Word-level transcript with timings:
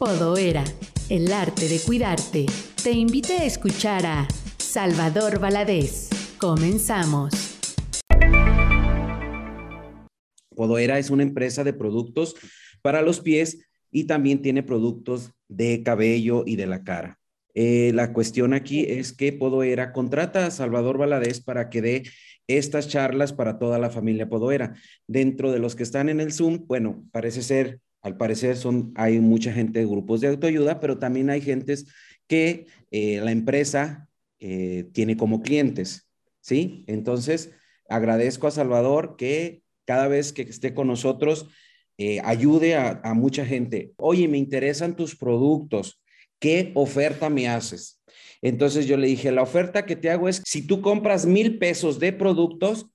Podoera, 0.00 0.64
el 1.10 1.30
arte 1.30 1.68
de 1.68 1.78
cuidarte. 1.78 2.46
Te 2.82 2.92
invite 2.92 3.34
a 3.34 3.44
escuchar 3.44 4.06
a 4.06 4.26
Salvador 4.56 5.38
Valadez. 5.40 6.08
Comenzamos. 6.38 7.58
Podoera 10.56 10.98
es 10.98 11.10
una 11.10 11.22
empresa 11.22 11.64
de 11.64 11.74
productos 11.74 12.34
para 12.80 13.02
los 13.02 13.20
pies 13.20 13.68
y 13.90 14.04
también 14.04 14.40
tiene 14.40 14.62
productos 14.62 15.32
de 15.48 15.82
cabello 15.82 16.44
y 16.46 16.56
de 16.56 16.66
la 16.66 16.82
cara. 16.82 17.18
Eh, 17.52 17.92
la 17.94 18.14
cuestión 18.14 18.54
aquí 18.54 18.86
es 18.88 19.12
que 19.12 19.34
Podoera 19.34 19.92
contrata 19.92 20.46
a 20.46 20.50
Salvador 20.50 20.96
Valadez 20.96 21.42
para 21.42 21.68
que 21.68 21.82
dé 21.82 22.02
estas 22.46 22.88
charlas 22.88 23.34
para 23.34 23.58
toda 23.58 23.78
la 23.78 23.90
familia 23.90 24.30
Podoera. 24.30 24.72
Dentro 25.06 25.52
de 25.52 25.58
los 25.58 25.76
que 25.76 25.82
están 25.82 26.08
en 26.08 26.20
el 26.20 26.32
Zoom, 26.32 26.64
bueno, 26.66 27.04
parece 27.12 27.42
ser, 27.42 27.80
al 28.02 28.16
parecer 28.16 28.56
son, 28.56 28.92
hay 28.96 29.20
mucha 29.20 29.52
gente 29.52 29.80
de 29.80 29.86
grupos 29.86 30.20
de 30.20 30.28
autoayuda, 30.28 30.80
pero 30.80 30.98
también 30.98 31.30
hay 31.30 31.40
gentes 31.40 31.86
que 32.26 32.66
eh, 32.90 33.20
la 33.22 33.32
empresa 33.32 34.08
eh, 34.38 34.88
tiene 34.92 35.16
como 35.16 35.42
clientes, 35.42 36.08
¿sí? 36.40 36.84
Entonces, 36.86 37.50
agradezco 37.88 38.46
a 38.46 38.52
Salvador 38.52 39.16
que 39.16 39.62
cada 39.84 40.08
vez 40.08 40.32
que 40.32 40.42
esté 40.42 40.74
con 40.74 40.86
nosotros 40.86 41.48
ayude 42.24 42.76
a, 42.76 42.98
a 43.04 43.12
mucha 43.12 43.44
gente. 43.44 43.92
Oye, 43.98 44.26
me 44.26 44.38
interesan 44.38 44.96
tus 44.96 45.14
productos 45.14 46.00
¿qué 46.40 46.72
oferta 46.74 47.30
me 47.30 47.48
haces? 47.48 48.02
Entonces 48.42 48.86
yo 48.86 48.96
le 48.96 49.06
dije, 49.06 49.30
la 49.30 49.42
oferta 49.42 49.84
que 49.84 49.94
te 49.94 50.10
hago 50.10 50.28
es, 50.28 50.42
si 50.44 50.66
tú 50.66 50.80
compras 50.80 51.26
mil 51.26 51.58
pesos 51.58 52.00
de 52.00 52.12
productos, 52.12 52.86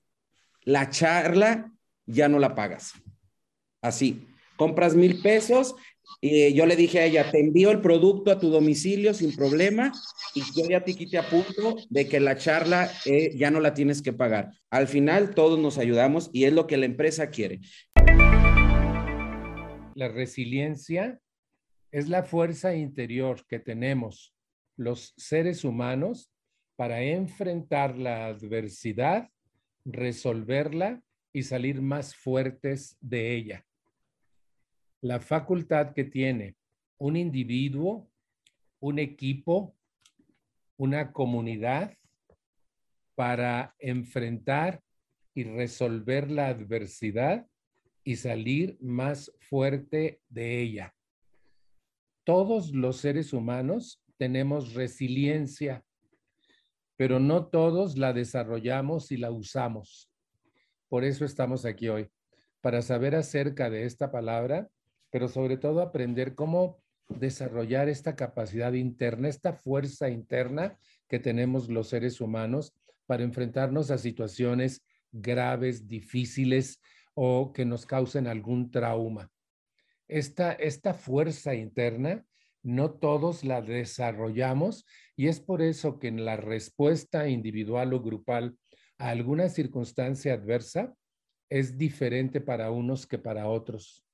la 0.62 0.90
charla 0.90 1.72
ya 2.04 2.28
no 2.28 2.38
la 2.38 2.54
pagas. 2.54 2.92
Así, 3.80 4.26
compras 4.56 4.94
mil 4.94 5.20
pesos 5.22 5.74
y 6.20 6.54
yo 6.54 6.66
le 6.66 6.76
dije 6.76 7.00
a 7.00 7.04
ella, 7.04 7.30
te 7.30 7.40
envío 7.40 7.70
el 7.70 7.80
producto 7.80 8.30
a 8.30 8.38
tu 8.38 8.48
domicilio 8.48 9.12
sin 9.12 9.34
problema 9.34 9.92
y 10.34 10.40
yo 10.56 10.68
ya 10.68 10.82
te 10.82 10.94
quite 10.94 11.18
a 11.18 11.28
punto 11.28 11.76
de 11.90 12.08
que 12.08 12.20
la 12.20 12.36
charla 12.36 12.90
eh, 13.04 13.32
ya 13.36 13.50
no 13.50 13.60
la 13.60 13.74
tienes 13.74 14.02
que 14.02 14.12
pagar. 14.12 14.52
Al 14.70 14.88
final 14.88 15.34
todos 15.34 15.58
nos 15.58 15.78
ayudamos 15.78 16.30
y 16.32 16.44
es 16.44 16.52
lo 16.52 16.66
que 16.66 16.76
la 16.76 16.86
empresa 16.86 17.30
quiere. 17.30 17.60
La 19.94 20.08
resiliencia 20.08 21.20
es 21.90 22.08
la 22.08 22.22
fuerza 22.22 22.74
interior 22.74 23.44
que 23.46 23.58
tenemos 23.58 24.34
los 24.76 25.14
seres 25.16 25.64
humanos 25.64 26.30
para 26.76 27.02
enfrentar 27.02 27.96
la 27.96 28.26
adversidad, 28.26 29.30
resolverla 29.84 31.02
y 31.32 31.42
salir 31.42 31.80
más 31.80 32.14
fuertes 32.14 32.96
de 33.00 33.34
ella. 33.34 33.66
La 35.00 35.20
facultad 35.20 35.92
que 35.92 36.04
tiene 36.04 36.56
un 36.98 37.16
individuo, 37.16 38.10
un 38.80 38.98
equipo, 38.98 39.76
una 40.76 41.12
comunidad 41.12 41.96
para 43.14 43.74
enfrentar 43.78 44.82
y 45.34 45.44
resolver 45.44 46.30
la 46.30 46.48
adversidad 46.48 47.46
y 48.04 48.16
salir 48.16 48.76
más 48.80 49.32
fuerte 49.40 50.20
de 50.28 50.60
ella 50.60 50.96
todos 52.26 52.72
los 52.72 52.96
seres 52.96 53.32
humanos 53.32 54.02
tenemos 54.18 54.74
resiliencia, 54.74 55.84
pero 56.96 57.20
no 57.20 57.46
todos 57.46 57.96
la 57.96 58.12
desarrollamos 58.12 59.12
y 59.12 59.16
la 59.16 59.30
usamos. 59.30 60.10
Por 60.88 61.04
eso 61.04 61.24
estamos 61.24 61.64
aquí 61.64 61.88
hoy, 61.88 62.10
para 62.60 62.82
saber 62.82 63.14
acerca 63.14 63.70
de 63.70 63.84
esta 63.84 64.10
palabra, 64.10 64.68
pero 65.16 65.28
sobre 65.28 65.56
todo 65.56 65.80
aprender 65.80 66.34
cómo 66.34 66.78
desarrollar 67.08 67.88
esta 67.88 68.14
capacidad 68.16 68.74
interna, 68.74 69.30
esta 69.30 69.54
fuerza 69.54 70.10
interna 70.10 70.78
que 71.08 71.18
tenemos 71.18 71.70
los 71.70 71.88
seres 71.88 72.20
humanos 72.20 72.74
para 73.06 73.22
enfrentarnos 73.22 73.90
a 73.90 73.96
situaciones 73.96 74.84
graves, 75.10 75.88
difíciles 75.88 76.82
o 77.14 77.54
que 77.54 77.64
nos 77.64 77.86
causen 77.86 78.26
algún 78.26 78.70
trauma. 78.70 79.30
Esta, 80.06 80.52
esta 80.52 80.92
fuerza 80.92 81.54
interna 81.54 82.26
no 82.62 82.90
todos 82.90 83.42
la 83.42 83.62
desarrollamos 83.62 84.84
y 85.16 85.28
es 85.28 85.40
por 85.40 85.62
eso 85.62 85.98
que 85.98 86.08
en 86.08 86.26
la 86.26 86.36
respuesta 86.36 87.26
individual 87.26 87.94
o 87.94 88.02
grupal 88.02 88.58
a 88.98 89.08
alguna 89.08 89.48
circunstancia 89.48 90.34
adversa 90.34 90.94
es 91.48 91.78
diferente 91.78 92.42
para 92.42 92.70
unos 92.70 93.06
que 93.06 93.16
para 93.16 93.48
otros, 93.48 94.05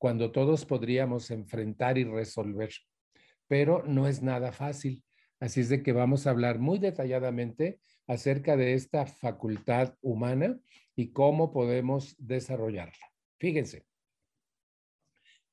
cuando 0.00 0.32
todos 0.32 0.64
podríamos 0.64 1.30
enfrentar 1.30 1.98
y 1.98 2.04
resolver. 2.04 2.72
Pero 3.46 3.84
no 3.86 4.08
es 4.08 4.22
nada 4.22 4.50
fácil. 4.50 5.04
Así 5.38 5.60
es 5.60 5.68
de 5.68 5.82
que 5.82 5.92
vamos 5.92 6.26
a 6.26 6.30
hablar 6.30 6.58
muy 6.58 6.78
detalladamente 6.78 7.80
acerca 8.06 8.56
de 8.56 8.72
esta 8.72 9.04
facultad 9.04 9.94
humana 10.00 10.58
y 10.96 11.12
cómo 11.12 11.52
podemos 11.52 12.16
desarrollarla. 12.18 13.12
Fíjense, 13.38 13.84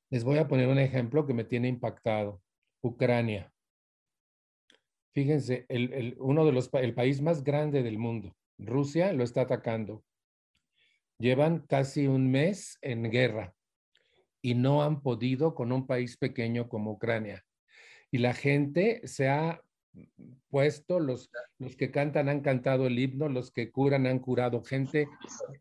les 0.09 0.23
voy 0.23 0.37
a 0.37 0.47
poner 0.47 0.69
un 0.69 0.79
ejemplo 0.79 1.27
que 1.27 1.33
me 1.33 1.43
tiene 1.43 1.67
impactado. 1.67 2.41
Ucrania. 2.81 3.51
Fíjense, 5.13 5.65
el, 5.67 6.15
uno 6.19 6.45
de 6.45 6.53
los, 6.53 6.69
el 6.73 6.93
país 6.93 7.21
más 7.21 7.43
grande 7.43 7.83
del 7.83 7.97
mundo, 7.97 8.33
Rusia, 8.57 9.11
lo 9.11 9.25
está 9.25 9.41
atacando. 9.41 10.05
Llevan 11.19 11.67
casi 11.67 12.07
un 12.07 12.31
mes 12.31 12.77
en 12.81 13.11
guerra 13.11 13.56
y 14.41 14.55
no 14.55 14.83
han 14.83 15.01
podido 15.01 15.55
con 15.55 15.71
un 15.71 15.87
país 15.87 16.17
pequeño 16.17 16.69
como 16.69 16.91
Ucrania. 16.91 17.43
Y 18.11 18.19
la 18.19 18.33
gente 18.33 19.01
se 19.05 19.29
ha 19.29 19.61
puesto, 20.49 20.99
los, 20.99 21.31
los 21.59 21.75
que 21.75 21.91
cantan 21.91 22.29
han 22.29 22.41
cantado 22.41 22.87
el 22.87 22.99
himno, 22.99 23.29
los 23.29 23.51
que 23.51 23.71
curan 23.71 24.07
han 24.07 24.19
curado 24.19 24.63
gente. 24.63 25.07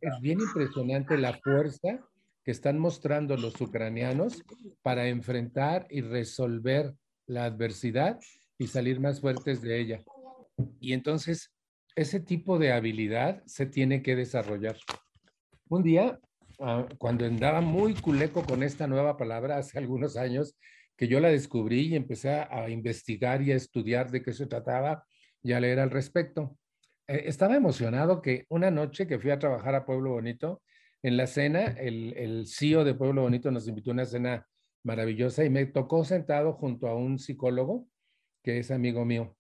Es 0.01 0.21
bien 0.21 0.41
impresionante 0.41 1.17
la 1.17 1.35
fuerza 1.35 2.01
que 2.45 2.53
están 2.53 2.79
mostrando 2.79 3.37
los 3.37 3.61
ucranianos 3.61 4.43
para 4.83 5.09
enfrentar 5.09 5.87
y 5.91 6.01
resolver 6.01 6.95
la 7.27 7.45
adversidad 7.45 8.21
y 8.59 8.69
salir 8.69 9.01
más 9.01 9.21
fuertes 9.21 9.61
de 9.61 9.81
ella. 9.81 10.05
Y 10.79 10.93
entonces, 10.93 11.53
ese 11.97 12.21
tipo 12.21 12.59
de 12.59 12.73
habilidad 12.73 13.43
se 13.47 13.67
tiene 13.67 14.03
que 14.03 14.15
desarrollar. 14.15 14.77
Un 15.69 15.83
día, 15.83 16.21
ah, 16.61 16.87
cuando 16.99 17.25
andaba 17.25 17.61
muy 17.61 17.95
culeco 17.95 18.45
con 18.45 18.63
esta 18.63 18.87
nueva 18.87 19.17
palabra 19.17 19.59
hace 19.59 19.79
algunos 19.79 20.17
años, 20.17 20.57
que 20.97 21.09
yo 21.09 21.21
la 21.21 21.29
descubrí 21.29 21.89
y 21.89 21.97
empecé 21.97 22.31
a, 22.31 22.69
investigar 22.71 23.43
y 23.43 23.53
a 23.53 23.57
estudiar 23.57 24.11
de 24.11 24.23
qué 24.23 24.33
se 24.33 24.47
trataba 24.47 25.05
y 25.43 25.53
a 25.53 25.61
leer 25.61 25.79
al 25.81 25.91
respecto. 25.91 26.57
Eh, 27.07 27.25
estaba 27.27 27.57
emocionado 27.57 28.23
que 28.23 28.47
una 28.49 28.71
noche 28.71 29.07
que 29.07 29.19
fui 29.19 29.31
a 29.31 29.39
trabajar 29.39 29.75
a 29.75 29.85
Pueblo 29.85 30.13
Bonito, 30.13 30.63
en 31.03 31.17
la 31.17 31.27
cena, 31.27 31.67
el, 31.67 32.15
el 32.17 32.47
CEO 32.47 32.83
de 32.85 32.95
Pueblo 32.95 33.23
Bonito 33.23 33.51
nos 33.51 33.69
invitó 33.69 33.91
a 33.91 33.95
una 33.95 34.07
cena 34.07 34.47
maravillosa 34.83 35.45
y 35.45 35.51
me 35.51 35.67
tocó 35.67 36.05
sentado 36.05 36.55
junto 36.55 36.89
a 36.89 36.97
un 36.97 37.19
psicólogo 37.19 37.87
que 38.43 38.59
es 38.59 38.71
amigo 38.71 39.05
mío. 39.05 39.37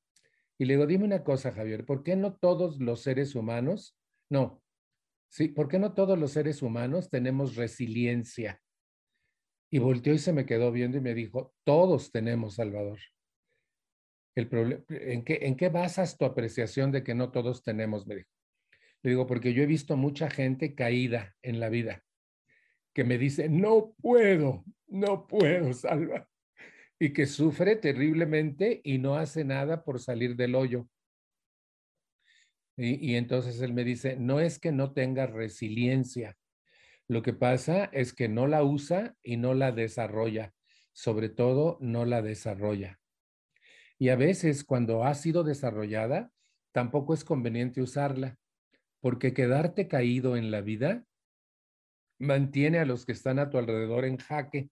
Y 0.59 0.65
le 0.65 0.75
digo, 0.75 0.87
dime 0.87 1.05
una 1.05 1.22
cosa, 1.22 1.53
Javier, 1.53 1.84
¿por 1.84 2.03
qué 2.03 2.16
no 2.16 2.34
todos 2.34 2.81
los 2.81 3.03
seres 3.03 3.34
humanos, 3.34 3.97
no, 4.28 4.62
sí, 5.36 5.48
¿por 5.48 5.69
qué 5.69 5.78
no 5.78 5.92
todos 5.92 6.19
los 6.19 6.32
seres 6.32 6.62
humanos 6.62 7.10
tenemos 7.10 7.56
resiliencia? 7.56 8.62
Y 9.70 9.78
volteó 9.78 10.14
y 10.14 10.19
se 10.19 10.32
me 10.32 10.47
quedó 10.47 10.72
viendo 10.72 10.97
y 10.97 11.02
me 11.02 11.12
dijo, 11.12 11.52
todos 11.62 12.10
tenemos, 12.10 12.54
Salvador. 12.54 12.98
El 14.34 14.84
¿en, 14.88 15.25
qué, 15.25 15.41
¿En 15.42 15.56
qué 15.56 15.69
basas 15.69 16.16
tu 16.16 16.25
apreciación 16.25 16.91
de 16.91 17.02
que 17.02 17.14
no 17.14 17.32
todos 17.32 17.62
tenemos? 17.62 18.06
Me 18.06 18.16
dijo. 18.16 18.30
Le 19.02 19.10
digo, 19.10 19.26
porque 19.26 19.52
yo 19.52 19.62
he 19.62 19.66
visto 19.66 19.94
mucha 19.98 20.30
gente 20.30 20.75
caída 20.75 21.36
en 21.42 21.60
la 21.60 21.69
vida, 21.69 22.02
que 22.94 23.04
me 23.04 23.19
dice, 23.19 23.50
no 23.50 23.94
puedo, 24.00 24.64
no 24.86 25.26
puedo, 25.26 25.72
Salva, 25.75 26.28
y 26.98 27.12
que 27.12 27.26
sufre 27.26 27.76
terriblemente 27.76 28.81
y 28.82 28.96
no 28.96 29.16
hace 29.16 29.44
nada 29.44 29.84
por 29.84 30.00
salir 30.00 30.34
del 30.34 30.55
hoyo. 30.55 30.88
Y, 32.76 33.14
entonces 33.14 33.61
él 33.62 33.73
me 33.73 33.84
dice, 33.84 34.17
no 34.17 34.40
es 34.40 34.58
que 34.58 34.70
no 34.70 34.93
tenga 34.93 35.26
resiliencia, 35.26 36.37
lo 37.08 37.23
que 37.23 37.32
pasa 37.32 37.84
es 37.87 38.12
que 38.12 38.28
no 38.28 38.46
la 38.46 38.64
usa 38.64 39.17
y 39.23 39.38
no 39.38 39.55
la 39.55 39.73
desarrolla, 39.73 40.52
sobre 40.93 41.28
todo 41.28 41.78
no 41.81 42.05
la 42.05 42.20
desarrolla. 42.20 43.00
Y 43.99 44.11
a 44.11 44.17
veces 44.17 44.64
cuando 44.64 45.05
ha 45.05 45.14
sido 45.14 45.43
desarrollada, 45.43 46.31
tampoco 46.73 47.14
es 47.14 47.25
conveniente 47.25 47.81
usarla 47.81 48.37
porque 49.00 49.32
quedarte 49.32 49.88
caído 49.88 50.37
en 50.37 50.50
la 50.50 50.61
vida 50.61 51.06
mantiene 52.19 52.78
a 52.78 52.84
los 52.84 53.06
que 53.06 53.12
están 53.12 53.38
a 53.38 53.49
tu 53.50 53.56
alrededor 53.56 54.05
en 54.05 54.19
jaque. 54.19 54.69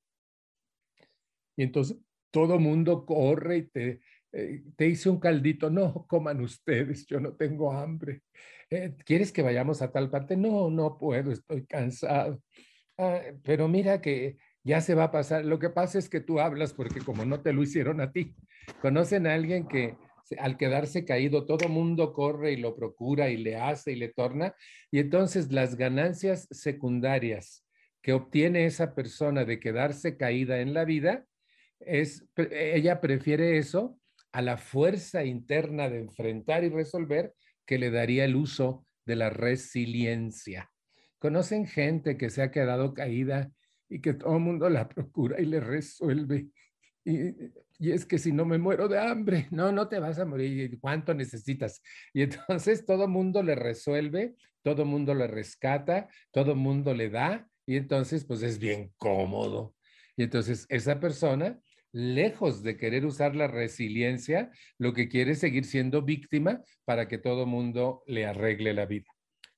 Y 1.57 1.63
entonces 1.63 1.99
todo 2.31 2.59
mundo 2.59 3.07
corre 3.07 3.59
y 3.59 3.63
te, 3.63 4.01
eh, 4.35 4.63
te 4.77 4.89
hice 4.89 5.09
un 5.09 5.21
caldito. 5.21 5.71
No, 5.71 6.07
coman 6.09 6.41
ustedes, 6.41 7.07
yo 7.07 7.21
no 7.21 7.35
tengo 7.35 7.73
hambre. 7.73 8.23
Eh, 8.69 8.95
¿Quieres 9.05 9.31
que 9.31 9.43
vayamos 9.43 9.81
a 9.81 9.93
tal 9.93 10.11
parte? 10.11 10.37
No, 10.37 10.71
no 10.71 10.99
puedo, 10.99 11.31
estoy 11.31 11.65
cansado. 11.67 12.43
Ah, 12.99 13.21
pero 13.45 13.69
mira 13.69 14.01
que 14.01 14.37
ya 14.65 14.81
se 14.81 14.95
va 14.95 15.05
a 15.05 15.11
pasar. 15.13 15.45
Lo 15.45 15.59
que 15.59 15.71
pasa 15.71 15.99
es 15.99 16.09
que 16.09 16.21
tú 16.21 16.41
hablas 16.41 16.73
porque 16.73 17.01
como 17.01 17.25
no 17.25 17.43
te 17.43 17.53
lo 17.53 17.63
hicieron 17.63 18.01
a 18.01 18.11
ti, 18.11 18.35
conocen 18.81 19.27
a 19.27 19.35
alguien 19.35 19.69
que 19.69 19.97
al 20.39 20.57
quedarse 20.57 21.05
caído 21.05 21.45
todo 21.45 21.69
mundo 21.69 22.13
corre 22.13 22.53
y 22.53 22.57
lo 22.57 22.75
procura 22.75 23.29
y 23.29 23.37
le 23.37 23.57
hace 23.57 23.93
y 23.93 23.97
le 23.97 24.09
torna, 24.09 24.55
y 24.91 24.99
entonces 24.99 25.53
las 25.53 25.77
ganancias 25.77 26.49
secundarias 26.51 27.67
que 28.03 28.15
obtiene 28.15 28.65
esa 28.65 28.95
persona 28.95 29.45
de 29.45 29.61
quedarse 29.61 30.17
caída 30.17 30.61
en 30.61 30.73
la 30.75 30.85
vida, 30.85 31.25
es, 31.79 32.27
ella 32.37 33.01
prefiere 33.01 33.59
eso 33.59 33.99
a 34.35 34.43
la 34.43 34.57
fuerza 34.57 35.25
interna 35.25 35.89
de 35.89 36.01
enfrentar 36.01 36.65
y 36.65 36.69
resolver 36.69 37.33
que 37.65 37.79
le 37.79 37.93
daría 37.93 38.25
el 38.25 38.35
uso 38.35 38.85
de 39.07 39.15
la 39.15 39.31
resiliencia. 39.31 40.73
¿Conocen 41.21 41.69
gente 41.69 42.17
que 42.17 42.31
se 42.31 42.43
ha 42.43 42.51
quedado 42.51 42.95
caída 42.95 43.53
y 43.89 44.01
que 44.01 44.13
todo 44.13 44.35
el 44.35 44.43
mundo 44.43 44.69
la 44.69 44.89
procura 44.89 45.41
y 45.41 45.47
le 45.47 45.61
resuelve? 45.61 46.49
Y, 47.05 47.29
y, 47.79 47.93
es 47.93 48.05
que 48.05 48.19
si 48.19 48.33
no 48.33 48.45
me 48.45 48.59
muero 48.59 48.89
de 48.89 48.99
hambre, 48.99 49.47
no, 49.53 49.71
no 49.71 49.89
te 49.89 50.01
vas 50.01 50.19
a 50.19 50.25
morir, 50.25 50.81
¿cuánto 50.81 51.15
necesitas? 51.15 51.81
Y 52.13 52.23
entonces 52.23 52.85
todo 52.85 53.05
el 53.05 53.11
mundo 53.11 53.41
le 53.41 53.55
resuelve, 53.55 54.35
todo 54.65 54.83
el 54.83 54.89
mundo 54.89 55.15
le 55.15 55.29
rescata, 55.29 56.09
todo 56.33 56.53
el 56.53 56.59
mundo 56.59 56.93
le 56.93 57.09
da 57.09 57.49
y 57.67 57.77
entonces 57.77 58.25
pues 58.25 58.43
es 58.43 58.59
bien 58.59 58.93
cómodo. 58.97 59.77
Y 60.17 60.25
entonces 60.25 60.67
esa 60.71 60.99
persona, 60.99 61.61
lejos 61.95 62.63
de 62.63 62.77
querer 62.77 63.07
usar 63.07 63.35
la 63.35 63.47
resiliencia, 63.47 64.51
lo 64.79 64.93
que 64.93 65.09
quiere 65.09 65.33
es 65.33 65.39
seguir 65.39 65.65
siendo 65.65 66.03
víctima 66.03 66.61
para 66.85 67.09
que 67.09 67.17
todo 67.17 67.47
mundo 67.47 68.03
le 68.07 68.27
arregle 68.27 68.75
la 68.75 68.85
vida. 68.85 69.07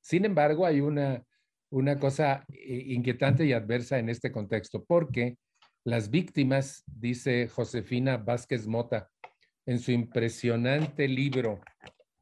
Sin 0.00 0.24
embargo, 0.24 0.66
hay 0.66 0.80
una 0.80 1.24
una 1.70 1.98
cosa 1.98 2.44
eh, 2.48 2.84
inquietante 2.86 3.44
y 3.44 3.52
adversa 3.52 3.98
en 3.98 4.08
este 4.08 4.30
contexto, 4.30 4.84
porque 4.84 5.36
las 5.84 6.10
víctimas, 6.10 6.84
dice 6.86 7.48
Josefina 7.48 8.16
Vázquez 8.16 8.66
Mota, 8.66 9.10
en 9.66 9.78
su 9.78 9.92
impresionante 9.92 11.08
libro, 11.08 11.60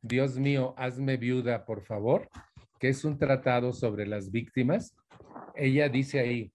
Dios 0.03 0.39
mío, 0.39 0.75
hazme 0.77 1.17
viuda, 1.17 1.65
por 1.65 1.83
favor, 1.83 2.29
que 2.79 2.89
es 2.89 3.05
un 3.05 3.19
tratado 3.19 3.73
sobre 3.73 4.07
las 4.07 4.31
víctimas, 4.31 4.95
ella 5.55 5.89
dice 5.89 6.21
ahí, 6.21 6.53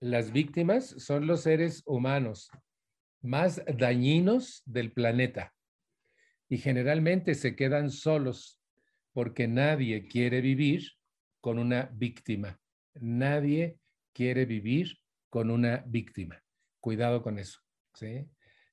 las 0.00 0.30
víctimas 0.30 0.86
son 0.98 1.26
los 1.26 1.42
seres 1.42 1.82
humanos 1.86 2.50
más 3.26 3.62
dañinos 3.66 4.62
del 4.64 4.92
planeta 4.92 5.52
y 6.48 6.58
generalmente 6.58 7.34
se 7.34 7.56
quedan 7.56 7.90
solos 7.90 8.60
porque 9.12 9.48
nadie 9.48 10.06
quiere 10.06 10.40
vivir 10.40 10.82
con 11.40 11.58
una 11.58 11.90
víctima. 11.92 12.60
Nadie 12.94 13.78
quiere 14.12 14.44
vivir 14.46 14.98
con 15.28 15.50
una 15.50 15.82
víctima. 15.86 16.42
Cuidado 16.80 17.22
con 17.22 17.38
eso. 17.38 17.60
¿sí? 17.94 18.28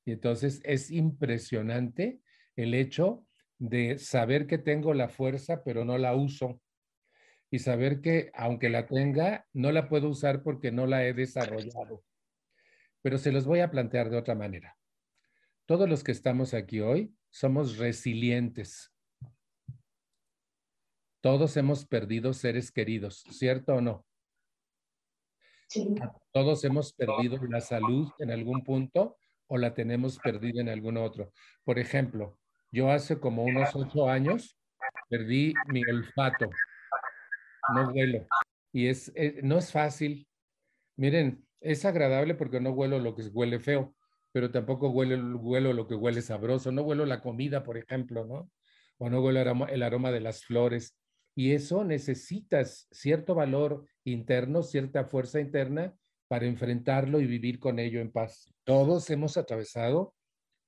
Y 0.06 0.12
entonces 0.12 0.62
es 0.64 0.92
impresionante 0.92 2.20
el 2.56 2.74
hecho 2.74 3.26
de 3.58 3.98
saber 3.98 4.46
que 4.46 4.58
tengo 4.58 4.94
la 4.94 5.10
fuerza, 5.10 5.64
pero 5.64 5.86
no 5.86 5.98
la 5.98 6.16
uso. 6.16 6.62
Y 7.50 7.60
saber 7.60 8.02
que 8.02 8.32
aunque 8.34 8.70
la 8.70 8.86
tenga, 8.88 9.46
no 9.54 9.72
la 9.72 9.88
puedo 9.88 10.10
usar 10.10 10.44
porque 10.44 10.72
no 10.72 10.86
la 10.88 11.06
he 11.06 11.14
desarrollado. 11.14 12.04
Pero 13.04 13.20
se 13.20 13.32
los 13.32 13.46
voy 13.46 13.60
a 13.60 13.70
plantear 13.70 14.10
de 14.10 14.18
otra 14.18 14.34
manera. 14.34 14.78
Todos 15.68 15.88
los 15.88 16.04
que 16.04 16.12
estamos 16.12 16.54
aquí 16.54 16.80
hoy 16.80 17.16
somos 17.30 17.78
resilientes. 17.78 18.92
Todos 21.22 21.56
hemos 21.58 21.86
perdido 21.86 22.34
seres 22.34 22.72
queridos, 22.72 23.24
¿cierto 23.30 23.76
o 23.76 23.82
no? 23.82 24.06
Sí. 25.68 25.96
Todos 26.32 26.64
hemos 26.64 26.94
perdido 26.94 27.38
la 27.50 27.62
salud 27.62 28.10
en 28.20 28.32
algún 28.32 28.64
punto 28.64 29.18
o 29.48 29.58
la 29.58 29.74
tenemos 29.74 30.18
perdida 30.20 30.62
en 30.62 30.70
algún 30.70 30.98
otro. 30.98 31.32
Por 31.64 31.80
ejemplo, 31.80 32.40
yo 32.72 32.90
hace 32.90 33.20
como 33.20 33.44
unos 33.44 33.76
ocho 33.76 34.10
años 34.10 34.58
perdí 35.10 35.54
mi 35.68 35.82
olfato. 35.90 36.50
No 37.74 37.90
huelo. 37.92 38.28
Y 38.72 38.88
es, 38.88 39.12
eh, 39.16 39.40
no 39.44 39.58
es 39.58 39.72
fácil. 39.72 40.28
Miren, 40.98 41.46
es 41.63 41.86
agradable 41.86 42.36
porque 42.36 42.60
no 42.60 42.71
huelo 42.71 43.00
lo 43.00 43.15
que 43.15 43.24
huele 43.24 43.60
feo, 43.60 43.95
pero 44.31 44.51
tampoco 44.51 44.89
huelo, 44.89 45.74
lo 45.74 45.88
que 45.88 45.95
huele 45.95 46.21
sabroso. 46.21 46.71
No 46.71 46.83
huelo 46.83 47.06
la 47.06 47.21
comida, 47.21 47.63
por 47.63 47.77
ejemplo, 47.77 48.25
¿no? 48.25 48.51
O 48.98 49.10
no 49.10 49.21
huelo 49.21 49.39
el 49.68 49.83
aroma 49.83 50.12
de 50.12 50.19
las 50.19 50.44
flores. 50.44 50.98
Y 51.36 51.54
eso 51.54 51.83
necesitas 51.83 52.88
cierto 52.92 53.33
valor 53.33 53.88
interno, 54.04 54.62
cierta 54.62 55.06
fuerza 55.06 55.39
interna 55.39 55.95
para 56.27 56.45
enfrentarlo 56.45 57.19
y 57.19 57.25
vivir 57.25 57.60
con 57.60 57.80
ello 57.80 58.01
en 58.01 58.12
paz. 58.12 58.54
Todos 58.63 59.09
hemos 59.09 59.38
atravesado 59.38 60.13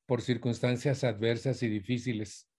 por 0.05 0.21
circunstancias 0.21 1.03
adversas 1.03 1.61
y 1.63 1.67
difíciles. 1.69 2.49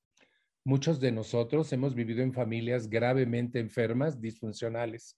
Muchos 0.64 1.00
de 1.00 1.12
nosotros 1.12 1.72
hemos 1.72 1.94
vivido 1.94 2.22
en 2.22 2.32
familias 2.32 2.88
gravemente 2.88 3.60
enfermas, 3.60 4.20
disfuncionales. 4.20 5.16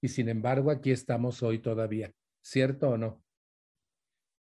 Y 0.00 0.08
sin 0.08 0.28
embargo, 0.28 0.70
aquí 0.70 0.90
estamos 0.90 1.42
hoy 1.42 1.60
todavía. 1.60 2.12
¿Cierto 2.42 2.90
o 2.90 2.98
no? 2.98 3.24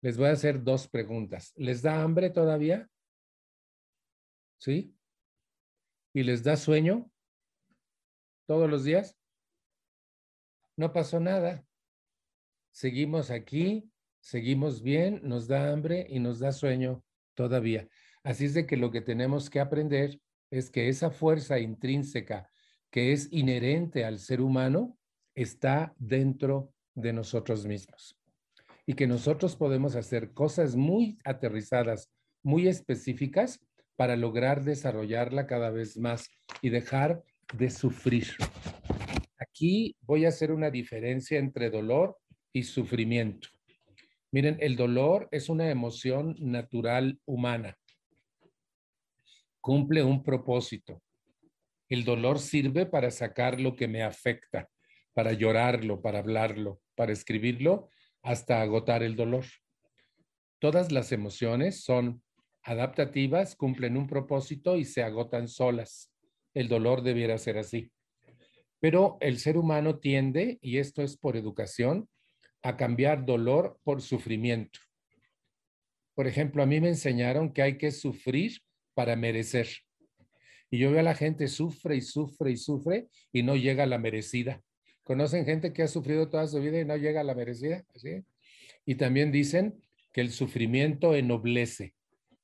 Les 0.02 0.18
voy 0.18 0.28
a 0.28 0.32
hacer 0.32 0.64
dos 0.64 0.88
preguntas. 0.88 1.54
¿Les 1.56 1.82
da 1.82 2.02
hambre 2.02 2.30
todavía? 2.30 2.90
¿Sí? 4.58 4.96
¿Y 6.14 6.24
les 6.24 6.44
da 6.44 6.58
sueño? 6.58 7.10
todos 8.46 8.70
los 8.70 8.84
días. 8.84 9.18
No 10.76 10.92
pasó 10.94 11.20
nada. 11.20 11.66
Seguimos 12.72 13.30
aquí, 13.30 13.92
seguimos 14.20 14.82
bien, 14.82 15.22
nos 15.24 15.48
da 15.48 15.72
hambre 15.72 16.08
y 16.10 16.20
nos 16.20 16.40
da 16.40 16.52
sueño 16.52 17.04
todavía. 17.36 17.88
Así 18.24 18.46
es 18.46 18.54
de 18.54 18.66
que 18.66 18.78
lo 18.78 18.92
que 18.92 19.02
tenemos 19.02 19.50
que 19.50 19.60
aprender 19.60 20.20
es 20.50 20.70
que 20.70 20.90
esa 20.90 21.12
fuerza 21.12 21.60
intrínseca 21.60 22.50
que 22.90 23.12
es 23.12 23.28
inherente 23.32 24.06
al 24.06 24.20
ser 24.20 24.42
humano 24.42 24.98
está 25.36 25.94
dentro 25.98 26.74
de 26.96 27.14
nosotros 27.14 27.66
mismos. 27.66 28.18
Y 28.86 28.94
que 28.94 29.08
nosotros 29.08 29.56
podemos 29.56 29.96
hacer 29.96 30.34
cosas 30.34 30.76
muy 30.76 31.18
aterrizadas, 31.24 32.10
muy 32.44 32.68
específicas 32.68 33.60
para 33.96 34.16
lograr 34.16 34.64
desarrollarla 34.64 35.48
cada 35.48 35.70
vez 35.70 35.98
más 35.98 36.30
y 36.62 36.70
dejar 36.70 37.24
de 37.54 37.70
sufrir. 37.70 38.28
Aquí 39.38 39.96
voy 40.02 40.26
a 40.26 40.30
hacer 40.30 40.52
una 40.52 40.72
diferencia 40.72 41.38
entre 41.38 41.70
dolor 41.70 42.18
y 42.52 42.64
sufrimiento. 42.64 43.50
Miren, 44.32 44.58
el 44.62 44.76
dolor 44.76 45.28
es 45.32 45.48
una 45.48 45.70
emoción 45.70 46.36
natural 46.40 47.20
humana. 47.26 47.78
Cumple 49.62 50.04
un 50.04 50.24
propósito. 50.24 51.02
El 51.88 52.04
dolor 52.04 52.40
sirve 52.40 52.86
para 52.86 53.12
sacar 53.12 53.62
lo 53.62 53.76
que 53.76 53.88
me 53.88 54.02
afecta, 54.02 54.70
para 55.14 55.34
llorarlo, 55.34 56.02
para 56.02 56.20
hablarlo, 56.20 56.82
para 56.96 57.12
escribirlo, 57.12 57.90
hasta 58.22 58.62
agotar 58.62 59.04
el 59.04 59.16
dolor. 59.16 59.46
Todas 60.60 60.92
las 60.92 61.12
emociones 61.12 61.84
son 61.84 62.24
adaptativas, 62.64 63.56
cumplen 63.56 63.98
un 63.98 64.08
propósito 64.08 64.78
y 64.78 64.86
se 64.86 65.04
agotan 65.04 65.48
solas 65.48 66.14
el 66.54 66.68
dolor 66.68 67.02
debiera 67.02 67.38
ser 67.38 67.58
así. 67.58 67.92
Pero 68.80 69.18
el 69.22 69.40
ser 69.40 69.58
humano 69.58 70.00
tiende, 70.00 70.60
y 70.62 70.78
esto 70.78 71.02
es 71.02 71.18
por 71.18 71.38
educación, 71.38 72.10
a 72.62 72.78
cambiar 72.78 73.26
dolor 73.26 73.80
por 73.84 74.02
sufrimiento. 74.02 74.80
Por 76.16 76.28
ejemplo, 76.28 76.62
a 76.64 76.66
mí 76.66 76.80
me 76.80 76.90
enseñaron 76.90 77.52
que 77.52 77.62
hay 77.62 77.78
que 77.78 77.92
sufrir 77.92 78.62
para 78.94 79.16
merecer. 79.16 79.68
Y 80.70 80.80
yo 80.80 80.92
veo 80.92 81.00
a 81.00 81.04
la 81.04 81.16
gente 81.16 81.48
sufre 81.48 81.96
y 81.96 82.02
sufre 82.02 82.52
y 82.52 82.58
sufre 82.58 83.08
y 83.32 83.44
no 83.44 83.56
llega 83.56 83.84
a 83.84 83.88
la 83.88 83.98
merecida. 83.98 84.62
¿Conocen 85.04 85.46
gente 85.46 85.74
que 85.74 85.84
ha 85.84 85.88
sufrido 85.88 86.30
toda 86.30 86.48
su 86.48 86.60
vida 86.62 86.80
y 86.80 86.86
no 86.86 86.96
llega 86.96 87.22
a 87.22 87.26
la 87.26 87.36
merecida? 87.36 87.84
¿Sí? 87.96 88.24
Y 88.86 88.96
también 88.96 89.32
dicen 89.32 89.82
que 90.12 90.22
el 90.22 90.32
sufrimiento 90.32 91.16
ennoblece. 91.16 91.94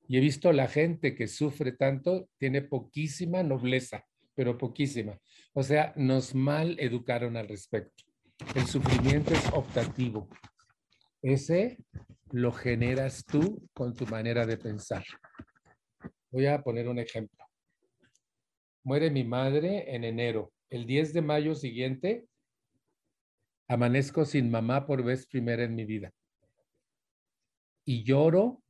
Y 0.07 0.17
he 0.17 0.19
visto 0.19 0.51
la 0.51 0.67
gente 0.67 1.15
que 1.15 1.27
sufre 1.27 1.71
tanto, 1.71 2.27
tiene 2.37 2.61
poquísima 2.61 3.43
nobleza, 3.43 4.05
pero 4.35 4.57
poquísima. 4.57 5.19
O 5.53 5.63
sea, 5.63 5.93
nos 5.95 6.33
mal 6.33 6.75
educaron 6.79 7.37
al 7.37 7.47
respecto. 7.47 8.03
El 8.55 8.65
sufrimiento 8.65 9.33
es 9.33 9.45
optativo. 9.53 10.27
Ese 11.21 11.77
lo 12.31 12.51
generas 12.51 13.25
tú 13.25 13.67
con 13.73 13.93
tu 13.93 14.05
manera 14.07 14.45
de 14.45 14.57
pensar. 14.57 15.03
Voy 16.31 16.45
a 16.45 16.61
poner 16.61 16.87
un 16.87 16.99
ejemplo. 16.99 17.45
Muere 18.83 19.11
mi 19.11 19.23
madre 19.23 19.93
en 19.93 20.03
enero. 20.03 20.53
El 20.69 20.85
10 20.85 21.13
de 21.13 21.21
mayo 21.21 21.55
siguiente, 21.55 22.25
amanezco 23.69 24.25
sin 24.25 24.49
mamá 24.49 24.87
por 24.87 25.03
vez 25.03 25.27
primera 25.27 25.63
en 25.63 25.75
mi 25.75 25.85
vida. 25.85 26.11
Y 27.85 28.03
lloro 28.03 28.63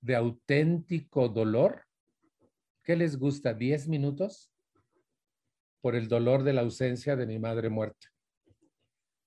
de 0.00 0.14
auténtico 0.14 1.28
dolor, 1.28 1.84
¿qué 2.84 2.94
les 2.96 3.18
gusta? 3.18 3.52
¿10 3.52 3.88
minutos? 3.88 4.52
Por 5.82 5.96
el 5.96 6.08
dolor 6.08 6.44
de 6.44 6.52
la 6.52 6.60
ausencia 6.62 7.16
de 7.16 7.26
mi 7.26 7.38
madre 7.38 7.68
muerta. 7.68 8.06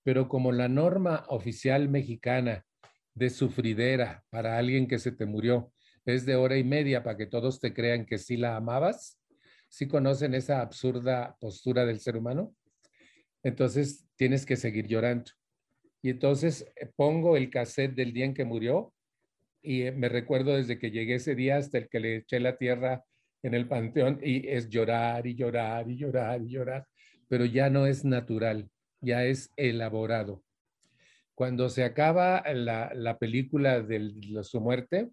pero 0.02 0.28
como 0.28 0.52
la 0.52 0.68
norma 0.68 1.24
oficial 1.28 1.88
mexicana 1.88 2.66
de 3.14 3.30
sufridera 3.30 4.22
para 4.28 4.58
alguien 4.58 4.86
que 4.86 4.98
se 4.98 5.12
te 5.12 5.24
murió 5.24 5.72
es 6.04 6.26
de 6.26 6.36
hora 6.36 6.58
y 6.58 6.64
media 6.64 7.02
para 7.02 7.16
que 7.16 7.26
todos 7.26 7.58
te 7.58 7.72
crean 7.72 8.04
que 8.04 8.18
sí 8.18 8.36
la 8.36 8.56
amabas, 8.56 9.18
¿sí 9.70 9.88
conocen 9.88 10.34
esa 10.34 10.60
absurda 10.60 11.36
postura 11.40 11.86
del 11.86 12.00
ser 12.00 12.18
humano? 12.18 12.54
Entonces 13.44 14.08
tienes 14.16 14.44
que 14.44 14.56
seguir 14.56 14.88
llorando. 14.88 15.30
Y 16.02 16.10
entonces 16.10 16.66
eh, 16.76 16.90
pongo 16.96 17.36
el 17.36 17.50
cassette 17.50 17.94
del 17.94 18.12
día 18.12 18.24
en 18.24 18.34
que 18.34 18.44
murió 18.44 18.92
y 19.62 19.82
eh, 19.82 19.92
me 19.92 20.08
recuerdo 20.08 20.56
desde 20.56 20.78
que 20.78 20.90
llegué 20.90 21.14
ese 21.14 21.34
día 21.34 21.58
hasta 21.58 21.78
el 21.78 21.88
que 21.88 22.00
le 22.00 22.16
eché 22.16 22.40
la 22.40 22.56
tierra 22.56 23.04
en 23.42 23.54
el 23.54 23.68
panteón 23.68 24.18
y 24.22 24.48
es 24.48 24.68
llorar 24.68 25.26
y 25.26 25.34
llorar 25.34 25.88
y 25.88 25.96
llorar 25.96 26.42
y 26.42 26.48
llorar, 26.48 26.86
pero 27.28 27.44
ya 27.44 27.70
no 27.70 27.86
es 27.86 28.04
natural, 28.04 28.70
ya 29.00 29.24
es 29.24 29.52
elaborado. 29.56 30.42
Cuando 31.34 31.68
se 31.68 31.84
acaba 31.84 32.42
la, 32.52 33.18
película 33.18 33.82
de 33.82 34.12
su 34.44 34.60
muerte, 34.60 35.10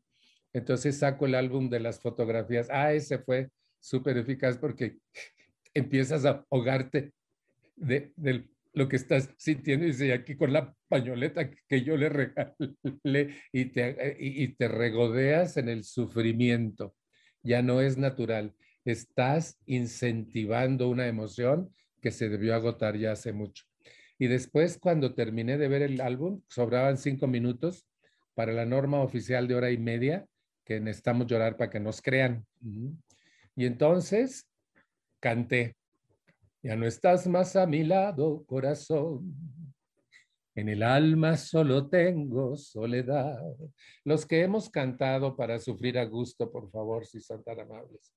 entonces 0.54 0.98
saco 0.98 1.26
el 1.26 1.36
álbum 1.36 1.70
de 1.70 1.80
las 1.80 2.00
fotografías. 2.00 2.68
Ah, 2.70 2.94
ese 2.94 3.20
fue 3.20 3.50
súper 3.80 4.18
eficaz 4.18 4.58
porque 4.58 4.98
empiezas 5.74 6.26
a 6.26 6.46
ahogarte 6.50 7.12
de, 7.82 8.48
lo 8.74 8.88
que 8.88 8.96
estás 8.96 9.30
sintiendo 9.38 9.86
dice 9.86 10.14
aquí 10.14 10.36
con 10.36 10.54
la 10.54 10.74
pañoleta 10.88 11.50
que 11.68 11.84
yo 11.84 11.98
le 11.98 12.08
regalé 12.10 13.36
y 13.52 13.66
te, 13.66 14.18
y 14.20 14.48
te 14.56 14.68
regodeas 14.68 15.58
en 15.58 15.68
el 15.68 15.84
sufrimiento. 15.84 16.96
Ya 17.44 17.62
no 17.62 17.82
es 17.82 17.98
natural. 17.98 18.56
Estás 18.86 19.60
incentivando 19.66 20.90
una 20.90 21.08
emoción 21.08 21.74
que 22.02 22.12
se 22.12 22.30
debió 22.30 22.56
agotar 22.56 22.98
ya 22.98 23.12
hace 23.12 23.34
mucho. 23.34 23.66
Y 24.18 24.28
después, 24.28 24.78
cuando 24.78 25.16
terminé 25.16 25.58
de 25.58 25.68
ver 25.68 25.82
el 25.82 26.00
álbum, 26.00 26.42
sobraban 26.48 26.98
cinco 26.98 27.28
minutos 27.28 27.88
para 28.36 28.54
la 28.54 28.66
norma 28.66 29.02
oficial 29.02 29.48
de 29.48 29.56
hora 29.56 29.72
y 29.72 29.78
media, 29.78 30.26
que 30.64 30.80
necesitamos 30.80 31.28
llorar 31.28 31.58
para 31.58 31.70
que 31.70 31.80
nos 31.80 32.02
crean. 32.02 32.46
Y 33.56 33.66
entonces 33.66 34.48
canté, 35.20 35.76
ya 36.64 36.76
no 36.76 36.86
estás 36.86 37.28
más 37.28 37.56
a 37.56 37.66
mi 37.66 37.84
lado, 37.84 38.44
corazón. 38.46 39.36
En 40.54 40.70
el 40.70 40.84
alma 40.84 41.38
solo 41.38 41.90
tengo 41.90 42.56
soledad. 42.56 43.42
Los 44.04 44.26
que 44.26 44.42
hemos 44.42 44.70
cantado 44.70 45.36
para 45.36 45.60
sufrir 45.60 45.98
a 45.98 46.06
gusto, 46.06 46.52
por 46.52 46.70
favor, 46.70 47.06
si 47.06 47.20
son 47.22 47.44
tan 47.44 47.62
amables. 47.62 48.14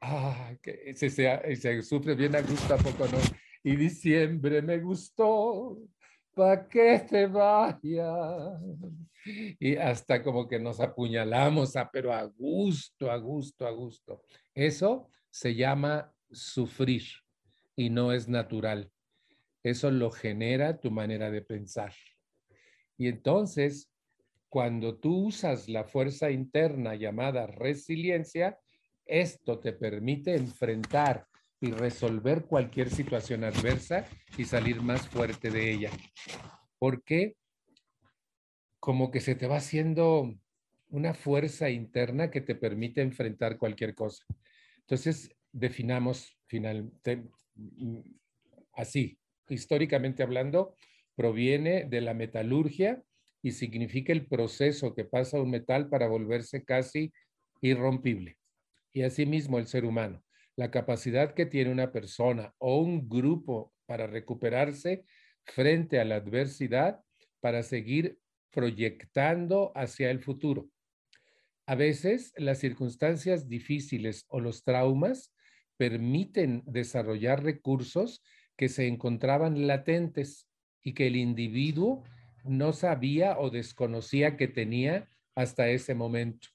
Ah, 0.00 0.52
que 0.60 0.94
se, 0.96 1.08
se, 1.08 1.56
se 1.56 1.82
sufre 1.82 2.14
bien 2.14 2.34
a 2.34 2.42
gusto, 2.42 2.74
¿a 2.74 2.76
poco 2.76 3.06
no? 3.06 3.18
y 3.62 3.76
diciembre 3.76 4.60
me 4.60 4.78
gustó, 4.78 5.78
pa' 6.34 6.68
que 6.68 6.98
te 7.08 7.26
vaya. 7.26 8.58
Y 9.58 9.76
hasta 9.76 10.22
como 10.22 10.46
que 10.46 10.58
nos 10.58 10.80
apuñalamos, 10.80 11.74
ah, 11.76 11.88
pero 11.90 12.12
a 12.12 12.24
gusto, 12.24 13.10
a 13.10 13.16
gusto, 13.16 13.66
a 13.66 13.70
gusto. 13.70 14.22
Eso 14.54 15.08
se 15.30 15.54
llama 15.54 16.12
sufrir 16.30 17.23
y 17.76 17.90
no 17.90 18.12
es 18.12 18.28
natural. 18.28 18.90
Eso 19.62 19.90
lo 19.90 20.10
genera 20.10 20.78
tu 20.78 20.90
manera 20.90 21.30
de 21.30 21.42
pensar. 21.42 21.92
Y 22.96 23.08
entonces, 23.08 23.90
cuando 24.48 24.98
tú 24.98 25.26
usas 25.26 25.68
la 25.68 25.84
fuerza 25.84 26.30
interna 26.30 26.94
llamada 26.94 27.46
resiliencia, 27.46 28.58
esto 29.06 29.58
te 29.58 29.72
permite 29.72 30.34
enfrentar 30.34 31.26
y 31.60 31.70
resolver 31.70 32.44
cualquier 32.44 32.90
situación 32.90 33.44
adversa 33.44 34.06
y 34.36 34.44
salir 34.44 34.82
más 34.82 35.08
fuerte 35.08 35.50
de 35.50 35.72
ella. 35.72 35.90
Porque 36.78 37.36
como 38.78 39.10
que 39.10 39.20
se 39.20 39.34
te 39.34 39.46
va 39.46 39.56
haciendo 39.56 40.34
una 40.90 41.14
fuerza 41.14 41.70
interna 41.70 42.30
que 42.30 42.42
te 42.42 42.54
permite 42.54 43.00
enfrentar 43.00 43.58
cualquier 43.58 43.94
cosa. 43.94 44.24
Entonces, 44.80 45.34
definamos 45.52 46.38
finalmente 46.46 47.16
mm, 47.16 47.30
así, 48.72 49.18
históricamente 49.48 50.22
hablando, 50.22 50.76
proviene 51.16 51.84
de 51.84 52.00
la 52.00 52.14
metalurgia 52.14 53.02
y 53.42 53.52
significa 53.52 54.12
el 54.12 54.26
proceso 54.26 54.94
que 54.94 55.04
pasa 55.04 55.40
un 55.40 55.50
metal 55.50 55.88
para 55.88 56.08
volverse 56.08 56.64
casi 56.64 57.12
irrompible. 57.60 58.36
Y 58.92 59.02
asimismo 59.02 59.58
el 59.58 59.66
ser 59.66 59.84
humano 59.84 60.24
la 60.56 60.70
capacidad 60.70 61.34
que 61.34 61.46
tiene 61.46 61.70
una 61.70 61.92
persona 61.92 62.54
o 62.58 62.78
un 62.78 63.08
grupo 63.08 63.72
para 63.86 64.06
recuperarse 64.06 65.04
frente 65.44 66.00
a 66.00 66.04
la 66.04 66.16
adversidad 66.16 67.00
para 67.40 67.62
seguir 67.62 68.18
proyectando 68.50 69.72
hacia 69.74 70.10
el 70.10 70.20
futuro. 70.20 70.68
A 71.66 71.74
veces 71.74 72.32
las 72.36 72.58
circunstancias 72.58 73.48
difíciles 73.48 74.26
o 74.28 74.40
los 74.40 74.62
traumas 74.62 75.33
permiten 75.76 76.62
desarrollar 76.66 77.42
recursos 77.42 78.22
que 78.56 78.68
se 78.68 78.86
encontraban 78.86 79.66
latentes 79.66 80.48
y 80.82 80.94
que 80.94 81.06
el 81.06 81.16
individuo 81.16 82.04
no 82.44 82.72
sabía 82.72 83.38
o 83.38 83.50
desconocía 83.50 84.36
que 84.36 84.48
tenía 84.48 85.08
hasta 85.34 85.68
ese 85.68 85.94
momento. 85.94 86.48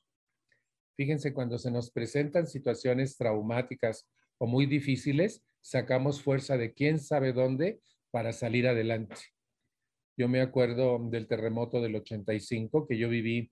Fíjense, 0.95 1.33
cuando 1.33 1.57
se 1.57 1.71
nos 1.71 1.91
presentan 1.91 2.47
situaciones 2.47 3.17
traumáticas 3.17 4.07
o 4.37 4.47
muy 4.47 4.65
difíciles, 4.65 5.43
sacamos 5.61 6.21
fuerza 6.21 6.57
de 6.57 6.73
quién 6.73 6.99
sabe 6.99 7.33
dónde 7.33 7.79
para 8.11 8.33
salir 8.33 8.67
adelante. 8.67 9.15
Yo 10.17 10.27
me 10.27 10.41
acuerdo 10.41 10.99
del 11.09 11.27
terremoto 11.27 11.81
del 11.81 11.95
85 11.95 12.87
que 12.87 12.97
yo 12.97 13.09
viví 13.09 13.51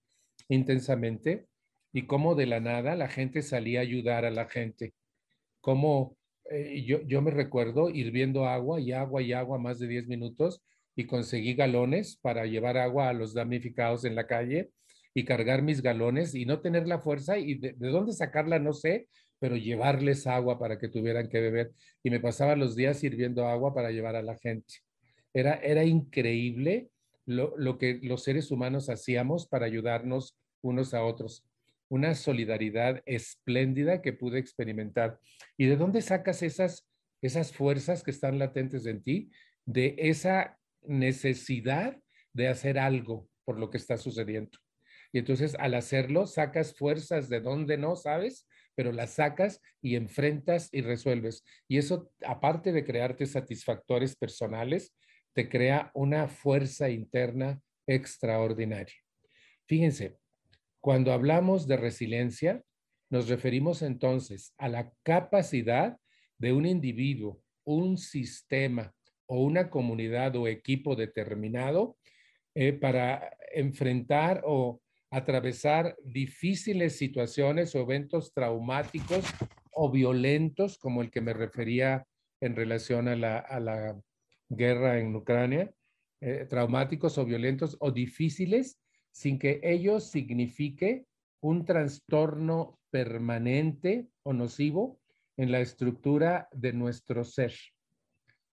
intensamente 0.50 1.48
y 1.94 2.06
cómo 2.06 2.36
de 2.36 2.46
la 2.46 2.60
nada 2.60 2.96
la 2.96 3.08
gente 3.08 3.42
salía 3.42 3.80
a 3.80 3.84
ayudar 3.84 4.26
a 4.26 4.32
la 4.32 4.48
gente. 4.48 4.94
Cómo 5.68 6.16
eh, 6.50 6.86
yo, 6.86 7.02
yo 7.02 7.22
me 7.22 7.30
recuerdo 7.30 7.90
hirviendo 7.90 8.46
agua 8.46 8.80
y 8.80 8.94
agua 8.94 9.22
y 9.22 9.34
agua 9.34 9.60
más 9.60 9.80
de 9.80 9.88
10 9.90 10.08
minutos 10.08 10.62
y 10.96 11.06
conseguí 11.06 11.56
galones 11.56 12.16
para 12.22 12.46
llevar 12.46 12.78
agua 12.78 13.10
a 13.10 13.14
los 13.14 13.34
damnificados 13.34 14.06
en 14.06 14.16
la 14.16 14.28
calle 14.28 14.70
y 15.14 15.26
cargar 15.26 15.64
mis 15.64 15.82
galones 15.82 16.36
y 16.36 16.46
no 16.46 16.62
tener 16.62 16.88
la 16.88 17.00
fuerza 17.00 17.38
y 17.38 17.56
de, 17.56 17.74
dónde 17.74 18.14
sacarla 18.14 18.60
no 18.60 18.72
sé, 18.72 19.10
pero 19.40 19.58
llevarles 19.58 20.26
agua 20.26 20.58
para 20.58 20.80
que 20.80 20.88
tuvieran 20.88 21.28
que 21.28 21.42
beber. 21.42 21.74
Y 22.02 22.12
me 22.12 22.22
pasaba 22.22 22.56
los 22.56 22.78
días 22.78 23.00
sirviendo 23.00 23.46
agua 23.46 23.74
para 23.74 23.92
llevar 23.92 24.16
a 24.16 24.22
la 24.22 24.38
gente. 24.38 24.76
Era, 25.34 25.56
era 25.56 25.84
increíble 25.84 26.88
lo, 27.26 27.58
lo 27.58 27.78
que 27.78 28.00
los 28.04 28.24
seres 28.24 28.52
humanos 28.52 28.90
hacíamos 28.90 29.48
para 29.48 29.66
ayudarnos 29.66 30.38
unos 30.62 30.94
a 30.94 31.04
otros. 31.04 31.44
Una 31.90 32.16
solidaridad 32.16 33.02
espléndida 33.06 34.02
que 34.02 34.14
pude 34.14 34.40
experimentar. 34.40 35.20
¿Y 35.58 35.68
de 35.68 35.78
dónde 35.78 36.02
sacas 36.02 36.44
esas, 36.44 36.90
esas 37.22 37.52
fuerzas 37.52 38.04
que 38.04 38.12
están 38.12 38.40
latentes 38.40 38.86
en 38.86 39.04
ti? 39.04 39.32
De 39.66 39.96
esa 39.98 40.60
necesidad 40.82 42.00
de 42.34 42.48
hacer 42.48 42.78
algo 42.78 43.30
por 43.46 43.60
lo 43.60 43.70
que 43.70 43.78
está 43.78 43.98
sucediendo. 43.98 44.58
Y 45.12 45.20
entonces 45.20 45.56
al 45.60 45.74
hacerlo 45.74 46.28
sacas 46.28 46.76
fuerzas 46.76 47.30
de 47.30 47.40
donde 47.40 47.78
no 47.78 47.96
sabes, 47.96 48.48
pero 48.76 48.92
las 48.92 49.14
sacas 49.14 49.62
y 49.82 49.96
enfrentas 49.96 50.70
y 50.72 50.82
resuelves. 50.82 51.44
Y 51.68 51.78
eso, 51.78 52.12
aparte 52.26 52.72
de 52.72 52.86
crearte 52.86 53.26
satisfactores 53.26 54.16
personales, 54.16 54.96
te 55.34 55.50
crea 55.50 55.92
una 55.94 56.28
fuerza 56.28 56.90
interna 56.90 57.60
extraordinaria. 57.88 58.96
Fíjense, 59.68 60.18
cuando 60.88 61.12
hablamos 61.12 61.68
de 61.68 61.76
resiliencia, 61.76 62.64
nos 63.12 63.28
referimos 63.28 63.82
entonces 63.82 64.54
a 64.58 64.70
la 64.70 64.94
capacidad 65.04 65.98
de 66.38 66.54
un 66.54 66.66
individuo, 66.66 67.42
un 67.66 67.98
sistema 67.98 68.96
o 69.26 69.44
una 69.44 69.70
comunidad 69.70 70.38
o 70.38 70.48
equipo 70.48 70.96
determinado 70.96 71.98
eh, 72.56 72.72
para 72.72 73.36
enfrentar 73.54 74.44
o 74.46 74.82
atravesar 75.12 75.98
difíciles 76.06 76.98
situaciones 76.98 77.76
o 77.76 77.82
eventos 77.82 78.32
traumáticos 78.34 79.26
o 79.74 79.92
violentos, 79.92 80.78
como 80.78 81.02
el 81.02 81.12
que 81.12 81.20
me 81.20 81.34
refería 81.34 82.08
en 82.40 82.56
relación 82.56 83.10
a 83.10 83.18
la, 83.18 84.02
guerra 84.48 85.00
en 85.00 85.14
Ucrania, 85.14 85.70
eh, 86.22 86.46
traumáticos 86.50 87.18
o 87.18 87.26
violentos 87.26 87.76
o 87.82 87.92
difíciles, 87.92 88.80
sin 89.18 89.40
que 89.40 89.60
ello 89.64 90.00
signifique 90.00 91.08
un 91.42 91.66
trastorno 91.66 92.78
permanente 92.92 94.10
o 94.22 94.32
nocivo 94.32 95.00
en 95.38 95.52
la 95.52 95.60
estructura 95.60 96.48
de 96.52 96.72
nuestro 96.72 97.24
ser. 97.24 97.52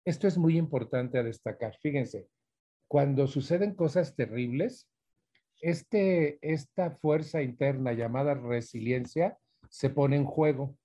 Esto 0.05 0.27
es 0.27 0.37
muy 0.37 0.59
importante 0.59 1.17
a 1.17 1.23
destacar. 1.23 1.75
Fíjense, 1.81 2.27
cuando 2.87 3.25
suceden 3.25 3.73
cosas 3.73 4.15
terribles, 4.15 4.87
este, 5.61 6.37
esta 6.43 6.91
fuerza 6.91 7.41
interna 7.41 7.93
llamada 7.93 8.35
resiliencia 8.35 9.39
se 9.67 9.89
pone 9.89 10.15
en 10.15 10.25
juego 10.25 10.77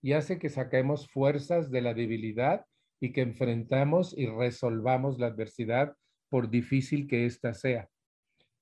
y 0.00 0.12
hace 0.12 0.38
que 0.38 0.48
saquemos 0.48 1.08
fuerzas 1.08 1.72
de 1.72 1.80
la 1.80 1.92
debilidad 1.92 2.66
y 3.00 3.12
que 3.12 3.22
enfrentamos 3.22 4.16
y 4.16 4.26
resolvamos 4.26 5.18
la 5.18 5.26
adversidad 5.26 5.96
por 6.28 6.50
difícil 6.50 7.08
que 7.08 7.26
ésta 7.26 7.52
sea. 7.52 7.90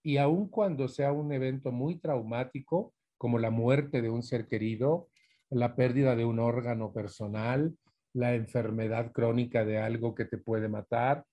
Y 0.03 0.17
aun 0.17 0.49
cuando 0.49 0.89
sea 0.89 1.13
un 1.13 1.33
evento 1.33 1.73
muy 1.73 1.99
traumático, 1.99 2.95
como 3.19 3.39
la 3.39 3.51
muerte 3.51 4.03
de 4.03 4.11
un 4.11 4.23
ser 4.23 4.47
querido, 4.47 5.09
la 5.51 5.77
pérdida 5.77 6.17
de 6.17 6.25
un 6.25 6.41
órgano 6.41 6.93
personal, 6.93 7.77
la 8.15 8.35
enfermedad 8.35 9.13
crónica 9.13 9.65
de 9.65 9.79
algo 9.79 10.15
que 10.15 10.25
te 10.25 10.39
puede 10.39 10.69
matar, 10.69 11.25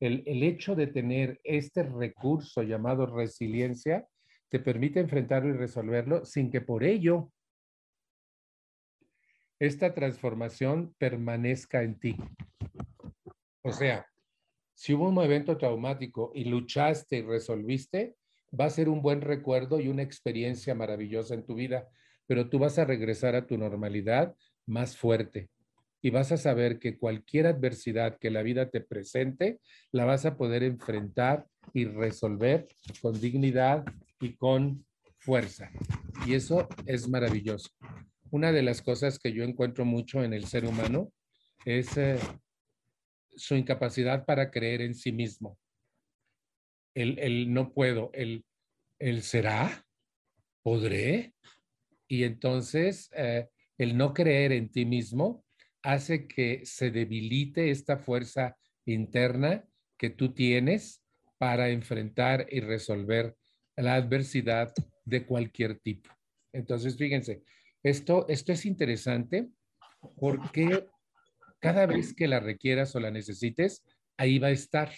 el, 0.00 0.22
el 0.26 0.42
hecho 0.42 0.74
de 0.74 0.86
tener 0.86 1.40
este 1.44 1.82
recurso 1.82 2.62
llamado 2.62 3.06
resiliencia 3.06 4.06
te 4.50 4.60
permite 4.60 5.00
enfrentarlo 5.00 5.48
y 5.48 5.56
resolverlo 5.56 6.24
sin 6.24 6.50
que 6.50 6.60
por 6.60 6.84
ello 6.84 7.30
esta 9.58 9.94
transformación 9.94 10.94
permanezca 10.98 11.82
en 11.82 11.98
ti. 11.98 12.16
O 13.62 13.72
sea, 13.72 14.06
si 14.74 14.94
hubo 14.94 15.08
un 15.08 15.18
evento 15.22 15.56
traumático 15.56 16.32
y 16.34 16.44
luchaste 16.44 17.18
y 17.18 17.22
resolviste, 17.22 18.14
va 18.58 18.66
a 18.66 18.70
ser 18.70 18.88
un 18.88 19.02
buen 19.02 19.20
recuerdo 19.20 19.80
y 19.80 19.88
una 19.88 20.02
experiencia 20.02 20.74
maravillosa 20.74 21.34
en 21.34 21.44
tu 21.44 21.54
vida, 21.54 21.88
pero 22.26 22.48
tú 22.48 22.58
vas 22.58 22.78
a 22.78 22.84
regresar 22.84 23.34
a 23.34 23.46
tu 23.46 23.58
normalidad 23.58 24.34
más 24.66 24.96
fuerte 24.96 25.48
y 26.02 26.10
vas 26.10 26.32
a 26.32 26.36
saber 26.36 26.78
que 26.78 26.98
cualquier 26.98 27.46
adversidad 27.46 28.18
que 28.18 28.30
la 28.30 28.42
vida 28.42 28.68
te 28.70 28.80
presente, 28.80 29.58
la 29.90 30.04
vas 30.04 30.26
a 30.26 30.36
poder 30.36 30.62
enfrentar 30.62 31.46
y 31.72 31.86
resolver 31.86 32.68
con 33.00 33.18
dignidad 33.18 33.84
y 34.20 34.34
con 34.34 34.84
fuerza. 35.18 35.70
Y 36.26 36.34
eso 36.34 36.68
es 36.84 37.08
maravilloso 37.08 37.70
una 38.34 38.50
de 38.50 38.62
las 38.62 38.82
cosas 38.82 39.20
que 39.20 39.32
yo 39.32 39.44
encuentro 39.44 39.84
mucho 39.84 40.24
en 40.24 40.32
el 40.32 40.46
ser 40.46 40.64
humano 40.64 41.12
es 41.64 41.96
eh, 41.96 42.18
su 43.36 43.54
incapacidad 43.56 44.24
para 44.24 44.50
creer 44.50 44.82
en 44.82 44.94
sí 44.94 45.12
mismo. 45.12 45.58
El, 46.94 47.52
no 47.52 47.72
puedo, 47.72 48.10
el, 48.14 48.44
el 48.98 49.22
será, 49.22 49.84
podré. 50.62 51.34
Y 52.06 52.22
entonces 52.24 53.10
eh, 53.16 53.48
el 53.78 53.96
no 53.96 54.14
creer 54.14 54.52
en 54.52 54.70
ti 54.70 54.84
mismo 54.84 55.44
hace 55.82 56.26
que 56.26 56.64
se 56.64 56.90
debilite 56.90 57.70
esta 57.70 57.98
fuerza 57.98 58.56
interna 58.86 59.64
que 59.98 60.10
tú 60.10 60.32
tienes 60.32 61.02
para 61.38 61.70
enfrentar 61.70 62.46
y 62.50 62.60
resolver 62.60 63.36
la 63.76 63.94
adversidad 63.94 64.72
de 65.04 65.26
cualquier 65.26 65.78
tipo. 65.80 66.10
Entonces, 66.52 66.96
fíjense, 66.96 67.42
esto, 67.82 68.26
esto 68.28 68.52
es 68.52 68.64
interesante 68.64 69.48
porque 70.16 70.86
cada 71.60 71.86
vez 71.86 72.14
que 72.14 72.28
la 72.28 72.40
requieras 72.40 72.94
o 72.94 73.00
la 73.00 73.10
necesites, 73.10 73.84
ahí 74.16 74.38
va 74.38 74.48
a 74.48 74.52
estar. 74.52 74.92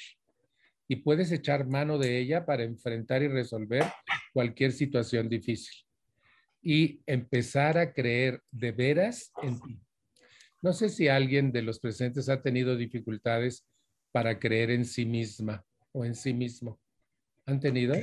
Y 0.88 0.96
puedes 0.96 1.32
echar 1.32 1.66
mano 1.66 1.98
de 1.98 2.18
ella 2.18 2.46
para 2.46 2.64
enfrentar 2.64 3.22
y 3.22 3.28
resolver 3.28 3.84
cualquier 4.32 4.72
situación 4.72 5.28
difícil. 5.28 5.84
Y 6.62 7.00
empezar 7.06 7.78
a 7.78 7.92
creer 7.92 8.42
de 8.50 8.72
veras 8.72 9.32
en 9.42 9.60
ti. 9.60 9.80
No 10.62 10.72
sé 10.72 10.88
si 10.88 11.08
alguien 11.08 11.52
de 11.52 11.62
los 11.62 11.78
presentes 11.78 12.28
ha 12.28 12.42
tenido 12.42 12.76
dificultades 12.76 13.66
para 14.10 14.38
creer 14.38 14.70
en 14.70 14.84
sí 14.84 15.04
misma 15.04 15.64
o 15.92 16.04
en 16.04 16.14
sí 16.14 16.32
mismo. 16.32 16.80
¿Han 17.44 17.60
tenido? 17.60 17.94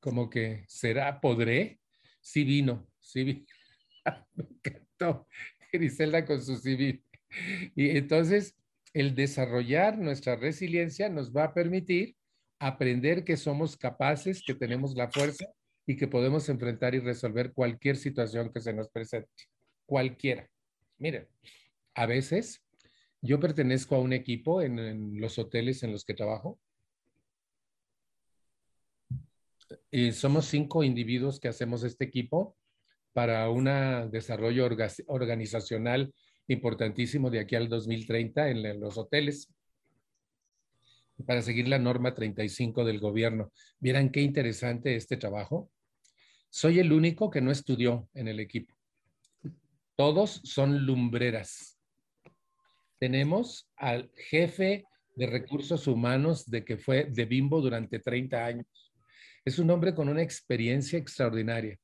Como 0.00 0.28
que, 0.28 0.64
¿será? 0.66 1.20
¿Podré? 1.20 1.78
Sí 2.20 2.44
vino, 2.44 2.88
sí 2.98 3.24
vino. 3.24 3.46
Me 4.34 4.44
encantó 4.44 5.28
Griselda 5.72 6.24
con 6.24 6.42
su 6.42 6.56
civil. 6.56 7.04
Y 7.74 7.96
entonces, 7.96 8.56
el 8.92 9.14
desarrollar 9.14 9.98
nuestra 9.98 10.36
resiliencia 10.36 11.08
nos 11.08 11.34
va 11.34 11.44
a 11.44 11.54
permitir 11.54 12.16
aprender 12.58 13.24
que 13.24 13.36
somos 13.36 13.76
capaces, 13.76 14.42
que 14.44 14.54
tenemos 14.54 14.94
la 14.94 15.10
fuerza 15.10 15.46
y 15.86 15.96
que 15.96 16.08
podemos 16.08 16.48
enfrentar 16.48 16.94
y 16.94 17.00
resolver 17.00 17.52
cualquier 17.52 17.96
situación 17.96 18.52
que 18.52 18.60
se 18.60 18.72
nos 18.72 18.88
presente. 18.90 19.30
Cualquiera. 19.86 20.48
Miren, 20.98 21.26
a 21.94 22.06
veces 22.06 22.62
yo 23.22 23.40
pertenezco 23.40 23.96
a 23.96 24.00
un 24.00 24.12
equipo 24.12 24.62
en, 24.62 24.78
en 24.78 25.20
los 25.20 25.38
hoteles 25.38 25.82
en 25.82 25.92
los 25.92 26.04
que 26.04 26.14
trabajo. 26.14 26.58
Y 29.90 30.12
somos 30.12 30.46
cinco 30.46 30.82
individuos 30.82 31.40
que 31.40 31.48
hacemos 31.48 31.84
este 31.84 32.04
equipo 32.04 32.56
para 33.12 33.48
un 33.50 33.64
desarrollo 34.10 34.68
organizacional 35.06 36.12
importantísimo 36.52 37.30
de 37.30 37.40
aquí 37.40 37.54
al 37.54 37.68
2030 37.68 38.50
en 38.50 38.80
los 38.80 38.98
hoteles 38.98 39.52
para 41.26 41.42
seguir 41.42 41.68
la 41.68 41.78
norma 41.78 42.14
35 42.14 42.84
del 42.84 42.98
gobierno. 42.98 43.52
Vieran 43.78 44.10
qué 44.10 44.20
interesante 44.20 44.96
este 44.96 45.16
trabajo. 45.16 45.70
Soy 46.48 46.80
el 46.80 46.92
único 46.92 47.30
que 47.30 47.40
no 47.40 47.52
estudió 47.52 48.08
en 48.14 48.26
el 48.26 48.40
equipo. 48.40 48.74
Todos 49.96 50.40
son 50.44 50.86
lumbreras. 50.86 51.78
Tenemos 52.98 53.70
al 53.76 54.10
jefe 54.16 54.84
de 55.14 55.26
recursos 55.26 55.86
humanos 55.86 56.50
de 56.50 56.64
que 56.64 56.78
fue 56.78 57.04
de 57.04 57.26
Bimbo 57.26 57.60
durante 57.60 57.98
30 57.98 58.44
años. 58.44 58.66
Es 59.44 59.58
un 59.58 59.70
hombre 59.70 59.94
con 59.94 60.08
una 60.08 60.22
experiencia 60.22 60.98
extraordinaria 60.98 61.78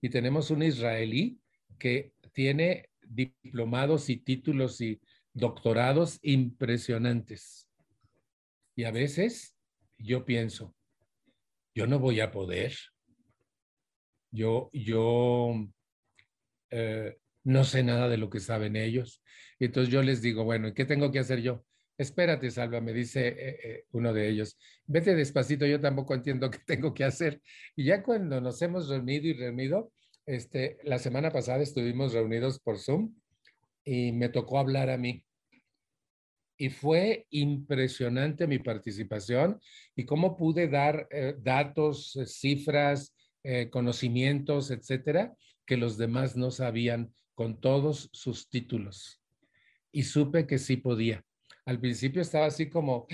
y 0.00 0.08
tenemos 0.08 0.50
un 0.50 0.62
israelí 0.62 1.38
que 1.78 2.12
tiene 2.32 2.87
diplomados 3.08 4.10
y 4.10 4.16
títulos 4.16 4.80
y 4.80 5.00
doctorados 5.32 6.18
impresionantes. 6.22 7.68
Y 8.74 8.84
a 8.84 8.90
veces 8.90 9.56
yo 9.98 10.24
pienso, 10.24 10.74
yo 11.74 11.86
no 11.86 11.98
voy 11.98 12.20
a 12.20 12.30
poder. 12.30 12.74
Yo, 14.30 14.70
yo 14.72 15.54
eh, 16.70 17.18
no 17.44 17.64
sé 17.64 17.82
nada 17.82 18.08
de 18.08 18.18
lo 18.18 18.30
que 18.30 18.40
saben 18.40 18.76
ellos. 18.76 19.22
Y 19.58 19.66
entonces 19.66 19.92
yo 19.92 20.02
les 20.02 20.22
digo, 20.22 20.44
bueno, 20.44 20.74
¿qué 20.74 20.84
tengo 20.84 21.10
que 21.10 21.18
hacer 21.18 21.40
yo? 21.40 21.64
Espérate, 21.96 22.50
Salva, 22.50 22.80
me 22.80 22.92
dice 22.92 23.28
eh, 23.28 23.60
eh, 23.64 23.84
uno 23.90 24.12
de 24.12 24.28
ellos. 24.28 24.56
Vete 24.86 25.16
despacito, 25.16 25.66
yo 25.66 25.80
tampoco 25.80 26.14
entiendo 26.14 26.50
qué 26.50 26.58
tengo 26.64 26.94
que 26.94 27.04
hacer. 27.04 27.40
Y 27.74 27.84
ya 27.84 28.02
cuando 28.02 28.40
nos 28.40 28.62
hemos 28.62 28.88
reunido 28.88 29.26
y 29.26 29.32
reunido, 29.32 29.92
este, 30.28 30.78
la 30.84 30.98
semana 30.98 31.30
pasada 31.30 31.62
estuvimos 31.62 32.12
reunidos 32.12 32.60
por 32.60 32.78
Zoom 32.78 33.14
y 33.84 34.12
me 34.12 34.28
tocó 34.28 34.58
hablar 34.58 34.90
a 34.90 34.96
mí. 34.96 35.24
Y 36.56 36.70
fue 36.70 37.26
impresionante 37.30 38.46
mi 38.46 38.58
participación 38.58 39.60
y 39.96 40.04
cómo 40.04 40.36
pude 40.36 40.68
dar 40.68 41.08
eh, 41.10 41.34
datos, 41.38 42.18
cifras, 42.26 43.14
conocimientos, 43.70 44.70
etcétera, 44.70 45.34
que 45.64 45.78
los 45.78 45.96
demás 45.96 46.36
no 46.36 46.50
sabían 46.50 47.14
con 47.34 47.58
todos 47.58 48.10
sus 48.12 48.50
títulos. 48.50 49.22
Y 49.90 50.02
supe 50.02 50.46
que 50.46 50.58
sí 50.58 50.76
podía 50.76 51.24
al 51.68 51.78
principio 51.80 52.22
estaba 52.22 52.46
así 52.46 52.70
como, 52.70 53.06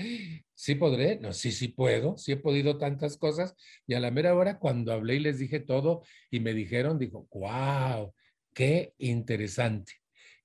sí 0.55 0.75
podré, 0.75 1.19
no, 1.19 1.33
sí, 1.33 1.51
sí 1.51 1.67
puedo, 1.67 2.17
sí 2.17 2.31
he 2.31 2.37
podido 2.37 2.77
tantas 2.77 3.17
cosas. 3.17 3.55
Y 3.85 3.93
a 3.93 3.99
la 3.99 4.09
mera 4.09 4.33
hora, 4.33 4.57
cuando 4.57 4.93
hablé 4.93 5.15
y 5.15 5.19
les 5.19 5.37
dije 5.37 5.59
todo 5.59 6.03
y 6.31 6.39
me 6.39 6.53
dijeron, 6.53 6.97
dijo, 6.97 7.27
wow, 7.31 8.13
qué 8.53 8.93
interesante. 8.97 9.93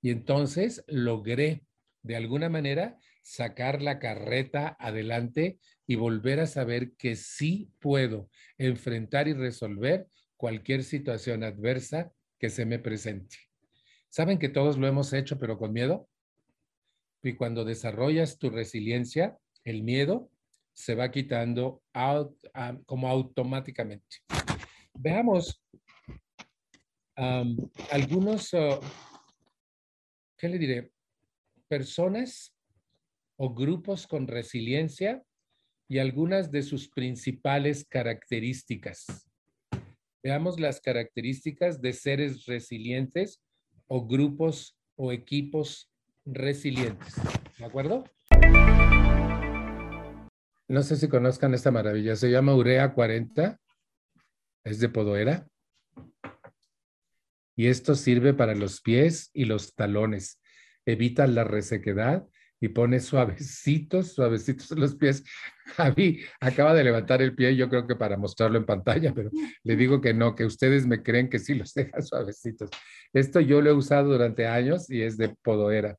Y 0.01 0.11
entonces 0.11 0.83
logré 0.87 1.63
de 2.03 2.15
alguna 2.15 2.49
manera 2.49 2.97
sacar 3.23 3.81
la 3.81 3.99
carreta 3.99 4.75
adelante 4.79 5.59
y 5.87 5.95
volver 5.95 6.39
a 6.39 6.47
saber 6.47 6.93
que 6.97 7.15
sí 7.15 7.71
puedo 7.79 8.29
enfrentar 8.57 9.27
y 9.27 9.33
resolver 9.33 10.07
cualquier 10.35 10.83
situación 10.83 11.43
adversa 11.43 12.11
que 12.39 12.49
se 12.49 12.65
me 12.65 12.79
presente. 12.79 13.37
¿Saben 14.09 14.39
que 14.39 14.49
todos 14.49 14.77
lo 14.77 14.87
hemos 14.87 15.13
hecho, 15.13 15.37
pero 15.37 15.57
con 15.57 15.71
miedo? 15.71 16.09
Y 17.23 17.33
cuando 17.33 17.63
desarrollas 17.63 18.39
tu 18.39 18.49
resiliencia, 18.49 19.37
el 19.63 19.83
miedo 19.83 20.29
se 20.73 20.95
va 20.95 21.11
quitando 21.11 21.83
como 22.85 23.07
automáticamente. 23.07 24.17
Veamos 24.93 25.63
algunos, 27.91 28.49
¿qué 30.37 30.49
le 30.49 30.57
diré? 30.57 30.91
Personas 31.67 32.55
o 33.37 33.53
grupos 33.53 34.07
con 34.07 34.27
resiliencia 34.27 35.23
y 35.87 35.99
algunas 35.99 36.51
de 36.51 36.63
sus 36.63 36.89
principales 36.89 37.85
características. 37.85 39.05
Veamos 40.23 40.59
las 40.59 40.79
características 40.79 41.81
de 41.81 41.93
seres 41.93 42.45
resilientes 42.45 43.41
o 43.87 44.05
grupos 44.05 44.77
o 44.95 45.11
equipos 45.11 45.91
resilientes. 46.25 47.15
¿De 47.57 47.65
acuerdo? 47.65 48.03
No 50.71 50.83
sé 50.83 50.95
si 50.95 51.09
conozcan 51.09 51.53
esta 51.53 51.69
maravilla. 51.69 52.15
Se 52.15 52.31
llama 52.31 52.55
Urea 52.55 52.93
40. 52.93 53.59
Es 54.63 54.79
de 54.79 54.87
Podoera. 54.87 55.45
Y 57.57 57.67
esto 57.67 57.93
sirve 57.93 58.33
para 58.33 58.55
los 58.55 58.79
pies 58.79 59.31
y 59.33 59.43
los 59.43 59.75
talones. 59.75 60.39
Evita 60.85 61.27
la 61.27 61.43
resequedad 61.43 62.25
y 62.61 62.69
pone 62.69 63.01
suavecitos, 63.01 64.13
suavecitos 64.13 64.71
los 64.79 64.95
pies. 64.95 65.25
Javi 65.75 66.21
acaba 66.39 66.73
de 66.73 66.85
levantar 66.85 67.21
el 67.21 67.35
pie, 67.35 67.53
yo 67.57 67.67
creo 67.67 67.85
que 67.85 67.97
para 67.97 68.15
mostrarlo 68.15 68.57
en 68.57 68.65
pantalla, 68.65 69.13
pero 69.13 69.29
le 69.63 69.75
digo 69.75 69.99
que 69.99 70.13
no, 70.13 70.35
que 70.35 70.45
ustedes 70.45 70.87
me 70.87 71.03
creen 71.03 71.29
que 71.29 71.39
sí 71.39 71.53
los 71.53 71.73
deja 71.73 72.01
suavecitos. 72.01 72.69
Esto 73.11 73.41
yo 73.41 73.61
lo 73.61 73.71
he 73.71 73.73
usado 73.73 74.09
durante 74.09 74.47
años 74.47 74.89
y 74.89 75.01
es 75.01 75.17
de 75.17 75.35
podoera. 75.43 75.97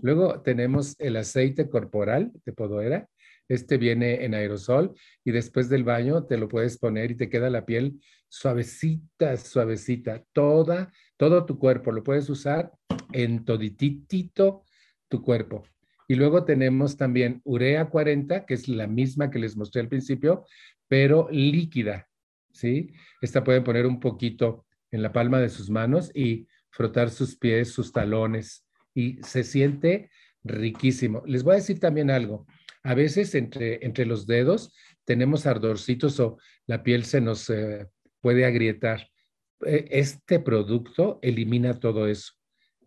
Luego 0.00 0.40
tenemos 0.40 0.98
el 0.98 1.16
aceite 1.16 1.68
corporal 1.68 2.32
de 2.46 2.52
podoera. 2.54 3.06
Este 3.48 3.76
viene 3.76 4.24
en 4.24 4.34
aerosol 4.34 4.94
y 5.24 5.32
después 5.32 5.68
del 5.68 5.84
baño 5.84 6.24
te 6.24 6.38
lo 6.38 6.48
puedes 6.48 6.78
poner 6.78 7.10
y 7.10 7.16
te 7.16 7.28
queda 7.28 7.50
la 7.50 7.66
piel 7.66 8.00
suavecita, 8.28 9.36
suavecita. 9.36 10.24
Toda, 10.32 10.92
todo 11.16 11.46
tu 11.46 11.58
cuerpo 11.58 11.92
lo 11.92 12.02
puedes 12.02 12.28
usar 12.28 12.72
en 13.12 13.44
toditito 13.44 14.64
tu 15.08 15.22
cuerpo. 15.22 15.62
Y 16.08 16.16
luego 16.16 16.44
tenemos 16.44 16.96
también 16.96 17.40
urea 17.44 17.88
40, 17.88 18.44
que 18.44 18.54
es 18.54 18.68
la 18.68 18.86
misma 18.86 19.30
que 19.30 19.38
les 19.38 19.56
mostré 19.56 19.82
al 19.82 19.88
principio, 19.88 20.44
pero 20.88 21.28
líquida, 21.30 22.08
¿sí? 22.52 22.92
Esta 23.20 23.44
pueden 23.44 23.64
poner 23.64 23.86
un 23.86 24.00
poquito 24.00 24.66
en 24.90 25.02
la 25.02 25.12
palma 25.12 25.40
de 25.40 25.48
sus 25.48 25.70
manos 25.70 26.10
y 26.14 26.46
frotar 26.70 27.10
sus 27.10 27.36
pies, 27.36 27.70
sus 27.70 27.92
talones, 27.92 28.66
y 28.94 29.22
se 29.22 29.44
siente 29.44 30.10
riquísimo. 30.42 31.22
Les 31.26 31.42
voy 31.42 31.52
a 31.52 31.56
decir 31.56 31.80
también 31.80 32.10
algo. 32.10 32.46
A 32.84 32.94
veces 32.94 33.34
entre, 33.34 33.84
entre 33.84 34.06
los 34.06 34.26
dedos 34.26 34.72
tenemos 35.04 35.46
ardorcitos 35.46 36.20
o 36.20 36.38
la 36.66 36.82
piel 36.82 37.04
se 37.04 37.20
nos 37.20 37.50
eh, 37.50 37.88
puede 38.20 38.44
agrietar. 38.44 39.08
E, 39.66 39.88
este 39.90 40.38
producto 40.38 41.18
elimina 41.22 41.80
todo 41.80 42.06
eso 42.06 42.34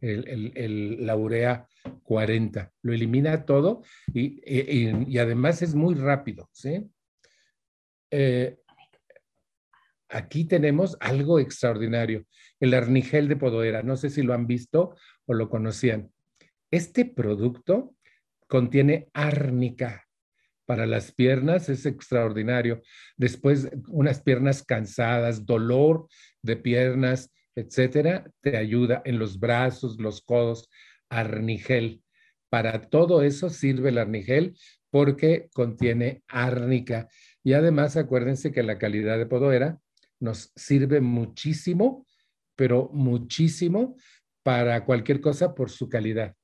el, 0.01 1.05
la 1.05 1.15
urea 1.15 1.67
40. 2.03 2.71
Lo 2.81 2.93
elimina 2.93 3.45
todo 3.45 3.83
y, 4.13 5.17
además 5.17 5.61
es 5.61 5.75
muy 5.75 5.95
rápido. 5.95 6.49
¿sí? 6.51 6.89
Eh, 8.11 8.57
aquí 10.09 10.45
tenemos 10.45 10.97
algo 10.99 11.39
extraordinario, 11.39 12.25
el 12.59 12.73
arnigel 12.73 13.27
de 13.27 13.35
podoera. 13.35 13.83
No 13.83 13.97
sé 13.97 14.09
si 14.09 14.21
lo 14.23 14.33
han 14.33 14.47
visto 14.47 14.95
o 15.25 15.33
lo 15.33 15.49
conocían. 15.49 16.11
Este 16.69 17.05
producto 17.05 17.95
contiene 18.47 19.09
árnica. 19.13 20.05
Para 20.65 20.85
las 20.85 21.13
piernas 21.13 21.69
es 21.69 21.85
extraordinario. 21.85 22.81
Después, 23.15 23.69
unas 23.87 24.21
piernas 24.21 24.63
cansadas, 24.63 25.45
dolor 25.45 26.07
de 26.41 26.57
piernas, 26.57 27.31
etcétera, 27.55 28.29
te 28.41 28.57
ayuda 28.57 29.01
en 29.05 29.17
los 29.17 29.39
brazos, 29.39 29.97
los 29.99 30.21
codos, 30.21 30.69
arnigel. 31.09 32.03
Para 32.49 32.89
todo 32.89 33.23
eso 33.23 33.49
sirve 33.49 33.89
el 33.89 33.97
arnigel 33.97 34.57
porque 34.89 35.49
contiene 35.53 36.23
árnica. 36.27 37.07
Y 37.43 37.53
además 37.53 37.97
acuérdense 37.97 38.51
que 38.51 38.63
la 38.63 38.77
calidad 38.77 39.17
de 39.17 39.25
podoera 39.25 39.79
nos 40.19 40.51
sirve 40.55 41.01
muchísimo, 41.01 42.05
pero 42.55 42.89
muchísimo 42.93 43.95
para 44.43 44.85
cualquier 44.85 45.21
cosa 45.21 45.53
por 45.53 45.69
su 45.69 45.89
calidad. 45.89 46.36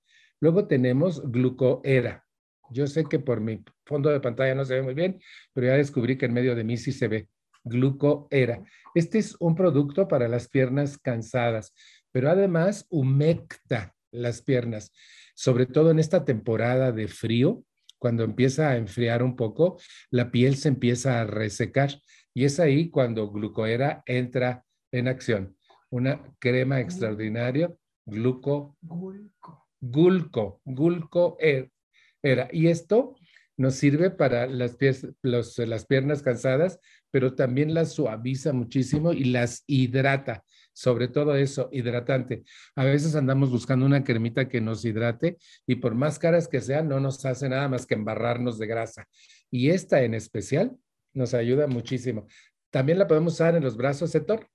Luego 0.43 0.67
tenemos 0.67 1.31
glucoera. 1.31 2.25
Yo 2.69 2.85
sé 2.85 3.05
que 3.05 3.17
por 3.17 3.39
mi 3.39 3.63
fondo 3.85 4.09
de 4.09 4.19
pantalla 4.19 4.53
no 4.53 4.65
se 4.65 4.73
ve 4.73 4.81
muy 4.81 4.93
bien, 4.93 5.21
pero 5.53 5.67
ya 5.67 5.75
descubrí 5.75 6.17
que 6.17 6.25
en 6.25 6.33
medio 6.33 6.53
de 6.53 6.65
mí 6.65 6.75
sí 6.75 6.91
se 6.91 7.07
ve 7.07 7.29
glucoera. 7.63 8.61
Este 8.93 9.19
es 9.19 9.37
un 9.39 9.55
producto 9.55 10.05
para 10.09 10.27
las 10.27 10.49
piernas 10.49 10.97
cansadas, 10.97 11.73
pero 12.11 12.29
además 12.29 12.85
humecta 12.89 13.95
las 14.11 14.41
piernas, 14.41 14.91
sobre 15.33 15.65
todo 15.65 15.91
en 15.91 15.99
esta 15.99 16.25
temporada 16.25 16.91
de 16.91 17.07
frío, 17.07 17.63
cuando 17.97 18.25
empieza 18.25 18.69
a 18.69 18.75
enfriar 18.75 19.23
un 19.23 19.37
poco, 19.37 19.79
la 20.11 20.29
piel 20.29 20.57
se 20.57 20.67
empieza 20.67 21.21
a 21.21 21.25
resecar 21.25 21.91
y 22.33 22.43
es 22.43 22.59
ahí 22.59 22.89
cuando 22.89 23.31
glucoera 23.31 24.03
entra 24.05 24.65
en 24.91 25.07
acción. 25.07 25.55
Una 25.89 26.21
crema 26.39 26.81
extraordinaria, 26.81 27.73
gluco, 28.05 28.75
gulco, 28.81 29.62
gulco, 29.83 30.61
gulco 30.63 31.37
era. 31.39 32.47
Y 32.51 32.67
esto 32.67 33.15
nos 33.57 33.75
sirve 33.75 34.09
para 34.09 34.47
las, 34.47 34.77
las 35.21 35.85
piernas 35.85 36.21
cansadas, 36.21 36.79
pero 37.11 37.35
también 37.35 37.73
las 37.73 37.93
suaviza 37.93 38.53
muchísimo 38.53 39.13
y 39.13 39.25
las 39.25 39.63
hidrata, 39.67 40.43
sobre 40.71 41.07
todo 41.07 41.35
eso, 41.35 41.69
hidratante. 41.71 42.43
A 42.75 42.85
veces 42.85 43.15
andamos 43.15 43.51
buscando 43.51 43.85
una 43.85 44.03
cremita 44.03 44.47
que 44.47 44.61
nos 44.61 44.83
hidrate 44.85 45.37
y 45.67 45.75
por 45.75 45.95
más 45.95 46.17
caras 46.17 46.47
que 46.47 46.61
sean, 46.61 46.87
no 46.87 46.99
nos 46.99 47.23
hace 47.25 47.49
nada 47.49 47.67
más 47.67 47.85
que 47.85 47.93
embarrarnos 47.93 48.57
de 48.57 48.67
grasa. 48.67 49.07
Y 49.51 49.69
esta 49.69 50.01
en 50.01 50.13
especial 50.13 50.75
nos 51.13 51.33
ayuda 51.33 51.67
muchísimo. 51.67 52.25
También 52.71 52.97
la 52.97 53.07
podemos 53.07 53.33
usar 53.33 53.55
en 53.55 53.63
los 53.63 53.77
brazos, 53.77 54.09
Setor. 54.11 54.47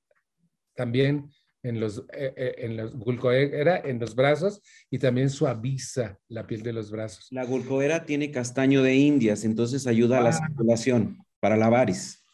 También 0.74 1.30
en 1.62 1.80
los, 1.80 1.98
eh, 2.12 2.34
eh, 2.36 2.54
en 2.58 2.76
los 2.76 2.94
gulcoera 2.94 3.78
en 3.78 3.98
los 3.98 4.14
brazos 4.14 4.62
y 4.90 4.98
también 4.98 5.30
suaviza 5.30 6.18
la 6.28 6.46
piel 6.46 6.62
de 6.62 6.72
los 6.72 6.90
brazos. 6.90 7.26
La 7.30 7.44
gulcoera 7.44 8.04
tiene 8.04 8.30
castaño 8.30 8.82
de 8.82 8.94
indias, 8.94 9.44
entonces 9.44 9.86
ayuda 9.86 10.18
a 10.18 10.22
la 10.22 10.32
circulación 10.32 11.24
para 11.40 11.56
la 11.56 11.68
varis. 11.68 12.24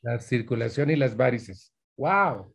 La 0.00 0.18
circulación 0.20 0.90
y 0.90 0.96
las 0.96 1.16
varices. 1.16 1.72
¡Wow! 1.96 2.54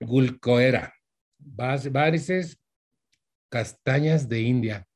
Gulcoera. 0.00 0.94
Varices, 1.38 2.58
castañas 3.48 4.28
de 4.28 4.40
India. 4.40 4.88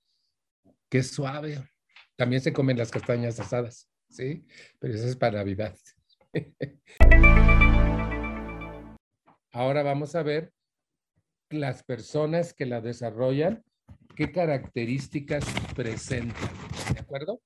Qué 0.88 1.03
suave. 1.03 1.69
También 2.16 2.40
se 2.40 2.53
comen 2.53 2.79
las 2.79 2.90
castañas 2.90 3.38
asadas, 3.38 3.88
¿sí? 4.09 4.47
Pero 4.79 4.95
eso 4.95 5.07
es 5.07 5.16
para 5.16 5.38
Navidad. 5.38 5.77
Ahora 9.57 9.83
vamos 9.83 10.14
a 10.14 10.23
ver 10.23 10.53
las 11.49 11.83
personas 11.83 12.53
que 12.53 12.66
la 12.66 12.83
desarrollan, 12.83 13.64
qué 14.14 14.31
características 14.31 15.47
presentan. 15.75 16.51
¿De 16.92 17.01
acuerdo? 17.01 17.40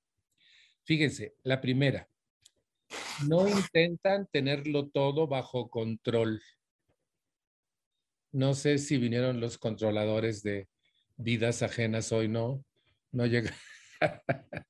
Fíjense, 0.83 1.35
la 1.43 1.61
primera, 1.61 2.09
no 3.29 3.47
intentan 3.47 4.27
tenerlo 4.29 4.89
todo 4.89 5.25
bajo 5.25 5.69
control. 5.69 6.41
No 8.33 8.55
sé 8.55 8.77
si 8.77 8.97
vinieron 8.97 9.39
los 9.39 9.57
controladores 9.57 10.43
de 10.43 10.67
vidas 11.15 11.63
ajenas 11.63 12.11
hoy, 12.11 12.27
no, 12.27 12.61
no 13.13 13.25
llega. 13.25 13.55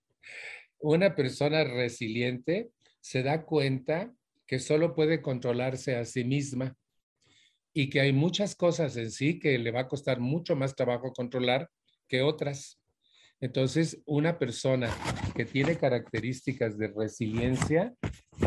Una 0.77 1.15
persona 1.15 1.63
resiliente 1.63 2.69
se 2.99 3.23
da 3.23 3.45
cuenta 3.45 4.13
que 4.45 4.59
solo 4.59 4.93
puede 4.93 5.23
controlarse 5.23 5.95
a 5.95 6.05
sí 6.05 6.23
misma 6.23 6.77
y 7.73 7.89
que 7.89 8.01
hay 8.01 8.13
muchas 8.13 8.55
cosas 8.55 8.97
en 8.97 9.11
sí 9.11 9.39
que 9.39 9.57
le 9.57 9.71
va 9.71 9.81
a 9.81 9.87
costar 9.87 10.19
mucho 10.19 10.55
más 10.55 10.75
trabajo 10.75 11.13
controlar 11.13 11.69
que 12.07 12.21
otras. 12.21 12.79
Entonces, 13.39 14.01
una 14.05 14.37
persona 14.37 14.89
que 15.35 15.45
tiene 15.45 15.77
características 15.77 16.77
de 16.77 16.87
resiliencia 16.89 17.93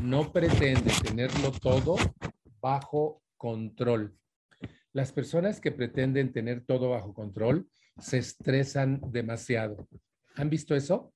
no 0.02 0.32
pretende 0.32 0.92
tenerlo 1.02 1.50
todo 1.50 1.96
bajo 2.60 3.22
control. 3.36 4.16
Las 4.92 5.12
personas 5.12 5.60
que 5.60 5.72
pretenden 5.72 6.32
tener 6.32 6.64
todo 6.64 6.90
bajo 6.90 7.12
control 7.12 7.68
se 7.98 8.18
estresan 8.18 9.00
demasiado. 9.10 9.88
¿Han 10.36 10.50
visto 10.50 10.76
eso? 10.76 11.12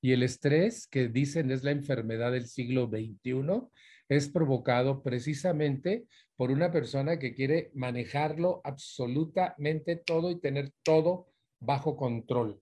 Y 0.00 0.12
el 0.12 0.22
estrés, 0.22 0.86
que 0.86 1.08
dicen 1.08 1.50
es 1.50 1.64
la 1.64 1.70
enfermedad 1.70 2.30
del 2.30 2.46
siglo 2.46 2.88
XXI, 2.88 3.68
es 4.08 4.28
provocado 4.28 5.02
precisamente 5.02 6.06
por 6.36 6.50
una 6.50 6.72
persona 6.72 7.18
que 7.18 7.34
quiere 7.34 7.70
manejarlo 7.74 8.60
absolutamente 8.64 9.96
todo 9.96 10.30
y 10.30 10.40
tener 10.40 10.72
todo 10.82 11.28
bajo 11.60 11.96
control. 11.96 12.60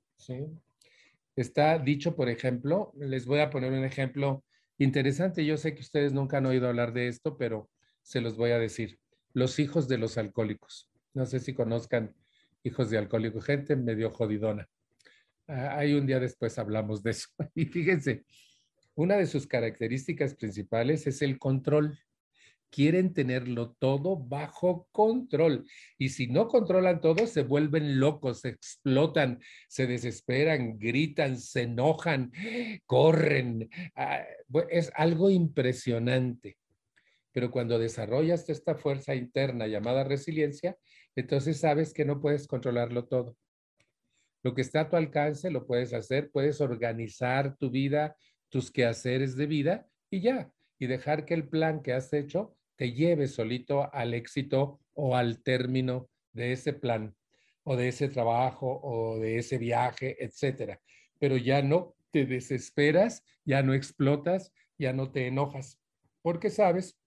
Está 1.35 1.79
dicho, 1.79 2.15
por 2.15 2.29
ejemplo, 2.29 2.93
les 2.99 3.27
voy 3.27 3.41
a 3.41 3.51
poner 3.51 3.73
un 3.73 3.85
ejemplo 3.85 4.45
interesante. 4.79 5.45
Yo 5.45 5.57
sé 5.57 5.75
que 5.75 5.81
ustedes 5.81 6.13
nunca 6.13 6.39
han 6.39 6.47
oído 6.47 6.69
hablar 6.69 6.93
de 6.93 7.09
esto, 7.09 7.37
pero 7.39 7.71
se 8.03 8.21
los 8.21 8.37
voy 8.37 8.51
a 8.51 8.59
decir. 8.59 8.99
Los 9.33 9.59
hijos 9.59 9.89
de 9.89 9.99
los 9.99 10.19
alcohólicos. 10.19 10.91
No 11.15 11.25
sé 11.25 11.41
si 11.41 11.55
conozcan 11.55 12.15
hijos 12.65 12.91
de 12.91 12.99
alcohólicos, 12.99 13.45
gente 13.45 13.77
medio 13.77 14.11
jodidona. 14.11 14.69
Ah, 15.49 15.79
ahí 15.79 15.95
un 15.95 16.07
día 16.07 16.21
después 16.21 16.59
hablamos 16.59 17.03
de 17.03 17.13
eso. 17.13 17.29
Y 17.55 17.65
fíjense, 17.67 18.25
una 18.95 19.17
de 19.17 19.27
sus 19.27 19.47
características 19.47 20.35
principales 20.35 21.07
es 21.07 21.23
el 21.23 21.39
control. 21.39 21.99
Quieren 22.73 23.13
tenerlo 23.13 23.73
todo 23.73 24.17
bajo 24.17 24.89
control. 24.93 25.67
Y 25.99 26.09
si 26.09 26.27
no 26.27 26.49
controlan 26.49 27.03
todo, 27.03 27.27
se 27.27 27.43
vuelven 27.43 28.01
locos, 28.01 28.41
se 28.41 28.49
explotan, 28.49 29.41
se 29.69 29.87
desesperan, 29.87 30.79
gritan, 30.79 31.39
se 31.39 31.63
enojan, 31.65 32.33
corren. 32.87 33.69
Ah, 33.95 34.25
es 34.71 34.91
algo 34.95 35.29
impresionante. 35.29 36.57
Pero 37.31 37.51
cuando 37.51 37.79
desarrollas 37.79 38.49
esta 38.49 38.75
fuerza 38.75 39.15
interna 39.15 39.67
llamada 39.67 40.03
resiliencia, 40.03 40.79
entonces 41.15 41.59
sabes 41.59 41.93
que 41.93 42.07
no 42.07 42.21
puedes 42.23 42.47
controlarlo 42.47 43.05
todo. 43.05 43.37
Lo 44.43 44.55
que 44.55 44.63
está 44.63 44.81
a 44.81 44.89
tu 44.89 44.97
alcance 44.97 45.51
lo 45.51 45.67
puedes 45.67 45.93
hacer, 45.93 46.31
puedes 46.31 46.63
organizar 46.63 47.55
tu 47.59 47.71
vida, 47.71 48.17
tus 48.49 48.71
quehaceres 48.71 49.37
de 49.37 49.47
vida 49.47 49.87
y 50.11 50.23
ya, 50.23 50.51
y 50.79 50.87
dejar 50.87 51.27
que 51.27 51.35
el 51.35 51.49
plan 51.49 51.83
que 51.83 51.93
has 51.93 52.13
hecho 52.15 52.57
te 52.77 52.93
lleve 52.93 53.29
solito 53.29 53.93
al 53.93 54.15
éxito 54.15 54.81
o 54.95 55.17
al 55.17 55.43
término 55.43 56.09
de 56.33 56.53
ese 56.53 56.73
plan 56.73 57.15
o 57.65 57.77
de 57.77 57.89
ese 57.89 58.09
trabajo 58.09 58.81
o 58.83 59.19
de 59.19 59.39
ese 59.39 59.59
viaje, 59.59 60.23
etcétera. 60.23 60.81
Pero 61.19 61.37
ya 61.37 61.63
no 61.63 61.95
te 62.11 62.27
desesperas, 62.27 63.25
ya 63.45 63.63
no 63.63 63.75
explotas, 63.75 64.53
ya 64.79 64.93
no 64.93 65.13
te 65.13 65.27
enojas, 65.27 65.79
porque 66.23 66.51
sabes 66.51 66.99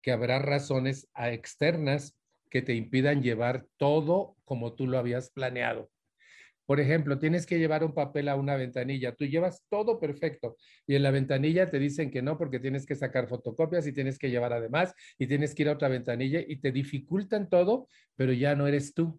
que 0.00 0.12
habrá 0.12 0.38
razones 0.38 1.08
externas 1.16 2.16
que 2.50 2.62
te 2.62 2.74
impidan 2.74 3.22
llevar 3.22 3.66
todo 3.76 4.36
como 4.44 4.74
tú 4.74 4.86
lo 4.86 4.98
habías 4.98 5.30
planeado. 5.30 5.90
Por 6.68 6.80
ejemplo, 6.80 7.18
tienes 7.18 7.46
que 7.46 7.58
llevar 7.58 7.82
un 7.82 7.94
papel 7.94 8.28
a 8.28 8.36
una 8.36 8.54
ventanilla, 8.54 9.14
tú 9.14 9.24
llevas 9.24 9.64
todo 9.70 9.98
perfecto 9.98 10.58
y 10.86 10.96
en 10.96 11.02
la 11.02 11.10
ventanilla 11.10 11.70
te 11.70 11.78
dicen 11.78 12.10
que 12.10 12.20
no 12.20 12.36
porque 12.36 12.60
tienes 12.60 12.84
que 12.84 12.94
sacar 12.94 13.26
fotocopias 13.26 13.86
y 13.86 13.92
tienes 13.94 14.18
que 14.18 14.28
llevar 14.28 14.52
además 14.52 14.92
y 15.18 15.26
tienes 15.28 15.54
que 15.54 15.62
ir 15.62 15.70
a 15.70 15.72
otra 15.72 15.88
ventanilla 15.88 16.40
y 16.46 16.60
te 16.60 16.70
dificultan 16.70 17.48
todo, 17.48 17.88
pero 18.16 18.34
ya 18.34 18.54
no 18.54 18.66
eres 18.66 18.92
tú, 18.92 19.18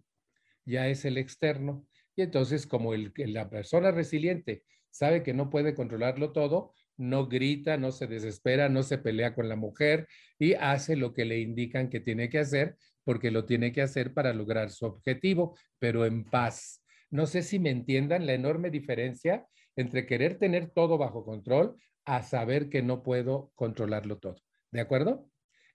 ya 0.64 0.86
es 0.86 1.04
el 1.04 1.18
externo. 1.18 1.84
Y 2.14 2.22
entonces 2.22 2.68
como 2.68 2.94
el, 2.94 3.12
la 3.16 3.50
persona 3.50 3.90
resiliente 3.90 4.62
sabe 4.90 5.24
que 5.24 5.34
no 5.34 5.50
puede 5.50 5.74
controlarlo 5.74 6.30
todo, 6.30 6.72
no 6.98 7.26
grita, 7.26 7.76
no 7.76 7.90
se 7.90 8.06
desespera, 8.06 8.68
no 8.68 8.84
se 8.84 8.98
pelea 8.98 9.34
con 9.34 9.48
la 9.48 9.56
mujer 9.56 10.06
y 10.38 10.52
hace 10.52 10.94
lo 10.94 11.12
que 11.12 11.24
le 11.24 11.40
indican 11.40 11.90
que 11.90 11.98
tiene 11.98 12.28
que 12.28 12.38
hacer 12.38 12.76
porque 13.02 13.32
lo 13.32 13.44
tiene 13.44 13.72
que 13.72 13.82
hacer 13.82 14.14
para 14.14 14.32
lograr 14.32 14.70
su 14.70 14.86
objetivo, 14.86 15.58
pero 15.80 16.06
en 16.06 16.22
paz 16.22 16.79
no 17.10 17.26
sé 17.26 17.42
si 17.42 17.58
me 17.58 17.70
entiendan 17.70 18.26
la 18.26 18.34
enorme 18.34 18.70
diferencia 18.70 19.46
entre 19.76 20.06
querer 20.06 20.38
tener 20.38 20.70
todo 20.70 20.98
bajo 20.98 21.24
control 21.24 21.76
a 22.04 22.22
saber 22.22 22.68
que 22.68 22.82
no 22.82 23.02
puedo 23.02 23.52
controlarlo 23.54 24.18
todo. 24.18 24.36
¿De 24.70 24.80
acuerdo? 24.80 25.28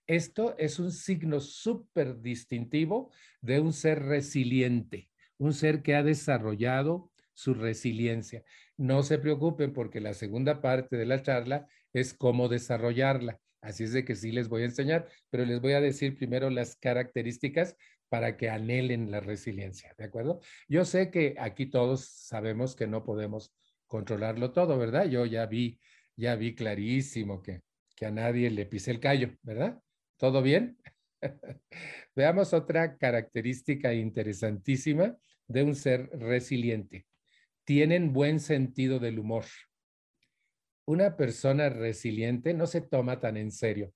Esto 0.08 0.56
es 0.58 0.80
un 0.80 0.92
signo 0.92 1.40
súper 1.40 2.22
distintivo 2.22 3.12
de 3.42 3.60
un 3.60 3.74
ser 3.74 4.04
resiliente, 4.04 5.10
un 5.38 5.54
ser 5.54 5.82
que 5.82 5.96
ha 5.96 6.04
desarrollado 6.04 7.12
su 7.34 7.54
resiliencia. 7.54 8.44
No 8.78 9.04
se 9.04 9.18
preocupen 9.18 9.74
porque 9.74 10.00
la 10.00 10.14
segunda 10.14 10.62
parte 10.62 10.96
de 10.96 11.06
la 11.06 11.22
charla 11.22 11.68
es 11.94 12.14
cómo 12.14 12.48
desarrollarla. 12.48 13.40
Así 13.62 13.84
es 13.84 13.94
de 13.94 14.06
que 14.06 14.16
sí 14.16 14.32
les 14.32 14.48
voy 14.48 14.62
a 14.62 14.66
enseñar, 14.66 15.08
pero 15.32 15.44
les 15.44 15.60
voy 15.60 15.74
a 15.74 15.82
decir 15.82 16.16
primero 16.16 16.52
las 16.52 16.76
características 16.76 17.76
para 18.16 18.38
que 18.38 18.50
anhelen 18.50 19.12
la 19.12 19.20
resiliencia, 19.20 19.94
¿de 19.98 20.06
acuerdo? 20.06 20.40
Yo 20.70 20.86
sé 20.86 21.12
que 21.12 21.36
aquí 21.38 21.66
todos 21.66 22.06
sabemos 22.08 22.74
que 22.74 22.88
no 22.88 23.04
podemos 23.04 23.54
controlarlo 23.88 24.54
todo, 24.54 24.78
¿verdad? 24.78 25.04
Yo 25.10 25.26
ya 25.26 25.46
vi, 25.48 25.82
ya 26.16 26.38
vi 26.38 26.56
clarísimo 26.56 27.42
que, 27.42 27.64
que 27.94 28.06
a 28.06 28.12
nadie 28.12 28.50
le 28.52 28.68
pise 28.68 28.92
el 28.92 29.02
callo, 29.02 29.36
¿verdad? 29.42 29.82
¿Todo 30.16 30.42
bien? 30.42 30.78
Veamos 32.16 32.54
otra 32.54 32.96
característica 32.96 33.94
interesantísima 33.94 35.18
de 35.50 35.64
un 35.64 35.76
ser 35.76 36.10
resiliente. 36.18 37.06
Tienen 37.66 38.14
buen 38.14 38.40
sentido 38.40 39.00
del 39.00 39.20
humor. 39.20 39.44
Una 40.86 41.18
persona 41.18 41.68
resiliente 41.68 42.54
no 42.54 42.66
se 42.66 42.80
toma 42.80 43.20
tan 43.20 43.36
en 43.36 43.52
serio. 43.52 43.94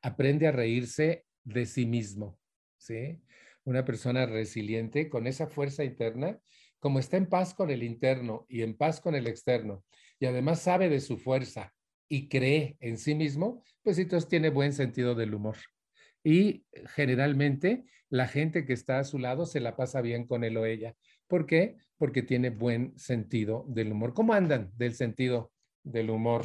Aprende 0.00 0.46
a 0.46 0.52
reírse 0.52 1.26
de 1.44 1.66
sí 1.66 1.84
mismo, 1.84 2.38
¿sí? 2.78 3.20
Una 3.64 3.84
persona 3.84 4.26
resiliente 4.26 5.08
con 5.08 5.26
esa 5.26 5.46
fuerza 5.46 5.84
interna, 5.84 6.38
como 6.78 6.98
está 6.98 7.16
en 7.16 7.26
paz 7.26 7.54
con 7.54 7.70
el 7.70 7.82
interno 7.82 8.46
y 8.48 8.62
en 8.62 8.76
paz 8.76 9.00
con 9.00 9.14
el 9.14 9.26
externo, 9.26 9.84
y 10.18 10.26
además 10.26 10.60
sabe 10.60 10.88
de 10.88 11.00
su 11.00 11.18
fuerza 11.18 11.72
y 12.08 12.28
cree 12.28 12.76
en 12.80 12.98
sí 12.98 13.14
mismo, 13.14 13.62
pues 13.82 13.98
entonces 13.98 14.28
tiene 14.28 14.50
buen 14.50 14.72
sentido 14.72 15.14
del 15.14 15.34
humor. 15.34 15.56
Y 16.24 16.64
generalmente 16.94 17.84
la 18.08 18.28
gente 18.28 18.64
que 18.66 18.72
está 18.72 18.98
a 18.98 19.04
su 19.04 19.18
lado 19.18 19.46
se 19.46 19.60
la 19.60 19.76
pasa 19.76 20.00
bien 20.00 20.26
con 20.26 20.44
él 20.44 20.56
o 20.56 20.66
ella. 20.66 20.94
¿Por 21.26 21.46
qué? 21.46 21.76
Porque 21.96 22.22
tiene 22.22 22.50
buen 22.50 22.96
sentido 22.98 23.64
del 23.68 23.92
humor. 23.92 24.12
¿Cómo 24.12 24.34
andan 24.34 24.70
del 24.76 24.94
sentido 24.94 25.52
del 25.82 26.10
humor? 26.10 26.44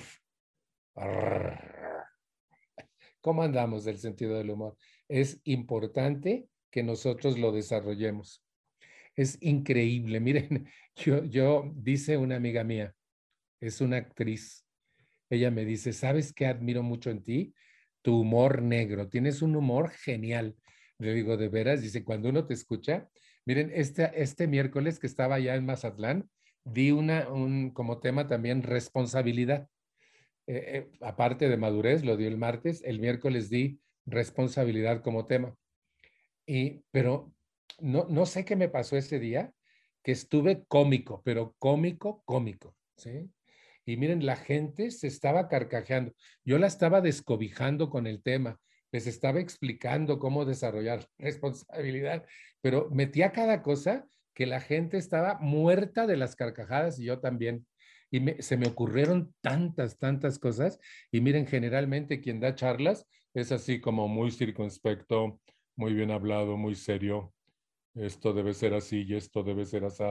¿Cómo 3.21 3.43
andamos 3.43 3.83
del 3.83 3.97
sentido 3.97 4.37
del 4.37 4.49
humor? 4.49 4.77
Es 5.07 5.41
importante 5.43 6.47
que 6.71 6.83
nosotros 6.83 7.37
lo 7.37 7.51
desarrollemos. 7.51 8.43
Es 9.15 9.37
increíble. 9.41 10.19
Miren, 10.21 10.67
yo, 10.95 11.23
yo, 11.25 11.71
dice 11.75 12.17
una 12.17 12.35
amiga 12.35 12.63
mía, 12.63 12.93
es 13.59 13.81
una 13.81 13.97
actriz. 13.97 14.65
Ella 15.29 15.51
me 15.51 15.65
dice, 15.65 15.93
¿sabes 15.93 16.33
qué 16.33 16.45
admiro 16.45 16.83
mucho 16.83 17.09
en 17.09 17.23
ti? 17.23 17.53
Tu 18.01 18.21
humor 18.21 18.61
negro. 18.61 19.09
Tienes 19.09 19.41
un 19.41 19.55
humor 19.55 19.89
genial. 19.89 20.55
Le 20.99 21.13
digo, 21.13 21.37
de 21.37 21.49
veras, 21.49 21.81
dice, 21.81 22.03
cuando 22.03 22.29
uno 22.29 22.45
te 22.45 22.53
escucha, 22.53 23.09
miren, 23.45 23.71
este, 23.73 24.09
este 24.21 24.47
miércoles 24.47 24.99
que 24.99 25.07
estaba 25.07 25.35
allá 25.35 25.55
en 25.55 25.65
Mazatlán, 25.65 26.29
di 26.63 26.91
una, 26.91 27.29
un, 27.29 27.71
como 27.71 27.99
tema 27.99 28.27
también 28.27 28.63
responsabilidad. 28.63 29.67
Eh, 30.47 30.87
eh, 30.91 30.91
aparte 31.01 31.49
de 31.49 31.57
madurez, 31.57 32.03
lo 32.03 32.17
di 32.17 32.25
el 32.25 32.37
martes, 32.37 32.81
el 32.83 32.99
miércoles 32.99 33.49
di 33.49 33.79
responsabilidad 34.05 35.01
como 35.01 35.25
tema. 35.25 35.55
Y, 36.47 36.83
pero 36.91 37.31
no, 37.79 38.07
no 38.09 38.25
sé 38.25 38.45
qué 38.45 38.55
me 38.55 38.69
pasó 38.69 38.97
ese 38.97 39.19
día, 39.19 39.53
que 40.01 40.13
estuve 40.13 40.63
cómico, 40.67 41.21
pero 41.25 41.53
cómico, 41.59 42.23
cómico, 42.25 42.75
¿sí? 42.95 43.29
Y 43.85 43.97
miren, 43.97 44.25
la 44.25 44.35
gente 44.35 44.91
se 44.91 45.07
estaba 45.07 45.47
carcajeando. 45.47 46.13
Yo 46.43 46.57
la 46.59 46.67
estaba 46.67 47.01
descobijando 47.01 47.89
con 47.89 48.07
el 48.07 48.21
tema, 48.21 48.59
les 48.91 49.07
estaba 49.07 49.39
explicando 49.39 50.19
cómo 50.19 50.45
desarrollar 50.45 51.07
responsabilidad, 51.17 52.25
pero 52.61 52.89
metía 52.89 53.31
cada 53.31 53.61
cosa 53.61 54.07
que 54.33 54.45
la 54.45 54.61
gente 54.61 54.97
estaba 54.97 55.39
muerta 55.39 56.07
de 56.07 56.17
las 56.17 56.35
carcajadas 56.35 56.99
y 56.99 57.05
yo 57.05 57.19
también. 57.19 57.65
Y 58.09 58.41
se 58.41 58.55
me 58.55 58.67
ocurrieron 58.67 59.33
tantas, 59.41 59.97
tantas 59.97 60.39
cosas. 60.39 60.79
Y 61.11 61.19
miren, 61.19 61.47
generalmente 61.47 62.21
quien 62.21 62.39
da 62.39 62.55
charlas 62.55 63.05
es 63.33 63.51
así 63.51 63.81
como 63.81 64.07
muy 64.07 64.31
circunspecto, 64.31 65.41
muy 65.77 65.93
bien 65.93 66.11
hablado, 66.11 66.57
muy 66.57 66.75
serio. 66.75 67.33
Esto 67.95 68.33
debe 68.33 68.53
ser 68.53 68.73
así 68.73 69.05
y 69.07 69.15
esto 69.15 69.43
debe 69.43 69.65
ser 69.65 69.85
así, 69.85 70.03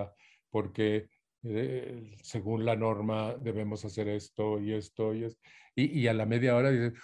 porque 0.51 1.09
eh, 1.43 2.17
según 2.23 2.65
la 2.65 2.75
norma 2.75 3.35
debemos 3.35 3.85
hacer 3.85 4.09
esto 4.09 4.59
y 4.61 4.73
esto 4.73 5.15
y 5.15 5.25
esto. 5.25 5.41
Y, 5.75 6.07
a 6.07 6.15
la 6.15 6.25
media 6.25 6.57
hora 6.57 6.71
dicen, 6.71 6.95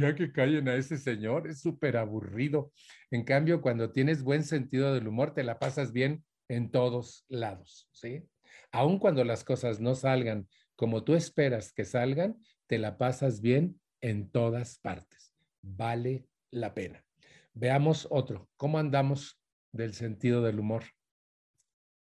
ya 0.00 0.14
que 0.16 0.32
callen 0.32 0.68
a 0.68 0.74
ese 0.74 0.98
señor, 0.98 1.46
es 1.48 1.60
súper 1.60 1.96
aburrido. 1.96 2.72
En 3.12 3.22
cambio, 3.24 3.62
cuando 3.62 3.92
tienes 3.92 4.24
buen 4.24 4.42
sentido 4.42 4.92
del 4.92 5.06
humor, 5.06 5.34
te 5.34 5.44
la 5.44 5.60
pasas 5.60 5.92
bien 5.92 6.24
en 6.48 6.70
todos 6.70 7.24
lados, 7.28 7.88
¿sí? 7.92 8.24
Aun 8.72 8.98
cuando 8.98 9.22
las 9.22 9.44
cosas 9.44 9.80
no 9.80 9.94
salgan 9.94 10.48
como 10.78 11.02
tú 11.02 11.14
esperas 11.14 11.72
que 11.72 11.84
salgan, 11.84 12.40
te 12.68 12.78
la 12.78 12.98
pasas 12.98 13.40
bien 13.40 13.80
en 14.00 14.30
todas 14.30 14.78
partes. 14.78 15.34
Vale 15.60 16.28
la 16.50 16.72
pena. 16.72 17.07
Veamos 17.54 18.06
otro. 18.10 18.48
¿Cómo 18.56 18.78
andamos 18.78 19.40
del 19.72 19.94
sentido 19.94 20.42
del 20.42 20.60
humor? 20.60 20.84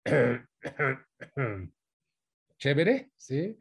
Chévere, 2.57 3.11
¿sí? 3.15 3.59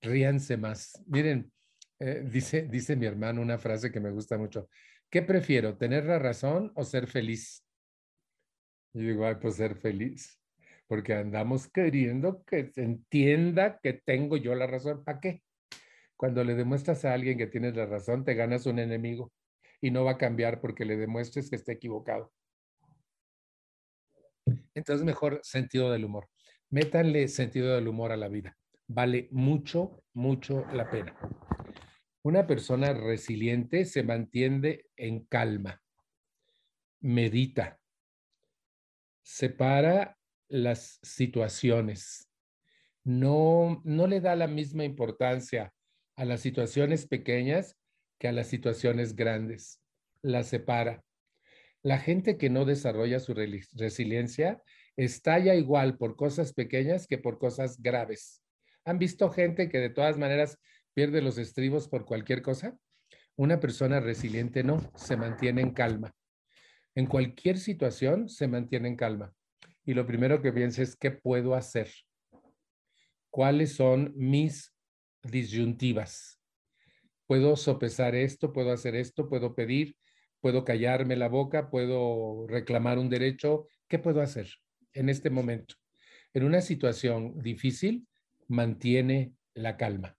Ríanse 0.00 0.56
más. 0.56 1.02
Miren, 1.06 1.52
eh, 1.98 2.22
dice, 2.28 2.62
dice 2.62 2.96
mi 2.96 3.06
hermano 3.06 3.40
una 3.40 3.58
frase 3.58 3.92
que 3.92 4.00
me 4.00 4.10
gusta 4.10 4.36
mucho. 4.36 4.68
¿Qué 5.10 5.22
prefiero, 5.22 5.76
tener 5.76 6.04
la 6.06 6.18
razón 6.18 6.72
o 6.74 6.84
ser 6.84 7.06
feliz? 7.06 7.64
Y 8.94 9.02
digo, 9.04 9.26
ay, 9.26 9.36
pues 9.40 9.56
ser 9.56 9.76
feliz, 9.76 10.40
porque 10.86 11.14
andamos 11.14 11.70
queriendo 11.70 12.42
que 12.44 12.70
se 12.72 12.82
entienda 12.82 13.78
que 13.82 13.92
tengo 13.92 14.36
yo 14.36 14.54
la 14.54 14.66
razón. 14.66 15.04
¿Para 15.04 15.20
qué? 15.20 15.42
Cuando 16.16 16.44
le 16.44 16.54
demuestras 16.54 17.04
a 17.04 17.14
alguien 17.14 17.38
que 17.38 17.46
tienes 17.46 17.76
la 17.76 17.86
razón, 17.86 18.24
te 18.24 18.34
ganas 18.34 18.66
un 18.66 18.78
enemigo 18.78 19.32
y 19.82 19.90
no 19.90 20.04
va 20.04 20.12
a 20.12 20.18
cambiar 20.18 20.60
porque 20.60 20.84
le 20.86 20.96
demuestres 20.96 21.50
que 21.50 21.56
está 21.56 21.72
equivocado. 21.72 22.32
Entonces, 24.74 25.04
mejor 25.04 25.40
sentido 25.42 25.90
del 25.90 26.04
humor. 26.04 26.28
Métanle 26.70 27.28
sentido 27.28 27.74
del 27.74 27.88
humor 27.88 28.12
a 28.12 28.16
la 28.16 28.28
vida. 28.28 28.56
Vale 28.86 29.28
mucho, 29.32 30.02
mucho 30.14 30.64
la 30.72 30.88
pena. 30.88 31.14
Una 32.22 32.46
persona 32.46 32.94
resiliente 32.94 33.84
se 33.84 34.04
mantiene 34.04 34.86
en 34.96 35.24
calma, 35.24 35.82
medita, 37.00 37.80
separa 39.22 40.16
las 40.48 41.00
situaciones, 41.02 42.30
no, 43.04 43.82
no 43.84 44.06
le 44.06 44.20
da 44.20 44.36
la 44.36 44.46
misma 44.46 44.84
importancia 44.84 45.72
a 46.14 46.24
las 46.24 46.40
situaciones 46.40 47.08
pequeñas 47.08 47.76
que 48.22 48.28
a 48.28 48.32
las 48.32 48.46
situaciones 48.46 49.16
grandes. 49.16 49.82
La 50.22 50.44
separa. 50.44 51.02
La 51.82 51.98
gente 51.98 52.38
que 52.38 52.50
no 52.50 52.64
desarrolla 52.64 53.18
su 53.18 53.34
resiliencia 53.34 54.62
estalla 54.96 55.56
igual 55.56 55.98
por 55.98 56.14
cosas 56.14 56.52
pequeñas 56.52 57.08
que 57.08 57.18
por 57.18 57.40
cosas 57.40 57.82
graves. 57.82 58.40
¿Han 58.84 59.00
visto 59.00 59.28
gente 59.28 59.68
que 59.68 59.80
de 59.80 59.90
todas 59.90 60.18
maneras 60.18 60.56
pierde 60.94 61.20
los 61.20 61.36
estribos 61.36 61.88
por 61.88 62.04
cualquier 62.04 62.42
cosa? 62.42 62.78
Una 63.34 63.58
persona 63.58 63.98
resiliente 63.98 64.62
no, 64.62 64.88
se 64.94 65.16
mantiene 65.16 65.60
en 65.60 65.72
calma. 65.72 66.14
En 66.94 67.06
cualquier 67.06 67.58
situación 67.58 68.28
se 68.28 68.46
mantiene 68.46 68.86
en 68.86 68.94
calma. 68.94 69.34
Y 69.84 69.94
lo 69.94 70.06
primero 70.06 70.40
que 70.40 70.52
piensa 70.52 70.82
es, 70.82 70.94
¿qué 70.94 71.10
puedo 71.10 71.56
hacer? 71.56 71.90
¿Cuáles 73.30 73.74
son 73.74 74.12
mis 74.14 74.72
disyuntivas? 75.24 76.41
¿Puedo 77.32 77.56
sopesar 77.56 78.14
esto? 78.14 78.52
¿Puedo 78.52 78.72
hacer 78.72 78.94
esto? 78.94 79.26
¿Puedo 79.26 79.54
pedir? 79.54 79.96
¿Puedo 80.42 80.66
callarme 80.66 81.16
la 81.16 81.30
boca? 81.30 81.70
¿Puedo 81.70 82.46
reclamar 82.46 82.98
un 82.98 83.08
derecho? 83.08 83.68
¿Qué 83.88 83.98
puedo 83.98 84.20
hacer 84.20 84.50
en 84.92 85.08
este 85.08 85.30
momento? 85.30 85.76
En 86.34 86.44
una 86.44 86.60
situación 86.60 87.40
difícil, 87.40 88.06
mantiene 88.48 89.32
la 89.54 89.78
calma 89.78 90.18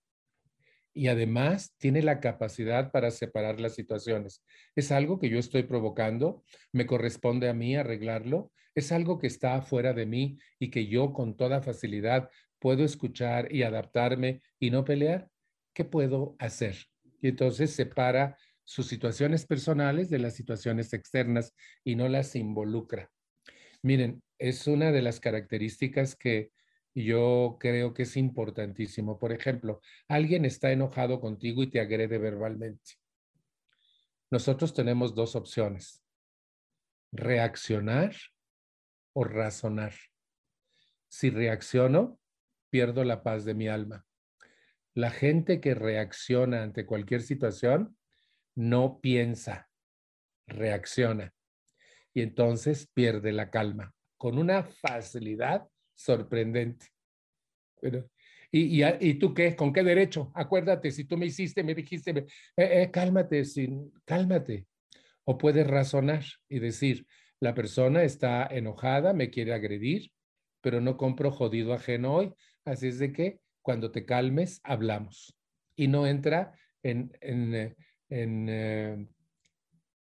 y 0.92 1.06
además 1.06 1.76
tiene 1.78 2.02
la 2.02 2.20
capacidad 2.20 2.92
para 2.92 3.12
separar 3.12 3.60
las 3.60 3.76
situaciones. 3.76 4.44
Es 4.76 4.92
algo 4.92 5.20
que 5.20 5.30
yo 5.30 5.38
estoy 5.38 5.62
provocando, 5.62 6.44
me 6.72 6.88
corresponde 6.88 7.48
a 7.48 7.54
mí 7.54 7.76
arreglarlo, 7.76 8.52
es 8.74 8.92
algo 8.92 9.20
que 9.20 9.28
está 9.28 9.54
afuera 9.54 9.94
de 9.94 10.08
mí 10.08 10.40
y 10.58 10.72
que 10.72 10.88
yo 10.88 11.14
con 11.14 11.38
toda 11.38 11.62
facilidad 11.62 12.32
puedo 12.58 12.84
escuchar 12.84 13.54
y 13.54 13.62
adaptarme 13.62 14.42
y 14.60 14.72
no 14.72 14.84
pelear. 14.84 15.30
¿Qué 15.76 15.86
puedo 15.86 16.36
hacer? 16.40 16.76
Y 17.24 17.30
entonces 17.30 17.74
separa 17.74 18.38
sus 18.66 18.88
situaciones 18.88 19.46
personales 19.46 20.10
de 20.10 20.20
las 20.20 20.36
situaciones 20.36 20.92
externas 20.92 21.56
y 21.82 21.96
no 21.96 22.10
las 22.10 22.36
involucra. 22.36 23.10
Miren, 23.82 24.22
es 24.38 24.68
una 24.68 24.92
de 24.92 25.02
las 25.02 25.22
características 25.22 26.18
que 26.18 26.52
yo 26.94 27.56
creo 27.62 27.94
que 27.94 28.04
es 28.04 28.18
importantísimo. 28.18 29.20
Por 29.20 29.32
ejemplo, 29.32 29.80
alguien 30.10 30.44
está 30.44 30.74
enojado 30.74 31.22
contigo 31.22 31.64
y 31.64 31.68
te 31.68 31.80
agrede 31.80 32.18
verbalmente. 32.18 32.96
Nosotros 34.30 34.74
tenemos 34.74 35.16
dos 35.16 35.38
opciones, 35.38 36.04
reaccionar 37.14 38.14
o 39.14 39.24
razonar. 39.24 39.94
Si 41.08 41.30
reacciono, 41.30 42.20
pierdo 42.70 43.06
la 43.06 43.24
paz 43.24 43.46
de 43.46 43.54
mi 43.54 43.70
alma. 43.70 44.06
La 44.94 45.10
gente 45.10 45.60
que 45.60 45.74
reacciona 45.74 46.64
ante 46.64 46.86
cualquier 46.86 47.22
situación 47.22 47.98
no 48.56 49.00
piensa, 49.02 49.70
reacciona 50.48 51.34
y 52.14 52.22
entonces 52.22 52.88
pierde 52.94 53.32
la 53.32 53.50
calma 53.50 53.94
con 54.18 54.38
una 54.38 54.64
facilidad 54.64 55.68
sorprendente. 55.96 56.88
Pero, 57.82 58.10
¿y, 58.52 58.84
y, 58.84 59.14
tú 59.16 59.34
qué? 59.34 59.56
¿Con 59.56 59.74
qué 59.74 59.84
derecho? 59.84 60.32
Acuérdate, 60.36 60.92
si 60.92 61.06
tú 61.06 61.18
me 61.18 61.26
hiciste, 61.26 61.64
me 61.64 61.76
dijiste, 61.76 62.12
eh, 62.12 62.26
eh, 62.56 62.90
cálmate, 62.92 63.44
sin, 63.44 63.92
cálmate. 64.06 64.68
O 65.26 65.38
puedes 65.38 65.68
razonar 65.68 66.24
y 66.48 66.60
decir, 66.60 67.06
la 67.40 67.54
persona 67.54 68.04
está 68.04 68.46
enojada, 68.46 69.14
me 69.14 69.30
quiere 69.30 69.54
agredir, 69.54 70.12
pero 70.62 70.80
no 70.80 70.96
compro 70.96 71.32
jodido 71.32 71.74
ajeno 71.74 72.16
hoy. 72.16 72.34
Así 72.64 72.88
es 72.88 73.00
de 73.00 73.12
que 73.12 73.40
cuando 73.64 73.92
te 73.92 74.06
calmes, 74.06 74.62
hablamos. 74.64 75.36
Y 75.76 75.88
no 75.88 76.06
entra 76.06 76.54
en, 76.84 77.12
en, 77.22 77.56
eh, 77.56 77.76
en 78.10 79.10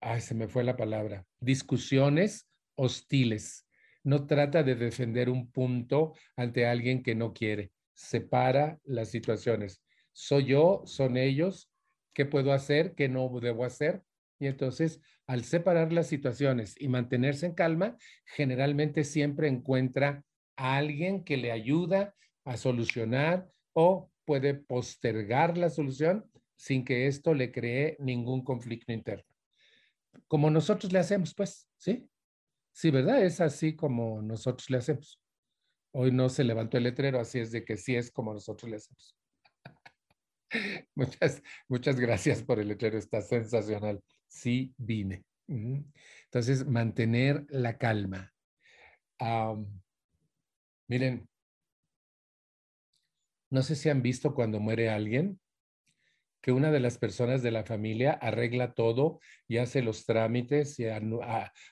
ay, 0.00 0.20
se 0.20 0.34
me 0.34 0.48
fue 0.48 0.62
la 0.62 0.76
palabra, 0.76 1.24
discusiones 1.40 2.46
hostiles 2.74 3.64
no 4.04 4.26
trata 4.26 4.62
de 4.62 4.76
defender 4.76 5.30
un 5.30 5.50
punto 5.50 6.12
ante 6.36 6.66
alguien 6.66 7.02
que 7.02 7.14
no 7.14 7.32
quiere. 7.32 7.72
Separa 7.94 8.78
las 8.84 9.08
situaciones. 9.08 9.82
Soy 10.12 10.44
yo, 10.44 10.82
son 10.84 11.16
ellos, 11.16 11.72
¿qué 12.12 12.26
puedo 12.26 12.52
hacer? 12.52 12.94
¿Qué 12.94 13.08
no 13.08 13.28
debo 13.40 13.64
hacer? 13.64 14.02
Y 14.38 14.46
entonces, 14.46 15.00
al 15.26 15.42
separar 15.44 15.92
las 15.92 16.06
situaciones 16.06 16.74
y 16.78 16.88
mantenerse 16.88 17.46
en 17.46 17.54
calma, 17.54 17.96
generalmente 18.26 19.04
siempre 19.04 19.48
encuentra 19.48 20.22
a 20.56 20.76
alguien 20.76 21.24
que 21.24 21.38
le 21.38 21.50
ayuda 21.50 22.14
a 22.44 22.57
solucionar 22.57 23.48
o 23.72 24.11
puede 24.24 24.54
postergar 24.54 25.57
la 25.57 25.70
solución 25.70 26.30
sin 26.57 26.85
que 26.85 27.07
esto 27.07 27.35
le 27.35 27.50
cree 27.52 27.96
ningún 27.98 28.44
conflicto 28.44 28.92
interno. 28.92 29.24
Como 30.28 30.50
nosotros 30.50 30.92
le 30.92 30.98
hacemos, 30.98 31.35
pues, 31.35 31.68
¿sí? 31.76 32.09
Sí, 32.72 32.90
¿verdad? 32.90 33.24
Es 33.24 33.40
así 33.40 33.74
como 33.74 34.22
nosotros 34.22 34.70
le 34.70 34.78
hacemos. 34.78 35.20
Hoy 35.92 36.11
no 36.11 36.28
se 36.28 36.44
levantó 36.44 36.76
el 36.76 36.85
letrero, 36.85 37.20
así 37.20 37.38
es 37.38 37.52
de 37.52 37.64
que 37.64 37.76
sí 37.76 37.94
es 37.94 38.11
como 38.11 38.33
nosotros 38.33 38.70
le 38.70 38.76
hacemos. 38.76 39.16
muchas, 40.94 41.42
muchas 41.68 42.00
gracias 42.00 42.42
por 42.42 42.59
el 42.59 42.68
letrero, 42.68 42.98
está 42.98 43.20
sensacional. 43.20 44.02
Sí 44.26 44.74
vine. 44.76 45.24
Entonces, 45.46 46.66
mantener 46.66 47.46
la 47.48 47.76
calma. 47.76 48.33
miren, 50.88 51.28
no 53.54 53.62
sé 53.62 53.76
si 53.76 53.88
han 53.88 54.02
visto 54.02 54.34
cuando 54.34 54.58
muere 54.58 54.90
alguien, 54.90 55.38
que 56.42 56.50
una 56.50 56.72
de 56.72 56.80
las 56.80 56.98
personas 56.98 57.40
de 57.40 57.52
la 57.52 57.62
familia 57.62 58.10
arregla 58.10 58.74
todo 58.74 59.20
y 59.46 59.58
hace 59.58 59.80
los 59.80 60.06
trámites 60.06 60.76
y 60.80 60.86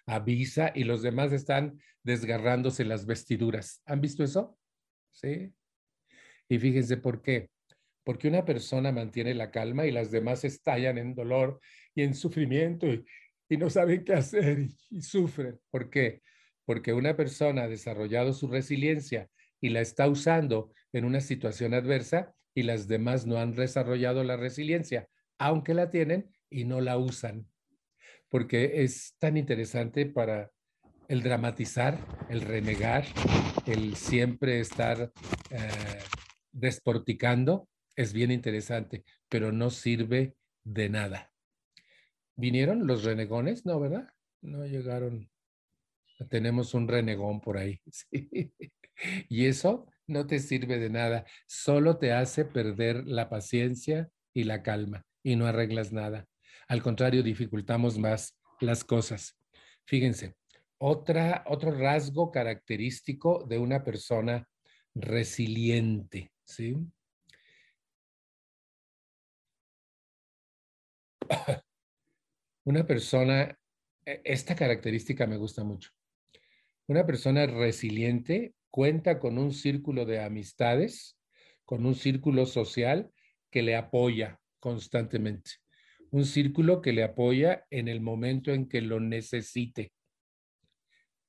avisa 0.06 0.70
y 0.76 0.84
los 0.84 1.02
demás 1.02 1.32
están 1.32 1.80
desgarrándose 2.04 2.84
las 2.84 3.04
vestiduras. 3.04 3.82
¿Han 3.84 4.00
visto 4.00 4.22
eso? 4.22 4.56
Sí. 5.10 5.52
Y 6.48 6.58
fíjense 6.60 6.98
por 6.98 7.20
qué. 7.20 7.50
Porque 8.04 8.28
una 8.28 8.44
persona 8.44 8.92
mantiene 8.92 9.34
la 9.34 9.50
calma 9.50 9.84
y 9.84 9.90
las 9.90 10.12
demás 10.12 10.44
estallan 10.44 10.98
en 10.98 11.16
dolor 11.16 11.60
y 11.96 12.02
en 12.02 12.14
sufrimiento 12.14 12.86
y, 12.86 13.04
no 13.58 13.68
saben 13.70 14.04
qué 14.04 14.14
hacer 14.14 14.60
y, 14.60 14.76
y 14.88 15.02
sufren. 15.02 15.58
¿Por 15.68 15.90
qué? 15.90 16.22
Porque 16.64 16.92
una 16.92 17.16
persona 17.16 17.64
ha 17.64 17.68
desarrollado 17.68 18.32
su 18.32 18.46
resiliencia 18.46 19.28
y 19.62 19.70
la 19.70 19.80
está 19.80 20.08
usando 20.08 20.72
en 20.92 21.06
una 21.06 21.22
situación 21.22 21.72
adversa, 21.72 22.34
y 22.54 22.64
las 22.64 22.88
demás 22.88 23.26
no 23.26 23.38
han 23.38 23.54
desarrollado 23.54 24.24
la 24.24 24.36
resiliencia, 24.36 25.08
aunque 25.38 25.72
la 25.72 25.88
tienen 25.88 26.30
y 26.50 26.64
no 26.64 26.80
la 26.80 26.98
usan. 26.98 27.48
Porque 28.28 28.82
es 28.82 29.14
tan 29.18 29.36
interesante 29.36 30.04
para 30.04 30.50
el 31.08 31.22
dramatizar, 31.22 31.98
el 32.28 32.42
renegar, 32.42 33.04
el 33.66 33.96
siempre 33.96 34.60
estar 34.60 35.12
eh, 35.50 36.02
desporticando, 36.50 37.68
es 37.96 38.12
bien 38.12 38.30
interesante, 38.30 39.04
pero 39.28 39.52
no 39.52 39.70
sirve 39.70 40.34
de 40.64 40.88
nada. 40.88 41.32
¿Vinieron 42.36 42.86
los 42.86 43.04
renegones? 43.04 43.64
No, 43.66 43.78
¿verdad? 43.78 44.08
No 44.40 44.66
llegaron. 44.66 45.30
Tenemos 46.28 46.74
un 46.74 46.88
renegón 46.88 47.40
por 47.40 47.58
ahí. 47.58 47.80
Y 49.28 49.46
eso 49.46 49.86
no 50.06 50.26
te 50.26 50.38
sirve 50.38 50.78
de 50.78 50.90
nada, 50.90 51.24
solo 51.46 51.98
te 51.98 52.12
hace 52.12 52.44
perder 52.44 53.06
la 53.06 53.28
paciencia 53.28 54.10
y 54.34 54.44
la 54.44 54.62
calma 54.62 55.04
y 55.22 55.36
no 55.36 55.46
arreglas 55.46 55.92
nada. 55.92 56.26
Al 56.68 56.82
contrario, 56.82 57.22
dificultamos 57.22 57.98
más 57.98 58.38
las 58.60 58.84
cosas. 58.84 59.38
Fíjense, 59.84 60.36
otra, 60.78 61.44
otro 61.46 61.70
rasgo 61.70 62.30
característico 62.30 63.44
de 63.48 63.58
una 63.58 63.84
persona 63.84 64.48
resiliente, 64.94 66.32
¿sí? 66.44 66.76
Una 72.64 72.86
persona, 72.86 73.58
e, 74.04 74.20
esta 74.24 74.54
característica 74.54 75.26
me 75.26 75.36
gusta 75.36 75.64
mucho. 75.64 75.90
Una 76.86 77.04
persona 77.04 77.46
resiliente 77.46 78.54
cuenta 78.72 79.20
con 79.20 79.36
un 79.36 79.52
círculo 79.52 80.06
de 80.06 80.24
amistades, 80.24 81.18
con 81.66 81.84
un 81.84 81.94
círculo 81.94 82.46
social 82.46 83.12
que 83.50 83.62
le 83.62 83.76
apoya 83.76 84.40
constantemente, 84.58 85.50
un 86.10 86.24
círculo 86.24 86.80
que 86.80 86.94
le 86.94 87.04
apoya 87.04 87.66
en 87.70 87.86
el 87.86 88.00
momento 88.00 88.50
en 88.50 88.66
que 88.66 88.80
lo 88.80 88.98
necesite. 88.98 89.92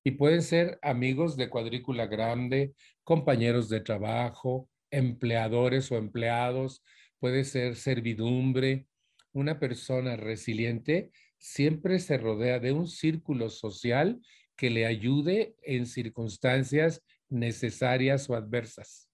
Y 0.05 0.11
pueden 0.11 0.41
ser 0.41 0.79
amigos 0.81 1.35
de 1.35 1.49
cuadrícula 1.49 2.07
grande, 2.07 2.73
compañeros 3.03 3.67
de 3.67 3.81
trabajo, 3.81 4.69
empleadores 4.89 5.91
o 5.91 5.97
empleados, 5.97 6.81
puede 7.19 7.43
ser 7.43 7.75
servidumbre. 7.75 8.87
Una 9.33 9.59
persona 9.59 10.15
resiliente 10.15 11.11
siempre 11.39 11.99
se 11.99 12.17
rodea 12.17 12.59
de 12.59 12.71
un 12.71 12.87
círculo 12.87 13.49
social 13.49 14.21
que 14.55 14.69
le 14.69 14.85
ayude 14.85 15.57
en 15.63 15.87
circunstancias 15.87 17.03
necesarias 17.33 18.29
o 18.29 18.35
adversas. 18.35 19.09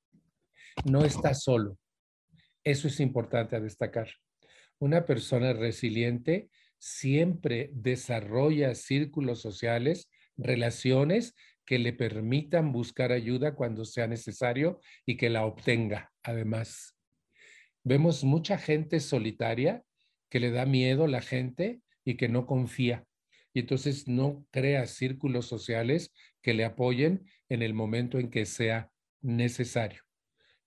No 0.85 1.05
está 1.05 1.33
solo. 1.33 1.77
Eso 2.63 2.87
es 2.87 2.99
importante 2.99 3.55
a 3.55 3.59
destacar. 3.59 4.09
Una 4.77 5.05
persona 5.05 5.53
resiliente 5.53 6.49
siempre 6.77 7.69
desarrolla 7.73 8.75
círculos 8.75 9.41
sociales, 9.41 10.09
relaciones 10.37 11.35
que 11.65 11.79
le 11.79 11.93
permitan 11.93 12.71
buscar 12.71 13.11
ayuda 13.11 13.55
cuando 13.55 13.85
sea 13.85 14.07
necesario 14.07 14.79
y 15.05 15.17
que 15.17 15.29
la 15.29 15.45
obtenga, 15.45 16.11
además. 16.23 16.95
Vemos 17.83 18.23
mucha 18.23 18.57
gente 18.57 18.99
solitaria 18.99 19.83
que 20.29 20.39
le 20.39 20.51
da 20.51 20.65
miedo 20.65 21.05
a 21.05 21.09
la 21.09 21.21
gente 21.21 21.81
y 22.05 22.15
que 22.15 22.29
no 22.29 22.45
confía. 22.45 23.05
Y 23.53 23.61
entonces 23.61 24.07
no 24.07 24.45
crea 24.51 24.85
círculos 24.85 25.47
sociales 25.47 26.13
que 26.41 26.53
le 26.53 26.65
apoyen 26.65 27.25
en 27.49 27.61
el 27.61 27.73
momento 27.73 28.19
en 28.19 28.29
que 28.29 28.45
sea 28.45 28.91
necesario. 29.21 30.01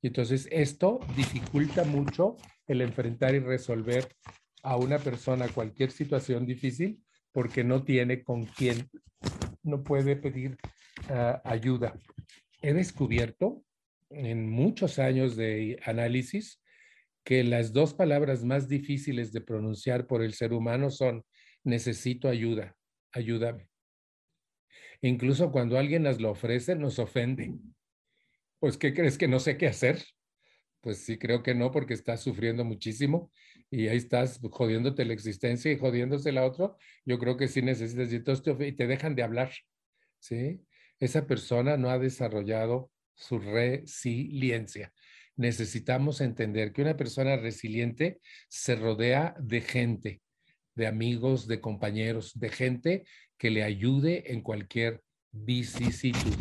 Y 0.03 0.09
entonces 0.09 0.49
esto 0.51 1.01
dificulta 1.17 1.85
mucho 1.85 2.37
el 2.67 2.81
enfrentar 2.81 3.35
y 3.35 3.39
resolver 3.39 4.09
a 4.63 4.77
una 4.77 4.99
persona 4.99 5.49
cualquier 5.49 5.91
situación 5.91 6.45
difícil 6.45 7.01
porque 7.33 7.65
no 7.65 7.85
tiene 7.85 8.23
con 8.23 8.45
quién, 8.45 8.91
no 9.63 9.83
puede 9.83 10.17
pedir 10.17 10.57
ah, 11.09 11.41
ayuda. 11.45 11.99
He 12.61 12.75
descubierto 12.75 13.65
en 14.11 14.51
muchos 14.51 14.99
años 14.99 15.37
de 15.37 15.81
análisis 15.85 16.61
que 17.25 17.45
las 17.45 17.73
dos 17.73 17.95
palabras 17.95 18.45
más 18.45 18.69
difíciles 18.69 19.33
de 19.33 19.41
pronunciar 19.41 20.07
por 20.07 20.23
el 20.23 20.35
ser 20.35 20.53
humano 20.53 20.91
son 20.91 21.25
necesito 21.65 22.29
ayuda, 22.29 22.77
ayúdame. 23.13 23.72
Incluso 25.03 25.51
cuando 25.51 25.77
alguien 25.79 26.05
nos 26.05 26.21
lo 26.21 26.31
ofrece, 26.31 26.77
nos 26.77 26.99
ofende. 26.99 27.53
Pues, 28.61 28.79
¿qué 28.79 28.95
crees 28.95 29.19
que 29.19 29.29
no 29.29 29.41
sé 29.41 29.57
qué 29.57 29.67
hacer? 29.67 30.03
Pues 30.81 30.99
sí, 30.99 31.19
creo 31.19 31.43
que 31.43 31.55
no, 31.55 31.71
porque 31.71 31.95
estás 31.95 32.21
sufriendo 32.21 32.65
muchísimo 32.65 33.33
y 33.71 33.89
ahí 33.89 33.97
estás 33.97 34.41
jodiéndote 34.51 35.05
la 35.05 35.13
existencia 35.13 35.71
y 35.73 35.79
jodiéndose 35.79 36.33
la 36.33 36.45
otra. 36.45 36.75
Yo 37.05 37.19
creo 37.19 37.37
que 37.37 37.49
sí 37.49 37.63
necesitas 37.63 38.13
y, 38.13 38.21
te, 38.21 38.67
y 38.67 38.73
te 38.73 38.87
dejan 38.87 39.15
de 39.15 39.23
hablar, 39.23 39.53
¿sí? 40.19 40.63
Esa 41.01 41.27
persona 41.27 41.77
no 41.77 41.91
ha 41.91 41.99
desarrollado 41.99 42.93
su 43.15 43.39
resiliencia. 43.39 44.93
Necesitamos 45.37 46.21
entender 46.21 46.73
que 46.73 46.83
una 46.83 46.97
persona 46.97 47.37
resiliente 47.37 48.21
se 48.49 48.77
rodea 48.77 49.35
de 49.41 49.61
gente, 49.61 50.23
de 50.75 50.87
amigos, 50.87 51.47
de 51.47 51.61
compañeros, 51.61 52.39
de 52.39 52.49
gente 52.49 53.05
que 53.39 53.51
le 53.51 53.63
ayude 53.63 54.33
en 54.33 54.41
cualquier 54.41 55.03
vicisitud. 55.33 56.35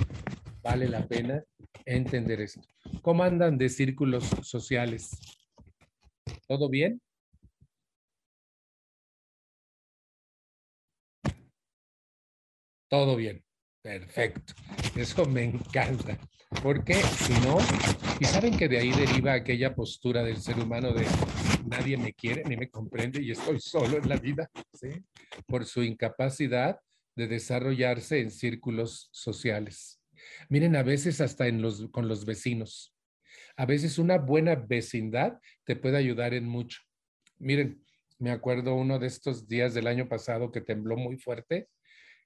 Vale 0.61 0.87
la 0.87 1.07
pena 1.07 1.43
entender 1.85 2.41
esto. 2.41 2.61
¿Cómo 3.01 3.23
andan 3.23 3.57
de 3.57 3.69
círculos 3.69 4.25
sociales? 4.43 5.09
¿Todo 6.47 6.69
bien? 6.69 7.01
Todo 12.89 13.15
bien. 13.15 13.43
Perfecto. 13.81 14.53
Eso 14.95 15.25
me 15.25 15.43
encanta. 15.43 16.17
Porque 16.61 16.95
si 16.95 17.33
no, 17.45 17.57
y 18.19 18.25
saben 18.25 18.57
que 18.57 18.67
de 18.67 18.77
ahí 18.77 18.91
deriva 18.91 19.33
aquella 19.33 19.73
postura 19.73 20.21
del 20.21 20.37
ser 20.37 20.59
humano 20.59 20.91
de 20.91 21.05
nadie 21.65 21.97
me 21.97 22.13
quiere 22.13 22.43
ni 22.43 22.57
me 22.57 22.69
comprende 22.69 23.21
y 23.21 23.31
estoy 23.31 23.59
solo 23.59 23.97
en 23.97 24.09
la 24.09 24.17
vida, 24.17 24.49
¿sí? 24.73 24.89
Por 25.47 25.65
su 25.65 25.83
incapacidad 25.83 26.79
de 27.15 27.27
desarrollarse 27.27 28.19
en 28.19 28.31
círculos 28.31 29.09
sociales. 29.11 30.01
Miren, 30.49 30.75
a 30.75 30.83
veces 30.83 31.21
hasta 31.21 31.47
en 31.47 31.61
los, 31.61 31.89
con 31.91 32.07
los 32.07 32.25
vecinos. 32.25 32.95
A 33.55 33.65
veces 33.65 33.97
una 33.97 34.17
buena 34.17 34.55
vecindad 34.55 35.39
te 35.65 35.75
puede 35.75 35.97
ayudar 35.97 36.33
en 36.33 36.45
mucho. 36.45 36.81
Miren, 37.39 37.83
me 38.19 38.31
acuerdo 38.31 38.75
uno 38.75 38.99
de 38.99 39.07
estos 39.07 39.47
días 39.47 39.73
del 39.73 39.87
año 39.87 40.07
pasado 40.07 40.51
que 40.51 40.61
tembló 40.61 40.95
muy 40.95 41.17
fuerte 41.17 41.69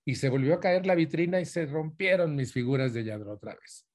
y 0.03 0.15
se 0.15 0.29
volvió 0.29 0.53
a 0.53 0.59
caer 0.59 0.85
la 0.85 0.95
vitrina 0.95 1.39
y 1.39 1.45
se 1.45 1.65
rompieron 1.65 2.35
mis 2.35 2.53
figuras 2.53 2.93
de 2.93 3.05
Yadro 3.05 3.33
otra 3.33 3.55
vez. 3.55 3.87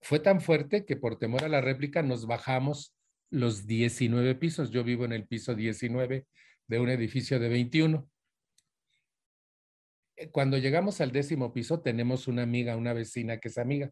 Fue 0.00 0.20
tan 0.20 0.40
fuerte 0.40 0.84
que 0.84 0.96
por 0.96 1.18
temor 1.18 1.44
a 1.44 1.48
la 1.48 1.60
réplica 1.60 2.02
nos 2.02 2.26
bajamos 2.26 2.93
los 3.34 3.66
19 3.66 4.36
pisos. 4.36 4.70
Yo 4.70 4.84
vivo 4.84 5.04
en 5.04 5.12
el 5.12 5.26
piso 5.26 5.54
19 5.54 6.26
de 6.66 6.80
un 6.80 6.88
edificio 6.88 7.38
de 7.38 7.48
21. 7.48 8.08
Eh, 10.16 10.30
cuando 10.30 10.56
llegamos 10.58 11.00
al 11.00 11.12
décimo 11.12 11.52
piso, 11.52 11.80
tenemos 11.80 12.28
una 12.28 12.42
amiga, 12.42 12.76
una 12.76 12.92
vecina 12.92 13.38
que 13.38 13.48
es 13.48 13.58
amiga, 13.58 13.90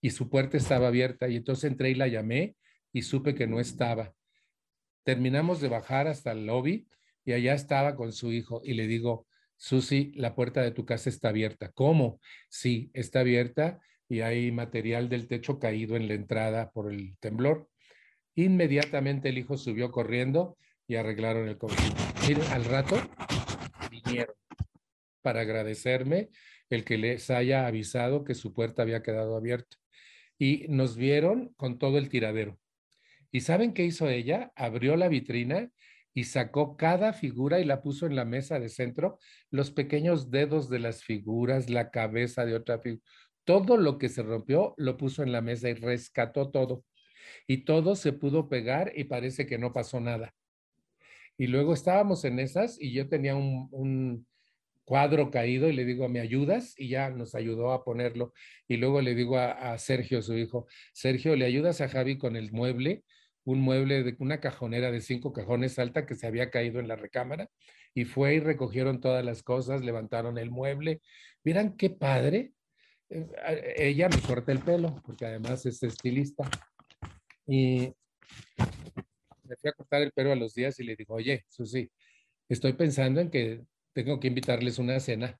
y 0.00 0.10
su 0.10 0.28
puerta 0.28 0.56
estaba 0.56 0.88
abierta, 0.88 1.28
y 1.28 1.36
entonces 1.36 1.70
entré 1.70 1.90
y 1.90 1.94
la 1.94 2.08
llamé 2.08 2.56
y 2.92 3.02
supe 3.02 3.34
que 3.34 3.46
no 3.46 3.60
estaba. 3.60 4.14
Terminamos 5.04 5.60
de 5.60 5.68
bajar 5.68 6.06
hasta 6.06 6.32
el 6.32 6.46
lobby 6.46 6.86
y 7.24 7.32
allá 7.32 7.54
estaba 7.54 7.96
con 7.96 8.12
su 8.12 8.32
hijo 8.32 8.60
y 8.64 8.74
le 8.74 8.86
digo, 8.86 9.26
Susi, 9.56 10.12
la 10.14 10.34
puerta 10.34 10.62
de 10.62 10.70
tu 10.70 10.84
casa 10.84 11.08
está 11.08 11.30
abierta. 11.30 11.70
¿Cómo? 11.72 12.20
Sí, 12.48 12.90
está 12.94 13.20
abierta 13.20 13.80
y 14.08 14.20
hay 14.20 14.50
material 14.52 15.08
del 15.08 15.28
techo 15.28 15.58
caído 15.58 15.96
en 15.96 16.08
la 16.08 16.14
entrada 16.14 16.70
por 16.70 16.92
el 16.92 17.16
temblor. 17.18 17.69
Inmediatamente 18.40 19.28
el 19.28 19.36
hijo 19.36 19.58
subió 19.58 19.90
corriendo 19.90 20.56
y 20.88 20.96
arreglaron 20.96 21.46
el 21.46 21.58
conflicto. 21.58 22.02
Al 22.52 22.64
rato 22.64 22.96
vinieron 23.90 24.34
para 25.20 25.42
agradecerme 25.42 26.30
el 26.70 26.84
que 26.84 26.96
les 26.96 27.28
haya 27.28 27.66
avisado 27.66 28.24
que 28.24 28.34
su 28.34 28.54
puerta 28.54 28.80
había 28.80 29.02
quedado 29.02 29.36
abierta. 29.36 29.76
Y 30.38 30.64
nos 30.70 30.96
vieron 30.96 31.52
con 31.58 31.78
todo 31.78 31.98
el 31.98 32.08
tiradero. 32.08 32.58
¿Y 33.30 33.40
saben 33.40 33.74
qué 33.74 33.84
hizo 33.84 34.08
ella? 34.08 34.52
Abrió 34.56 34.96
la 34.96 35.08
vitrina 35.08 35.70
y 36.14 36.24
sacó 36.24 36.78
cada 36.78 37.12
figura 37.12 37.60
y 37.60 37.66
la 37.66 37.82
puso 37.82 38.06
en 38.06 38.16
la 38.16 38.24
mesa 38.24 38.58
de 38.58 38.70
centro, 38.70 39.18
los 39.50 39.70
pequeños 39.70 40.30
dedos 40.30 40.70
de 40.70 40.78
las 40.78 41.04
figuras, 41.04 41.68
la 41.68 41.90
cabeza 41.90 42.46
de 42.46 42.54
otra 42.54 42.78
figura, 42.78 43.04
todo 43.44 43.76
lo 43.76 43.98
que 43.98 44.08
se 44.08 44.22
rompió 44.22 44.74
lo 44.78 44.96
puso 44.96 45.22
en 45.22 45.30
la 45.30 45.42
mesa 45.42 45.68
y 45.68 45.74
rescató 45.74 46.50
todo. 46.50 46.84
Y 47.46 47.64
todo 47.64 47.96
se 47.96 48.12
pudo 48.12 48.48
pegar 48.48 48.92
y 48.94 49.04
parece 49.04 49.46
que 49.46 49.58
no 49.58 49.72
pasó 49.72 50.00
nada. 50.00 50.34
Y 51.38 51.46
luego 51.46 51.72
estábamos 51.72 52.24
en 52.24 52.38
esas 52.38 52.80
y 52.80 52.92
yo 52.92 53.08
tenía 53.08 53.34
un, 53.34 54.26
cuadro 54.84 55.30
caído 55.30 55.68
y 55.68 55.72
le 55.72 55.84
digo, 55.84 56.08
¿me 56.08 56.20
ayudas? 56.20 56.74
Y 56.76 56.88
ya 56.88 57.10
nos 57.10 57.34
ayudó 57.34 57.72
a 57.72 57.84
ponerlo. 57.84 58.32
Y 58.66 58.76
luego 58.76 59.00
le 59.00 59.14
digo 59.14 59.38
a, 59.38 59.78
Sergio, 59.78 60.20
su 60.20 60.36
hijo, 60.36 60.66
Sergio, 60.92 61.36
¿le 61.36 61.44
ayudas 61.44 61.80
a 61.80 61.88
Javi 61.88 62.18
con 62.18 62.36
el 62.36 62.52
mueble? 62.52 63.04
un 63.44 63.60
mueble 63.60 64.02
de 64.02 64.16
una 64.18 64.38
cajonera 64.38 64.90
de 64.90 65.00
cinco 65.00 65.32
cajones 65.32 65.78
alta 65.78 66.06
que 66.06 66.14
se 66.14 66.26
había 66.26 66.50
caído 66.50 66.78
en 66.78 66.88
la 66.88 66.96
recámara 66.96 67.48
y 67.94 68.04
fue 68.04 68.34
y 68.34 68.40
recogieron 68.40 69.00
todas 69.00 69.24
las 69.24 69.42
cosas, 69.42 69.82
levantaron 69.82 70.38
el 70.38 70.50
mueble. 70.50 71.00
Miran 71.42 71.76
qué 71.76 71.90
padre. 71.90 72.52
Eh, 73.08 73.74
ella 73.76 74.08
me 74.08 74.20
corta 74.20 74.52
el 74.52 74.60
pelo 74.60 75.00
porque 75.04 75.26
además 75.26 75.66
es 75.66 75.82
estilista 75.82 76.48
y 77.50 77.92
me 79.42 79.56
fui 79.56 79.70
a 79.70 79.72
cortar 79.72 80.02
el 80.02 80.12
pelo 80.12 80.30
a 80.30 80.36
los 80.36 80.54
días 80.54 80.78
y 80.78 80.84
le 80.84 80.94
digo, 80.94 81.14
oye, 81.14 81.44
Susi, 81.48 81.90
estoy 82.48 82.74
pensando 82.74 83.20
en 83.20 83.28
que 83.28 83.62
tengo 83.92 84.20
que 84.20 84.28
invitarles 84.28 84.78
una 84.78 85.00
cena. 85.00 85.36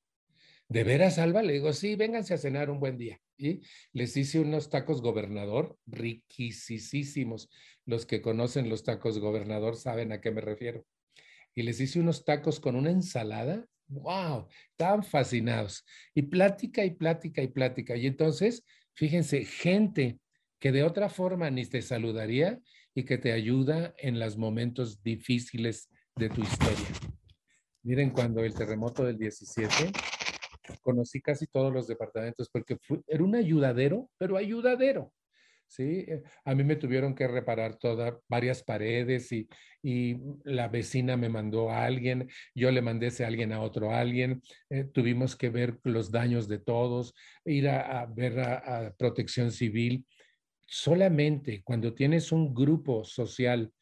¿De 0.69 0.83
veras, 0.83 1.19
Alba? 1.19 1.43
Le 1.43 1.53
digo, 1.53 1.73
sí, 1.73 1.95
vénganse 1.95 2.35
a 2.35 2.39
cenar 2.39 2.69
un 2.69 2.81
buen 2.81 2.99
día. 2.99 3.21
Y 3.39 3.61
les 3.93 4.17
hice 4.17 4.41
unos 4.41 4.71
tacos 4.71 5.03
gobernador 5.03 5.79
riquísimos. 5.87 7.49
Los 7.87 8.07
que 8.07 8.21
conocen 8.21 8.69
los 8.69 8.83
tacos 8.83 9.21
gobernador 9.21 9.77
saben 9.77 10.11
a 10.11 10.21
qué 10.21 10.33
me 10.33 10.41
refiero. 10.41 10.85
Y 11.55 11.63
les 11.63 11.81
hice 11.81 12.01
unos 12.01 12.25
tacos 12.25 12.59
con 12.59 12.75
una 12.75 12.91
ensalada. 12.91 13.65
¡Wow! 13.87 14.49
Estaban 14.73 15.05
fascinados. 15.05 15.85
Y 16.13 16.23
plática 16.23 16.85
y 16.85 16.91
plática 16.91 17.41
y 17.41 17.49
plática. 17.49 17.97
Y 17.97 18.09
entonces, 18.09 18.65
fíjense, 18.95 19.45
gente 19.45 20.20
que 20.61 20.73
de 20.73 20.85
otra 20.85 21.09
forma 21.09 21.51
ni 21.51 21.65
te 21.65 21.83
saludaría 21.83 22.61
y 22.95 23.05
que 23.05 23.19
te 23.19 23.33
ayuda 23.33 23.95
en 23.99 24.21
los 24.21 24.37
momentos 24.37 25.03
difíciles 25.03 25.89
de 26.17 26.29
tu 26.29 26.43
historia. 26.43 26.87
Miren, 27.83 28.11
cuando 28.11 28.45
el 28.45 28.55
terremoto 28.55 29.05
del 29.05 29.17
17, 29.17 29.91
conocí 30.83 31.23
casi 31.23 31.47
todos 31.47 31.73
los 31.73 31.87
departamentos 31.87 32.51
porque 32.51 32.77
era 33.07 33.25
un 33.25 33.35
ayudadero, 33.35 34.11
pero 34.19 34.37
ayudadero. 34.37 35.13
¿sí? 35.67 36.05
A 36.45 36.55
mí 36.55 36.63
me 36.63 36.77
tuvieron 36.77 37.15
que 37.15 37.27
reparar 37.27 37.77
todas, 37.79 38.15
varias 38.29 38.63
paredes 38.63 39.33
y, 39.33 39.49
y, 39.83 40.19
la 40.45 40.69
vecina 40.69 41.17
me 41.17 41.31
mandó 41.31 41.71
a 41.71 41.87
alguien, 41.87 42.29
yo 42.55 42.71
le 42.71 42.83
mandé 42.83 43.07
ese 43.07 43.25
alguien 43.25 43.53
a 43.53 43.63
otro 43.63 43.95
alguien, 43.95 44.43
eh, 44.69 44.85
tuvimos 44.85 45.37
que 45.37 45.49
ver 45.49 45.79
los 45.85 46.11
daños 46.11 46.49
de 46.49 46.59
todos, 46.59 47.15
ir 47.47 47.69
a, 47.69 48.05
ver 48.05 48.41
a 48.41 48.95
protección 48.99 49.53
civil. 49.53 50.05
Solamente 50.73 51.63
cuando 51.65 51.95
tienes 51.95 52.31
un 52.31 52.55
grupo 52.55 53.05
social 53.05 53.73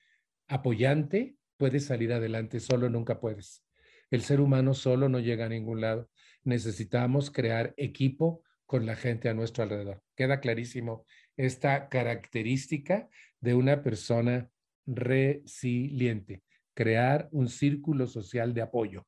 apoyante, 0.47 1.37
puedes 1.57 1.85
salir 1.85 2.13
adelante, 2.13 2.61
solo 2.61 2.89
nunca 2.89 3.21
puedes. 3.21 3.63
El 4.11 4.23
ser 4.23 4.41
humano 4.41 4.73
solo 4.73 5.09
no 5.09 5.21
llega 5.21 5.45
a 5.47 5.51
ningún 5.51 5.83
lado 5.83 6.09
necesitamos 6.45 7.31
crear 7.31 7.75
equipo 7.77 8.43
con 8.67 8.87
la 8.87 8.97
gente 8.97 9.29
a 9.29 9.35
nuestro 9.35 9.63
alrededor. 9.63 10.03
Queda 10.17 10.41
clarísimo 10.41 11.07
esta 11.37 11.89
característica 11.89 13.09
de 13.41 13.55
una 13.55 13.83
persona 13.83 14.51
resiliente, 14.87 16.43
crear 16.75 17.29
un 17.33 17.49
círculo 17.49 18.07
social 18.07 18.55
de 18.55 18.63
apoyo. 18.63 19.07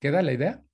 ¿Queda 0.00 0.22
la 0.22 0.32
idea? 0.32 0.64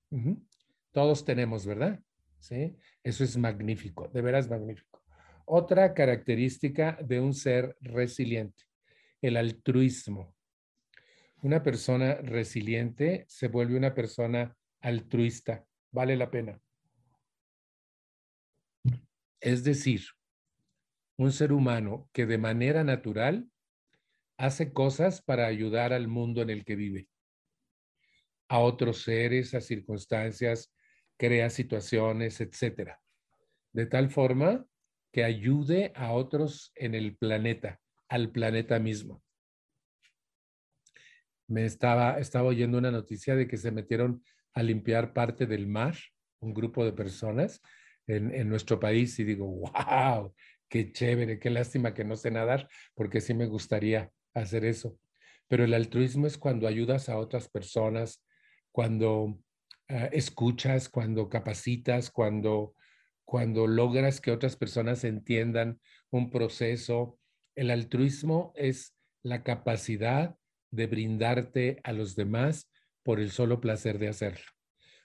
Todos 0.93 1.25
tenemos, 1.25 1.67
¿verdad? 1.67 2.01
¿Sí? 2.39 2.77
Eso 3.03 3.25
es 3.25 3.37
magnífico, 3.37 4.09
de 4.09 4.23
veras 4.23 4.49
magnífico. 4.49 5.04
Otra 5.47 5.93
característica 5.93 6.99
de 7.03 7.21
un 7.21 7.35
ser 7.35 7.77
resiliente, 7.81 8.65
el 9.21 9.37
altruismo. 9.37 10.35
Una 11.43 11.63
persona 11.63 12.15
resiliente 12.15 13.27
se 13.29 13.49
vuelve 13.49 13.77
una 13.77 13.95
persona 13.95 14.57
altruista. 14.81 15.67
Vale 15.91 16.17
la 16.17 16.31
pena. 16.31 16.59
Es 19.41 19.63
decir, 19.63 20.03
un 21.17 21.31
ser 21.31 21.53
humano 21.53 22.09
que 22.13 22.25
de 22.25 22.39
manera 22.39 22.83
natural 22.83 23.47
hace 24.39 24.73
cosas 24.73 25.21
para 25.21 25.47
ayudar 25.47 25.93
al 25.93 26.09
mundo 26.09 26.41
en 26.41 26.51
el 26.51 26.65
que 26.65 26.77
vive, 26.77 27.09
a 28.49 28.59
otros 28.59 29.03
seres, 29.03 29.55
a 29.55 29.61
circunstancias, 29.61 30.73
crea 31.17 31.51
situaciones, 31.51 32.41
etcétera, 32.41 33.01
de 33.73 33.87
tal 33.87 34.11
forma 34.11 34.67
que 35.15 35.23
ayude 35.23 35.93
a 35.95 36.11
otros 36.11 36.73
en 36.75 36.97
el 36.97 37.17
planeta, 37.17 37.79
al 38.09 38.33
planeta 38.33 38.81
mismo. 38.81 39.23
Me 41.47 41.65
estaba, 41.67 42.19
estaba 42.19 42.49
oyendo 42.49 42.79
una 42.79 42.91
noticia 42.91 43.37
de 43.37 43.47
que 43.47 43.57
se 43.57 43.71
metieron 43.71 44.25
a 44.55 44.65
limpiar 44.65 45.13
parte 45.13 45.47
del 45.47 45.69
mar, 45.69 45.95
un 46.41 46.53
grupo 46.53 46.85
de 46.85 46.93
personas 46.93 47.63
en, 48.09 48.35
en 48.35 48.49
nuestro 48.49 48.81
país, 48.81 49.17
y 49.21 49.23
digo, 49.23 49.47
wow, 49.47 50.35
qué 50.69 50.91
chévere, 50.91 51.39
qué 51.39 51.49
lástima 51.49 51.95
que 51.95 52.03
no 52.03 52.17
sé 52.17 52.33
nadar, 52.33 52.69
porque 52.97 53.21
sí 53.21 53.35
me 53.35 53.47
gustaría 53.47 54.11
hacer 54.35 54.65
eso. 54.65 54.99
Pero 55.47 55.63
el 55.63 55.75
altruismo 55.75 56.27
es 56.27 56.37
cuando 56.37 56.67
ayudas 56.67 57.09
a 57.09 57.19
otras 57.19 57.49
personas, 57.49 58.25
cuando 58.73 59.39
ah, 59.89 60.07
escuchas, 60.07 60.89
cuando 60.89 61.29
capacitas, 61.29 62.11
cuando, 62.11 62.75
cuando 63.25 63.67
logras 63.67 64.21
que 64.21 64.31
otras 64.31 64.57
personas 64.57 65.05
entiendan 65.05 65.81
un 66.11 66.31
proceso. 66.31 67.19
El 67.55 67.71
altruismo 67.71 68.53
es 68.55 68.95
la 69.23 69.43
capacidad 69.43 70.37
de 70.71 70.87
brindarte 70.87 71.81
a 71.85 71.93
los 71.93 72.17
demás 72.17 72.71
por 73.03 73.21
el 73.21 73.31
solo 73.31 73.61
placer 73.61 73.99
de 73.99 74.09
hacerlo. 74.09 74.45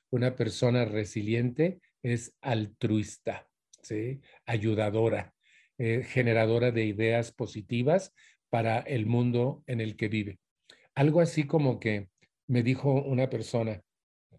Una 0.09 0.36
persona 0.36 0.86
resiliente 0.86 1.80
es 2.01 2.36
altruista, 2.41 3.47
¿sí? 3.84 4.22
ayudadora, 4.45 5.34
eh, 5.78 6.03
generadora 6.03 6.72
de 6.72 6.86
ideas 6.86 7.32
positivas 7.32 8.13
para 8.49 8.80
el 8.80 9.05
mundo 9.05 9.63
en 9.67 9.82
el 9.82 9.95
que 9.95 10.07
vive. 10.07 10.39
Algo 10.95 11.22
así 11.22 11.45
como 11.45 11.80
que 11.80 12.09
me 12.47 12.63
dijo 12.63 12.91
una 12.91 13.30
persona 13.30 13.82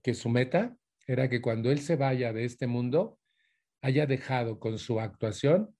que 0.02 0.14
su 0.14 0.28
meta 0.28 0.76
era 1.06 1.28
que 1.28 1.40
cuando 1.40 1.70
él 1.70 1.80
se 1.80 1.96
vaya 1.96 2.32
de 2.32 2.44
este 2.44 2.66
mundo, 2.66 3.19
haya 3.82 4.06
dejado 4.06 4.58
con 4.58 4.78
su 4.78 5.00
actuación 5.00 5.74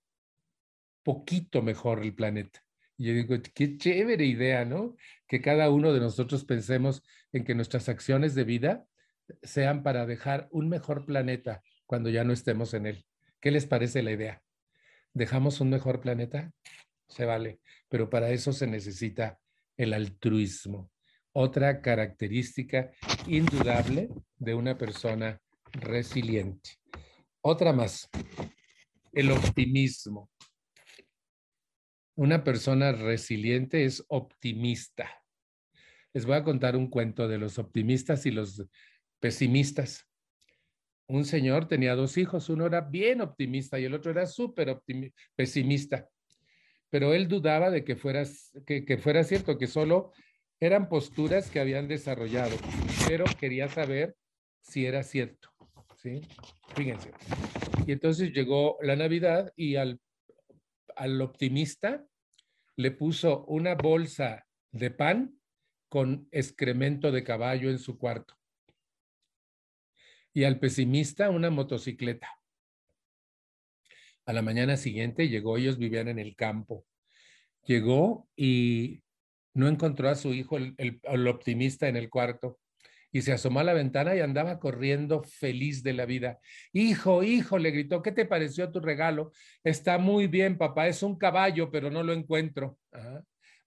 poquito 1.03 1.62
mejor 1.62 2.03
el 2.03 2.14
planeta. 2.14 2.64
Y 2.96 3.07
yo 3.07 3.14
digo, 3.14 3.36
qué 3.55 3.78
chévere 3.78 4.24
idea, 4.26 4.64
¿no? 4.64 4.96
Que 5.26 5.40
cada 5.40 5.70
uno 5.70 5.92
de 5.92 6.01
nosotros 6.01 6.44
pensemos 6.44 7.03
en 7.32 7.44
que 7.44 7.55
nuestras 7.55 7.88
acciones 7.88 8.34
de 8.34 8.44
vida 8.44 8.86
sean 9.42 9.82
para 9.82 10.07
dejar 10.07 10.48
un 10.51 10.68
mejor 10.68 11.07
planeta 11.07 11.62
cuando 11.86 12.11
ya 12.11 12.24
no 12.24 12.32
estemos 12.32 12.74
en 12.74 12.86
él. 12.86 13.07
¿Qué 13.40 13.51
les 13.51 13.66
parece 13.66 14.03
la 14.03 14.12
idea? 14.12 14.42
¿Dejamos 15.14 15.61
un 15.61 15.70
mejor 15.70 16.01
planeta? 16.01 16.53
Se 17.09 17.24
vale 17.24 17.61
pero 17.90 18.09
para 18.09 18.30
eso 18.30 18.55
se 18.55 18.66
necesita 18.66 19.38
el 19.76 19.92
altruismo. 19.92 20.90
Otra 21.32 21.82
característica 21.82 22.92
indudable 23.26 24.09
de 24.38 24.55
una 24.55 24.78
persona 24.78 25.40
resiliente. 25.72 26.80
Otra 27.43 27.72
más, 27.72 28.09
el 29.12 29.30
optimismo. 29.30 30.30
Una 32.16 32.45
persona 32.45 32.93
resiliente 32.93 33.84
es 33.84 34.05
optimista. 34.09 35.09
Les 36.12 36.26
voy 36.26 36.36
a 36.36 36.45
contar 36.45 36.76
un 36.76 36.88
cuento 36.88 37.28
de 37.28 37.38
los 37.38 37.59
optimistas 37.59 38.26
y 38.26 38.30
los 38.30 38.66
pesimistas. 39.20 40.07
Un 41.07 41.24
señor 41.24 41.66
tenía 41.66 41.95
dos 41.95 42.18
hijos, 42.18 42.49
uno 42.49 42.66
era 42.66 42.82
bien 42.82 43.20
optimista 43.20 43.80
y 43.80 43.84
el 43.84 43.95
otro 43.95 44.11
era 44.11 44.26
súper 44.26 44.80
pesimista 45.34 46.09
pero 46.91 47.14
él 47.14 47.28
dudaba 47.28 47.70
de 47.70 47.84
que, 47.84 47.97
fueras, 47.97 48.51
que, 48.66 48.99
fuera 48.99 49.22
cierto, 49.22 49.57
que 49.57 49.68
solo 49.68 50.12
eran 50.59 50.88
posturas 50.88 51.49
que 51.49 51.61
habían 51.61 51.88
desarrollado, 51.88 52.55
pero 53.09 53.24
quería 53.38 53.68
saber 53.68 54.16
si 54.61 54.84
era 54.84 55.03
cierto. 55.05 55.49
¿Sí? 56.03 56.20
Fíjense. 56.74 57.12
Y 57.86 57.92
entonces 57.92 58.32
llegó 58.32 58.78
la 58.82 58.96
Navidad 58.96 59.53
y 59.57 59.76
al, 59.76 60.01
al 60.96 61.20
optimista 61.20 62.05
le 62.76 62.90
puso 62.90 63.44
una 63.46 63.74
bolsa 63.74 64.46
de 64.72 64.90
pan 64.90 65.40
con 65.88 66.28
excremento 66.30 67.11
de 67.11 67.24
caballo 67.24 67.70
en 67.70 67.78
su 67.78 67.98
cuarto. 67.98 68.34
Y 70.32 70.44
al 70.44 70.59
pesimista 70.59 71.28
una 71.30 71.51
motocicleta. 71.51 72.28
A 74.24 74.32
la 74.32 74.42
mañana 74.42 74.76
siguiente 74.76 75.28
llegó, 75.28 75.57
ellos 75.57 75.76
vivían 75.76 76.09
en 76.09 76.20
el 76.20 76.36
campo. 76.36 76.86
Llegó 77.64 78.28
y 78.36 79.03
no 79.55 79.66
encontró 79.66 80.09
a 80.09 80.14
su 80.14 80.32
hijo, 80.32 80.57
el, 80.57 81.28
optimista, 81.28 81.88
en 81.88 81.96
el 81.96 82.09
cuarto. 82.09 82.61
Y 83.12 83.22
se 83.22 83.32
asomó 83.32 83.61
a 83.61 83.64
la 83.64 83.72
ventana 83.72 84.14
y 84.14 84.20
andaba 84.20 84.58
corriendo 84.58 85.22
feliz 85.22 85.82
de 85.82 85.92
la 85.92 86.06
vida. 86.06 86.38
Hijo, 86.72 87.22
hijo, 87.22 87.58
le 87.58 87.70
gritó, 87.70 88.02
¿qué 88.02 88.12
te 88.12 88.24
pareció 88.24 88.70
tu 88.70 88.80
regalo? 88.80 89.32
Está 89.64 89.98
muy 89.98 90.26
bien, 90.26 90.56
papá, 90.56 90.86
es 90.86 91.02
un 91.02 91.18
caballo, 91.18 91.70
pero 91.70 91.90
no 91.90 92.02
lo 92.02 92.12
encuentro. 92.12 92.78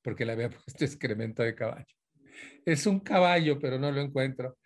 porque 0.01 0.25
le 0.25 0.33
había 0.33 0.49
puesto 0.49 0.85
excremento 0.85 1.43
de 1.43 1.55
caballo. 1.55 1.95
Es 2.65 2.87
un 2.87 2.99
caballo, 2.99 3.59
pero 3.59 3.77
no 3.77 3.91
lo 3.91 4.01
encuentro. 4.01 4.57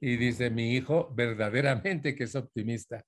Y 0.00 0.16
dice, 0.16 0.50
mi 0.50 0.74
hijo 0.74 1.12
verdaderamente 1.14 2.14
que 2.14 2.24
es 2.24 2.34
optimista 2.34 3.04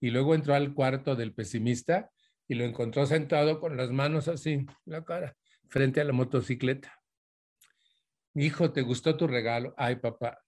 y 0.00 0.10
luego 0.10 0.34
entró 0.34 0.54
al 0.54 0.74
cuarto 0.74 1.14
del 1.14 1.34
pesimista 1.34 2.10
y 2.48 2.54
lo 2.54 2.64
encontró 2.64 3.06
sentado 3.06 3.60
con 3.60 3.76
las 3.76 3.90
manos 3.90 4.26
así, 4.26 4.66
la 4.86 5.04
cara, 5.04 5.36
frente 5.68 6.00
a 6.00 6.04
la 6.04 6.12
motocicleta. 6.12 6.92
Hijo, 8.34 8.72
¿te 8.72 8.82
gustó 8.82 9.16
tu 9.16 9.26
regalo? 9.26 9.74
Ay, 9.76 9.96
papá, 9.96 10.40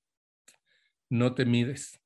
no 1.13 1.35
te 1.35 1.45
mides. 1.45 2.01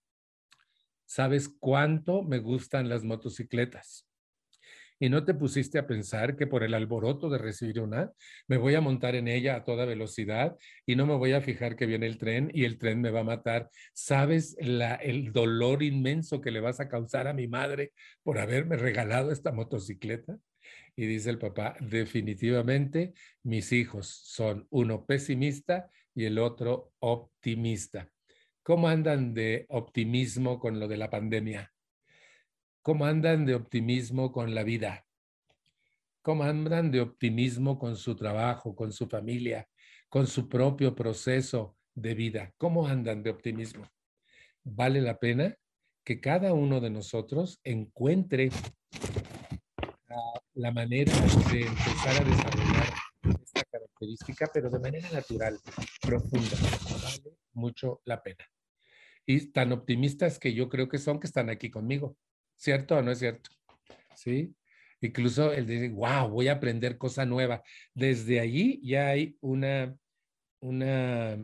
¿Sabes 1.05 1.49
cuánto 1.49 2.25
me 2.25 2.41
gustan 2.41 2.89
las 2.89 3.05
motocicletas? 3.05 4.05
y 4.99 5.11
no 5.11 5.27
te 5.27 5.35
pusiste 5.35 5.79
a 5.79 5.87
pensar 5.87 6.37
que 6.37 6.47
por 6.47 6.63
el 6.65 6.73
alboroto 6.73 7.29
de 7.29 7.37
recibir 7.37 7.81
una, 7.81 8.11
me 8.49 8.57
voy 8.57 8.77
a 8.77 8.81
montar 8.81 9.15
en 9.15 9.29
ella 9.29 9.55
a 9.55 9.63
toda 9.63 9.85
velocidad 9.85 10.57
y 10.87 10.97
no 10.97 11.05
me 11.05 11.15
voy 11.17 11.35
a 11.35 11.43
fijar 11.43 11.77
que 11.77 11.85
viene 11.85 12.07
el 12.07 12.17
tren 12.17 12.51
y 12.55 12.65
el 12.65 12.79
tren 12.79 13.03
me 13.03 13.11
va 13.11 13.21
a 13.21 13.25
matar. 13.25 13.69
¿Sabes 13.93 14.57
la, 14.59 14.95
el 14.95 15.33
dolor 15.33 15.83
inmenso 15.83 16.41
que 16.41 16.51
le 16.51 16.61
vas 16.61 16.81
a 16.81 16.89
causar 16.89 17.29
a 17.29 17.35
mi 17.35 17.47
madre 17.47 17.93
por 18.23 18.39
haberme 18.39 18.79
regalado 18.79 19.33
esta 19.33 19.53
motocicleta? 19.53 20.39
Y 20.97 21.05
dice 21.05 21.29
el 21.29 21.39
papá, 21.39 21.77
definitivamente 21.79 23.13
mis 23.43 23.73
hijos 23.73 24.09
son 24.09 24.67
uno 24.71 25.05
pesimista 25.05 25.91
y 26.15 26.25
el 26.25 26.39
otro 26.39 26.95
optimista. 27.01 28.11
¿Cómo 28.67 28.89
andan 28.89 29.33
de 29.33 29.65
optimismo 29.69 30.59
con 30.59 30.81
lo 30.81 30.89
de 30.89 30.97
la 30.97 31.09
pandemia? 31.09 31.73
¿Cómo 32.83 33.07
andan 33.07 33.47
de 33.47 33.55
optimismo 33.55 34.33
con 34.33 34.57
la 34.57 34.65
vida? 34.65 35.07
¿Cómo 36.21 36.43
andan 36.43 36.91
de 36.91 37.01
optimismo 37.01 37.79
con 37.79 37.95
su 37.95 38.17
trabajo, 38.17 38.75
con 38.75 38.93
su 38.93 39.07
familia, 39.07 39.69
con 40.09 40.27
su 40.27 40.49
propio 40.49 40.97
proceso 40.97 41.77
de 41.95 42.17
vida? 42.17 42.55
¿Cómo 42.57 42.89
andan 42.89 43.23
de 43.23 43.31
optimismo? 43.31 43.87
Vale 44.65 45.01
la 45.01 45.17
pena 45.21 45.57
que 46.03 46.21
cada 46.21 46.53
uno 46.53 46.81
de 46.81 46.91
nosotros 46.91 47.61
encuentre 47.63 48.51
la 50.55 50.73
manera 50.73 51.13
de 51.53 51.61
empezar 51.61 52.21
a 52.21 52.25
desarrollar 52.25 52.95
esta 53.45 53.63
característica, 53.71 54.51
pero 54.53 54.71
de 54.71 54.81
manera 54.81 55.09
natural, 55.13 55.57
profunda. 56.01 56.57
Vale 57.01 57.37
mucho 57.53 58.01
la 58.05 58.21
pena. 58.21 58.45
Y 59.27 59.47
tan 59.49 59.73
optimistas 59.73 60.39
que 60.39 60.55
yo 60.55 60.69
creo 60.69 60.89
que 60.89 60.99
son 60.99 61.19
que 61.19 61.27
están 61.27 61.51
aquí 61.51 61.69
conmigo. 61.69 62.17
¿Cierto 62.55 62.97
o 62.97 63.03
no 63.03 63.11
es 63.11 63.19
cierto? 63.19 63.51
¿Sí? 64.15 64.55
Incluso 65.01 65.53
el 65.53 65.67
de, 65.67 65.89
wow, 65.91 66.29
voy 66.29 66.49
a 66.49 66.53
aprender 66.53 66.97
cosa 66.97 67.27
nueva. 67.27 67.63
Desde 67.93 68.41
allí 68.41 68.81
ya 68.83 69.09
hay 69.09 69.37
una, 69.41 69.95
una, 70.61 71.37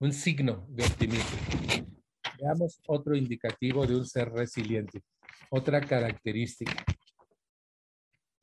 un 0.00 0.12
signo 0.12 0.66
de 0.70 0.84
optimismo. 0.84 1.38
Veamos 2.40 2.80
otro 2.86 3.14
indicativo 3.14 3.86
de 3.86 3.94
un 3.94 4.06
ser 4.06 4.30
resiliente, 4.30 5.02
otra 5.50 5.80
característica. 5.80 6.84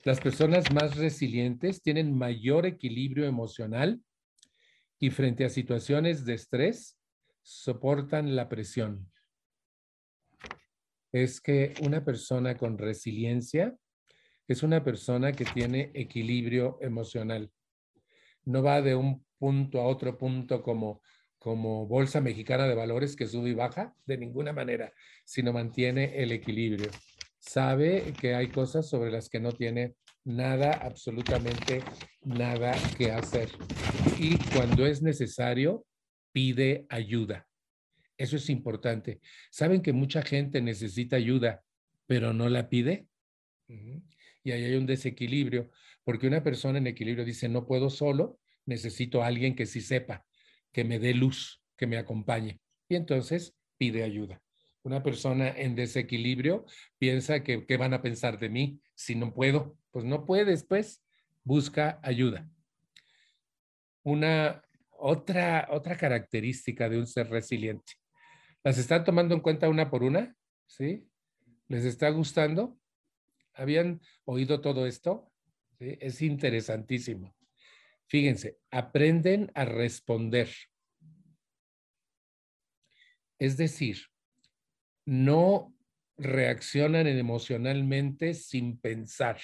Las 0.03 0.19
personas 0.19 0.71
más 0.73 0.95
resilientes 0.95 1.81
tienen 1.81 2.17
mayor 2.17 2.65
equilibrio 2.65 3.25
emocional 3.25 4.01
y 4.99 5.09
frente 5.09 5.43
a 5.45 5.49
situaciones 5.49 6.25
de 6.25 6.33
estrés 6.35 6.97
soportan 7.41 8.35
la 8.35 8.49
presión. 8.49 9.11
Es 11.11 11.41
que 11.41 11.73
una 11.81 12.05
persona 12.05 12.57
con 12.57 12.77
resiliencia 12.77 13.75
es 14.47 14.63
una 14.63 14.83
persona 14.83 15.31
que 15.31 15.45
tiene 15.45 15.91
equilibrio 15.93 16.77
emocional. 16.81 17.51
No 18.43 18.63
va 18.63 18.81
de 18.81 18.95
un 18.95 19.25
punto 19.37 19.81
a 19.81 19.87
otro 19.87 20.17
punto 20.17 20.61
como, 20.61 21.01
como 21.37 21.87
bolsa 21.87 22.21
mexicana 22.21 22.67
de 22.67 22.75
valores 22.75 23.15
que 23.15 23.27
sube 23.27 23.49
y 23.49 23.53
baja, 23.53 23.95
de 24.05 24.17
ninguna 24.17 24.53
manera, 24.53 24.93
sino 25.25 25.53
mantiene 25.53 26.21
el 26.21 26.31
equilibrio. 26.31 26.89
Sabe 27.39 28.13
que 28.19 28.35
hay 28.35 28.49
cosas 28.49 28.87
sobre 28.87 29.11
las 29.11 29.29
que 29.29 29.39
no 29.39 29.51
tiene 29.51 29.95
nada, 30.23 30.73
absolutamente 30.73 31.81
nada 32.23 32.73
que 32.97 33.11
hacer. 33.11 33.49
Y 34.19 34.37
cuando 34.53 34.85
es 34.85 35.01
necesario, 35.01 35.85
pide 36.31 36.85
ayuda. 36.89 37.47
Eso 38.17 38.35
es 38.35 38.49
importante. 38.49 39.19
¿Saben 39.49 39.81
que 39.81 39.93
mucha 39.93 40.21
gente 40.21 40.61
necesita 40.61 41.15
ayuda, 41.15 41.63
pero 42.05 42.33
no 42.33 42.49
la 42.49 42.69
pide? 42.69 43.07
Y 44.43 44.51
ahí 44.51 44.63
hay 44.63 44.75
un 44.75 44.85
desequilibrio, 44.85 45.71
porque 46.03 46.27
una 46.27 46.43
persona 46.43 46.77
en 46.77 46.87
equilibrio 46.87 47.25
dice, 47.25 47.47
no 47.47 47.65
puedo 47.65 47.89
solo, 47.89 48.39
necesito 48.65 49.23
a 49.23 49.27
alguien 49.27 49.55
que 49.55 49.65
sí 49.65 49.81
sepa, 49.81 50.25
que 50.71 50.83
me 50.83 50.99
dé 50.99 51.13
luz, 51.13 51.63
que 51.77 51.87
me 51.87 51.97
acompañe. 51.97 52.59
Y 52.89 52.95
entonces 52.95 53.55
pide 53.77 54.03
ayuda. 54.03 54.41
Una 54.83 55.03
persona 55.03 55.49
en 55.49 55.75
desequilibrio 55.75 56.65
piensa 56.97 57.43
que, 57.43 57.65
¿qué 57.65 57.77
van 57.77 57.93
a 57.93 58.01
pensar 58.01 58.39
de 58.39 58.49
mí 58.49 58.81
si 58.95 59.15
no 59.15 59.33
puedo? 59.33 59.77
Pues 59.91 60.05
no 60.05 60.25
puedes, 60.25 60.63
pues 60.63 61.03
busca 61.43 61.99
ayuda. 62.03 62.49
Una 64.03 64.63
otra, 65.01 65.67
otra 65.71 65.97
característica 65.97 66.87
de 66.87 66.99
un 66.99 67.07
ser 67.07 67.29
resiliente. 67.29 67.93
¿Las 68.63 68.77
están 68.77 69.03
tomando 69.03 69.33
en 69.33 69.41
cuenta 69.41 69.67
una 69.67 69.89
por 69.89 70.03
una? 70.03 70.35
¿Sí? 70.67 71.07
¿Les 71.67 71.85
está 71.85 72.09
gustando? 72.09 72.77
¿Habían 73.53 74.01
oído 74.25 74.61
todo 74.61 74.85
esto? 74.85 75.31
Es 75.79 76.21
interesantísimo. 76.21 77.35
Fíjense, 78.07 78.59
aprenden 78.69 79.51
a 79.55 79.65
responder. 79.65 80.49
Es 83.39 83.57
decir, 83.57 83.97
no 85.05 85.73
reaccionan 86.17 87.07
emocionalmente 87.07 88.35
sin 88.35 88.77
pensar. 88.77 89.39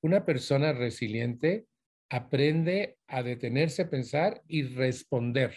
Una 0.00 0.24
persona 0.24 0.72
resiliente 0.72 1.66
aprende 2.10 2.98
a 3.06 3.22
detenerse, 3.22 3.86
pensar 3.86 4.42
y 4.48 4.64
responder, 4.64 5.56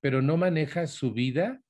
pero 0.00 0.22
no 0.22 0.36
maneja 0.36 0.86
su 0.86 1.12
vida 1.12 1.60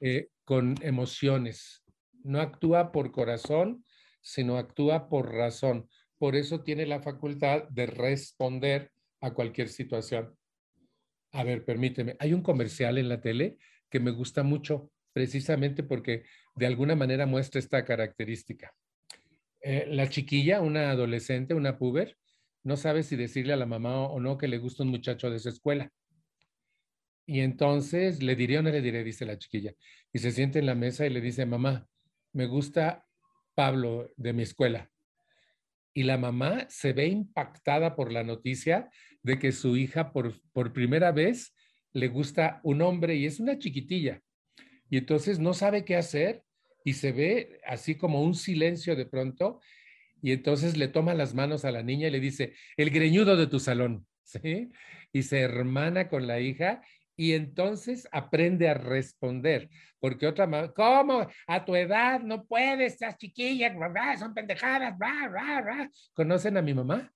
eh, 0.00 0.28
con 0.44 0.76
emociones. 0.82 1.84
No 2.22 2.40
actúa 2.40 2.92
por 2.92 3.10
corazón, 3.10 3.84
sino 4.22 4.56
actúa 4.56 5.08
por 5.08 5.32
razón. 5.32 5.88
Por 6.16 6.36
eso 6.36 6.62
tiene 6.62 6.86
la 6.86 7.02
facultad 7.02 7.64
de 7.70 7.86
responder 7.86 8.92
a 9.20 9.34
cualquier 9.34 9.68
situación. 9.68 10.36
A 11.32 11.42
ver, 11.42 11.64
permíteme. 11.64 12.16
Hay 12.20 12.32
un 12.32 12.42
comercial 12.42 12.98
en 12.98 13.08
la 13.08 13.20
tele 13.20 13.58
que 13.90 14.00
me 14.00 14.10
gusta 14.12 14.42
mucho, 14.42 14.92
precisamente 15.12 15.82
porque 15.82 16.24
de 16.54 16.66
alguna 16.66 16.94
manera 16.94 17.26
muestra 17.26 17.58
esta 17.58 17.84
característica. 17.84 18.72
Eh, 19.60 19.86
la 19.88 20.08
chiquilla, 20.08 20.60
una 20.60 20.90
adolescente, 20.90 21.54
una 21.54 21.78
puber, 21.78 22.16
no 22.68 22.76
sabe 22.76 23.02
si 23.02 23.16
decirle 23.16 23.54
a 23.54 23.56
la 23.56 23.64
mamá 23.64 24.02
o 24.02 24.20
no 24.20 24.36
que 24.36 24.46
le 24.46 24.58
gusta 24.58 24.82
un 24.82 24.90
muchacho 24.90 25.30
de 25.30 25.38
esa 25.38 25.48
escuela. 25.48 25.90
Y 27.24 27.40
entonces 27.40 28.22
le 28.22 28.36
diré 28.36 28.58
o 28.58 28.62
no 28.62 28.68
le 28.68 28.82
diré, 28.82 29.02
dice 29.02 29.24
la 29.24 29.38
chiquilla. 29.38 29.72
Y 30.12 30.18
se 30.18 30.32
siente 30.32 30.58
en 30.58 30.66
la 30.66 30.74
mesa 30.74 31.06
y 31.06 31.10
le 31.10 31.22
dice, 31.22 31.46
mamá, 31.46 31.88
me 32.34 32.44
gusta 32.44 33.06
Pablo 33.54 34.12
de 34.18 34.34
mi 34.34 34.42
escuela. 34.42 34.90
Y 35.94 36.02
la 36.02 36.18
mamá 36.18 36.66
se 36.68 36.92
ve 36.92 37.06
impactada 37.06 37.96
por 37.96 38.12
la 38.12 38.22
noticia 38.22 38.90
de 39.22 39.38
que 39.38 39.52
su 39.52 39.78
hija 39.78 40.12
por, 40.12 40.38
por 40.52 40.74
primera 40.74 41.10
vez 41.10 41.54
le 41.94 42.08
gusta 42.08 42.60
un 42.64 42.82
hombre 42.82 43.14
y 43.14 43.24
es 43.24 43.40
una 43.40 43.58
chiquitilla. 43.58 44.20
Y 44.90 44.98
entonces 44.98 45.38
no 45.38 45.54
sabe 45.54 45.86
qué 45.86 45.96
hacer 45.96 46.44
y 46.84 46.92
se 46.92 47.12
ve 47.12 47.60
así 47.66 47.94
como 47.94 48.22
un 48.22 48.34
silencio 48.34 48.94
de 48.94 49.06
pronto 49.06 49.58
y 50.22 50.32
entonces 50.32 50.76
le 50.76 50.88
toma 50.88 51.14
las 51.14 51.34
manos 51.34 51.64
a 51.64 51.70
la 51.70 51.82
niña 51.82 52.08
y 52.08 52.10
le 52.10 52.20
dice, 52.20 52.54
el 52.76 52.90
greñudo 52.90 53.36
de 53.36 53.46
tu 53.46 53.60
salón, 53.60 54.06
¿sí? 54.24 54.70
Y 55.12 55.22
se 55.22 55.40
hermana 55.40 56.08
con 56.08 56.26
la 56.26 56.40
hija 56.40 56.82
y 57.16 57.32
entonces 57.32 58.08
aprende 58.12 58.68
a 58.68 58.74
responder, 58.74 59.68
porque 59.98 60.26
otra 60.26 60.46
mamá, 60.46 60.72
¿cómo? 60.72 61.26
A 61.48 61.64
tu 61.64 61.74
edad 61.74 62.20
no 62.20 62.44
puedes, 62.44 62.92
estás 62.92 63.16
chiquilla, 63.16 63.74
son 64.16 64.34
pendejadas, 64.34 64.94
¿conocen 66.12 66.56
a 66.56 66.62
mi 66.62 66.74
mamá? 66.74 67.12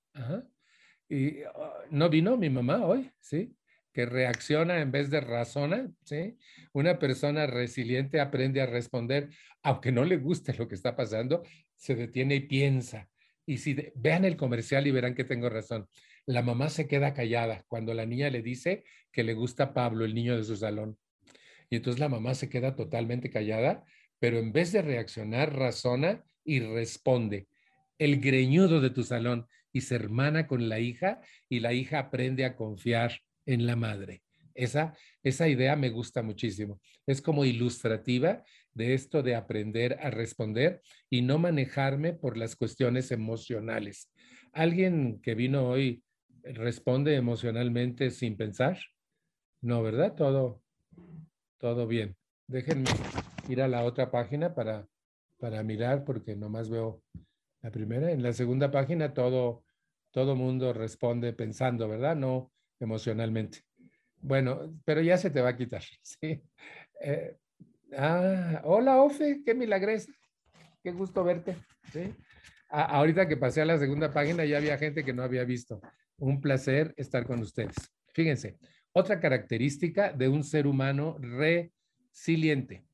Y 1.08 1.42
oh, 1.54 1.74
no 1.90 2.08
vino 2.08 2.36
mi 2.36 2.50
mamá 2.50 2.84
hoy, 2.84 3.10
¿sí? 3.20 3.54
que 3.92 4.06
reacciona 4.06 4.80
en 4.80 4.90
vez 4.90 5.10
de 5.10 5.20
razona, 5.20 5.90
¿sí? 6.04 6.38
Una 6.72 6.98
persona 6.98 7.46
resiliente 7.46 8.20
aprende 8.20 8.62
a 8.62 8.66
responder, 8.66 9.28
aunque 9.62 9.92
no 9.92 10.04
le 10.04 10.16
guste 10.16 10.54
lo 10.54 10.66
que 10.66 10.74
está 10.74 10.96
pasando, 10.96 11.42
se 11.82 11.96
detiene 11.96 12.36
y 12.36 12.40
piensa. 12.40 13.08
Y 13.44 13.58
si 13.58 13.76
vean 13.96 14.24
el 14.24 14.36
comercial 14.36 14.86
y 14.86 14.92
verán 14.92 15.16
que 15.16 15.24
tengo 15.24 15.48
razón. 15.48 15.88
La 16.26 16.40
mamá 16.40 16.68
se 16.68 16.86
queda 16.86 17.12
callada 17.12 17.64
cuando 17.66 17.92
la 17.92 18.06
niña 18.06 18.30
le 18.30 18.40
dice 18.40 18.84
que 19.10 19.24
le 19.24 19.34
gusta 19.34 19.74
Pablo, 19.74 20.04
el 20.04 20.14
niño 20.14 20.36
de 20.36 20.44
su 20.44 20.56
salón. 20.56 20.96
Y 21.70 21.76
entonces 21.76 21.98
la 21.98 22.08
mamá 22.08 22.36
se 22.36 22.48
queda 22.48 22.76
totalmente 22.76 23.30
callada, 23.30 23.84
pero 24.20 24.38
en 24.38 24.52
vez 24.52 24.70
de 24.70 24.82
reaccionar, 24.82 25.56
razona 25.56 26.22
y 26.44 26.60
responde. 26.60 27.48
El 27.98 28.20
greñudo 28.20 28.80
de 28.80 28.90
tu 28.90 29.02
salón 29.02 29.48
y 29.72 29.80
se 29.80 29.96
hermana 29.96 30.46
con 30.46 30.68
la 30.68 30.78
hija 30.78 31.20
y 31.48 31.58
la 31.58 31.72
hija 31.72 31.98
aprende 31.98 32.44
a 32.44 32.54
confiar 32.54 33.22
en 33.44 33.66
la 33.66 33.74
madre. 33.74 34.22
Esa, 34.54 34.94
esa 35.24 35.48
idea 35.48 35.74
me 35.74 35.90
gusta 35.90 36.22
muchísimo. 36.22 36.80
Es 37.08 37.20
como 37.20 37.44
ilustrativa 37.44 38.44
de 38.74 38.94
esto 38.94 39.22
de 39.22 39.34
aprender 39.34 39.98
a 40.00 40.10
responder 40.10 40.82
y 41.10 41.22
no 41.22 41.38
manejarme 41.38 42.12
por 42.12 42.36
las 42.36 42.56
cuestiones 42.56 43.10
emocionales. 43.10 44.10
¿Alguien 44.52 45.20
que 45.20 45.34
vino 45.34 45.68
hoy 45.68 46.02
responde 46.42 47.16
emocionalmente 47.16 48.10
sin 48.10 48.36
pensar? 48.36 48.78
No, 49.60 49.82
¿verdad? 49.82 50.14
Todo, 50.14 50.62
todo 51.58 51.86
bien. 51.86 52.16
Déjenme 52.46 52.90
ir 53.48 53.62
a 53.62 53.68
la 53.68 53.84
otra 53.84 54.10
página 54.10 54.54
para, 54.54 54.86
para 55.38 55.62
mirar 55.62 56.04
porque 56.04 56.36
nomás 56.36 56.68
veo 56.68 57.02
la 57.62 57.70
primera. 57.70 58.10
En 58.10 58.22
la 58.22 58.32
segunda 58.32 58.70
página 58.70 59.14
todo, 59.14 59.64
todo 60.10 60.36
mundo 60.36 60.72
responde 60.72 61.32
pensando, 61.32 61.88
¿verdad? 61.88 62.16
No 62.16 62.52
emocionalmente. 62.80 63.60
Bueno, 64.20 64.78
pero 64.84 65.00
ya 65.00 65.16
se 65.16 65.30
te 65.30 65.40
va 65.40 65.50
a 65.50 65.56
quitar. 65.56 65.82
¿sí? 66.02 66.42
Eh, 67.00 67.36
ah, 67.96 68.60
hola, 68.64 69.02
Ofe, 69.02 69.42
qué 69.44 69.54
milagresa. 69.54 70.12
Qué 70.82 70.92
gusto 70.92 71.24
verte. 71.24 71.56
¿sí? 71.92 72.14
ahorita 72.68 73.28
que 73.28 73.36
pasé 73.36 73.60
a 73.60 73.66
la 73.66 73.78
segunda 73.78 74.10
página 74.10 74.46
ya 74.46 74.56
había 74.56 74.78
gente 74.78 75.04
que 75.04 75.12
no 75.12 75.22
había 75.22 75.44
visto. 75.44 75.80
Un 76.18 76.40
placer 76.40 76.94
estar 76.96 77.26
con 77.26 77.40
ustedes. 77.40 77.74
Fíjense, 78.14 78.58
otra 78.92 79.20
característica 79.20 80.12
de 80.12 80.28
un 80.28 80.42
ser 80.42 80.66
humano 80.66 81.18
resiliente. 81.18 82.86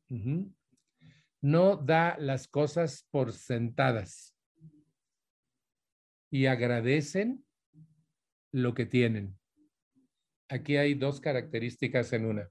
No 1.41 1.77
da 1.77 2.17
las 2.19 2.49
cosas 2.49 3.07
por 3.11 3.33
sentadas 3.33 4.35
y 6.31 6.47
agradecen 6.47 7.45
lo 8.51 8.75
que 8.75 8.87
tienen 8.87 9.39
aquí 10.49 10.77
hay 10.77 10.95
dos 10.95 11.21
características 11.21 12.13
en 12.13 12.27
una. 12.27 12.51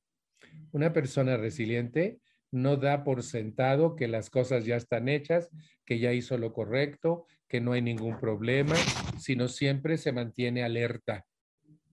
Una 0.71 0.93
persona 0.93 1.37
resiliente 1.37 2.19
no 2.51 2.77
da 2.77 3.03
por 3.03 3.23
sentado 3.23 3.95
que 3.95 4.07
las 4.07 4.29
cosas 4.29 4.65
ya 4.65 4.75
están 4.75 5.09
hechas, 5.09 5.49
que 5.85 5.99
ya 5.99 6.13
hizo 6.13 6.37
lo 6.37 6.53
correcto, 6.53 7.25
que 7.47 7.61
no 7.61 7.73
hay 7.73 7.81
ningún 7.81 8.19
problema, 8.19 8.75
sino 9.19 9.47
siempre 9.47 9.97
se 9.97 10.11
mantiene 10.11 10.63
alerta. 10.63 11.25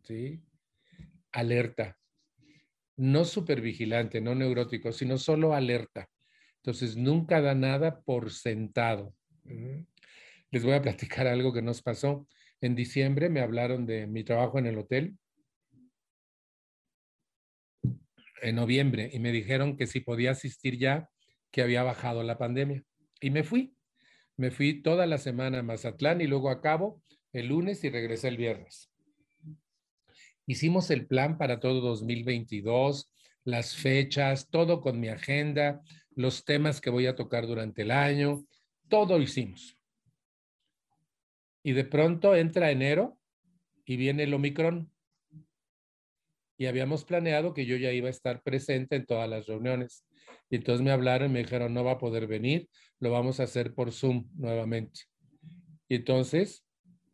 ¿Sí? 0.02 0.42
Alerta. 1.32 1.98
No 2.96 3.24
supervigilante, 3.24 4.20
no 4.20 4.34
neurótico, 4.34 4.92
sino 4.92 5.18
solo 5.18 5.54
alerta. 5.54 6.08
Entonces, 6.56 6.96
nunca 6.96 7.40
da 7.40 7.54
nada 7.54 8.00
por 8.00 8.30
sentado. 8.30 9.14
Les 10.50 10.64
voy 10.64 10.74
a 10.74 10.82
platicar 10.82 11.26
algo 11.26 11.52
que 11.52 11.62
nos 11.62 11.82
pasó. 11.82 12.26
En 12.60 12.74
diciembre 12.74 13.28
me 13.28 13.40
hablaron 13.40 13.84
de 13.86 14.06
mi 14.06 14.24
trabajo 14.24 14.58
en 14.58 14.66
el 14.66 14.78
hotel 14.78 15.18
en 18.44 18.56
noviembre 18.56 19.10
y 19.12 19.18
me 19.18 19.32
dijeron 19.32 19.76
que 19.76 19.86
si 19.86 20.00
podía 20.00 20.32
asistir 20.32 20.78
ya, 20.78 21.08
que 21.50 21.62
había 21.62 21.82
bajado 21.82 22.22
la 22.22 22.38
pandemia. 22.38 22.82
Y 23.20 23.30
me 23.30 23.42
fui. 23.42 23.74
Me 24.36 24.50
fui 24.50 24.82
toda 24.82 25.06
la 25.06 25.18
semana 25.18 25.60
a 25.60 25.62
Mazatlán 25.62 26.20
y 26.20 26.26
luego 26.26 26.50
a 26.50 26.60
Cabo 26.60 27.02
el 27.32 27.48
lunes 27.48 27.82
y 27.84 27.90
regresé 27.90 28.28
el 28.28 28.36
viernes. 28.36 28.90
Hicimos 30.46 30.90
el 30.90 31.06
plan 31.06 31.38
para 31.38 31.58
todo 31.58 31.80
2022, 31.80 33.10
las 33.44 33.74
fechas, 33.74 34.48
todo 34.50 34.80
con 34.80 35.00
mi 35.00 35.08
agenda, 35.08 35.80
los 36.14 36.44
temas 36.44 36.80
que 36.80 36.90
voy 36.90 37.06
a 37.06 37.16
tocar 37.16 37.46
durante 37.46 37.82
el 37.82 37.90
año, 37.90 38.44
todo 38.88 39.20
hicimos. 39.20 39.78
Y 41.62 41.72
de 41.72 41.84
pronto 41.84 42.36
entra 42.36 42.70
enero 42.70 43.18
y 43.84 43.96
viene 43.96 44.24
el 44.24 44.34
Omicron. 44.34 44.92
Y 46.56 46.66
habíamos 46.66 47.04
planeado 47.04 47.54
que 47.54 47.66
yo 47.66 47.76
ya 47.76 47.92
iba 47.92 48.08
a 48.08 48.10
estar 48.10 48.42
presente 48.42 48.96
en 48.96 49.06
todas 49.06 49.28
las 49.28 49.46
reuniones. 49.46 50.06
Y 50.50 50.56
entonces 50.56 50.84
me 50.84 50.92
hablaron 50.92 51.30
y 51.30 51.34
me 51.34 51.38
dijeron, 51.40 51.74
no 51.74 51.84
va 51.84 51.92
a 51.92 51.98
poder 51.98 52.26
venir, 52.26 52.68
lo 53.00 53.10
vamos 53.10 53.40
a 53.40 53.44
hacer 53.44 53.74
por 53.74 53.92
Zoom 53.92 54.28
nuevamente. 54.36 55.00
Y 55.88 55.96
entonces 55.96 56.64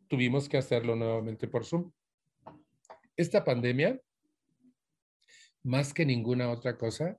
tuvimos 0.07 0.49
que 0.49 0.57
hacerlo 0.57 0.95
nuevamente 0.95 1.47
por 1.47 1.65
Zoom. 1.65 1.91
Esta 3.15 3.43
pandemia, 3.43 3.99
más 5.63 5.93
que 5.93 6.05
ninguna 6.05 6.49
otra 6.49 6.77
cosa, 6.77 7.17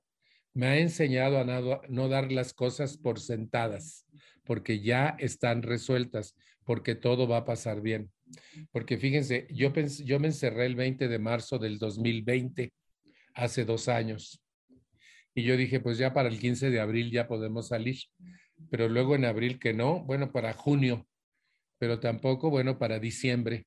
me 0.53 0.67
ha 0.67 0.77
enseñado 0.77 1.39
a 1.39 1.81
no, 1.89 2.09
dar 2.09 2.31
las 2.31 2.53
cosas 2.53 2.97
por 2.97 3.19
sentadas, 3.19 4.05
porque 4.43 4.79
ya 4.81 5.15
están 5.17 5.63
resueltas, 5.63 6.35
porque 6.63 6.93
todo 6.95 7.27
va 7.27 7.37
a 7.37 7.45
pasar 7.45 7.81
bien. 7.81 8.11
Porque 8.71 8.97
fíjense, 8.97 9.47
yo, 9.49 9.73
yo 10.03 10.19
me 10.19 10.27
encerré 10.27 10.65
el 10.65 10.75
20 10.75 11.07
de 11.07 11.19
marzo 11.19 11.57
del 11.59 11.77
2020, 11.77 12.73
hace 13.33 13.65
dos 13.65 13.87
años. 13.87 14.41
Y 15.35 15.43
yo 15.43 15.57
dije, 15.57 15.79
pues 15.79 15.97
ya 15.97 16.13
para 16.13 16.29
el 16.29 16.39
15 16.39 16.69
de 16.69 16.79
abril 16.79 17.11
ya 17.11 17.27
podemos 17.27 17.69
salir. 17.69 17.97
Pero 18.69 18.87
luego 18.87 19.15
en 19.15 19.25
abril 19.25 19.59
que 19.59 19.73
no, 19.73 20.03
bueno, 20.03 20.31
para 20.31 20.53
junio, 20.53 21.07
pero 21.79 21.99
tampoco, 21.99 22.49
bueno, 22.49 22.77
para 22.77 22.99
diciembre. 22.99 23.65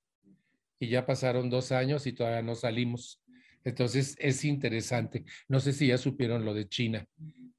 Y 0.79 0.89
ya 0.89 1.07
pasaron 1.07 1.51
dos 1.51 1.73
años 1.73 2.07
y 2.07 2.13
todavía 2.13 2.43
no 2.43 2.55
salimos. 2.55 3.23
Entonces 3.65 4.15
es 4.21 4.45
interesante. 4.45 5.25
No 5.49 5.59
sé 5.59 5.73
si 5.73 5.89
ya 5.89 5.99
supieron 5.99 6.45
lo 6.45 6.55
de 6.55 6.69
China, 6.69 7.07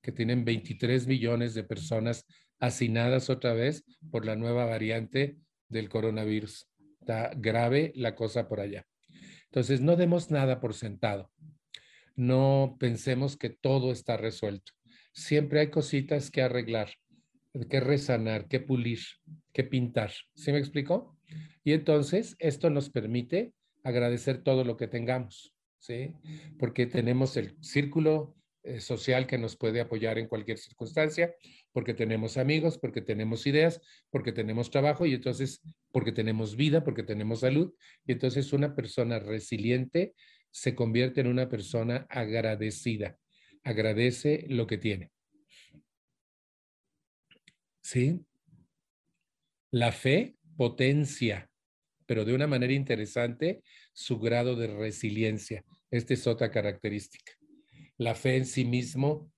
que 0.02 0.12
tienen 0.14 0.46
23 0.46 1.06
millones 1.06 1.54
de 1.54 1.64
personas 1.64 2.26
hacinadas 2.60 3.30
otra 3.30 3.54
vez 3.54 3.84
por 4.10 4.26
la 4.26 4.36
nueva 4.36 4.66
variante 4.66 5.38
del 5.68 5.90
coronavirus. 5.90 6.70
Grave 7.36 7.92
la 7.96 8.16
cosa 8.16 8.48
por 8.48 8.60
allá. 8.60 8.86
Entonces 9.46 9.82
no 9.82 9.96
demos 9.96 10.30
nada 10.30 10.60
por 10.60 10.74
sentado. 10.74 11.32
No 12.16 12.78
pensemos 12.80 13.38
que 13.38 13.50
todo 13.50 13.92
está 13.92 14.18
resuelto. 14.18 14.74
Siempre 15.14 15.60
hay 15.60 15.70
cositas 15.70 16.32
que 16.32 16.42
arreglar, 16.42 16.90
que 17.70 17.80
resanar, 17.80 18.48
que 18.48 18.60
pulir, 18.60 19.00
que 19.54 19.64
pintar. 19.64 20.12
¿Sí 20.36 20.52
me 20.52 20.60
explicó? 20.60 21.18
Y 21.64 21.74
entonces 21.74 22.36
esto 22.40 22.70
nos 22.70 22.90
permite 22.90 23.54
agradecer 23.84 24.44
todo 24.44 24.64
lo 24.64 24.78
que 24.78 24.88
tengamos. 24.88 25.54
¿sí? 25.80 26.14
Porque 26.60 26.86
tenemos 26.86 27.38
el 27.38 27.56
círculo 27.62 28.37
eh, 28.68 28.80
social 28.80 29.28
que 29.28 29.38
nos 29.38 29.56
puede 29.56 29.82
apoyar 29.82 30.18
en 30.18 30.28
cualquier 30.28 30.58
circunstancia, 30.58 31.34
porque 31.72 31.94
tenemos 31.94 32.38
amigos, 32.38 32.78
porque 32.78 33.02
tenemos 33.02 33.48
ideas, 33.48 33.82
porque 34.10 34.32
tenemos 34.32 34.70
trabajo 34.70 35.06
y 35.06 35.14
entonces 35.14 35.62
porque 35.92 36.12
tenemos 36.12 36.56
vida, 36.56 36.84
porque 36.84 37.04
tenemos 37.04 37.40
salud. 37.42 37.74
Y 38.06 38.12
entonces 38.12 38.54
una 38.54 38.76
persona 38.76 39.20
resiliente 39.20 40.14
se 40.52 40.76
convierte 40.76 41.22
en 41.22 41.28
una 41.28 41.50
persona 41.50 42.06
agradecida, 42.10 43.18
agradece 43.64 44.46
lo 44.50 44.68
que 44.68 44.78
tiene. 44.78 45.12
¿Sí? 47.82 48.26
La 49.72 49.92
fe 49.92 50.36
potencia 50.58 51.50
pero 52.08 52.26
de 52.26 52.34
una 52.34 52.48
manera 52.48 52.74
interesante 52.74 53.62
su 53.94 54.18
grado 54.18 54.56
de 54.56 54.68
resiliencia. 54.68 55.64
Esta 55.92 56.14
es 56.16 56.26
otra 56.26 56.50
característica. 56.50 57.34
La 57.98 58.16
fe 58.16 58.38
en 58.38 58.46
sí 58.46 58.66
mismo, 58.66 59.32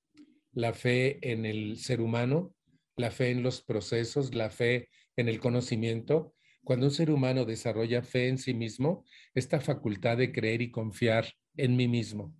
la 0.51 0.74
fe 0.74 1.20
en 1.32 1.45
el 1.45 1.78
ser 1.78 2.01
humano, 2.01 2.53
la 2.95 3.12
fe 3.12 3.32
en 3.32 3.43
los 3.43 3.62
procesos, 3.62 4.36
la 4.36 4.49
fe 4.49 4.89
en 5.16 5.30
el 5.30 5.39
conocimiento. 5.39 6.36
Cuando 6.64 6.88
un 6.88 6.91
ser 6.91 7.10
humano 7.10 7.45
desarrolla 7.45 8.01
fe 8.03 8.28
en 8.28 8.38
sí 8.38 8.53
mismo, 8.53 9.05
esta 9.34 9.60
facultad 9.60 10.18
de 10.18 10.32
creer 10.32 10.62
y 10.62 10.72
confiar 10.72 11.26
en 11.55 11.76
mí 11.76 11.88
mismo, 11.88 12.36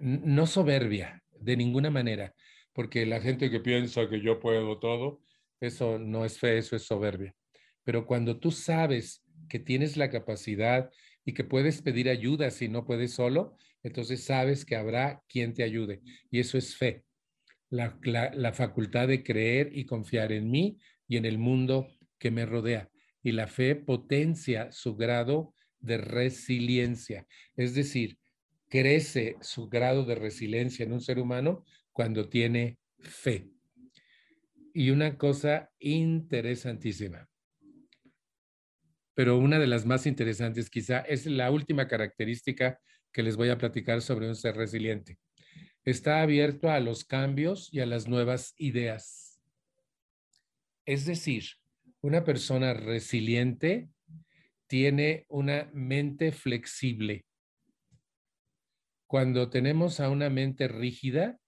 no 0.00 0.46
soberbia 0.46 1.22
de 1.38 1.56
ninguna 1.56 1.90
manera, 1.90 2.34
porque 2.72 3.06
la 3.06 3.20
gente 3.20 3.50
que 3.50 3.60
piensa 3.60 4.08
que 4.08 4.20
yo 4.20 4.40
puedo 4.40 4.78
todo, 4.78 5.20
eso 5.60 5.98
no 5.98 6.24
es 6.24 6.38
fe, 6.38 6.58
eso 6.58 6.76
es 6.76 6.84
soberbia. 6.84 7.34
Pero 7.84 8.06
cuando 8.06 8.38
tú 8.38 8.50
sabes 8.50 9.22
que 9.48 9.58
tienes 9.58 9.96
la 9.96 10.10
capacidad 10.10 10.90
y 11.24 11.34
que 11.34 11.44
puedes 11.44 11.82
pedir 11.82 12.08
ayuda 12.08 12.50
si 12.50 12.68
no 12.68 12.86
puedes 12.86 13.12
solo, 13.12 13.56
entonces 13.82 14.24
sabes 14.24 14.64
que 14.64 14.76
habrá 14.76 15.22
quien 15.28 15.54
te 15.54 15.62
ayude. 15.62 16.02
Y 16.30 16.40
eso 16.40 16.58
es 16.58 16.76
fe, 16.76 17.04
la, 17.70 17.98
la, 18.02 18.52
facultad 18.52 19.08
de 19.08 19.22
creer 19.22 19.70
y 19.72 19.86
confiar 19.86 20.32
en 20.32 20.50
mí 20.50 20.78
y 21.08 21.16
en 21.16 21.24
el 21.24 21.38
mundo 21.38 21.88
que 22.18 22.30
me 22.30 22.46
rodea. 22.46 22.90
Y 23.22 23.32
la 23.32 23.46
fe 23.46 23.76
potencia 23.76 24.70
su 24.72 24.96
grado 24.96 25.54
de 25.78 25.98
resiliencia, 25.98 27.26
es 27.56 27.74
decir, 27.74 28.18
crece 28.68 29.36
su 29.40 29.68
grado 29.68 30.04
de 30.04 30.14
resiliencia 30.14 30.84
en 30.84 30.92
un 30.92 31.00
ser 31.00 31.18
humano 31.18 31.64
cuando 31.92 32.28
tiene 32.28 32.78
fe. 32.98 33.50
Y 34.72 34.90
una 34.90 35.16
cosa 35.18 35.70
interesantísima, 35.80 37.28
pero 39.14 39.38
una 39.38 39.58
de 39.58 39.66
las 39.66 39.84
más 39.84 40.06
interesantes 40.06 40.70
quizá 40.70 41.00
es 41.00 41.26
la 41.26 41.50
última 41.50 41.88
característica 41.88 42.80
que 43.12 43.22
les 43.22 43.36
voy 43.36 43.48
a 43.48 43.58
platicar 43.58 44.02
sobre 44.02 44.28
un 44.28 44.36
ser 44.36 44.56
resiliente. 44.56 45.18
Está 45.84 46.22
abierto 46.22 46.70
a 46.70 46.80
los 46.80 47.04
cambios 47.04 47.72
y 47.72 47.80
a 47.80 47.86
las 47.86 48.06
nuevas 48.06 48.54
ideas. 48.58 49.40
Es 50.84 51.06
decir, 51.06 51.44
una 52.00 52.24
persona 52.24 52.74
resiliente 52.74 53.88
tiene 54.66 55.26
una 55.28 55.70
mente 55.72 56.32
flexible. 56.32 57.24
Cuando 59.06 59.50
tenemos 59.50 60.00
a 60.00 60.08
una 60.08 60.30
mente 60.30 60.68
rígida, 60.68 61.38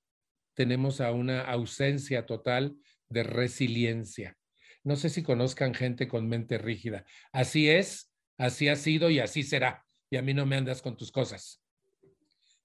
tenemos 0.55 1.01
a 1.01 1.13
una 1.13 1.43
ausencia 1.43 2.27
total 2.27 2.77
de 3.09 3.23
resiliencia. 3.23 4.37
No 4.85 4.97
sé 4.97 5.11
si 5.11 5.23
conozcan 5.23 5.75
gente 5.75 6.09
con 6.09 6.29
mente 6.29 6.59
rígida. 6.59 7.05
Así 7.33 7.69
es, 7.69 8.13
así 8.37 8.69
ha 8.69 8.77
sido 8.77 9.11
y 9.11 9.21
así 9.21 9.45
será. 9.45 9.85
Y 10.13 10.19
a 10.19 10.23
mí 10.23 10.35
no 10.35 10.45
me 10.45 10.57
andas 10.57 10.83
con 10.83 10.95
tus 10.95 11.11
cosas. 11.11 11.63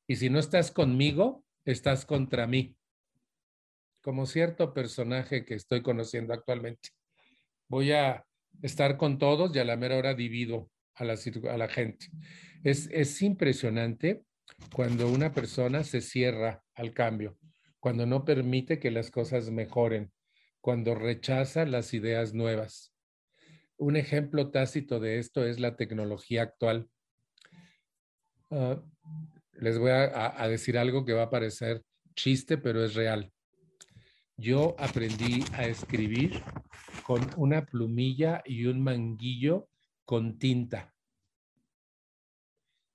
Y 0.05 0.17
si 0.17 0.29
no 0.29 0.37
estás 0.37 0.69
conmigo, 0.69 1.45
estás 1.63 2.05
contra 2.05 2.45
mí. 2.45 2.75
Como 4.01 4.25
cierto 4.25 4.73
personaje 4.73 5.45
que 5.45 5.53
estoy 5.53 5.81
conociendo 5.81 6.33
actualmente. 6.33 6.89
Voy 7.69 7.93
a 7.93 8.25
estar 8.61 8.97
con 8.97 9.17
todos 9.17 9.55
y 9.55 9.59
a 9.59 9.63
la 9.63 9.77
mera 9.77 9.95
hora 9.95 10.13
divido 10.13 10.69
a 10.95 11.05
la, 11.05 11.69
gente. 11.69 12.07
Es, 12.65 12.89
es 12.91 13.21
impresionante 13.21 14.25
cuando 14.75 15.09
una 15.09 15.31
persona 15.31 15.85
se 15.85 16.01
cierra 16.01 16.65
al 16.75 16.93
cambio, 16.93 17.37
cuando 17.79 18.05
no 18.05 18.25
permite 18.25 18.77
que 18.77 18.91
las 18.91 19.09
cosas 19.09 19.51
mejoren, 19.51 20.11
cuando 20.59 20.95
rechaza 20.95 21.65
las 21.65 21.93
ideas 21.93 22.33
nuevas. 22.33 22.93
Un 23.77 23.95
ejemplo 23.95 24.51
tácito 24.51 24.99
de 24.99 25.19
esto 25.19 25.45
es 25.45 25.61
la 25.61 25.77
tecnología 25.77 26.41
actual. 26.41 26.89
Ah, 28.49 28.81
les 29.53 29.77
voy 29.77 29.91
a, 29.91 30.41
a 30.41 30.47
decir 30.47 30.77
algo 30.77 31.05
que 31.05 31.13
va 31.13 31.23
a 31.23 31.29
parecer 31.29 31.83
chiste, 32.15 32.57
pero 32.57 32.83
es 32.83 32.95
real. 32.95 33.31
Yo 34.37 34.75
aprendí 34.77 35.43
a 35.53 35.65
escribir 35.65 36.41
con 37.03 37.27
una 37.37 37.65
plumilla 37.65 38.41
y 38.45 38.65
un 38.65 38.81
manguillo 38.81 39.67
con 40.05 40.37
tinta. 40.37 40.93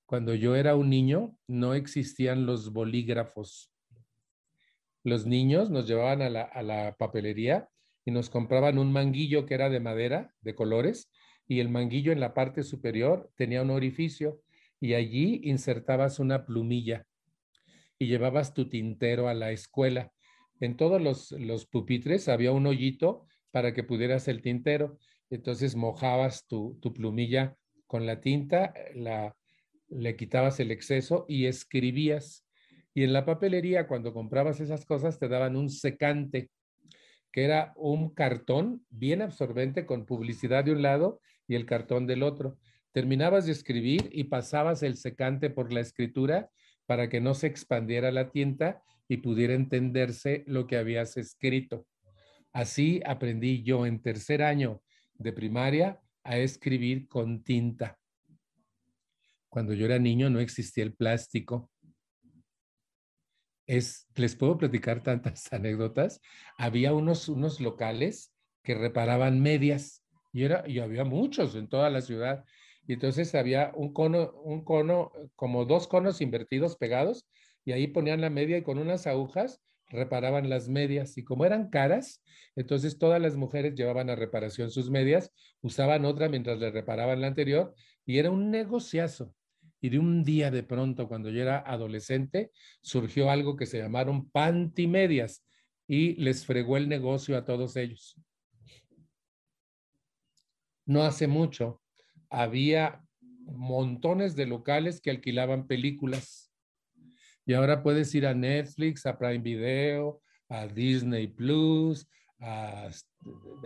Cuando 0.06 0.34
yo 0.34 0.54
era 0.56 0.76
un 0.76 0.90
niño, 0.90 1.36
no 1.46 1.74
existían 1.74 2.46
los 2.46 2.72
bolígrafos 2.72 3.72
los 5.04 5.26
niños 5.26 5.70
nos 5.70 5.86
llevaban 5.86 6.22
a 6.22 6.30
la, 6.62 6.96
papelería 6.96 7.68
y 8.04 8.10
nos 8.10 8.30
compraban 8.30 8.78
un 8.78 8.92
manguillo 8.92 9.46
que 9.46 9.54
era 9.54 9.68
de 9.68 9.80
madera, 9.80 10.34
de 10.40 10.54
colores, 10.54 11.10
y 11.46 11.60
el 11.60 11.68
manguillo 11.68 12.12
en 12.12 12.20
la 12.20 12.34
parte 12.34 12.62
superior 12.62 13.30
tenía 13.36 13.62
un 13.62 13.70
orificio 13.70 14.41
y 14.82 14.94
allí 14.94 15.40
insertabas 15.44 16.18
una 16.18 16.44
plumilla 16.44 17.06
y 18.00 18.08
llevabas 18.08 18.52
tu 18.52 18.68
tintero 18.68 19.28
a 19.28 19.34
la 19.34 19.52
escuela. 19.52 20.10
En 20.58 20.76
todos 20.76 21.00
los, 21.00 21.30
los 21.30 21.66
pupitres 21.66 22.28
había 22.28 22.50
un 22.50 22.66
hoyito 22.66 23.24
para 23.52 23.74
que 23.74 23.84
pudieras 23.84 24.26
el 24.26 24.42
tintero. 24.42 24.98
Entonces 25.30 25.76
mojabas 25.76 26.48
tu, 26.48 26.80
tu 26.82 26.92
plumilla 26.92 27.56
con 27.86 28.06
la 28.06 28.20
tinta, 28.20 28.74
la, 28.96 29.36
le 29.88 30.16
quitabas 30.16 30.58
el 30.58 30.72
exceso 30.72 31.26
y 31.28 31.46
escribías. 31.46 32.44
Y 32.92 33.04
en 33.04 33.12
la 33.12 33.24
papelería, 33.24 33.86
cuando 33.86 34.12
comprabas 34.12 34.58
esas 34.58 34.84
cosas, 34.84 35.20
te 35.20 35.28
daban 35.28 35.54
un 35.54 35.70
secante, 35.70 36.50
que 37.30 37.44
era 37.44 37.72
un 37.76 38.12
cartón 38.12 38.84
bien 38.90 39.22
absorbente 39.22 39.86
con 39.86 40.06
publicidad 40.06 40.64
de 40.64 40.72
un 40.72 40.82
lado 40.82 41.20
y 41.46 41.54
el 41.54 41.66
cartón 41.66 42.08
del 42.08 42.24
otro. 42.24 42.58
Terminabas 42.92 43.46
de 43.46 43.52
escribir 43.52 44.08
y 44.12 44.24
pasabas 44.24 44.82
el 44.82 44.96
secante 44.96 45.50
por 45.50 45.72
la 45.72 45.80
escritura 45.80 46.50
para 46.86 47.08
que 47.08 47.20
no 47.20 47.34
se 47.34 47.46
expandiera 47.46 48.10
la 48.10 48.30
tinta 48.30 48.82
y 49.08 49.18
pudiera 49.18 49.54
entenderse 49.54 50.44
lo 50.46 50.66
que 50.66 50.76
habías 50.76 51.16
escrito. 51.16 51.86
Así 52.52 53.00
aprendí 53.06 53.62
yo 53.62 53.86
en 53.86 54.02
tercer 54.02 54.42
año 54.42 54.82
de 55.14 55.32
primaria 55.32 56.00
a 56.22 56.38
escribir 56.38 57.08
con 57.08 57.42
tinta. 57.42 57.98
Cuando 59.48 59.74
yo 59.74 59.86
era 59.86 59.98
niño 59.98 60.30
no 60.30 60.40
existía 60.40 60.84
el 60.84 60.94
plástico. 60.94 61.70
Es, 63.66 64.06
les 64.14 64.34
puedo 64.36 64.58
platicar 64.58 65.02
tantas 65.02 65.52
anécdotas. 65.52 66.20
Había 66.58 66.92
unos, 66.92 67.28
unos 67.28 67.60
locales 67.60 68.34
que 68.62 68.74
reparaban 68.74 69.40
medias 69.40 70.04
y, 70.32 70.44
era, 70.44 70.64
y 70.66 70.78
había 70.78 71.04
muchos 71.04 71.54
en 71.54 71.68
toda 71.68 71.90
la 71.90 72.00
ciudad. 72.00 72.44
Y 72.86 72.94
entonces 72.94 73.34
había 73.34 73.72
un 73.74 73.92
cono, 73.92 74.32
un 74.42 74.64
cono, 74.64 75.12
como 75.36 75.64
dos 75.64 75.86
conos 75.86 76.20
invertidos 76.20 76.76
pegados, 76.76 77.26
y 77.64 77.72
ahí 77.72 77.86
ponían 77.86 78.20
la 78.20 78.30
media 78.30 78.58
y 78.58 78.62
con 78.62 78.78
unas 78.78 79.06
agujas 79.06 79.60
reparaban 79.88 80.48
las 80.48 80.68
medias. 80.68 81.16
Y 81.18 81.24
como 81.24 81.44
eran 81.44 81.70
caras, 81.70 82.22
entonces 82.56 82.98
todas 82.98 83.20
las 83.20 83.36
mujeres 83.36 83.74
llevaban 83.74 84.10
a 84.10 84.16
reparación 84.16 84.70
sus 84.70 84.90
medias, 84.90 85.30
usaban 85.60 86.04
otra 86.04 86.28
mientras 86.28 86.58
le 86.58 86.70
reparaban 86.70 87.20
la 87.20 87.28
anterior, 87.28 87.74
y 88.04 88.18
era 88.18 88.30
un 88.30 88.50
negociazo. 88.50 89.34
Y 89.80 89.90
de 89.90 89.98
un 89.98 90.24
día 90.24 90.50
de 90.50 90.62
pronto, 90.62 91.08
cuando 91.08 91.28
yo 91.30 91.42
era 91.42 91.58
adolescente, 91.58 92.52
surgió 92.80 93.30
algo 93.30 93.56
que 93.56 93.66
se 93.66 93.78
llamaron 93.78 94.30
pantimedias 94.30 95.44
y 95.88 96.14
les 96.14 96.46
fregó 96.46 96.76
el 96.76 96.88
negocio 96.88 97.36
a 97.36 97.44
todos 97.44 97.76
ellos. 97.76 98.16
No 100.86 101.02
hace 101.02 101.26
mucho, 101.26 101.81
había 102.32 103.04
montones 103.44 104.34
de 104.34 104.46
locales 104.46 105.00
que 105.00 105.10
alquilaban 105.10 105.66
películas. 105.66 106.50
Y 107.44 107.52
ahora 107.52 107.82
puedes 107.82 108.14
ir 108.14 108.26
a 108.26 108.34
Netflix, 108.34 109.04
a 109.04 109.18
Prime 109.18 109.40
Video, 109.40 110.22
a 110.48 110.66
Disney 110.66 111.26
Plus, 111.26 112.08
a, 112.40 112.88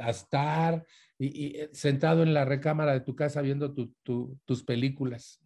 Star, 0.08 0.84
y, 1.18 1.58
eh, 1.58 1.70
sentado 1.72 2.22
en 2.22 2.34
la 2.34 2.44
recámara 2.44 2.92
de 2.92 3.00
tu 3.00 3.14
casa 3.14 3.40
viendo 3.40 3.72
tus 3.72 4.64
películas. 4.64 5.40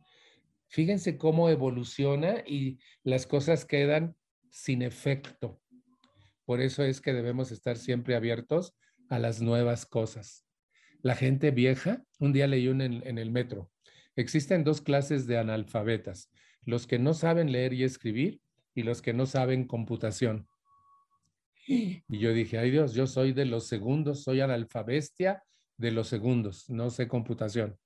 Fíjense 0.69 1.19
cómo 1.19 1.51
evoluciona 1.51 2.43
y 2.47 2.79
las 3.03 3.27
cosas 3.27 3.67
quedan 3.67 4.17
sin 4.51 4.83
efecto. 4.83 5.61
Por 6.47 6.61
eso 6.61 6.85
es 6.85 7.01
que 7.01 7.13
debemos 7.13 7.53
estar 7.53 7.77
siempre 7.77 8.17
abiertos 8.17 8.75
a 9.09 9.19
las 9.19 9.43
nuevas 9.43 9.85
cosas 9.85 10.47
la 11.03 11.15
gente 11.15 11.51
vieja, 11.51 12.03
un 12.19 12.33
día 12.33 12.47
leí 12.47 12.69
un 12.69 12.81
en, 12.81 13.19
el 13.19 13.31
metro, 13.31 13.71
existen 14.17 14.65
dos 14.65 14.81
clases 14.81 15.27
de 15.27 15.39
analfabetas, 15.39 16.31
los 16.65 16.87
que 16.87 16.99
no 16.99 17.15
saben 17.15 17.53
leer 17.53 17.73
y 17.73 17.85
escribir 17.85 18.41
y 18.75 18.83
los 18.83 19.03
que 19.03 19.13
no 19.13 19.27
saben 19.27 19.67
computación. 19.67 20.47
Y 21.67 22.03
yo 22.09 22.33
dije, 22.33 22.59
ay 22.59 22.71
Dios, 22.71 22.95
yo 22.95 23.07
soy 23.07 23.33
de 23.33 23.45
los 23.45 23.67
segundos, 23.67 24.23
soy 24.23 24.41
analfabestia 24.41 25.43
de 25.77 25.93
los 25.93 26.09
segundos, 26.09 26.69
no 26.69 26.91
sé 26.91 27.09
computación. 27.09 27.79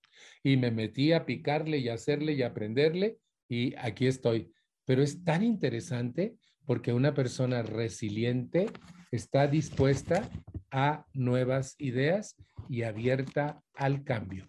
Y 0.42 0.56
me 0.56 0.70
metí 0.70 1.12
a 1.12 1.26
picarle 1.26 1.78
y 1.78 1.88
hacerle 1.88 2.32
y 2.32 2.42
aprenderle 2.42 3.18
y 3.48 3.74
aquí 3.76 4.06
estoy. 4.06 4.52
Pero 4.84 5.02
es 5.02 5.24
tan 5.24 5.42
interesante 5.42 6.36
porque 6.66 6.92
una 6.92 7.14
persona 7.14 7.62
resiliente 7.62 8.66
está 9.14 9.46
dispuesta 9.46 10.28
a 10.70 11.06
nuevas 11.14 11.76
ideas 11.78 12.36
y 12.68 12.82
abierta 12.82 13.62
al 13.74 14.04
cambio. 14.04 14.44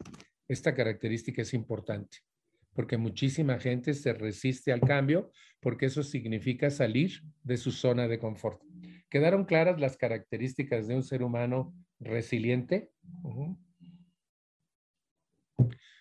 Esta 0.47 0.74
característica 0.74 1.41
es 1.41 1.53
importante 1.53 2.20
porque 2.74 2.97
muchísima 2.97 3.57
gente 3.57 3.93
se 3.93 4.13
resiste 4.13 4.72
al 4.72 4.82
cambio 4.82 5.32
porque 5.61 5.86
eso 5.88 6.03
significa 6.03 6.70
salir 6.70 7.22
de 7.43 7.57
su 7.57 7.72
zona 7.72 8.07
de 8.07 8.20
confort. 8.20 8.61
¿Quedaron 9.09 9.45
claras 9.45 9.80
las 9.80 9.97
características 9.97 10.88
de 10.88 10.95
un 10.95 11.03
ser 11.03 11.24
humano 11.24 11.74
resiliente? 11.99 12.91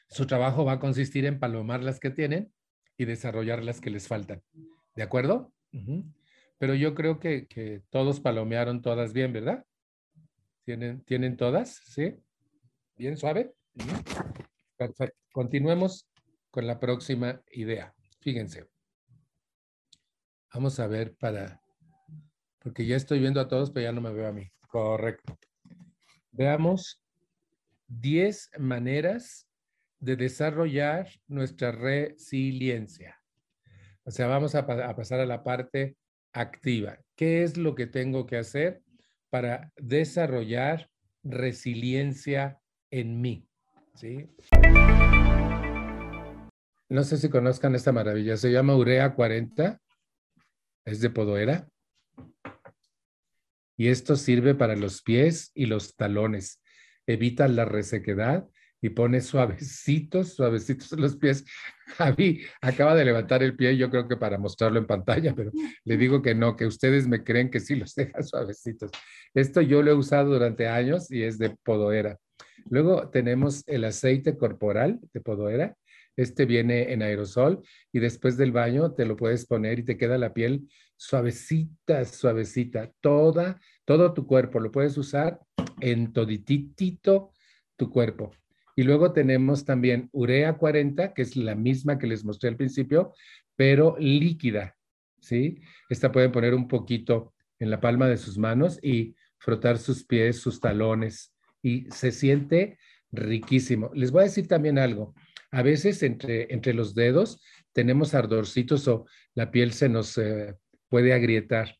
Su 0.08 0.26
trabajo 0.26 0.64
va 0.64 0.72
a 0.72 0.80
consistir 0.80 1.24
en 1.26 1.38
palomar 1.38 1.82
las 1.82 2.00
que 2.00 2.10
tienen 2.10 2.52
y 2.98 3.04
desarrollar 3.04 3.62
las 3.62 3.80
que 3.80 3.90
les 3.90 4.08
faltan. 4.08 4.42
¿De 4.94 5.02
acuerdo? 5.02 5.52
Pero 6.64 6.76
yo 6.76 6.94
creo 6.94 7.20
que, 7.20 7.46
que 7.46 7.82
todos 7.90 8.20
palomearon 8.20 8.80
todas 8.80 9.12
bien, 9.12 9.34
¿verdad? 9.34 9.66
¿Tienen, 10.64 11.04
¿Tienen 11.04 11.36
todas? 11.36 11.82
¿Sí? 11.84 12.16
¿Bien 12.96 13.18
suave? 13.18 13.52
Perfecto. 14.74 15.14
Continuemos 15.30 16.08
con 16.50 16.66
la 16.66 16.80
próxima 16.80 17.42
idea. 17.52 17.94
Fíjense. 18.22 18.66
Vamos 20.54 20.80
a 20.80 20.86
ver 20.86 21.14
para, 21.16 21.60
porque 22.60 22.86
ya 22.86 22.96
estoy 22.96 23.18
viendo 23.18 23.42
a 23.42 23.48
todos, 23.48 23.70
pero 23.70 23.84
ya 23.84 23.92
no 23.92 24.00
me 24.00 24.14
veo 24.14 24.28
a 24.28 24.32
mí. 24.32 24.50
Correcto. 24.66 25.38
Veamos 26.30 27.04
10 27.88 28.52
maneras 28.58 29.46
de 29.98 30.16
desarrollar 30.16 31.10
nuestra 31.26 31.72
resiliencia. 31.72 33.20
O 34.04 34.10
sea, 34.10 34.28
vamos 34.28 34.54
a, 34.54 34.60
a 34.60 34.96
pasar 34.96 35.20
a 35.20 35.26
la 35.26 35.44
parte 35.44 35.98
activa. 36.34 36.98
¿Qué 37.16 37.42
es 37.42 37.56
lo 37.56 37.74
que 37.74 37.86
tengo 37.86 38.26
que 38.26 38.36
hacer 38.36 38.82
para 39.30 39.72
desarrollar 39.76 40.90
resiliencia 41.24 42.60
en 42.90 43.20
mí. 43.20 43.48
¿sí? 43.96 44.28
No 46.88 47.02
sé 47.02 47.16
si 47.16 47.28
conozcan 47.28 47.74
esta 47.74 47.90
maravilla, 47.90 48.36
se 48.36 48.52
llama 48.52 48.76
Urea 48.76 49.14
40, 49.14 49.80
es 50.84 51.00
de 51.00 51.10
Podoera. 51.10 51.68
Y 53.76 53.88
esto 53.88 54.14
sirve 54.14 54.54
para 54.54 54.76
los 54.76 55.02
pies 55.02 55.50
y 55.54 55.66
los 55.66 55.96
talones. 55.96 56.62
Evita 57.06 57.48
la 57.48 57.64
resequedad 57.64 58.46
y 58.84 58.90
pone 58.90 59.22
suavecitos, 59.22 60.34
suavecitos 60.34 60.92
los 60.92 61.16
pies. 61.16 61.42
Javi 61.96 62.42
acaba 62.60 62.94
de 62.94 63.06
levantar 63.06 63.42
el 63.42 63.56
pie, 63.56 63.78
yo 63.78 63.88
creo 63.88 64.06
que 64.06 64.18
para 64.18 64.36
mostrarlo 64.36 64.78
en 64.78 64.86
pantalla, 64.86 65.34
pero 65.34 65.50
le 65.84 65.96
digo 65.96 66.20
que 66.20 66.34
no, 66.34 66.54
que 66.54 66.66
ustedes 66.66 67.08
me 67.08 67.24
creen 67.24 67.50
que 67.50 67.60
sí 67.60 67.76
los 67.76 67.94
deja 67.96 68.22
suavecitos. 68.22 68.90
Esto 69.32 69.62
yo 69.62 69.82
lo 69.82 69.90
he 69.90 69.94
usado 69.94 70.34
durante 70.34 70.68
años 70.68 71.10
y 71.10 71.22
es 71.22 71.38
de 71.38 71.56
podoera. 71.64 72.18
Luego 72.68 73.08
tenemos 73.08 73.66
el 73.68 73.84
aceite 73.84 74.36
corporal 74.36 75.00
de 75.14 75.20
podoera. 75.22 75.74
Este 76.14 76.44
viene 76.44 76.92
en 76.92 77.00
aerosol 77.00 77.62
y 77.90 78.00
después 78.00 78.36
del 78.36 78.52
baño 78.52 78.92
te 78.92 79.06
lo 79.06 79.16
puedes 79.16 79.46
poner 79.46 79.78
y 79.78 79.84
te 79.84 79.96
queda 79.96 80.18
la 80.18 80.34
piel 80.34 80.68
suavecita, 80.98 82.04
suavecita. 82.04 82.92
Toda, 83.00 83.58
todo 83.86 84.12
tu 84.12 84.26
cuerpo 84.26 84.60
lo 84.60 84.70
puedes 84.70 84.98
usar 84.98 85.40
en 85.80 86.12
todititito 86.12 87.32
tu 87.76 87.88
cuerpo. 87.88 88.30
Y 88.76 88.82
luego 88.82 89.12
tenemos 89.12 89.64
también 89.64 90.08
urea 90.12 90.54
40, 90.54 91.14
que 91.14 91.22
es 91.22 91.36
la 91.36 91.54
misma 91.54 91.98
que 91.98 92.06
les 92.06 92.24
mostré 92.24 92.48
al 92.50 92.56
principio, 92.56 93.12
pero 93.56 93.96
líquida, 93.98 94.76
¿sí? 95.20 95.60
Esta 95.88 96.10
pueden 96.10 96.32
poner 96.32 96.54
un 96.54 96.66
poquito 96.66 97.34
en 97.58 97.70
la 97.70 97.80
palma 97.80 98.08
de 98.08 98.16
sus 98.16 98.36
manos 98.36 98.78
y 98.82 99.14
frotar 99.38 99.78
sus 99.78 100.04
pies, 100.04 100.38
sus 100.38 100.60
talones, 100.60 101.32
y 101.62 101.86
se 101.90 102.10
siente 102.10 102.78
riquísimo. 103.12 103.90
Les 103.94 104.10
voy 104.10 104.22
a 104.22 104.24
decir 104.24 104.48
también 104.48 104.78
algo. 104.78 105.14
A 105.50 105.62
veces 105.62 106.02
entre, 106.02 106.52
entre 106.52 106.74
los 106.74 106.94
dedos 106.94 107.40
tenemos 107.72 108.14
ardorcitos 108.14 108.88
o 108.88 109.06
la 109.34 109.50
piel 109.50 109.72
se 109.72 109.88
nos 109.88 110.18
eh, 110.18 110.56
puede 110.88 111.12
agrietar. 111.12 111.76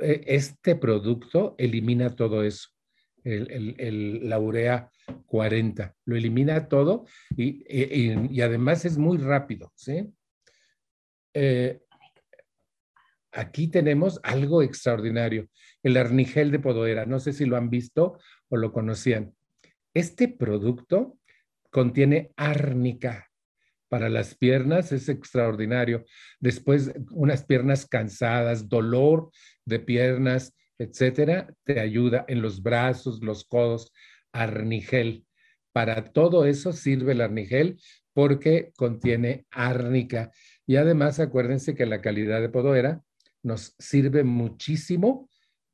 E, 0.00 0.24
este 0.26 0.74
producto 0.74 1.54
elimina 1.58 2.16
todo 2.16 2.42
eso 2.42 2.68
el, 3.24 4.28
la 4.28 4.38
urea 4.38 4.90
40. 5.26 5.94
Lo 6.04 6.16
elimina 6.16 6.68
todo 6.68 7.06
y, 7.36 8.40
además 8.40 8.84
es 8.84 8.98
muy 8.98 9.18
rápido. 9.18 9.72
¿sí? 9.74 10.12
Eh, 11.34 11.80
aquí 13.32 13.68
tenemos 13.68 14.20
algo 14.22 14.62
extraordinario, 14.62 15.48
el 15.82 15.96
arnigel 15.96 16.50
de 16.50 16.58
Podoera. 16.58 17.06
No 17.06 17.18
sé 17.18 17.32
si 17.32 17.46
lo 17.46 17.56
han 17.56 17.70
visto 17.70 18.18
o 18.48 18.56
lo 18.56 18.72
conocían. 18.72 19.34
Este 19.94 20.28
producto 20.28 21.18
contiene 21.70 22.32
árnica 22.36 23.30
para 23.88 24.08
las 24.08 24.34
piernas, 24.34 24.90
es 24.92 25.08
extraordinario. 25.10 26.04
Después, 26.40 26.92
unas 27.10 27.44
piernas 27.44 27.86
cansadas, 27.86 28.68
dolor 28.68 29.30
de 29.66 29.80
piernas, 29.80 30.54
etcétera, 30.78 31.52
te 31.64 31.78
ayuda 31.78 32.24
en 32.26 32.40
los 32.40 32.62
brazos, 32.62 33.22
los 33.22 33.44
codos, 33.44 33.92
arnigel. 34.32 35.24
Para 35.72 36.12
todo 36.12 36.44
eso 36.44 36.72
sirve 36.72 37.12
el 37.12 37.20
arnigel 37.20 37.78
porque 38.12 38.72
contiene 38.76 39.46
árnica. 39.50 40.30
Y 40.66 40.76
además, 40.76 41.20
acuérdense 41.20 41.74
que 41.74 41.86
la 41.86 42.00
calidad 42.00 42.40
de 42.40 42.48
podoera 42.48 43.02
nos 43.42 43.74
sirve 43.78 44.24
muchísimo, 44.24 45.28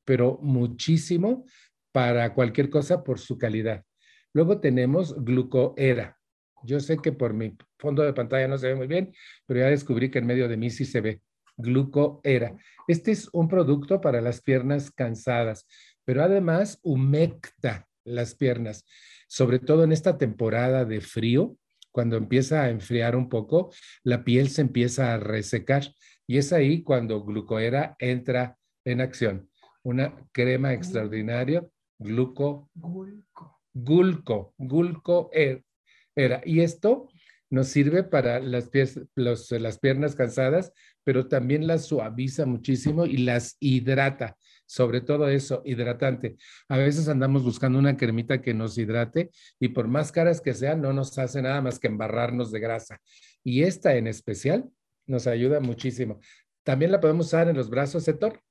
pero 0.04 0.38
muchísimo 0.42 1.44
para 1.92 2.32
cualquier 2.34 2.70
cosa 2.70 3.02
por 3.02 3.18
su 3.18 3.38
calidad. 3.38 3.84
Luego 4.32 4.60
tenemos 4.60 5.14
glucoera. 5.24 6.16
Yo 6.64 6.80
sé 6.80 6.98
que 6.98 7.12
por 7.12 7.34
mi 7.34 7.56
fondo 7.78 8.02
de 8.02 8.12
pantalla 8.12 8.48
no 8.48 8.58
se 8.58 8.68
ve 8.68 8.74
muy 8.74 8.86
bien, 8.86 9.12
pero 9.46 9.60
ya 9.60 9.66
descubrí 9.66 10.10
que 10.10 10.18
en 10.18 10.26
medio 10.26 10.48
de 10.48 10.56
mí 10.56 10.70
sí 10.70 10.84
se 10.84 11.00
ve. 11.00 11.20
Glucoera. 11.56 12.56
Este 12.86 13.10
es 13.10 13.28
un 13.32 13.48
producto 13.48 14.00
para 14.00 14.20
las 14.20 14.40
piernas 14.40 14.90
cansadas, 14.90 15.66
pero 16.04 16.22
además 16.22 16.78
humecta 16.82 17.87
las 18.14 18.34
piernas, 18.34 18.84
sobre 19.28 19.58
todo 19.58 19.84
en 19.84 19.92
esta 19.92 20.18
temporada 20.18 20.84
de 20.84 21.00
frío, 21.00 21.56
cuando 21.90 22.16
empieza 22.16 22.62
a 22.62 22.70
enfriar 22.70 23.16
un 23.16 23.28
poco, 23.28 23.72
la 24.04 24.24
piel 24.24 24.50
se 24.50 24.60
empieza 24.60 25.14
a 25.14 25.18
resecar 25.18 25.84
y 26.26 26.38
es 26.38 26.52
ahí 26.52 26.82
cuando 26.82 27.24
Glucoera 27.24 27.96
entra 27.98 28.56
en 28.84 29.00
acción. 29.00 29.48
Una 29.82 30.14
crema 30.32 30.74
extraordinaria, 30.74 31.66
gluco, 31.98 32.70
gulco, 32.74 33.60
gulco, 33.72 34.54
gulco 34.58 35.30
era. 35.32 36.42
Y 36.44 36.60
esto 36.60 37.08
nos 37.50 37.68
sirve 37.68 38.02
para 38.02 38.40
las, 38.40 38.70
las 39.16 39.78
piernas 39.78 40.14
cansadas, 40.14 40.72
pero 41.04 41.28
también 41.28 41.66
las 41.66 41.86
suaviza 41.86 42.44
muchísimo 42.44 43.06
y 43.06 43.18
las 43.18 43.56
hidrata. 43.60 44.36
Sobre 44.68 45.00
todo 45.00 45.28
eso, 45.28 45.62
hidratante. 45.64 46.36
A 46.68 46.76
veces 46.76 47.08
andamos 47.08 47.42
buscando 47.42 47.78
una 47.78 47.96
cremita 47.96 48.42
que 48.42 48.52
nos 48.52 48.76
hidrate 48.76 49.30
y 49.58 49.68
por 49.68 49.88
más 49.88 50.12
caras 50.12 50.42
que 50.42 50.52
sean, 50.52 50.82
no 50.82 50.92
nos 50.92 51.16
hace 51.18 51.40
nada 51.40 51.62
más 51.62 51.78
que 51.78 51.86
embarrarnos 51.86 52.52
de 52.52 52.60
grasa. 52.60 53.00
Y 53.42 53.62
esta 53.62 53.96
en 53.96 54.06
especial 54.06 54.68
nos 55.06 55.26
ayuda 55.26 55.60
muchísimo. 55.60 56.20
También 56.64 56.92
la 56.92 57.00
podemos 57.00 57.28
usar 57.28 57.48
en 57.48 57.56
los 57.56 57.70
brazos, 57.70 58.06
Héctor. 58.06 58.42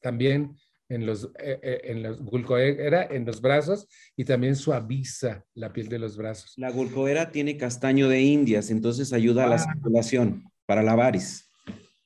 También 0.00 0.56
en 0.88 1.06
los, 1.06 1.30
eh, 1.38 1.60
eh, 1.62 1.80
en 1.84 2.02
los 2.02 2.20
gulcoera 2.22 3.04
en 3.04 3.24
los 3.24 3.40
brazos 3.40 3.86
y 4.16 4.24
también 4.24 4.56
suaviza 4.56 5.44
la 5.54 5.72
piel 5.72 5.88
de 5.88 6.00
los 6.00 6.16
brazos. 6.16 6.54
La 6.56 6.70
gulcoera 6.72 7.30
tiene 7.30 7.56
castaño 7.56 8.08
de 8.08 8.20
indias, 8.20 8.70
entonces 8.70 9.12
ayuda 9.12 9.44
a 9.44 9.48
la 9.48 9.58
circulación 9.58 10.50
para 10.66 10.82
la 10.82 10.96
varis. 10.96 11.48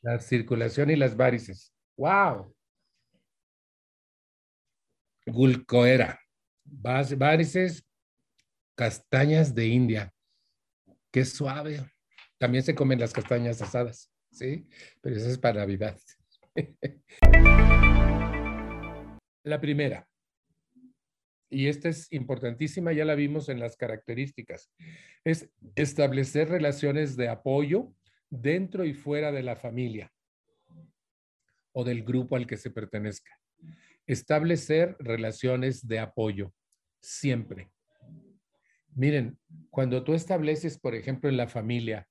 La 0.03 0.19
circulación 0.19 0.91
y 0.91 0.97
las 0.97 1.17
varices. 1.17 1.73
¡Wow! 1.97 2.55
Gulcoera. 5.33 6.21
Varices, 6.65 7.87
castañas 8.75 9.55
de 9.55 9.67
India. 9.67 10.13
Qué 11.11 11.25
suave. 11.25 11.91
También 12.39 12.65
se 12.65 12.75
comen 12.75 13.01
las 13.01 13.13
castañas 13.13 13.61
asadas, 13.61 14.11
¿sí? 14.31 14.67
Pero 15.01 15.17
eso 15.17 15.29
es 15.29 15.39
para 15.39 15.61
Navidad. 15.61 15.99
La 19.43 19.59
primera, 19.61 20.07
y 21.51 21.67
esta 21.67 21.89
es 21.89 22.11
importantísima, 22.13 22.93
ya 22.93 23.05
la 23.05 23.17
vimos 23.17 23.49
en 23.49 23.59
las 23.59 23.77
características, 23.77 24.71
es 25.25 25.51
establecer 25.75 26.49
relaciones 26.49 27.17
de 27.17 27.29
apoyo 27.29 27.93
dentro 28.31 28.85
y 28.85 28.95
fuera 28.95 29.33
de 29.33 29.43
la 29.43 29.57
familia 29.57 30.13
o 31.73 31.83
del 31.83 32.05
grupo 32.05 32.37
al 32.37 32.47
que 32.47 32.57
se 32.57 32.71
pertenezca. 32.71 33.40
Establecer 34.11 34.97
relaciones 34.99 35.87
de 35.87 36.01
apoyo, 36.01 36.53
siempre. 37.01 37.71
Miren, 38.93 39.39
cuando 39.71 40.03
tú 40.03 40.15
estableces, 40.15 40.81
por 40.81 40.97
ejemplo, 40.97 41.31
en 41.31 41.37
la 41.37 41.47
familia, 41.47 42.09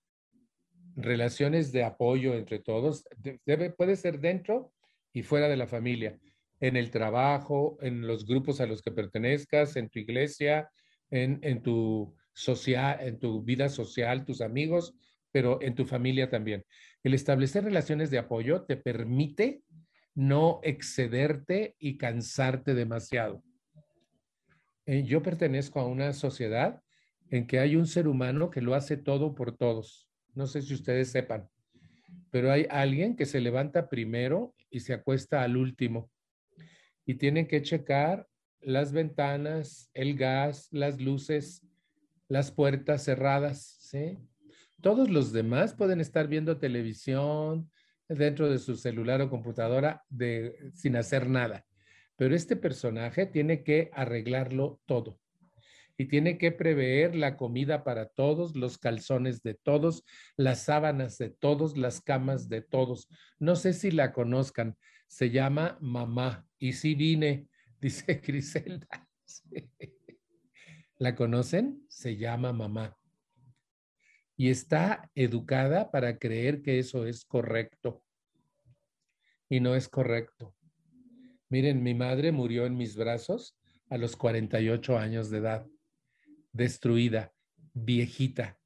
relaciones 0.95 1.73
de 1.73 1.83
apoyo 1.83 2.35
entre 2.35 2.59
todos, 2.59 3.03
debe, 3.45 3.71
puede 3.71 3.97
ser 3.97 4.21
dentro 4.21 4.71
y 5.11 5.23
fuera 5.23 5.49
de 5.49 5.57
la 5.57 5.67
familia 5.67 6.17
en 6.61 6.77
el 6.77 6.89
trabajo, 6.89 7.77
en 7.81 8.07
los 8.07 8.25
grupos 8.25 8.61
a 8.61 8.65
los 8.65 8.81
que 8.81 8.91
pertenezcas, 8.91 9.75
en 9.75 9.89
tu 9.89 9.99
iglesia, 9.99 10.71
en, 11.11 11.61
tu, 11.61 12.15
social, 12.33 12.97
en 13.01 13.19
tu 13.19 13.43
vida 13.43 13.67
social, 13.67 14.23
tus 14.23 14.39
amigos, 14.39 14.95
pero 15.33 15.61
en 15.61 15.75
tu 15.75 15.85
familia 15.85 16.29
también. 16.29 16.63
El 17.03 17.13
establecer 17.13 17.65
relaciones 17.65 18.09
de 18.09 18.19
apoyo 18.19 18.63
te 18.63 18.77
permite 18.77 19.63
no 20.15 20.59
excederte 20.63 21.75
y 21.79 21.97
cansarte 21.97 22.73
demasiado. 22.73 23.43
Eh, 24.85 25.03
yo 25.03 25.21
pertenezco 25.21 25.79
a 25.79 25.87
una 25.87 26.13
sociedad 26.13 26.81
en 27.29 27.45
que 27.45 27.59
hay 27.59 27.75
un 27.75 27.85
ser 27.85 28.07
humano 28.07 28.49
que 28.49 28.61
lo 28.61 28.73
hace 28.73 28.97
todo 28.97 29.35
por 29.35 29.55
todos. 29.55 30.09
No 30.33 30.47
sé 30.47 30.61
si 30.61 30.73
ustedes 30.73 31.11
sepan, 31.11 31.47
pero 32.31 32.51
hay 32.51 32.65
alguien 32.69 33.15
que 33.15 33.25
se 33.25 33.39
levanta 33.39 33.89
primero 33.89 34.53
y 34.69 34.81
se 34.81 34.93
acuesta 34.93 35.43
al 35.43 35.57
último 35.57 36.11
y 37.05 37.15
tienen 37.15 37.47
que 37.47 37.61
checar 37.61 38.27
las 38.61 38.91
ventanas, 38.91 39.89
el 39.93 40.15
gas, 40.15 40.67
las 40.71 40.99
luces, 40.99 41.65
las 42.27 42.51
puertas 42.51 43.03
cerradas, 43.03 43.77
¿sí? 43.79 44.19
Todos 44.81 45.09
los 45.09 45.33
demás 45.33 45.73
pueden 45.73 46.01
estar 46.01 46.27
viendo 46.27 46.59
televisión 46.59 47.69
dentro 48.09 48.49
de 48.49 48.57
su 48.59 48.75
celular 48.75 49.21
o 49.21 49.29
computadora 49.29 50.03
de, 50.09 50.71
sin 50.73 50.97
hacer 50.97 51.29
nada, 51.29 51.65
pero 52.15 52.35
este 52.35 52.55
personaje 52.55 53.25
tiene 53.25 53.63
que 53.63 53.89
arreglarlo 53.93 54.81
todo 54.85 55.19
y 55.99 56.05
tiene 56.05 56.37
que 56.37 56.53
prever 56.53 57.13
la 57.13 57.35
comida 57.35 57.83
para 57.83 58.07
todos, 58.07 58.55
los 58.55 58.77
calzones 58.77 59.43
de 59.43 59.53
todos, 59.53 60.05
las 60.37 60.63
sábanas 60.63 61.17
de 61.17 61.29
todos, 61.29 61.77
las 61.77 61.99
camas 61.99 62.47
de 62.47 62.61
todos. 62.61 63.09
No 63.37 63.57
sé 63.57 63.73
si 63.73 63.91
la 63.91 64.13
conozcan, 64.13 64.77
se 65.07 65.29
llama 65.29 65.77
mamá. 65.81 66.47
Y 66.57 66.73
si 66.73 66.95
vine, 66.95 67.49
dice 67.81 68.21
Griselda. 68.25 68.87
¿La 70.97 71.15
conocen? 71.15 71.83
Se 71.89 72.15
llama 72.15 72.53
mamá. 72.53 72.98
Y 74.39 74.49
está 74.49 75.11
educada 75.15 75.91
para 75.91 76.17
creer 76.17 76.61
que 76.61 76.79
eso 76.79 77.05
es 77.05 77.25
correcto. 77.25 78.01
Y 79.49 79.59
no 79.59 79.75
es 79.75 79.89
correcto. 79.89 80.55
Miren, 81.49 81.83
mi 81.83 81.93
madre 81.93 82.31
murió 82.31 82.65
en 82.65 82.77
mis 82.77 82.95
brazos 82.95 83.57
a 83.89 83.97
los 83.97 84.15
48 84.15 84.97
años 84.97 85.29
de 85.29 85.39
edad, 85.39 85.67
destruida, 86.53 87.33
viejita. 87.73 88.57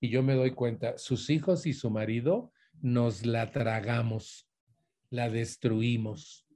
Y 0.00 0.08
yo 0.08 0.22
me 0.22 0.34
doy 0.34 0.52
cuenta, 0.52 0.96
sus 0.96 1.28
hijos 1.28 1.66
y 1.66 1.74
su 1.74 1.90
marido 1.90 2.50
nos 2.80 3.26
la 3.26 3.50
tragamos 3.50 4.50
la 5.10 5.28
destruimos. 5.28 6.46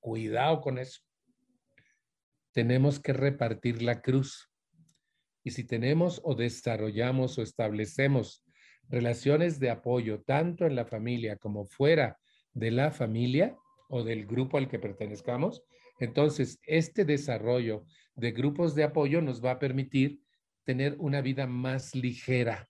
Cuidado 0.00 0.60
con 0.60 0.78
eso. 0.78 1.00
Tenemos 2.52 3.00
que 3.00 3.12
repartir 3.12 3.82
la 3.82 4.00
cruz. 4.00 4.50
Y 5.46 5.52
si 5.52 5.62
tenemos 5.62 6.20
o 6.24 6.34
desarrollamos 6.34 7.38
o 7.38 7.42
establecemos 7.42 8.44
relaciones 8.88 9.60
de 9.60 9.70
apoyo 9.70 10.20
tanto 10.22 10.66
en 10.66 10.74
la 10.74 10.86
familia 10.86 11.36
como 11.36 11.66
fuera 11.66 12.18
de 12.52 12.72
la 12.72 12.90
familia 12.90 13.56
o 13.88 14.02
del 14.02 14.26
grupo 14.26 14.58
al 14.58 14.68
que 14.68 14.80
pertenezcamos, 14.80 15.62
entonces 16.00 16.58
este 16.64 17.04
desarrollo 17.04 17.84
de 18.16 18.32
grupos 18.32 18.74
de 18.74 18.82
apoyo 18.82 19.22
nos 19.22 19.44
va 19.44 19.52
a 19.52 19.58
permitir 19.60 20.20
tener 20.64 20.96
una 20.98 21.20
vida 21.20 21.46
más 21.46 21.94
ligera. 21.94 22.68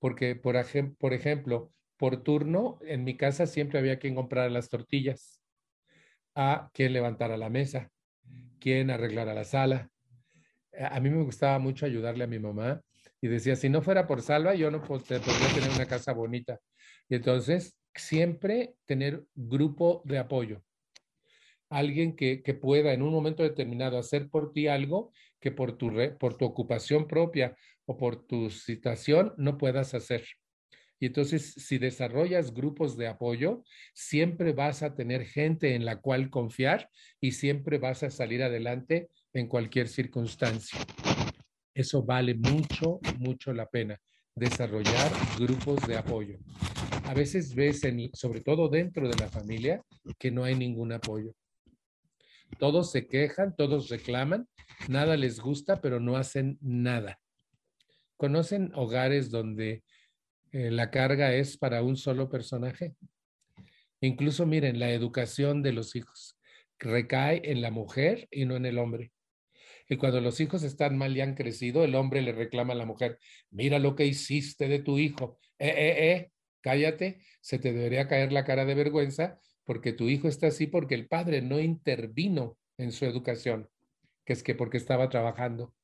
Porque, 0.00 0.34
por, 0.34 0.56
por 0.98 1.14
ejemplo, 1.14 1.72
por 1.96 2.24
turno, 2.24 2.80
en 2.82 3.04
mi 3.04 3.16
casa 3.16 3.46
siempre 3.46 3.78
había 3.78 4.00
quien 4.00 4.16
comprar 4.16 4.50
las 4.50 4.68
tortillas, 4.68 5.40
a 6.34 6.70
quien 6.74 6.92
levantara 6.92 7.36
la 7.36 7.50
mesa, 7.50 7.92
quien 8.58 8.90
arreglara 8.90 9.32
la 9.32 9.44
sala. 9.44 9.92
A 10.80 10.98
mí 11.00 11.10
me 11.10 11.22
gustaba 11.22 11.58
mucho 11.58 11.84
ayudarle 11.84 12.24
a 12.24 12.26
mi 12.26 12.38
mamá 12.38 12.80
y 13.20 13.28
decía, 13.28 13.54
si 13.56 13.68
no 13.68 13.82
fuera 13.82 14.06
por 14.06 14.22
Salva, 14.22 14.54
yo 14.54 14.70
no 14.70 14.82
podría 14.82 15.20
tener 15.20 15.70
una 15.74 15.86
casa 15.86 16.12
bonita. 16.12 16.58
Y 17.08 17.16
entonces, 17.16 17.76
siempre 17.94 18.74
tener 18.86 19.24
grupo 19.34 20.02
de 20.04 20.18
apoyo. 20.18 20.62
Alguien 21.68 22.16
que, 22.16 22.42
que 22.42 22.54
pueda 22.54 22.92
en 22.92 23.02
un 23.02 23.12
momento 23.12 23.42
determinado 23.42 23.98
hacer 23.98 24.28
por 24.28 24.52
ti 24.52 24.68
algo 24.68 25.12
que 25.38 25.52
por 25.52 25.76
tu, 25.76 25.92
por 26.18 26.36
tu 26.36 26.44
ocupación 26.44 27.06
propia 27.06 27.56
o 27.84 27.96
por 27.96 28.26
tu 28.26 28.50
situación 28.50 29.34
no 29.36 29.58
puedas 29.58 29.94
hacer. 29.94 30.24
Y 30.98 31.06
entonces, 31.06 31.54
si 31.54 31.78
desarrollas 31.78 32.52
grupos 32.52 32.96
de 32.96 33.08
apoyo, 33.08 33.64
siempre 33.94 34.52
vas 34.52 34.82
a 34.82 34.94
tener 34.94 35.24
gente 35.24 35.74
en 35.74 35.86
la 35.86 36.00
cual 36.00 36.28
confiar 36.28 36.90
y 37.20 37.32
siempre 37.32 37.78
vas 37.78 38.02
a 38.02 38.10
salir 38.10 38.42
adelante 38.42 39.08
en 39.32 39.46
cualquier 39.46 39.88
circunstancia. 39.88 40.78
Eso 41.74 42.02
vale 42.02 42.34
mucho, 42.34 43.00
mucho 43.18 43.52
la 43.52 43.66
pena, 43.66 44.00
desarrollar 44.34 45.10
grupos 45.38 45.86
de 45.86 45.96
apoyo. 45.96 46.38
A 47.04 47.14
veces 47.14 47.54
ves, 47.54 47.82
sobre 48.14 48.40
todo 48.40 48.68
dentro 48.68 49.08
de 49.08 49.16
la 49.16 49.28
familia, 49.28 49.82
que 50.18 50.30
no 50.30 50.44
hay 50.44 50.54
ningún 50.54 50.92
apoyo. 50.92 51.34
Todos 52.58 52.90
se 52.90 53.06
quejan, 53.06 53.54
todos 53.56 53.88
reclaman, 53.88 54.48
nada 54.88 55.16
les 55.16 55.40
gusta, 55.40 55.80
pero 55.80 56.00
no 56.00 56.16
hacen 56.16 56.58
nada. 56.60 57.20
¿Conocen 58.16 58.72
hogares 58.74 59.30
donde 59.30 59.82
eh, 60.52 60.70
la 60.70 60.90
carga 60.90 61.32
es 61.32 61.56
para 61.56 61.82
un 61.82 61.96
solo 61.96 62.28
personaje. 62.28 62.96
Incluso 64.00 64.46
miren, 64.46 64.80
la 64.80 64.90
educación 64.90 65.62
de 65.62 65.72
los 65.72 65.94
hijos 65.94 66.36
recae 66.78 67.42
en 67.44 67.60
la 67.60 67.70
mujer 67.70 68.26
y 68.30 68.46
no 68.46 68.56
en 68.56 68.66
el 68.66 68.78
hombre. 68.78 69.12
Y 69.90 69.96
cuando 69.96 70.20
los 70.20 70.38
hijos 70.40 70.62
están 70.62 70.96
mal 70.96 71.16
y 71.16 71.20
han 71.20 71.34
crecido, 71.34 71.82
el 71.82 71.96
hombre 71.96 72.22
le 72.22 72.30
reclama 72.30 72.74
a 72.74 72.76
la 72.76 72.86
mujer, 72.86 73.18
mira 73.50 73.80
lo 73.80 73.96
que 73.96 74.06
hiciste 74.06 74.68
de 74.68 74.78
tu 74.78 74.98
hijo. 74.98 75.40
Eh, 75.58 75.66
eh, 75.66 76.12
eh, 76.12 76.32
cállate, 76.60 77.20
se 77.40 77.58
te 77.58 77.72
debería 77.72 78.06
caer 78.06 78.30
la 78.30 78.44
cara 78.44 78.64
de 78.64 78.76
vergüenza 78.76 79.40
porque 79.64 79.92
tu 79.92 80.08
hijo 80.08 80.28
está 80.28 80.46
así 80.46 80.68
porque 80.68 80.94
el 80.94 81.08
padre 81.08 81.42
no 81.42 81.58
intervino 81.58 82.56
en 82.78 82.92
su 82.92 83.04
educación, 83.04 83.68
que 84.24 84.32
es 84.32 84.44
que 84.44 84.54
porque 84.54 84.76
estaba 84.76 85.08
trabajando. 85.08 85.74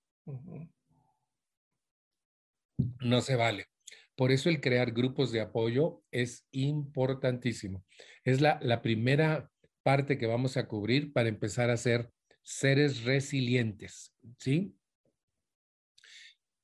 No 3.00 3.20
se 3.22 3.34
vale. 3.34 3.66
Por 4.14 4.30
eso 4.30 4.50
el 4.50 4.60
crear 4.60 4.92
grupos 4.92 5.32
de 5.32 5.40
apoyo 5.40 6.04
es 6.12 6.46
importantísimo. 6.52 7.84
Es 8.22 8.40
la, 8.40 8.60
la 8.62 8.82
primera 8.82 9.50
parte 9.82 10.16
que 10.16 10.28
vamos 10.28 10.56
a 10.56 10.68
cubrir 10.68 11.12
para 11.12 11.28
empezar 11.28 11.70
a 11.70 11.76
ser 11.76 12.12
seres 12.46 13.02
resilientes, 13.02 14.14
¿sí? 14.38 14.72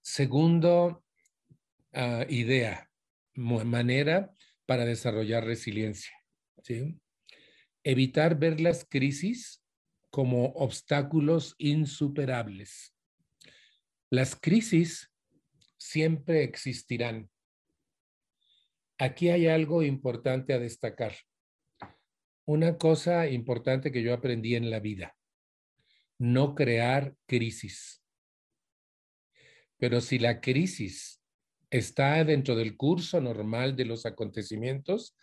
Segundo 0.01 1.05
ah, 1.93 2.25
idea, 2.29 2.89
manera 3.35 4.33
para 4.65 4.85
desarrollar 4.85 5.45
resiliencia, 5.45 6.13
¿sí? 6.63 7.01
Evitar 7.83 8.39
ver 8.39 8.61
las 8.61 8.85
crisis 8.89 9.65
como 10.11 10.53
obstáculos 10.53 11.57
insuperables. 11.59 12.95
Las 14.09 14.37
crisis 14.37 15.11
siempre 15.79 16.45
existirán. 16.45 17.29
Aquí 18.99 19.31
hay 19.31 19.49
algo 19.49 19.83
importante 19.83 20.53
a 20.53 20.61
destacar 20.61 21.13
una 22.45 22.77
cosa 22.77 23.29
importante 23.29 23.93
que 23.93 24.03
yo 24.03 24.15
aprendí 24.15 24.57
en 24.57 24.71
la 24.71 24.81
vida, 24.81 25.17
no 26.23 26.55
crear 26.55 27.17
crisis. 27.27 28.01
Pero 29.77 30.01
si 30.01 30.21
la 30.21 30.41
crisis 30.41 31.21
está 31.69 32.23
dentro 32.23 32.55
del 32.55 32.77
curso 32.77 33.21
normal 33.21 33.75
de 33.75 33.87
los 33.87 34.07
acontecimientos, 34.07 35.17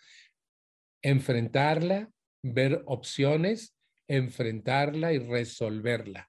enfrentarla, 1.00 2.10
ver 2.42 2.82
opciones, 2.84 3.74
enfrentarla 4.08 5.14
y 5.14 5.18
resolverla. 5.18 6.28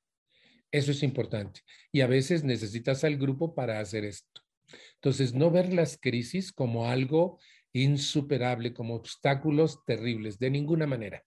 Eso 0.72 0.92
es 0.92 1.04
importante. 1.04 1.62
Y 1.92 2.00
a 2.00 2.08
veces 2.08 2.46
necesitas 2.46 3.04
al 3.04 3.18
grupo 3.18 3.54
para 3.54 3.82
hacer 3.82 4.06
esto. 4.06 4.42
Entonces, 4.96 5.34
no 5.34 5.52
ver 5.52 5.74
las 5.74 5.98
crisis 5.98 6.54
como 6.54 6.88
algo 6.88 7.40
insuperable, 7.74 8.74
como 8.74 8.96
obstáculos 8.96 9.84
terribles, 9.86 10.40
de 10.40 10.50
ninguna 10.50 10.88
manera. 10.88 11.26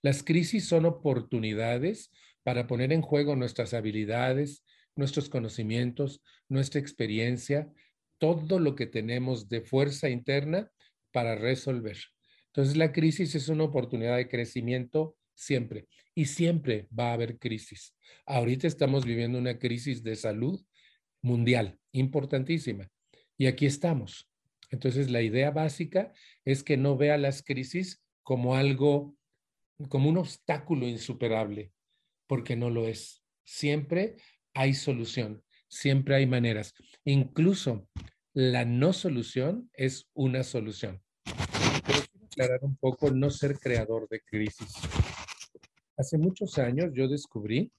Las 0.00 0.22
crisis 0.22 0.68
son 0.68 0.84
oportunidades 0.84 2.12
para 2.44 2.68
poner 2.68 2.92
en 2.92 3.02
juego 3.02 3.34
nuestras 3.34 3.74
habilidades, 3.74 4.64
nuestros 4.94 5.28
conocimientos, 5.28 6.22
nuestra 6.48 6.80
experiencia, 6.80 7.72
todo 8.18 8.60
lo 8.60 8.76
que 8.76 8.86
tenemos 8.86 9.48
de 9.48 9.60
fuerza 9.60 10.08
interna 10.08 10.70
para 11.10 11.34
resolver. 11.34 11.98
Entonces 12.46 12.76
la 12.76 12.92
crisis 12.92 13.34
es 13.34 13.48
una 13.48 13.64
oportunidad 13.64 14.16
de 14.16 14.28
crecimiento 14.28 15.16
siempre 15.34 15.88
y 16.14 16.26
siempre 16.26 16.86
va 16.96 17.10
a 17.10 17.14
haber 17.14 17.38
crisis. 17.38 17.96
Ahorita 18.24 18.68
estamos 18.68 19.04
viviendo 19.04 19.38
una 19.38 19.58
crisis 19.58 20.04
de 20.04 20.14
salud 20.14 20.64
mundial 21.20 21.78
importantísima 21.90 22.88
y 23.36 23.46
aquí 23.46 23.66
estamos. 23.66 24.30
Entonces, 24.70 25.10
la 25.10 25.22
idea 25.22 25.50
básica 25.50 26.12
es 26.44 26.62
que 26.62 26.76
no 26.76 26.96
vea 26.96 27.16
las 27.18 27.42
crisis 27.42 28.02
como 28.22 28.56
algo, 28.56 29.16
como 29.88 30.08
un 30.08 30.18
obstáculo 30.18 30.88
insuperable, 30.88 31.72
porque 32.26 32.56
no 32.56 32.70
lo 32.70 32.86
es. 32.86 33.22
Siempre 33.44 34.16
hay 34.54 34.74
solución, 34.74 35.42
siempre 35.68 36.16
hay 36.16 36.26
maneras. 36.26 36.74
Incluso 37.04 37.88
la 38.32 38.64
no 38.64 38.92
solución 38.92 39.70
es 39.74 40.08
una 40.14 40.42
solución. 40.42 41.02
quiero 41.84 42.02
aclarar 42.26 42.60
un 42.62 42.76
poco 42.76 43.10
no 43.10 43.30
ser 43.30 43.58
creador 43.58 44.08
de 44.08 44.20
crisis. 44.20 44.72
Hace 45.96 46.18
muchos 46.18 46.58
años 46.58 46.90
yo 46.92 47.08
descubrí 47.08 47.72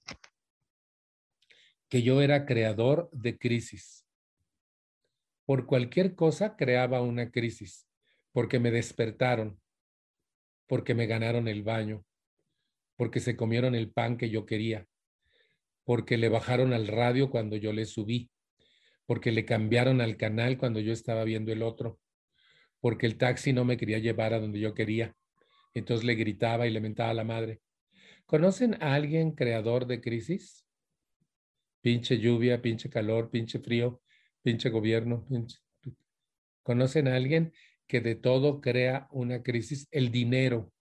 que 1.88 2.02
yo 2.02 2.22
era 2.22 2.46
creador 2.46 3.10
de 3.12 3.38
crisis 3.38 4.06
por 5.46 5.64
cualquier 5.64 6.16
cosa 6.16 6.56
creaba 6.56 7.00
una 7.00 7.30
crisis, 7.30 7.88
porque 8.32 8.58
me 8.58 8.72
despertaron, 8.72 9.60
porque 10.66 10.92
me 10.94 11.06
ganaron 11.06 11.46
el 11.46 11.62
baño, 11.62 12.04
porque 12.96 13.20
se 13.20 13.36
comieron 13.36 13.74
el 13.74 13.90
pan 13.90 14.16
que 14.16 14.30
yo 14.30 14.46
quería, 14.46 14.86
porque 15.84 16.16
le 16.16 16.28
bajaron 16.28 16.72
al 16.72 16.88
radio 16.88 17.30
cuando 17.30 17.56
yo 17.56 17.72
le 17.72 17.84
subí, 17.84 18.30
porque 19.06 19.30
le 19.32 19.44
cambiaron 19.44 20.00
al 20.00 20.16
canal 20.16 20.58
cuando 20.58 20.80
yo 20.80 20.92
estaba 20.92 21.24
viendo 21.24 21.52
el 21.52 21.62
otro, 21.62 22.00
porque 22.80 23.06
el 23.06 23.16
taxi 23.16 23.52
no 23.52 23.64
me 23.64 23.76
quería 23.76 23.98
llevar 23.98 24.34
a 24.34 24.40
donde 24.40 24.60
yo 24.60 24.74
quería. 24.74 25.14
Entonces 25.74 26.04
le 26.04 26.14
gritaba 26.14 26.66
y 26.66 26.70
le 26.70 26.80
mentaba 26.80 27.10
a 27.10 27.14
la 27.14 27.24
madre. 27.24 27.60
¿Conocen 28.24 28.82
a 28.82 28.94
alguien 28.94 29.32
creador 29.32 29.86
de 29.86 30.00
crisis? 30.00 30.66
Pinche 31.80 32.18
lluvia, 32.18 32.60
pinche 32.60 32.90
calor, 32.90 33.30
pinche 33.30 33.60
frío, 33.60 34.02
pinche 34.42 34.70
gobierno. 34.70 35.26
¿Conocen 36.62 37.06
a 37.06 37.14
alguien 37.14 37.52
que 37.86 38.00
de 38.00 38.16
todo 38.16 38.60
crea 38.60 39.06
una 39.12 39.42
crisis? 39.42 39.86
El 39.92 40.10
dinero. 40.10 40.72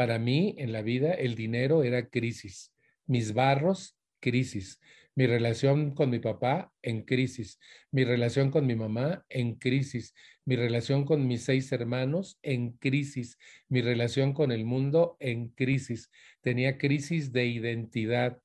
Para 0.00 0.18
mí, 0.18 0.54
en 0.56 0.72
la 0.72 0.80
vida, 0.80 1.12
el 1.12 1.34
dinero 1.34 1.84
era 1.84 2.08
crisis. 2.08 2.72
Mis 3.04 3.34
barros, 3.34 3.98
crisis. 4.18 4.80
Mi 5.14 5.26
relación 5.26 5.94
con 5.94 6.08
mi 6.08 6.20
papá, 6.20 6.72
en 6.80 7.02
crisis. 7.02 7.58
Mi 7.90 8.04
relación 8.04 8.50
con 8.50 8.66
mi 8.66 8.74
mamá, 8.74 9.26
en 9.28 9.56
crisis. 9.56 10.14
Mi 10.46 10.56
relación 10.56 11.04
con 11.04 11.26
mis 11.26 11.44
seis 11.44 11.70
hermanos, 11.70 12.38
en 12.40 12.78
crisis. 12.78 13.36
Mi 13.68 13.82
relación 13.82 14.32
con 14.32 14.52
el 14.52 14.64
mundo, 14.64 15.18
en 15.20 15.48
crisis. 15.48 16.10
Tenía 16.40 16.78
crisis 16.78 17.30
de 17.30 17.44
identidad, 17.44 18.40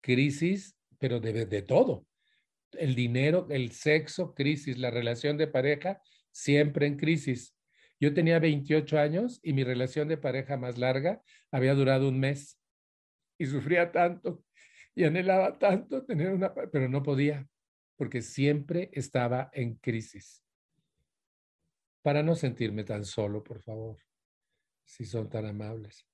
crisis, 0.00 0.76
pero 1.00 1.18
de, 1.18 1.44
de 1.44 1.62
todo 1.62 2.06
el 2.78 2.94
dinero, 2.94 3.48
el 3.50 3.72
sexo, 3.72 4.32
crisis, 4.32 4.78
la 4.78 4.92
relación 4.92 5.36
de 5.36 5.48
pareja, 5.48 6.00
siempre 6.30 6.86
en 6.86 6.96
crisis. 6.96 7.52
Yo 8.00 8.14
tenía 8.14 8.38
28 8.38 8.98
años 8.98 9.40
y 9.42 9.52
mi 9.52 9.62
relación 9.62 10.08
de 10.08 10.16
pareja 10.16 10.56
más 10.56 10.78
larga 10.78 11.22
había 11.50 11.74
durado 11.74 12.08
un 12.08 12.18
mes 12.18 12.58
y 13.38 13.46
sufría 13.46 13.92
tanto 13.92 14.42
y 14.94 15.04
anhelaba 15.04 15.58
tanto 15.58 16.04
tener 16.04 16.32
una, 16.32 16.52
pero 16.54 16.88
no 16.88 17.02
podía 17.02 17.46
porque 17.96 18.22
siempre 18.22 18.88
estaba 18.94 19.50
en 19.52 19.74
crisis. 19.74 20.42
Para 22.02 22.22
no 22.22 22.34
sentirme 22.34 22.82
tan 22.82 23.04
solo, 23.04 23.44
por 23.44 23.60
favor, 23.60 23.98
si 24.84 25.04
son 25.04 25.28
tan 25.28 25.44
amables. 25.44 26.06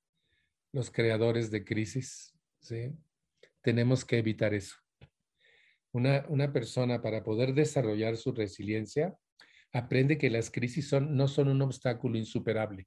Los 0.72 0.90
creadores 0.90 1.52
de 1.52 1.64
crisis, 1.64 2.36
¿sí? 2.58 2.92
Tenemos 3.62 4.04
que 4.04 4.18
evitar 4.18 4.52
eso. 4.52 4.74
Una, 5.92 6.52
persona 6.52 7.00
para 7.00 7.22
poder 7.22 7.54
desarrollar 7.54 8.16
su 8.16 8.32
resiliencia 8.32 9.16
aprende 9.76 10.16
que 10.16 10.30
las 10.30 10.50
crisis 10.50 10.92
no 10.92 11.28
son 11.28 11.48
un 11.48 11.60
obstáculo 11.60 12.16
insuperable, 12.16 12.86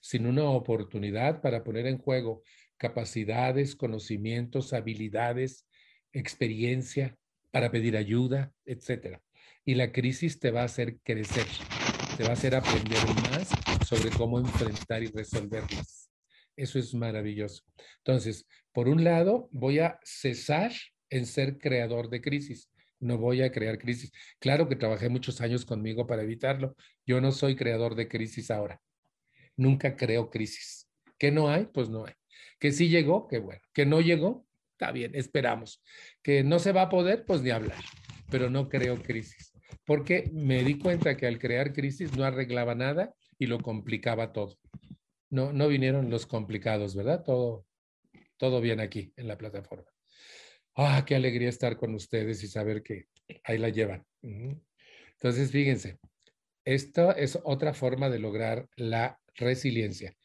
sino 0.00 0.30
una 0.30 0.44
oportunidad 0.44 1.42
para 1.42 1.62
poner 1.62 1.86
en 1.86 1.98
juego 1.98 2.42
capacidades, 2.78 3.76
conocimientos, 3.76 4.72
habilidades, 4.72 5.66
experiencia, 6.12 7.16
para 7.50 7.70
pedir 7.70 7.96
ayuda, 7.96 8.52
etc. 8.64 9.18
Y 9.64 9.74
la 9.74 9.92
crisis 9.92 10.38
te 10.38 10.50
va 10.50 10.62
a 10.62 10.64
hacer 10.64 10.98
crecer, 11.02 11.46
te 12.16 12.22
va 12.22 12.30
a 12.30 12.32
hacer 12.32 12.54
aprender 12.54 13.04
más 13.30 13.50
sobre 13.86 14.10
cómo 14.10 14.38
enfrentar 14.38 15.02
y 15.02 15.08
resolverlas. 15.08 16.10
Eso 16.56 16.78
es 16.78 16.94
maravilloso. 16.94 17.64
Entonces, 17.98 18.46
por 18.72 18.88
un 18.88 19.04
lado, 19.04 19.48
voy 19.52 19.80
a 19.80 19.98
cesar 20.02 20.72
en 21.10 21.26
ser 21.26 21.58
creador 21.58 22.08
de 22.08 22.22
crisis. 22.22 22.70
No 23.00 23.16
voy 23.16 23.42
a 23.42 23.50
crear 23.50 23.78
crisis. 23.78 24.12
Claro 24.38 24.68
que 24.68 24.76
trabajé 24.76 25.08
muchos 25.08 25.40
años 25.40 25.64
conmigo 25.64 26.06
para 26.06 26.22
evitarlo. 26.22 26.76
Yo 27.06 27.20
no 27.20 27.32
soy 27.32 27.56
creador 27.56 27.94
de 27.94 28.08
crisis 28.08 28.50
ahora. 28.50 28.80
Nunca 29.56 29.96
creo 29.96 30.30
crisis. 30.30 30.88
¿Que 31.18 31.30
no 31.30 31.48
hay? 31.48 31.66
Pues 31.66 31.88
no 31.88 32.04
hay. 32.04 32.14
Que 32.58 32.72
sí 32.72 32.88
llegó, 32.88 33.26
qué 33.26 33.38
bueno. 33.38 33.62
Que 33.72 33.86
no 33.86 34.00
llegó, 34.00 34.46
está 34.72 34.92
bien, 34.92 35.12
esperamos. 35.14 35.82
Que 36.22 36.44
no 36.44 36.58
se 36.58 36.72
va 36.72 36.82
a 36.82 36.88
poder, 36.90 37.24
pues 37.24 37.42
ni 37.42 37.50
hablar. 37.50 37.82
Pero 38.30 38.50
no 38.50 38.68
creo 38.68 39.02
crisis. 39.02 39.52
Porque 39.84 40.30
me 40.32 40.62
di 40.62 40.78
cuenta 40.78 41.16
que 41.16 41.26
al 41.26 41.38
crear 41.38 41.72
crisis 41.72 42.16
no 42.16 42.24
arreglaba 42.24 42.74
nada 42.74 43.14
y 43.38 43.46
lo 43.46 43.60
complicaba 43.60 44.32
todo. 44.32 44.58
No, 45.30 45.52
no 45.52 45.68
vinieron 45.68 46.10
los 46.10 46.26
complicados, 46.26 46.94
¿verdad? 46.94 47.22
Todo, 47.24 47.66
todo 48.36 48.60
bien 48.60 48.80
aquí 48.80 49.12
en 49.16 49.28
la 49.28 49.38
plataforma. 49.38 49.90
Ah, 50.74 51.04
qué 51.06 51.14
alegría 51.14 51.48
estar 51.48 51.76
con 51.76 51.94
ustedes 51.94 52.42
y 52.42 52.48
saber 52.48 52.82
que 52.82 53.06
ahí 53.44 53.58
la 53.58 53.68
llevan. 53.68 54.06
Entonces, 54.22 55.50
fíjense, 55.50 55.98
esto 56.64 57.14
es 57.14 57.38
otra 57.44 57.74
forma 57.74 58.08
de 58.08 58.18
lograr 58.18 58.68
la 58.76 59.20
resiliencia. 59.34 60.16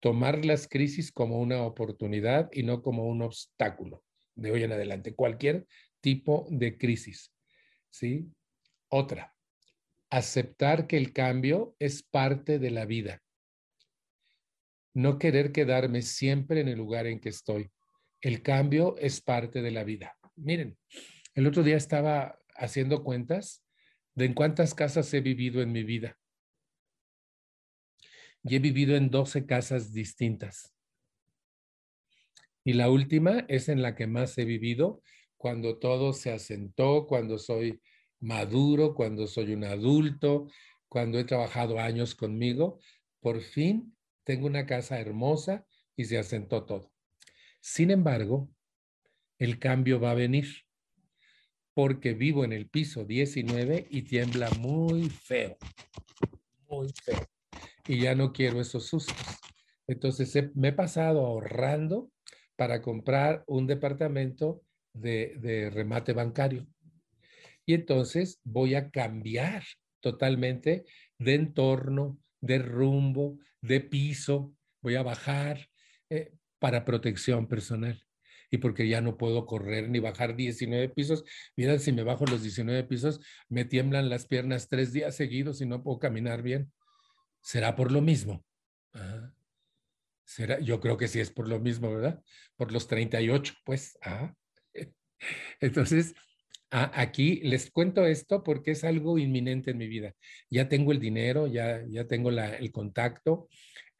Tomar 0.00 0.44
las 0.44 0.68
crisis 0.68 1.12
como 1.12 1.40
una 1.40 1.62
oportunidad 1.62 2.48
y 2.52 2.62
no 2.62 2.82
como 2.82 3.06
un 3.06 3.22
obstáculo. 3.22 4.04
de 4.36 4.52
hoy 4.52 4.62
en 4.62 4.72
adelante, 4.72 5.14
cualquier 5.14 5.66
tipo 6.00 6.46
de 6.50 6.78
crisis. 6.78 7.30
¿Sí? 7.90 8.30
Otra, 8.88 9.34
aceptar 10.08 10.86
que 10.86 10.96
el 10.96 11.12
cambio 11.12 11.74
es 11.78 12.02
parte 12.02 12.58
de 12.58 12.70
la 12.70 12.86
vida. 12.86 13.22
No 14.94 15.18
querer 15.18 15.52
quedarme 15.52 16.02
siempre 16.02 16.60
en 16.60 16.68
el 16.68 16.78
lugar 16.78 17.06
en 17.06 17.20
que 17.20 17.28
estoy. 17.28 17.70
El 18.20 18.42
cambio 18.42 18.96
es 18.98 19.20
parte 19.20 19.62
de 19.62 19.70
la 19.70 19.84
vida. 19.84 20.16
Miren, 20.36 20.76
el 21.34 21.46
otro 21.46 21.62
día 21.62 21.76
estaba 21.76 22.38
haciendo 22.54 23.02
cuentas 23.02 23.64
de 24.14 24.26
en 24.26 24.34
cuántas 24.34 24.74
casas 24.74 25.12
he 25.14 25.20
vivido 25.20 25.62
en 25.62 25.72
mi 25.72 25.82
vida. 25.82 26.18
Y 28.42 28.56
he 28.56 28.58
vivido 28.58 28.96
en 28.96 29.10
12 29.10 29.46
casas 29.46 29.92
distintas. 29.92 30.74
Y 32.64 32.74
la 32.74 32.90
última 32.90 33.46
es 33.48 33.68
en 33.68 33.80
la 33.80 33.94
que 33.94 34.06
más 34.06 34.36
he 34.36 34.44
vivido 34.44 35.02
cuando 35.36 35.78
todo 35.78 36.12
se 36.12 36.30
asentó, 36.30 37.06
cuando 37.06 37.38
soy 37.38 37.80
maduro, 38.20 38.94
cuando 38.94 39.26
soy 39.26 39.54
un 39.54 39.64
adulto, 39.64 40.48
cuando 40.88 41.18
he 41.18 41.24
trabajado 41.24 41.78
años 41.78 42.14
conmigo. 42.14 42.80
Por 43.20 43.40
fin 43.40 43.96
tengo 44.24 44.46
una 44.46 44.66
casa 44.66 45.00
hermosa 45.00 45.66
y 45.96 46.04
se 46.04 46.18
asentó 46.18 46.64
todo. 46.64 46.89
Sin 47.60 47.90
embargo, 47.90 48.48
el 49.38 49.58
cambio 49.58 50.00
va 50.00 50.12
a 50.12 50.14
venir 50.14 50.46
porque 51.74 52.14
vivo 52.14 52.44
en 52.44 52.52
el 52.52 52.68
piso 52.68 53.04
19 53.04 53.86
y 53.90 54.02
tiembla 54.02 54.50
muy 54.58 55.08
feo, 55.08 55.56
muy 56.68 56.88
feo. 57.04 57.26
Y 57.86 58.00
ya 58.00 58.14
no 58.14 58.32
quiero 58.32 58.60
esos 58.60 58.86
sustos. 58.86 59.16
Entonces 59.86 60.54
me 60.54 60.68
he 60.68 60.72
pasado 60.72 61.26
ahorrando 61.26 62.10
para 62.56 62.82
comprar 62.82 63.44
un 63.46 63.66
departamento 63.66 64.62
de, 64.92 65.70
remate 65.72 66.12
bancario. 66.12 66.66
Y 67.64 67.74
entonces 67.74 68.40
voy 68.44 68.74
a 68.74 68.90
cambiar 68.90 69.64
totalmente 70.00 70.84
de 71.18 71.34
entorno, 71.34 72.18
de 72.40 72.58
rumbo, 72.58 73.38
de 73.60 73.80
piso, 73.80 74.54
voy 74.82 74.96
a 74.96 75.02
bajar 75.02 75.68
eh, 76.08 76.32
para 76.60 76.84
protección 76.84 77.48
personal. 77.48 78.00
Y 78.52 78.58
porque 78.58 78.88
ya 78.88 79.00
no 79.00 79.16
puedo 79.16 79.46
correr 79.46 79.88
ni 79.88 79.98
bajar 79.98 80.36
19 80.36 80.88
pisos. 80.90 81.24
Mira, 81.56 81.78
si 81.78 81.92
me 81.92 82.02
bajo 82.02 82.24
los 82.26 82.42
19 82.42 82.84
pisos, 82.84 83.20
me 83.48 83.64
tiemblan 83.64 84.08
las 84.08 84.26
piernas 84.26 84.68
tres 84.68 84.92
días 84.92 85.16
seguidos 85.16 85.60
y 85.60 85.66
no 85.66 85.82
puedo 85.82 85.98
caminar 85.98 86.42
bien. 86.42 86.72
¿Será 87.42 87.74
por 87.76 87.90
lo 87.90 88.00
mismo? 88.00 88.44
¿Será? 90.24 90.60
Yo 90.60 90.80
creo 90.80 90.96
que 90.96 91.08
sí 91.08 91.20
es 91.20 91.30
por 91.30 91.48
lo 91.48 91.58
mismo, 91.60 91.92
¿verdad? 91.92 92.22
Por 92.56 92.72
los 92.72 92.86
38, 92.86 93.54
pues. 93.64 93.98
Ah. 94.02 94.34
Entonces, 95.60 96.14
aquí 96.70 97.40
les 97.42 97.70
cuento 97.70 98.06
esto 98.06 98.42
porque 98.42 98.72
es 98.72 98.84
algo 98.84 99.18
inminente 99.18 99.72
en 99.72 99.78
mi 99.78 99.88
vida. 99.88 100.14
Ya 100.50 100.68
tengo 100.68 100.92
el 100.92 101.00
dinero, 101.00 101.46
ya, 101.46 101.84
ya 101.88 102.06
tengo 102.06 102.30
el 102.30 102.72
contacto, 102.72 103.48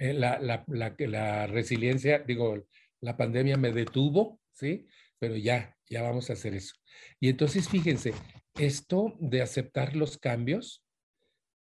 eh, 0.01 0.15
la, 0.15 0.39
la, 0.39 0.65
la, 0.67 1.47
resiliencia, 1.47 2.21
digo, 2.21 2.67
la 3.03 3.19
pandemia 3.19 3.59
me 3.59 3.71
detuvo, 3.71 4.41
¿sí? 4.51 4.87
Pero 5.19 5.37
ya, 5.37 5.77
ya 5.91 6.01
vamos 6.01 6.31
a 6.31 6.33
hacer 6.33 6.55
eso. 6.55 6.75
Y 7.21 7.29
entonces, 7.29 7.69
fíjense, 7.69 8.15
esto 8.59 9.15
de 9.21 9.43
aceptar 9.43 9.95
los 9.95 10.17
cambios 10.17 10.83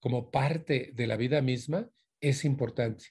como 0.01 0.31
parte 0.31 0.93
de 0.95 1.07
la 1.07 1.17
vida 1.17 1.41
misma 1.41 1.89
es 2.21 2.45
importante. 2.45 3.07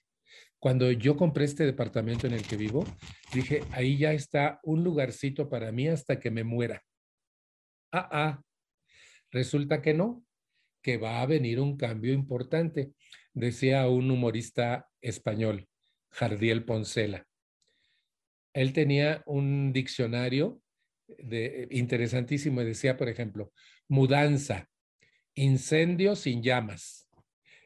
Cuando 0.60 0.91
yo 0.91 1.18
compré 1.18 1.45
este 1.45 1.65
departamento 1.65 2.27
en 2.27 2.34
el 2.34 2.43
que 2.43 2.56
vivo, 2.56 2.85
dije, 3.34 3.64
ahí 3.72 3.97
ya 3.97 4.14
está 4.14 4.60
un 4.61 4.84
lugarcito 4.84 5.49
para 5.49 5.72
mí 5.72 5.88
hasta 5.88 6.19
que 6.19 6.30
me 6.30 6.43
muera. 6.43 6.84
Ah, 7.91 8.10
ah, 8.11 8.43
resulta 9.31 9.81
que 9.81 9.95
no, 9.95 10.23
que 10.84 10.97
va 10.97 11.23
a 11.23 11.26
venir 11.26 11.60
un 11.60 11.77
cambio 11.77 12.14
importante, 12.14 12.91
decía 13.35 13.87
un 13.87 14.09
humorista 14.09 14.89
español, 15.01 15.67
Jardiel 16.09 16.63
Poncela. 16.65 17.27
Él 18.53 18.73
tenía 18.73 19.21
un 19.27 19.73
diccionario 19.73 20.61
de, 21.07 21.67
interesantísimo 21.71 22.61
y 22.61 22.65
decía, 22.65 22.97
por 22.97 23.09
ejemplo, 23.09 23.51
mudanza, 23.87 24.69
incendio 25.35 26.15
sin 26.15 26.41
llamas 26.41 27.07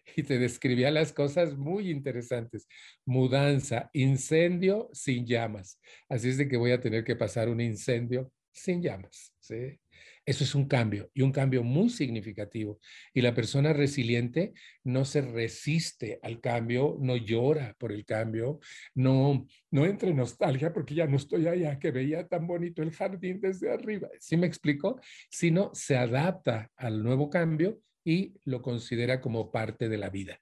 y 0.15 0.23
te 0.23 0.39
describía 0.39 0.89
las 0.89 1.13
cosas 1.13 1.55
muy 1.55 1.91
interesantes. 1.91 2.67
Mudanza, 3.05 3.91
incendio 3.93 4.89
sin 4.91 5.27
llamas. 5.27 5.79
Así 6.09 6.29
es 6.29 6.37
de 6.37 6.47
que 6.47 6.57
voy 6.57 6.71
a 6.71 6.81
tener 6.81 7.03
que 7.03 7.15
pasar 7.15 7.47
un 7.47 7.61
incendio 7.61 8.33
sin 8.51 8.81
llamas. 8.81 9.35
¿sí? 9.39 9.79
Eso 10.29 10.43
es 10.43 10.53
un 10.53 10.67
cambio 10.67 11.09
y 11.15 11.23
un 11.23 11.31
cambio 11.31 11.63
muy 11.63 11.89
significativo. 11.89 12.79
Y 13.15 13.21
la 13.21 13.33
persona 13.33 13.73
resiliente 13.73 14.53
no 14.83 15.03
se 15.03 15.21
resiste 15.21 16.19
al 16.21 16.39
cambio, 16.39 16.99
no 17.01 17.17
llora 17.17 17.75
por 17.79 17.91
el 17.91 18.05
cambio, 18.05 18.59
no, 18.93 19.47
no 19.71 19.85
entra 19.87 20.07
en 20.07 20.17
nostalgia 20.17 20.71
porque 20.71 20.93
ya 20.93 21.07
no 21.07 21.17
estoy 21.17 21.47
allá, 21.47 21.79
que 21.79 21.89
veía 21.89 22.27
tan 22.27 22.45
bonito 22.45 22.83
el 22.83 22.91
jardín 22.91 23.41
desde 23.41 23.73
arriba. 23.73 24.07
¿Sí 24.19 24.37
me 24.37 24.45
explico? 24.45 25.01
Sino 25.31 25.71
se 25.73 25.97
adapta 25.97 26.69
al 26.75 27.01
nuevo 27.01 27.31
cambio 27.31 27.81
y 28.05 28.35
lo 28.45 28.61
considera 28.61 29.21
como 29.21 29.51
parte 29.51 29.89
de 29.89 29.97
la 29.97 30.11
vida. 30.11 30.39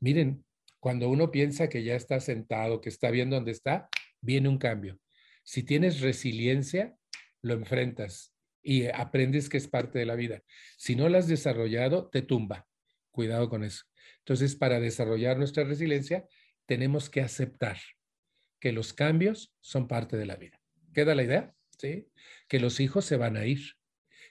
Miren, 0.00 0.44
cuando 0.80 1.08
uno 1.08 1.30
piensa 1.30 1.68
que 1.68 1.84
ya 1.84 1.94
está 1.94 2.18
sentado, 2.18 2.80
que 2.80 2.88
está 2.88 3.12
bien 3.12 3.30
donde 3.30 3.52
está, 3.52 3.88
viene 4.20 4.48
un 4.48 4.58
cambio. 4.58 4.98
Si 5.44 5.62
tienes 5.62 6.00
resiliencia, 6.00 6.96
lo 7.40 7.54
enfrentas 7.54 8.34
y 8.68 8.86
aprendes 8.88 9.48
que 9.48 9.56
es 9.56 9.66
parte 9.66 9.98
de 9.98 10.04
la 10.04 10.14
vida. 10.14 10.42
Si 10.76 10.94
no 10.94 11.08
lo 11.08 11.16
has 11.16 11.26
desarrollado, 11.26 12.10
te 12.10 12.20
tumba. 12.20 12.66
Cuidado 13.10 13.48
con 13.48 13.64
eso. 13.64 13.84
Entonces, 14.18 14.56
para 14.56 14.78
desarrollar 14.78 15.38
nuestra 15.38 15.64
resiliencia, 15.64 16.26
tenemos 16.66 17.08
que 17.08 17.22
aceptar 17.22 17.78
que 18.60 18.72
los 18.72 18.92
cambios 18.92 19.56
son 19.60 19.88
parte 19.88 20.18
de 20.18 20.26
la 20.26 20.36
vida. 20.36 20.60
¿Queda 20.92 21.14
la 21.14 21.22
idea? 21.22 21.54
¿Sí? 21.78 22.10
Que 22.46 22.60
los 22.60 22.78
hijos 22.78 23.06
se 23.06 23.16
van 23.16 23.38
a 23.38 23.46
ir, 23.46 23.76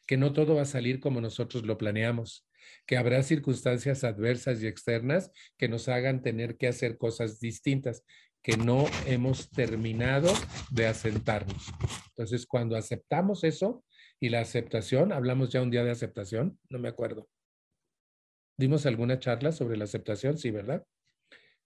que 0.05 0.17
no 0.17 0.33
todo 0.33 0.53
va 0.53 0.61
a 0.61 0.65
salir 0.65 0.99
como 0.99 1.19
nosotros 1.19 1.65
lo 1.65 1.79
planeamos, 1.79 2.47
que 2.85 2.97
habrá 2.97 3.23
circunstancias 3.23 4.03
adversas 4.03 4.61
y 4.61 4.67
externas 4.67 5.31
que 5.57 5.67
nos 5.67 5.89
hagan 5.89 6.21
tener 6.21 6.57
que 6.57 6.67
hacer 6.67 6.99
cosas 6.99 7.39
distintas 7.39 8.03
que 8.43 8.55
no 8.55 8.85
hemos 9.07 9.49
terminado 9.49 10.31
de 10.69 10.85
asentarnos. 10.85 11.69
Entonces, 12.09 12.45
cuando 12.45 12.77
aceptamos 12.77 13.43
eso 13.43 13.83
y 14.19 14.29
la 14.29 14.41
aceptación, 14.41 15.11
hablamos 15.11 15.49
ya 15.49 15.61
un 15.61 15.71
día 15.71 15.83
de 15.83 15.91
aceptación, 15.91 16.59
no 16.69 16.79
me 16.79 16.89
acuerdo. 16.89 17.29
¿Dimos 18.57 18.85
alguna 18.85 19.19
charla 19.19 19.51
sobre 19.51 19.77
la 19.77 19.83
aceptación? 19.83 20.37
Sí, 20.37 20.49
¿verdad? 20.49 20.85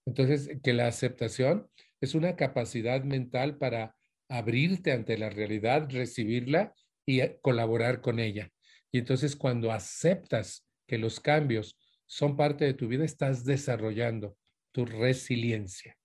Entonces, 0.04 0.50
que 0.62 0.72
la 0.72 0.88
aceptación 0.88 1.70
es 2.00 2.14
una 2.14 2.36
capacidad 2.36 3.02
mental 3.04 3.56
para 3.56 3.96
abrirte 4.28 4.92
ante 4.92 5.16
la 5.16 5.30
realidad, 5.30 5.88
recibirla 5.90 6.74
y 7.06 7.20
colaborar 7.40 8.00
con 8.00 8.18
ella. 8.18 8.50
Y 8.90 8.98
entonces 8.98 9.36
cuando 9.36 9.72
aceptas 9.72 10.66
que 10.86 10.98
los 10.98 11.20
cambios 11.20 11.78
son 12.06 12.36
parte 12.36 12.64
de 12.64 12.74
tu 12.74 12.88
vida, 12.88 13.04
estás 13.04 13.44
desarrollando 13.44 14.36
tu 14.72 14.84
resiliencia. 14.84 15.96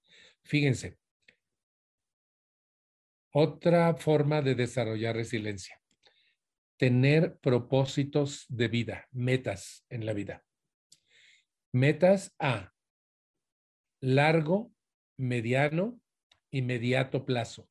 Fíjense, 0.44 0.98
otra 3.34 3.94
forma 3.96 4.42
de 4.42 4.56
desarrollar 4.56 5.16
resiliencia, 5.16 5.77
tener 6.78 7.38
propósitos 7.40 8.46
de 8.50 8.68
vida, 8.68 9.08
metas 9.12 9.86
en 9.90 10.06
la 10.06 10.14
vida. 10.14 10.46
Metas 11.74 12.34
a 12.40 12.74
largo, 14.00 14.72
mediano, 15.18 16.00
inmediato 16.52 17.26
plazo. 17.26 17.68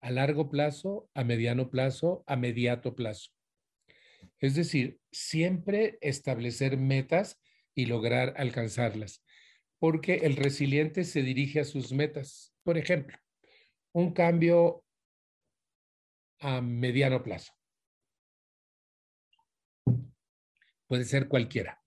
A 0.00 0.10
largo 0.10 0.50
plazo, 0.50 1.08
a 1.14 1.22
mediano 1.22 1.70
plazo, 1.70 2.24
a 2.26 2.36
mediato 2.36 2.96
plazo. 2.96 3.30
Es 4.40 4.56
decir, 4.56 4.98
siempre 5.12 5.98
establecer 6.00 6.76
metas 6.76 7.40
y 7.74 7.86
lograr 7.86 8.34
alcanzarlas, 8.36 9.24
porque 9.78 10.16
el 10.24 10.36
resiliente 10.36 11.04
se 11.04 11.22
dirige 11.22 11.60
a 11.60 11.64
sus 11.64 11.92
metas. 11.92 12.52
Por 12.64 12.78
ejemplo, 12.78 13.16
un 13.92 14.12
cambio 14.12 14.84
a 16.40 16.60
mediano 16.60 17.22
plazo. 17.22 17.52
Puede 20.92 21.06
ser 21.06 21.26
cualquiera. 21.26 21.82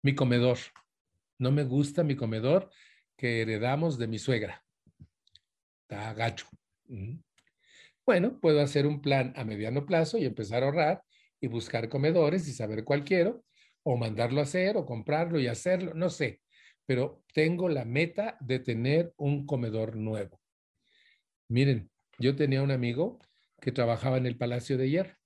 Mi 0.00 0.14
comedor. 0.14 0.56
No 1.38 1.52
me 1.52 1.64
gusta 1.64 2.02
mi 2.02 2.16
comedor 2.16 2.70
que 3.14 3.42
heredamos 3.42 3.98
de 3.98 4.06
mi 4.06 4.18
suegra. 4.18 4.64
Está 5.82 6.14
gacho. 6.14 6.46
Bueno, 8.06 8.40
puedo 8.40 8.62
hacer 8.62 8.86
un 8.86 9.02
plan 9.02 9.34
a 9.36 9.44
mediano 9.44 9.84
plazo 9.84 10.16
y 10.16 10.24
empezar 10.24 10.62
a 10.62 10.66
ahorrar 10.68 11.04
y 11.42 11.48
buscar 11.48 11.90
comedores 11.90 12.48
y 12.48 12.54
saber 12.54 12.84
cuál 12.84 13.04
quiero, 13.04 13.44
o 13.82 13.98
mandarlo 13.98 14.40
a 14.40 14.44
hacer, 14.44 14.78
o 14.78 14.86
comprarlo 14.86 15.38
y 15.38 15.48
hacerlo, 15.48 15.92
no 15.92 16.08
sé, 16.08 16.40
pero 16.86 17.22
tengo 17.34 17.68
la 17.68 17.84
meta 17.84 18.38
de 18.40 18.60
tener 18.60 19.12
un 19.18 19.44
comedor 19.44 19.94
nuevo. 19.94 20.40
Miren, 21.48 21.90
Yo 22.18 22.34
tenía 22.34 22.62
un 22.62 22.70
amigo 22.70 23.18
que 23.60 23.72
trabajaba 23.72 24.16
en 24.16 24.24
el 24.24 24.38
Palacio 24.38 24.78
de 24.78 24.88
Hierro 24.88 25.18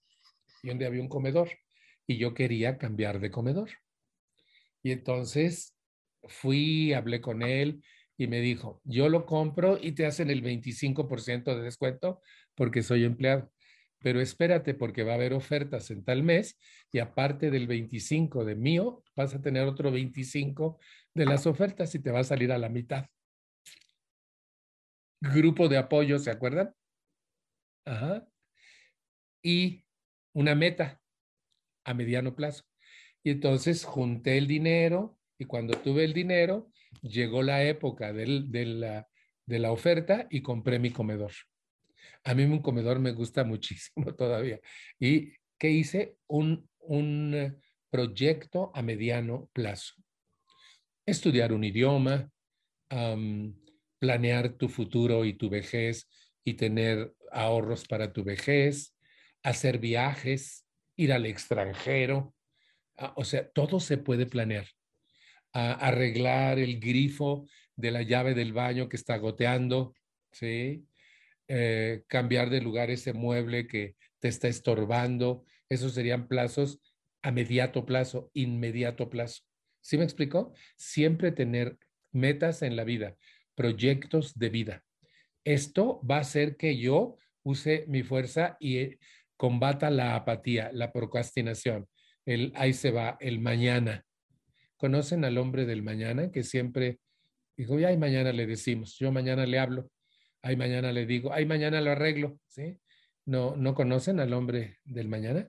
y 0.64 0.68
donde 0.70 0.86
había 0.86 1.02
un 1.02 1.09
comedor 1.09 1.51
y 2.09 2.16
yo 2.16 2.35
quería 2.35 2.78
cambiar 2.78 3.20
de 3.20 3.30
comedor. 3.30 3.70
Y 4.82 4.93
entonces 4.93 5.76
fui, 6.24 6.94
hablé 6.94 7.20
con 7.20 7.43
él 7.43 7.85
y 8.16 8.26
me 8.26 8.40
dijo, 8.40 8.80
yo 8.85 9.09
lo 9.09 9.26
compro 9.26 9.78
y 9.80 9.93
te 9.93 10.06
hacen 10.06 10.30
el 10.30 10.43
25% 10.43 11.55
de 11.55 11.62
descuento 11.62 12.20
porque 12.55 12.82
soy 12.82 13.05
empleado. 13.05 13.52
Pero 14.01 14.20
espérate 14.20 14.74
porque 14.74 15.02
va 15.02 15.12
a 15.12 15.16
haber 15.16 15.35
ofertas 15.35 15.90
en 15.90 16.02
tal 16.02 16.22
mes 16.22 16.59
y 16.90 16.98
aparte 16.98 17.51
del 17.51 17.66
25 17.66 18.44
de 18.44 18.56
mío, 18.56 19.05
vas 19.14 19.35
a 19.35 19.43
tener 19.43 19.64
otro 19.64 19.93
25 19.93 20.78
de 21.14 21.26
las 21.26 21.47
ofertas 21.47 21.94
y 21.94 21.98
te 21.98 22.10
va 22.10 22.20
a 22.20 22.24
salir 22.24 22.52
a 22.52 22.59
la 22.59 22.70
mitad. 22.70 23.06
Grupo 25.20 25.68
de 25.68 25.76
apoyo, 25.76 26.18
¿se 26.18 26.30
acuerdan? 26.30 26.72
Ajá. 27.85 28.26
Y 29.43 29.85
una 30.32 30.55
meta 30.55 31.01
a 31.89 31.94
mediano 31.94 32.36
plazo. 32.36 32.65
Y 33.24 33.31
entonces 33.31 33.85
junté 33.85 34.36
el 34.36 34.47
dinero 34.47 35.19
y 35.39 35.47
cuando 35.47 35.74
tuve 35.78 36.05
el 36.05 36.12
dinero, 36.12 36.70
llegó 37.01 37.43
la 37.43 37.65
época 37.65 38.12
de, 38.12 38.27
la, 38.27 39.09
de 39.47 39.59
la 39.59 39.73
oferta 39.73 40.27
y 40.31 40.43
compré 40.43 40.78
mi 40.78 40.90
comedor. 40.90 41.32
A 42.24 42.35
mí 42.35 42.44
un 42.44 42.60
comedor 42.60 42.98
me 43.01 43.12
gusta 43.12 43.43
muchísimo 43.52 44.15
todavía. 44.15 44.60
¿Y 45.01 45.32
qué 45.59 45.70
hice? 45.70 46.16
Un, 46.27 46.69
un 46.81 47.59
proyecto 47.90 48.70
a 48.74 48.82
mediano 48.82 49.48
plazo. 49.55 49.94
Estudiar 51.06 51.55
un 51.55 51.65
idioma, 51.65 52.31
planear 53.98 54.52
tu 54.59 54.69
futuro 54.69 55.24
y 55.24 55.32
tu 55.32 55.48
vejez 55.48 56.06
y 56.44 56.55
tener 56.55 57.15
ahorros 57.32 57.86
para 57.86 58.12
tu 58.12 58.24
vejez, 58.24 58.94
hacer 59.43 59.78
viajes, 59.78 60.67
ir 60.98 61.12
al 61.12 61.24
extranjero. 61.24 62.34
Ah, 62.98 63.14
o 63.16 63.24
sea, 63.24 63.48
todo 63.48 63.80
se 63.80 63.96
puede 63.96 64.26
planear. 64.26 64.66
arreglar 65.52 66.58
el 66.58 66.78
grifo 66.78 67.48
de 67.74 67.90
la 67.90 68.02
llave 68.02 68.34
del 68.34 68.52
baño 68.52 68.88
que 68.88 68.96
está 68.96 69.16
goteando, 69.16 69.94
¿sí? 70.30 70.86
Eh, 71.48 72.02
cambiar 72.06 72.50
de 72.50 72.60
lugar 72.60 72.90
ese 72.90 73.14
mueble 73.14 73.66
que 73.66 73.96
te 74.20 74.28
está 74.28 74.48
estorbando. 74.48 75.44
Esos 75.70 75.94
serían 75.94 76.28
plazos 76.28 76.80
a 77.22 77.32
mediato 77.32 77.86
plazo, 77.86 78.30
inmediato 78.34 79.08
plazo. 79.08 79.42
¿Sí 79.80 79.96
me 79.96 80.04
explicó? 80.04 80.52
Siempre 80.76 81.32
tener 81.32 81.78
metas 82.12 82.62
en 82.62 82.76
la 82.76 82.84
vida, 82.84 83.16
proyectos 83.54 84.38
de 84.38 84.50
vida. 84.50 84.84
Esto 85.44 86.00
va 86.08 86.18
a 86.18 86.20
hacer 86.20 86.56
que 86.56 86.76
yo 86.76 87.16
use 87.42 87.84
mi 87.88 88.02
fuerza 88.02 88.56
y 88.60 88.98
combata 89.39 89.89
la 89.89 90.16
apatía, 90.16 90.70
la 90.74 90.93
procrastinación, 90.93 91.89
el 92.27 92.52
ahí 92.56 92.74
se 92.74 92.90
va, 92.90 93.16
el 93.20 93.39
mañana. 93.39 94.05
¿Conocen 94.77 95.24
al 95.24 95.39
hombre 95.39 95.65
del 95.65 95.82
mañana 95.82 96.31
que 96.31 96.43
siempre 96.43 96.98
dijo, 97.56 97.77
ay, 97.77 97.97
mañana 97.97 98.32
le 98.32 98.47
decimos, 98.47 98.98
yo 98.98 99.10
mañana 99.10 99.47
le 99.47 99.59
hablo, 99.59 99.90
ay, 100.43 100.56
mañana 100.56 100.93
le 100.93 101.06
digo, 101.06 101.32
ay, 101.32 101.47
mañana 101.47 101.81
lo 101.81 101.93
arreglo, 101.93 102.39
¿sí? 102.48 102.78
¿No, 103.24 103.56
¿No 103.56 103.74
conocen 103.74 104.20
al 104.20 104.32
hombre 104.32 104.78
del 104.85 105.09
mañana? 105.09 105.48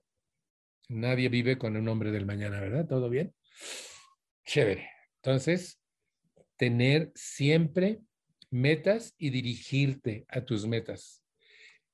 Nadie 0.88 1.30
vive 1.30 1.58
con 1.58 1.76
un 1.76 1.88
hombre 1.88 2.12
del 2.12 2.26
mañana, 2.26 2.60
¿verdad? 2.60 2.88
¿Todo 2.88 3.10
bien? 3.10 3.34
Chévere. 4.46 4.90
Entonces, 5.18 5.80
tener 6.58 7.12
siempre 7.16 8.02
metas 8.52 9.16
y 9.18 9.30
dirigirte 9.30 10.26
a 10.30 10.42
tus 10.42 10.68
metas. 10.68 11.24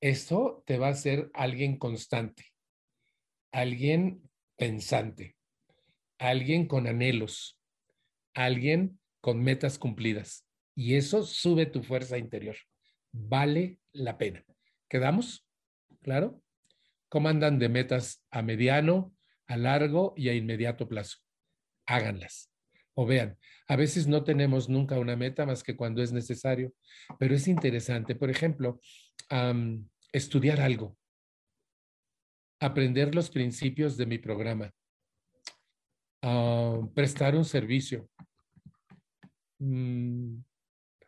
Esto 0.00 0.62
te 0.66 0.78
va 0.78 0.88
a 0.88 0.90
hacer 0.90 1.30
alguien 1.32 1.78
constante, 1.78 2.52
alguien 3.52 4.28
pensante, 4.56 5.36
alguien 6.18 6.66
con 6.66 6.86
anhelos, 6.86 7.58
alguien 8.34 9.00
con 9.20 9.42
metas 9.42 9.78
cumplidas. 9.78 10.46
Y 10.74 10.96
eso 10.96 11.22
sube 11.22 11.66
tu 11.66 11.82
fuerza 11.82 12.18
interior. 12.18 12.56
Vale 13.12 13.78
la 13.92 14.18
pena. 14.18 14.44
¿Quedamos? 14.88 15.46
¿Claro? 16.02 16.42
¿Cómo 17.08 17.28
andan 17.28 17.58
de 17.58 17.68
metas 17.68 18.22
a 18.30 18.42
mediano, 18.42 19.14
a 19.46 19.56
largo 19.56 20.12
y 20.16 20.28
a 20.28 20.34
inmediato 20.34 20.86
plazo? 20.88 21.18
Háganlas. 21.86 22.50
O 22.98 23.04
vean, 23.04 23.36
a 23.68 23.76
veces 23.76 24.06
no 24.06 24.24
tenemos 24.24 24.70
nunca 24.70 24.98
una 24.98 25.16
meta 25.16 25.44
más 25.44 25.62
que 25.62 25.76
cuando 25.76 26.02
es 26.02 26.12
necesario, 26.12 26.72
pero 27.18 27.34
es 27.34 27.46
interesante. 27.46 28.14
Por 28.14 28.30
ejemplo, 28.30 28.80
estudiar 30.12 30.60
algo, 30.60 30.96
aprender 32.58 33.14
los 33.14 33.28
principios 33.28 33.98
de 33.98 34.06
mi 34.06 34.18
programa, 34.18 34.72
prestar 36.94 37.36
un 37.36 37.44
servicio, 37.44 38.08
mm, 39.58 40.38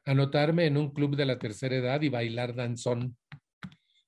anotarme 0.04 0.66
en 0.66 0.76
un 0.76 0.92
club 0.92 1.16
de 1.16 1.24
la 1.24 1.38
tercera 1.38 1.76
edad 1.76 2.02
y 2.02 2.10
bailar 2.10 2.54
danzón. 2.54 3.16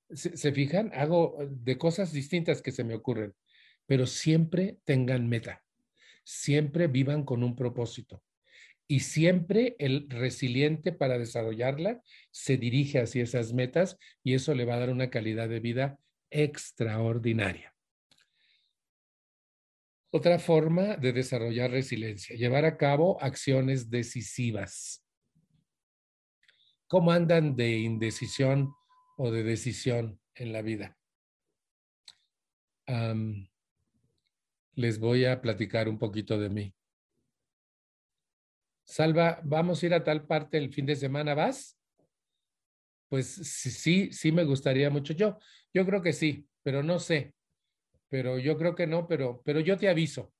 ¿Se, 0.09 0.51
fijan? 0.51 0.91
Hago 0.93 1.37
de 1.49 1.77
cosas 1.77 2.11
distintas 2.11 2.61
que 2.61 2.71
se 2.71 2.83
me 2.83 2.95
ocurren, 2.95 3.33
pero 3.87 4.05
siempre 4.05 4.77
tengan 4.83 5.27
meta, 5.27 5.63
siempre 6.23 6.87
vivan 6.87 7.23
con 7.23 7.43
un 7.43 7.55
propósito 7.55 8.23
y 8.91 8.99
siempre 8.99 9.77
el 9.79 10.09
resiliente 10.09 10.91
para 10.91 11.17
desarrollarla 11.17 12.01
se 12.29 12.57
dirige 12.57 12.99
hacia 12.99 13.23
esas 13.23 13.53
metas 13.53 13.97
y 14.21 14.33
eso 14.33 14.53
le 14.53 14.65
va 14.65 14.75
a 14.75 14.79
dar 14.79 14.89
una 14.89 15.09
calidad 15.09 15.47
de 15.47 15.61
vida 15.61 15.97
extraordinaria. 16.29 17.73
Otra 20.09 20.39
forma 20.39 20.97
de 20.97 21.13
desarrollar 21.13 21.71
resiliencia, 21.71 22.35
llevar 22.35 22.65
a 22.65 22.75
cabo 22.75 23.17
acciones 23.23 23.89
decisivas. 23.89 25.05
¿Cómo 26.87 27.13
andan 27.13 27.55
de 27.55 27.77
indecisión 27.77 28.73
o 29.15 29.31
de 29.31 29.43
decisión 29.43 30.19
en 30.35 30.51
la 30.51 30.61
vida? 30.61 30.97
Les 34.75 34.99
voy 34.99 35.25
a 35.25 35.41
platicar 35.41 35.89
un 35.89 35.97
poquito 35.97 36.39
de 36.39 36.49
mí. 36.49 36.75
Salva, 38.83 39.39
vamos 39.43 39.81
a 39.81 39.85
ir 39.85 39.93
a 39.93 40.03
tal 40.03 40.25
parte 40.25 40.57
el 40.57 40.73
fin 40.73 40.85
de 40.85 40.95
semana, 40.95 41.33
¿vas? 41.33 41.77
Pues 43.09 43.27
sí, 43.27 44.11
sí 44.11 44.31
me 44.31 44.43
gustaría 44.43 44.89
mucho. 44.89 45.13
Yo, 45.13 45.37
yo 45.73 45.85
creo 45.85 46.01
que 46.01 46.13
sí, 46.13 46.47
pero 46.63 46.81
no 46.83 46.99
sé. 46.99 47.33
Pero 48.09 48.39
yo 48.39 48.57
creo 48.57 48.75
que 48.75 48.87
no, 48.87 49.07
pero, 49.07 49.41
pero 49.45 49.59
yo 49.59 49.77
te 49.77 49.89
aviso. 49.89 50.33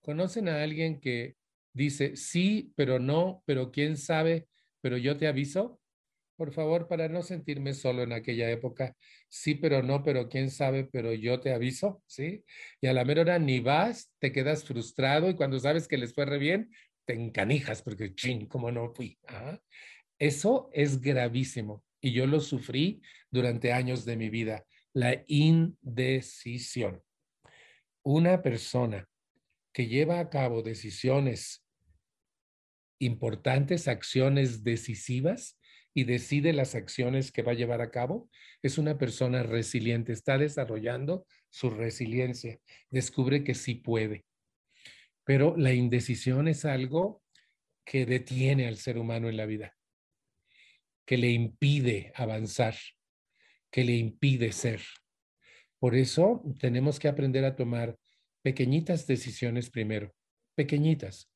¿Conocen 0.00 0.48
a 0.48 0.62
alguien 0.62 1.00
que 1.00 1.36
dice 1.72 2.16
sí, 2.16 2.72
pero 2.76 2.98
no, 2.98 3.42
pero 3.46 3.70
quién 3.70 3.96
sabe, 3.96 4.48
pero 4.80 4.96
yo 4.96 5.16
te 5.16 5.26
aviso? 5.26 5.80
Por 6.36 6.52
favor, 6.52 6.88
para 6.88 7.08
no 7.08 7.22
sentirme 7.22 7.74
solo 7.74 8.02
en 8.02 8.12
aquella 8.12 8.50
época, 8.50 8.96
sí, 9.28 9.54
pero 9.54 9.82
no, 9.82 10.02
pero 10.02 10.28
quién 10.28 10.50
sabe, 10.50 10.84
pero 10.84 11.12
yo 11.12 11.40
te 11.40 11.52
aviso, 11.52 12.02
¿sí? 12.06 12.44
Y 12.80 12.88
a 12.88 12.92
la 12.92 13.04
mera 13.04 13.20
hora 13.20 13.38
ni 13.38 13.60
vas, 13.60 14.12
te 14.18 14.32
quedas 14.32 14.64
frustrado 14.64 15.30
y 15.30 15.36
cuando 15.36 15.60
sabes 15.60 15.86
que 15.86 15.96
les 15.96 16.12
fue 16.12 16.26
re 16.26 16.38
bien, 16.38 16.70
te 17.04 17.14
encanijas 17.14 17.82
porque, 17.82 18.14
ching, 18.14 18.46
¿cómo 18.46 18.72
no 18.72 18.92
fui? 18.92 19.16
¿Ah? 19.28 19.60
Eso 20.18 20.70
es 20.72 21.00
gravísimo 21.00 21.84
y 22.00 22.12
yo 22.12 22.26
lo 22.26 22.40
sufrí 22.40 23.00
durante 23.30 23.72
años 23.72 24.04
de 24.04 24.16
mi 24.16 24.28
vida, 24.28 24.64
la 24.92 25.22
indecisión. 25.28 27.02
Una 28.02 28.42
persona 28.42 29.08
que 29.72 29.86
lleva 29.86 30.18
a 30.18 30.30
cabo 30.30 30.62
decisiones 30.62 31.64
importantes, 32.98 33.88
acciones 33.88 34.64
decisivas 34.64 35.58
y 35.94 36.04
decide 36.04 36.52
las 36.52 36.74
acciones 36.74 37.30
que 37.30 37.42
va 37.42 37.52
a 37.52 37.56
llevar 37.56 37.80
a 37.80 37.90
cabo, 37.90 38.28
es 38.62 38.78
una 38.78 38.98
persona 38.98 39.44
resiliente, 39.44 40.12
está 40.12 40.36
desarrollando 40.36 41.24
su 41.50 41.70
resiliencia, 41.70 42.58
descubre 42.90 43.44
que 43.44 43.54
sí 43.54 43.76
puede. 43.76 44.24
Pero 45.24 45.56
la 45.56 45.72
indecisión 45.72 46.48
es 46.48 46.64
algo 46.64 47.22
que 47.84 48.06
detiene 48.06 48.66
al 48.66 48.76
ser 48.76 48.98
humano 48.98 49.28
en 49.28 49.36
la 49.36 49.46
vida, 49.46 49.76
que 51.06 51.16
le 51.16 51.30
impide 51.30 52.12
avanzar, 52.16 52.74
que 53.70 53.84
le 53.84 53.92
impide 53.92 54.52
ser. 54.52 54.82
Por 55.78 55.94
eso 55.94 56.42
tenemos 56.58 56.98
que 56.98 57.08
aprender 57.08 57.44
a 57.44 57.56
tomar 57.56 57.96
pequeñitas 58.42 59.06
decisiones 59.06 59.70
primero, 59.70 60.12
pequeñitas. 60.56 61.30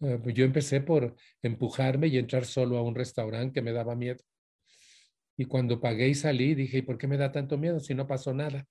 Eh, 0.00 0.18
yo 0.34 0.44
empecé 0.44 0.80
por 0.80 1.16
empujarme 1.42 2.08
y 2.08 2.18
entrar 2.18 2.44
solo 2.44 2.78
a 2.78 2.82
un 2.82 2.94
restaurante 2.94 3.54
que 3.54 3.62
me 3.62 3.72
daba 3.72 3.94
miedo. 3.94 4.24
Y 5.36 5.46
cuando 5.46 5.80
pagué 5.80 6.08
y 6.08 6.14
salí, 6.14 6.54
dije, 6.54 6.78
¿y 6.78 6.82
por 6.82 6.98
qué 6.98 7.06
me 7.06 7.16
da 7.16 7.32
tanto 7.32 7.56
miedo 7.58 7.80
si 7.80 7.94
no 7.94 8.06
pasó 8.06 8.34
nada? 8.34 8.66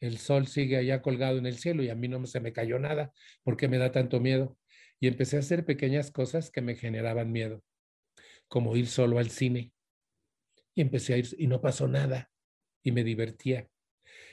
el 0.00 0.18
sol 0.18 0.46
sigue 0.46 0.76
allá 0.76 1.02
colgado 1.02 1.38
en 1.38 1.46
el 1.46 1.58
cielo 1.58 1.82
y 1.82 1.90
a 1.90 1.94
mí 1.94 2.08
no 2.08 2.26
se 2.26 2.40
me 2.40 2.52
cayó 2.52 2.78
nada. 2.78 3.12
¿Por 3.42 3.56
qué 3.56 3.68
me 3.68 3.78
da 3.78 3.92
tanto 3.92 4.18
miedo? 4.18 4.58
Y 4.98 5.06
empecé 5.06 5.36
a 5.36 5.40
hacer 5.40 5.64
pequeñas 5.64 6.10
cosas 6.10 6.50
que 6.50 6.62
me 6.62 6.74
generaban 6.74 7.30
miedo, 7.30 7.62
como 8.48 8.76
ir 8.76 8.86
solo 8.86 9.18
al 9.18 9.30
cine. 9.30 9.72
Y 10.74 10.80
empecé 10.80 11.14
a 11.14 11.16
ir 11.18 11.28
y 11.38 11.46
no 11.46 11.60
pasó 11.60 11.86
nada 11.86 12.30
y 12.82 12.92
me 12.92 13.04
divertía. 13.04 13.68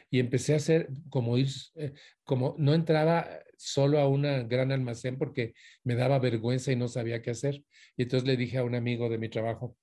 Y 0.09 0.19
empecé 0.19 0.53
a 0.53 0.57
hacer 0.57 0.89
como 1.09 1.37
ir, 1.37 1.49
eh, 1.75 1.93
como 2.23 2.55
no 2.57 2.73
entraba 2.73 3.27
solo 3.57 3.99
a 3.99 4.07
un 4.07 4.21
gran 4.47 4.71
almacén 4.71 5.17
porque 5.17 5.53
me 5.83 5.95
daba 5.95 6.19
vergüenza 6.19 6.71
y 6.71 6.75
no 6.75 6.87
sabía 6.87 7.21
qué 7.21 7.31
hacer. 7.31 7.63
Y 7.97 8.03
entonces 8.03 8.27
le 8.27 8.37
dije 8.37 8.59
a 8.59 8.63
un 8.63 8.75
amigo 8.75 9.09
de 9.09 9.17
mi 9.17 9.29
trabajo, 9.29 9.75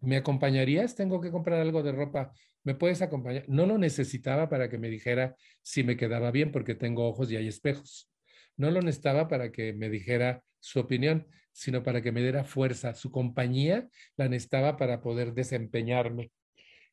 ¿me 0.00 0.16
acompañarías? 0.16 0.94
Tengo 0.94 1.20
que 1.20 1.30
comprar 1.30 1.60
algo 1.60 1.82
de 1.82 1.92
ropa. 1.92 2.32
¿Me 2.62 2.74
puedes 2.74 3.02
acompañar? 3.02 3.44
No 3.48 3.66
lo 3.66 3.78
necesitaba 3.78 4.48
para 4.48 4.68
que 4.68 4.78
me 4.78 4.88
dijera 4.88 5.36
si 5.62 5.82
me 5.82 5.96
quedaba 5.96 6.30
bien 6.30 6.52
porque 6.52 6.74
tengo 6.74 7.08
ojos 7.08 7.30
y 7.30 7.36
hay 7.36 7.48
espejos. 7.48 8.10
No 8.56 8.70
lo 8.70 8.80
necesitaba 8.80 9.28
para 9.28 9.50
que 9.50 9.72
me 9.72 9.90
dijera 9.90 10.44
su 10.60 10.80
opinión, 10.80 11.26
sino 11.52 11.82
para 11.82 12.02
que 12.02 12.12
me 12.12 12.22
diera 12.22 12.44
fuerza. 12.44 12.94
Su 12.94 13.10
compañía 13.10 13.88
la 14.16 14.28
necesitaba 14.28 14.76
para 14.76 15.00
poder 15.00 15.34
desempeñarme. 15.34 16.30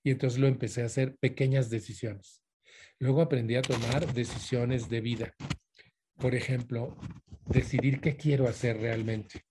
Y 0.03 0.11
entonces 0.11 0.39
lo 0.39 0.47
empecé 0.47 0.81
a 0.81 0.85
hacer 0.85 1.15
pequeñas 1.17 1.69
decisiones. 1.69 2.43
Luego 2.99 3.21
aprendí 3.21 3.55
a 3.55 3.61
tomar 3.61 4.13
decisiones 4.13 4.89
de 4.89 5.01
vida. 5.01 5.33
Por 6.21 6.35
ejemplo, 6.35 6.95
decidir 7.47 7.99
qué 7.99 8.15
quiero 8.15 8.47
hacer 8.47 8.77
realmente. 8.77 9.41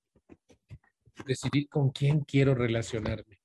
Decidir 1.26 1.68
con 1.68 1.90
quién 1.90 2.20
quiero 2.20 2.54
relacionarme. 2.54 3.40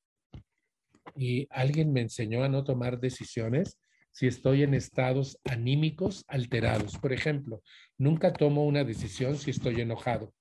Y 1.15 1.47
alguien 1.49 1.91
me 1.91 2.01
enseñó 2.01 2.43
a 2.43 2.49
no 2.49 2.63
tomar 2.63 2.99
decisiones 2.99 3.79
si 4.11 4.27
estoy 4.27 4.61
en 4.61 4.75
estados 4.75 5.39
anímicos 5.43 6.23
alterados. 6.27 6.99
Por 6.99 7.13
ejemplo, 7.13 7.63
nunca 7.97 8.31
tomo 8.31 8.63
una 8.63 8.83
decisión 8.83 9.37
si 9.37 9.49
estoy 9.49 9.81
enojado. 9.81 10.31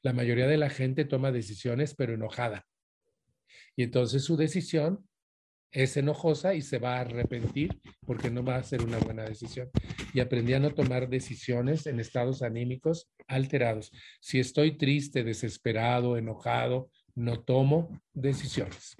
La 0.00 0.12
mayoría 0.12 0.46
de 0.46 0.56
la 0.56 0.70
gente 0.70 1.04
toma 1.04 1.32
decisiones 1.32 1.96
pero 1.96 2.14
enojada. 2.14 2.64
Y 3.74 3.82
entonces 3.82 4.22
su 4.22 4.36
decisión 4.36 5.04
es 5.74 5.96
enojosa 5.96 6.54
y 6.54 6.62
se 6.62 6.78
va 6.78 6.96
a 6.96 7.00
arrepentir 7.00 7.76
porque 8.06 8.30
no 8.30 8.44
va 8.44 8.56
a 8.56 8.62
ser 8.62 8.82
una 8.82 8.98
buena 8.98 9.24
decisión. 9.24 9.68
Y 10.14 10.20
aprendí 10.20 10.54
a 10.54 10.60
no 10.60 10.72
tomar 10.72 11.08
decisiones 11.08 11.86
en 11.86 11.98
estados 11.98 12.42
anímicos 12.42 13.10
alterados. 13.26 13.90
Si 14.20 14.38
estoy 14.38 14.78
triste, 14.78 15.24
desesperado, 15.24 16.16
enojado, 16.16 16.90
no 17.16 17.40
tomo 17.42 18.00
decisiones. 18.12 18.96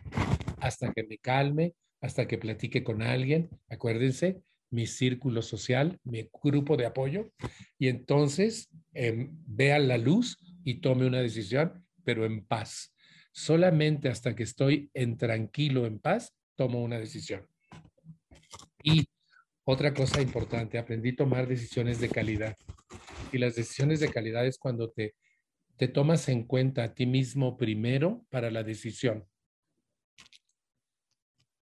Hasta 0.58 0.92
que 0.92 1.04
me 1.04 1.18
calme, 1.18 1.74
hasta 2.00 2.26
que 2.26 2.38
platique 2.38 2.82
con 2.82 3.02
alguien, 3.02 3.48
acuérdense, 3.68 4.42
mi 4.70 4.88
círculo 4.88 5.42
social, 5.42 6.00
mi 6.02 6.28
grupo 6.42 6.76
de 6.76 6.86
apoyo, 6.86 7.30
y 7.78 7.86
entonces 7.86 8.68
eh, 8.92 9.28
vea 9.46 9.78
la 9.78 9.98
luz 9.98 10.38
y 10.64 10.80
tome 10.80 11.06
una 11.06 11.20
decisión, 11.20 11.86
pero 12.02 12.26
en 12.26 12.44
paz. 12.44 12.92
Solamente 13.32 14.08
hasta 14.08 14.34
que 14.34 14.42
estoy 14.42 14.90
en 14.92 15.16
tranquilo, 15.16 15.86
en 15.86 16.00
paz, 16.00 16.34
tomo 16.56 16.82
una 16.82 16.98
decisión. 16.98 17.46
Y 18.82 19.06
otra 19.64 19.94
cosa 19.94 20.20
importante, 20.20 20.78
aprendí 20.78 21.10
a 21.10 21.16
tomar 21.16 21.48
decisiones 21.48 22.00
de 22.00 22.10
calidad. 22.10 22.56
Y 23.32 23.38
las 23.38 23.54
decisiones 23.54 24.00
de 24.00 24.10
calidad 24.10 24.46
es 24.46 24.58
cuando 24.58 24.90
te, 24.90 25.14
te 25.76 25.88
tomas 25.88 26.28
en 26.28 26.44
cuenta 26.44 26.84
a 26.84 26.94
ti 26.94 27.06
mismo 27.06 27.56
primero 27.56 28.26
para 28.30 28.50
la 28.50 28.62
decisión. 28.62 29.26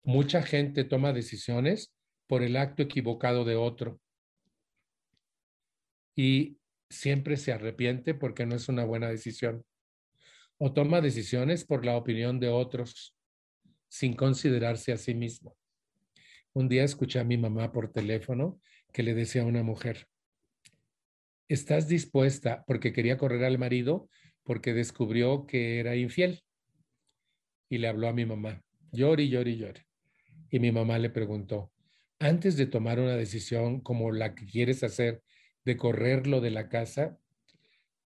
Mucha 0.04 0.42
gente 0.42 0.84
toma 0.84 1.14
decisiones 1.14 1.94
por 2.28 2.44
el 2.44 2.56
acto 2.56 2.82
equivocado 2.82 3.44
de 3.44 3.56
otro. 3.56 4.00
Y 6.16 6.58
siempre 6.90 7.38
se 7.38 7.52
arrepiente 7.52 8.14
porque 8.14 8.46
no 8.46 8.56
es 8.56 8.70
una 8.70 8.86
buena 8.86 9.10
decisión. 9.10 9.66
O 10.58 10.74
toma 10.74 11.02
decisiones 11.02 11.66
por 11.66 11.86
la 11.86 11.98
opinión 11.98 12.40
de 12.40 12.50
otros 12.50 13.16
sin 13.92 14.14
considerarse 14.14 14.94
a 14.94 14.98
sí 14.98 15.14
mismo. 15.14 15.58
Un 16.54 16.70
día 16.70 16.86
escuché 16.86 17.20
a 17.20 17.26
mi 17.26 17.38
mamá 17.38 17.74
por 17.74 17.92
teléfono 17.92 18.62
que 18.94 19.04
le 19.04 19.14
decía 19.14 19.42
a 19.42 19.46
una 19.46 19.64
mujer, 19.64 20.08
¿estás 21.50 21.90
dispuesta? 21.90 22.64
Porque 22.66 22.94
quería 22.94 23.18
correr 23.18 23.44
al 23.44 23.60
marido 23.60 24.10
porque 24.44 24.74
descubrió 24.74 25.46
que 25.46 25.80
era 25.80 25.98
infiel. 25.98 26.42
Y 27.70 27.80
le 27.80 27.90
habló 27.90 28.08
a 28.08 28.14
mi 28.14 28.26
mamá, 28.26 28.64
llore, 28.94 29.28
llore, 29.28 29.58
llore. 29.58 29.86
Y 30.50 30.60
mi 30.60 30.72
mamá 30.72 30.98
le 30.98 31.10
preguntó, 31.10 31.74
antes 32.18 32.56
de 32.56 32.68
tomar 32.68 32.98
una 32.98 33.18
decisión 33.18 33.82
como 33.82 34.14
la 34.14 34.36
que 34.36 34.46
quieres 34.46 34.84
hacer 34.84 35.22
de 35.66 35.76
correrlo 35.76 36.40
de 36.40 36.52
la 36.52 36.70
casa, 36.70 37.18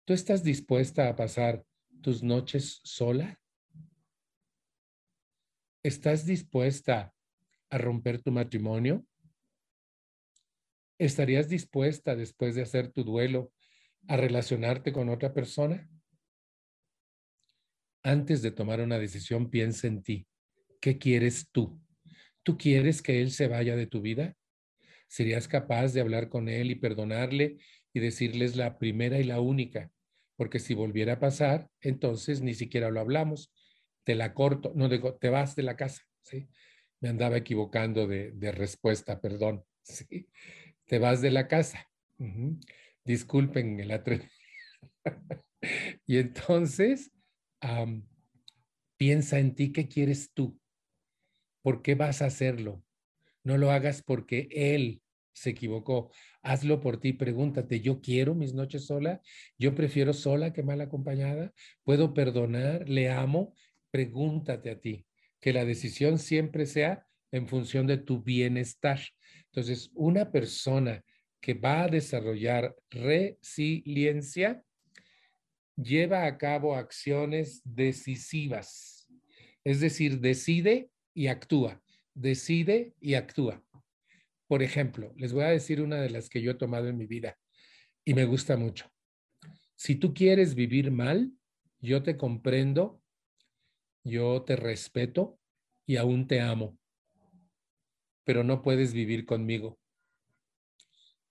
¿tú 0.06 0.14
estás 0.14 0.42
dispuesta 0.42 1.10
a 1.10 1.16
pasar 1.16 1.66
tus 2.00 2.22
noches 2.22 2.80
sola? 2.82 3.38
¿Estás 5.86 6.26
dispuesta 6.26 7.14
a 7.70 7.78
romper 7.78 8.20
tu 8.20 8.32
matrimonio? 8.32 9.06
¿Estarías 10.98 11.48
dispuesta 11.48 12.16
después 12.16 12.56
de 12.56 12.62
hacer 12.62 12.90
tu 12.90 13.04
duelo 13.04 13.52
a 14.08 14.16
relacionarte 14.16 14.92
con 14.92 15.08
otra 15.10 15.32
persona? 15.32 15.88
Antes 18.02 18.42
de 18.42 18.50
tomar 18.50 18.80
una 18.80 18.98
decisión, 18.98 19.48
piensa 19.48 19.86
en 19.86 20.02
ti. 20.02 20.26
¿Qué 20.80 20.98
quieres 20.98 21.50
tú? 21.52 21.80
¿Tú 22.42 22.58
quieres 22.58 23.00
que 23.00 23.22
él 23.22 23.30
se 23.30 23.46
vaya 23.46 23.76
de 23.76 23.86
tu 23.86 24.00
vida? 24.00 24.34
¿Serías 25.06 25.46
capaz 25.46 25.92
de 25.92 26.00
hablar 26.00 26.28
con 26.28 26.48
él 26.48 26.72
y 26.72 26.74
perdonarle 26.74 27.58
y 27.92 28.00
decirles 28.00 28.56
la 28.56 28.76
primera 28.76 29.20
y 29.20 29.22
la 29.22 29.38
única? 29.38 29.92
Porque 30.34 30.58
si 30.58 30.74
volviera 30.74 31.12
a 31.12 31.20
pasar, 31.20 31.70
entonces 31.80 32.40
ni 32.40 32.54
siquiera 32.54 32.90
lo 32.90 32.98
hablamos 32.98 33.52
te 34.06 34.14
la 34.14 34.34
corto, 34.34 34.72
no 34.76 34.88
digo, 34.88 35.16
te 35.16 35.30
vas 35.30 35.56
de 35.56 35.64
la 35.64 35.76
casa, 35.76 36.02
¿sí? 36.22 36.48
Me 37.00 37.08
andaba 37.08 37.36
equivocando 37.36 38.06
de, 38.06 38.52
respuesta, 38.52 39.20
perdón, 39.20 39.64
¿sí? 39.82 40.28
Te 40.84 41.00
vas 41.00 41.20
de 41.20 41.32
la 41.32 41.48
casa. 41.48 41.90
Disculpen 43.04 43.80
el 43.80 44.30
y 46.06 46.18
entonces, 46.18 47.10
piensa 48.96 49.40
en 49.40 49.56
ti, 49.56 49.72
¿qué 49.72 49.88
quieres 49.88 50.32
tú? 50.32 50.56
¿Por 51.62 51.82
qué 51.82 51.96
vas 51.96 52.22
a 52.22 52.26
hacerlo? 52.26 52.84
No 53.42 53.58
lo 53.58 53.72
hagas 53.72 54.04
porque 54.04 54.48
él 54.52 55.02
se 55.32 55.50
equivocó. 55.50 56.12
Hazlo 56.42 56.80
por 56.80 57.00
ti. 57.00 57.12
Pregúntate, 57.12 57.80
¿yo 57.80 58.00
quiero 58.00 58.36
mis 58.36 58.54
noches 58.54 58.86
sola? 58.86 59.20
¿Yo 59.58 59.74
prefiero 59.74 60.12
sola 60.12 60.52
que 60.52 60.62
mal 60.62 60.80
acompañada? 60.80 61.52
¿Puedo 61.82 62.14
perdonar? 62.14 62.88
¿Le 62.88 63.10
amo? 63.10 63.52
Pregúntate 63.96 64.68
a 64.68 64.78
ti, 64.78 65.06
que 65.40 65.54
la 65.54 65.64
decisión 65.64 66.18
siempre 66.18 66.66
sea 66.66 67.06
en 67.32 67.48
función 67.48 67.86
de 67.86 67.96
tu 67.96 68.22
bienestar. 68.22 69.00
Entonces, 69.46 69.90
una 69.94 70.30
persona 70.30 71.02
que 71.40 71.54
va 71.54 71.84
a 71.84 71.88
desarrollar 71.88 72.76
resiliencia 72.90 74.62
lleva 75.76 76.26
a 76.26 76.36
cabo 76.36 76.76
acciones 76.76 77.62
decisivas, 77.64 79.08
es 79.64 79.80
decir, 79.80 80.20
decide 80.20 80.90
y 81.14 81.28
actúa, 81.28 81.82
decide 82.12 82.92
y 83.00 83.14
actúa. 83.14 83.64
Por 84.46 84.62
ejemplo, 84.62 85.14
les 85.16 85.32
voy 85.32 85.44
a 85.44 85.56
decir 85.58 85.80
una 85.80 86.02
de 86.02 86.10
las 86.10 86.28
que 86.28 86.42
yo 86.42 86.50
he 86.50 86.54
tomado 86.56 86.88
en 86.88 86.98
mi 86.98 87.06
vida 87.06 87.38
y 88.04 88.12
me 88.12 88.26
gusta 88.26 88.58
mucho. 88.58 88.92
Si 89.74 89.94
tú 89.94 90.12
quieres 90.12 90.54
vivir 90.54 90.90
mal, 90.90 91.32
yo 91.80 92.02
te 92.02 92.18
comprendo 92.18 93.00
yo 94.06 94.42
te 94.42 94.54
respeto 94.54 95.38
y 95.84 95.96
aún 95.96 96.28
te 96.28 96.40
amo, 96.40 96.78
pero 98.24 98.44
no 98.44 98.62
puedes 98.62 98.92
vivir 98.92 99.26
conmigo. 99.26 99.78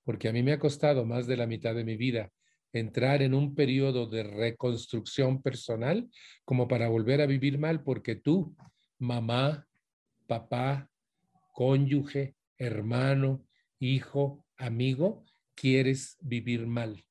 Porque 0.03 0.27
a 0.27 0.34
mí 0.34 0.43
me 0.43 0.52
ha 0.52 0.60
costado 0.60 1.06
más 1.06 1.26
de 1.26 1.38
la 1.38 1.47
mitad 1.47 1.73
de 1.73 1.85
mi 1.85 1.95
vida 1.95 2.31
entrar 2.73 3.22
en 3.22 3.34
un 3.34 3.56
periodo 3.56 4.07
de 4.07 4.23
reconstrucción 4.23 5.41
personal 5.41 6.10
como 6.43 6.68
para 6.68 6.89
volver 6.89 7.22
a 7.22 7.26
vivir 7.26 7.57
mal, 7.57 7.81
porque 7.81 8.15
tú, 8.15 8.53
mamá, 8.99 9.65
papá, 10.27 10.89
cónyuge, 11.53 12.35
hermano, 12.57 13.45
hijo, 13.80 14.45
amigo, 14.57 15.23
quieres 15.56 16.18
vivir 16.22 16.68
mal. 16.68 17.06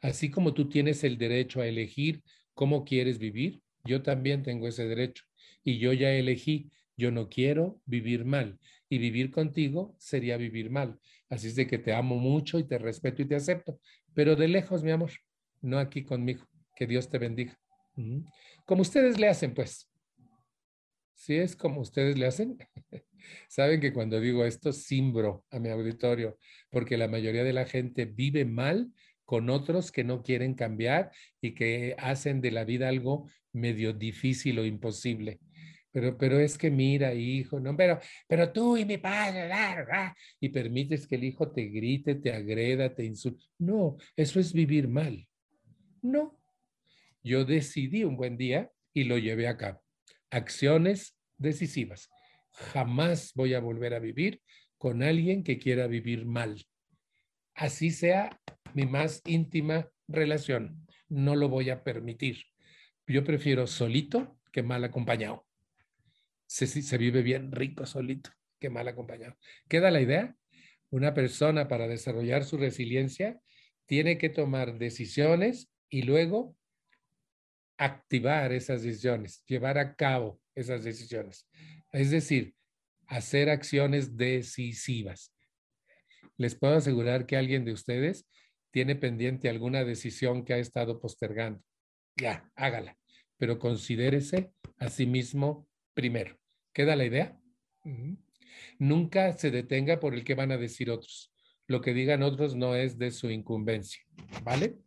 Así 0.00 0.32
como 0.32 0.52
tú 0.52 0.68
tienes 0.68 1.04
el 1.04 1.16
derecho 1.16 1.60
a 1.60 1.68
elegir 1.68 2.24
cómo 2.54 2.84
quieres 2.84 3.18
vivir, 3.20 3.62
yo 3.84 4.02
también 4.02 4.42
tengo 4.42 4.68
ese 4.68 4.86
derecho 4.86 5.24
y 5.64 5.78
yo 5.78 5.92
ya 5.92 6.10
elegí, 6.10 6.70
yo 6.96 7.10
no 7.10 7.28
quiero 7.28 7.80
vivir 7.86 8.24
mal 8.24 8.58
y 8.88 8.98
vivir 8.98 9.30
contigo 9.30 9.96
sería 9.98 10.36
vivir 10.36 10.70
mal. 10.70 10.98
Así 11.28 11.48
es 11.48 11.56
de 11.56 11.66
que 11.66 11.78
te 11.78 11.94
amo 11.94 12.16
mucho 12.16 12.58
y 12.58 12.64
te 12.64 12.78
respeto 12.78 13.22
y 13.22 13.26
te 13.26 13.34
acepto, 13.34 13.80
pero 14.14 14.36
de 14.36 14.48
lejos, 14.48 14.82
mi 14.82 14.90
amor, 14.90 15.10
no 15.62 15.78
aquí 15.78 16.04
conmigo. 16.04 16.44
Que 16.76 16.86
Dios 16.86 17.08
te 17.08 17.18
bendiga. 17.18 17.58
Como 18.64 18.82
ustedes 18.82 19.18
le 19.18 19.28
hacen, 19.28 19.54
pues. 19.54 19.88
Si 21.14 21.36
es 21.36 21.54
como 21.54 21.80
ustedes 21.80 22.18
le 22.18 22.26
hacen, 22.26 22.58
saben 23.48 23.80
que 23.80 23.92
cuando 23.92 24.20
digo 24.20 24.44
esto, 24.44 24.72
simbro 24.72 25.44
a 25.50 25.58
mi 25.58 25.68
auditorio, 25.68 26.36
porque 26.70 26.96
la 26.96 27.08
mayoría 27.08 27.44
de 27.44 27.52
la 27.52 27.64
gente 27.64 28.06
vive 28.06 28.44
mal 28.44 28.92
con 29.24 29.50
otros 29.50 29.92
que 29.92 30.04
no 30.04 30.22
quieren 30.22 30.54
cambiar 30.54 31.10
y 31.40 31.54
que 31.54 31.94
hacen 31.98 32.40
de 32.40 32.50
la 32.50 32.64
vida 32.64 32.88
algo 32.88 33.28
medio 33.52 33.92
difícil 33.92 34.58
o 34.58 34.64
imposible. 34.64 35.40
Pero, 35.90 36.16
pero 36.16 36.40
es 36.40 36.56
que 36.56 36.70
mira, 36.70 37.12
hijo, 37.12 37.60
no, 37.60 37.76
pero, 37.76 38.00
pero 38.26 38.50
tú 38.50 38.78
y 38.78 38.84
mi 38.86 38.96
padre, 38.96 39.50
y 40.40 40.48
permites 40.48 41.06
que 41.06 41.16
el 41.16 41.24
hijo 41.24 41.52
te 41.52 41.66
grite, 41.66 42.14
te 42.14 42.32
agreda, 42.32 42.94
te 42.94 43.04
insulte. 43.04 43.44
No, 43.58 43.98
eso 44.16 44.40
es 44.40 44.54
vivir 44.54 44.88
mal. 44.88 45.28
No. 46.00 46.38
Yo 47.22 47.44
decidí 47.44 48.04
un 48.04 48.16
buen 48.16 48.36
día 48.36 48.70
y 48.94 49.04
lo 49.04 49.18
llevé 49.18 49.48
a 49.48 49.56
cabo. 49.56 49.82
Acciones 50.30 51.14
decisivas. 51.36 52.08
Jamás 52.52 53.32
voy 53.34 53.54
a 53.54 53.60
volver 53.60 53.94
a 53.94 53.98
vivir 53.98 54.40
con 54.78 55.02
alguien 55.02 55.44
que 55.44 55.58
quiera 55.58 55.86
vivir 55.86 56.24
mal. 56.24 56.64
Así 57.62 57.92
sea 57.92 58.40
mi 58.74 58.86
más 58.86 59.22
íntima 59.24 59.88
relación. 60.08 60.84
No 61.08 61.36
lo 61.36 61.48
voy 61.48 61.70
a 61.70 61.84
permitir. 61.84 62.46
Yo 63.06 63.22
prefiero 63.22 63.68
solito 63.68 64.36
que 64.50 64.64
mal 64.64 64.82
acompañado 64.82 65.46
se, 66.44 66.66
se 66.66 66.98
vive 66.98 67.22
bien 67.22 67.52
rico 67.52 67.86
solito 67.86 68.30
que 68.58 68.68
mal 68.68 68.88
acompañado. 68.88 69.36
¿Queda 69.68 69.92
la 69.92 70.00
idea? 70.00 70.36
Una 70.90 71.14
persona 71.14 71.68
para 71.68 71.86
desarrollar 71.86 72.42
su 72.42 72.56
resiliencia 72.56 73.40
tiene 73.86 74.18
que 74.18 74.28
tomar 74.28 74.76
decisiones 74.76 75.70
y 75.88 76.02
luego 76.02 76.56
activar 77.76 78.50
esas 78.50 78.82
decisiones, 78.82 79.44
llevar 79.46 79.78
a 79.78 79.94
cabo 79.94 80.40
esas 80.56 80.82
decisiones. 80.82 81.48
Es 81.92 82.10
decir, 82.10 82.56
hacer 83.06 83.50
acciones 83.50 84.16
decisivas. 84.16 85.32
Les 86.42 86.56
puedo 86.56 86.74
asegurar 86.74 87.24
que 87.24 87.36
alguien 87.36 87.64
de 87.64 87.72
ustedes 87.72 88.26
tiene 88.72 88.96
pendiente 88.96 89.48
alguna 89.48 89.84
decisión 89.84 90.44
que 90.44 90.54
ha 90.54 90.58
estado 90.58 90.98
postergando. 90.98 91.62
Ya, 92.16 92.50
hágala, 92.56 92.98
pero 93.38 93.60
considérese 93.60 94.50
a 94.78 94.90
sí 94.90 95.06
mismo 95.06 95.68
primero. 95.94 96.36
¿Queda 96.72 96.96
la 96.96 97.04
idea? 97.04 97.38
Nunca 98.80 99.32
se 99.34 99.52
detenga 99.52 100.00
por 100.00 100.14
el 100.14 100.24
que 100.24 100.34
van 100.34 100.50
a 100.50 100.56
decir 100.56 100.90
otros. 100.90 101.32
Lo 101.68 101.80
que 101.80 101.94
digan 101.94 102.24
otros 102.24 102.56
no 102.56 102.74
es 102.74 102.98
de 102.98 103.12
su 103.12 103.30
incumbencia. 103.30 104.02
¿Vale? 104.42 104.78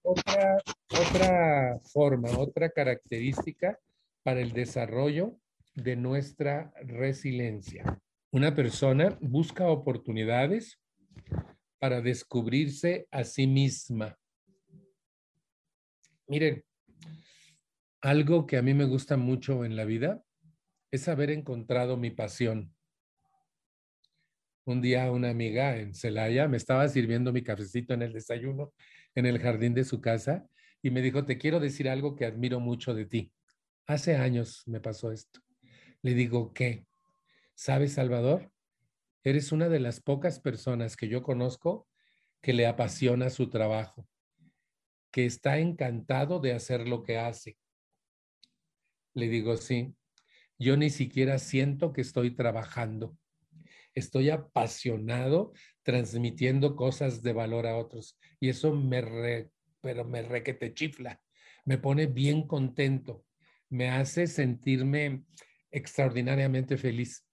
otra, 0.00 0.56
otra 0.88 1.80
forma, 1.92 2.30
otra 2.38 2.70
característica 2.70 3.78
para 4.22 4.40
el 4.40 4.52
desarrollo 4.52 5.38
de 5.74 5.96
nuestra 5.96 6.72
resiliencia. 6.80 8.00
Una 8.38 8.54
persona 8.54 9.18
busca 9.20 9.66
oportunidades 9.66 10.78
para 11.80 12.00
descubrirse 12.00 13.08
a 13.10 13.24
sí 13.24 13.48
misma. 13.48 14.16
Miren, 16.28 16.62
algo 18.00 18.46
que 18.46 18.56
a 18.56 18.62
mí 18.62 18.74
me 18.74 18.84
gusta 18.84 19.16
mucho 19.16 19.64
en 19.64 19.74
la 19.74 19.84
vida 19.84 20.22
es 20.92 21.08
haber 21.08 21.30
encontrado 21.30 21.96
mi 21.96 22.12
pasión. 22.12 22.72
Un 24.64 24.82
día 24.82 25.10
una 25.10 25.30
amiga 25.30 25.76
en 25.76 25.92
Celaya 25.92 26.46
me 26.46 26.58
estaba 26.58 26.88
sirviendo 26.88 27.32
mi 27.32 27.42
cafecito 27.42 27.92
en 27.92 28.02
el 28.02 28.12
desayuno 28.12 28.72
en 29.16 29.26
el 29.26 29.40
jardín 29.40 29.74
de 29.74 29.82
su 29.82 30.00
casa 30.00 30.46
y 30.80 30.92
me 30.92 31.02
dijo, 31.02 31.24
te 31.24 31.38
quiero 31.38 31.58
decir 31.58 31.88
algo 31.88 32.14
que 32.14 32.24
admiro 32.24 32.60
mucho 32.60 32.94
de 32.94 33.04
ti. 33.04 33.32
Hace 33.88 34.14
años 34.14 34.62
me 34.66 34.78
pasó 34.78 35.10
esto. 35.10 35.40
Le 36.02 36.14
digo, 36.14 36.52
¿qué? 36.52 36.86
¿Sabes, 37.60 37.94
Salvador? 37.94 38.52
Eres 39.24 39.50
una 39.50 39.68
de 39.68 39.80
las 39.80 39.98
pocas 39.98 40.38
personas 40.38 40.96
que 40.96 41.08
yo 41.08 41.24
conozco 41.24 41.88
que 42.40 42.52
le 42.52 42.68
apasiona 42.68 43.30
su 43.30 43.50
trabajo, 43.50 44.08
que 45.10 45.26
está 45.26 45.58
encantado 45.58 46.38
de 46.38 46.52
hacer 46.52 46.86
lo 46.86 47.02
que 47.02 47.18
hace. 47.18 47.58
Le 49.12 49.28
digo, 49.28 49.56
sí, 49.56 49.96
yo 50.56 50.76
ni 50.76 50.88
siquiera 50.88 51.40
siento 51.40 51.92
que 51.92 52.00
estoy 52.00 52.30
trabajando. 52.30 53.18
Estoy 53.92 54.30
apasionado 54.30 55.52
transmitiendo 55.82 56.76
cosas 56.76 57.24
de 57.24 57.32
valor 57.32 57.66
a 57.66 57.76
otros. 57.76 58.20
Y 58.38 58.50
eso 58.50 58.72
me 58.72 59.00
re, 59.00 59.50
pero 59.80 60.04
me 60.04 60.22
requete 60.22 60.74
chifla. 60.74 61.20
Me 61.64 61.76
pone 61.76 62.06
bien 62.06 62.46
contento. 62.46 63.26
Me 63.68 63.90
hace 63.90 64.28
sentirme 64.28 65.24
extraordinariamente 65.72 66.76
feliz. 66.76 67.27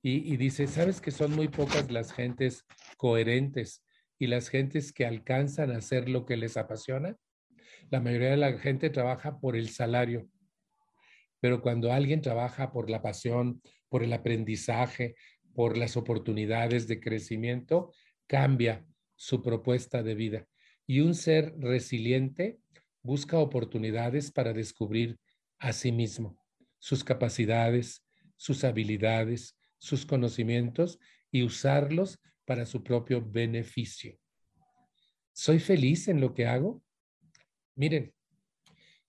Y, 0.00 0.36
dice, 0.36 0.68
¿sabes 0.68 1.00
que 1.00 1.10
son 1.10 1.34
muy 1.34 1.48
pocas 1.48 1.90
las 1.90 2.12
gentes 2.12 2.64
coherentes 2.96 3.84
y 4.18 4.28
las 4.28 4.48
gentes 4.48 4.92
que 4.92 5.04
alcanzan 5.04 5.72
a 5.72 5.78
hacer 5.78 6.08
lo 6.08 6.24
que 6.24 6.36
les 6.36 6.56
apasiona? 6.56 7.16
La 7.90 8.00
mayoría 8.00 8.30
de 8.30 8.36
la 8.36 8.58
gente 8.58 8.90
trabaja 8.90 9.40
por 9.40 9.56
el 9.56 9.70
salario 9.70 10.28
pero 11.40 11.62
cuando 11.62 11.92
alguien 11.92 12.20
trabaja 12.20 12.72
por 12.72 12.90
la 12.90 13.02
pasión, 13.02 13.62
por 13.88 14.02
el 14.02 14.12
aprendizaje, 14.12 15.14
por 15.54 15.76
las 15.76 15.96
oportunidades 15.96 16.88
de 16.88 17.00
crecimiento, 17.00 17.92
cambia 18.26 18.84
su 19.16 19.42
propuesta 19.42 20.02
de 20.02 20.14
vida. 20.14 20.46
Y 20.86 21.00
un 21.00 21.14
ser 21.14 21.54
resiliente 21.58 22.58
busca 23.02 23.38
oportunidades 23.38 24.30
para 24.30 24.52
descubrir 24.52 25.18
a 25.58 25.72
sí 25.72 25.92
mismo, 25.92 26.40
sus 26.78 27.04
capacidades, 27.04 28.04
sus 28.36 28.64
habilidades, 28.64 29.57
sus 29.78 30.04
conocimientos 30.04 30.98
y 31.30 31.42
usarlos 31.42 32.20
para 32.44 32.66
su 32.66 32.82
propio 32.82 33.24
beneficio. 33.24 34.18
¿Soy 35.32 35.60
feliz 35.60 36.08
en 36.08 36.20
lo 36.20 36.34
que 36.34 36.46
hago? 36.46 36.82
Miren, 37.76 38.12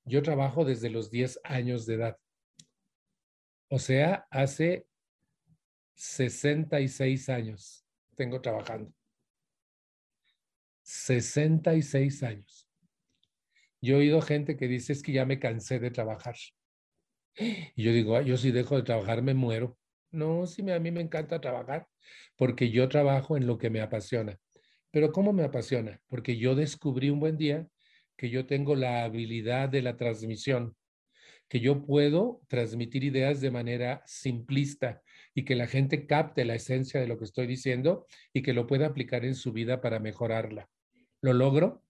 yo 0.05 0.21
trabajo 0.21 0.65
desde 0.65 0.89
los 0.89 1.09
10 1.09 1.39
años 1.43 1.85
de 1.85 1.95
edad. 1.95 2.17
O 3.69 3.79
sea, 3.79 4.27
hace 4.29 4.85
66 5.95 7.29
años 7.29 7.85
tengo 8.15 8.41
trabajando. 8.41 8.93
66 10.83 12.23
años. 12.23 12.69
Yo 13.81 13.95
he 13.95 13.99
oído 13.99 14.21
gente 14.21 14.57
que 14.57 14.67
dice 14.67 14.93
es 14.93 15.01
que 15.01 15.13
ya 15.13 15.25
me 15.25 15.39
cansé 15.39 15.79
de 15.79 15.89
trabajar. 15.89 16.35
Y 17.35 17.83
yo 17.83 17.91
digo, 17.91 18.21
yo 18.21 18.37
si 18.37 18.51
dejo 18.51 18.75
de 18.75 18.83
trabajar 18.83 19.21
me 19.21 19.33
muero. 19.33 19.78
No, 20.11 20.47
sí, 20.47 20.69
a 20.71 20.79
mí 20.79 20.91
me 20.91 21.01
encanta 21.01 21.39
trabajar 21.39 21.87
porque 22.35 22.71
yo 22.71 22.89
trabajo 22.89 23.37
en 23.37 23.45
lo 23.45 23.57
que 23.57 23.69
me 23.69 23.81
apasiona. 23.81 24.39
Pero 24.91 25.11
¿cómo 25.11 25.33
me 25.33 25.43
apasiona? 25.43 26.01
Porque 26.07 26.37
yo 26.37 26.55
descubrí 26.55 27.09
un 27.09 27.19
buen 27.19 27.37
día 27.37 27.67
que 28.17 28.29
yo 28.29 28.45
tengo 28.47 28.75
la 28.75 29.03
habilidad 29.03 29.69
de 29.69 29.83
la 29.83 29.97
transmisión, 29.97 30.75
que 31.47 31.59
yo 31.59 31.85
puedo 31.85 32.41
transmitir 32.47 33.03
ideas 33.03 33.39
de 33.39 33.51
manera 33.51 34.01
simplista 34.05 35.01
y 35.35 35.45
que 35.45 35.55
la 35.55 35.67
gente 35.67 36.07
capte 36.07 36.43
la 36.43 36.55
esencia 36.55 36.99
de 36.99 37.07
lo 37.07 37.17
que 37.17 37.25
estoy 37.25 37.45
diciendo 37.45 38.07
y 38.33 38.41
que 38.41 38.53
lo 38.53 38.65
pueda 38.65 38.87
aplicar 38.87 39.25
en 39.25 39.35
su 39.35 39.53
vida 39.53 39.79
para 39.79 39.99
mejorarla. 39.99 40.69
¿Lo 41.21 41.33
logro? 41.33 41.83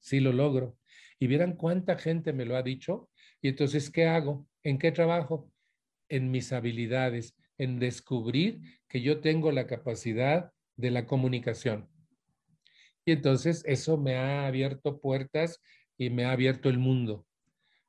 Sí, 0.00 0.20
lo 0.20 0.32
logro. 0.32 0.78
Y 1.20 1.26
vieran 1.26 1.54
cuánta 1.54 1.96
gente 1.96 2.32
me 2.32 2.44
lo 2.44 2.56
ha 2.56 2.62
dicho. 2.62 3.10
Y 3.40 3.48
entonces, 3.48 3.90
¿qué 3.90 4.06
hago? 4.06 4.46
¿En 4.62 4.78
qué 4.78 4.92
trabajo? 4.92 5.50
En 6.08 6.30
mis 6.30 6.52
habilidades, 6.52 7.34
en 7.58 7.78
descubrir 7.78 8.60
que 8.88 9.02
yo 9.02 9.20
tengo 9.20 9.52
la 9.52 9.66
capacidad 9.66 10.52
de 10.76 10.90
la 10.90 11.06
comunicación. 11.06 11.88
Y 13.04 13.12
entonces 13.12 13.62
eso 13.66 13.96
me 13.96 14.16
ha 14.16 14.46
abierto 14.46 15.00
puertas 15.00 15.60
y 15.96 16.10
me 16.10 16.24
ha 16.24 16.32
abierto 16.32 16.68
el 16.68 16.78
mundo. 16.78 17.26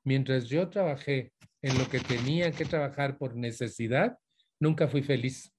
Mientras 0.03 0.47
yo 0.47 0.69
trabajé 0.69 1.33
en 1.61 1.77
lo 1.77 1.89
que 1.89 1.99
tenía 1.99 2.51
que 2.51 2.65
trabajar 2.65 3.17
por 3.17 3.35
necesidad, 3.35 4.17
nunca 4.59 4.87
fui 4.87 5.03
feliz. 5.03 5.53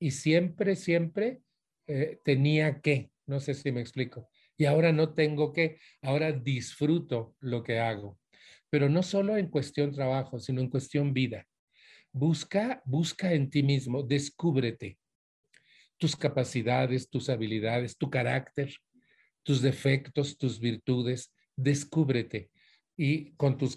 Y 0.00 0.12
siempre, 0.12 0.76
siempre 0.76 1.42
eh, 1.86 2.20
tenía 2.24 2.80
que, 2.80 3.10
no 3.26 3.38
sé 3.40 3.54
si 3.54 3.70
me 3.70 3.80
explico. 3.80 4.28
Y 4.56 4.64
ahora 4.64 4.92
no 4.92 5.14
tengo 5.14 5.52
que, 5.52 5.78
ahora 6.02 6.32
disfruto 6.32 7.36
lo 7.40 7.62
que 7.62 7.78
hago. 7.78 8.18
Pero 8.70 8.88
no 8.88 9.02
solo 9.02 9.36
en 9.36 9.48
cuestión 9.48 9.92
trabajo, 9.92 10.38
sino 10.38 10.60
en 10.60 10.70
cuestión 10.70 11.12
vida. 11.12 11.46
Busca, 12.12 12.82
busca 12.84 13.32
en 13.32 13.50
ti 13.50 13.62
mismo, 13.62 14.02
descúbrete 14.02 14.98
tus 15.98 16.16
capacidades, 16.16 17.10
tus 17.10 17.28
habilidades, 17.28 17.98
tu 17.98 18.08
carácter, 18.08 18.72
tus 19.42 19.60
defectos, 19.60 20.38
tus 20.38 20.60
virtudes, 20.60 21.32
descúbrete. 21.56 22.50
Y 22.96 23.32
con 23.32 23.58
tus, 23.58 23.76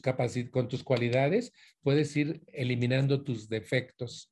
con 0.51 0.67
tus 0.67 0.83
cualidades 0.83 1.51
puedes 1.81 2.15
ir 2.15 2.41
eliminando 2.47 3.23
tus 3.23 3.49
defectos 3.49 4.31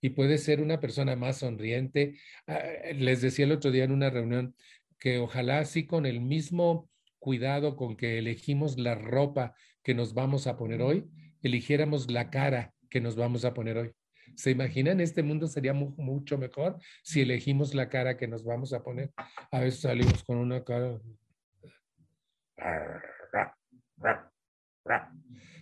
y 0.00 0.10
puedes 0.10 0.44
ser 0.44 0.60
una 0.60 0.78
persona 0.78 1.16
más 1.16 1.38
sonriente. 1.38 2.18
Ah, 2.46 2.62
les 2.94 3.20
decía 3.20 3.46
el 3.46 3.52
otro 3.52 3.70
día 3.70 3.84
en 3.84 3.92
una 3.92 4.10
reunión 4.10 4.54
que 4.98 5.18
ojalá 5.18 5.60
así 5.60 5.86
con 5.86 6.06
el 6.06 6.20
mismo 6.20 6.88
cuidado 7.18 7.76
con 7.76 7.96
que 7.96 8.18
elegimos 8.18 8.78
la 8.78 8.94
ropa 8.94 9.54
que 9.82 9.94
nos 9.94 10.14
vamos 10.14 10.46
a 10.46 10.56
poner 10.56 10.82
hoy, 10.82 11.08
eligiéramos 11.42 12.10
la 12.10 12.30
cara 12.30 12.72
que 12.90 13.00
nos 13.00 13.16
vamos 13.16 13.44
a 13.44 13.54
poner 13.54 13.76
hoy. 13.78 13.92
¿Se 14.36 14.50
imaginan? 14.50 15.00
Este 15.00 15.22
mundo 15.22 15.46
sería 15.46 15.72
mucho 15.72 16.38
mejor 16.38 16.78
si 17.02 17.22
elegimos 17.22 17.74
la 17.74 17.88
cara 17.88 18.16
que 18.16 18.28
nos 18.28 18.44
vamos 18.44 18.72
a 18.72 18.82
poner. 18.82 19.12
A 19.50 19.60
veces 19.60 19.80
salimos 19.80 20.22
con 20.24 20.38
una 20.38 20.62
cara. 20.64 21.00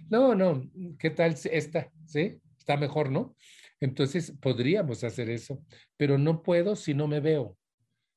no, 0.09 0.35
no, 0.35 0.63
¿qué 0.99 1.11
tal 1.11 1.35
esta? 1.51 1.91
¿Sí? 2.07 2.41
Está 2.59 2.77
mejor, 2.77 3.11
¿no? 3.11 3.35
Entonces 3.81 4.33
podríamos 4.41 5.05
hacer 5.05 5.29
eso, 5.31 5.63
pero 5.97 6.19
no 6.19 6.43
puedo 6.43 6.77
si 6.77 6.95
no 6.95 7.07
me 7.07 7.21
veo, 7.21 7.57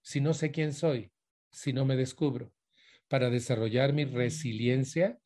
si 0.01 0.21
no 0.21 0.33
sé 0.33 0.51
quién 0.51 0.73
soy, 0.73 1.11
si 1.51 1.73
no 1.73 1.85
me 1.85 1.95
descubro. 1.95 2.51
Para 3.07 3.29
desarrollar 3.29 3.91
mi 3.91 4.05
resiliencia, 4.05 5.17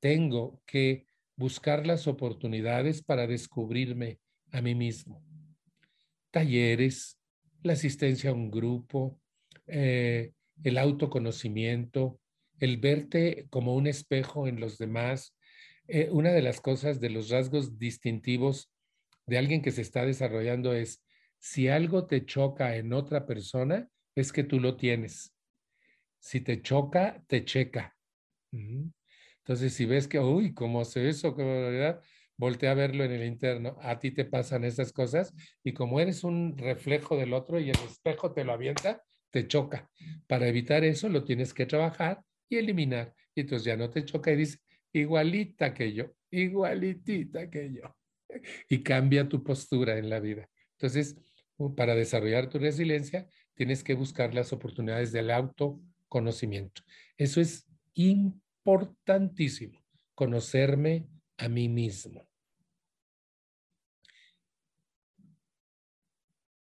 tengo 0.00 0.62
que 0.66 1.06
buscar 1.36 1.86
las 1.86 2.06
oportunidades 2.06 3.02
para 3.02 3.26
descubrirme 3.26 4.20
a 4.50 4.60
mí 4.60 4.74
mismo. 4.74 5.22
Talleres, 6.30 7.18
la 7.62 7.74
asistencia 7.74 8.30
a 8.30 8.34
un 8.34 8.50
grupo, 8.50 9.20
eh, 9.66 10.32
el 10.64 10.78
autoconocimiento, 10.78 12.20
el 12.58 12.78
verte 12.78 13.46
como 13.50 13.74
un 13.74 13.86
espejo 13.86 14.48
en 14.48 14.60
los 14.60 14.78
demás. 14.78 15.36
Eh, 15.86 16.08
una 16.10 16.32
de 16.32 16.42
las 16.42 16.60
cosas 16.60 17.00
de 17.00 17.10
los 17.10 17.30
rasgos 17.30 17.78
distintivos 17.78 18.72
de 19.26 19.38
alguien 19.38 19.62
que 19.62 19.70
se 19.70 19.82
está 19.82 20.04
desarrollando 20.04 20.74
es, 20.74 21.04
si 21.38 21.68
algo 21.68 22.06
te 22.06 22.24
choca 22.24 22.76
en 22.76 22.92
otra 22.92 23.26
persona, 23.26 23.88
es 24.14 24.32
que 24.32 24.42
tú 24.42 24.58
lo 24.58 24.76
tienes. 24.76 25.34
Si 26.18 26.40
te 26.40 26.60
choca, 26.62 27.22
te 27.28 27.44
checa. 27.44 27.96
Entonces, 29.48 29.72
si 29.72 29.86
ves 29.86 30.06
que, 30.06 30.20
uy, 30.20 30.52
¿cómo 30.52 30.82
hace 30.82 31.08
eso? 31.08 31.34
¿Qué 31.34 31.42
verdad? 31.42 32.02
Voltea 32.36 32.72
a 32.72 32.74
verlo 32.74 33.02
en 33.02 33.12
el 33.12 33.24
interno. 33.24 33.78
A 33.80 33.98
ti 33.98 34.10
te 34.10 34.26
pasan 34.26 34.62
esas 34.62 34.92
cosas 34.92 35.32
y 35.64 35.72
como 35.72 36.00
eres 36.00 36.22
un 36.22 36.58
reflejo 36.58 37.16
del 37.16 37.32
otro 37.32 37.58
y 37.58 37.70
el 37.70 37.78
espejo 37.78 38.34
te 38.34 38.44
lo 38.44 38.52
avienta, 38.52 39.02
te 39.30 39.48
choca. 39.48 39.88
Para 40.26 40.48
evitar 40.48 40.84
eso, 40.84 41.08
lo 41.08 41.24
tienes 41.24 41.54
que 41.54 41.64
trabajar 41.64 42.22
y 42.46 42.58
eliminar. 42.58 43.14
Y 43.34 43.40
entonces 43.40 43.64
ya 43.64 43.74
no 43.78 43.88
te 43.88 44.04
choca 44.04 44.32
y 44.32 44.36
dice, 44.36 44.58
igualita 44.92 45.72
que 45.72 45.94
yo, 45.94 46.12
igualitita 46.30 47.48
que 47.48 47.72
yo. 47.72 47.96
Y 48.68 48.82
cambia 48.82 49.30
tu 49.30 49.42
postura 49.42 49.96
en 49.96 50.10
la 50.10 50.20
vida. 50.20 50.46
Entonces, 50.72 51.16
para 51.74 51.94
desarrollar 51.94 52.50
tu 52.50 52.58
resiliencia, 52.58 53.26
tienes 53.54 53.82
que 53.82 53.94
buscar 53.94 54.34
las 54.34 54.52
oportunidades 54.52 55.10
del 55.10 55.30
autoconocimiento. 55.30 56.82
Eso 57.16 57.40
es 57.40 57.66
importantísimo, 58.68 59.82
conocerme 60.14 61.08
a 61.38 61.48
mí 61.48 61.70
mismo. 61.70 62.28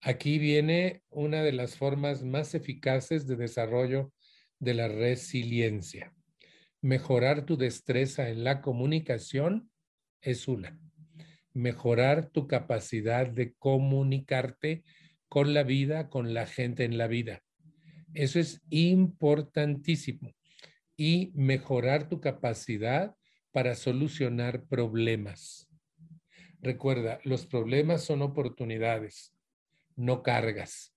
Aquí 0.02 0.38
viene 0.38 1.02
una 1.08 1.42
de 1.42 1.52
las 1.52 1.76
formas 1.76 2.22
más 2.22 2.54
eficaces 2.54 3.26
de 3.26 3.36
desarrollo 3.36 4.12
de 4.58 4.74
la 4.74 4.88
resiliencia. 4.88 6.14
Mejorar 6.82 7.46
tu 7.46 7.56
destreza 7.56 8.28
en 8.28 8.44
la 8.44 8.60
comunicación 8.60 9.70
es 10.20 10.46
una. 10.46 10.78
Mejorar 11.54 12.28
tu 12.28 12.46
capacidad 12.46 13.26
de 13.26 13.54
comunicarte 13.54 14.84
con 15.28 15.54
la 15.54 15.62
vida, 15.62 16.10
con 16.10 16.34
la 16.34 16.46
gente 16.46 16.84
en 16.84 16.98
la 16.98 17.06
vida. 17.06 17.42
Eso 18.12 18.38
es 18.38 18.60
importantísimo. 18.68 20.37
Y 20.98 21.32
mejorar 21.34 22.10
tu 22.10 22.20
capacidad 22.20 23.16
para 23.52 23.74
solucionar 23.74 24.66
problemas. 24.66 25.70
Recuerda, 26.60 27.20
los 27.24 27.46
problemas 27.46 28.04
son 28.04 28.20
oportunidades, 28.20 29.32
no 29.96 30.22
cargas. 30.22 30.92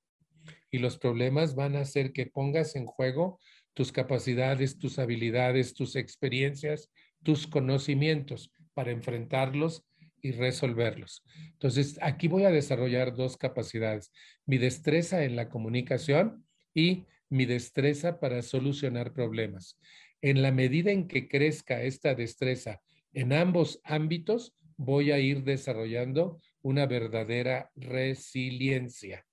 Y 0.72 0.80
los 0.80 0.98
problemas 0.98 1.56
van 1.56 1.76
a 1.76 1.82
hacer 1.82 2.12
que 2.12 2.26
pongas 2.26 2.76
en 2.76 2.86
juego 2.86 3.40
tus 3.74 3.92
capacidades, 3.92 4.80
tus 4.80 5.00
habilidades, 5.00 5.74
tus 5.74 5.96
experiencias, 5.96 6.92
tus 7.24 7.48
conocimientos 7.48 8.52
para 8.74 8.92
enfrentarlos 8.92 9.86
y 10.22 10.32
resolverlos. 10.32 11.24
Entonces, 11.54 11.98
aquí 12.02 12.28
voy 12.28 12.44
a 12.44 12.52
desarrollar 12.52 13.16
dos 13.16 13.38
capacidades, 13.38 14.12
mi 14.46 14.58
destreza 14.58 15.24
en 15.24 15.36
la 15.36 15.50
comunicación 15.50 16.46
y 16.74 17.06
mi 17.32 17.46
destreza 17.46 18.20
para 18.20 18.44
solucionar 18.44 19.14
problemas. 19.14 19.80
En 20.22 20.44
la 20.44 20.52
medida 20.52 20.92
en 20.92 21.08
que 21.08 21.28
crezca 21.28 21.82
esta 21.82 22.14
destreza 22.14 22.82
en 23.14 23.34
ambos 23.34 23.82
ámbitos, 23.84 24.56
voy 24.78 25.12
a 25.12 25.18
ir 25.18 25.44
desarrollando 25.44 26.40
una 26.62 26.86
verdadera 26.86 27.72
resiliencia. 27.76 29.26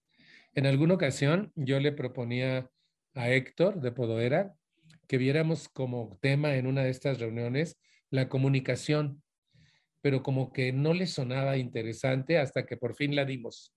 En 0.55 0.65
alguna 0.65 0.95
ocasión 0.95 1.53
yo 1.55 1.79
le 1.79 1.93
proponía 1.93 2.71
a 3.15 3.31
Héctor 3.31 3.83
de 3.83 3.93
Podoera 3.93 4.55
que 5.07 5.19
viéramos 5.19 5.69
como 5.69 6.19
tema 6.23 6.57
en 6.57 6.67
una 6.67 6.85
de 6.85 6.91
estas 6.91 7.19
reuniones 7.19 7.79
la 8.11 8.31
comunicación 8.31 9.23
pero 10.01 10.23
como 10.23 10.53
que 10.53 10.73
no 10.73 10.95
le 10.95 11.07
sonaba 11.07 11.57
interesante 11.57 12.39
hasta 12.39 12.67
que 12.67 12.77
por 12.77 12.95
fin 12.95 13.17
la 13.17 13.25
dimos. 13.25 13.75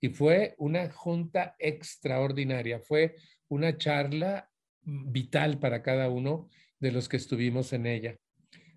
Y 0.00 0.08
fue 0.08 0.54
una 0.58 0.90
junta 0.90 1.54
extraordinaria, 1.58 2.80
fue 2.80 3.16
una 3.52 3.76
charla 3.76 4.50
vital 4.82 5.58
para 5.58 5.82
cada 5.82 6.08
uno 6.08 6.48
de 6.80 6.92
los 6.92 7.08
que 7.08 7.16
estuvimos 7.16 7.72
en 7.72 7.86
ella. 7.86 8.16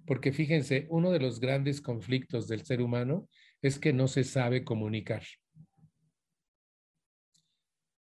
Porque 0.06 0.32
fíjense, 0.32 0.86
uno 0.90 1.12
de 1.12 1.20
los 1.20 1.40
grandes 1.40 1.82
conflictos 1.82 2.48
del 2.48 2.64
ser 2.66 2.82
humano 2.82 3.28
es 3.62 3.80
que 3.80 3.94
no 3.94 4.08
se 4.08 4.24
sabe 4.24 4.64
comunicar. 4.64 5.24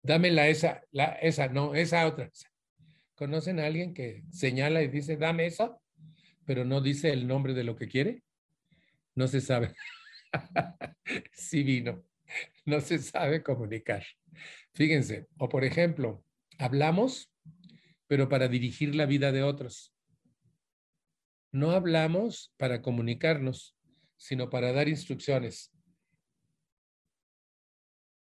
Dámela 0.04 0.48
esa, 0.48 0.84
esa, 1.22 1.48
no, 1.48 1.74
esa 1.74 2.06
otra. 2.06 2.30
¿Conocen 3.16 3.60
a 3.60 3.66
alguien 3.66 3.94
que 3.94 4.24
señala 4.32 4.84
y 4.84 4.88
dice, 4.88 5.18
dame 5.18 5.48
esa, 5.48 5.78
pero 6.46 6.64
no 6.66 6.82
dice 6.82 7.10
el 7.12 7.28
nombre 7.28 7.54
de 7.54 7.64
lo 7.64 7.76
que 7.76 7.88
quiere? 7.88 8.22
no 9.18 9.28
se 9.28 9.42
sabe. 9.42 9.74
sí 11.34 11.64
vino, 11.64 12.06
no 12.66 12.80
se 12.80 13.00
sabe 13.00 13.42
comunicar. 13.44 14.06
Fíjense, 14.74 15.28
o 15.38 15.50
por 15.50 15.66
ejemplo, 15.66 16.24
hablamos, 16.58 17.32
pero 18.08 18.30
para 18.30 18.48
dirigir 18.48 18.96
la 18.96 19.06
vida 19.06 19.32
de 19.32 19.44
otros. 19.44 19.94
No 21.52 21.72
hablamos 21.72 22.54
para 22.58 22.82
comunicarnos, 22.82 23.76
sino 24.18 24.50
para 24.50 24.72
dar 24.72 24.88
instrucciones. 24.88 25.72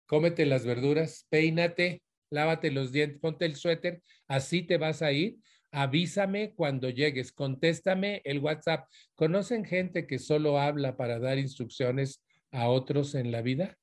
Cómete 0.07 0.47
las 0.47 0.65
verduras, 0.65 1.27
peínate, 1.31 2.03
lávate 2.31 2.71
los 2.71 2.93
dientes, 2.93 3.19
ponte 3.21 3.45
el 3.45 3.57
suéter, 3.57 4.03
así 4.29 4.63
te 4.63 4.77
vas 4.77 5.03
a 5.03 5.13
ir 5.13 5.39
avísame 5.77 6.55
cuando 6.55 6.89
llegues, 6.89 7.33
contéstame 7.33 8.23
el 8.25 8.39
WhatsApp. 8.39 8.89
¿Conocen 9.15 9.67
gente 9.67 10.07
que 10.07 10.19
solo 10.19 10.59
habla 10.59 10.97
para 10.97 11.19
dar 11.19 11.39
instrucciones 11.39 12.25
a 12.51 12.71
otros 12.71 13.15
en 13.15 13.31
la 13.31 13.43
vida? 13.43 13.77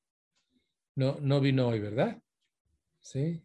No, 0.96 1.20
no 1.22 1.40
vino 1.40 1.68
hoy, 1.68 1.80
¿verdad? 1.80 2.20
Sí. 3.00 3.44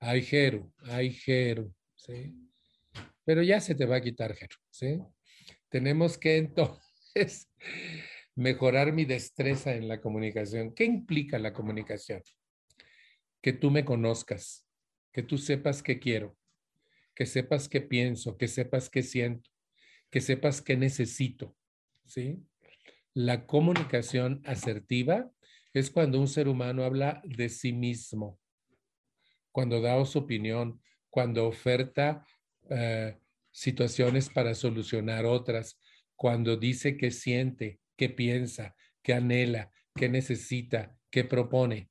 Ay, 0.00 0.22
Jeru, 0.22 0.72
ay, 0.84 1.10
Jeru, 1.12 1.74
sí. 1.96 2.34
Pero 3.24 3.42
ya 3.42 3.60
se 3.60 3.74
te 3.74 3.84
va 3.84 3.96
a 3.96 4.00
quitar, 4.00 4.34
Jeru, 4.34 4.56
¿sí? 4.70 4.98
Tenemos 5.68 6.16
que 6.16 6.36
entonces 6.36 7.50
mejorar 8.36 8.92
mi 8.92 9.04
destreza 9.04 9.74
en 9.74 9.88
la 9.88 10.00
comunicación. 10.00 10.74
¿Qué 10.74 10.84
implica 10.84 11.38
la 11.38 11.52
comunicación? 11.52 12.22
Que 13.42 13.52
tú 13.52 13.70
me 13.70 13.84
conozcas, 13.84 14.66
que 15.12 15.22
tú 15.22 15.36
sepas 15.36 15.82
qué 15.82 15.98
quiero, 15.98 16.36
que 17.14 17.26
sepas 17.26 17.68
qué 17.68 17.80
pienso, 17.80 18.36
que 18.36 18.46
sepas 18.46 18.88
qué 18.88 19.02
siento, 19.02 19.50
que 20.10 20.20
sepas 20.20 20.62
qué 20.62 20.76
necesito, 20.76 21.56
¿sí? 22.04 22.46
La 23.14 23.46
comunicación 23.46 24.42
asertiva 24.44 25.30
es 25.74 25.90
cuando 25.90 26.20
un 26.20 26.28
ser 26.28 26.46
humano 26.46 26.84
habla 26.84 27.20
de 27.24 27.48
sí 27.48 27.72
mismo, 27.72 28.38
cuando 29.58 29.80
da 29.80 30.04
su 30.04 30.20
opinión, 30.20 30.80
cuando 31.10 31.48
oferta 31.48 32.24
eh, 32.70 33.18
situaciones 33.50 34.30
para 34.30 34.54
solucionar 34.54 35.26
otras, 35.26 35.80
cuando 36.14 36.56
dice 36.56 36.96
qué 36.96 37.10
siente, 37.10 37.80
qué 37.96 38.08
piensa, 38.08 38.76
qué 39.02 39.14
anhela, 39.14 39.72
qué 39.96 40.08
necesita, 40.08 40.96
qué 41.10 41.24
propone. 41.24 41.90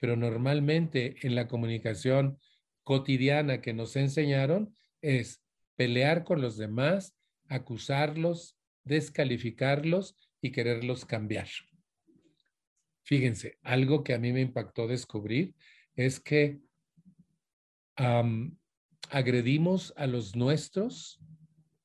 Pero 0.00 0.16
normalmente 0.16 1.14
en 1.22 1.36
la 1.36 1.46
comunicación 1.46 2.40
cotidiana 2.82 3.60
que 3.60 3.74
nos 3.74 3.94
enseñaron 3.94 4.74
es 5.00 5.40
pelear 5.76 6.24
con 6.24 6.42
los 6.42 6.56
demás, 6.56 7.14
acusarlos, 7.46 8.58
descalificarlos 8.82 10.16
y 10.42 10.50
quererlos 10.50 11.04
cambiar. 11.04 11.46
Fíjense, 13.04 13.56
algo 13.62 14.02
que 14.02 14.14
a 14.14 14.18
mí 14.18 14.32
me 14.32 14.40
impactó 14.40 14.88
descubrir 14.88 15.54
es 15.94 16.18
que 16.18 16.58
agredimos 19.10 19.92
a 19.96 20.06
los 20.06 20.36
nuestros 20.36 21.20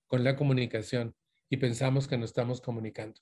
con 0.08 0.24
la 0.24 0.36
comunicación 0.36 1.16
y 1.50 1.58
pensamos 1.58 2.08
que 2.08 2.18
no 2.18 2.26
estamos 2.26 2.62
comunicando. 2.62 3.20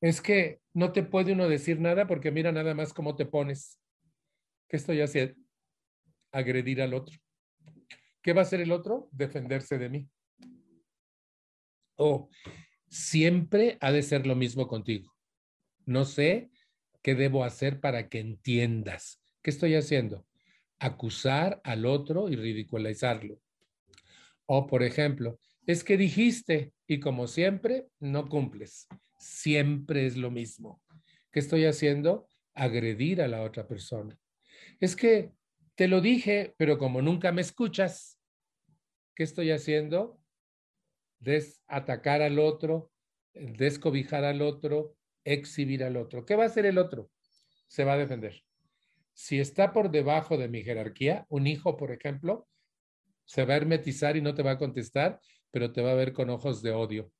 Es 0.00 0.20
que 0.20 0.60
no 0.72 0.92
te 0.92 1.02
puede 1.02 1.32
uno 1.32 1.48
decir 1.48 1.80
nada 1.80 2.06
porque 2.06 2.30
mira 2.30 2.52
nada 2.52 2.74
más 2.74 2.92
cómo 2.92 3.16
te 3.16 3.26
pones. 3.26 3.80
¿Qué 4.68 4.76
estoy 4.76 5.00
haciendo? 5.00 5.34
agredir 6.32 6.82
al 6.82 6.94
otro. 6.94 7.18
¿Qué 8.22 8.32
va 8.32 8.40
a 8.40 8.44
hacer 8.44 8.60
el 8.60 8.72
otro? 8.72 9.08
Defenderse 9.12 9.78
de 9.78 9.88
mí. 9.88 10.08
O 11.96 12.28
siempre 12.88 13.78
ha 13.80 13.92
de 13.92 14.02
ser 14.02 14.26
lo 14.26 14.36
mismo 14.36 14.68
contigo. 14.68 15.14
No 15.86 16.04
sé 16.04 16.50
qué 17.02 17.14
debo 17.14 17.44
hacer 17.44 17.80
para 17.80 18.08
que 18.08 18.20
entiendas. 18.20 19.22
¿Qué 19.42 19.50
estoy 19.50 19.74
haciendo? 19.74 20.26
Acusar 20.78 21.60
al 21.64 21.86
otro 21.86 22.28
y 22.28 22.36
ridiculizarlo. 22.36 23.40
O, 24.46 24.66
por 24.66 24.82
ejemplo, 24.82 25.38
es 25.66 25.84
que 25.84 25.96
dijiste 25.96 26.72
y 26.86 27.00
como 27.00 27.26
siempre, 27.26 27.88
no 28.00 28.28
cumples. 28.28 28.88
Siempre 29.18 30.06
es 30.06 30.16
lo 30.16 30.30
mismo. 30.30 30.80
¿Qué 31.30 31.40
estoy 31.40 31.66
haciendo? 31.66 32.26
Agredir 32.54 33.20
a 33.20 33.28
la 33.28 33.42
otra 33.42 33.66
persona. 33.68 34.18
Es 34.80 34.96
que 34.96 35.32
te 35.74 35.86
lo 35.86 36.00
dije, 36.00 36.54
pero 36.56 36.78
como 36.78 37.02
nunca 37.02 37.30
me 37.32 37.42
escuchas, 37.42 38.18
¿qué 39.14 39.22
estoy 39.22 39.50
haciendo? 39.50 40.20
Desatacar 41.20 42.22
al 42.22 42.38
otro, 42.38 42.90
descobijar 43.34 44.24
al 44.24 44.42
otro, 44.42 44.96
exhibir 45.24 45.84
al 45.84 45.96
otro. 45.96 46.24
¿Qué 46.24 46.34
va 46.34 46.44
a 46.44 46.46
hacer 46.46 46.66
el 46.66 46.78
otro? 46.78 47.10
Se 47.66 47.84
va 47.84 47.92
a 47.92 47.98
defender. 47.98 48.42
Si 49.18 49.40
está 49.40 49.72
por 49.72 49.90
debajo 49.90 50.36
de 50.36 50.46
mi 50.46 50.62
jerarquía, 50.62 51.26
un 51.28 51.48
hijo, 51.48 51.76
por 51.76 51.90
ejemplo, 51.90 52.46
se 53.24 53.44
va 53.44 53.54
a 53.54 53.56
hermetizar 53.56 54.16
y 54.16 54.22
no 54.22 54.32
te 54.32 54.44
va 54.44 54.52
a 54.52 54.58
contestar, 54.58 55.18
pero 55.50 55.72
te 55.72 55.82
va 55.82 55.90
a 55.90 55.96
ver 55.96 56.12
con 56.12 56.30
ojos 56.30 56.62
de 56.62 56.70
odio. 56.70 57.10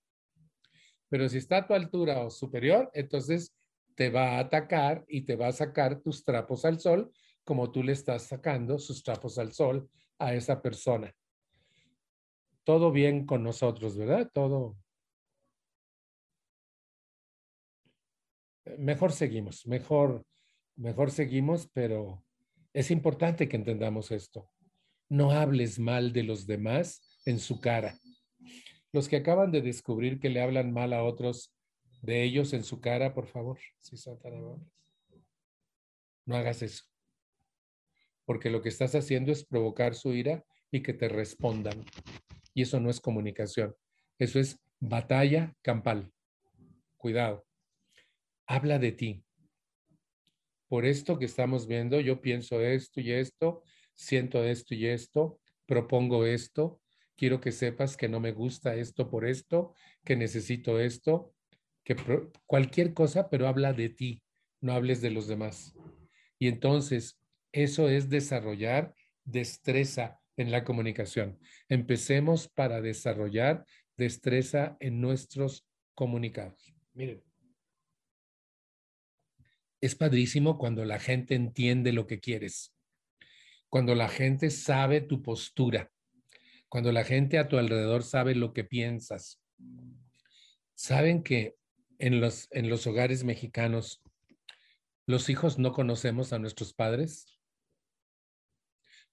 Pero 1.09 1.29
si 1.29 1.39
está 1.39 1.57
a 1.57 1.67
tu 1.67 1.75
altura 1.75 2.21
o 2.21 2.31
superior, 2.31 2.89
entonces 2.95 3.53
te 3.97 4.11
va 4.11 4.37
a 4.37 4.39
atacar 4.39 5.05
y 5.09 5.23
te 5.23 5.35
va 5.35 5.49
a 5.49 5.53
sacar 5.53 6.01
tus 6.01 6.23
trapos 6.23 6.65
al 6.65 6.79
sol, 6.79 7.13
como 7.43 7.73
tú 7.73 7.83
le 7.83 7.95
estás 7.95 8.23
sacando 8.23 8.79
sus 8.79 9.03
trapos 9.03 9.37
al 9.37 9.53
sol 9.53 9.91
a 10.21 10.35
esa 10.35 10.63
persona. 10.63 11.13
Todo 12.63 12.93
bien 12.93 13.27
con 13.27 13.43
nosotros, 13.43 13.97
¿verdad? 13.97 14.31
Todo 14.33 14.77
mejor 18.77 19.11
seguimos, 19.11 19.67
mejor, 19.67 20.25
mejor 20.79 21.11
seguimos, 21.11 21.69
pero 21.73 22.25
es 22.73 22.91
importante 22.91 23.49
que 23.49 23.57
entendamos 23.57 24.11
esto. 24.11 24.51
No 25.11 25.33
hables 25.33 25.79
mal 25.79 26.13
de 26.13 26.23
los 26.23 26.47
demás 26.47 27.21
en 27.27 27.39
su 27.39 27.61
cara. 27.61 27.99
Los 28.93 29.09
que 29.09 29.17
acaban 29.17 29.53
de 29.53 29.61
descubrir 29.61 30.19
que 30.19 30.31
le 30.31 30.41
hablan 30.41 30.73
mal 30.73 30.93
a 30.93 31.05
otros 31.05 31.55
de 32.01 32.23
ellos 32.23 32.53
en 32.55 32.65
su 32.65 32.81
cara, 32.81 33.15
por 33.15 33.27
favor, 33.27 33.59
si 33.81 33.97
son 33.97 34.19
tan 34.19 34.35
amables. 34.35 34.73
No 36.25 36.37
hagas 36.37 36.63
eso. 36.63 36.85
Porque 38.25 38.51
lo 38.51 38.63
que 38.63 38.71
estás 38.71 38.95
haciendo 38.95 39.33
es 39.33 39.45
provocar 39.45 39.95
su 39.95 40.15
ira 40.15 40.45
y 40.71 40.83
que 40.83 40.95
te 40.95 41.09
respondan. 41.09 41.85
Y 42.55 42.63
eso 42.63 42.81
no 42.81 42.89
es 42.89 43.01
comunicación. 43.01 43.75
Eso 44.19 44.41
es 44.41 44.59
batalla 44.81 45.55
campal. 45.63 46.13
Cuidado 46.97 47.49
habla 48.49 48.79
de 48.79 48.93
ti. 48.93 49.25
Por 50.69 50.85
esto 50.85 51.19
que 51.19 51.25
estamos 51.25 51.67
viendo, 51.67 52.01
yo 52.01 52.21
pienso 52.21 52.61
esto 52.61 53.01
y 53.01 53.13
esto, 53.13 53.63
siento 53.95 54.45
esto 54.45 54.75
y 54.75 54.87
esto, 54.87 55.41
propongo 55.67 56.27
esto, 56.27 56.81
quiero 57.17 57.41
que 57.41 57.53
sepas 57.53 57.97
que 57.97 58.09
no 58.09 58.21
me 58.21 58.33
gusta 58.33 58.75
esto 58.77 59.11
por 59.11 59.27
esto, 59.27 59.75
que 60.05 60.17
necesito 60.17 60.79
esto, 60.79 61.35
que 61.85 61.97
cualquier 62.47 62.95
cosa, 62.95 63.31
pero 63.31 63.49
habla 63.49 63.73
de 63.73 63.89
ti, 63.89 64.23
no 64.61 64.73
hables 64.73 65.01
de 65.01 65.11
los 65.11 65.27
demás. 65.27 65.75
Y 66.39 66.49
entonces, 66.49 67.19
eso 67.53 67.89
es 67.89 68.09
desarrollar 68.09 68.95
destreza 69.25 70.21
en 70.37 70.51
la 70.51 70.65
comunicación. 70.65 71.39
Empecemos 71.69 72.49
para 72.49 72.81
desarrollar 72.81 73.65
destreza 73.97 74.77
en 74.81 75.01
nuestros 75.01 75.67
comunicados. 75.95 76.73
Miren 76.95 77.28
es 79.81 79.95
padrísimo 79.95 80.59
cuando 80.59 80.85
la 80.85 80.99
gente 80.99 81.35
entiende 81.35 81.93
lo 81.93 82.07
que 82.07 82.21
quieres, 82.21 82.75
cuando 83.69 83.95
la 83.95 84.09
gente 84.09 84.51
sabe 84.51 85.01
tu 85.01 85.23
postura, 85.23 85.91
cuando 86.69 86.93
la 86.93 87.05
gente 87.05 87.39
a 87.39 87.49
tu 87.49 87.59
alrededor 87.59 88.03
sabe 88.03 88.35
lo 88.35 88.53
que 88.53 88.65
piensas. 88.65 89.41
Saben 90.75 91.23
que 91.23 91.57
en 91.99 92.21
los, 92.21 92.49
en 92.51 92.69
los 92.69 92.87
hogares 92.87 93.25
mexicanos 93.25 94.03
los 95.07 95.31
hijos 95.31 95.59
no 95.59 95.73
conocemos 95.73 96.33
a 96.33 96.39
nuestros 96.39 96.75
padres. 96.75 97.27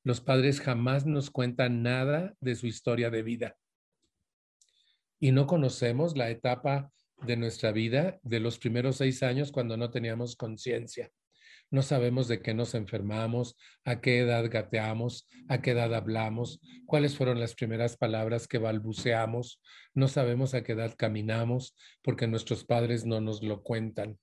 Los 0.03 0.19
padres 0.19 0.59
jamás 0.59 1.05
nos 1.05 1.31
cuentan 1.31 1.83
nada 1.83 2.35
de 2.41 2.55
su 2.55 2.67
historia 2.67 3.09
de 3.09 3.23
vida. 3.23 3.57
Y 5.19 5.31
no 5.31 5.47
conocemos 5.47 6.17
la 6.17 6.29
etapa 6.29 6.91
de 7.21 7.37
nuestra 7.37 7.71
vida, 7.71 8.19
de 8.23 8.39
los 8.39 8.59
primeros 8.59 8.97
seis 8.97 9.23
años 9.23 9.51
cuando 9.51 9.77
no 9.77 9.89
teníamos 9.89 10.35
conciencia. 10.35 11.11
No 11.71 11.81
sabemos 11.81 12.27
de 12.27 12.41
qué 12.41 12.53
nos 12.53 12.75
enfermamos, 12.75 13.57
a 13.83 13.99
qué 13.99 14.19
edad 14.19 14.49
gateamos, 14.51 15.27
a 15.49 15.61
qué 15.61 15.71
edad 15.71 15.93
hablamos, 15.95 16.61
cuáles 16.85 17.17
fueron 17.17 17.39
las 17.39 17.55
primeras 17.55 17.97
palabras 17.97 18.47
que 18.47 18.59
balbuceamos. 18.59 19.61
No 19.93 20.07
sabemos 20.07 20.53
a 20.53 20.63
qué 20.63 20.73
edad 20.73 20.93
caminamos 20.95 21.75
porque 22.03 22.27
nuestros 22.27 22.63
padres 22.65 23.05
no 23.05 23.19
nos 23.19 23.41
lo 23.41 23.63
cuentan. 23.63 24.19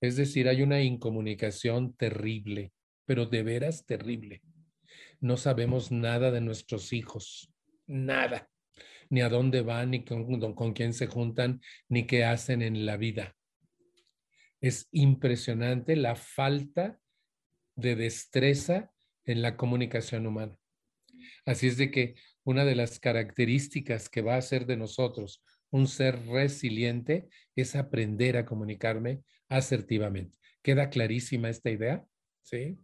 Es 0.00 0.16
decir, 0.16 0.48
hay 0.48 0.62
una 0.62 0.82
incomunicación 0.82 1.94
terrible, 1.96 2.72
pero 3.04 3.26
de 3.26 3.42
veras 3.42 3.84
terrible. 3.84 4.42
No 5.20 5.36
sabemos 5.36 5.90
nada 5.90 6.30
de 6.30 6.40
nuestros 6.40 6.92
hijos, 6.92 7.52
nada 7.86 8.51
ni 9.12 9.20
a 9.20 9.28
dónde 9.28 9.60
van, 9.60 9.90
ni 9.90 10.06
con, 10.06 10.54
con 10.54 10.72
quién 10.72 10.94
se 10.94 11.06
juntan, 11.06 11.60
ni 11.86 12.06
qué 12.06 12.24
hacen 12.24 12.62
en 12.62 12.86
la 12.86 12.96
vida. 12.96 13.36
Es 14.62 14.88
impresionante 14.90 15.96
la 15.96 16.16
falta 16.16 16.98
de 17.76 17.94
destreza 17.94 18.90
en 19.26 19.42
la 19.42 19.58
comunicación 19.58 20.26
humana. 20.26 20.56
Así 21.44 21.66
es 21.66 21.76
de 21.76 21.90
que 21.90 22.14
una 22.42 22.64
de 22.64 22.74
las 22.74 22.98
características 23.00 24.08
que 24.08 24.22
va 24.22 24.36
a 24.36 24.42
ser 24.42 24.64
de 24.64 24.78
nosotros 24.78 25.44
un 25.68 25.88
ser 25.88 26.18
resiliente 26.28 27.28
es 27.54 27.76
aprender 27.76 28.38
a 28.38 28.46
comunicarme 28.46 29.20
asertivamente. 29.50 30.38
¿Queda 30.62 30.88
clarísima 30.88 31.50
esta 31.50 31.68
idea? 31.68 32.06
¿Sí? 32.40 32.78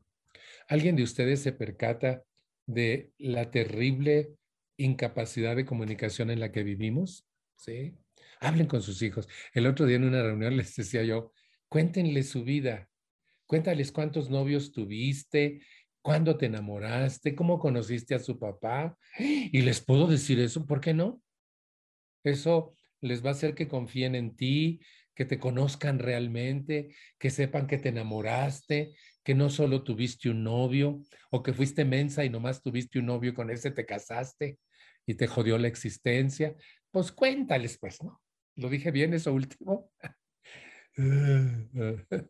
¿Alguien 0.68 0.94
de 0.94 1.04
ustedes 1.04 1.40
se 1.40 1.52
percata 1.52 2.22
de 2.66 3.12
la 3.16 3.50
terrible 3.50 4.37
incapacidad 4.78 5.56
de 5.56 5.66
comunicación 5.66 6.30
en 6.30 6.40
la 6.40 6.50
que 6.50 6.62
vivimos, 6.62 7.28
¿sí? 7.56 7.98
Hablen 8.40 8.66
con 8.66 8.80
sus 8.80 9.02
hijos. 9.02 9.28
El 9.52 9.66
otro 9.66 9.84
día 9.84 9.96
en 9.96 10.04
una 10.04 10.22
reunión 10.22 10.56
les 10.56 10.74
decía 10.74 11.02
yo, 11.02 11.32
cuéntenles 11.68 12.30
su 12.30 12.44
vida, 12.44 12.88
cuéntales 13.46 13.92
cuántos 13.92 14.30
novios 14.30 14.72
tuviste, 14.72 15.60
cuándo 16.00 16.38
te 16.38 16.46
enamoraste, 16.46 17.34
cómo 17.34 17.58
conociste 17.58 18.14
a 18.14 18.20
su 18.20 18.38
papá. 18.38 18.96
Y 19.18 19.60
les 19.62 19.80
puedo 19.80 20.06
decir 20.06 20.38
eso, 20.40 20.64
¿por 20.64 20.80
qué 20.80 20.94
no? 20.94 21.20
Eso 22.24 22.74
les 23.00 23.24
va 23.24 23.30
a 23.30 23.32
hacer 23.32 23.54
que 23.54 23.68
confíen 23.68 24.14
en 24.14 24.36
ti, 24.36 24.80
que 25.14 25.24
te 25.24 25.40
conozcan 25.40 25.98
realmente, 25.98 26.94
que 27.18 27.30
sepan 27.30 27.66
que 27.66 27.78
te 27.78 27.88
enamoraste, 27.88 28.94
que 29.24 29.34
no 29.34 29.50
solo 29.50 29.82
tuviste 29.82 30.30
un 30.30 30.44
novio 30.44 31.02
o 31.30 31.42
que 31.42 31.52
fuiste 31.52 31.84
mensa 31.84 32.24
y 32.24 32.30
nomás 32.30 32.62
tuviste 32.62 33.00
un 33.00 33.06
novio 33.06 33.32
y 33.32 33.34
con 33.34 33.50
ese 33.50 33.72
te 33.72 33.84
casaste 33.84 34.58
y 35.08 35.14
te 35.14 35.26
jodió 35.26 35.56
la 35.56 35.68
existencia, 35.68 36.54
pues 36.90 37.10
cuéntales, 37.12 37.78
pues, 37.78 38.02
¿no? 38.02 38.20
¿Lo 38.56 38.68
dije 38.68 38.90
bien 38.90 39.14
eso 39.14 39.32
último? 39.32 39.90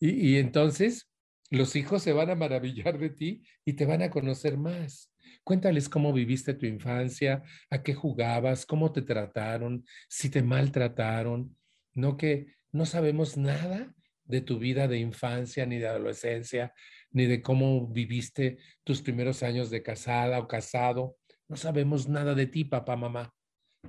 y, 0.00 0.36
entonces 0.36 1.10
los 1.50 1.76
hijos 1.76 2.02
se 2.02 2.14
van 2.14 2.30
a 2.30 2.34
maravillar 2.34 2.98
de 2.98 3.10
ti 3.10 3.42
y 3.66 3.74
te 3.74 3.84
van 3.84 4.00
a 4.00 4.10
conocer 4.10 4.56
más. 4.56 5.12
Cuéntales 5.44 5.90
cómo 5.90 6.14
viviste 6.14 6.54
tu 6.54 6.64
infancia, 6.64 7.42
a 7.68 7.82
qué 7.82 7.92
jugabas, 7.92 8.64
cómo 8.64 8.92
te 8.92 9.02
trataron, 9.02 9.84
si 10.08 10.30
te 10.30 10.42
maltrataron. 10.42 11.54
No 11.92 12.16
que 12.16 12.54
no 12.72 12.86
sabemos 12.86 13.36
nada 13.36 13.94
de 14.24 14.40
tu 14.40 14.58
vida 14.58 14.88
de 14.88 15.00
infancia 15.00 15.66
ni 15.66 15.78
de 15.78 15.88
adolescencia, 15.88 16.72
ni 17.10 17.26
de 17.26 17.42
cómo 17.42 17.88
viviste 17.88 18.56
tus 18.84 19.02
primeros 19.02 19.42
años 19.42 19.68
de 19.68 19.82
casada 19.82 20.38
o 20.38 20.48
casado. 20.48 21.18
No 21.48 21.56
sabemos 21.56 22.08
nada 22.08 22.34
de 22.34 22.46
ti, 22.46 22.64
papá, 22.64 22.96
mamá. 22.96 23.32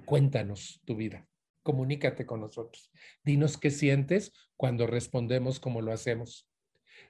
Cuéntanos 0.05 0.79
tu 0.85 0.95
vida. 0.95 1.27
Comunícate 1.63 2.25
con 2.27 2.41
nosotros. 2.41 2.91
Dinos 3.23 3.57
qué 3.57 3.71
sientes 3.71 4.31
cuando 4.55 4.85
respondemos 4.85 5.59
como 5.59 5.81
lo 5.81 5.91
hacemos. 5.91 6.47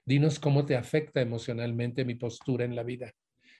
Dinos 0.05 0.39
cómo 0.39 0.65
te 0.65 0.77
afecta 0.77 1.19
emocionalmente 1.19 2.05
mi 2.05 2.15
postura 2.15 2.63
en 2.63 2.75
la 2.75 2.83
vida. 2.83 3.13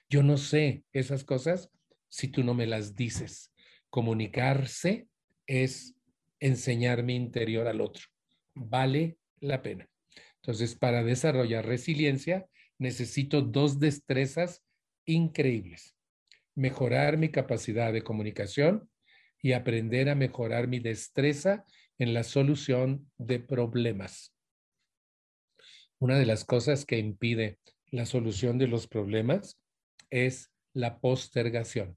Yo 0.08 0.22
no 0.22 0.38
sé 0.38 0.82
esas 0.94 1.24
cosas 1.24 1.70
si 2.08 2.28
tú 2.28 2.42
no 2.42 2.54
me 2.54 2.66
las 2.66 2.96
dices. 2.96 3.52
Comunicarse 3.90 5.08
es 5.46 5.94
enseñar 6.40 7.02
mi 7.02 7.16
interior 7.16 7.68
al 7.68 7.82
otro. 7.82 8.04
Vale 8.54 9.18
la 9.40 9.60
pena. 9.60 9.90
Entonces, 10.36 10.74
para 10.74 11.04
desarrollar 11.04 11.66
resiliencia, 11.66 12.46
necesito 12.78 13.42
dos 13.42 13.78
destrezas 13.78 14.64
increíbles 15.04 15.97
mejorar 16.58 17.18
mi 17.18 17.28
capacidad 17.28 17.92
de 17.92 18.02
comunicación 18.02 18.90
y 19.40 19.52
aprender 19.52 20.08
a 20.08 20.16
mejorar 20.16 20.66
mi 20.66 20.80
destreza 20.80 21.64
en 21.98 22.14
la 22.14 22.24
solución 22.24 23.08
de 23.16 23.38
problemas. 23.38 24.34
Una 26.00 26.18
de 26.18 26.26
las 26.26 26.44
cosas 26.44 26.84
que 26.84 26.98
impide 26.98 27.60
la 27.92 28.06
solución 28.06 28.58
de 28.58 28.66
los 28.66 28.88
problemas 28.88 29.60
es 30.10 30.50
la 30.72 30.98
postergación. 30.98 31.96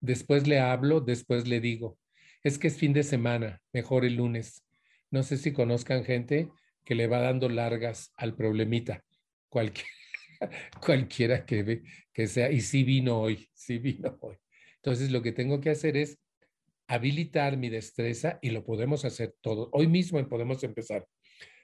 Después 0.00 0.48
le 0.48 0.58
hablo, 0.58 1.00
después 1.00 1.46
le 1.46 1.60
digo, 1.60 1.96
es 2.42 2.58
que 2.58 2.66
es 2.68 2.76
fin 2.76 2.92
de 2.92 3.04
semana, 3.04 3.62
mejor 3.72 4.04
el 4.04 4.16
lunes. 4.16 4.64
No 5.12 5.22
sé 5.22 5.36
si 5.36 5.52
conozcan 5.52 6.04
gente 6.04 6.48
que 6.84 6.96
le 6.96 7.06
va 7.06 7.20
dando 7.20 7.48
largas 7.48 8.12
al 8.16 8.34
problemita, 8.34 9.04
cualquiera 10.84 11.44
que, 11.44 11.82
que 12.12 12.26
sea, 12.26 12.50
y 12.50 12.60
sí 12.60 12.84
vino 12.84 13.20
hoy, 13.20 13.48
sí 13.54 13.78
vino 13.78 14.18
hoy. 14.20 14.36
Entonces 14.76 15.10
lo 15.10 15.22
que 15.22 15.32
tengo 15.32 15.60
que 15.60 15.70
hacer 15.70 15.96
es 15.96 16.18
habilitar 16.86 17.56
mi 17.56 17.68
destreza 17.68 18.38
y 18.42 18.50
lo 18.50 18.64
podemos 18.64 19.04
hacer 19.04 19.34
todos. 19.40 19.68
Hoy 19.72 19.86
mismo 19.86 20.26
podemos 20.28 20.64
empezar 20.64 21.06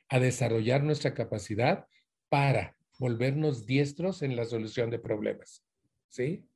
a 0.09 0.21
desarrollar 0.21 0.85
nuestra 0.85 1.15
capacidad 1.15 1.87
para 2.29 2.77
volvernos 2.99 3.67
diestros 3.67 4.23
en 4.23 4.37
la 4.37 4.45
solución 4.45 4.91
de 4.91 4.99
problemas. 4.99 5.65
¿Sí? 6.09 6.47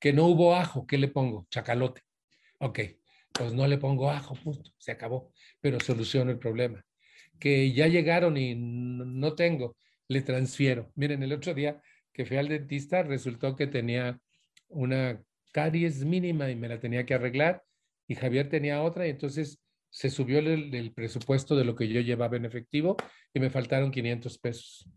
Que 0.00 0.12
no 0.12 0.26
hubo 0.26 0.54
ajo, 0.54 0.86
¿qué 0.86 0.98
le 0.98 1.08
pongo? 1.08 1.46
Chacalote. 1.50 2.02
Ok, 2.58 2.80
pues 3.32 3.52
no 3.52 3.66
le 3.66 3.78
pongo 3.78 4.10
ajo, 4.10 4.34
punto, 4.34 4.70
se 4.78 4.92
acabó, 4.92 5.32
pero 5.60 5.80
soluciono 5.80 6.30
el 6.30 6.38
problema. 6.38 6.84
Que 7.38 7.72
ya 7.72 7.86
llegaron 7.86 8.36
y 8.36 8.54
no 8.56 9.34
tengo, 9.34 9.76
le 10.12 10.22
transfiero. 10.22 10.92
Miren, 10.94 11.22
el 11.22 11.32
otro 11.32 11.54
día 11.54 11.80
que 12.12 12.26
fui 12.26 12.36
al 12.36 12.48
dentista 12.48 13.02
resultó 13.02 13.56
que 13.56 13.66
tenía 13.66 14.20
una 14.68 15.22
caries 15.52 16.04
mínima 16.04 16.50
y 16.50 16.56
me 16.56 16.68
la 16.68 16.80
tenía 16.80 17.04
que 17.04 17.14
arreglar 17.14 17.62
y 18.08 18.14
Javier 18.14 18.48
tenía 18.48 18.82
otra 18.82 19.06
y 19.06 19.10
entonces 19.10 19.62
se 19.90 20.10
subió 20.10 20.38
el, 20.38 20.74
el, 20.74 20.92
presupuesto 20.92 21.54
de 21.54 21.64
lo 21.64 21.76
que 21.76 21.88
yo 21.88 22.00
llevaba 22.00 22.36
en 22.36 22.46
efectivo 22.46 22.96
y 23.34 23.40
me 23.40 23.50
faltaron 23.50 23.90
500 23.90 24.38
pesos. 24.38 24.88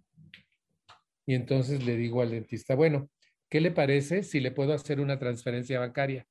Y 1.26 1.34
entonces 1.34 1.86
le 1.86 1.98
digo 1.98 2.22
al 2.22 2.32
dentista, 2.32 2.76
bueno, 2.76 3.10
¿qué 3.50 3.60
le 3.60 3.72
parece 3.72 4.24
si 4.24 4.40
le 4.40 4.52
puedo 4.52 4.74
hacer 4.74 5.02
una 5.02 5.20
transferencia 5.20 5.80
bancaria? 5.80 6.26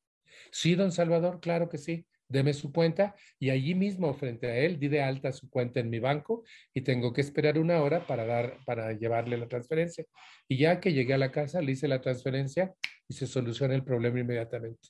Sí, 0.50 0.74
don 0.74 0.92
Salvador, 0.92 1.40
claro 1.40 1.68
que 1.68 1.78
sí. 1.78 2.06
Deme 2.28 2.54
su 2.54 2.72
cuenta 2.72 3.14
y 3.38 3.50
allí 3.50 3.74
mismo 3.74 4.12
frente 4.14 4.46
a 4.46 4.56
él 4.56 4.78
di 4.78 4.88
de 4.88 5.02
alta 5.02 5.32
su 5.32 5.48
cuenta 5.50 5.80
en 5.80 5.90
mi 5.90 5.98
banco 5.98 6.44
y 6.72 6.80
tengo 6.80 7.12
que 7.12 7.20
esperar 7.20 7.58
una 7.58 7.82
hora 7.82 8.06
para 8.06 8.24
dar 8.24 8.58
para 8.64 8.92
llevarle 8.92 9.36
la 9.36 9.48
transferencia. 9.48 10.04
Y 10.48 10.58
ya 10.58 10.80
que 10.80 10.92
llegué 10.92 11.14
a 11.14 11.18
la 11.18 11.30
casa 11.30 11.60
le 11.60 11.72
hice 11.72 11.88
la 11.88 12.00
transferencia 12.00 12.74
y 13.08 13.14
se 13.14 13.26
soluciona 13.26 13.74
el 13.74 13.84
problema 13.84 14.20
inmediatamente. 14.20 14.88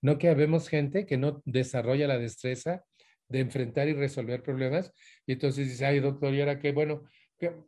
No 0.00 0.18
que 0.18 0.28
habemos 0.28 0.68
gente 0.68 1.06
que 1.06 1.16
no 1.16 1.42
desarrolla 1.44 2.06
la 2.06 2.18
destreza 2.18 2.84
de 3.28 3.40
enfrentar 3.40 3.88
y 3.88 3.94
resolver 3.94 4.42
problemas 4.42 4.92
y 5.26 5.32
entonces 5.32 5.68
dice, 5.68 5.86
ay 5.86 6.00
doctor, 6.00 6.34
y 6.34 6.40
ahora 6.40 6.58
qué, 6.58 6.72
bueno, 6.72 7.04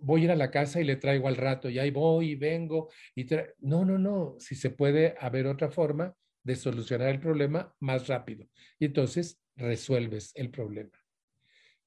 voy 0.01 0.23
a 0.23 0.25
ir 0.25 0.31
a 0.31 0.37
la 0.37 0.51
casa 0.51 0.81
y 0.81 0.85
le 0.85 0.97
traigo 0.97 1.29
al 1.29 1.37
rato, 1.37 1.69
y 1.69 1.79
ahí 1.79 1.91
voy 1.91 2.31
y 2.31 2.37
vengo. 2.37 2.91
Y 3.15 3.27
no, 3.61 3.85
no, 3.85 3.99
no, 3.99 4.37
si 4.39 4.55
se 4.55 4.71
puede 4.71 5.15
haber 5.19 5.47
otra 5.47 5.71
forma 5.71 6.15
de 6.45 6.57
solucionar 6.57 7.09
el 7.09 7.21
problema 7.21 7.75
más 7.81 8.07
rápido. 8.07 8.47
Y 8.79 8.87
entonces 8.87 9.41
resuelves 9.57 10.33
el 10.35 10.51
problema. 10.51 10.93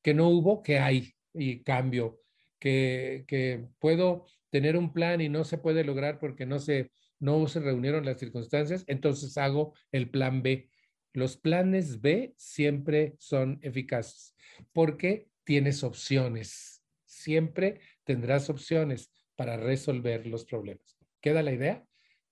Que 0.01 0.13
no 0.13 0.29
hubo, 0.29 0.61
que 0.61 0.79
hay, 0.79 1.13
y 1.33 1.63
cambio. 1.63 2.21
Que, 2.59 3.23
que 3.27 3.67
puedo 3.79 4.25
tener 4.49 4.77
un 4.77 4.91
plan 4.91 5.21
y 5.21 5.29
no 5.29 5.43
se 5.43 5.59
puede 5.59 5.83
lograr 5.83 6.19
porque 6.19 6.45
no 6.45 6.59
se, 6.59 6.91
no 7.19 7.47
se 7.47 7.59
reunieron 7.59 8.05
las 8.05 8.19
circunstancias, 8.19 8.83
entonces 8.87 9.37
hago 9.37 9.73
el 9.91 10.09
plan 10.09 10.41
B. 10.41 10.69
Los 11.13 11.37
planes 11.37 12.01
B 12.01 12.33
siempre 12.37 13.15
son 13.19 13.59
eficaces 13.61 14.35
porque 14.73 15.29
tienes 15.43 15.83
opciones. 15.83 16.83
Siempre 17.05 17.79
tendrás 18.03 18.49
opciones 18.49 19.11
para 19.35 19.57
resolver 19.57 20.27
los 20.27 20.45
problemas. 20.45 20.97
¿Queda 21.21 21.43
la 21.43 21.53
idea? 21.53 21.86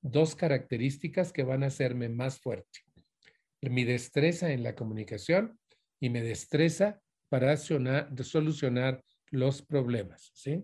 Dos 0.05 0.35
características 0.35 1.33
que 1.33 1.43
van 1.43 1.63
a 1.63 1.67
hacerme 1.67 2.09
más 2.09 2.39
fuerte. 2.39 2.81
Mi 3.61 3.83
destreza 3.83 4.51
en 4.51 4.61
la 4.61 4.75
comunicación 4.75 5.59
y 5.99 6.09
mi 6.09 6.21
destreza 6.21 7.01
para 7.29 7.57
solucionar 7.57 9.03
los 9.31 9.63
problemas. 9.63 10.31
¿sí? 10.35 10.63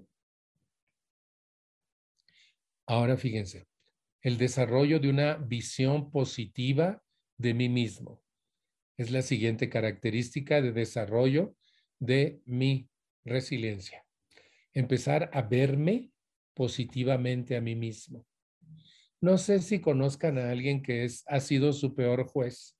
Ahora 2.85 3.17
fíjense, 3.17 3.65
el 4.21 4.37
desarrollo 4.37 4.99
de 4.99 5.09
una 5.09 5.37
visión 5.37 6.11
positiva 6.11 7.01
de 7.37 7.55
mí 7.55 7.67
mismo 7.67 8.21
es 8.97 9.09
la 9.09 9.23
siguiente 9.23 9.69
característica 9.69 10.61
de 10.61 10.71
desarrollo 10.71 11.55
de 11.99 12.41
mi 12.45 12.87
resiliencia. 13.25 14.05
Empezar 14.73 15.31
a 15.33 15.41
verme 15.41 16.11
positivamente 16.53 17.55
a 17.55 17.61
mí 17.61 17.75
mismo. 17.75 18.27
No 19.21 19.37
sé 19.37 19.61
si 19.61 19.79
conozcan 19.79 20.39
a 20.39 20.49
alguien 20.49 20.81
que 20.81 21.05
es, 21.05 21.23
ha 21.27 21.39
sido 21.39 21.73
su 21.73 21.93
peor 21.93 22.25
juez. 22.25 22.75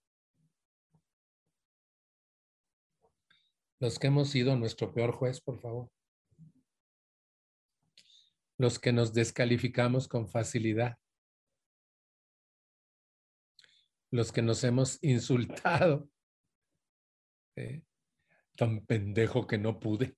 Los 3.79 3.99
que 3.99 4.07
hemos 4.07 4.29
sido 4.29 4.55
nuestro 4.55 4.91
peor 4.91 5.11
juez, 5.11 5.39
por 5.39 5.59
favor. 5.59 5.91
Los 8.57 8.79
que 8.79 8.91
nos 8.91 9.13
descalificamos 9.13 10.07
con 10.07 10.27
facilidad. 10.27 10.97
Los 14.09 14.31
que 14.31 14.41
nos 14.41 14.63
hemos 14.63 15.01
insultado. 15.03 16.09
Tan 18.55 18.83
pendejo 18.87 19.45
que 19.45 19.59
no 19.59 19.79
pude. 19.79 20.17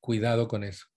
Cuidado 0.00 0.48
con 0.48 0.64
eso 0.64 0.91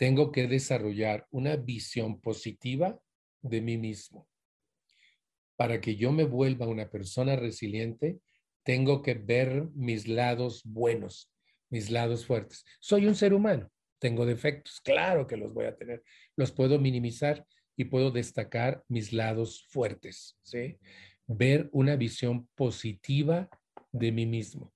tengo 0.00 0.32
que 0.32 0.46
desarrollar 0.46 1.26
una 1.30 1.56
visión 1.56 2.22
positiva 2.22 2.98
de 3.42 3.60
mí 3.60 3.76
mismo. 3.76 4.26
Para 5.56 5.82
que 5.82 5.96
yo 5.96 6.10
me 6.10 6.24
vuelva 6.24 6.66
una 6.66 6.88
persona 6.88 7.36
resiliente, 7.36 8.18
tengo 8.62 9.02
que 9.02 9.12
ver 9.12 9.68
mis 9.74 10.08
lados 10.08 10.62
buenos, 10.64 11.30
mis 11.68 11.90
lados 11.90 12.24
fuertes. 12.24 12.64
Soy 12.80 13.04
un 13.04 13.14
ser 13.14 13.34
humano, 13.34 13.70
tengo 13.98 14.24
defectos, 14.24 14.80
claro 14.80 15.26
que 15.26 15.36
los 15.36 15.52
voy 15.52 15.66
a 15.66 15.76
tener. 15.76 16.02
Los 16.34 16.50
puedo 16.50 16.78
minimizar 16.78 17.46
y 17.76 17.84
puedo 17.84 18.10
destacar 18.10 18.82
mis 18.88 19.12
lados 19.12 19.66
fuertes. 19.68 20.38
Ver 21.26 21.68
una 21.72 21.96
visión 21.96 22.48
positiva 22.54 23.50
de 23.92 24.12
mí 24.12 24.24
mismo. 24.24 24.72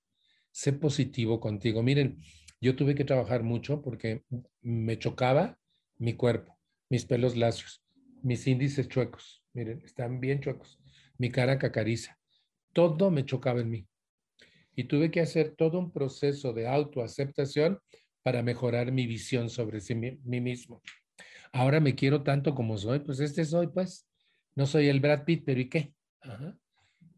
Sé 0.51 0.75
positivo 0.75 1.41
contigo. 1.41 1.83
Miren, 1.83 2.21
yo 2.65 2.75
tuve 2.75 2.95
que 2.95 3.05
trabajar 3.05 3.43
mucho 3.43 3.83
porque 3.83 4.25
me 4.63 4.99
chocaba 4.99 5.59
mi 5.99 6.15
cuerpo, 6.15 6.59
mis 6.89 7.05
pelos 7.05 7.37
lacios, 7.37 7.85
mis 8.23 8.47
índices 8.47 8.89
chuecos. 8.89 9.45
Miren, 9.53 9.83
están 9.85 10.19
bien 10.19 10.41
chuecos. 10.41 10.81
Mi 11.19 11.31
cara 11.31 11.59
cacariza. 11.59 12.19
Todo 12.73 13.11
me 13.11 13.27
chocaba 13.27 13.61
en 13.61 13.69
mí. 13.69 13.87
Y 14.75 14.85
tuve 14.85 15.11
que 15.11 15.21
hacer 15.21 15.55
todo 15.55 15.79
un 15.79 15.93
proceso 15.93 16.55
de 16.55 16.67
autoaceptación 16.67 17.81
para 18.23 18.43
mejorar 18.43 18.93
mi 18.93 19.07
visión 19.07 19.51
sobre 19.51 19.81
mí 19.95 20.41
mismo. 20.41 20.83
Ahora 21.53 21.81
me 21.81 21.95
quiero 21.95 22.23
tanto 22.23 22.55
como 22.55 22.79
soy, 22.79 23.01
pues 23.01 23.21
este 23.21 23.45
soy, 23.45 23.67
pues. 23.67 24.09
No 24.57 24.67
soy 24.67 24.89
el 24.89 25.01
Brad 25.01 25.25
Pitt, 25.25 25.45
pero 25.45 25.61
¿y 25.61 25.69
qué? 25.69 25.93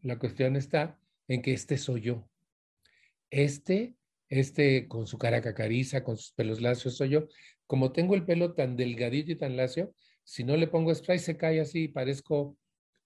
La 0.01 0.19
cuestión 0.19 0.57
está 0.57 0.99
en 1.29 1.41
que 1.41 1.53
este 1.53 1.77
soy 1.77 2.01
yo. 2.01 2.29
Este 3.29 3.96
este 4.29 4.87
con 4.87 5.07
su 5.07 5.17
cara 5.17 5.41
cacariza, 5.41 6.03
con 6.03 6.17
sus 6.17 6.33
pelos 6.33 6.61
lacios 6.61 6.97
soy 6.97 7.09
yo. 7.09 7.27
Como 7.65 7.91
tengo 7.91 8.15
el 8.15 8.25
pelo 8.25 8.53
tan 8.53 8.75
delgadito 8.75 9.31
y 9.31 9.35
tan 9.35 9.57
lacio, 9.57 9.93
si 10.23 10.43
no 10.43 10.57
le 10.57 10.67
pongo 10.67 10.93
spray 10.93 11.19
se 11.19 11.37
cae 11.37 11.59
así, 11.61 11.87
parezco 11.87 12.57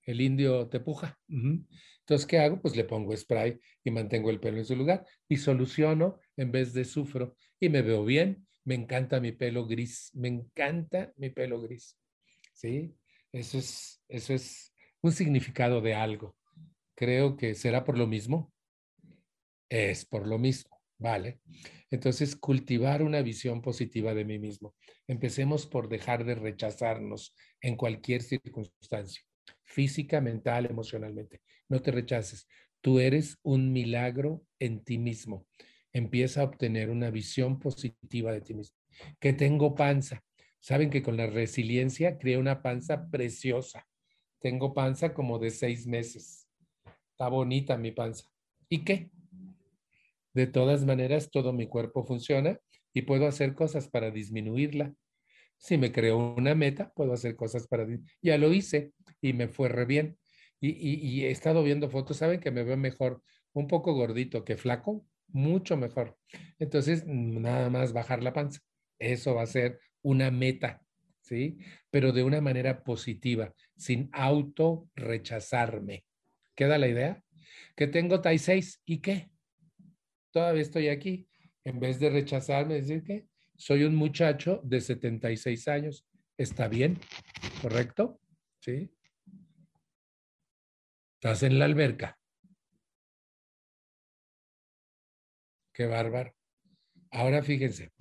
el 0.04 0.22
indio 0.22 0.68
tepuja. 0.68 1.20
Entonces, 1.30 2.26
¿qué 2.28 2.40
hago? 2.40 2.62
Pues 2.62 2.76
le 2.76 2.84
pongo 2.84 3.16
spray 3.16 3.60
y 3.84 3.92
mantengo 3.92 4.30
el 4.30 4.40
pelo 4.40 4.58
en 4.58 4.66
su 4.66 4.76
lugar 4.76 5.06
y 5.28 5.38
soluciono 5.38 6.20
en 6.36 6.52
vez 6.52 6.74
de 6.74 6.86
sufro 6.86 7.36
y 7.60 7.70
me 7.70 7.82
veo 7.82 8.04
bien. 8.04 8.48
Me 8.64 8.76
encanta 8.76 9.20
mi 9.20 9.32
pelo 9.32 9.66
gris, 9.66 10.12
me 10.14 10.28
encanta 10.28 11.14
mi 11.18 11.30
pelo 11.30 11.62
gris. 11.62 11.98
¿Sí? 12.54 12.96
Eso 13.32 13.58
es, 13.58 14.04
eso 14.08 14.34
es 14.34 14.74
un 15.02 15.12
significado 15.12 15.82
de 15.82 15.96
algo. 15.96 16.36
Creo 16.96 17.38
que 17.38 17.56
será 17.56 17.84
por 17.84 17.98
lo 17.98 18.06
mismo. 18.06 18.54
Es 19.70 20.06
por 20.06 20.28
lo 20.28 20.38
mismo. 20.38 20.81
Vale. 21.02 21.40
Entonces, 21.90 22.36
cultivar 22.36 23.02
una 23.02 23.24
visión 23.24 23.64
positiva 23.64 24.14
de 24.14 24.24
mí 24.24 24.38
mismo. 24.38 24.76
Empecemos 25.08 25.66
por 25.66 25.90
dejar 25.90 26.26
de 26.26 26.36
rechazarnos 26.36 27.36
en 27.60 27.76
cualquier 27.76 28.22
circunstancia, 28.22 29.24
física, 29.64 30.22
mental, 30.22 30.68
emocionalmente. 30.68 31.42
No 31.70 31.82
te 31.82 31.90
rechaces. 31.90 32.48
Tú 32.82 33.00
eres 33.00 33.40
un 33.42 33.74
milagro 33.74 34.44
en 34.60 34.84
ti 34.84 35.00
mismo. 35.00 35.48
Empieza 35.92 36.42
a 36.42 36.44
obtener 36.44 36.92
una 36.92 37.10
visión 37.10 37.60
positiva 37.60 38.32
de 38.32 38.42
ti 38.42 38.54
mismo. 38.54 38.78
Que 39.20 39.34
tengo 39.34 39.74
panza. 39.74 40.24
Saben 40.60 40.92
que 40.92 41.02
con 41.02 41.18
la 41.18 41.26
resiliencia 41.26 42.20
creé 42.20 42.38
una 42.38 42.62
panza 42.62 43.10
preciosa. 43.10 43.88
Tengo 44.40 44.76
panza 44.76 45.16
como 45.16 45.40
de 45.40 45.50
seis 45.50 45.88
meses. 45.88 46.48
está 47.10 47.28
bonita 47.28 47.76
mi 47.76 47.92
panza. 47.92 48.26
¿Y 48.70 48.84
qué? 48.84 49.10
De 50.34 50.48
todas 50.48 50.86
maneras, 50.86 51.30
todo 51.32 51.54
mi 51.54 51.68
cuerpo 51.68 52.04
funciona 52.04 52.60
y 52.94 53.04
puedo 53.04 53.28
hacer 53.28 53.54
cosas 53.54 53.90
para 53.90 54.12
disminuirla. 54.12 54.94
Si 55.58 55.78
me 55.78 55.92
creo 55.92 56.18
una 56.36 56.56
meta, 56.56 56.92
puedo 56.96 57.14
hacer 57.14 57.36
cosas 57.36 57.68
para... 57.68 57.86
Ya 58.22 58.38
lo 58.38 58.52
hice 58.54 58.94
y 59.22 59.34
me 59.34 59.48
fue 59.48 59.70
re 59.70 59.86
bien. 59.86 60.18
Y, 60.60 61.24
he 61.24 61.32
estado 61.32 61.64
viendo 61.64 61.90
fotos, 61.90 62.18
saben 62.18 62.40
que 62.40 62.52
me 62.52 62.64
veo 62.64 62.78
mejor, 62.78 63.24
un 63.54 63.68
poco 63.68 63.94
gordito 63.94 64.46
que 64.46 64.58
flaco, 64.58 65.06
mucho 65.28 65.76
mejor. 65.76 66.18
Entonces, 66.60 67.04
nada 67.06 67.70
más 67.70 67.94
bajar 67.94 68.22
la 68.22 68.34
panza. 68.34 68.60
Eso 69.00 69.34
va 69.34 69.42
a 69.42 69.48
ser 69.48 69.80
una 70.04 70.30
meta, 70.30 70.82
¿sí? 71.22 71.58
Pero 71.90 72.12
de 72.12 72.24
una 72.24 72.42
manera 72.42 72.84
positiva, 72.84 73.54
sin 73.76 74.10
auto 74.14 74.88
rechazarme. 74.96 76.06
¿Queda 76.56 76.78
la 76.78 76.88
idea? 76.88 77.24
Que 77.76 77.88
tengo 77.88 78.22
TAI 78.22 78.38
6 78.38 78.82
y 78.86 79.00
qué? 79.00 79.32
Todavía 80.32 80.62
estoy 80.62 80.88
aquí. 80.88 81.28
En 81.64 81.80
vez 81.80 82.00
de 82.00 82.10
rechazarme, 82.10 82.76
decir 82.76 83.04
que 83.04 83.28
soy 83.56 83.84
un 83.84 83.96
muchacho 83.96 84.62
de 84.64 84.82
76 84.82 85.68
años. 85.68 86.08
¿Está 86.38 86.68
bien? 86.68 87.00
¿Correcto? 87.62 88.20
¿Sí? 88.60 88.92
Estás 91.16 91.44
en 91.44 91.60
la 91.60 91.66
alberca. 91.66 92.18
Qué 95.74 95.86
bárbaro. 95.86 96.34
Ahora 97.12 97.44
fíjense. 97.44 97.92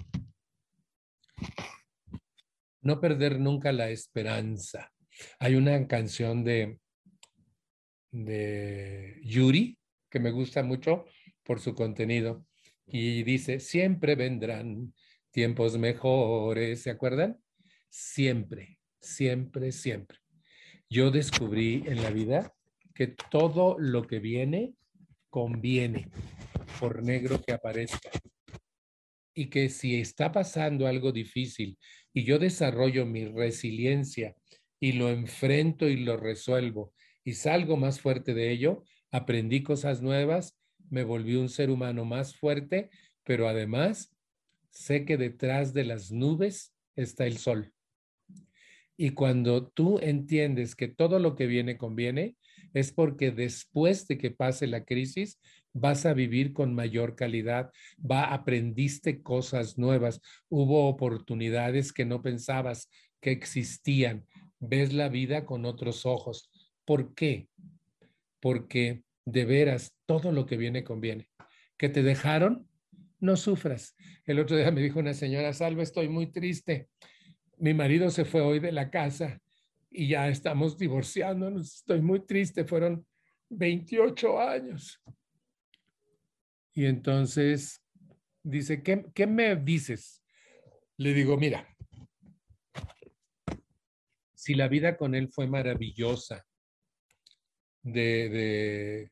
No 2.82 3.00
perder 3.00 3.38
nunca 3.38 3.72
la 3.72 3.90
esperanza. 3.90 4.90
Hay 5.38 5.56
una 5.56 5.86
canción 5.86 6.42
de, 6.44 6.78
de 8.10 9.20
Yuri 9.22 9.78
que 10.08 10.20
me 10.20 10.30
gusta 10.30 10.62
mucho 10.62 11.04
por 11.50 11.58
su 11.58 11.74
contenido 11.74 12.46
y 12.86 13.24
dice, 13.24 13.58
siempre 13.58 14.14
vendrán 14.14 14.94
tiempos 15.32 15.76
mejores, 15.76 16.82
¿se 16.82 16.90
acuerdan? 16.90 17.40
Siempre, 17.88 18.78
siempre, 19.00 19.72
siempre. 19.72 20.18
Yo 20.88 21.10
descubrí 21.10 21.82
en 21.88 22.04
la 22.04 22.10
vida 22.10 22.54
que 22.94 23.08
todo 23.08 23.76
lo 23.80 24.06
que 24.06 24.20
viene 24.20 24.74
conviene, 25.28 26.12
por 26.78 27.02
negro 27.02 27.42
que 27.42 27.52
aparezca. 27.52 28.10
Y 29.34 29.46
que 29.46 29.70
si 29.70 30.00
está 30.00 30.30
pasando 30.30 30.86
algo 30.86 31.10
difícil 31.10 31.80
y 32.14 32.22
yo 32.22 32.38
desarrollo 32.38 33.06
mi 33.06 33.24
resiliencia 33.24 34.36
y 34.78 34.92
lo 34.92 35.10
enfrento 35.10 35.88
y 35.88 35.96
lo 35.96 36.16
resuelvo 36.16 36.94
y 37.24 37.32
salgo 37.32 37.76
más 37.76 38.00
fuerte 38.00 38.34
de 38.34 38.52
ello, 38.52 38.84
aprendí 39.10 39.64
cosas 39.64 40.00
nuevas, 40.00 40.59
me 40.90 41.04
volví 41.04 41.36
un 41.36 41.48
ser 41.48 41.70
humano 41.70 42.04
más 42.04 42.36
fuerte, 42.36 42.90
pero 43.24 43.48
además 43.48 44.14
sé 44.70 45.04
que 45.04 45.16
detrás 45.16 45.72
de 45.72 45.84
las 45.84 46.10
nubes 46.10 46.74
está 46.96 47.26
el 47.26 47.38
sol. 47.38 47.72
Y 48.96 49.10
cuando 49.10 49.66
tú 49.66 49.98
entiendes 50.02 50.76
que 50.76 50.88
todo 50.88 51.18
lo 51.18 51.34
que 51.34 51.46
viene 51.46 51.78
conviene, 51.78 52.36
es 52.74 52.92
porque 52.92 53.30
después 53.30 54.06
de 54.06 54.18
que 54.18 54.30
pase 54.30 54.66
la 54.66 54.84
crisis 54.84 55.40
vas 55.72 56.04
a 56.04 56.14
vivir 56.14 56.52
con 56.52 56.74
mayor 56.74 57.14
calidad, 57.14 57.70
va 57.98 58.24
aprendiste 58.32 59.22
cosas 59.22 59.78
nuevas, 59.78 60.20
hubo 60.48 60.88
oportunidades 60.88 61.92
que 61.92 62.04
no 62.04 62.22
pensabas 62.22 62.90
que 63.20 63.30
existían, 63.30 64.26
ves 64.58 64.92
la 64.92 65.08
vida 65.08 65.46
con 65.46 65.64
otros 65.64 66.06
ojos. 66.06 66.50
¿Por 66.84 67.14
qué? 67.14 67.48
Porque 68.40 69.02
de 69.30 69.44
veras 69.44 69.94
todo 70.06 70.32
lo 70.32 70.46
que 70.46 70.56
viene 70.56 70.84
conviene. 70.84 71.28
Que 71.76 71.88
te 71.88 72.02
dejaron, 72.02 72.68
no 73.18 73.36
sufras. 73.36 73.96
El 74.24 74.38
otro 74.38 74.56
día 74.56 74.70
me 74.70 74.82
dijo 74.82 74.98
una 74.98 75.14
señora, 75.14 75.52
Salve, 75.52 75.82
estoy 75.82 76.08
muy 76.08 76.32
triste. 76.32 76.88
Mi 77.58 77.74
marido 77.74 78.10
se 78.10 78.24
fue 78.24 78.40
hoy 78.40 78.58
de 78.58 78.72
la 78.72 78.90
casa 78.90 79.40
y 79.90 80.08
ya 80.08 80.28
estamos 80.28 80.78
divorciándonos. 80.78 81.76
Estoy 81.76 82.00
muy 82.00 82.26
triste. 82.26 82.64
Fueron 82.64 83.06
28 83.50 84.40
años. 84.40 85.00
Y 86.72 86.86
entonces 86.86 87.82
dice, 88.42 88.82
¿qué, 88.82 89.04
qué 89.14 89.26
me 89.26 89.56
dices? 89.56 90.22
Le 90.96 91.12
digo, 91.12 91.36
mira, 91.36 91.66
si 94.34 94.54
la 94.54 94.68
vida 94.68 94.96
con 94.96 95.14
él 95.14 95.28
fue 95.28 95.46
maravillosa, 95.46 96.46
de 97.82 99.10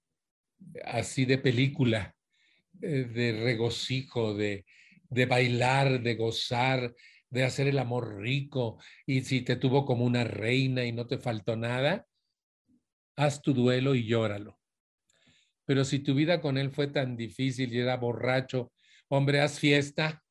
así 0.84 1.24
de 1.24 1.38
película, 1.38 2.14
eh, 2.82 3.04
de 3.04 3.32
regocijo, 3.32 4.34
de, 4.34 4.64
de 5.10 5.26
bailar, 5.26 6.02
de 6.02 6.14
gozar, 6.14 6.94
de 7.30 7.44
hacer 7.44 7.68
el 7.68 7.78
amor 7.78 8.18
rico, 8.20 8.78
y 9.06 9.22
si 9.22 9.42
te 9.42 9.56
tuvo 9.56 9.84
como 9.84 10.04
una 10.04 10.24
reina 10.24 10.84
y 10.84 10.92
no 10.92 11.06
te 11.06 11.18
faltó 11.18 11.56
nada, 11.56 12.06
haz 13.16 13.42
tu 13.42 13.52
duelo 13.52 13.94
y 13.94 14.06
llóralo. 14.06 14.58
Pero 15.66 15.84
si 15.84 15.98
tu 15.98 16.14
vida 16.14 16.40
con 16.40 16.56
él 16.56 16.70
fue 16.70 16.86
tan 16.86 17.16
difícil 17.16 17.74
y 17.74 17.80
era 17.80 17.96
borracho, 17.96 18.72
hombre, 19.08 19.40
haz 19.40 19.58
fiesta. 19.58 20.22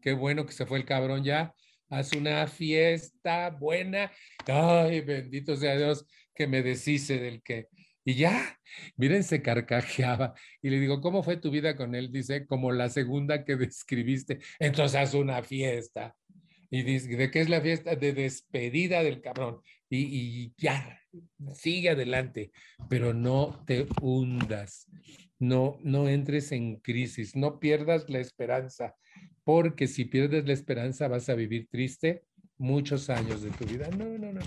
Qué 0.00 0.14
bueno 0.14 0.46
que 0.46 0.52
se 0.52 0.64
fue 0.64 0.78
el 0.78 0.86
cabrón 0.86 1.22
ya. 1.22 1.54
Haz 1.90 2.12
una 2.14 2.46
fiesta 2.46 3.50
buena. 3.50 4.10
Ay, 4.46 5.02
bendito 5.02 5.54
sea 5.56 5.76
Dios 5.76 6.06
que 6.34 6.46
me 6.46 6.62
deshice 6.62 7.18
del 7.18 7.42
que. 7.42 7.68
Y 8.08 8.14
ya, 8.14 8.56
miren, 8.96 9.24
se 9.24 9.42
carcajeaba. 9.42 10.34
Y 10.62 10.70
le 10.70 10.78
digo, 10.78 11.00
¿cómo 11.00 11.24
fue 11.24 11.38
tu 11.38 11.50
vida 11.50 11.76
con 11.76 11.96
él? 11.96 12.12
Dice, 12.12 12.46
como 12.46 12.70
la 12.70 12.88
segunda 12.88 13.44
que 13.44 13.56
describiste. 13.56 14.38
Entonces 14.60 15.00
haz 15.00 15.14
una 15.14 15.42
fiesta. 15.42 16.14
Y 16.70 16.84
dice, 16.84 17.16
¿de 17.16 17.32
qué 17.32 17.40
es 17.40 17.48
la 17.48 17.60
fiesta? 17.60 17.96
De 17.96 18.12
despedida 18.12 19.02
del 19.02 19.20
cabrón. 19.20 19.60
Y, 19.90 20.04
y 20.04 20.54
ya, 20.56 21.00
sigue 21.52 21.90
adelante, 21.90 22.52
pero 22.88 23.12
no 23.12 23.64
te 23.66 23.88
hundas, 24.00 24.86
no, 25.40 25.78
no 25.82 26.08
entres 26.08 26.52
en 26.52 26.76
crisis, 26.76 27.34
no 27.34 27.58
pierdas 27.58 28.08
la 28.08 28.18
esperanza, 28.18 28.94
porque 29.42 29.86
si 29.88 30.04
pierdes 30.04 30.46
la 30.46 30.52
esperanza 30.52 31.08
vas 31.08 31.28
a 31.28 31.34
vivir 31.34 31.68
triste 31.68 32.24
muchos 32.56 33.10
años 33.10 33.42
de 33.42 33.50
tu 33.50 33.64
vida. 33.64 33.88
No, 33.90 34.18
no, 34.18 34.32
no. 34.32 34.40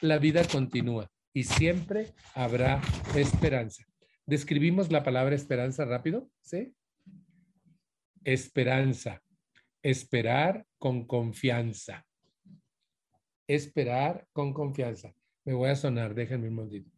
La 0.00 0.18
vida 0.18 0.44
continúa 0.44 1.10
y 1.32 1.44
siempre 1.44 2.14
habrá 2.34 2.80
esperanza. 3.16 3.84
¿Describimos 4.26 4.90
la 4.90 5.02
palabra 5.02 5.34
esperanza 5.34 5.84
rápido? 5.84 6.30
¿Sí? 6.42 6.74
Esperanza. 8.24 9.22
Esperar 9.82 10.66
con 10.78 11.06
confianza. 11.06 12.06
Esperar 13.48 14.26
con 14.32 14.52
confianza. 14.52 15.14
Me 15.44 15.54
voy 15.54 15.70
a 15.70 15.76
sonar, 15.76 16.14
déjenme 16.14 16.48
un 16.48 16.54
momentito. 16.54 16.90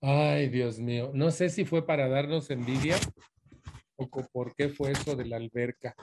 Ay, 0.00 0.48
Dios 0.48 0.78
mío. 0.78 1.10
No 1.14 1.30
sé 1.30 1.50
si 1.50 1.64
fue 1.64 1.84
para 1.84 2.08
darnos 2.08 2.50
envidia 2.50 2.96
o 3.96 4.08
por 4.08 4.54
qué 4.54 4.68
fue 4.68 4.92
eso 4.92 5.16
de 5.16 5.26
la 5.26 5.36
alberca. 5.36 5.94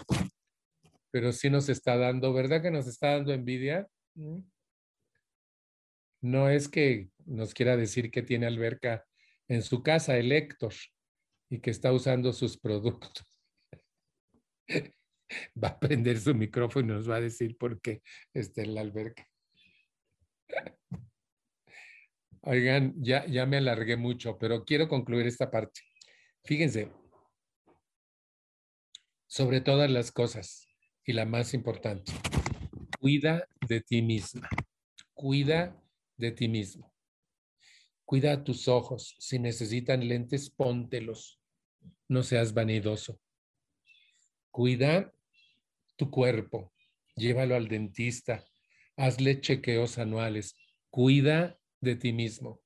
Pero 1.14 1.31
sí 1.31 1.52
nos 1.52 1.69
está 1.69 1.95
dando, 1.95 2.34
¿verdad 2.34 2.64
que 2.64 2.72
nos 2.72 2.88
está 2.88 3.11
dando 3.11 3.34
envidia? 3.34 3.88
¿Mm? 4.15 4.40
No 6.22 6.49
es 6.49 6.68
que 6.68 7.10
nos 7.27 7.53
quiera 7.53 7.77
decir 7.77 8.10
que 8.10 8.23
tiene 8.23 8.48
alberca 8.48 9.06
en 9.48 9.61
su 9.61 9.84
casa, 9.84 10.18
el 10.18 10.31
Héctor, 10.31 10.73
y 11.52 11.60
que 11.60 11.69
está 11.69 11.94
usando 11.94 12.34
sus 12.34 12.57
productos. 12.57 13.27
va 15.64 15.68
a 15.68 15.80
prender 15.80 16.19
su 16.19 16.34
micrófono 16.34 16.94
y 16.94 16.98
nos 16.98 17.07
va 17.07 17.18
a 17.18 17.22
decir 17.22 17.57
por 17.60 17.80
qué 17.80 18.02
está 18.34 18.64
en 18.64 18.73
la 18.73 18.81
alberca. 18.81 19.30
Oigan, 22.41 22.95
ya, 22.98 23.23
ya 23.27 23.45
me 23.45 23.57
alargué 23.57 23.98
mucho, 23.98 24.40
pero 24.40 24.65
quiero 24.65 24.88
concluir 24.88 25.27
esta 25.27 25.52
parte. 25.52 25.81
Fíjense, 26.44 26.91
sobre 29.27 29.61
todas 29.61 29.91
las 29.91 30.11
cosas 30.11 30.72
y 31.05 31.13
la 31.13 31.25
más 31.25 31.53
importante, 31.53 32.11
cuida 32.99 33.47
de 33.67 33.81
ti 33.81 34.01
misma, 34.01 34.49
cuida 35.13 35.75
de 36.17 36.31
ti 36.31 36.47
mismo. 36.47 36.93
Cuida 38.05 38.43
tus 38.43 38.67
ojos. 38.67 39.15
Si 39.19 39.39
necesitan 39.39 40.07
lentes, 40.07 40.49
póntelos. 40.49 41.39
No 42.07 42.21
seas 42.21 42.53
vanidoso. 42.53 43.19
Cuida 44.51 45.11
tu 45.95 46.11
cuerpo, 46.11 46.73
llévalo 47.15 47.55
al 47.55 47.67
dentista, 47.67 48.45
hazle 48.97 49.41
chequeos 49.41 49.97
anuales, 49.97 50.55
cuida 50.89 51.59
de 51.81 51.95
ti 51.95 52.13
mismo. 52.13 52.61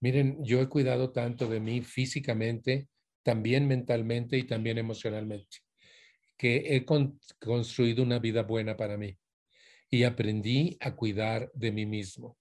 Miren, 0.00 0.44
yo 0.44 0.60
he 0.60 0.68
cuidado 0.68 1.12
tanto 1.12 1.46
de 1.46 1.60
mí 1.60 1.82
físicamente, 1.82 2.88
también 3.22 3.68
mentalmente 3.68 4.38
y 4.38 4.44
también 4.44 4.78
emocionalmente, 4.78 5.58
que 6.40 6.74
he 6.74 6.86
construido 7.38 8.02
una 8.02 8.18
vida 8.18 8.42
buena 8.44 8.74
para 8.74 8.96
mí. 8.96 9.18
y 9.92 10.04
aprendí 10.04 10.78
a 10.80 10.94
cuidar 10.94 11.50
de 11.52 11.72
mí 11.72 11.84
mismo, 11.84 12.38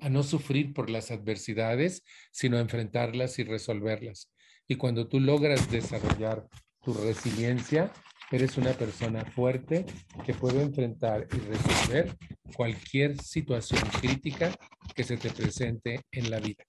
a 0.00 0.08
no 0.08 0.22
sufrir 0.22 0.72
por 0.72 0.88
las 0.88 1.10
adversidades, 1.10 2.02
sino 2.32 2.56
a 2.56 2.60
enfrentarlas 2.60 3.38
y 3.38 3.44
resolverlas. 3.44 4.32
Y 4.66 4.76
cuando 4.76 5.06
tú 5.06 5.20
logras 5.20 5.70
desarrollar 5.70 6.48
tu 6.82 6.94
resiliencia, 6.94 7.92
eres 8.32 8.56
una 8.56 8.72
persona 8.72 9.22
fuerte 9.26 9.84
que 10.24 10.32
puede 10.32 10.62
enfrentar 10.62 11.28
y 11.30 11.36
resolver 11.40 12.16
cualquier 12.54 13.20
situación 13.22 13.82
crítica 14.00 14.50
que 14.94 15.04
se 15.04 15.18
te 15.18 15.30
presente 15.30 16.00
en 16.10 16.30
la 16.30 16.40
vida. 16.40 16.64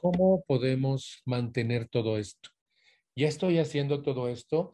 ¿Cómo 0.00 0.42
podemos 0.46 1.20
mantener 1.26 1.86
todo 1.86 2.16
esto? 2.16 2.57
Ya 3.18 3.26
estoy 3.26 3.58
haciendo 3.58 4.00
todo 4.00 4.28
esto, 4.28 4.72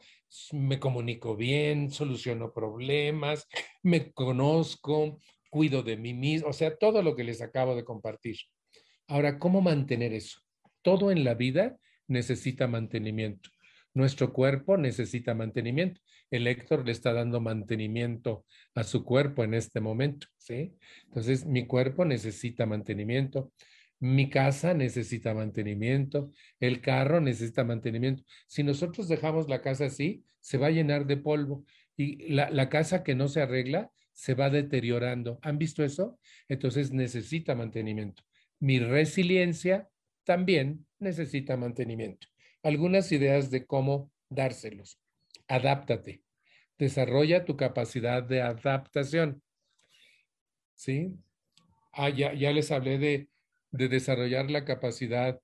me 0.53 0.79
comunico 0.79 1.35
bien, 1.35 1.91
soluciono 1.91 2.53
problemas, 2.53 3.49
me 3.83 4.13
conozco, 4.13 5.19
cuido 5.49 5.83
de 5.83 5.97
mí 5.97 6.13
mismo, 6.13 6.49
o 6.49 6.53
sea, 6.53 6.77
todo 6.77 7.03
lo 7.03 7.17
que 7.17 7.25
les 7.25 7.41
acabo 7.41 7.75
de 7.75 7.85
compartir. 7.85 8.37
Ahora, 9.09 9.39
¿cómo 9.39 9.63
mantener 9.63 10.13
eso? 10.13 10.41
Todo 10.83 11.11
en 11.11 11.25
la 11.25 11.33
vida 11.33 11.79
necesita 12.07 12.67
mantenimiento. 12.67 13.49
Nuestro 13.95 14.31
cuerpo 14.35 14.77
necesita 14.77 15.33
mantenimiento. 15.33 16.03
El 16.31 16.47
Héctor 16.47 16.85
le 16.85 16.93
está 16.93 17.15
dando 17.15 17.41
mantenimiento 17.41 18.45
a 18.75 18.85
su 18.85 19.05
cuerpo 19.05 19.43
en 19.43 19.55
este 19.55 19.81
momento, 19.81 20.27
¿sí? 20.37 20.77
Entonces, 21.07 21.47
mi 21.47 21.67
cuerpo 21.67 22.05
necesita 22.05 22.67
mantenimiento. 22.67 23.53
Mi 24.01 24.29
casa 24.29 24.75
necesita 24.75 25.35
mantenimiento, 25.35 26.31
el 26.61 26.81
carro 26.81 27.21
necesita 27.21 27.65
mantenimiento. 27.65 28.23
Si 28.47 28.63
nosotros 28.63 29.09
dejamos 29.09 29.49
la 29.49 29.63
casa 29.63 29.87
así, 29.87 30.25
se 30.41 30.59
va 30.59 30.67
a 30.67 30.73
llenar 30.73 31.07
de 31.07 31.17
polvo 31.17 31.65
y 31.97 32.33
la, 32.33 32.51
la, 32.51 32.69
casa 32.69 33.03
que 33.03 33.15
no 33.15 33.29
se 33.29 33.41
arregla 33.41 33.91
se 34.13 34.35
va 34.35 34.51
deteriorando. 34.51 35.39
¿Han 35.43 35.59
visto 35.59 35.85
eso? 35.85 36.19
Entonces 36.49 36.93
necesita 36.93 37.55
mantenimiento. 37.55 38.23
Mi 38.61 38.79
resiliencia 38.79 39.89
también 40.25 40.87
necesita 40.99 41.57
mantenimiento 41.57 42.27
algunas 42.65 43.13
ideas 43.13 43.51
de 43.51 43.67
cómo 43.67 44.11
dárselos. 44.29 44.99
Adáptate. 45.47 46.23
Desarrolla 46.79 47.45
tu 47.45 47.57
capacidad 47.57 48.23
de 48.23 48.43
adaptación. 48.43 49.43
¿Sí? 50.75 51.15
Ah, 51.93 52.09
ya, 52.09 52.33
ya 52.33 52.51
les 52.51 52.73
hablé 52.73 52.99
de, 52.99 53.29
de 53.75 53.89
desarrollar 53.89 54.51
la 54.53 54.65
capacidad 54.65 55.41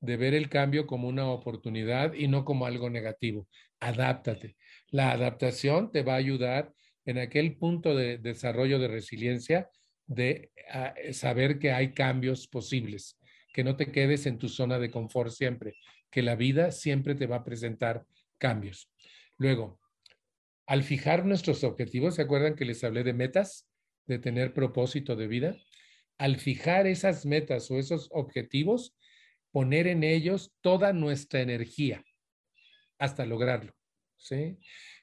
de 0.00 0.16
ver 0.16 0.34
el 0.34 0.48
cambio 0.48 0.86
como 0.86 1.08
una 1.08 1.26
oportunidad 1.26 2.14
y 2.14 2.28
no 2.28 2.44
como 2.44 2.66
algo 2.66 2.90
negativo. 2.90 3.48
Adáptate. 3.80 4.56
La 4.90 5.10
adaptación 5.10 5.90
te 5.90 6.02
va 6.02 6.14
a 6.14 6.18
ayudar 6.18 6.72
en 7.04 7.18
aquel 7.18 7.56
punto 7.56 7.96
de 7.96 8.18
desarrollo 8.18 8.78
de 8.78 8.86
resiliencia 8.86 9.68
de 10.06 10.52
ah, 10.70 10.94
saber 11.12 11.58
que 11.58 11.72
hay 11.72 11.92
cambios 11.92 12.46
posibles, 12.46 13.18
que 13.52 13.64
no 13.64 13.76
te 13.76 13.90
quedes 13.90 14.26
en 14.26 14.38
tu 14.38 14.48
zona 14.48 14.78
de 14.78 14.90
confort 14.90 15.32
siempre, 15.32 15.74
que 16.10 16.22
la 16.22 16.36
vida 16.36 16.70
siempre 16.70 17.16
te 17.16 17.26
va 17.26 17.36
a 17.36 17.44
presentar 17.44 18.04
cambios. 18.38 18.90
Luego, 19.38 19.80
al 20.66 20.84
fijar 20.84 21.26
nuestros 21.26 21.64
objetivos, 21.64 22.14
¿se 22.14 22.22
acuerdan 22.22 22.54
que 22.54 22.64
les 22.64 22.84
hablé 22.84 23.02
de 23.02 23.12
metas, 23.12 23.68
de 24.06 24.20
tener 24.20 24.54
propósito 24.54 25.16
de 25.16 25.26
vida? 25.26 25.56
Al 26.22 26.36
fijar 26.36 26.86
esas 26.86 27.26
metas 27.26 27.68
o 27.72 27.80
esos 27.80 28.08
objetivos, 28.12 28.94
poner 29.50 29.88
en 29.88 30.04
ellos 30.04 30.54
toda 30.60 30.92
nuestra 30.92 31.40
energía 31.40 32.04
hasta 32.96 33.26
lograrlo. 33.26 33.72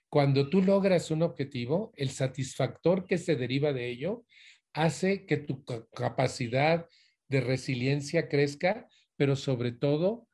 Cuando 0.07 0.49
tú 0.49 0.61
logras 0.61 1.11
un 1.11 1.21
objetivo, 1.23 1.91
el 1.97 2.11
satisfactor 2.11 3.05
que 3.05 3.17
se 3.17 3.35
deriva 3.35 3.73
de 3.73 3.89
ello 3.89 4.23
hace 4.71 5.25
que 5.25 5.35
tu 5.35 5.65
capacidad 5.93 6.87
de 7.27 7.41
resiliencia 7.41 8.29
crezca, 8.29 8.87
pero 9.17 9.35
sobre 9.35 9.73
todo 9.73 10.25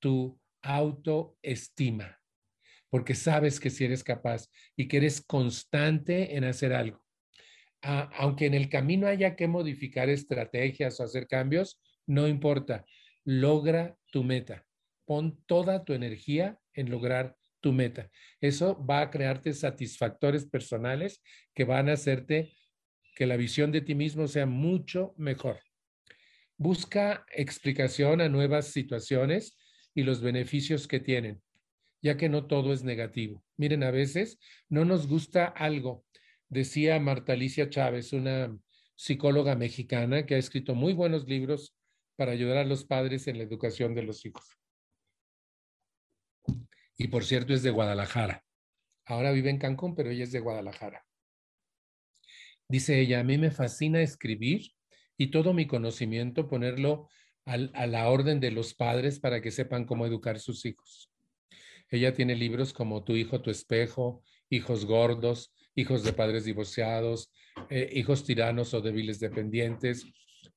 tu 0.00 0.40
autoestima, 0.60 2.20
porque 2.90 3.14
sabes 3.14 3.60
que 3.60 3.70
si 3.70 3.84
eres 3.84 4.02
capaz 4.02 4.48
y 4.74 4.88
que 4.88 4.96
eres 4.96 5.20
constante 5.24 6.36
en 6.36 6.42
hacer 6.42 6.72
algo. 6.72 7.01
Aunque 7.82 8.46
en 8.46 8.54
el 8.54 8.68
camino 8.68 9.06
haya 9.06 9.36
que 9.36 9.48
modificar 9.48 10.08
estrategias 10.08 10.98
o 11.00 11.04
hacer 11.04 11.26
cambios, 11.26 11.80
no 12.06 12.28
importa, 12.28 12.84
logra 13.24 13.96
tu 14.10 14.24
meta. 14.24 14.64
Pon 15.04 15.42
toda 15.46 15.84
tu 15.84 15.92
energía 15.92 16.58
en 16.74 16.90
lograr 16.90 17.36
tu 17.60 17.72
meta. 17.72 18.10
Eso 18.40 18.84
va 18.84 19.00
a 19.00 19.10
crearte 19.10 19.52
satisfactores 19.52 20.46
personales 20.46 21.22
que 21.54 21.64
van 21.64 21.88
a 21.88 21.94
hacerte 21.94 22.54
que 23.14 23.26
la 23.26 23.36
visión 23.36 23.72
de 23.72 23.80
ti 23.80 23.94
mismo 23.94 24.26
sea 24.28 24.46
mucho 24.46 25.14
mejor. 25.16 25.60
Busca 26.56 27.24
explicación 27.32 28.20
a 28.20 28.28
nuevas 28.28 28.68
situaciones 28.68 29.56
y 29.94 30.02
los 30.02 30.22
beneficios 30.22 30.86
que 30.86 31.00
tienen, 31.00 31.42
ya 32.00 32.16
que 32.16 32.28
no 32.28 32.46
todo 32.46 32.72
es 32.72 32.84
negativo. 32.84 33.44
Miren, 33.56 33.82
a 33.82 33.90
veces 33.90 34.38
no 34.68 34.84
nos 34.84 35.06
gusta 35.06 35.46
algo. 35.46 36.04
Decía 36.52 37.00
Marta 37.00 37.32
Alicia 37.32 37.70
Chávez, 37.70 38.12
una 38.12 38.54
psicóloga 38.94 39.56
mexicana 39.56 40.26
que 40.26 40.34
ha 40.34 40.38
escrito 40.38 40.74
muy 40.74 40.92
buenos 40.92 41.26
libros 41.26 41.74
para 42.14 42.32
ayudar 42.32 42.58
a 42.58 42.64
los 42.64 42.84
padres 42.84 43.26
en 43.26 43.38
la 43.38 43.44
educación 43.44 43.94
de 43.94 44.02
los 44.02 44.26
hijos. 44.26 44.44
Y 46.98 47.08
por 47.08 47.24
cierto, 47.24 47.54
es 47.54 47.62
de 47.62 47.70
Guadalajara. 47.70 48.44
Ahora 49.06 49.32
vive 49.32 49.48
en 49.48 49.56
Cancún, 49.56 49.94
pero 49.94 50.10
ella 50.10 50.24
es 50.24 50.32
de 50.32 50.40
Guadalajara. 50.40 51.06
Dice 52.68 53.00
ella, 53.00 53.20
a 53.20 53.24
mí 53.24 53.38
me 53.38 53.50
fascina 53.50 54.02
escribir 54.02 54.72
y 55.16 55.30
todo 55.30 55.54
mi 55.54 55.66
conocimiento 55.66 56.50
ponerlo 56.50 57.08
a 57.46 57.86
la 57.86 58.10
orden 58.10 58.40
de 58.40 58.50
los 58.50 58.74
padres 58.74 59.20
para 59.20 59.40
que 59.40 59.52
sepan 59.52 59.86
cómo 59.86 60.04
educar 60.04 60.38
sus 60.38 60.66
hijos. 60.66 61.10
Ella 61.88 62.12
tiene 62.12 62.36
libros 62.36 62.74
como 62.74 63.04
Tu 63.04 63.16
hijo, 63.16 63.40
tu 63.40 63.50
espejo, 63.50 64.22
Hijos 64.50 64.84
gordos, 64.84 65.50
Hijos 65.74 66.04
de 66.04 66.12
padres 66.12 66.44
divorciados, 66.44 67.32
eh, 67.70 67.90
Hijos 67.92 68.24
tiranos 68.24 68.74
o 68.74 68.80
débiles 68.80 69.20
dependientes, 69.20 70.06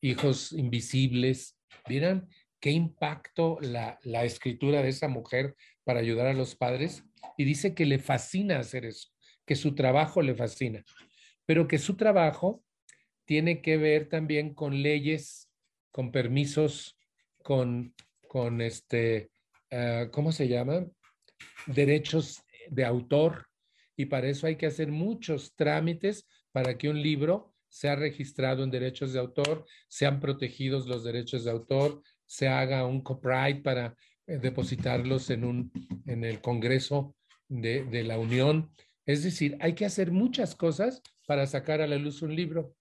Hijos 0.02 0.52
invisibles. 0.52 1.58
¿Vieran 1.88 2.28
qué 2.60 2.72
impacto 2.72 3.58
la, 3.62 4.00
la 4.04 4.24
escritura 4.24 4.82
de 4.82 4.90
esa 4.90 5.08
mujer 5.08 5.56
para 5.84 6.00
ayudar 6.00 6.28
a 6.28 6.34
los 6.34 6.56
padres? 6.56 7.04
Y 7.38 7.44
dice 7.44 7.74
que 7.74 7.86
le 7.86 8.00
fascina 8.00 8.60
hacer 8.60 8.86
eso, 8.86 9.10
que 9.46 9.56
su 9.56 9.76
trabajo 9.76 10.22
le 10.22 10.36
fascina, 10.36 10.84
pero 11.46 11.68
que 11.68 11.78
su 11.78 11.96
trabajo 11.96 12.64
tiene 13.26 13.62
que 13.62 13.78
ver 13.78 14.10
también 14.10 14.54
con 14.54 14.82
leyes 14.82 15.46
con 15.96 16.12
permisos, 16.12 17.00
con, 17.42 17.96
con 18.28 18.60
este, 18.60 19.32
ah, 19.72 20.10
¿cómo 20.12 20.34
se 20.34 20.50
llama? 20.50 20.86
Derechos 21.68 22.44
de 22.70 22.84
autor. 22.84 23.48
Y 23.98 24.06
para 24.06 24.28
eso 24.28 24.48
hay 24.48 24.56
que 24.56 24.66
hacer 24.66 24.92
muchos 24.92 25.56
trámites 25.56 26.28
para 26.52 26.78
que 26.78 26.90
un 26.90 27.02
libro 27.02 27.54
sea 27.70 27.96
registrado 27.96 28.64
en 28.64 28.72
derechos 28.72 29.14
de 29.14 29.20
autor, 29.20 29.66
sean 29.88 30.20
protegidos 30.20 30.88
los 30.88 31.04
derechos 31.04 31.44
de 31.44 31.52
autor, 31.52 32.02
se 32.26 32.48
haga 32.48 32.86
un 32.86 33.02
copyright 33.02 33.62
para 33.64 33.96
eh, 34.28 34.38
depositarlos 34.38 35.30
en, 35.30 35.44
un, 35.44 35.72
en 36.06 36.24
el 36.24 36.42
Congreso 36.42 37.16
de, 37.48 37.84
de 37.84 38.04
la 38.04 38.18
Unión. 38.18 38.72
Es 39.06 39.24
decir, 39.24 39.58
hay 39.60 39.74
que 39.74 39.86
hacer 39.86 40.12
muchas 40.12 40.56
cosas 40.56 41.02
para 41.28 41.46
sacar 41.48 41.82
a 41.82 41.88
la 41.88 41.98
luz 41.98 42.22
un 42.22 42.36
libro 42.36 42.76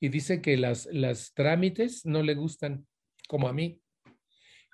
y 0.00 0.08
dice 0.08 0.40
que 0.40 0.56
las, 0.56 0.86
las 0.92 1.34
trámites 1.34 2.06
no 2.06 2.22
le 2.22 2.34
gustan, 2.34 2.86
como 3.28 3.48
a 3.48 3.52
mí. 3.52 3.80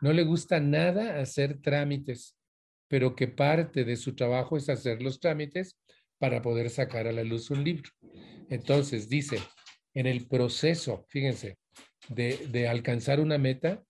No 0.00 0.12
le 0.12 0.24
gusta 0.24 0.60
nada 0.60 1.20
hacer 1.20 1.60
trámites, 1.62 2.36
pero 2.88 3.14
que 3.14 3.28
parte 3.28 3.84
de 3.84 3.96
su 3.96 4.14
trabajo 4.14 4.56
es 4.56 4.68
hacer 4.68 5.02
los 5.02 5.20
trámites 5.20 5.78
para 6.18 6.42
poder 6.42 6.70
sacar 6.70 7.06
a 7.06 7.12
la 7.12 7.24
luz 7.24 7.50
un 7.50 7.64
libro. 7.64 7.90
Entonces, 8.48 9.08
dice, 9.08 9.38
en 9.94 10.06
el 10.06 10.26
proceso, 10.26 11.04
fíjense, 11.08 11.58
de, 12.08 12.46
de 12.48 12.68
alcanzar 12.68 13.20
una 13.20 13.38
meta, 13.38 13.82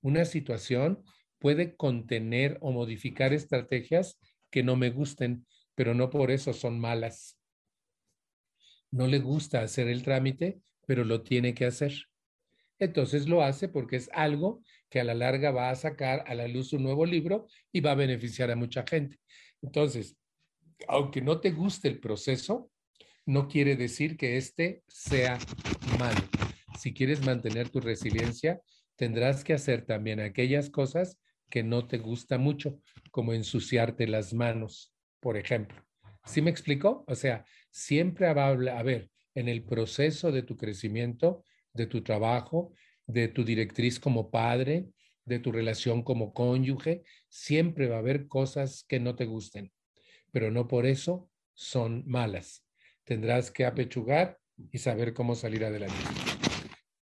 una 0.00 0.24
situación 0.24 1.02
puede 1.38 1.76
contener 1.76 2.58
o 2.60 2.72
modificar 2.72 3.32
estrategias 3.32 4.18
que 4.50 4.62
no 4.62 4.76
me 4.76 4.90
gusten, 4.90 5.46
pero 5.74 5.94
no 5.94 6.10
por 6.10 6.30
eso 6.30 6.52
son 6.52 6.78
malas. 6.78 7.38
No 8.90 9.06
le 9.06 9.18
gusta 9.18 9.62
hacer 9.62 9.88
el 9.88 10.02
trámite, 10.02 10.60
pero 10.86 11.04
lo 11.04 11.22
tiene 11.22 11.54
que 11.54 11.64
hacer. 11.64 11.94
Entonces 12.78 13.28
lo 13.28 13.42
hace 13.42 13.68
porque 13.68 13.96
es 13.96 14.10
algo 14.12 14.62
que 14.92 15.00
a 15.00 15.04
la 15.04 15.14
larga 15.14 15.50
va 15.52 15.70
a 15.70 15.74
sacar 15.74 16.22
a 16.26 16.34
la 16.34 16.46
luz 16.46 16.74
un 16.74 16.82
nuevo 16.82 17.06
libro 17.06 17.46
y 17.72 17.80
va 17.80 17.92
a 17.92 17.94
beneficiar 17.94 18.50
a 18.50 18.56
mucha 18.56 18.84
gente. 18.86 19.18
Entonces, 19.62 20.18
aunque 20.86 21.22
no 21.22 21.40
te 21.40 21.50
guste 21.50 21.88
el 21.88 21.98
proceso, 21.98 22.70
no 23.24 23.48
quiere 23.48 23.74
decir 23.74 24.18
que 24.18 24.36
este 24.36 24.82
sea 24.88 25.38
malo. 25.98 26.20
Si 26.78 26.92
quieres 26.92 27.24
mantener 27.24 27.70
tu 27.70 27.80
resiliencia, 27.80 28.60
tendrás 28.94 29.44
que 29.44 29.54
hacer 29.54 29.86
también 29.86 30.20
aquellas 30.20 30.68
cosas 30.68 31.18
que 31.48 31.62
no 31.62 31.88
te 31.88 31.96
gusta 31.96 32.36
mucho, 32.36 32.78
como 33.10 33.32
ensuciarte 33.32 34.06
las 34.06 34.34
manos, 34.34 34.94
por 35.20 35.38
ejemplo. 35.38 35.82
¿Sí 36.26 36.42
me 36.42 36.50
explico? 36.50 37.06
O 37.08 37.14
sea, 37.14 37.46
siempre 37.70 38.30
va 38.34 38.48
a 38.48 38.78
haber 38.78 39.10
en 39.34 39.48
el 39.48 39.64
proceso 39.64 40.30
de 40.30 40.42
tu 40.42 40.58
crecimiento, 40.58 41.44
de 41.72 41.86
tu 41.86 42.02
trabajo, 42.02 42.74
de 43.06 43.28
tu 43.28 43.44
directriz 43.44 43.98
como 43.98 44.30
padre, 44.30 44.88
de 45.24 45.38
tu 45.38 45.52
relación 45.52 46.02
como 46.02 46.32
cónyuge, 46.32 47.04
siempre 47.28 47.88
va 47.88 47.96
a 47.96 48.00
haber 48.00 48.26
cosas 48.28 48.84
que 48.88 49.00
no 49.00 49.14
te 49.16 49.24
gusten, 49.24 49.72
pero 50.32 50.50
no 50.50 50.68
por 50.68 50.86
eso 50.86 51.30
son 51.54 52.04
malas. 52.06 52.64
Tendrás 53.04 53.50
que 53.50 53.64
apechugar 53.64 54.38
y 54.70 54.78
saber 54.78 55.14
cómo 55.14 55.34
salir 55.34 55.64
adelante. 55.64 55.96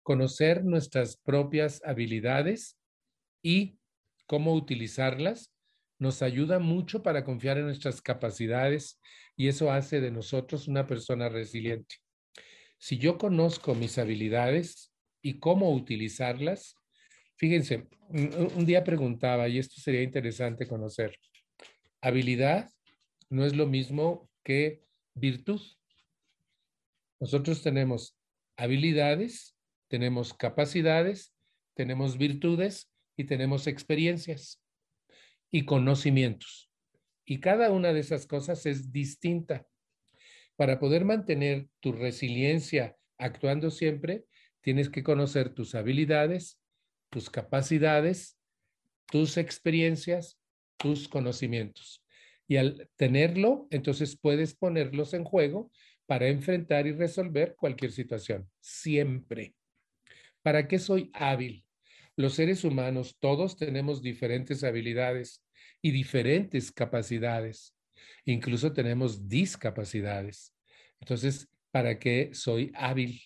Conocer 0.04 0.64
nuestras 0.64 1.18
propias 1.18 1.82
habilidades 1.84 2.78
y 3.42 3.78
cómo 4.26 4.54
utilizarlas 4.54 5.54
nos 6.00 6.22
ayuda 6.22 6.60
mucho 6.60 7.02
para 7.02 7.24
confiar 7.24 7.58
en 7.58 7.66
nuestras 7.66 8.02
capacidades 8.02 9.00
y 9.36 9.48
eso 9.48 9.72
hace 9.72 10.00
de 10.00 10.12
nosotros 10.12 10.68
una 10.68 10.86
persona 10.86 11.30
resiliente. 11.30 11.96
Si 12.78 12.98
yo 12.98 13.18
conozco 13.18 13.74
mis 13.74 13.98
habilidades 13.98 14.92
y 15.28 15.40
cómo 15.40 15.74
utilizarlas, 15.74 16.78
fíjense, 17.36 17.90
un, 18.08 18.66
día 18.66 18.86
preguntaba, 18.86 19.50
y 19.50 19.60
esto 19.60 19.82
sería 19.82 20.02
interesante 20.02 20.66
conocer, 20.66 21.18
habilidad 22.00 22.72
no 23.30 23.46
es 23.46 23.54
lo 23.54 23.68
mismo 23.68 24.30
que 24.42 24.86
virtud. 25.16 25.60
Nosotros 27.20 27.62
tenemos 27.62 28.18
habilidades, 28.56 29.58
tenemos 29.90 30.34
capacidades, 30.34 31.34
tenemos 31.76 32.18
virtudes 32.18 32.90
y 33.18 33.26
tenemos 33.26 33.68
experiencias 33.68 34.64
y 35.52 35.66
conocimientos. 35.66 36.72
Y 37.26 37.42
cada 37.42 37.74
una 37.74 37.92
de 37.92 38.00
esas 38.00 38.28
cosas 38.28 38.66
es 38.66 38.94
distinta. 38.94 39.68
Para 40.56 40.80
poder 40.80 41.04
mantener 41.04 41.68
tu 41.82 41.92
resiliencia 41.92 42.96
actuando 43.18 43.72
siempre, 43.72 44.24
tienes 44.68 44.90
que 44.90 45.02
conocer 45.02 45.48
tus 45.48 45.76
habilidades, 45.76 46.60
tus 47.10 47.30
capacidades, 47.30 48.38
tus 49.10 49.38
experiencias, 49.38 50.42
tus 50.76 51.08
conocimientos. 51.08 52.04
Y 52.50 52.58
al 52.58 52.90
tenerlo, 52.98 53.70
entonces 53.72 54.20
puedes 54.20 54.56
ponerlos 54.56 55.14
en 55.14 55.24
juego 55.24 55.72
para 56.06 56.28
enfrentar 56.28 56.86
y 56.86 56.92
resolver 56.92 57.56
cualquier 57.56 57.94
situación, 57.94 58.52
siempre. 58.60 59.56
¿Para 60.42 60.68
qué 60.68 60.80
soy 60.80 61.12
hábil? 61.14 61.66
Los 62.18 62.34
seres 62.34 62.66
humanos 62.66 63.16
todos 63.22 63.56
tenemos 63.56 64.02
diferentes 64.02 64.66
habilidades 64.66 65.46
y 65.82 65.92
diferentes 65.92 66.74
capacidades. 66.74 67.74
Incluso 68.26 68.74
tenemos 68.74 69.30
discapacidades. 69.30 70.54
Entonces, 71.00 71.48
¿para 71.72 71.98
qué 72.00 72.32
soy 72.34 72.74
hábil? 72.76 73.22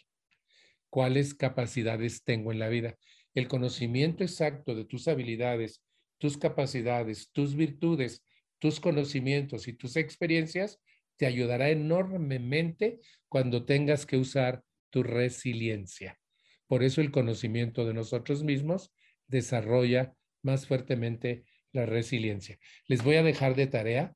¿Cuáles 0.92 1.34
capacidades 1.34 2.26
tengo 2.26 2.52
en 2.52 2.60
la 2.60 2.68
vida? 2.68 2.98
El 3.34 3.48
conocimiento 3.48 4.26
exacto 4.26 4.76
de 4.76 4.84
tus 4.84 5.08
habilidades, 5.08 5.82
tus 6.18 6.38
capacidades, 6.38 7.32
tus 7.32 7.56
virtudes, 7.56 8.26
tus 8.60 8.82
conocimientos 8.82 9.70
y 9.70 9.74
tus 9.74 9.96
experiencias 9.96 10.82
te 11.16 11.28
ayudará 11.28 11.70
enormemente 11.70 13.00
cuando 13.30 13.64
tengas 13.64 14.06
que 14.06 14.18
usar 14.18 14.66
tu 14.90 15.02
resiliencia. 15.02 16.20
Por 16.68 16.84
eso 16.84 17.00
el 17.00 17.12
conocimiento 17.12 17.86
de 17.86 17.94
nosotros 17.94 18.44
mismos 18.44 18.92
desarrolla 19.28 20.14
más 20.42 20.68
fuertemente 20.68 21.46
la 21.72 21.86
resiliencia. 21.86 22.60
Les 22.88 23.02
voy 23.02 23.16
a 23.16 23.24
dejar 23.24 23.56
de 23.56 23.68
tarea 23.68 24.14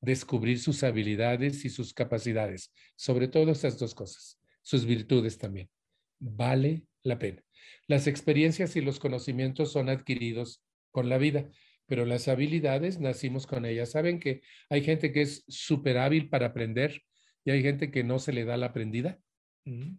descubrir 0.00 0.60
sus 0.60 0.84
habilidades 0.84 1.64
y 1.64 1.68
sus 1.68 1.92
capacidades, 1.92 2.72
sobre 2.94 3.26
todo 3.26 3.50
estas 3.50 3.76
dos 3.76 3.92
cosas, 3.92 4.38
sus 4.62 4.86
virtudes 4.86 5.36
también. 5.36 5.68
Vale 6.18 6.84
la 7.02 7.18
pena. 7.18 7.42
Las 7.86 8.06
experiencias 8.06 8.76
y 8.76 8.80
los 8.80 8.98
conocimientos 8.98 9.72
son 9.72 9.88
adquiridos 9.88 10.62
con 10.90 11.08
la 11.08 11.18
vida, 11.18 11.48
pero 11.86 12.04
las 12.04 12.28
habilidades 12.28 13.00
nacimos 13.00 13.46
con 13.46 13.64
ellas. 13.64 13.90
Saben 13.90 14.18
que 14.18 14.42
hay 14.70 14.82
gente 14.82 15.12
que 15.12 15.22
es 15.22 15.44
súper 15.48 15.98
hábil 15.98 16.28
para 16.28 16.46
aprender 16.46 17.02
y 17.44 17.50
hay 17.50 17.62
gente 17.62 17.90
que 17.90 18.04
no 18.04 18.18
se 18.18 18.32
le 18.32 18.44
da 18.44 18.56
la 18.56 18.66
aprendida. 18.66 19.18
Mm. 19.64 19.98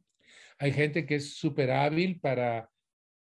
Hay 0.59 0.71
gente 0.73 1.05
que 1.05 1.15
es 1.15 1.35
súper 1.35 1.71
hábil 1.71 2.19
para 2.19 2.69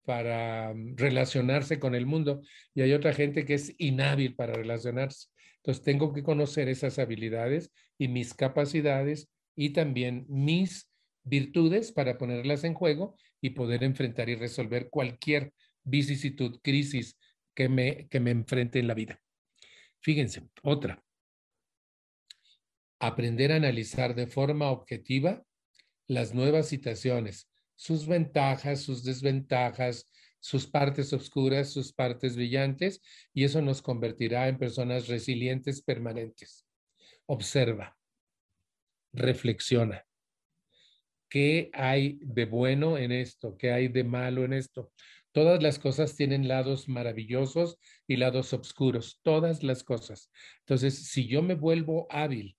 para 0.06 0.74
mm, 0.74 0.96
relacionarse 0.96 1.80
con 1.80 1.96
el 1.96 2.06
mundo 2.06 2.42
y 2.74 2.82
hay 2.82 2.94
otra 2.94 3.14
gente 3.14 3.44
que 3.44 3.56
es 3.56 3.74
inhábil 3.78 4.36
para 4.36 4.54
relacionarse. 4.54 5.28
Entonces 5.58 5.84
tengo 5.84 6.14
que 6.14 6.24
conocer 6.24 6.70
esas 6.70 7.00
habilidades 7.00 7.72
y 7.98 8.08
mis 8.08 8.34
capacidades 8.34 9.30
y 9.56 9.72
también 9.72 10.26
mis 10.30 10.90
virtudes 11.26 11.92
para 11.92 12.18
ponerlas 12.18 12.64
en 12.64 12.74
juego 12.74 13.18
y 13.42 13.50
poder 13.50 13.84
enfrentar 13.84 14.30
y 14.30 14.36
resolver 14.36 14.90
cualquier 14.90 15.54
vicisitud, 15.84 16.60
crisis 16.64 17.18
que 17.54 17.68
me, 17.68 18.08
que 18.08 18.20
me 18.20 18.32
enfrente 18.32 18.80
en 18.80 18.88
la 18.88 18.94
vida. 18.94 19.22
Fíjense, 20.00 20.48
otra. 20.64 21.04
Aprender 23.00 23.52
a 23.52 23.58
analizar 23.58 24.16
de 24.16 24.28
forma 24.28 24.72
objetiva 24.72 25.44
las 26.08 26.34
nuevas 26.34 26.68
situaciones 26.68 27.50
sus 27.76 28.08
ventajas, 28.08 28.82
sus 28.82 29.04
desventajas, 29.04 30.10
sus 30.40 30.68
partes 30.68 31.12
oscuras, 31.14 31.72
sus 31.72 31.92
partes 31.94 32.36
brillantes, 32.36 33.02
y 33.34 33.44
eso 33.44 33.62
nos 33.62 33.82
convertirá 33.82 34.48
en 34.48 34.58
personas 34.58 35.08
resilientes 35.08 35.82
permanentes. 35.82 36.66
Observa, 37.26 37.98
reflexiona. 39.12 40.06
¿Qué 41.36 41.70
hay 41.74 42.18
de 42.22 42.46
bueno 42.46 42.98
en 42.98 43.12
esto? 43.12 43.58
¿Qué 43.58 43.74
hay 43.74 43.90
de 43.90 44.06
malo 44.06 44.46
en 44.46 44.54
esto? 44.54 44.94
Todas 45.34 45.62
las 45.62 45.80
cosas 45.80 46.16
tienen 46.16 46.48
lados 46.48 46.88
maravillosos 46.88 47.78
y 48.08 48.16
lados 48.16 48.54
oscuros, 48.54 49.20
todas 49.22 49.62
las 49.62 49.84
cosas. 49.84 50.32
Entonces, 50.60 51.10
si 51.10 51.28
yo 51.28 51.42
me 51.42 51.56
vuelvo 51.56 52.08
hábil 52.10 52.56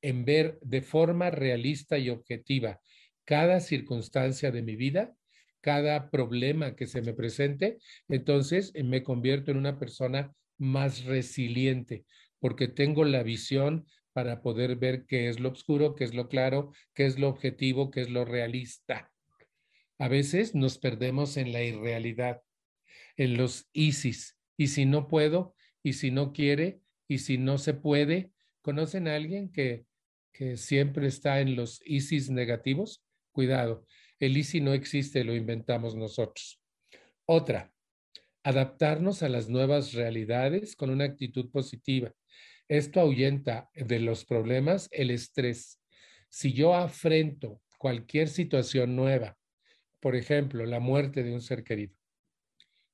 en 0.00 0.24
ver 0.24 0.60
de 0.62 0.80
forma 0.80 1.30
realista 1.30 1.98
y 1.98 2.08
objetiva 2.08 2.80
cada 3.24 3.58
circunstancia 3.58 4.52
de 4.52 4.62
mi 4.62 4.76
vida, 4.76 5.12
cada 5.60 6.08
problema 6.08 6.76
que 6.76 6.86
se 6.86 7.02
me 7.02 7.14
presente, 7.14 7.78
entonces 8.08 8.70
eh, 8.76 8.84
me 8.84 9.02
convierto 9.02 9.50
en 9.50 9.56
una 9.56 9.76
persona 9.76 10.32
más 10.56 11.04
resiliente, 11.04 12.04
porque 12.38 12.68
tengo 12.68 13.04
la 13.04 13.24
visión 13.24 13.86
para 14.12 14.42
poder 14.42 14.76
ver 14.76 15.06
qué 15.06 15.28
es 15.28 15.40
lo 15.40 15.50
oscuro, 15.50 15.94
qué 15.94 16.04
es 16.04 16.14
lo 16.14 16.28
claro, 16.28 16.72
qué 16.94 17.06
es 17.06 17.18
lo 17.18 17.28
objetivo, 17.28 17.90
qué 17.90 18.02
es 18.02 18.10
lo 18.10 18.24
realista. 18.24 19.12
A 19.98 20.08
veces 20.08 20.54
nos 20.54 20.78
perdemos 20.78 21.36
en 21.36 21.52
la 21.52 21.62
irrealidad, 21.62 22.42
en 23.16 23.36
los 23.36 23.68
ISIS. 23.72 24.38
Y 24.56 24.68
si 24.68 24.86
no 24.86 25.08
puedo, 25.08 25.54
y 25.82 25.94
si 25.94 26.10
no 26.10 26.32
quiere, 26.32 26.80
y 27.08 27.18
si 27.18 27.38
no 27.38 27.58
se 27.58 27.74
puede, 27.74 28.32
¿conocen 28.62 29.08
a 29.08 29.16
alguien 29.16 29.50
que, 29.50 29.84
que 30.32 30.56
siempre 30.56 31.06
está 31.06 31.40
en 31.40 31.56
los 31.56 31.82
ISIS 31.84 32.30
negativos? 32.30 33.04
Cuidado, 33.32 33.86
el 34.18 34.36
ICI 34.36 34.60
no 34.60 34.74
existe, 34.74 35.24
lo 35.24 35.34
inventamos 35.34 35.96
nosotros. 35.96 36.60
Otra, 37.24 37.72
adaptarnos 38.42 39.22
a 39.22 39.28
las 39.28 39.48
nuevas 39.48 39.92
realidades 39.92 40.76
con 40.76 40.90
una 40.90 41.04
actitud 41.04 41.50
positiva. 41.50 42.12
Esto 42.70 43.00
ahuyenta 43.00 43.68
de 43.74 43.98
los 43.98 44.24
problemas 44.24 44.88
el 44.92 45.10
estrés. 45.10 45.80
Si 46.28 46.52
yo 46.52 46.74
afrento 46.74 47.60
cualquier 47.78 48.28
situación 48.28 48.94
nueva, 48.94 49.36
por 49.98 50.14
ejemplo, 50.14 50.64
la 50.64 50.80
muerte 50.80 51.22
de 51.22 51.34
un 51.34 51.40
ser 51.40 51.64
querido, 51.64 51.94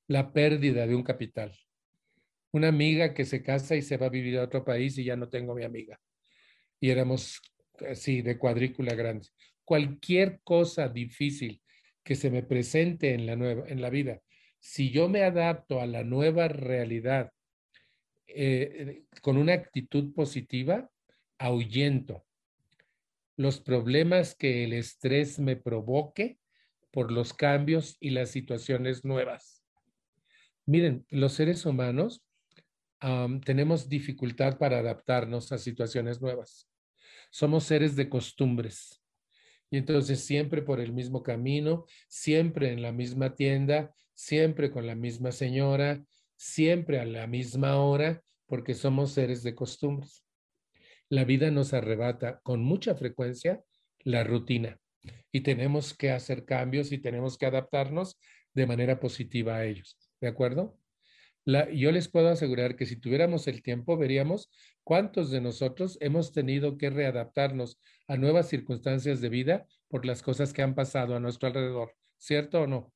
la 0.07 0.33
pérdida 0.33 0.87
de 0.87 0.95
un 0.95 1.03
capital, 1.03 1.55
una 2.51 2.69
amiga 2.69 3.13
que 3.13 3.23
se 3.23 3.43
casa 3.43 3.75
y 3.75 3.81
se 3.81 3.97
va 3.97 4.07
a 4.07 4.09
vivir 4.09 4.39
a 4.39 4.43
otro 4.43 4.65
país 4.65 4.97
y 4.97 5.03
ya 5.03 5.15
no 5.15 5.29
tengo 5.29 5.53
mi 5.53 5.63
amiga. 5.63 5.99
Y 6.79 6.89
éramos, 6.89 7.39
sí, 7.93 8.21
de 8.21 8.37
cuadrícula 8.37 8.95
grande 8.95 9.29
cualquier 9.67 10.39
cosa 10.45 10.87
difícil 10.87 11.61
que 12.01 12.15
se 12.15 12.31
me 12.31 12.41
presente 12.41 13.13
en 13.13 13.25
la, 13.25 13.35
nueva, 13.35 13.67
en 13.67 13.81
la 13.81 13.89
vida, 13.89 14.21
si 14.59 14.91
yo 14.91 15.09
me 15.09 15.23
adapto 15.23 15.81
a 15.81 15.85
la 15.85 16.05
nueva 16.05 16.47
realidad 16.47 17.33
eh, 18.27 19.03
con 19.21 19.37
una 19.37 19.53
actitud 19.53 20.13
positiva, 20.13 20.89
ahuyento 21.37 22.27
los 23.37 23.61
problemas 23.61 24.35
que 24.35 24.63
el 24.63 24.73
estrés 24.73 25.39
me 25.39 25.55
provoque 25.55 26.39
por 26.91 27.11
los 27.11 27.33
cambios 27.33 27.95
y 27.99 28.09
las 28.09 28.31
situaciones 28.31 29.05
nuevas. 29.05 29.63
Miren, 30.65 31.05
los 31.09 31.33
seres 31.33 31.65
humanos 31.65 32.23
tenemos 33.45 33.87
dificultad 33.87 34.57
para 34.57 34.79
adaptarnos 34.79 35.51
a 35.51 35.59
situaciones 35.59 36.19
nuevas. 36.19 36.67
Somos 37.29 37.63
seres 37.63 37.95
de 37.95 38.09
costumbres. 38.09 39.03
Y 39.69 39.77
entonces 39.77 40.21
siempre 40.21 40.63
por 40.63 40.79
el 40.79 40.91
mismo 40.91 41.21
camino, 41.21 41.85
siempre 42.07 42.71
en 42.71 42.81
la 42.81 42.91
misma 42.91 43.35
tienda, 43.35 43.93
siempre 44.15 44.71
con 44.71 44.87
la 44.87 44.95
misma 44.95 45.31
señora, 45.31 46.03
siempre 46.37 46.99
a 46.99 47.05
la 47.05 47.27
misma 47.27 47.77
hora, 47.77 48.23
porque 48.45 48.73
somos 48.73 49.11
seres 49.11 49.43
de 49.43 49.55
costumbres. 49.55 50.23
la 51.09 51.23
vida 51.23 51.51
nos 51.51 51.73
arrebata 51.73 52.39
con 52.43 52.61
mucha 52.61 52.93
frecuencia 52.95 53.63
la 53.99 54.23
rutina 54.25 54.77
y 55.31 55.41
tenemos 55.41 55.93
que 55.95 56.11
hacer 56.11 56.45
cambios 56.45 56.91
y 56.91 56.97
tenemos 56.97 57.37
que 57.37 57.45
adaptarnos 57.45 58.19
de 58.53 58.65
manera 58.65 58.99
positiva 58.99 59.55
a 59.55 59.65
ellos. 59.65 59.97
¿De 60.19 60.27
acuerdo? 60.27 60.77
yo 61.73 61.93
les 61.93 62.09
puedo 62.09 62.27
asegurar 62.27 62.75
que 62.75 62.85
si 62.85 62.97
tuviéramos 62.97 63.47
el 63.47 63.63
tiempo, 63.63 63.95
veríamos 63.95 64.51
cuántos 64.83 65.31
de 65.31 65.39
nosotros 65.39 65.97
hemos 66.01 66.33
tenido 66.33 66.77
que 66.77 66.89
readaptarnos 66.89 67.79
a 68.07 68.17
nuevas 68.17 68.49
circunstancias 68.49 69.21
de 69.21 69.29
vida 69.29 69.65
por 69.87 70.05
las 70.05 70.21
cosas 70.21 70.51
que 70.51 70.61
han 70.61 70.75
pasado 70.75 71.15
a 71.15 71.21
nuestro 71.21 71.47
alrededor, 71.47 71.95
¿cierto 72.17 72.63
o 72.63 72.67
no? 72.67 72.91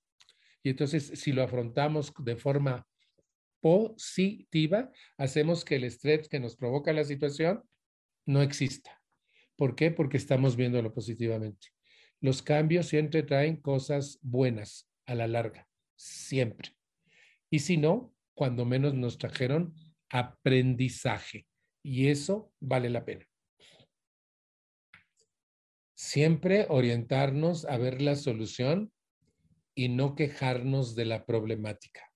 Y 0.63 0.71
entonces, 0.71 1.13
si 1.15 1.31
lo 1.31 1.43
afrontamos 1.43 2.11
de 2.19 2.35
forma 2.35 2.85
positiva, 3.61 4.91
hacemos 5.17 5.63
que 5.63 5.75
el 5.75 5.85
estrés 5.85 6.27
que 6.27 6.39
nos 6.39 6.55
provoca 6.55 6.91
la 6.93 7.03
situación 7.03 7.63
no 8.25 8.41
exista. 8.41 9.01
¿Por 9.55 9.75
qué? 9.75 9.91
Porque 9.91 10.17
estamos 10.17 10.55
viéndolo 10.55 10.93
positivamente. 10.93 11.67
Los 12.19 12.41
cambios 12.41 12.87
siempre 12.87 13.23
traen 13.23 13.57
cosas 13.57 14.19
buenas 14.21 14.89
a 15.05 15.15
la 15.15 15.27
larga, 15.27 15.67
siempre. 15.95 16.75
Y 17.49 17.59
si 17.59 17.77
no, 17.77 18.13
cuando 18.33 18.65
menos 18.65 18.93
nos 18.93 19.17
trajeron 19.17 19.73
aprendizaje. 20.09 21.47
Y 21.83 22.07
eso 22.07 22.51
vale 22.59 22.89
la 22.89 23.05
pena. 23.05 23.27
Siempre 25.95 26.65
orientarnos 26.69 27.65
a 27.65 27.77
ver 27.77 28.01
la 28.01 28.15
solución 28.15 28.91
y 29.75 29.89
no 29.89 30.15
quejarnos 30.15 30.95
de 30.95 31.05
la 31.05 31.25
problemática. 31.25 32.10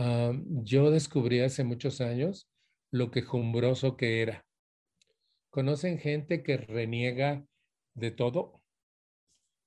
Ah, 0.00 0.32
yo 0.62 0.92
descubrí 0.92 1.40
hace 1.40 1.64
muchos 1.64 2.00
años 2.00 2.48
lo 2.92 3.10
quejumbroso 3.10 3.96
que 3.96 4.22
era. 4.22 4.46
¿Conocen 5.50 5.98
gente 5.98 6.44
que 6.44 6.56
reniega 6.56 7.44
de 7.94 8.12
todo? 8.12 8.62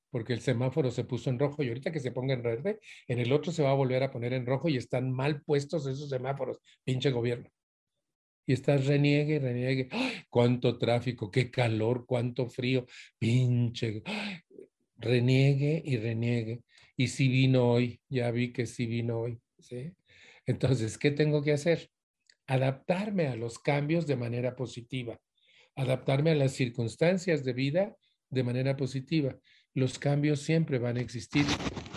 Porque 0.09 0.31
el 0.31 0.39
semáforo 0.39 0.89
se 0.89 1.03
puso 1.03 1.29
en 1.29 1.37
rojo 1.37 1.63
y 1.63 1.67
ahorita 1.67 1.91
que 1.91 1.99
se 1.99 2.13
ponga 2.13 2.33
en 2.33 2.43
verde, 2.43 2.79
en 3.09 3.19
el 3.19 3.33
otro 3.33 3.51
se 3.51 3.61
va 3.61 3.71
a 3.71 3.73
volver 3.73 4.03
a 4.03 4.11
poner 4.11 4.31
en 4.31 4.45
rojo 4.45 4.69
y 4.69 4.77
están 4.77 5.11
mal 5.11 5.41
puestos 5.43 5.85
esos 5.85 6.07
semáforos, 6.07 6.59
pinche 6.85 7.11
gobierno. 7.11 7.49
Y 8.45 8.53
estás 8.53 8.85
reniegue, 8.87 9.37
reniegue. 9.39 9.89
¡Cuánto 10.29 10.77
tráfico! 10.77 11.29
¡Qué 11.29 11.51
calor! 11.51 12.05
¡Cuánto 12.05 12.47
frío! 12.47 12.85
Pinche. 13.19 14.01
Reniegue 14.95 15.81
y 15.83 15.97
reniegue. 15.97 16.63
Y 16.95 17.09
si 17.09 17.27
vino 17.27 17.69
hoy, 17.69 17.99
ya 18.07 18.31
vi 18.31 18.53
que 18.53 18.65
sí 18.65 18.85
vino 18.85 19.19
hoy. 19.19 19.41
¿sí? 19.59 19.93
Entonces, 20.45 20.97
¿qué 20.97 21.11
tengo 21.11 21.41
que 21.41 21.53
hacer? 21.53 21.89
Adaptarme 22.47 23.27
a 23.27 23.35
los 23.35 23.59
cambios 23.59 24.07
de 24.07 24.15
manera 24.15 24.55
positiva, 24.55 25.19
adaptarme 25.75 26.31
a 26.31 26.35
las 26.35 26.53
circunstancias 26.53 27.43
de 27.43 27.53
vida 27.53 27.95
de 28.29 28.43
manera 28.43 28.75
positiva. 28.75 29.37
Los 29.73 29.99
cambios 29.99 30.41
siempre 30.41 30.79
van 30.79 30.97
a 30.97 31.01
existir 31.01 31.45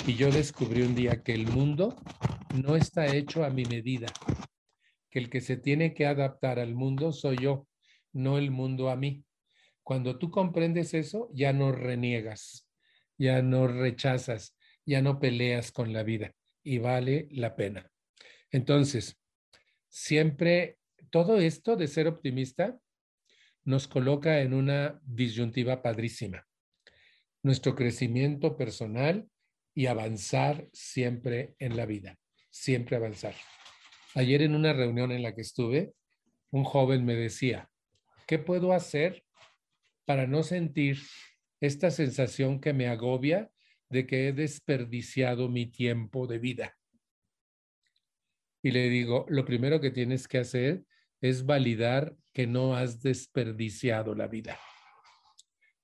y 0.06 0.14
yo 0.14 0.30
descubrí 0.30 0.82
un 0.82 0.94
día 0.94 1.22
que 1.22 1.32
el 1.32 1.46
mundo 1.46 1.96
no 2.62 2.76
está 2.76 3.06
hecho 3.06 3.44
a 3.44 3.50
mi 3.50 3.64
medida, 3.64 4.06
que 5.10 5.18
el 5.18 5.30
que 5.30 5.40
se 5.40 5.56
tiene 5.56 5.94
que 5.94 6.06
adaptar 6.06 6.58
al 6.58 6.74
mundo 6.74 7.12
soy 7.12 7.38
yo, 7.38 7.66
no 8.12 8.38
el 8.38 8.50
mundo 8.50 8.90
a 8.90 8.96
mí. 8.96 9.24
Cuando 9.82 10.18
tú 10.18 10.30
comprendes 10.30 10.94
eso, 10.94 11.28
ya 11.32 11.52
no 11.52 11.72
reniegas, 11.72 12.68
ya 13.18 13.42
no 13.42 13.66
rechazas, 13.66 14.56
ya 14.86 15.02
no 15.02 15.18
peleas 15.18 15.72
con 15.72 15.92
la 15.92 16.02
vida 16.02 16.32
y 16.62 16.78
vale 16.78 17.28
la 17.30 17.56
pena. 17.56 17.90
Entonces, 18.54 19.20
siempre 19.88 20.78
todo 21.10 21.40
esto 21.40 21.74
de 21.74 21.88
ser 21.88 22.06
optimista 22.06 22.78
nos 23.64 23.88
coloca 23.88 24.42
en 24.42 24.54
una 24.54 25.00
disyuntiva 25.02 25.82
padrísima. 25.82 26.46
Nuestro 27.42 27.74
crecimiento 27.74 28.56
personal 28.56 29.28
y 29.74 29.86
avanzar 29.86 30.68
siempre 30.72 31.56
en 31.58 31.76
la 31.76 31.84
vida, 31.84 32.16
siempre 32.48 32.94
avanzar. 32.94 33.34
Ayer 34.14 34.40
en 34.42 34.54
una 34.54 34.72
reunión 34.72 35.10
en 35.10 35.24
la 35.24 35.34
que 35.34 35.40
estuve, 35.40 35.92
un 36.52 36.62
joven 36.62 37.04
me 37.04 37.16
decía, 37.16 37.68
¿qué 38.24 38.38
puedo 38.38 38.72
hacer 38.72 39.24
para 40.04 40.28
no 40.28 40.44
sentir 40.44 41.00
esta 41.60 41.90
sensación 41.90 42.60
que 42.60 42.72
me 42.72 42.86
agobia 42.86 43.50
de 43.88 44.06
que 44.06 44.28
he 44.28 44.32
desperdiciado 44.32 45.48
mi 45.48 45.66
tiempo 45.66 46.28
de 46.28 46.38
vida? 46.38 46.76
Y 48.64 48.70
le 48.70 48.88
digo, 48.88 49.26
lo 49.28 49.44
primero 49.44 49.78
que 49.78 49.90
tienes 49.90 50.26
que 50.26 50.38
hacer 50.38 50.84
es 51.20 51.44
validar 51.44 52.16
que 52.32 52.46
no 52.46 52.74
has 52.74 53.02
desperdiciado 53.02 54.14
la 54.14 54.26
vida. 54.26 54.58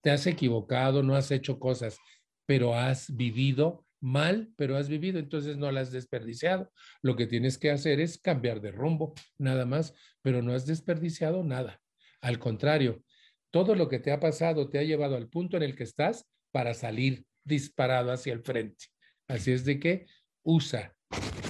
Te 0.01 0.11
has 0.11 0.27
equivocado, 0.27 1.03
no 1.03 1.15
has 1.15 1.31
hecho 1.31 1.59
cosas, 1.59 1.99
pero 2.47 2.75
has 2.75 3.15
vivido 3.15 3.85
mal, 4.01 4.51
pero 4.57 4.79
has 4.79 4.89
vivido, 4.89 5.19
entonces 5.19 5.59
no 5.59 5.71
la 5.71 5.83
has 5.83 5.93
desperdiciado. 5.93 6.73
Lo 7.03 7.17
que 7.17 7.27
tienes 7.27 7.59
que 7.59 7.71
hacer 7.71 8.01
es 8.01 8.19
cambiar 8.19 8.63
de 8.63 8.73
rumbo, 8.73 9.13
nada 9.37 9.67
más, 9.67 9.93
pero 10.23 10.41
no 10.41 10.55
has 10.55 10.65
desperdiciado 10.65 11.45
nada. 11.45 11.83
Al 12.23 12.39
contrario, 12.39 13.05
todo 13.51 13.75
lo 13.75 13.91
que 13.91 13.99
te 13.99 14.11
ha 14.11 14.21
pasado 14.21 14.71
te 14.71 14.79
ha 14.79 14.85
llevado 14.85 15.17
al 15.17 15.29
punto 15.29 15.59
en 15.59 15.65
el 15.65 15.77
que 15.77 15.85
estás 15.85 16.27
para 16.51 16.73
salir 16.73 17.27
disparado 17.45 18.11
hacia 18.11 18.33
el 18.33 18.41
frente. 18.41 18.87
Así 19.29 19.53
es 19.53 19.67
de 19.67 19.79
que 19.79 20.07
usa 20.43 20.97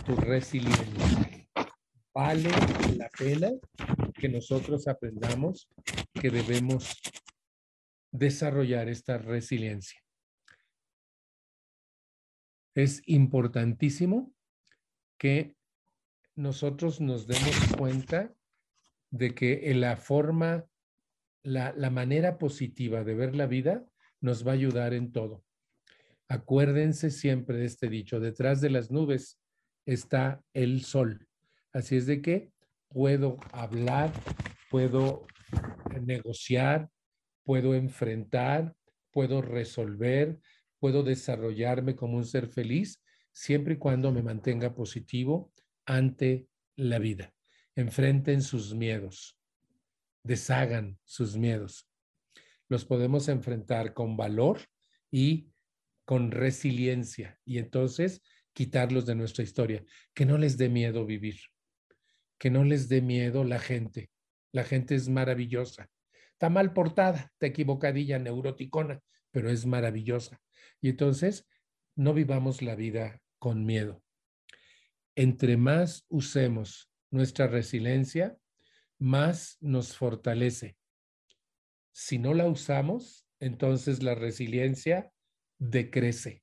tu 0.04 0.16
resiliencia. 0.16 1.09
Vale 2.22 2.50
la 2.98 3.08
pena 3.08 3.50
que 4.12 4.28
nosotros 4.28 4.86
aprendamos 4.86 5.70
que 6.12 6.28
debemos 6.28 7.00
desarrollar 8.12 8.90
esta 8.90 9.16
resiliencia. 9.16 9.98
Es 12.74 13.00
importantísimo 13.06 14.34
que 15.18 15.56
nosotros 16.36 17.00
nos 17.00 17.26
demos 17.26 17.56
cuenta 17.78 18.34
de 19.10 19.34
que 19.34 19.74
la 19.74 19.96
forma, 19.96 20.66
la, 21.42 21.72
la 21.72 21.88
manera 21.88 22.36
positiva 22.36 23.02
de 23.02 23.14
ver 23.14 23.34
la 23.34 23.46
vida 23.46 23.86
nos 24.20 24.46
va 24.46 24.50
a 24.50 24.56
ayudar 24.56 24.92
en 24.92 25.10
todo. 25.10 25.42
Acuérdense 26.28 27.10
siempre 27.10 27.56
de 27.56 27.64
este 27.64 27.88
dicho, 27.88 28.20
detrás 28.20 28.60
de 28.60 28.68
las 28.68 28.90
nubes 28.90 29.40
está 29.86 30.44
el 30.52 30.84
sol. 30.84 31.26
Así 31.72 31.96
es 31.96 32.06
de 32.06 32.20
que 32.20 32.52
puedo 32.88 33.36
hablar, 33.52 34.12
puedo 34.70 35.26
negociar, 36.00 36.90
puedo 37.44 37.74
enfrentar, 37.74 38.74
puedo 39.12 39.42
resolver, 39.42 40.40
puedo 40.78 41.02
desarrollarme 41.02 41.94
como 41.94 42.16
un 42.16 42.24
ser 42.24 42.48
feliz, 42.48 43.02
siempre 43.32 43.74
y 43.74 43.76
cuando 43.78 44.10
me 44.10 44.22
mantenga 44.22 44.74
positivo 44.74 45.52
ante 45.86 46.48
la 46.76 46.98
vida. 46.98 47.32
Enfrenten 47.76 48.42
sus 48.42 48.74
miedos, 48.74 49.38
deshagan 50.24 50.98
sus 51.04 51.36
miedos. 51.36 51.88
Los 52.68 52.84
podemos 52.84 53.28
enfrentar 53.28 53.94
con 53.94 54.16
valor 54.16 54.60
y 55.10 55.50
con 56.04 56.30
resiliencia. 56.30 57.38
Y 57.44 57.58
entonces 57.58 58.22
quitarlos 58.52 59.06
de 59.06 59.14
nuestra 59.14 59.44
historia, 59.44 59.84
que 60.14 60.26
no 60.26 60.38
les 60.38 60.56
dé 60.56 60.68
miedo 60.68 61.06
vivir, 61.06 61.36
que 62.40 62.50
no 62.50 62.64
les 62.64 62.88
dé 62.88 63.02
miedo 63.02 63.44
la 63.44 63.60
gente. 63.60 64.10
La 64.50 64.64
gente 64.64 64.94
es 64.94 65.10
maravillosa. 65.10 65.90
Está 66.32 66.48
mal 66.48 66.72
portada, 66.72 67.30
está 67.34 67.46
equivocadilla, 67.46 68.18
neuroticona, 68.18 69.00
pero 69.30 69.50
es 69.50 69.66
maravillosa. 69.66 70.40
Y 70.80 70.88
entonces, 70.88 71.46
no 71.94 72.14
vivamos 72.14 72.62
la 72.62 72.74
vida 72.74 73.20
con 73.38 73.66
miedo. 73.66 74.02
Entre 75.14 75.58
más 75.58 76.06
usemos 76.08 76.90
nuestra 77.10 77.46
resiliencia, 77.46 78.38
más 78.98 79.58
nos 79.60 79.94
fortalece. 79.94 80.78
Si 81.92 82.18
no 82.18 82.32
la 82.32 82.46
usamos, 82.46 83.26
entonces 83.38 84.02
la 84.02 84.14
resiliencia 84.14 85.12
decrece. 85.58 86.42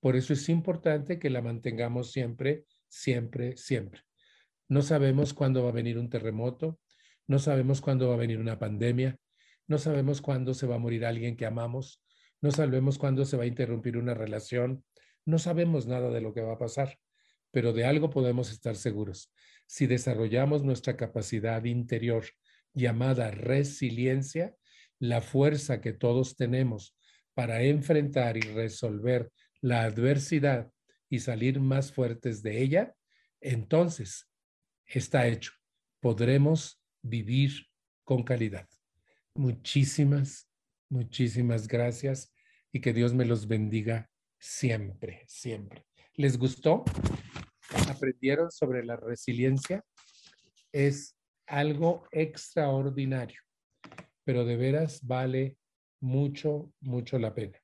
Por 0.00 0.16
eso 0.16 0.32
es 0.32 0.48
importante 0.48 1.20
que 1.20 1.30
la 1.30 1.40
mantengamos 1.40 2.10
siempre, 2.10 2.64
siempre, 2.88 3.56
siempre. 3.56 4.09
No 4.70 4.82
sabemos 4.82 5.34
cuándo 5.34 5.64
va 5.64 5.70
a 5.70 5.72
venir 5.72 5.98
un 5.98 6.08
terremoto, 6.08 6.78
no 7.26 7.40
sabemos 7.40 7.80
cuándo 7.80 8.08
va 8.08 8.14
a 8.14 8.18
venir 8.18 8.38
una 8.38 8.60
pandemia, 8.60 9.18
no 9.66 9.78
sabemos 9.78 10.22
cuándo 10.22 10.54
se 10.54 10.68
va 10.68 10.76
a 10.76 10.78
morir 10.78 11.04
alguien 11.04 11.36
que 11.36 11.44
amamos, 11.44 12.04
no 12.40 12.52
sabemos 12.52 12.96
cuándo 12.96 13.24
se 13.24 13.36
va 13.36 13.42
a 13.42 13.48
interrumpir 13.48 13.96
una 13.96 14.14
relación, 14.14 14.84
no 15.26 15.40
sabemos 15.40 15.88
nada 15.88 16.10
de 16.10 16.20
lo 16.20 16.32
que 16.32 16.42
va 16.42 16.52
a 16.52 16.58
pasar, 16.58 17.00
pero 17.50 17.72
de 17.72 17.84
algo 17.84 18.10
podemos 18.10 18.52
estar 18.52 18.76
seguros. 18.76 19.34
Si 19.66 19.88
desarrollamos 19.88 20.62
nuestra 20.62 20.96
capacidad 20.96 21.64
interior 21.64 22.26
llamada 22.72 23.32
resiliencia, 23.32 24.54
la 25.00 25.20
fuerza 25.20 25.80
que 25.80 25.94
todos 25.94 26.36
tenemos 26.36 26.96
para 27.34 27.64
enfrentar 27.64 28.36
y 28.36 28.42
resolver 28.42 29.32
la 29.60 29.82
adversidad 29.82 30.70
y 31.08 31.18
salir 31.18 31.58
más 31.58 31.90
fuertes 31.90 32.44
de 32.44 32.62
ella, 32.62 32.94
entonces 33.40 34.29
está 34.98 35.26
hecho. 35.26 35.52
Podremos 36.00 36.82
vivir 37.02 37.66
con 38.04 38.22
calidad. 38.22 38.68
Muchísimas, 39.34 40.48
muchísimas 40.88 41.68
gracias 41.68 42.32
y 42.72 42.80
que 42.80 42.92
Dios 42.92 43.14
me 43.14 43.24
los 43.24 43.46
bendiga 43.46 44.10
siempre, 44.38 45.24
siempre. 45.26 45.86
¿Les 46.14 46.36
gustó? 46.36 46.84
¿Aprendieron 47.88 48.50
sobre 48.50 48.84
la 48.84 48.96
resiliencia? 48.96 49.84
Es 50.72 51.16
algo 51.46 52.06
extraordinario, 52.10 53.40
pero 54.24 54.44
de 54.44 54.56
veras 54.56 55.06
vale 55.06 55.56
mucho, 56.00 56.72
mucho 56.80 57.18
la 57.18 57.34
pena. 57.34 57.58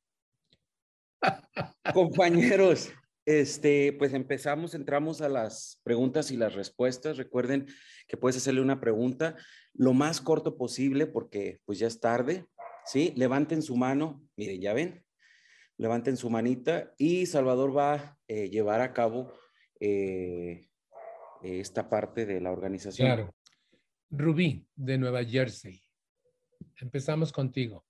Compañeros, 1.95 2.93
este, 3.27 3.93
pues 3.93 4.15
empezamos, 4.15 4.75
entramos 4.75 5.21
a 5.21 5.29
las 5.29 5.81
preguntas 5.83 6.31
y 6.31 6.37
las 6.37 6.55
respuestas. 6.55 7.17
Recuerden 7.17 7.67
que 8.07 8.17
puedes 8.17 8.37
hacerle 8.37 8.61
una 8.61 8.81
pregunta 8.81 9.37
lo 9.75 9.93
más 9.93 10.21
corto 10.21 10.57
posible 10.57 11.07
porque 11.07 11.61
pues 11.65 11.79
ya 11.81 11.89
es 11.89 12.01
tarde, 12.01 12.47
¿sí? 12.87 13.13
Levanten 13.17 13.63
su 13.63 13.77
mano, 13.77 14.23
miren, 14.37 14.61
ya 14.61 14.73
ven, 14.73 15.05
levanten 15.77 16.17
su 16.17 16.31
manita 16.31 16.95
y 16.97 17.27
Salvador 17.27 17.77
va 17.77 17.95
a 17.95 18.19
eh, 18.29 18.49
llevar 18.49 18.81
a 18.81 18.93
cabo 18.93 19.33
eh, 19.81 20.69
esta 21.43 21.91
parte 21.91 22.27
de 22.27 22.41
la 22.41 22.53
organización. 22.53 23.09
Claro. 23.09 23.35
Rubí, 24.09 24.67
de 24.77 24.99
Nueva 24.99 25.25
Jersey. 25.25 25.83
Empezamos 26.77 27.33
contigo. 27.33 27.86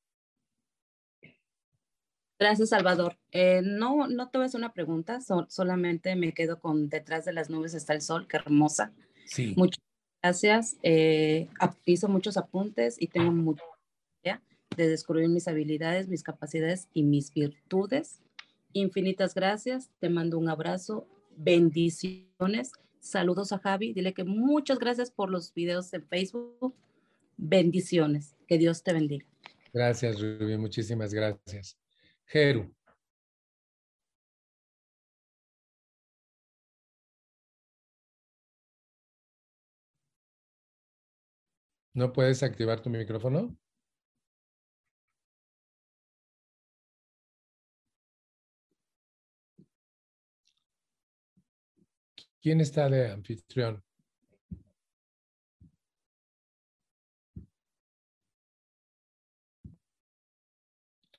Gracias, 2.38 2.68
Salvador. 2.68 3.16
Eh, 3.32 3.62
no, 3.64 4.08
no 4.08 4.28
te 4.28 4.38
voy 4.38 4.44
a 4.44 4.46
hacer 4.46 4.58
una 4.58 4.72
pregunta, 4.72 5.20
solamente 5.48 6.16
me 6.16 6.32
quedo 6.32 6.60
con 6.60 6.88
detrás 6.88 7.24
de 7.24 7.32
las 7.32 7.48
nubes 7.48 7.74
está 7.74 7.94
el 7.94 8.02
sol, 8.02 8.26
qué 8.28 8.36
hermosa. 8.36 8.92
Sí. 9.24 9.54
Muchas 9.56 9.82
gracias. 10.22 10.76
Eh, 10.82 11.48
hizo 11.86 12.08
muchos 12.08 12.36
apuntes 12.36 12.96
y 13.00 13.08
tengo 13.08 13.32
mucha 13.32 13.62
de 14.76 14.88
descubrir 14.88 15.28
mis 15.28 15.48
habilidades, 15.48 16.08
mis 16.08 16.22
capacidades 16.22 16.88
y 16.92 17.02
mis 17.02 17.32
virtudes. 17.32 18.20
Infinitas 18.72 19.34
gracias. 19.34 19.90
Te 20.00 20.10
mando 20.10 20.38
un 20.38 20.48
abrazo. 20.48 21.06
Bendiciones. 21.36 22.72
Saludos 23.00 23.52
a 23.52 23.58
Javi. 23.58 23.92
Dile 23.92 24.12
que 24.12 24.24
muchas 24.24 24.78
gracias 24.78 25.10
por 25.10 25.30
los 25.30 25.54
videos 25.54 25.92
en 25.94 26.06
Facebook. 26.06 26.74
Bendiciones. 27.36 28.36
Que 28.46 28.58
Dios 28.58 28.82
te 28.82 28.92
bendiga. 28.92 29.26
Gracias, 29.72 30.20
Rubí. 30.20 30.56
Muchísimas 30.56 31.14
gracias. 31.14 31.78
Jeru. 32.26 32.70
¿No 41.94 42.12
puedes 42.12 42.44
activar 42.44 42.80
tu 42.80 42.90
micrófono? 42.90 43.56
¿Quién 52.40 52.62
está 52.62 52.88
de 52.88 53.10
anfitrión? 53.10 53.82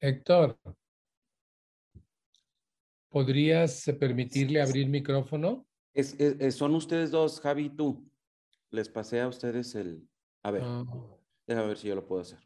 Héctor. 0.01 0.57
¿Podrías 3.17 3.83
permitirle 3.99 4.61
abrir 4.61 4.87
micrófono? 4.89 5.65
Es, 5.91 6.15
son 6.55 6.75
ustedes 6.75 7.09
dos, 7.09 7.41
Javi 7.41 7.65
y 7.65 7.69
tú. 7.71 8.07
Les 8.69 8.89
pasé 8.89 9.21
a 9.21 9.27
ustedes 9.27 9.73
el... 9.73 10.07
A 10.43 10.51
ver, 10.51 10.61
ah. 10.63 10.85
déjame 11.47 11.69
ver 11.69 11.77
si 11.79 11.87
yo 11.87 11.95
lo 11.95 12.05
puedo 12.05 12.21
hacer. 12.21 12.37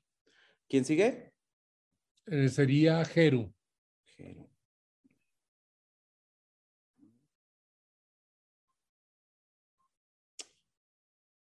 ¿Quién 0.69 0.85
sigue? 0.85 1.33
Eh, 2.25 2.47
sería 2.47 3.03
Jeru. 3.03 3.53
Jeru. 4.15 4.49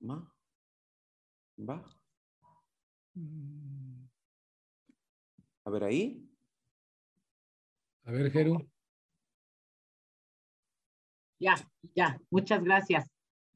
¿Va? 0.02 0.36
¿Va? 1.60 1.98
Mm. 3.14 4.06
A 5.64 5.70
ver 5.70 5.84
ahí. 5.86 6.30
A 8.04 8.12
ver, 8.12 8.30
Jeru. 8.30 8.73
Ya, 11.44 11.56
ya, 11.94 12.22
muchas 12.30 12.64
gracias. 12.64 13.12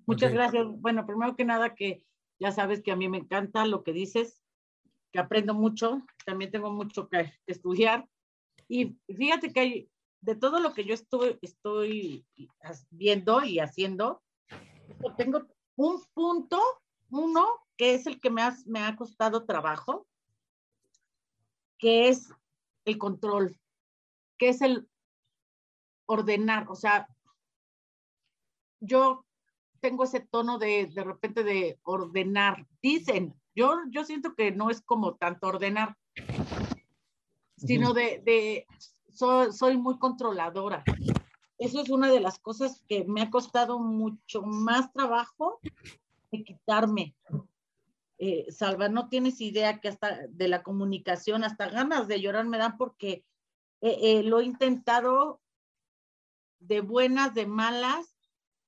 Muchas 0.05 0.33
gracias. 0.33 0.67
Bueno, 0.67 1.05
primero 1.05 1.37
que 1.37 1.45
nada 1.45 1.73
que 1.73 2.03
ya 2.37 2.51
sabes 2.51 2.83
que 2.83 2.91
a 2.91 2.97
mí 2.97 3.07
me 3.07 3.19
encanta 3.19 3.65
lo 3.65 3.81
que 3.83 3.93
dices, 3.93 4.43
que 5.13 5.19
aprendo 5.19 5.53
mucho, 5.53 6.01
también 6.25 6.51
tengo 6.51 6.69
mucho 6.69 7.07
que, 7.07 7.31
estudiar. 7.45 8.05
Y 8.67 8.97
fíjate 9.07 9.53
que 9.53 9.59
hay, 9.61 9.91
de 10.19 10.35
todo 10.35 10.59
lo 10.59 10.73
que 10.73 10.83
yo 10.83 10.93
estoy, 10.93 11.39
estoy 11.41 12.25
viendo 12.89 13.41
y 13.45 13.59
haciendo, 13.59 14.21
tengo 15.15 15.47
un 15.77 16.03
punto, 16.13 16.61
uno, 17.09 17.47
que 17.77 17.93
es 17.93 18.05
el 18.05 18.19
que 18.19 18.29
me, 18.29 18.41
me 18.65 18.81
ha 18.81 18.97
costado 18.97 19.45
trabajo, 19.45 20.05
que 21.77 22.09
es 22.09 22.33
el 22.83 22.97
control, 22.97 23.57
que 24.37 24.49
es 24.49 24.61
el 24.61 24.89
ordenar, 26.05 26.69
o 26.69 26.75
sea, 26.75 27.07
yo 28.79 29.25
tengo 29.79 30.03
ese 30.03 30.19
tono 30.19 30.57
de 30.57 30.87
de 30.87 31.03
repente 31.03 31.43
de 31.43 31.79
ordenar. 31.83 32.65
Dicen, 32.81 33.33
yo, 33.55 33.75
yo 33.89 34.03
siento 34.03 34.35
que 34.35 34.51
no 34.51 34.69
es 34.69 34.81
como 34.81 35.15
tanto 35.15 35.47
ordenar, 35.47 35.97
sino 37.57 37.93
de, 37.93 38.21
de 38.23 38.67
soy, 39.17 39.77
muy 39.77 39.97
controladora. 39.97 40.83
Eso 41.57 41.81
es 41.81 41.89
una 41.89 42.11
de 42.11 42.19
las 42.19 42.37
cosas 42.39 42.83
que 42.87 43.03
me 43.05 43.21
ha 43.21 43.31
costado 43.31 43.79
mucho 43.79 44.43
más 44.43 44.93
trabajo 44.93 45.59
de 46.31 46.43
quitarme. 46.43 47.15
Eh, 48.19 48.51
Salva, 48.51 48.89
no 48.89 49.09
tienes 49.09 49.41
idea 49.41 49.79
que 49.79 49.87
hasta 49.87 50.27
de 50.27 50.47
la 50.47 50.61
comunicación, 50.61 51.43
hasta 51.43 51.69
ganas 51.69 52.07
de 52.07 52.21
llorar 52.21 52.45
me 52.45 52.57
dan 52.57 52.77
porque 52.77 53.25
eh, 53.81 53.97
eh, 54.01 54.23
lo 54.23 54.39
he 54.39 54.45
intentado 54.45 55.39
de 56.59 56.81
buenas, 56.81 57.33
de 57.33 57.45
malas, 57.45 58.16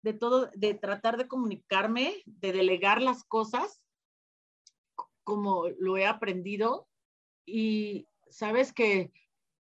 de 0.02 0.14
todo, 0.14 0.50
de 0.56 0.74
tratar 0.74 1.18
de 1.18 1.28
comunicarme, 1.28 2.24
de 2.26 2.52
delegar 2.52 3.02
las 3.02 3.24
cosas 3.24 3.82
como 5.24 5.68
lo 5.80 5.98
he 5.98 6.06
aprendido. 6.06 6.88
Y 7.46 8.08
sabes 8.30 8.74
que, 8.74 9.12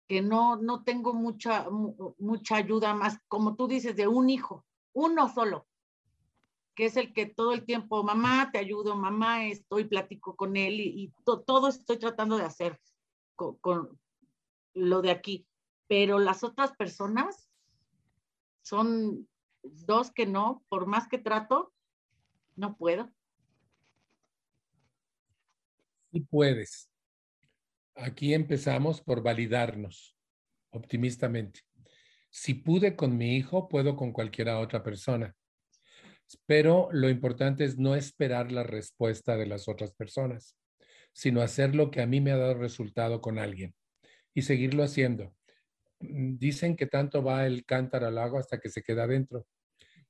que 0.08 0.20
no, 0.22 0.56
no 0.56 0.84
tengo 0.84 1.14
mucha, 1.14 1.66
mucha 2.18 2.56
ayuda 2.56 2.94
más, 2.94 3.18
como 3.28 3.56
tú 3.56 3.68
dices, 3.68 3.96
de 3.96 4.08
un 4.08 4.30
hijo, 4.30 4.64
uno 4.92 5.32
solo, 5.32 5.66
que 6.74 6.86
es 6.86 6.96
el 6.96 7.12
que 7.12 7.26
todo 7.26 7.52
el 7.52 7.64
tiempo, 7.64 8.02
mamá, 8.02 8.50
te 8.52 8.58
ayudo, 8.58 8.96
mamá, 8.96 9.46
estoy, 9.46 9.84
platico 9.84 10.36
con 10.36 10.56
él 10.56 10.80
y, 10.80 11.12
todo 11.24 11.68
estoy 11.68 11.98
tratando 11.98 12.36
de 12.36 12.44
hacer 12.44 12.80
con, 13.34 13.56
con 13.58 13.98
lo 14.74 15.02
de 15.02 15.10
aquí, 15.10 15.46
pero 15.88 16.18
las 16.18 16.44
otras 16.44 16.76
personas 16.76 17.50
son 18.62 19.28
dos 19.86 20.10
que 20.10 20.26
no, 20.26 20.64
por 20.68 20.86
más 20.86 21.08
que 21.08 21.18
trato, 21.18 21.72
no 22.56 22.76
puedo. 22.76 23.10
Sí 26.12 26.20
puedes. 26.20 26.90
Aquí 27.94 28.34
empezamos 28.34 29.00
por 29.00 29.22
validarnos 29.22 30.16
optimistamente. 30.70 31.60
Si 32.30 32.54
pude 32.54 32.94
con 32.96 33.16
mi 33.16 33.36
hijo, 33.36 33.68
puedo 33.68 33.96
con 33.96 34.12
cualquiera 34.12 34.58
otra 34.58 34.82
persona. 34.82 35.34
Pero 36.46 36.88
lo 36.92 37.08
importante 37.08 37.64
es 37.64 37.78
no 37.78 37.94
esperar 37.94 38.52
la 38.52 38.62
respuesta 38.62 39.36
de 39.36 39.46
las 39.46 39.66
otras 39.66 39.92
personas, 39.92 40.56
sino 41.12 41.40
hacer 41.40 41.74
lo 41.74 41.90
que 41.90 42.02
a 42.02 42.06
mí 42.06 42.20
me 42.20 42.32
ha 42.32 42.36
dado 42.36 42.54
resultado 42.54 43.20
con 43.20 43.38
alguien 43.38 43.74
y 44.34 44.42
seguirlo 44.42 44.82
haciendo. 44.82 45.34
Mm, 46.00 46.36
dicen 46.36 46.76
que 46.76 46.86
tanto 46.86 47.22
va 47.22 47.46
el 47.46 47.64
cántaro 47.64 48.06
al 48.06 48.18
agua 48.18 48.40
hasta 48.40 48.60
que 48.60 48.68
se 48.68 48.82
queda 48.82 49.06
dentro. 49.06 49.46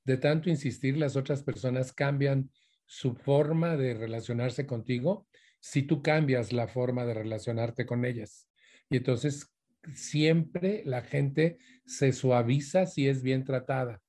De 0.09 0.17
tanto 0.17 0.49
insistir, 0.49 0.97
las 0.97 1.15
otras 1.15 1.43
personas 1.43 1.93
cambian 1.93 2.49
su 2.87 3.13
forma 3.13 3.77
de 3.77 3.93
relacionarse 3.93 4.65
contigo 4.65 5.27
si 5.59 5.83
tú 5.83 6.01
cambias 6.01 6.51
la 6.51 6.67
forma 6.67 7.05
de 7.05 7.13
relacionarte 7.13 7.85
con 7.85 8.03
ellas. 8.05 8.49
Y 8.89 8.97
entonces 8.97 9.53
siempre 9.93 10.81
la 10.83 11.03
gente 11.03 11.59
se 11.85 12.11
suaviza 12.11 12.87
si 12.87 13.07
es 13.07 13.21
bien 13.21 13.43
tratada. 13.43 14.01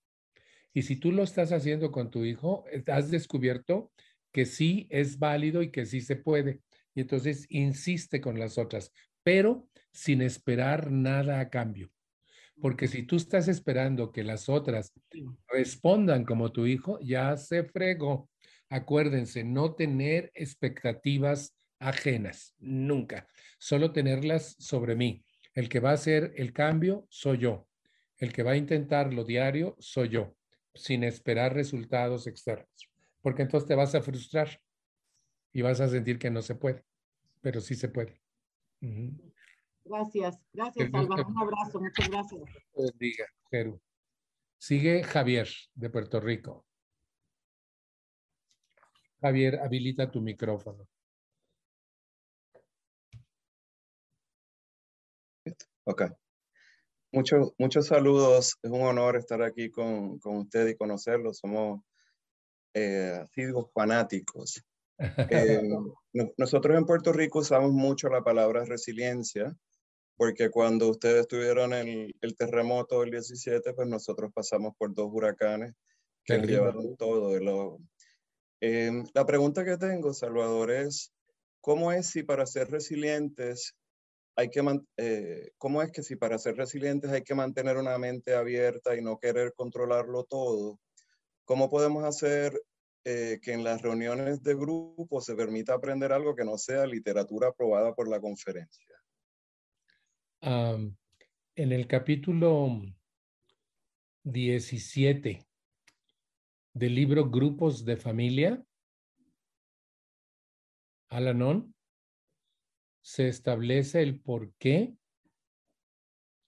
Y 0.73 0.85
si 0.85 0.97
tú 0.97 1.13
lo 1.13 1.23
estás 1.23 1.53
haciendo 1.53 1.93
con 1.93 2.11
tu 2.11 2.25
hijo, 2.25 2.65
eh, 2.73 2.83
has 2.87 3.11
descubierto 3.11 3.93
que 4.33 4.47
sí 4.47 4.87
es 4.89 5.19
válido 5.19 5.61
y 5.61 5.71
que 5.71 5.85
sí 5.85 6.01
se 6.01 6.17
puede. 6.17 6.63
Y 6.95 7.03
entonces 7.03 7.45
insiste 7.51 8.23
con 8.23 8.39
las 8.39 8.57
otras, 8.57 8.91
pero 9.23 9.69
sin 9.93 10.23
esperar 10.23 10.91
nada 10.91 11.41
a 11.41 11.51
cambio. 11.51 11.91
Porque 12.61 12.89
si 12.89 13.05
tú 13.05 13.17
estás 13.17 13.49
esperando 13.49 14.13
que 14.13 14.23
las 14.23 14.49
otras 14.49 14.93
respondan 15.49 16.25
como 16.25 16.53
tu 16.53 16.67
hijo, 16.67 16.99
ya 17.01 17.37
se 17.37 17.65
fregó. 17.65 18.29
Acuérdense, 18.69 19.45
no 19.45 19.75
tener 19.75 20.31
expectativas 20.35 21.57
ajenas, 21.79 22.55
nunca. 22.59 23.27
Solo 23.59 23.93
tenerlas 23.93 24.57
sobre 24.59 24.95
mí. 24.95 25.25
El 25.55 25.69
que 25.69 25.81
va 25.81 25.91
a 25.91 25.95
hacer 25.95 26.33
el 26.37 26.53
cambio 26.53 27.07
soy 27.11 27.39
yo. 27.39 27.67
El 28.19 28.33
que 28.33 28.43
va 28.43 28.53
a 28.53 28.57
intentar 28.57 29.13
lo 29.13 29.25
diario 29.25 29.77
soy 29.79 30.11
yo, 30.11 30.37
sin 30.75 31.05
esperar 31.05 31.55
resultados 31.55 32.27
externos. 32.27 32.69
Porque 33.23 33.43
entonces 33.43 33.67
te 33.67 33.75
vas 33.75 33.95
a 33.95 34.03
frustrar 34.03 34.61
y 35.53 35.63
vas 35.63 35.81
a 35.81 35.89
sentir 35.89 36.19
que 36.19 36.31
no 36.31 36.43
se 36.43 36.55
puede, 36.55 36.85
pero 37.41 37.61
sí 37.61 37.75
se 37.75 37.89
puede. 37.89 38.21
Gracias, 39.85 40.39
gracias, 40.53 40.91
Álvaro. 40.93 41.27
Un 41.27 41.39
abrazo, 41.39 41.81
muchas 41.81 42.09
gracias. 42.09 42.43
Bendiga, 42.75 43.27
Jeru. 43.51 43.81
Sigue 44.59 45.03
Javier, 45.03 45.49
de 45.75 45.91
Puerto 45.91 46.21
Rico. 46.21 46.67
Javier, 49.21 49.59
habilita 49.61 50.11
tu 50.11 50.21
micrófono. 50.21 50.87
Ok. 55.85 56.03
Muchos, 57.13 57.53
muchos 57.59 57.87
saludos. 57.87 58.59
Es 58.63 58.71
un 58.71 58.83
honor 58.83 59.17
estar 59.17 59.43
aquí 59.43 59.71
con, 59.71 60.19
con 60.19 60.37
usted 60.37 60.69
y 60.69 60.77
conocerlo. 60.77 61.33
Somos 61.33 61.81
eh, 62.75 63.25
fanáticos. 63.75 64.63
Eh, 65.31 65.63
nosotros 66.37 66.77
en 66.77 66.85
Puerto 66.85 67.11
Rico 67.11 67.39
usamos 67.39 67.73
mucho 67.73 68.11
la 68.11 68.23
palabra 68.23 68.67
resiliencia 68.67 69.57
porque 70.21 70.51
cuando 70.51 70.91
ustedes 70.91 71.27
tuvieron 71.27 71.73
el, 71.73 72.15
el 72.21 72.37
terremoto 72.37 73.01
del 73.01 73.11
17, 73.11 73.73
pues 73.73 73.89
nosotros 73.89 74.31
pasamos 74.35 74.75
por 74.77 74.93
dos 74.93 75.09
huracanes 75.11 75.73
que 76.25 76.37
llevaron 76.41 76.95
todo. 76.99 77.41
Lo, 77.41 77.79
eh, 78.61 79.03
la 79.15 79.25
pregunta 79.25 79.65
que 79.65 79.79
tengo, 79.79 80.13
Salvador, 80.13 80.73
es, 80.73 81.15
¿cómo 81.63 81.91
es 81.91 82.11
si 82.11 82.23
para 82.23 82.45
ser 82.45 82.71
resilientes 82.71 83.79
hay 84.37 84.51
que, 84.51 84.63
eh, 84.99 85.53
cómo 85.57 85.81
es 85.81 85.91
que 85.91 86.03
si 86.03 86.17
para 86.17 86.37
ser 86.37 86.55
resilientes 86.55 87.11
hay 87.11 87.23
que 87.23 87.35
mantener 87.35 87.79
una 87.79 87.97
mente 87.97 88.35
abierta 88.35 88.95
y 88.95 89.01
no 89.01 89.19
querer 89.19 89.55
controlarlo 89.55 90.25
todo? 90.25 90.79
¿Cómo 91.47 91.71
podemos 91.71 92.05
hacer 92.05 92.61
eh, 93.07 93.39
que 93.41 93.55
en 93.55 93.65
las 93.65 93.81
reuniones 93.81 94.43
de 94.43 94.55
grupo 94.55 95.23
se 95.23 95.35
permita 95.35 95.73
aprender 95.73 96.13
algo 96.13 96.37
que 96.37 96.45
no 96.45 96.59
sea 96.59 96.85
literatura 96.85 97.49
aprobada 97.49 97.95
por 97.95 98.07
la 98.07 98.21
conferencia? 98.21 99.00
En 100.43 100.97
el 101.55 101.87
capítulo 101.87 102.81
17 104.23 105.47
del 106.73 106.95
libro 106.95 107.29
Grupos 107.29 107.85
de 107.85 107.97
Familia, 107.97 108.65
Alanon, 111.11 111.75
se 113.03 113.29
establece 113.29 114.03
el 114.03 114.21
por 114.21 114.53
qué 114.55 114.95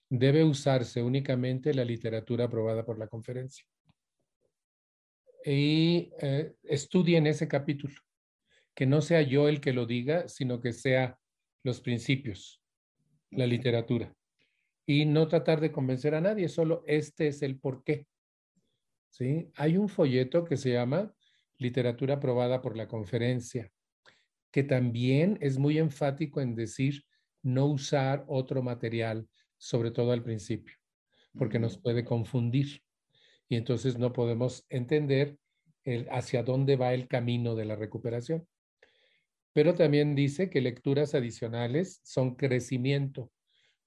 debe 0.09 0.43
usarse 0.43 1.01
únicamente 1.01 1.73
la 1.73 1.83
literatura 1.83 2.45
aprobada 2.45 2.85
por 2.85 2.97
la 2.97 3.07
conferencia. 3.07 3.65
Y 5.45 6.11
eh, 6.21 6.55
estudien 6.63 7.27
ese 7.27 7.47
capítulo, 7.47 7.95
que 8.73 8.85
no 8.85 9.01
sea 9.01 9.21
yo 9.21 9.49
el 9.49 9.59
que 9.59 9.73
lo 9.73 9.85
diga, 9.85 10.27
sino 10.29 10.61
que 10.61 10.71
sea 10.71 11.19
los 11.63 11.81
principios 11.81 12.62
la 13.35 13.47
literatura. 13.47 14.13
Y 14.85 15.05
no 15.05 15.27
tratar 15.27 15.61
de 15.61 15.71
convencer 15.71 16.15
a 16.15 16.21
nadie, 16.21 16.49
solo 16.49 16.83
este 16.87 17.27
es 17.27 17.41
el 17.41 17.59
por 17.59 17.83
qué. 17.83 18.07
¿Sí? 19.09 19.51
Hay 19.55 19.77
un 19.77 19.89
folleto 19.89 20.43
que 20.43 20.57
se 20.57 20.71
llama 20.71 21.13
Literatura 21.57 22.15
aprobada 22.15 22.61
por 22.61 22.75
la 22.75 22.87
conferencia, 22.87 23.71
que 24.51 24.63
también 24.63 25.37
es 25.39 25.57
muy 25.57 25.77
enfático 25.77 26.41
en 26.41 26.55
decir 26.55 27.03
no 27.43 27.67
usar 27.67 28.25
otro 28.27 28.63
material, 28.63 29.27
sobre 29.57 29.91
todo 29.91 30.11
al 30.11 30.23
principio, 30.23 30.75
porque 31.37 31.59
nos 31.59 31.77
puede 31.77 32.03
confundir. 32.03 32.81
Y 33.47 33.55
entonces 33.55 33.97
no 33.97 34.11
podemos 34.11 34.65
entender 34.69 35.37
el, 35.83 36.07
hacia 36.09 36.43
dónde 36.43 36.75
va 36.75 36.93
el 36.93 37.07
camino 37.07 37.55
de 37.55 37.65
la 37.65 37.75
recuperación. 37.75 38.47
Pero 39.53 39.75
también 39.75 40.15
dice 40.15 40.49
que 40.49 40.61
lecturas 40.61 41.13
adicionales 41.13 42.01
son 42.03 42.35
crecimiento, 42.35 43.31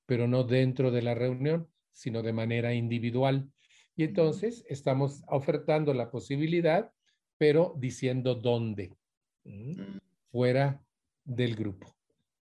pero 0.06 0.28
no 0.28 0.44
dentro 0.44 0.90
de 0.92 1.02
la 1.02 1.14
reunión, 1.14 1.68
sino 1.92 2.22
de 2.22 2.32
manera 2.32 2.72
individual. 2.72 3.50
Y 3.96 4.04
entonces 4.04 4.64
estamos 4.68 5.22
ofertando 5.26 5.92
la 5.92 6.10
posibilidad, 6.10 6.92
pero 7.36 7.74
diciendo 7.78 8.36
dónde, 8.36 8.96
mm. 9.44 9.98
fuera 10.30 10.82
del 11.24 11.56
grupo. 11.56 11.96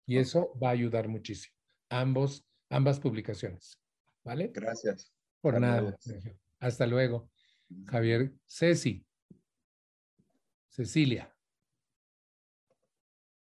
Y 0.05 0.17
eso 0.17 0.57
va 0.61 0.69
a 0.69 0.71
ayudar 0.71 1.07
muchísimo. 1.07 1.55
Ambos, 1.89 2.45
ambas 2.69 2.99
publicaciones. 2.99 3.79
¿Vale? 4.23 4.51
Gracias. 4.53 5.11
Por 5.41 5.59
nada. 5.59 5.97
Hasta 6.59 6.87
luego. 6.87 7.29
Javier, 7.85 8.33
Ceci. 8.47 9.05
Cecilia. 10.67 11.33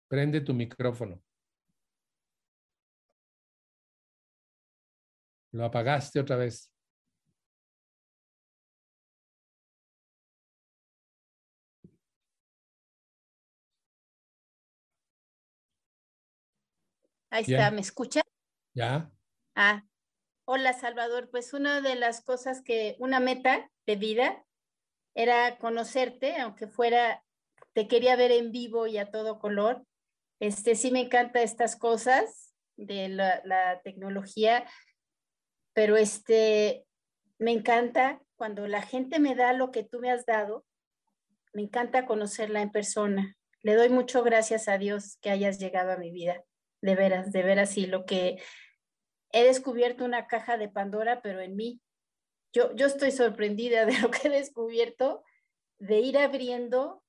Prende 0.09 0.41
tu 0.41 0.55
micrófono. 0.55 1.21
Lo 5.51 5.65
apagaste 5.65 6.19
otra 6.19 6.35
vez. 6.35 6.71
Ahí 17.29 17.43
está, 17.47 17.69
¿me 17.69 17.81
escucha? 17.81 18.21
Ya. 18.73 19.11
Ah, 19.53 19.85
hola 20.45 20.73
Salvador. 20.73 21.29
Pues 21.29 21.53
una 21.53 21.81
de 21.81 21.93
las 21.93 22.21
cosas 22.21 22.63
que, 22.63 22.95
una 22.97 23.19
meta 23.19 23.69
de 23.85 23.95
vida 23.95 24.43
era 25.13 25.59
conocerte, 25.59 26.37
aunque 26.37 26.67
fuera, 26.67 27.23
te 27.73 27.87
quería 27.87 28.15
ver 28.15 28.31
en 28.31 28.51
vivo 28.51 28.87
y 28.87 28.97
a 28.97 29.11
todo 29.11 29.37
color. 29.37 29.85
Este, 30.39 30.75
sí 30.75 30.91
me 30.91 31.01
encanta 31.01 31.41
estas 31.41 31.75
cosas 31.75 32.55
de 32.77 33.09
la, 33.09 33.81
tecnología, 33.83 34.65
pero 35.73 35.97
este, 35.97 36.85
me 37.37 37.51
encanta 37.51 38.21
cuando 38.35 38.67
la 38.67 38.81
gente 38.81 39.19
me 39.19 39.35
da 39.35 39.53
lo 39.53 39.71
que 39.71 39.83
tú 39.83 39.99
me 39.99 40.11
has 40.11 40.25
dado, 40.25 40.65
me 41.53 41.63
encanta 41.63 42.05
conocerla 42.05 42.61
en 42.61 42.71
persona. 42.71 43.35
Le 43.61 43.75
doy 43.75 43.89
mucho 43.89 44.23
gracias 44.23 44.69
a 44.69 44.77
Dios 44.77 45.17
que 45.21 45.29
hayas 45.29 45.59
llegado 45.59 45.91
a 45.91 45.97
mi 45.97 46.11
vida, 46.11 46.41
de 46.81 46.95
veras, 46.95 47.31
de 47.33 47.43
veras, 47.43 47.77
y 47.77 47.85
lo 47.85 48.05
que 48.05 48.41
he 49.33 49.43
descubierto 49.43 50.05
una 50.05 50.27
caja 50.27 50.57
de 50.57 50.69
Pandora, 50.69 51.21
pero 51.21 51.41
en 51.41 51.55
mí. 51.55 51.81
Yo, 52.53 52.73
yo 52.75 52.87
estoy 52.87 53.11
sorprendida 53.11 53.85
de 53.85 53.99
lo 53.99 54.09
que 54.09 54.29
he 54.29 54.31
descubierto, 54.31 55.23
de 55.79 55.99
ir 55.99 56.17
abriendo 56.17 57.03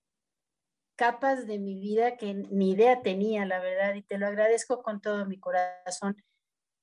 capas 1.01 1.47
de 1.47 1.59
mi 1.59 1.81
vida 1.81 2.19
que 2.19 2.35
ni 2.35 2.73
idea 2.73 3.01
tenía, 3.01 3.47
la 3.47 3.59
verdad, 3.59 3.95
y 3.95 4.03
te 4.03 4.19
lo 4.19 4.27
agradezco 4.27 4.83
con 4.83 5.01
todo 5.01 5.25
mi 5.25 5.41
corazón. 5.41 6.23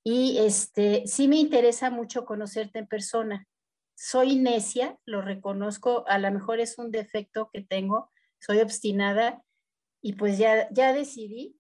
Y 0.03 0.39
este, 0.39 1.06
sí 1.06 1.27
me 1.27 1.35
interesa 1.35 1.91
mucho 1.91 2.26
conocerte 2.26 2.80
en 2.80 2.88
persona. 2.88 3.48
Soy 3.95 4.35
necia, 4.38 4.98
lo 5.06 5.22
reconozco, 5.22 6.03
a 6.07 6.18
lo 6.18 6.31
mejor 6.31 6.60
es 6.60 6.80
un 6.80 6.89
defecto 6.89 7.52
que 7.53 7.61
tengo, 7.61 8.10
soy 8.39 8.57
obstinada 8.57 9.44
y 10.02 10.14
pues 10.14 10.39
ya, 10.39 10.68
ya 10.72 10.94
decidí 10.94 11.56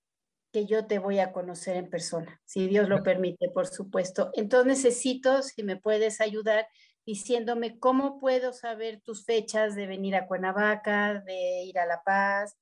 que 0.51 0.65
yo 0.65 0.87
te 0.87 0.97
voy 0.97 1.19
a 1.19 1.33
conocer 1.33 1.77
en 1.77 1.91
persona, 1.91 2.41
si 2.43 2.67
Dios 2.67 2.89
lo 2.89 3.03
permite, 3.03 3.49
por 3.49 3.67
supuesto. 3.67 4.31
Entonces 4.33 4.65
necesito, 4.65 5.43
si 5.43 5.61
me 5.61 5.77
puedes 5.77 6.21
ayudar, 6.21 6.67
diciéndome 7.07 7.79
cómo 7.79 8.19
puedo 8.19 8.51
saber 8.51 8.99
tus 8.99 9.23
fechas 9.23 9.75
de 9.75 9.87
venir 9.87 10.13
a 10.13 10.27
Cuernavaca, 10.27 11.23
de 11.25 11.63
ir 11.63 11.79
a 11.79 11.85
La 11.85 12.03
Paz, 12.03 12.57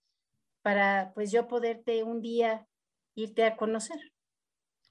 para 0.61 1.11
pues 1.15 1.31
yo 1.31 1.47
poderte 1.47 2.03
un 2.03 2.21
día 2.21 2.67
irte 3.15 3.43
a 3.43 3.57
conocer. 3.57 3.97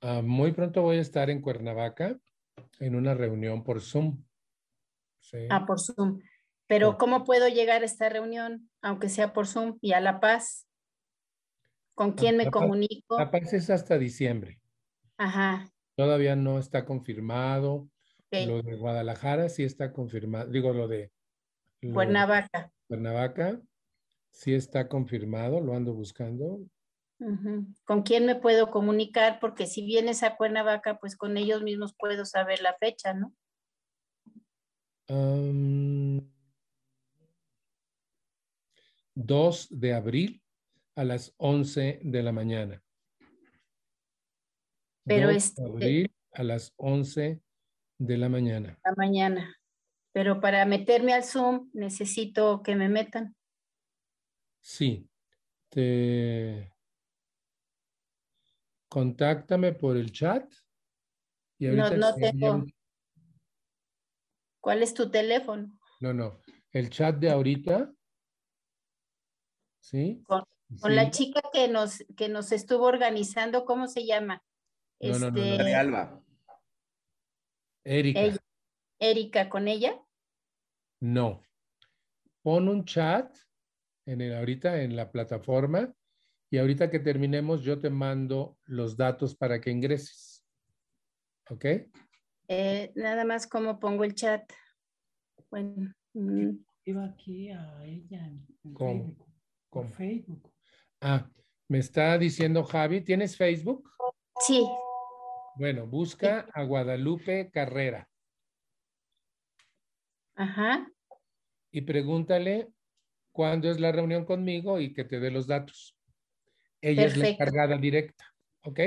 Ah, 0.00 0.22
muy 0.22 0.50
pronto 0.50 0.82
voy 0.82 0.96
a 0.96 1.02
estar 1.02 1.30
en 1.30 1.40
Cuernavaca 1.40 2.18
en 2.80 2.96
una 2.96 3.14
reunión 3.14 3.62
por 3.62 3.80
Zoom. 3.80 4.24
Ah, 5.50 5.64
por 5.64 5.80
Zoom. 5.80 6.20
Pero 6.66 6.98
¿cómo 6.98 7.22
puedo 7.22 7.46
llegar 7.46 7.82
a 7.82 7.86
esta 7.86 8.08
reunión, 8.08 8.68
aunque 8.82 9.08
sea 9.08 9.32
por 9.32 9.46
Zoom, 9.46 9.78
y 9.80 9.92
a 9.92 10.00
La 10.00 10.18
Paz? 10.18 10.66
¿Con 11.94 12.10
ah, 12.10 12.14
quién 12.16 12.36
me 12.36 12.50
comunico? 12.50 13.18
La 13.18 13.30
Paz 13.30 13.52
es 13.52 13.70
hasta 13.70 13.98
diciembre. 13.98 14.60
Ajá. 15.16 15.70
Todavía 15.94 16.34
no 16.34 16.58
está 16.58 16.84
confirmado. 16.84 17.88
Lo 18.46 18.62
de 18.62 18.76
Guadalajara 18.76 19.48
sí 19.48 19.62
está 19.64 19.92
confirmado. 19.92 20.50
Digo, 20.50 20.72
lo 20.72 20.88
de... 20.88 21.10
Cuernavaca. 21.92 22.72
Cuernavaca 22.88 23.60
sí 24.30 24.54
está 24.54 24.88
confirmado, 24.88 25.60
lo 25.60 25.74
ando 25.74 25.94
buscando. 25.94 26.60
¿Con 27.84 28.02
quién 28.02 28.26
me 28.26 28.34
puedo 28.34 28.70
comunicar? 28.70 29.38
Porque 29.40 29.66
si 29.66 29.84
vienes 29.86 30.22
a 30.22 30.36
Cuernavaca, 30.36 30.98
pues 30.98 31.16
con 31.16 31.36
ellos 31.36 31.62
mismos 31.62 31.94
puedo 31.96 32.24
saber 32.24 32.60
la 32.60 32.76
fecha, 32.78 33.14
¿no? 33.14 33.34
2 39.14 39.68
de 39.70 39.94
abril 39.94 40.42
a 40.96 41.04
las 41.04 41.34
11 41.36 42.00
de 42.02 42.22
la 42.22 42.32
mañana. 42.32 42.82
Pero 45.04 45.28
2 45.28 45.36
este- 45.36 45.62
de 45.62 45.68
abril 45.68 46.14
a 46.32 46.42
las 46.42 46.72
11 46.76 47.40
de 47.98 48.16
la 48.18 48.28
mañana. 48.28 48.78
La 48.84 48.94
mañana. 48.96 49.56
Pero 50.12 50.40
para 50.40 50.64
meterme 50.64 51.12
al 51.12 51.24
Zoom 51.24 51.70
necesito 51.72 52.62
que 52.62 52.76
me 52.76 52.88
metan. 52.88 53.34
Sí. 54.60 55.08
Te... 55.68 56.72
Contáctame 58.88 59.72
por 59.72 59.96
el 59.96 60.12
chat. 60.12 60.52
Y 61.58 61.66
No, 61.68 61.84
ahorita 61.84 61.96
no 61.96 62.14
tengo. 62.14 62.64
¿Cuál 64.60 64.82
es 64.82 64.94
tu 64.94 65.10
teléfono? 65.10 65.78
No, 66.00 66.14
no. 66.14 66.40
El 66.70 66.90
chat 66.90 67.16
de 67.16 67.30
ahorita. 67.30 67.92
¿Sí? 69.80 70.22
Con- 70.26 70.44
Con 70.80 70.96
la 70.96 71.10
chica 71.10 71.42
que 71.52 71.68
nos, 71.68 71.98
que 72.16 72.28
nos 72.28 72.50
estuvo 72.52 72.84
organizando, 72.86 73.64
¿cómo 73.64 73.86
se 73.86 74.06
llama? 74.06 74.42
No, 75.00 75.18
no, 75.18 75.30
no, 75.30 75.30
no. 75.32 75.42
Este, 75.44 75.62
De 75.64 75.74
Alba. 75.74 76.23
Erika. 77.84 78.20
ella. 78.20 78.36
Erika, 78.98 79.48
¿con 79.48 79.68
ella? 79.68 80.00
No. 81.00 81.42
Pon 82.42 82.68
un 82.68 82.84
chat 82.84 83.36
en 84.06 84.20
el, 84.20 84.34
ahorita 84.34 84.82
en 84.82 84.96
la 84.96 85.10
plataforma 85.10 85.94
y 86.50 86.58
ahorita 86.58 86.90
que 86.90 86.98
terminemos 86.98 87.62
yo 87.62 87.78
te 87.78 87.90
mando 87.90 88.58
los 88.64 88.96
datos 88.96 89.34
para 89.34 89.60
que 89.60 89.70
ingreses. 89.70 90.44
¿Ok? 91.50 91.64
Eh, 92.48 92.92
nada 92.94 93.24
más 93.24 93.46
cómo 93.46 93.78
pongo 93.78 94.04
el 94.04 94.14
chat. 94.14 94.50
Bueno, 95.50 95.92
mm, 96.14 96.50
Iba 96.86 97.06
aquí 97.06 97.48
a 97.48 97.82
ella 97.84 98.26
en, 98.26 98.46
¿Cómo? 98.74 99.04
Facebook. 99.04 99.28
¿Cómo? 99.70 99.86
Por 99.86 99.96
Facebook. 99.96 100.52
Ah, 101.00 101.30
me 101.68 101.78
está 101.78 102.18
diciendo 102.18 102.62
Javi, 102.62 103.00
¿tienes 103.00 103.36
Facebook? 103.36 103.90
sí, 104.40 104.66
Bueno, 105.56 105.86
busca 105.86 106.46
a 106.52 106.62
Guadalupe 106.64 107.50
Carrera 107.50 108.08
ajá, 110.34 110.90
y 111.70 111.80
pregúntale 111.82 112.68
cuándo 113.32 113.70
es 113.70 113.80
la 113.80 113.92
reunión 113.92 114.24
conmigo 114.24 114.80
y 114.80 114.92
que 114.92 115.04
te 115.04 115.18
dé 115.18 115.30
los 115.30 115.46
datos. 115.46 115.96
Ella 116.80 117.06
es 117.06 117.16
la 117.16 117.24
Perfecto. 117.24 117.42
encargada 117.42 117.78
directa, 117.78 118.24
¿ok? 118.62 118.80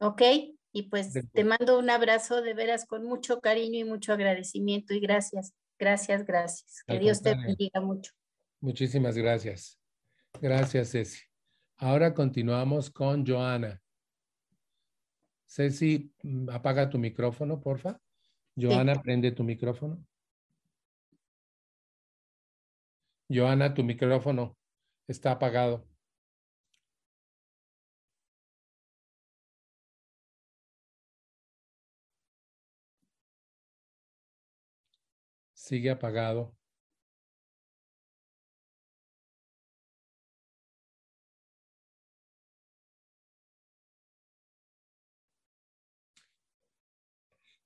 ok. 0.00 0.22
Y 0.72 0.82
pues 0.90 1.12
te 1.32 1.44
mando 1.44 1.78
un 1.78 1.88
abrazo 1.88 2.42
de 2.42 2.54
veras 2.54 2.86
con 2.86 3.04
mucho 3.04 3.40
cariño 3.40 3.78
y 3.78 3.84
mucho 3.84 4.12
agradecimiento 4.12 4.94
y 4.94 5.00
gracias, 5.00 5.54
gracias, 5.78 6.24
gracias. 6.24 6.82
Que 6.86 6.98
Dios 6.98 7.22
te 7.22 7.34
bendiga 7.34 7.80
mucho. 7.80 8.12
Muchísimas 8.60 9.16
gracias. 9.16 9.78
Gracias, 10.40 10.90
Ceci. 10.90 11.22
Ahora 11.76 12.12
continuamos 12.12 12.90
con 12.90 13.24
Joana. 13.26 13.80
Ceci, 15.48 16.12
mm, 16.24 16.48
apaga 16.50 16.86
tu 16.90 16.98
micrófono, 16.98 17.58
porfa. 17.60 17.98
Joana, 18.56 19.00
prende 19.02 19.32
tu 19.32 19.42
micrófono. 19.44 20.04
Joana, 23.30 23.72
tu 23.74 23.82
micrófono 23.82 24.56
está 25.08 25.32
apagado. 25.32 25.86
Sigue 35.52 35.90
apagado. 35.90 36.54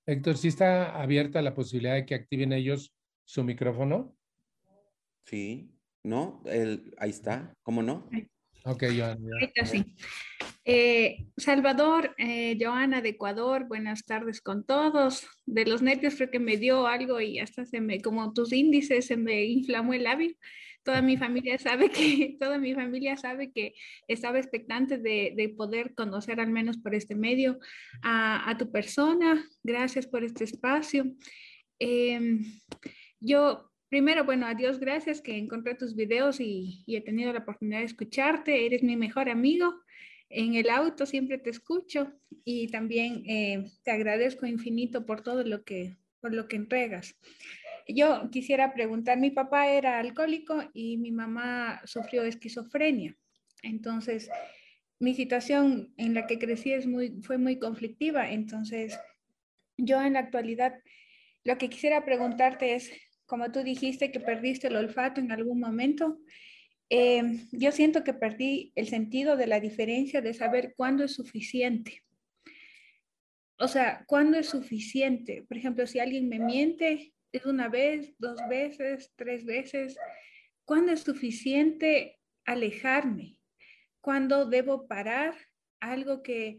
Héctor, 0.07 0.37
¿sí 0.37 0.49
está 0.49 1.01
abierta 1.01 1.43
la 1.43 1.55
posibilidad 1.55 1.95
de 1.95 2.07
que 2.07 2.15
activen 2.15 2.53
ellos 2.53 2.93
su 3.25 3.45
micrófono? 3.45 4.17
Sí. 5.25 5.71
¿No? 6.03 6.43
El, 6.47 6.95
ahí 6.99 7.11
está. 7.11 7.55
¿Cómo 7.63 7.83
no? 7.83 8.09
Ok, 8.65 8.85
Joana. 8.97 9.19
sí. 9.65 9.95
Eh, 10.65 11.27
Salvador, 11.37 12.15
eh, 12.19 12.57
Joana 12.61 13.01
de 13.01 13.11
Ecuador, 13.11 13.67
buenas 13.67 14.05
tardes 14.05 14.41
con 14.41 14.65
todos. 14.65 15.27
De 15.45 15.65
los 15.67 15.83
nervios 15.83 16.15
creo 16.15 16.31
que 16.31 16.39
me 16.39 16.57
dio 16.57 16.87
algo 16.87 17.21
y 17.21 17.41
hasta 17.41 17.65
se 17.65 17.81
me, 17.81 18.01
como 18.01 18.33
tus 18.33 18.53
índices, 18.53 19.07
se 19.07 19.17
me 19.17 19.45
inflamó 19.45 19.95
el 19.95 20.05
labio. 20.05 20.35
Toda 20.85 21.03
mi 21.03 21.17
familia 21.17 21.59
sabe 21.59 21.91
que, 21.91 22.37
toda 22.41 22.59
mi 22.59 22.75
familia 22.75 23.17
sabe 23.17 23.53
que 23.53 23.75
estaba 24.09 24.39
expectante 24.39 24.99
de, 24.99 25.33
de 25.37 25.49
poder 25.49 25.95
conocer 25.95 26.41
al 26.41 26.51
menos 26.51 26.79
por 26.79 26.95
este 26.95 27.15
medio 27.15 27.59
a, 28.03 28.49
a 28.51 28.57
tu 28.57 28.71
persona. 28.71 29.45
Gracias 29.63 30.07
por 30.07 30.25
este 30.25 30.45
espacio. 30.45 31.05
Em, 31.79 32.45
yo 33.21 33.69
Primero, 33.93 34.25
bueno, 34.25 34.47
a 34.47 34.55
Dios 34.55 34.81
gracias 34.81 35.21
que 35.21 35.37
encontré 35.37 35.75
tus 35.75 35.95
videos 35.95 36.41
y, 36.41 36.83
y 36.87 36.97
he 36.97 37.03
tenido 37.03 37.31
la 37.31 37.41
oportunidad 37.41 37.81
de 37.81 37.85
escucharte. 37.85 38.65
Eres 38.65 38.83
mi 38.83 38.97
mejor 38.97 39.29
amigo. 39.29 39.83
En 40.31 40.55
el 40.55 40.71
auto 40.71 41.05
siempre 41.05 41.37
te 41.37 41.51
escucho 41.51 42.11
y 42.43 42.69
también 42.69 43.23
eh, 43.27 43.71
te 43.85 43.91
agradezco 43.91 44.47
infinito 44.47 45.05
por 45.05 45.21
todo 45.21 45.45
lo 45.45 45.63
que, 45.63 45.99
por 46.23 46.33
lo 46.33 46.49
que 46.49 46.57
entregas. 46.57 47.15
Yo 47.89 48.31
quisiera 48.31 48.73
preguntar, 48.73 49.19
mi 49.19 49.31
papá 49.31 49.69
era 49.69 49.99
alcohólico 49.99 50.63
y 50.73 50.99
mi 50.99 51.11
mamá 51.11 51.81
sufrió 51.85 52.23
esquizofrenia. 52.23 53.17
Entonces, 53.63 54.31
mi 54.99 55.15
situación 55.15 55.93
en 55.97 56.15
la 56.15 56.27
que 56.27 56.39
crecí 56.39 56.73
es 56.73 56.87
muy, 56.87 57.21
fue 57.23 57.39
muy 57.39 57.59
conflictiva. 57.59 58.31
Entonces, 58.31 58.99
yo 59.77 60.01
en 60.01 60.15
la 60.15 60.21
actualidad, 60.21 60.75
lo 61.45 61.59
que 61.59 61.69
quisiera 61.69 62.05
preguntarte 62.05 62.75
es, 62.75 62.91
como 63.27 63.51
tú 63.51 63.63
dijiste 63.63 64.13
que 64.13 64.21
perdiste 64.21 64.69
el 64.69 64.77
olfato 64.77 65.21
en 65.21 65.33
algún 65.33 65.59
momento, 65.59 66.19
eh, 66.89 67.47
yo 67.53 67.73
siento 67.73 68.05
que 68.05 68.13
perdí 68.13 68.73
el 68.75 68.87
sentido 68.87 69.37
de 69.37 69.47
la 69.47 69.61
diferencia 69.61 70.21
de 70.21 70.35
saber 70.35 70.75
cuándo 70.77 71.05
es 71.05 71.15
suficiente. 71.15 72.03
O 73.59 73.69
sea, 73.69 74.05
¿cuándo 74.07 74.39
es 74.39 74.49
suficiente? 74.49 75.45
Por 75.49 75.57
ejemplo, 75.57 75.87
si 75.87 76.01
alguien 76.01 76.29
me 76.29 76.39
miente, 76.39 77.12
es 77.33 77.47
una 77.47 77.69
vez, 77.69 78.15
dos 78.19 78.39
veces, 78.49 79.13
tres 79.17 79.45
veces. 79.45 79.97
¿Cuándo 80.65 80.93
es 80.93 81.01
suficiente 81.01 82.19
alejarme? 82.45 83.39
¿Cuándo 84.01 84.47
debo 84.47 84.87
parar 84.87 85.35
algo 85.81 86.23
que, 86.23 86.59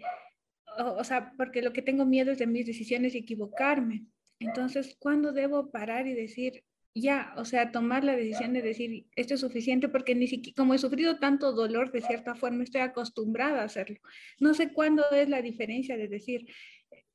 o, 0.77 0.93
o 0.93 1.03
sea, 1.03 1.33
porque 1.37 1.61
lo 1.61 1.73
que 1.73 1.81
tengo 1.81 2.05
miedo 2.05 2.31
es 2.31 2.39
de 2.39 2.47
mis 2.47 2.65
decisiones 2.65 3.15
y 3.15 3.19
equivocarme. 3.19 4.05
Entonces, 4.39 4.95
¿cuándo 4.99 5.31
debo 5.31 5.71
parar 5.71 6.07
y 6.07 6.13
decir, 6.13 6.63
ya, 6.95 7.33
o 7.37 7.45
sea, 7.45 7.71
tomar 7.71 8.03
la 8.03 8.15
decisión 8.15 8.53
de 8.53 8.61
decir, 8.61 9.07
esto 9.15 9.33
es 9.33 9.39
suficiente 9.39 9.89
porque 9.89 10.13
ni 10.13 10.27
siquiera, 10.27 10.55
como 10.55 10.73
he 10.73 10.77
sufrido 10.77 11.19
tanto 11.19 11.53
dolor 11.53 11.91
de 11.91 12.01
cierta 12.01 12.35
forma, 12.35 12.63
estoy 12.63 12.81
acostumbrada 12.81 13.61
a 13.61 13.65
hacerlo. 13.65 13.97
No 14.39 14.53
sé 14.53 14.73
cuándo 14.73 15.03
es 15.11 15.29
la 15.29 15.41
diferencia 15.41 15.97
de 15.97 16.07
decir, 16.07 16.45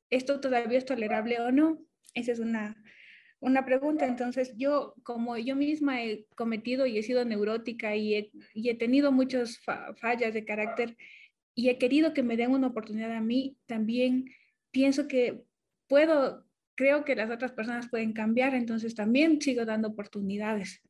esto 0.09 0.39
todavía 0.39 0.77
es 0.77 0.85
tolerable 0.85 1.39
o 1.39 1.51
no. 1.51 1.85
Esa 2.13 2.31
es 2.31 2.39
una, 2.39 2.75
una 3.39 3.65
pregunta. 3.65 4.05
Entonces, 4.05 4.53
yo, 4.57 4.93
como 5.03 5.37
yo 5.37 5.55
misma 5.55 6.03
he 6.03 6.25
cometido 6.35 6.85
y 6.85 6.97
he 6.97 7.03
sido 7.03 7.25
neurótica 7.25 7.95
y 7.95 8.15
he, 8.15 8.31
y 8.53 8.69
he 8.69 8.75
tenido 8.75 9.11
muchas 9.11 9.59
fa 9.59 9.93
fallas 9.95 10.33
de 10.33 10.45
carácter 10.45 10.97
y 11.55 11.69
he 11.69 11.77
querido 11.77 12.13
que 12.13 12.23
me 12.23 12.37
den 12.37 12.51
una 12.51 12.67
oportunidad 12.67 13.11
a 13.11 13.21
mí, 13.21 13.57
también 13.65 14.25
pienso 14.71 15.07
que 15.07 15.41
puedo 15.87 16.45
creo 16.75 17.03
que 17.03 17.13
las 17.13 17.29
otras 17.29 17.51
personas 17.51 17.89
pueden 17.89 18.13
cambiar, 18.13 18.55
entonces 18.55 18.95
también 18.95 19.41
sigo 19.41 19.65
dando 19.65 19.89
oportunidades. 19.89 20.81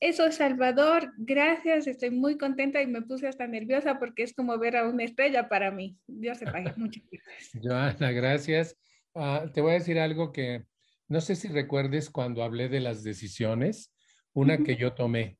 Eso, 0.00 0.30
Salvador, 0.32 1.12
gracias, 1.16 1.86
estoy 1.86 2.10
muy 2.10 2.36
contenta 2.36 2.82
y 2.82 2.88
me 2.88 3.02
puse 3.02 3.28
hasta 3.28 3.46
nerviosa 3.46 4.00
porque 4.00 4.24
es 4.24 4.34
como 4.34 4.58
ver 4.58 4.76
a 4.76 4.88
una 4.88 5.04
estrella 5.04 5.48
para 5.48 5.70
mí. 5.70 5.96
Dios 6.08 6.40
te 6.40 6.46
pague. 6.46 6.72
Muchas 6.76 7.04
gracias. 7.08 7.62
Joana, 7.62 8.10
gracias. 8.10 8.76
Uh, 9.14 9.48
te 9.54 9.60
voy 9.60 9.70
a 9.70 9.74
decir 9.74 9.98
algo 10.00 10.32
que 10.32 10.64
no 11.08 11.20
sé 11.20 11.36
si 11.36 11.48
recuerdes 11.48 12.10
cuando 12.10 12.42
hablé 12.42 12.68
de 12.68 12.80
las 12.80 13.02
decisiones, 13.02 13.94
una 14.32 14.58
que 14.58 14.76
yo 14.76 14.92
tomé. 14.92 15.38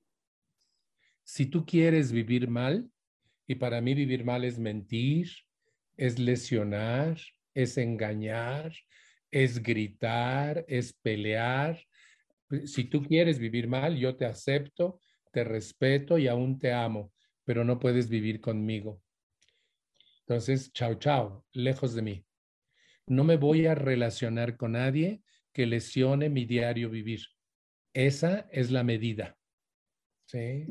Si 1.25 1.47
tú 1.47 1.67
quieres 1.67 2.13
vivir 2.13 2.49
mal, 2.49 2.89
y 3.47 3.57
para 3.57 3.81
mí 3.81 3.95
vivir 3.95 4.25
mal 4.25 4.45
es 4.45 4.59
mentir, 4.59 5.31
es 5.97 6.19
lesionar, 6.19 7.19
es 7.55 7.79
engañar, 7.79 8.73
es 9.31 9.63
gritar, 9.63 10.65
es 10.69 10.93
pelear. 10.93 11.83
Si 12.65 12.85
tú 12.85 13.03
quieres 13.03 13.39
vivir 13.39 13.69
mal, 13.69 13.97
yo 13.97 14.17
te 14.17 14.25
acepto, 14.25 15.01
te 15.33 15.45
respeto 15.45 16.17
y 16.19 16.29
aún 16.29 16.59
te 16.59 16.73
amo, 16.73 17.13
pero 17.45 17.65
no 17.65 17.79
puedes 17.79 18.09
vivir 18.09 18.41
conmigo. 18.41 19.03
Entonces, 20.21 20.73
chao, 20.73 20.95
chao, 20.95 21.45
lejos 21.53 21.95
de 21.95 22.03
mí. 22.03 22.27
No 23.07 23.25
me 23.25 23.37
voy 23.37 23.67
a 23.67 23.75
relacionar 23.75 24.57
con 24.57 24.73
nadie 24.73 25.23
que 25.57 25.65
lesione 25.65 26.29
mi 26.29 26.45
diario 26.45 26.91
vivir. 26.91 27.23
Esa 27.95 28.47
es 28.53 28.71
la 28.71 28.85
medida. 28.85 29.39
Sí. 30.27 30.67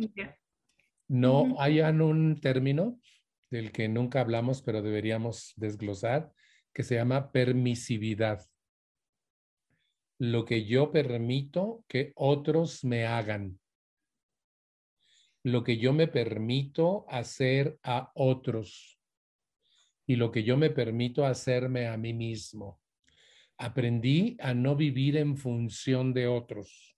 No 1.08 1.60
hay 1.60 1.80
un 1.80 2.40
término 2.40 3.02
del 3.50 3.72
que 3.72 3.88
nunca 3.88 4.22
hablamos, 4.22 4.62
pero 4.62 4.84
deberíamos 4.84 5.54
desglosar, 5.56 6.32
que 6.72 6.84
se 6.84 6.94
llama 6.94 7.32
permisividad. 7.32 8.46
Lo 10.20 10.46
que 10.46 10.66
yo 10.66 10.92
permito 10.92 11.84
que 11.88 12.14
otros 12.16 12.84
me 12.84 13.08
hagan. 13.08 13.60
Lo 15.42 15.64
que 15.64 15.78
yo 15.80 15.94
me 15.94 16.08
permito 16.08 17.08
hacer 17.10 17.80
a 17.82 18.12
otros. 18.14 19.00
Y 20.06 20.18
lo 20.18 20.32
que 20.32 20.44
yo 20.44 20.58
me 20.58 20.70
permito 20.70 21.26
hacerme 21.26 21.88
a 21.88 21.98
mí 21.98 22.14
mismo. 22.14 22.80
Aprendí 23.58 24.38
a 24.40 24.54
no 24.54 24.76
vivir 24.76 25.18
en 25.18 25.38
función 25.38 26.14
de 26.14 26.28
otros. 26.28 26.96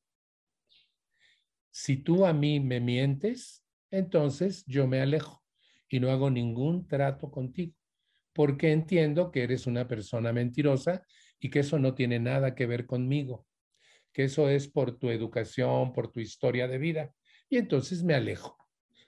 Si 1.69 1.98
tú 1.98 2.26
a 2.26 2.34
mí 2.34 2.60
me 2.60 2.80
mientes, 2.80 3.64
entonces 3.92 4.66
yo 4.66 4.88
me 4.88 5.00
alejo 5.00 5.44
y 5.88 6.00
no 6.00 6.10
hago 6.10 6.30
ningún 6.30 6.88
trato 6.88 7.30
contigo, 7.30 7.74
porque 8.34 8.72
entiendo 8.72 9.32
que 9.32 9.44
eres 9.44 9.68
una 9.68 9.88
persona 9.88 10.34
mentirosa 10.34 11.03
y 11.40 11.50
que 11.50 11.60
eso 11.60 11.77
no 11.80 11.94
tiene 11.94 12.19
nada 12.19 12.56
que 12.56 12.66
ver 12.66 12.86
conmigo, 12.88 13.45
que 14.11 14.24
eso 14.24 14.50
es 14.50 14.68
por 14.68 14.98
tu 14.98 15.10
educación, 15.10 15.94
por 15.94 16.11
tu 16.11 16.19
historia 16.19 16.68
de 16.68 16.80
vida, 16.80 17.14
y 17.50 17.58
entonces 17.58 18.03
me 18.03 18.16
alejo. 18.16 18.58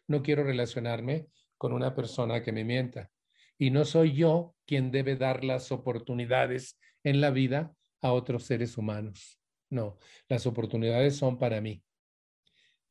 No 0.07 0.21
quiero 0.21 0.43
relacionarme 0.43 1.27
con 1.57 1.73
una 1.73 1.95
persona 1.95 2.41
que 2.41 2.51
me 2.51 2.63
mienta. 2.63 3.11
Y 3.57 3.71
no 3.71 3.83
soy 3.83 4.13
yo 4.13 4.55
quien 4.65 4.91
debe 4.91 5.17
dar 5.17 5.43
las 5.43 5.71
oportunidades 5.71 6.79
en 7.03 7.21
la 7.21 7.31
vida 7.31 7.73
a 8.01 8.13
otros 8.13 8.43
seres 8.43 8.77
humanos. 8.77 9.39
No, 9.69 9.97
las 10.27 10.45
oportunidades 10.45 11.15
son 11.15 11.37
para 11.37 11.61
mí. 11.61 11.83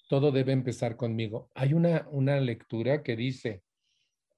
Todo 0.09 0.31
debe 0.31 0.53
empezar 0.53 0.97
conmigo. 0.97 1.51
Hay 1.55 1.75
una, 1.75 2.07
una 2.11 2.41
lectura 2.41 3.03
que 3.03 3.17
dice, 3.17 3.63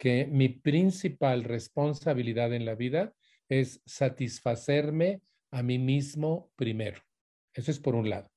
que 0.01 0.27
mi 0.27 0.49
principal 0.49 1.45
responsabilidad 1.45 2.55
en 2.55 2.65
la 2.65 2.75
vida 2.75 3.13
es 3.51 3.83
satisfacerme 3.85 5.21
a 5.51 5.63
mí 5.63 5.79
mismo 5.79 6.51
primero. 6.57 7.03
Eso 7.53 7.71
es 7.71 7.79
por 7.79 7.95
un 7.95 8.09
lado. 8.09 8.31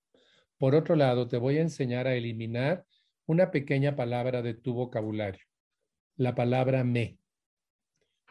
Por 0.58 0.76
otro 0.76 0.98
lado, 0.98 1.30
te 1.30 1.38
voy 1.38 1.60
a 1.60 1.62
enseñar 1.62 2.06
a 2.06 2.16
eliminar 2.16 2.86
una 3.26 3.50
pequeña 3.50 3.96
palabra 3.96 4.42
de 4.42 4.56
tu 4.56 4.74
vocabulario, 4.74 5.40
la 6.18 6.36
palabra 6.36 6.84
me. 6.84 7.18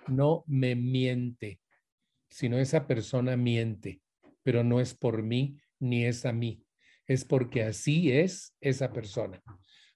No 0.08 0.44
me 0.46 0.74
miente, 0.74 1.61
sino 2.32 2.58
esa 2.58 2.86
persona 2.86 3.36
miente, 3.36 4.00
pero 4.42 4.64
no 4.64 4.80
es 4.80 4.94
por 4.94 5.22
mí 5.22 5.60
ni 5.78 6.06
es 6.06 6.24
a 6.24 6.32
mí, 6.32 6.64
es 7.06 7.24
porque 7.24 7.62
así 7.62 8.10
es 8.10 8.56
esa 8.60 8.92
persona. 8.92 9.42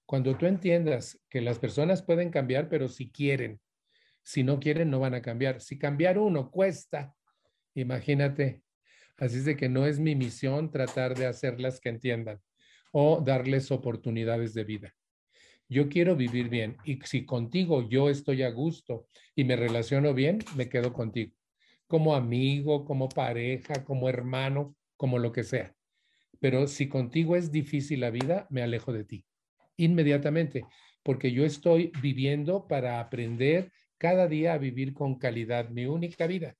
Cuando 0.05 0.37
tú 0.37 0.45
entiendas 0.45 1.19
que 1.29 1.41
las 1.41 1.57
personas 1.59 2.03
pueden 2.03 2.29
cambiar, 2.29 2.69
pero 2.69 2.87
si 2.87 3.11
quieren, 3.11 3.59
si 4.21 4.43
no 4.43 4.59
quieren, 4.59 4.89
no 4.89 4.99
van 4.99 5.15
a 5.15 5.21
cambiar. 5.21 5.61
Si 5.61 5.79
cambiar 5.79 6.19
uno 6.19 6.51
cuesta, 6.51 7.15
imagínate. 7.73 8.61
Así 9.17 9.37
es 9.37 9.45
de 9.45 9.57
que 9.57 9.67
no 9.67 9.85
es 9.85 9.99
mi 9.99 10.15
misión 10.15 10.69
tratar 10.69 11.17
de 11.17 11.25
hacerlas 11.25 11.79
que 11.79 11.89
entiendan 11.89 12.39
o 12.91 13.19
darles 13.19 13.71
oportunidades 13.71 14.53
de 14.53 14.63
vida. 14.63 14.95
Yo 15.69 15.89
quiero 15.89 16.15
vivir 16.15 16.49
bien 16.49 16.77
y 16.85 16.99
si 17.03 17.25
contigo 17.25 17.89
yo 17.89 18.09
estoy 18.09 18.43
a 18.43 18.51
gusto 18.51 19.07
y 19.35 19.43
me 19.43 19.55
relaciono 19.55 20.13
bien, 20.13 20.39
me 20.55 20.69
quedo 20.69 20.93
contigo. 20.93 21.36
Como 21.87 22.15
amigo, 22.15 22.85
como 22.85 23.09
pareja, 23.09 23.83
como 23.83 24.09
hermano, 24.09 24.75
como 24.97 25.19
lo 25.19 25.31
que 25.31 25.43
sea. 25.43 25.73
Pero 26.39 26.67
si 26.67 26.87
contigo 26.87 27.35
es 27.35 27.51
difícil 27.51 28.01
la 28.01 28.11
vida, 28.11 28.47
me 28.49 28.61
alejo 28.61 28.93
de 28.93 29.03
ti 29.03 29.25
inmediatamente, 29.77 30.65
porque 31.03 31.31
yo 31.31 31.45
estoy 31.45 31.91
viviendo 32.01 32.67
para 32.67 32.99
aprender 32.99 33.71
cada 33.97 34.27
día 34.27 34.53
a 34.53 34.57
vivir 34.57 34.93
con 34.93 35.17
calidad 35.17 35.69
mi 35.69 35.85
única 35.85 36.27
vida. 36.27 36.55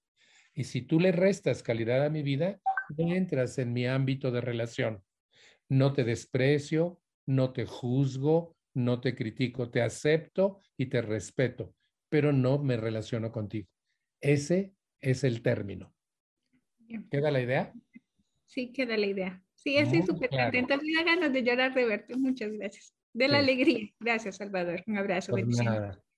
Y 0.54 0.64
si 0.64 0.82
tú 0.82 1.00
le 1.00 1.12
restas 1.12 1.62
calidad 1.62 2.06
a 2.06 2.10
mi 2.10 2.24
vida, 2.24 2.60
no 2.98 3.14
entras 3.14 3.58
en 3.58 3.74
mi 3.74 3.86
ámbito 3.86 4.32
de 4.32 4.42
relación. 4.42 5.04
No 5.70 5.94
te 5.94 6.04
desprecio, 6.04 7.00
no 7.26 7.52
te 7.52 7.66
juzgo, 7.66 8.56
no 8.74 9.02
te 9.02 9.16
critico, 9.16 9.70
te 9.70 9.82
acepto 9.82 10.60
y 10.78 10.88
te 10.88 11.02
respeto, 11.02 11.74
pero 12.10 12.32
no 12.32 12.58
me 12.60 12.78
relaciono 12.78 13.32
contigo. 13.32 13.68
Ese 14.22 14.74
es 15.10 15.24
el 15.24 15.42
término. 15.42 15.94
¿Queda 17.10 17.32
la 17.32 17.42
idea? 17.42 17.74
Sí, 18.46 18.72
queda 18.74 18.98
la 18.98 19.06
idea. 19.06 19.44
Sí, 19.56 19.78
así 19.78 20.02
súper 20.04 20.30
contenta. 20.30 20.78
Me 20.78 20.94
da 20.94 21.04
ganas 21.04 21.34
de 21.34 21.44
llorar 21.44 21.74
de 21.74 21.86
verte. 21.86 22.16
Muchas 22.16 22.52
gracias 22.52 22.94
de 23.14 23.28
la 23.28 23.40
alegría. 23.40 23.90
Gracias, 24.00 24.38
Salvador. 24.38 24.84
Un 24.86 24.98
abrazo. 24.98 25.34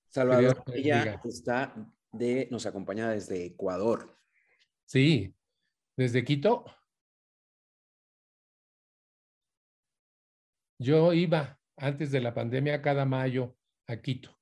Salvador, 0.09 0.64
ella 0.74 1.22
está 1.24 1.74
de, 2.11 2.48
nos 2.50 2.66
acompaña 2.66 3.11
desde 3.11 3.45
Ecuador. 3.45 4.18
Sí, 4.85 5.35
desde 5.95 6.24
Quito. 6.24 6.66
Yo 10.80 11.14
iba 11.14 11.59
antes 11.77 12.11
de 12.11 12.22
la 12.22 12.34
pandemia 12.34 12.82
cada 12.82 13.06
mayo 13.06 13.56
a 13.88 13.98
Quito. 13.98 14.35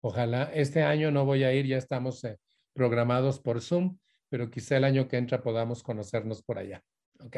Ojalá 0.00 0.44
este 0.54 0.82
año 0.82 1.10
no 1.10 1.24
voy 1.24 1.44
a 1.44 1.52
ir, 1.52 1.66
ya 1.66 1.76
estamos 1.76 2.24
eh, 2.24 2.38
programados 2.74 3.40
por 3.40 3.62
Zoom, 3.62 3.98
pero 4.28 4.50
quizá 4.50 4.76
el 4.76 4.84
año 4.84 5.08
que 5.08 5.16
entra 5.16 5.42
podamos 5.42 5.82
conocernos 5.82 6.42
por 6.42 6.58
allá. 6.58 6.84
¿Ok? 7.20 7.36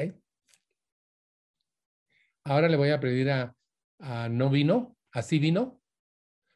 Ahora 2.45 2.69
le 2.69 2.77
voy 2.77 2.91
a 2.91 3.01
pedir 3.01 3.31
a 3.31 3.57
a 3.99 4.29
no 4.29 4.51
vino, 4.51 4.97
así 5.13 5.39
vino. 5.39 5.83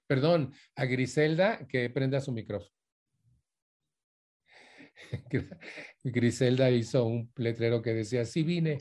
Perdón, 0.07 0.55
a 0.75 0.84
Griselda 0.86 1.67
que 1.68 1.89
prenda 1.91 2.20
su 2.20 2.33
micrófono. 2.33 2.75
Griselda 6.02 6.70
hizo 6.70 7.05
un 7.05 7.33
letrero 7.36 7.81
que 7.81 7.94
decía, 7.94 8.25
sí 8.25 8.42
vine. 8.42 8.78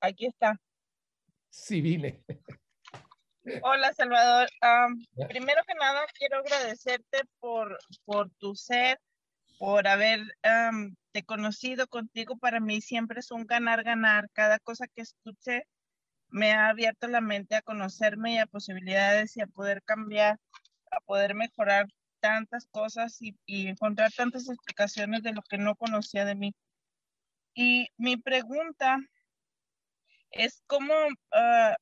Aquí 0.00 0.26
está. 0.26 0.58
Sí 1.50 1.80
vine. 1.80 2.24
Hola, 3.62 3.92
Salvador. 3.94 4.48
primero 5.28 5.62
que 5.66 5.74
nada, 5.74 6.00
quiero 6.18 6.38
agradecerte 6.38 7.22
por, 7.38 7.78
por 8.04 8.30
tu 8.38 8.54
ser, 8.54 8.98
por 9.58 9.88
haber 9.88 10.20
te 11.12 11.24
conocido 11.24 11.86
contigo. 11.88 12.36
Para 12.36 12.60
mí 12.60 12.80
siempre 12.80 13.20
es 13.20 13.30
un 13.30 13.46
ganar-ganar. 13.46 14.28
Cada 14.32 14.58
cosa 14.58 14.86
que 14.88 15.02
escuché 15.02 15.64
me 16.28 16.52
ha 16.52 16.68
abierto 16.68 17.08
la 17.08 17.20
mente 17.20 17.56
a 17.56 17.62
conocerme 17.62 18.34
y 18.34 18.38
a 18.38 18.46
posibilidades 18.46 19.36
y 19.36 19.40
a 19.40 19.46
poder 19.46 19.82
cambiar, 19.82 20.38
a 20.90 21.00
poder 21.00 21.34
mejorar 21.34 21.86
tantas 22.20 22.66
cosas 22.70 23.18
y, 23.20 23.36
encontrar 23.46 24.12
tantas 24.12 24.48
explicaciones 24.48 25.22
de 25.22 25.32
lo 25.32 25.42
que 25.42 25.58
no 25.58 25.74
conocía 25.76 26.24
de 26.24 26.34
mí. 26.34 26.54
Y 27.54 27.88
mi 27.96 28.16
pregunta 28.16 28.98
es 30.30 30.62
cómo 30.66 30.94
ah, 31.32 31.74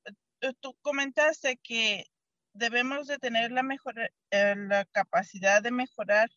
tú 0.60 0.76
comentaste 0.82 1.58
que 1.58 2.04
debemos 2.52 3.06
de 3.06 3.18
tener 3.18 3.52
la, 3.52 3.62
mejor, 3.62 3.94
eh, 4.30 4.54
la 4.56 4.84
capacidad 4.86 5.62
de 5.62 5.70
mejorar 5.70 6.28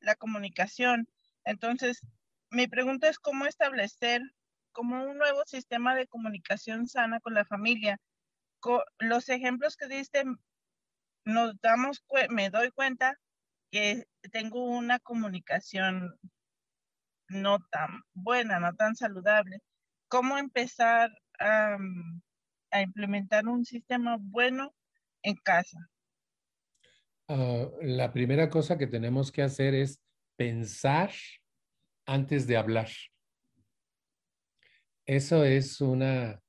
la 0.00 0.14
comunicación. 0.14 1.08
Entonces, 1.44 2.00
mi 2.50 2.66
pregunta 2.66 3.08
es 3.08 3.18
cómo 3.18 3.46
establecer 3.46 4.22
como 4.72 5.04
un 5.04 5.18
nuevo 5.18 5.42
sistema 5.46 5.94
de 5.94 6.06
comunicación 6.06 6.88
sana 6.88 7.20
con 7.20 7.34
la 7.34 7.44
familia. 7.44 7.98
los 8.98 9.28
ejemplos 9.28 9.76
que 9.76 9.88
diste, 9.88 10.24
nos 11.24 11.58
damos, 11.60 12.04
me 12.30 12.50
doy 12.50 12.70
cuenta 12.70 13.16
que 13.70 14.04
tengo 14.32 14.64
una 14.64 14.98
comunicación 14.98 16.18
no 17.28 17.58
tan 17.70 18.02
buena, 18.14 18.60
no 18.60 18.74
tan 18.74 18.96
saludable. 18.96 19.60
¿Cómo 20.08 20.38
empezar 20.38 21.10
a 21.38 21.78
implementar 22.72 23.48
un 23.48 23.64
sistema 23.64 24.16
bueno 24.20 24.74
en 25.22 25.36
casa? 25.36 25.90
Ah, 27.28 27.68
la 27.80 28.12
primera 28.12 28.50
cosa 28.50 28.76
que 28.76 28.86
tenemos 28.86 29.30
que 29.30 29.42
hacer 29.42 29.74
es 29.74 30.02
pensar 30.36 31.10
antes 32.06 32.46
de 32.46 32.56
hablar. 32.56 32.88
Eso 35.06 35.44
es 35.44 35.80
una, 35.80 36.42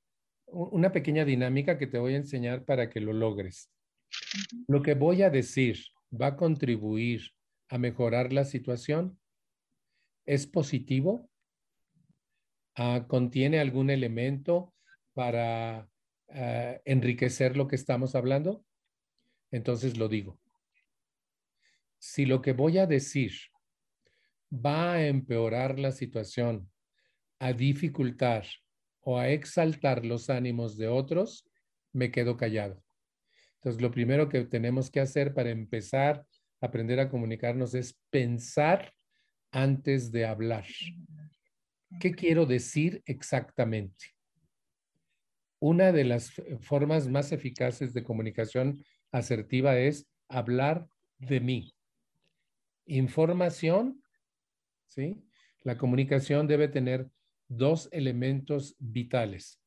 una 0.48 0.92
pequeña 0.92 1.26
dinámica 1.26 1.78
que 1.78 1.88
te 1.88 2.00
voy 2.00 2.14
a 2.14 2.18
enseñar 2.18 2.66
para 2.66 2.90
que 2.90 3.00
lo 3.00 3.14
logres. 3.14 3.72
Lo 4.68 4.82
que 4.82 4.96
voy 4.96 5.22
a 5.22 5.30
decir 5.30 5.78
va 6.12 6.28
a 6.28 6.36
contribuir 6.36 7.22
a 7.70 7.78
mejorar 7.78 8.34
la 8.34 8.46
situación. 8.46 9.20
¿Es 10.26 10.48
positivo? 10.48 11.30
Ah, 12.76 13.06
¿Contiene 13.08 13.60
algún 13.60 13.90
elemento 13.90 14.74
para 15.14 15.91
ah, 16.34 16.80
enriquecer 16.86 17.58
lo 17.58 17.68
que 17.68 17.76
estamos 17.76 18.16
hablando? 18.16 18.64
Entonces 19.52 19.98
lo 19.98 20.08
digo 20.08 20.42
si 22.02 22.26
lo 22.26 22.42
que 22.42 22.54
voy 22.54 22.80
a 22.80 22.88
decir 22.88 23.32
va 24.52 24.94
a 24.94 25.08
empeorar 25.08 25.78
la 25.78 25.92
situación, 25.92 26.70
a 27.40 27.54
dificultar 27.54 28.48
o 29.02 29.20
a 29.20 29.30
exaltar 29.30 30.04
los 30.04 30.32
ánimos 30.32 30.78
de 30.78 30.88
otros, 30.88 31.48
me 31.94 32.12
quedo 32.12 32.38
callado. 32.38 32.84
Entonces, 33.56 33.84
lo 33.84 33.92
primero 33.92 34.30
que 34.30 34.44
tenemos 34.46 34.90
que 34.90 35.00
hacer 35.00 35.36
para 35.36 35.52
empezar 35.52 36.26
a 36.60 36.66
aprender 36.66 37.00
a 37.00 37.08
comunicarnos 37.08 37.76
es 37.76 38.00
pensar 38.10 38.92
antes 39.52 40.12
de 40.12 40.26
hablar. 40.26 40.66
¿Qué 42.00 42.14
quiero 42.14 42.48
decir 42.48 43.04
exactamente? 43.06 44.06
Una 45.64 45.92
de 45.92 46.06
las 46.06 46.34
formas 46.62 47.08
más 47.08 47.32
eficaces 47.32 47.94
de 47.94 48.04
comunicación 48.04 48.84
asertiva 49.12 49.78
es 49.78 50.10
hablar 50.28 50.88
de 51.20 51.40
mí. 51.40 51.76
Información, 52.88 54.02
¿sí? 54.88 55.24
La 55.62 55.78
comunicación 55.78 56.48
debe 56.48 56.68
tener 56.68 57.12
dos 57.48 57.90
elementos 57.92 58.76
vitales. 58.80 59.62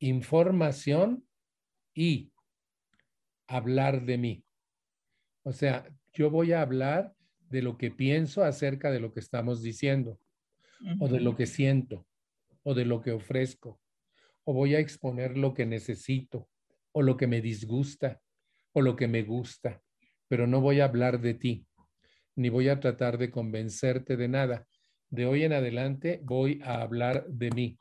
Información 0.00 1.24
y 1.94 2.32
hablar 3.46 4.04
de 4.04 4.18
mí. 4.18 4.44
O 5.44 5.52
sea, 5.52 5.88
yo 6.12 6.30
voy 6.30 6.50
a 6.50 6.62
hablar 6.62 7.14
de 7.48 7.62
lo 7.62 7.78
que 7.78 7.92
pienso 7.92 8.42
acerca 8.42 8.90
de 8.90 8.98
lo 8.98 9.12
que 9.12 9.20
estamos 9.20 9.62
diciendo, 9.62 10.18
o 10.98 11.06
de 11.06 11.20
lo 11.20 11.36
que 11.36 11.46
siento, 11.46 12.08
o 12.64 12.74
de 12.74 12.86
lo 12.86 13.00
que 13.00 13.12
ofrezco, 13.12 13.81
o 14.44 14.52
voy 14.52 14.74
a 14.74 14.80
exponer 14.80 15.36
lo 15.36 15.54
que 15.54 15.66
necesito, 15.66 16.48
o 16.92 17.02
lo 17.02 17.16
que 17.16 17.26
me 17.26 17.40
disgusta, 17.40 18.20
o 18.72 18.80
lo 18.80 18.96
que 18.96 19.08
me 19.08 19.22
gusta, 19.22 19.82
pero 20.28 20.46
no 20.46 20.60
voy 20.60 20.80
a 20.80 20.86
hablar 20.86 21.20
de 21.20 21.34
ti, 21.34 21.66
ni 22.36 22.48
voy 22.48 22.68
a 22.68 22.80
tratar 22.80 23.18
de 23.18 23.30
convencerte 23.30 24.16
de 24.16 24.28
nada. 24.28 24.66
De 25.10 25.26
hoy 25.26 25.44
en 25.44 25.52
adelante 25.52 26.20
voy 26.22 26.60
a 26.64 26.80
hablar 26.80 27.26
de 27.28 27.50
mí. 27.50 27.78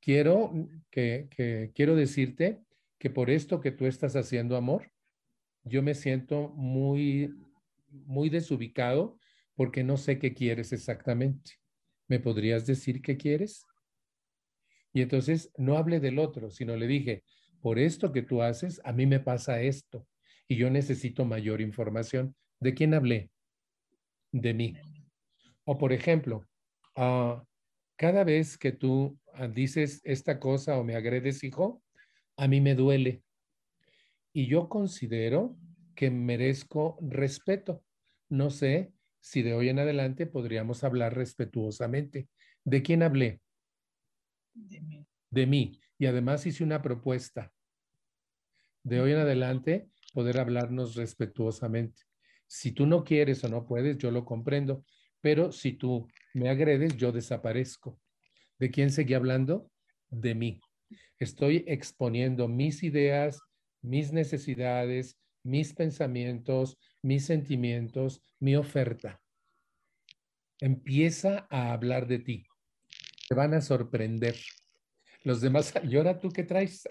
Quiero 0.00 0.52
que, 0.90 1.28
que 1.30 1.70
quiero 1.74 1.94
decirte 1.94 2.60
que 2.98 3.10
por 3.10 3.30
esto 3.30 3.60
que 3.60 3.70
tú 3.70 3.86
estás 3.86 4.16
haciendo 4.16 4.56
amor, 4.56 4.90
yo 5.62 5.82
me 5.82 5.94
siento 5.94 6.48
muy 6.56 7.32
muy 7.90 8.30
desubicado 8.30 9.18
porque 9.54 9.84
no 9.84 9.96
sé 9.96 10.18
qué 10.18 10.32
quieres 10.32 10.72
exactamente. 10.72 11.52
¿Me 12.08 12.18
podrías 12.18 12.66
decir 12.66 13.02
qué 13.02 13.16
quieres? 13.16 13.66
Y 14.92 15.02
entonces 15.02 15.50
no 15.56 15.76
hablé 15.76 16.00
del 16.00 16.18
otro, 16.18 16.50
sino 16.50 16.76
le 16.76 16.86
dije, 16.86 17.22
por 17.60 17.78
esto 17.78 18.12
que 18.12 18.22
tú 18.22 18.42
haces, 18.42 18.80
a 18.84 18.92
mí 18.92 19.06
me 19.06 19.20
pasa 19.20 19.60
esto 19.60 20.06
y 20.48 20.56
yo 20.56 20.68
necesito 20.68 21.24
mayor 21.24 21.60
información. 21.60 22.34
¿De 22.58 22.74
quién 22.74 22.92
hablé? 22.94 23.30
De 24.32 24.52
mí. 24.52 24.76
O 25.64 25.78
por 25.78 25.92
ejemplo, 25.92 26.44
ah, 26.96 27.44
cada 27.96 28.24
vez 28.24 28.58
que 28.58 28.72
tú 28.72 29.16
ah, 29.34 29.46
dices 29.46 30.00
esta 30.02 30.40
cosa 30.40 30.76
o 30.76 30.84
me 30.84 30.96
agredes, 30.96 31.44
hijo, 31.44 31.82
a 32.36 32.48
mí 32.48 32.60
me 32.60 32.74
duele. 32.74 33.22
Y 34.32 34.46
yo 34.46 34.68
considero 34.68 35.56
que 35.94 36.10
merezco 36.10 36.98
respeto. 37.00 37.84
No 38.28 38.50
sé 38.50 38.92
si 39.20 39.42
de 39.42 39.54
hoy 39.54 39.68
en 39.68 39.78
adelante 39.78 40.26
podríamos 40.26 40.82
hablar 40.82 41.14
respetuosamente. 41.14 42.28
¿De 42.64 42.82
quién 42.82 43.02
hablé? 43.02 43.40
De 44.68 44.80
mí. 44.80 45.06
De 45.30 45.46
mí. 45.46 45.80
Y 45.98 46.06
además 46.06 46.46
hice 46.46 46.64
una 46.64 46.82
propuesta. 46.82 47.52
De 48.82 49.00
hoy 49.00 49.12
en 49.12 49.18
adelante 49.18 49.90
poder 50.12 50.38
hablarnos 50.38 50.94
respetuosamente. 50.96 52.02
Si 52.46 52.72
tú 52.72 52.86
no 52.86 53.04
quieres 53.04 53.44
o 53.44 53.48
no 53.48 53.66
puedes, 53.66 53.98
yo 53.98 54.10
lo 54.10 54.24
comprendo. 54.24 54.84
Pero 55.20 55.52
si 55.52 55.72
tú 55.72 56.08
me 56.34 56.48
agredes, 56.48 56.96
yo 56.96 57.12
desaparezco. 57.12 58.00
¿De 58.58 58.70
quién 58.70 58.90
seguí 58.90 59.14
hablando? 59.14 59.70
De 60.08 60.34
mí. 60.34 60.60
Estoy 61.18 61.64
exponiendo 61.66 62.48
mis 62.48 62.82
ideas, 62.82 63.40
mis 63.82 64.12
necesidades, 64.12 65.18
mis 65.42 65.72
pensamientos, 65.72 66.78
mis 67.02 67.24
sentimientos, 67.26 68.22
mi 68.38 68.56
oferta. 68.56 69.20
Empieza 70.58 71.46
a 71.50 71.72
hablar 71.72 72.06
de 72.06 72.18
ti. 72.18 72.49
Te 73.30 73.36
van 73.36 73.54
a 73.54 73.60
sorprender. 73.60 74.34
Los 75.22 75.40
demás, 75.40 75.72
¿y 75.88 75.96
ahora 75.96 76.18
tú 76.18 76.30
qué 76.30 76.42
traes? 76.42 76.82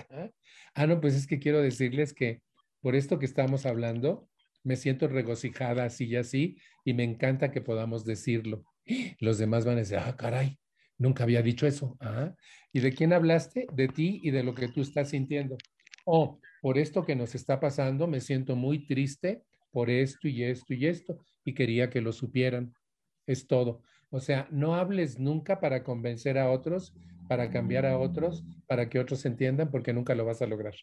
Ah, 0.73 0.87
no, 0.87 1.01
pues 1.01 1.13
es 1.13 1.27
que 1.27 1.37
quiero 1.37 1.61
decirles 1.61 2.13
que 2.13 2.41
por 2.79 2.95
esto 2.95 3.19
que 3.19 3.25
estamos 3.25 3.65
hablando, 3.65 4.29
me 4.63 4.77
siento 4.77 5.09
regocijada 5.09 5.83
así 5.83 6.05
y 6.05 6.15
así, 6.15 6.57
y 6.85 6.93
me 6.93 7.03
encanta 7.03 7.51
que 7.51 7.59
podamos 7.59 8.05
decirlo. 8.05 8.63
Los 9.19 9.37
demás 9.37 9.65
van 9.65 9.75
a 9.75 9.79
decir, 9.79 9.97
ah, 9.97 10.15
caray, 10.15 10.57
nunca 10.97 11.23
había 11.23 11.41
dicho 11.41 11.67
eso. 11.67 11.97
Ah, 11.99 12.33
¿Y 12.71 12.79
de 12.79 12.93
quién 12.93 13.11
hablaste? 13.11 13.67
De 13.73 13.89
ti 13.89 14.21
y 14.23 14.31
de 14.31 14.43
lo 14.43 14.55
que 14.55 14.69
tú 14.69 14.79
estás 14.79 15.09
sintiendo. 15.09 15.57
Oh, 16.05 16.39
por 16.61 16.77
esto 16.77 17.05
que 17.05 17.17
nos 17.17 17.35
está 17.35 17.59
pasando, 17.59 18.07
me 18.07 18.21
siento 18.21 18.55
muy 18.55 18.87
triste 18.87 19.43
por 19.71 19.89
esto 19.89 20.29
y 20.29 20.43
esto 20.43 20.73
y 20.73 20.85
esto, 20.85 21.17
y 21.43 21.53
quería 21.53 21.89
que 21.89 21.99
lo 21.99 22.13
supieran. 22.13 22.73
Es 23.27 23.45
todo. 23.45 23.83
O 24.09 24.19
sea, 24.19 24.47
no 24.51 24.75
hables 24.75 25.19
nunca 25.19 25.59
para 25.59 25.83
convencer 25.83 26.37
a 26.37 26.49
otros, 26.49 26.93
para 27.27 27.51
cambiar 27.51 27.85
a 27.85 27.99
otros, 27.99 28.43
para 28.65 28.89
que 28.89 28.99
otros 28.99 29.25
entiendan, 29.25 29.69
porque 29.69 29.93
nunca 29.93 30.15
lo 30.15 30.25
vas 30.25 30.41
a 30.41 30.47
lograr. 30.47 30.73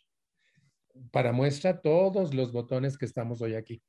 Para 1.10 1.32
muestra 1.32 1.80
todos 1.80 2.34
los 2.34 2.52
botones 2.52 2.96
que 2.96 3.04
estamos 3.04 3.42
hoy 3.42 3.54
aquí. 3.54 3.82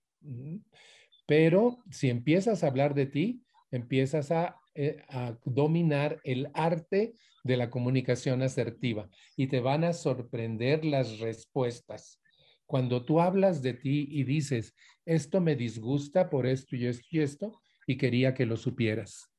Pero 1.28 1.84
si 1.92 2.10
empiezas 2.10 2.64
a 2.64 2.68
hablar 2.68 2.96
de 2.96 3.06
ti, 3.06 3.44
empiezas 3.70 4.32
a, 4.32 4.58
eh, 4.74 5.04
a 5.10 5.38
dominar 5.46 6.20
el 6.24 6.50
arte 6.54 7.16
de 7.44 7.58
la 7.58 7.70
comunicación 7.70 8.42
asertiva 8.42 9.10
y 9.36 9.48
te 9.48 9.60
van 9.60 9.84
a 9.84 9.94
sorprender 9.94 10.84
las 10.84 11.20
respuestas. 11.20 12.22
Cuando 12.66 13.06
tú 13.06 13.22
hablas 13.22 13.62
de 13.62 13.74
ti 13.74 14.08
y 14.10 14.24
dices, 14.24 14.76
esto 15.06 15.40
me 15.40 15.56
disgusta 15.56 16.30
por 16.30 16.46
esto 16.46 16.76
y 16.76 16.86
esto 16.86 17.08
y 17.12 17.20
esto, 17.20 17.62
y 17.88 17.98
quería 17.98 18.36
que 18.36 18.46
lo 18.46 18.58
supieras. 18.58 19.32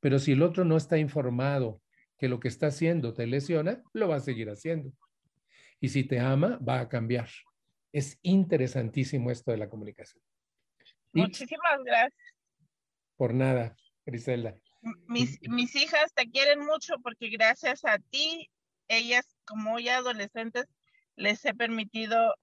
Pero 0.00 0.18
si 0.18 0.32
el 0.32 0.42
otro 0.42 0.64
no 0.64 0.78
está 0.78 0.96
informado 0.96 1.82
que 2.16 2.28
lo 2.28 2.40
que 2.40 2.48
está 2.48 2.68
haciendo 2.68 3.12
te 3.12 3.26
lesiona, 3.26 3.82
lo 3.92 4.08
va 4.08 4.16
a 4.16 4.20
seguir 4.20 4.48
haciendo. 4.48 4.90
Y 5.80 5.90
si 5.90 6.04
te 6.04 6.18
ama, 6.18 6.58
va 6.66 6.80
a 6.80 6.88
cambiar. 6.88 7.28
Es 7.92 8.18
interesantísimo 8.22 9.30
esto 9.30 9.50
de 9.50 9.58
la 9.58 9.68
comunicación. 9.68 10.22
Muchísimas 11.12 11.84
gracias. 11.84 12.34
Por 13.16 13.34
nada, 13.34 13.76
Griselda 14.06 14.56
mis, 15.06 15.38
mis 15.42 15.74
hijas 15.74 16.12
te 16.14 16.30
quieren 16.30 16.64
mucho 16.64 16.94
porque 17.02 17.28
gracias 17.28 17.84
a 17.84 17.98
ti, 17.98 18.50
ellas 18.88 19.26
como 19.44 19.78
ya 19.78 19.98
adolescentes, 19.98 20.66
les 21.16 21.44
he 21.44 21.54
permitido 21.54 22.34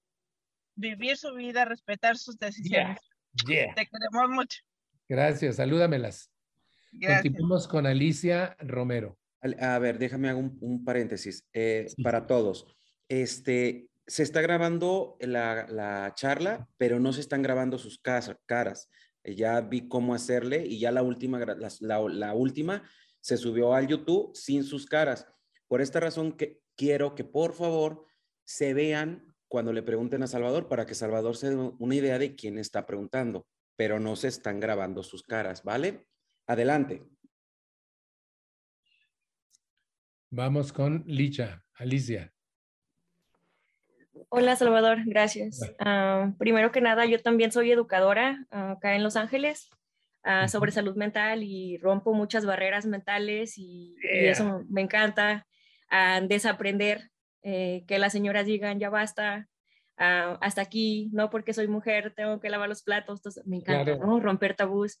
vivir 0.74 1.16
su 1.16 1.34
vida, 1.34 1.64
respetar 1.64 2.16
sus 2.16 2.38
decisiones. 2.38 2.98
Te 3.46 3.86
queremos 3.86 4.30
mucho. 4.30 4.60
Gracias, 5.08 5.56
salúdamelas. 5.56 6.30
Continuamos 6.92 7.68
con 7.68 7.86
Alicia 7.86 8.56
Romero. 8.60 9.18
A 9.60 9.78
ver, 9.78 9.98
déjame 9.98 10.30
hacer 10.30 10.50
un, 10.60 10.84
paréntesis 10.84 11.46
eh, 11.52 11.86
para 12.02 12.26
todos. 12.26 12.66
Este, 13.08 13.88
se 14.06 14.22
está 14.22 14.40
grabando 14.40 15.16
la, 15.20 15.66
la, 15.68 16.12
charla, 16.14 16.68
pero 16.78 17.00
no 17.00 17.12
se 17.12 17.20
están 17.20 17.42
grabando 17.42 17.78
sus 17.78 17.98
caras 17.98 18.88
ya 19.24 19.60
vi 19.60 19.88
cómo 19.88 20.14
hacerle 20.14 20.66
y 20.66 20.78
ya 20.78 20.92
la 20.92 21.02
última, 21.02 21.40
la, 21.80 22.34
última 22.34 22.82
se 23.20 23.36
subió 23.36 23.74
al 23.74 23.86
YouTube 23.86 24.32
sin 24.34 24.64
sus 24.64 24.86
caras. 24.86 25.26
Por 25.66 25.80
esta 25.80 26.00
razón 26.00 26.32
que 26.32 26.60
quiero 26.76 27.14
que 27.14 27.24
por 27.24 27.54
favor 27.54 28.04
se 28.44 28.74
vean 28.74 29.34
cuando 29.48 29.72
le 29.72 29.82
pregunten 29.82 30.22
a 30.22 30.26
Salvador 30.26 30.68
para 30.68 30.84
que 30.84 30.94
Salvador 30.94 31.36
se 31.36 31.50
dé 31.50 31.56
una 31.56 31.94
idea 31.94 32.18
de 32.18 32.34
quién 32.34 32.58
está 32.58 32.86
preguntando, 32.86 33.46
pero 33.76 34.00
no 34.00 34.16
se 34.16 34.28
están 34.28 34.60
grabando 34.60 35.02
sus 35.02 35.22
caras, 35.22 35.62
¿vale? 35.62 36.06
Adelante. 36.46 37.02
Vamos 40.30 40.72
con 40.72 41.04
Licha, 41.06 41.64
Alicia. 41.74 42.32
Hola 44.28 44.56
Salvador, 44.56 44.98
gracias. 45.06 45.60
Ah, 45.78 46.32
primero 46.38 46.72
que 46.72 46.80
nada, 46.80 47.06
yo 47.06 47.20
también 47.20 47.52
soy 47.52 47.70
educadora 47.70 48.44
ah, 48.50 48.72
acá 48.72 48.96
en 48.96 49.04
Los 49.04 49.16
Ángeles 49.16 49.70
uh, 50.24 50.48
sobre 50.48 50.72
salud 50.72 50.96
mental 50.96 51.42
y 51.44 51.78
rompo 51.78 52.14
muchas 52.14 52.44
barreras 52.44 52.86
mentales 52.86 53.54
y, 53.58 53.94
eso 54.02 54.64
me 54.68 54.80
encanta. 54.80 55.46
desaprender 56.22 57.10
eh, 57.42 57.84
que 57.86 57.98
las 57.98 58.12
señoras 58.12 58.46
digan 58.46 58.80
ya 58.80 58.90
basta, 58.90 59.48
hasta 59.96 60.62
aquí, 60.62 61.10
no 61.12 61.30
porque 61.30 61.54
soy 61.54 61.68
mujer 61.68 62.12
tengo 62.16 62.40
que 62.40 62.50
lavar 62.50 62.68
los 62.68 62.82
platos, 62.82 63.22
me 63.44 63.56
encanta, 63.56 63.96
¿no? 63.96 64.20
Romper 64.20 64.56
tabús, 64.56 65.00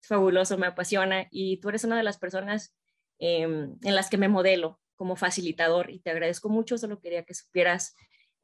es 0.00 0.08
fabuloso, 0.08 0.56
me 0.56 0.66
apasiona 0.66 1.26
y 1.30 1.58
tú 1.58 1.68
eres 1.68 1.84
una 1.84 1.96
de 1.96 2.02
las 2.02 2.18
personas 2.18 2.74
em, 3.18 3.76
en 3.82 3.94
las 3.94 4.08
que 4.08 4.16
me 4.16 4.28
modelo 4.28 4.80
como 4.96 5.16
facilitador 5.16 5.90
y 5.90 6.00
te 6.00 6.10
agradezco 6.10 6.48
mucho, 6.48 6.78
solo 6.78 7.00
quería 7.00 7.24
que 7.24 7.34
supieras 7.34 7.94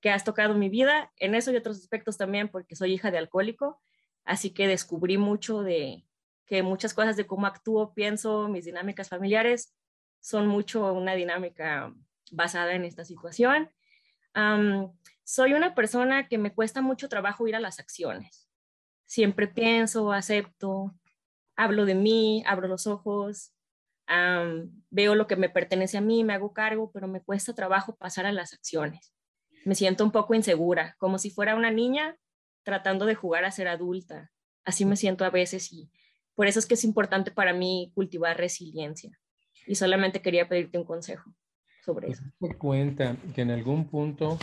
que 0.01 0.11
has 0.11 0.25
tocado 0.25 0.55
mi 0.55 0.69
vida, 0.69 1.13
en 1.17 1.35
eso 1.35 1.51
y 1.51 1.57
otros 1.57 1.79
aspectos 1.79 2.19
también, 2.19 2.49
porque 2.49 2.77
soy 2.77 2.93
hija 2.93 3.11
de 3.11 3.19
alcohólico, 3.19 3.81
así 4.25 4.51
que 4.51 4.69
descubrí 4.69 5.19
mucho 5.19 5.63
de 5.63 6.05
que 6.47 6.63
muchas 6.63 6.95
cosas 6.95 7.17
de 7.17 7.27
cómo 7.27 7.47
actúo, 7.47 7.93
pienso, 7.95 8.49
mis 8.49 8.65
dinámicas 8.65 9.09
familiares 9.09 9.75
son 10.21 10.47
mucho 10.47 10.93
una 10.93 11.15
dinámica 11.15 11.93
basada 12.31 12.75
en 12.75 12.85
esta 12.85 13.05
situación. 13.05 13.71
Soy 15.27 15.55
una 15.55 15.75
persona 15.75 16.29
que 16.29 16.39
me 16.39 16.55
cuesta 16.55 16.83
mucho 16.83 17.09
trabajo 17.09 17.49
ir 17.49 17.57
a 17.57 17.61
las 17.61 17.81
acciones. 17.81 18.49
Siempre 19.07 19.49
pienso, 19.49 20.13
acepto, 20.13 20.95
hablo 21.57 21.85
de 21.85 21.97
mí, 21.97 22.45
abro 22.47 22.69
los 22.69 22.87
ojos, 22.87 23.53
veo 24.91 25.17
lo 25.17 25.27
que 25.27 25.35
me 25.35 25.49
pertenece 25.49 25.99
a 25.99 26.01
mí, 26.01 26.23
me 26.23 26.35
hago 26.35 26.53
cargo, 26.53 26.93
pero 26.93 27.09
me 27.09 27.21
cuesta 27.21 27.57
trabajo 27.57 27.97
pasar 27.97 28.25
a 28.25 28.31
las 28.31 28.53
acciones. 28.53 29.13
Me 29.65 29.75
siento 29.75 30.05
un 30.05 30.13
poco 30.13 30.33
insegura, 30.35 30.95
como 30.99 31.19
si 31.19 31.31
fuera 31.31 31.57
una 31.57 31.73
niña 31.73 32.17
tratando 32.63 33.05
de 33.05 33.17
jugar 33.17 33.45
a 33.45 33.51
ser 33.51 33.67
adulta. 33.67 34.31
Así 34.65 34.85
me 34.85 34.95
siento 34.95 35.25
a 35.25 35.31
veces 35.31 35.73
y 35.73 35.91
por 36.37 36.47
eso 36.47 36.61
es 36.61 36.67
que 36.67 36.75
es 36.75 36.85
importante 36.85 37.33
para 37.33 37.53
mí 37.53 37.91
cultivar 37.97 38.39
resiliencia. 38.39 39.19
Y 39.67 39.75
solamente 39.75 40.23
quería 40.23 40.49
pedirte 40.49 40.79
un 40.79 40.85
consejo 40.85 41.35
sobre 41.87 42.11
eso. 42.11 42.25
Me 42.41 42.55
cuenta 42.55 43.17
que 43.35 43.43
en 43.43 43.53
algún 43.53 43.89
punto 43.89 44.39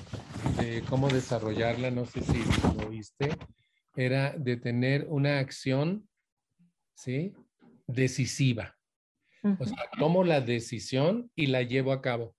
de 0.57 0.81
cómo 0.89 1.09
desarrollarla, 1.09 1.91
no 1.91 2.05
sé 2.05 2.21
si 2.21 2.41
lo 2.77 2.87
oíste, 2.87 3.29
era 3.95 4.31
de 4.37 4.55
tener 4.55 5.05
una 5.09 5.39
acción, 5.39 6.07
¿sí? 6.95 7.33
Decisiva. 7.85 8.77
O 9.59 9.65
sea, 9.65 9.89
tomo 9.99 10.23
la 10.23 10.39
decisión 10.39 11.29
y 11.35 11.47
la 11.47 11.63
llevo 11.63 11.91
a 11.91 12.01
cabo. 12.01 12.33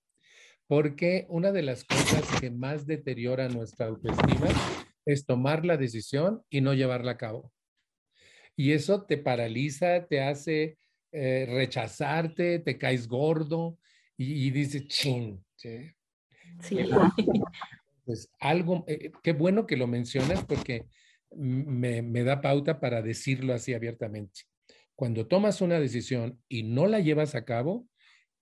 Porque 0.67 1.27
una 1.29 1.53
de 1.53 1.61
las 1.61 1.85
cosas 1.85 2.41
que 2.41 2.51
más 2.51 2.87
deteriora 2.87 3.51
nuestra 3.51 3.89
autoestima 3.89 4.49
es 5.05 5.27
tomar 5.27 5.67
la 5.67 5.77
decisión 5.77 6.43
y 6.49 6.63
no 6.63 6.73
llevarla 6.73 7.13
a 7.13 7.17
cabo. 7.19 7.53
Y 8.57 8.73
eso 8.73 9.03
te 9.03 9.19
paraliza, 9.19 10.07
te 10.07 10.23
hace 10.23 10.79
eh, 11.13 11.47
rechazarte, 11.47 12.59
te 12.61 12.79
caes 12.79 13.07
gordo 13.07 13.79
y, 14.17 14.51
dices, 14.51 14.87
ching. 14.89 15.43
¿sí? 15.57 15.91
sí. 16.61 16.79
Pues 18.05 18.31
algo, 18.39 18.85
eh, 18.87 19.13
qué 19.23 19.33
bueno 19.33 19.67
que 19.67 19.79
lo 19.79 19.87
mencionas 19.87 20.45
porque 20.45 20.85
me, 21.35 22.03
me 22.03 22.23
da 22.23 22.43
pauta 22.43 22.79
para 22.79 23.01
decirlo 23.01 23.55
así 23.55 23.73
abiertamente. 23.73 24.43
Cuando 24.95 25.27
tomas 25.27 25.63
una 25.63 25.81
decisión 25.81 26.39
y 26.47 26.65
no 26.65 26.87
la 26.87 27.01
llevas 27.01 27.35
a 27.35 27.47
cabo, 27.47 27.89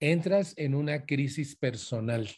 entras 0.00 0.54
en 0.56 0.74
una 0.74 1.06
crisis 1.06 1.54
personal 1.54 2.28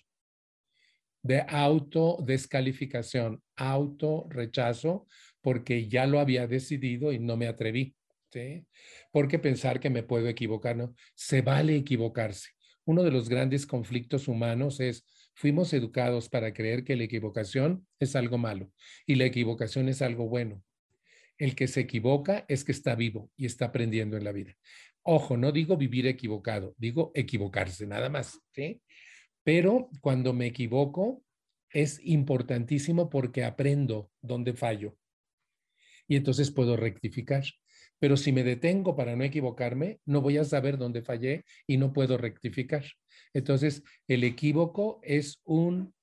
de 1.23 1.41
autodescalificación, 1.49 3.43
auto 3.57 4.27
rechazo, 4.29 5.07
porque 5.41 5.89
ya 5.89 6.07
lo 6.07 6.21
había 6.21 6.47
decidido 6.47 7.11
y 7.13 7.19
no 7.19 7.39
me 7.39 7.49
atreví. 7.49 7.97
¿sí? 8.31 8.67
Porque 9.11 9.39
pensar 9.39 9.81
que 9.81 9.89
me 9.89 10.03
puedo 10.03 10.29
equivocar, 10.29 10.77
¿no? 10.77 10.95
Se 11.15 11.41
vale 11.41 11.75
equivocarse. 11.77 12.51
Uno 12.85 13.03
de 13.03 13.11
los 13.11 13.29
grandes 13.29 13.67
conflictos 13.67 14.29
humanos 14.29 14.81
es, 14.81 15.05
fuimos 15.35 15.73
educados 15.73 16.29
para 16.29 16.53
creer 16.53 16.85
que 16.85 16.97
la 16.97 17.05
equivocación 17.05 17.87
es 17.99 18.15
algo 18.15 18.39
malo 18.39 18.71
y 19.07 19.15
la 19.15 19.25
equivocación 19.25 19.89
es 19.89 20.03
algo 20.03 20.29
bueno. 20.29 20.63
El 21.39 21.55
que 21.55 21.67
se 21.67 21.81
equivoca 21.81 22.45
es 22.49 22.65
que 22.65 22.73
está 22.73 22.95
vivo 22.95 23.31
y 23.37 23.47
está 23.47 23.67
aprendiendo 23.67 24.17
en 24.17 24.25
la 24.25 24.33
vida. 24.33 24.57
Ojo, 25.03 25.37
no 25.37 25.53
digo 25.53 25.77
vivir 25.77 26.07
equivocado, 26.07 26.75
digo 26.79 27.11
equivocarse, 27.15 27.87
nada 27.87 28.09
más, 28.09 28.41
¿sí? 28.53 28.81
Pero 29.43 29.91
cuando 30.01 30.33
me 30.33 30.47
equivoco, 30.47 31.23
es 31.71 32.01
importantísimo 32.05 33.11
porque 33.11 33.45
aprendo 33.45 34.11
dónde 34.23 34.55
fallo. 34.55 34.97
Y 36.07 36.17
entonces 36.17 36.51
puedo 36.51 36.77
rectificar. 36.77 37.45
Pero 37.99 38.17
si 38.17 38.33
me 38.33 38.45
detengo 38.45 38.97
para 38.97 39.17
no 39.17 39.25
equivocarme, 39.25 40.01
no 40.05 40.21
voy 40.21 40.39
a 40.39 40.45
saber 40.45 40.79
dónde 40.79 41.03
fallé 41.03 41.45
y 41.67 41.77
no 41.77 41.93
puedo 41.93 42.19
rectificar. 42.19 42.85
Entonces, 43.33 43.83
el 44.09 44.25
equívoco 44.25 45.01
es 45.03 45.41
un, 45.45 45.95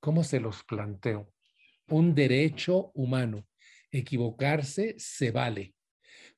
¿cómo 0.00 0.24
se 0.24 0.40
los 0.40 0.64
planteo? 0.64 1.32
Un 1.88 2.14
derecho 2.14 2.90
humano. 2.94 3.46
Equivocarse 3.90 4.94
se 4.98 5.30
vale. 5.30 5.74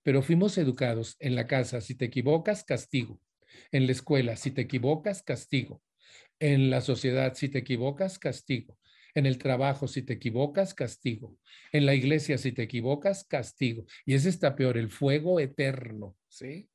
Pero 0.02 0.22
fuimos 0.22 0.58
educados 0.58 1.16
en 1.18 1.34
la 1.34 1.46
casa, 1.46 1.80
si 1.80 1.94
te 1.94 2.06
equivocas, 2.06 2.64
castigo. 2.64 3.20
En 3.72 3.86
la 3.86 3.92
escuela, 3.92 4.36
si 4.36 4.50
te 4.50 4.62
equivocas, 4.62 5.22
castigo. 5.22 5.82
En 6.38 6.70
la 6.70 6.80
sociedad, 6.80 7.34
si 7.34 7.48
te 7.48 7.58
equivocas, 7.58 8.18
castigo. 8.18 8.76
En 9.14 9.26
el 9.26 9.38
trabajo, 9.38 9.86
si 9.86 10.02
te 10.02 10.14
equivocas, 10.14 10.74
castigo. 10.74 11.36
En 11.72 11.86
la 11.86 11.94
iglesia, 11.94 12.36
si 12.38 12.52
te 12.52 12.62
equivocas, 12.62 13.24
castigo. 13.24 13.84
Y 14.04 14.14
ese 14.14 14.28
está 14.28 14.56
peor, 14.56 14.76
el 14.76 14.90
fuego 14.90 15.38
eterno, 15.40 16.16
¿sí? 16.28 16.68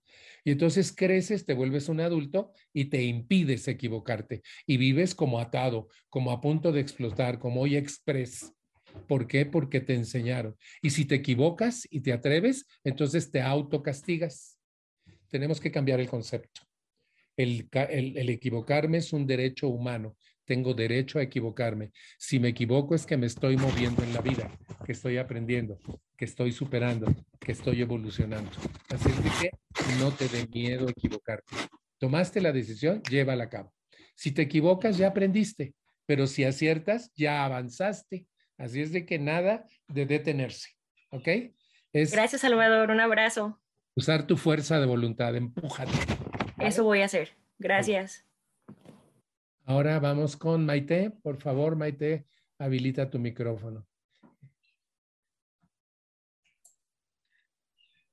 Y 0.44 0.52
entonces 0.52 0.94
creces, 0.96 1.46
te 1.46 1.54
vuelves 1.54 1.90
un 1.90 2.00
adulto 2.00 2.54
y 2.74 2.86
te 2.86 3.04
impides 3.04 3.68
equivocarte. 3.68 4.42
Y 4.66 4.78
vives 4.78 5.14
como 5.16 5.40
atado, 5.40 5.90
como 6.10 6.32
a 6.32 6.42
punto 6.42 6.72
de 6.72 6.82
explotar, 6.82 7.40
como 7.40 7.62
hoy 7.62 7.76
express. 7.76 8.54
¿Por 9.08 9.28
qué? 9.28 9.46
Porque 9.46 9.82
te 9.82 9.94
enseñaron. 9.94 10.56
Y 10.82 10.92
si 10.92 11.06
te 11.06 11.16
equivocas 11.16 11.88
y 11.90 12.02
te 12.02 12.14
atreves, 12.14 12.66
entonces 12.84 13.32
te 13.32 13.42
autocastigas. 13.42 14.58
Tenemos 15.30 15.60
que 15.60 15.72
cambiar 15.72 16.00
el 16.00 16.10
concepto. 16.10 16.62
El, 17.38 17.70
equivocarme 18.30 18.98
es 18.98 19.14
un 19.14 19.26
derecho 19.26 19.70
humano. 19.70 20.18
Tengo 20.50 20.74
derecho 20.74 21.20
a 21.20 21.22
equivocarme. 21.22 21.92
Si 22.18 22.40
me 22.40 22.48
equivoco 22.48 22.96
es 22.96 23.06
que 23.06 23.18
me 23.18 23.28
estoy 23.28 23.56
moviendo 23.56 24.02
en 24.02 24.16
la 24.16 24.22
vida, 24.22 24.50
que 24.84 24.94
estoy 24.94 25.20
aprendiendo, 25.20 25.78
que 26.18 26.26
estoy 26.26 26.52
superando, 26.52 27.06
que 27.40 27.52
estoy 27.52 27.84
evolucionando. 27.84 28.50
Así 28.90 29.12
que 29.40 29.52
no 30.00 30.12
te 30.12 30.28
dé 30.28 30.48
miedo 30.48 30.90
equivocarte. 30.90 31.56
Tomaste 32.00 32.42
la 32.42 32.52
decisión, 32.52 33.04
llévala 33.04 33.44
a 33.44 33.50
cabo. 33.50 33.76
Si 34.16 34.32
te 34.32 34.42
equivocas, 34.42 34.98
ya 34.98 35.10
aprendiste, 35.10 35.76
pero 36.08 36.26
si 36.26 36.44
aciertas, 36.46 37.12
ya 37.16 37.46
avanzaste. 37.46 38.26
Así 38.58 38.82
es 38.82 38.92
de 38.92 39.06
que 39.06 39.20
nada 39.20 39.68
de 39.88 40.08
detenerse. 40.08 40.70
¿Ok? 41.12 41.28
Gracias, 41.94 42.42
Salvador. 42.42 42.90
Un 42.90 43.02
abrazo. 43.02 43.62
Usar 43.96 44.26
tu 44.26 44.36
fuerza 44.36 44.80
de 44.80 44.88
voluntad, 44.88 45.36
empújate. 45.36 45.92
Eso 46.58 46.84
voy 46.84 47.02
a 47.02 47.06
hacer. 47.06 47.38
Gracias. 47.60 48.26
Ahora 49.70 50.00
vamos 50.00 50.36
con 50.36 50.66
Maite. 50.66 51.12
Por 51.12 51.38
favor, 51.38 51.76
Maite, 51.76 52.26
habilita 52.58 53.08
tu 53.08 53.20
micrófono. 53.20 53.86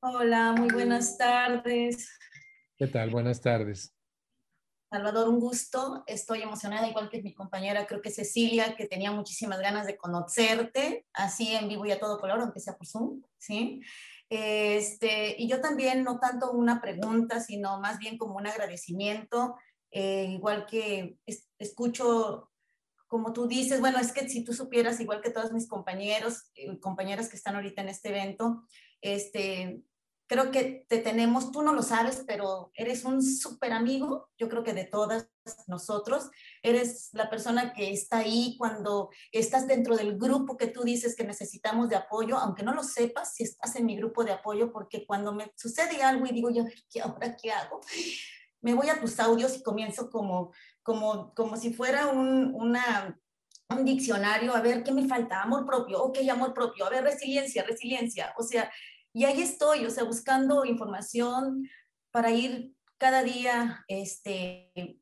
Hola, 0.01 0.53
muy 0.53 0.69
buenas 0.69 1.17
tardes. 1.17 2.11
¿Qué 2.77 2.87
tal? 2.89 3.09
Buenas 3.09 3.41
tardes. 3.41 3.97
Salvador, 4.91 5.31
un 5.31 5.41
gusto. 5.41 6.05
Estoy 6.07 6.43
emocionada, 6.43 6.91
igual 6.91 7.09
que 7.09 7.23
mi 7.23 7.33
compañera, 7.33 7.87
creo 7.87 8.03
que 8.03 8.11
Cecilia, 8.11 8.77
que 8.77 8.87
tenía 8.87 9.11
muchísimas 9.11 9.59
ganas 9.59 9.87
de 9.87 9.97
conocerte, 9.97 11.07
así 11.15 11.55
en 11.55 11.71
vivo 11.71 11.87
y 11.87 11.93
a 11.93 11.99
todo 11.99 12.21
color, 12.21 12.39
aunque 12.43 12.61
sea 12.61 12.77
por 12.77 12.87
Zoom, 12.87 13.23
¿sí? 13.39 13.81
Este, 14.29 15.35
y 15.39 15.49
yo 15.49 15.63
también, 15.63 16.05
no 16.05 16.19
tanto 16.19 16.53
una 16.53 16.83
pregunta, 16.83 17.41
sino 17.41 17.81
más 17.81 17.99
bien 17.99 18.19
como 18.19 18.37
un 18.37 18.47
agradecimiento, 18.47 19.57
eh, 19.91 20.27
igual 20.31 20.67
que 20.67 21.19
escucho, 21.59 22.51
como 23.07 23.33
tú 23.33 23.47
dices, 23.47 23.81
bueno, 23.81 23.99
es 23.99 24.13
que 24.13 24.29
si 24.29 24.45
tú 24.45 24.53
supieras, 24.53 25.01
igual 25.01 25.23
que 25.23 25.31
todos 25.31 25.53
mis 25.53 25.69
compañeros, 25.69 26.51
y 26.55 26.79
compañeras 26.79 27.29
que 27.29 27.37
están 27.37 27.55
ahorita 27.55 27.83
en 27.83 27.89
este 27.89 28.09
evento, 28.09 28.65
este, 29.01 29.83
creo 30.27 30.51
que 30.51 30.87
te 30.89 30.99
tenemos, 30.99 31.53
tú 31.53 31.63
no 31.63 31.73
lo 31.73 31.83
sabes, 31.83 32.25
pero 32.27 32.73
eres 32.75 33.05
un 33.05 33.23
súper 33.23 33.73
amigo, 33.73 34.29
yo 34.37 34.49
creo 34.49 34.65
que 34.65 34.73
de 34.73 34.85
todas 34.85 35.29
nosotros, 35.69 36.31
eres 36.63 37.11
la 37.13 37.31
persona 37.31 37.73
que 37.73 37.93
está 37.93 38.19
ahí 38.19 38.57
cuando 38.59 39.11
estás 39.31 39.67
dentro 39.67 39.97
del 39.97 40.19
grupo 40.19 40.57
que 40.57 40.67
tú 40.67 40.83
dices 40.83 41.15
que 41.15 41.25
necesitamos 41.25 41.89
de 41.89 41.97
apoyo, 41.97 42.37
aunque 42.39 42.65
no 42.65 42.75
lo 42.75 42.83
sepas 42.83 43.35
si 43.35 43.45
estás 43.45 43.77
en 43.77 43.87
mi 43.87 43.97
grupo 43.97 44.25
de 44.25 44.33
apoyo, 44.33 44.73
porque 44.73 45.07
cuando 45.07 45.33
me 45.33 45.53
sucede 45.57 46.03
algo 46.03 46.27
y 46.27 46.33
digo, 46.33 46.51
yo, 46.51 46.65
¿qué 46.91 47.01
ahora 47.01 47.37
qué 47.37 47.53
hago? 47.53 47.81
Me 48.67 48.75
voy 48.75 48.89
a 48.89 48.99
tus 48.99 49.21
audios 49.21 49.57
y 49.57 49.63
comienzo 49.63 50.11
como, 50.11 50.53
como, 50.83 51.33
como 51.35 51.57
si 51.57 51.73
fuera 51.73 52.09
un, 52.09 52.53
una, 52.53 53.17
un 53.71 53.85
diccionario, 53.85 54.57
a 54.57 54.61
ver, 54.61 54.83
¿qué 54.83 54.91
me 54.91 55.07
falta? 55.07 55.41
Amor 55.41 55.65
propio, 55.65 56.03
ok, 56.03 56.19
amor 56.29 56.53
propio, 56.53 56.85
a 56.85 56.91
ver, 56.91 57.05
resiliencia, 57.05 57.63
resiliencia, 57.63 58.35
o 58.37 58.43
sea, 58.43 58.69
y 59.13 59.25
ahí 59.25 59.41
estoy, 59.41 59.87
o 59.87 59.91
sea, 59.91 60.03
buscando 60.03 60.65
información 60.65 61.63
para 62.11 62.33
ir 62.33 62.73
cada 62.99 63.23
día 63.23 63.85
este, 63.87 65.01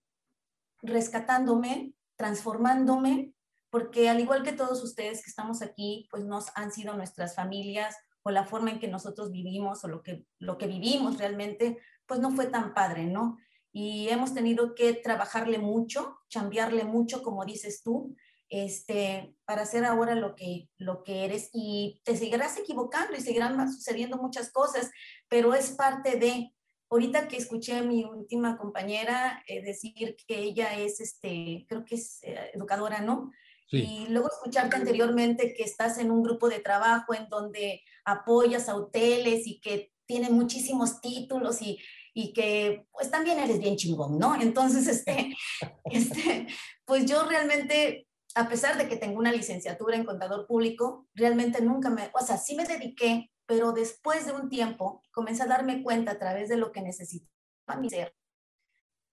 rescatándome, 0.82 1.94
transformándome, 2.16 3.32
porque 3.70 4.10
al 4.10 4.20
igual 4.20 4.42
que 4.42 4.52
todos 4.52 4.84
ustedes 4.84 5.24
que 5.24 5.30
estamos 5.30 5.62
aquí, 5.62 6.06
pues 6.10 6.26
nos 6.26 6.48
han 6.54 6.70
sido 6.70 6.94
nuestras 6.94 7.34
familias 7.34 7.96
o 8.24 8.30
la 8.30 8.44
forma 8.44 8.72
en 8.72 8.78
que 8.78 8.88
nosotros 8.88 9.32
vivimos 9.32 9.84
o 9.84 9.88
lo 9.88 10.02
que, 10.02 10.26
lo 10.38 10.58
que 10.58 10.66
vivimos 10.66 11.16
realmente, 11.16 11.78
pues 12.06 12.20
no 12.20 12.30
fue 12.30 12.46
tan 12.46 12.74
padre, 12.74 13.06
¿no? 13.06 13.38
Y 13.76 14.08
hemos 14.08 14.32
tenido 14.34 14.76
que 14.76 14.92
trabajarle 14.92 15.58
mucho, 15.58 16.20
cambiarle 16.32 16.84
mucho, 16.84 17.24
como 17.24 17.44
dices 17.44 17.82
tú, 17.82 18.14
este, 18.48 19.34
para 19.44 19.62
hacer 19.62 19.84
ahora 19.84 20.14
lo 20.14 20.36
que, 20.36 20.68
lo 20.78 21.02
que 21.02 21.24
eres 21.24 21.50
y 21.52 22.00
te 22.04 22.16
seguirás 22.16 22.56
equivocando 22.56 23.16
y 23.16 23.20
seguirán 23.20 23.72
sucediendo 23.72 24.16
muchas 24.16 24.52
cosas, 24.52 24.92
pero 25.28 25.54
es 25.54 25.70
parte 25.70 26.16
de, 26.20 26.54
ahorita 26.88 27.26
que 27.26 27.36
escuché 27.36 27.78
a 27.78 27.82
mi 27.82 28.04
última 28.04 28.56
compañera 28.56 29.42
eh, 29.48 29.60
decir 29.60 30.14
que 30.28 30.38
ella 30.38 30.78
es, 30.78 31.00
este, 31.00 31.66
creo 31.68 31.84
que 31.84 31.96
es 31.96 32.22
eh, 32.22 32.52
educadora, 32.54 33.00
¿no? 33.00 33.32
Y 33.72 34.06
luego 34.08 34.28
escucharte 34.28 34.76
anteriormente 34.76 35.52
que 35.52 35.64
estás 35.64 35.98
en 35.98 36.12
un 36.12 36.22
grupo 36.22 36.48
de 36.48 36.60
trabajo 36.60 37.12
en 37.12 37.28
donde 37.28 37.82
apoyas 38.04 38.68
a 38.68 38.76
hoteles 38.76 39.48
y 39.48 39.58
que 39.58 39.90
tiene 40.06 40.30
muchísimos 40.30 41.00
títulos 41.00 41.60
y, 41.62 41.78
y 42.14 42.32
que 42.32 42.86
pues 42.92 43.10
también 43.10 43.40
eres 43.40 43.58
bien 43.58 43.76
chingón, 43.76 44.18
¿no? 44.18 44.40
Entonces, 44.40 44.86
este, 44.86 45.34
este, 45.84 46.46
pues 46.84 47.04
yo 47.04 47.24
realmente, 47.24 48.06
a 48.36 48.48
pesar 48.48 48.78
de 48.78 48.88
que 48.88 48.96
tengo 48.96 49.18
una 49.18 49.32
licenciatura 49.32 49.96
en 49.96 50.04
contador 50.04 50.46
público, 50.46 51.08
realmente 51.12 51.60
nunca 51.60 51.90
me, 51.90 52.10
o 52.14 52.24
sea, 52.24 52.38
sí 52.38 52.54
me 52.54 52.64
dediqué, 52.64 53.30
pero 53.46 53.72
después 53.72 54.26
de 54.26 54.32
un 54.32 54.48
tiempo 54.48 55.02
comencé 55.10 55.42
a 55.42 55.46
darme 55.46 55.82
cuenta 55.82 56.12
a 56.12 56.18
través 56.18 56.48
de 56.48 56.56
lo 56.56 56.70
que 56.70 56.82
necesitaba 56.82 57.80
mi 57.80 57.90
ser. 57.90 58.14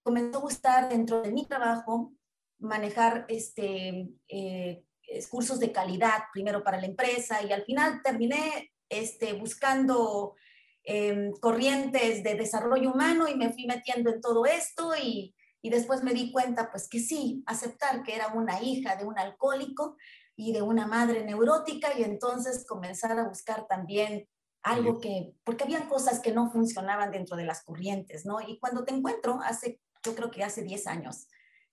Comenzó 0.03 0.37
a 0.37 0.41
gustar 0.41 0.89
dentro 0.89 1.21
de 1.21 1.31
mi 1.31 1.47
trabajo 1.47 2.13
manejar 2.59 3.25
este, 3.29 4.09
eh, 4.27 4.85
cursos 5.29 5.59
de 5.59 5.71
calidad, 5.71 6.19
primero 6.31 6.63
para 6.63 6.79
la 6.79 6.85
empresa, 6.85 7.41
y 7.43 7.51
al 7.51 7.65
final 7.65 8.01
terminé 8.03 8.71
este, 8.89 9.33
buscando 9.33 10.35
Em, 10.83 11.31
corrientes 11.33 12.23
de 12.23 12.33
desarrollo 12.33 12.91
humano 12.91 13.27
y 13.27 13.35
me 13.35 13.53
fui 13.53 13.67
metiendo 13.67 14.09
en 14.09 14.19
todo 14.19 14.45
esto 14.47 14.93
y, 14.95 15.35
y 15.61 15.69
después 15.69 16.01
me 16.01 16.13
di 16.13 16.31
cuenta 16.31 16.71
pues 16.71 16.89
que 16.89 16.99
sí, 16.99 17.43
aceptar 17.45 18.01
que 18.01 18.15
era 18.15 18.29
una 18.29 18.63
hija 18.63 18.95
de 18.95 19.05
un 19.05 19.19
alcohólico 19.19 19.95
y 20.35 20.53
de 20.53 20.63
una 20.63 20.87
madre 20.87 21.23
neurótica 21.23 21.89
y 21.95 22.03
entonces 22.03 22.65
comenzar 22.67 23.19
a 23.19 23.27
buscar 23.27 23.67
también 23.67 24.27
algo 24.63 24.99
que, 24.99 25.33
porque 25.43 25.65
habían 25.65 25.87
cosas 25.87 26.19
que 26.19 26.31
no 26.31 26.51
funcionaban 26.51 27.11
dentro 27.11 27.37
de 27.37 27.45
las 27.45 27.63
corrientes, 27.63 28.25
¿no? 28.25 28.41
Y 28.41 28.59
cuando 28.59 28.83
te 28.83 28.93
encuentro, 28.93 29.39
hace, 29.43 29.79
yo 30.03 30.15
creo 30.15 30.31
que 30.31 30.43
hace 30.43 30.63
10 30.63 30.87
años, 30.87 31.27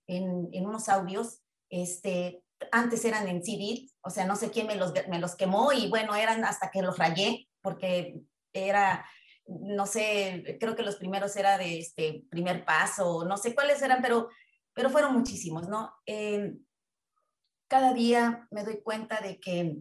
en, 0.07 0.49
en 0.53 0.67
unos 0.67 0.89
audios, 0.91 1.41
este, 1.71 2.43
antes 2.73 3.05
eran 3.07 3.27
en 3.29 3.43
CD, 3.43 3.89
o 4.03 4.11
sea, 4.11 4.27
no 4.27 4.37
sé 4.37 4.51
quién 4.51 4.67
me 4.67 4.77
los, 4.77 4.93
me 5.09 5.19
los 5.19 5.35
quemó 5.35 5.73
y 5.73 5.89
bueno, 5.89 6.15
eran 6.15 6.45
hasta 6.45 6.71
que 6.71 6.83
los 6.83 6.99
rayé, 6.99 7.49
porque 7.63 8.23
era, 8.67 9.07
no 9.47 9.87
sé, 9.87 10.57
creo 10.59 10.75
que 10.75 10.83
los 10.83 10.97
primeros 10.97 11.37
era 11.37 11.59
de 11.59 11.79
este 11.79 12.25
primer 12.31 12.65
paso, 12.65 13.25
no 13.25 13.37
sé 13.37 13.55
cuáles 13.55 13.81
eran, 13.83 14.03
pero, 14.03 14.29
pero 14.75 14.91
fueron 14.91 15.15
muchísimos, 15.15 15.69
¿no? 15.69 15.93
Em, 16.07 16.59
cada 17.69 17.93
día 17.93 18.49
me 18.51 18.65
doy 18.65 18.83
cuenta 18.83 19.21
de 19.21 19.39
que 19.39 19.77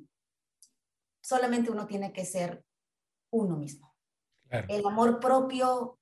solamente 1.21 1.71
uno 1.71 1.87
tiene 1.87 2.13
que 2.13 2.25
ser 2.25 2.63
uno 3.31 3.57
mismo. 3.57 3.95
El 4.69 4.85
amor 4.85 5.19
propio 5.19 5.99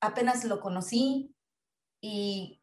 apenas 0.00 0.44
lo 0.44 0.60
conocí 0.60 1.34
y 2.00 2.60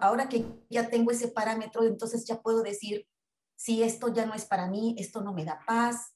ahora 0.00 0.28
que 0.28 0.46
ya 0.70 0.88
tengo 0.88 1.10
ese 1.10 1.28
parámetro, 1.28 1.84
entonces 1.84 2.24
ya 2.24 2.40
puedo 2.40 2.62
decir, 2.62 3.08
si 3.56 3.82
esto 3.82 4.12
ya 4.12 4.26
no 4.26 4.34
es 4.34 4.44
para 4.44 4.68
mí, 4.68 4.94
esto 4.98 5.22
no 5.22 5.32
me 5.32 5.44
da 5.44 5.60
paz, 5.66 6.13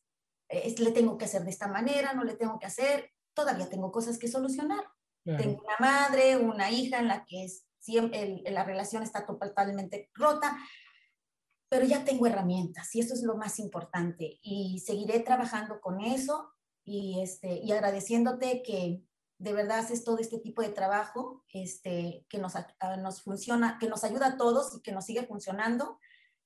le 0.48 0.92
tengo 0.92 1.18
que 1.18 1.26
hacer 1.26 1.44
de 1.44 1.50
esta 1.50 1.68
manera, 1.68 2.14
no 2.14 2.24
le 2.24 2.34
tengo 2.34 2.58
que 2.58 2.66
hacer, 2.66 3.10
todavía 3.34 3.68
tengo 3.68 3.92
cosas 3.92 4.18
que 4.18 4.28
solucionar. 4.28 4.84
Tengo 5.24 5.62
una 5.62 5.76
madre, 5.78 6.38
una 6.38 6.70
hija 6.70 6.98
en 6.98 7.08
la 7.08 7.26
que 7.26 7.44
es, 7.44 7.66
siempre, 7.78 8.42
la 8.50 8.64
relación 8.64 9.02
está 9.02 9.26
totalmente 9.26 10.10
rota, 10.14 10.56
pero 11.68 11.84
ya 11.84 12.02
tengo 12.02 12.26
herramientas 12.26 12.94
y 12.94 13.00
eso 13.00 13.12
es 13.12 13.22
lo 13.22 13.36
más 13.36 13.58
importante 13.58 14.38
y 14.42 14.82
seguiré 14.86 15.20
trabajando 15.20 15.82
con 15.82 16.00
eso 16.00 16.50
y, 16.82 17.20
este, 17.20 17.60
y 17.62 17.72
agradeciéndote 17.72 18.62
que 18.62 19.02
de 19.38 19.52
verdad 19.52 19.80
haces 19.80 20.02
todo 20.02 20.18
este 20.18 20.38
tipo 20.38 20.62
de 20.62 20.70
trabajo 20.70 21.44
este, 21.52 22.24
que 22.30 22.38
nos, 22.38 22.54
nos 22.98 23.22
funciona, 23.22 23.76
que 23.78 23.88
nos 23.88 24.04
ayuda 24.04 24.28
a 24.28 24.36
todos 24.38 24.76
y 24.76 24.80
que 24.80 24.92
nos 24.92 25.04
sigue 25.04 25.26
funcionando. 25.26 25.98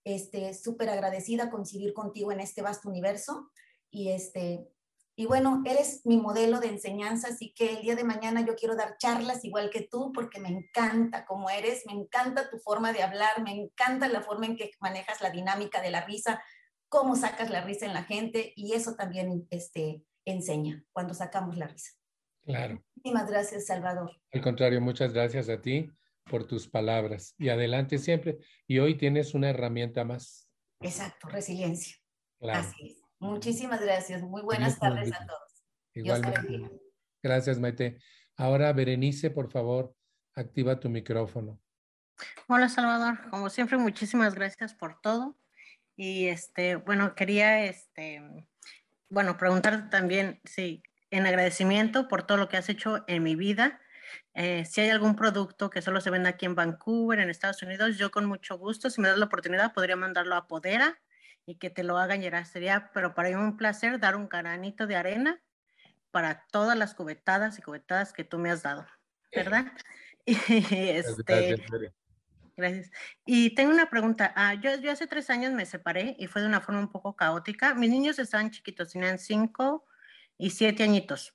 Este, 0.05 0.53
súper 0.53 0.91
agradecida 0.91 1.49
coincidir 1.49 1.95
contigo 1.95 2.33
en 2.33 2.41
este 2.41 2.61
vasto 2.61 2.89
universo 2.89 3.53
y 3.93 4.09
este, 4.11 4.67
y 5.15 5.27
bueno, 5.27 5.63
eres 5.67 6.05
mi 6.07 6.17
modelo 6.17 6.59
de 6.59 6.69
enseñanza, 6.69 7.29
así 7.29 7.53
que 7.55 7.75
el 7.75 7.83
día 7.83 7.95
de 7.95 8.03
mañana 8.03 8.45
yo 8.45 8.57
quiero 8.57 8.75
dar 8.75 8.97
charlas 8.97 9.45
igual 9.45 9.71
que 9.71 9.83
tú 9.83 10.11
porque 10.13 10.41
me 10.41 10.49
encanta 10.49 11.27
cómo 11.27 11.51
eres, 11.51 11.85
me 11.87 11.93
encanta 11.93 12.49
tu 12.51 12.59
forma 12.59 12.93
de 12.93 13.03
hablar, 13.03 13.43
me 13.43 13.53
encanta 13.53 14.09
la 14.09 14.23
forma 14.23 14.47
en 14.47 14.57
que 14.57 14.71
manejas 14.81 15.21
la 15.21 15.31
dinámica 15.31 15.83
de 15.83 15.91
la 15.91 16.05
risa, 16.07 16.43
cómo 16.89 17.15
sacas 17.15 17.51
la 17.51 17.61
risa 17.61 17.85
en 17.85 17.93
la 17.93 18.05
gente 18.05 18.55
y 18.57 18.73
eso 18.73 18.95
también 18.95 19.47
este, 19.51 20.03
enseña 20.25 20.83
cuando 20.93 21.13
sacamos 21.13 21.59
la 21.59 21.67
risa. 21.67 21.93
Claro. 22.43 22.83
Muchísimas 22.97 23.31
gracias, 23.31 23.67
Salvador. 23.67 24.11
Al 24.33 24.41
contrario, 24.41 24.81
muchas 24.81 25.13
gracias 25.13 25.49
a 25.51 25.61
ti 25.61 25.91
por 26.25 26.47
tus 26.47 26.69
palabras 26.69 27.35
y 27.39 27.51
adelante 27.51 27.99
siempre. 27.99 28.39
Y 28.67 28.79
hoy 28.79 28.97
tienes 28.97 29.35
una 29.35 29.51
herramienta 29.51 30.05
más. 30.05 30.49
Exacto, 30.81 31.29
resiliencia. 31.29 31.97
Así 32.41 32.87
es. 32.87 33.02
Muchísimas 33.23 33.81
gracias. 33.81 34.21
Muy 34.21 34.43
buenas 34.43 34.81
tardes 34.81 35.13
a 35.13 35.25
todos. 35.25 35.65
Igualmente. 35.95 36.69
Gracias, 37.23 37.61
Maite. 37.61 37.99
Ahora, 38.37 38.73
Berenice, 38.73 39.31
por 39.31 39.49
favor, 39.49 39.95
activa 40.35 40.81
tu 40.81 40.91
micrófono. 40.91 41.61
Hola, 42.49 42.69
Salvador. 42.69 43.21
Como 43.31 43.49
siempre, 43.49 43.79
muchísimas 43.79 44.35
gracias 44.35 44.75
por 44.75 45.01
todo. 45.01 45.39
Y 45.95 46.27
este, 46.27 46.75
bueno, 46.75 47.15
quería 47.15 47.65
este, 47.65 48.21
bueno, 49.09 49.37
preguntarte 49.37 49.89
también 49.89 50.41
si 50.45 50.83
en 51.13 51.25
agradecimiento 51.25 52.09
por 52.09 52.25
todo 52.25 52.39
lo 52.39 52.49
que 52.49 52.57
has 52.57 52.69
hecho 52.69 53.05
en 53.07 53.23
mi 53.23 53.37
vida, 53.37 53.81
eh, 54.35 54.65
si 54.65 54.81
hay 54.81 54.91
algún 54.91 55.15
producto 55.15 55.71
que 55.71 55.81
solo 55.81 56.01
se 56.01 56.11
vende 56.11 56.29
aquí 56.29 56.45
en 56.45 56.57
Vancouver, 56.57 57.21
en 57.21 57.31
Estados 57.31 57.63
Unidos, 57.63 57.99
yo 57.99 58.11
con 58.11 58.25
mucho 58.25 58.59
gusto, 58.59 58.91
si 58.91 59.01
me 59.01 59.07
das 59.07 59.19
la 59.19 59.27
oportunidad, 59.27 59.73
podría 59.73 59.95
mandarlo 59.95 60.35
a 60.35 60.49
Podera 60.49 60.99
y 61.47 61.57
que 61.57 61.71
te 61.71 61.83
lo 61.83 61.99
hagan 61.99 62.21
llegar. 62.21 62.47
Sería, 62.47 62.91
pero 62.93 63.15
para 63.15 63.29
mí 63.29 63.35
un 63.35 63.57
placer 63.57 63.99
dar 63.99 64.17
un 64.17 64.29
granito 64.29 64.87
de 64.87 64.97
arena 64.97 65.41
para 66.11 66.47
todas 66.51 66.77
las 66.77 66.95
cubetadas 66.95 67.59
y 67.59 67.63
cubetadas 67.63 68.13
que 68.13 68.25
tú 68.25 68.39
me 68.39 68.51
has 68.51 68.63
dado, 68.63 68.87
¿verdad? 69.35 69.73
Y, 70.25 70.37
este, 70.71 71.57
gracias. 72.57 72.93
Y 73.27 73.57
tengo 73.57 73.73
una 73.73 73.91
pregunta. 73.91 74.33
Ah, 74.37 74.55
yo, 74.55 74.77
yo 74.77 74.93
hace 74.93 75.09
tres 75.09 75.31
años 75.31 75.53
me 75.53 75.67
separé 75.67 76.15
y 76.17 76.29
fue 76.29 76.43
de 76.43 76.47
una 76.47 76.61
forma 76.61 76.81
un 76.81 76.93
poco 76.93 77.17
caótica. 77.17 77.75
Mis 77.75 77.91
niños 77.91 78.21
estaban 78.21 78.53
chiquitos, 78.53 78.93
tenían 78.93 79.19
cinco 79.19 79.85
y 80.39 80.51
siete 80.51 80.85
añitos. 80.85 81.35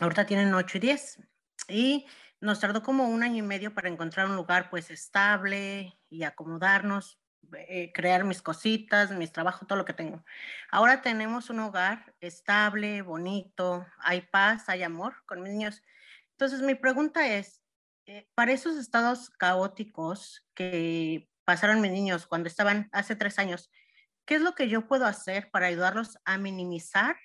Ahorita 0.00 0.26
tienen 0.26 0.52
ocho 0.54 0.78
y 0.78 0.80
diez. 0.80 1.20
Y 1.68 2.04
nos 2.40 2.58
tardó 2.58 2.82
como 2.82 3.08
un 3.08 3.22
año 3.22 3.44
y 3.44 3.46
medio 3.46 3.74
para 3.74 3.88
encontrar 3.88 4.26
un 4.26 4.34
lugar 4.34 4.70
pues 4.70 4.90
estable 4.90 5.96
y 6.08 6.24
acomodarnos. 6.24 7.19
Eh, 7.52 7.90
crear 7.92 8.24
mis 8.24 8.42
cositas, 8.42 9.10
mis 9.10 9.32
trabajos, 9.32 9.66
todo 9.66 9.78
lo 9.78 9.84
que 9.84 9.92
tengo. 9.92 10.24
Ahora 10.70 11.02
tenemos 11.02 11.50
un 11.50 11.60
hogar 11.60 12.14
estable, 12.20 13.02
bonito, 13.02 13.86
hay 13.98 14.20
paz, 14.20 14.68
hay 14.68 14.82
amor 14.82 15.14
con 15.26 15.42
mis 15.42 15.52
niños. 15.52 15.82
Entonces, 16.32 16.62
mi 16.62 16.74
pregunta 16.74 17.26
es, 17.26 17.60
eh, 18.06 18.28
para 18.34 18.52
esos 18.52 18.76
estados 18.76 19.30
caóticos 19.30 20.46
que 20.54 21.28
pasaron 21.44 21.80
mis 21.80 21.90
niños 21.90 22.26
cuando 22.26 22.48
estaban 22.48 22.88
hace 22.92 23.16
tres 23.16 23.38
años, 23.38 23.70
¿qué 24.26 24.36
es 24.36 24.42
lo 24.42 24.54
que 24.54 24.68
yo 24.68 24.86
puedo 24.86 25.06
hacer 25.06 25.50
para 25.50 25.66
ayudarlos 25.66 26.18
a 26.24 26.38
minimizar 26.38 27.16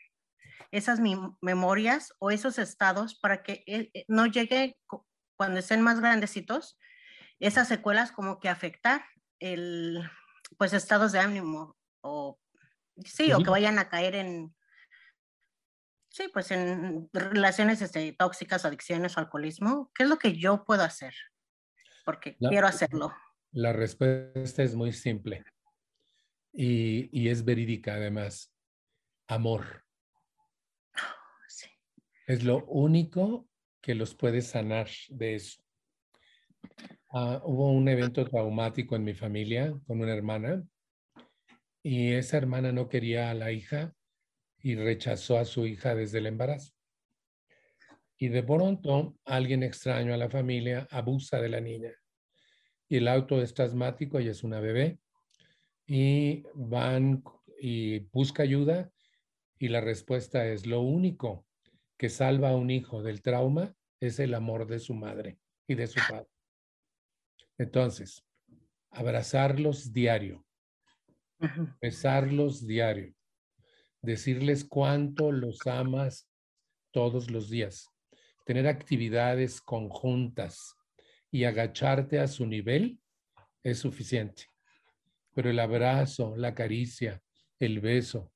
esas 0.72 1.00
memorias 1.42 2.14
o 2.20 2.32
esos 2.32 2.58
estados 2.58 3.16
para 3.20 3.44
que 3.44 3.64
eh, 3.68 4.06
no 4.08 4.26
llegue 4.26 4.78
cuando 5.38 5.60
estén 5.60 5.82
más 5.82 6.00
grandecitos 6.00 6.78
esas 7.40 7.68
secuelas 7.68 8.12
como 8.12 8.40
que 8.40 8.50
afectar 8.50 9.06
el, 9.40 10.02
pues 10.58 10.74
estados 10.74 11.12
de 11.12 11.20
ánimo 11.20 11.78
o 12.02 12.40
sí, 13.04 13.32
o 13.34 13.40
que 13.40 13.50
vayan 13.50 13.80
a 13.80 13.90
caer 13.90 14.16
en, 14.16 14.56
sí, 16.10 16.30
pues 16.32 16.52
en 16.52 17.10
relaciones 17.12 17.82
este, 17.82 18.14
tóxicas, 18.14 18.64
adicciones 18.64 19.18
o 19.18 19.20
alcoholismo, 19.20 19.92
¿qué 19.94 20.04
es 20.04 20.10
lo 20.10 20.18
que 20.18 20.38
yo 20.38 20.64
puedo 20.64 20.84
hacer? 20.84 21.14
Porque 22.06 22.38
quiero 22.38 22.68
hacerlo. 22.68 23.14
La 23.52 23.74
respuesta 23.74 24.64
es 24.64 24.76
muy 24.76 24.94
simple 24.94 25.44
y, 26.54 27.10
y 27.12 27.30
es 27.30 27.44
verídica 27.44 27.96
además. 27.96 28.54
Amor. 29.28 29.84
Sí. 31.48 31.68
Es 32.28 32.44
lo 32.44 32.64
único 32.66 33.50
que 33.82 33.96
los 33.96 34.14
puede 34.14 34.42
sanar 34.42 34.90
de 35.10 35.36
eso. 35.36 35.65
Ah, 37.10 37.42
hubo 37.46 37.72
un 37.72 37.88
evento 37.88 38.26
traumático 38.26 38.96
en 38.96 39.04
mi 39.04 39.14
familia 39.14 39.74
con 39.88 40.02
una 40.02 40.14
hermana 40.14 40.64
y 41.82 42.14
esa 42.14 42.38
hermana 42.38 42.72
no 42.72 42.90
quería 42.90 43.30
a 43.30 43.34
la 43.34 43.52
hija 43.52 43.94
y 44.60 44.76
rechazó 44.76 45.38
a 45.38 45.46
su 45.46 45.66
hija 45.66 45.96
desde 45.96 46.18
el 46.18 46.26
embarazo. 46.26 46.74
Y 48.18 48.30
de 48.30 48.44
pronto 48.44 49.16
alguien 49.24 49.64
extraño 49.64 50.14
a 50.14 50.18
la 50.18 50.30
familia 50.30 50.88
abusa 50.90 51.40
de 51.40 51.50
la 51.50 51.62
niña. 51.62 51.92
Y 52.90 52.98
el 52.98 53.08
auto 53.08 53.42
es 53.42 53.58
asmático 53.60 54.20
y 54.20 54.28
es 54.28 54.44
una 54.44 54.60
bebé. 54.60 55.00
Y 55.86 56.44
van 56.56 57.24
y 57.60 58.00
busca 58.12 58.44
ayuda 58.44 58.92
y 59.60 59.68
la 59.70 59.82
respuesta 59.82 60.48
es 60.48 60.66
lo 60.66 60.82
único 60.82 61.46
que 61.98 62.10
salva 62.10 62.50
a 62.50 62.56
un 62.56 62.72
hijo 62.72 63.04
del 63.04 63.22
trauma 63.22 63.74
es 64.00 64.20
el 64.20 64.34
amor 64.34 64.68
de 64.68 64.80
su 64.80 64.94
madre 64.94 65.40
y 65.68 65.76
de 65.76 65.88
su 65.88 66.00
padre. 66.10 66.35
Entonces, 67.58 68.26
abrazarlos 68.92 69.94
diario, 69.94 70.46
besarlos 71.82 72.66
diario, 72.66 73.14
decirles 74.02 74.64
cuánto 74.64 75.32
los 75.32 75.66
amas 75.68 76.30
todos 76.92 77.30
los 77.30 77.50
días, 77.50 77.90
tener 78.46 78.68
actividades 78.68 79.62
conjuntas 79.62 80.76
y 81.32 81.44
agacharte 81.46 82.20
a 82.20 82.28
su 82.28 82.46
nivel 82.46 83.00
es 83.64 83.80
suficiente. 83.80 84.46
Pero 85.34 85.50
el 85.50 85.60
abrazo, 85.60 86.36
la 86.38 86.54
caricia, 86.54 87.22
el 87.60 87.80
beso, 87.80 88.32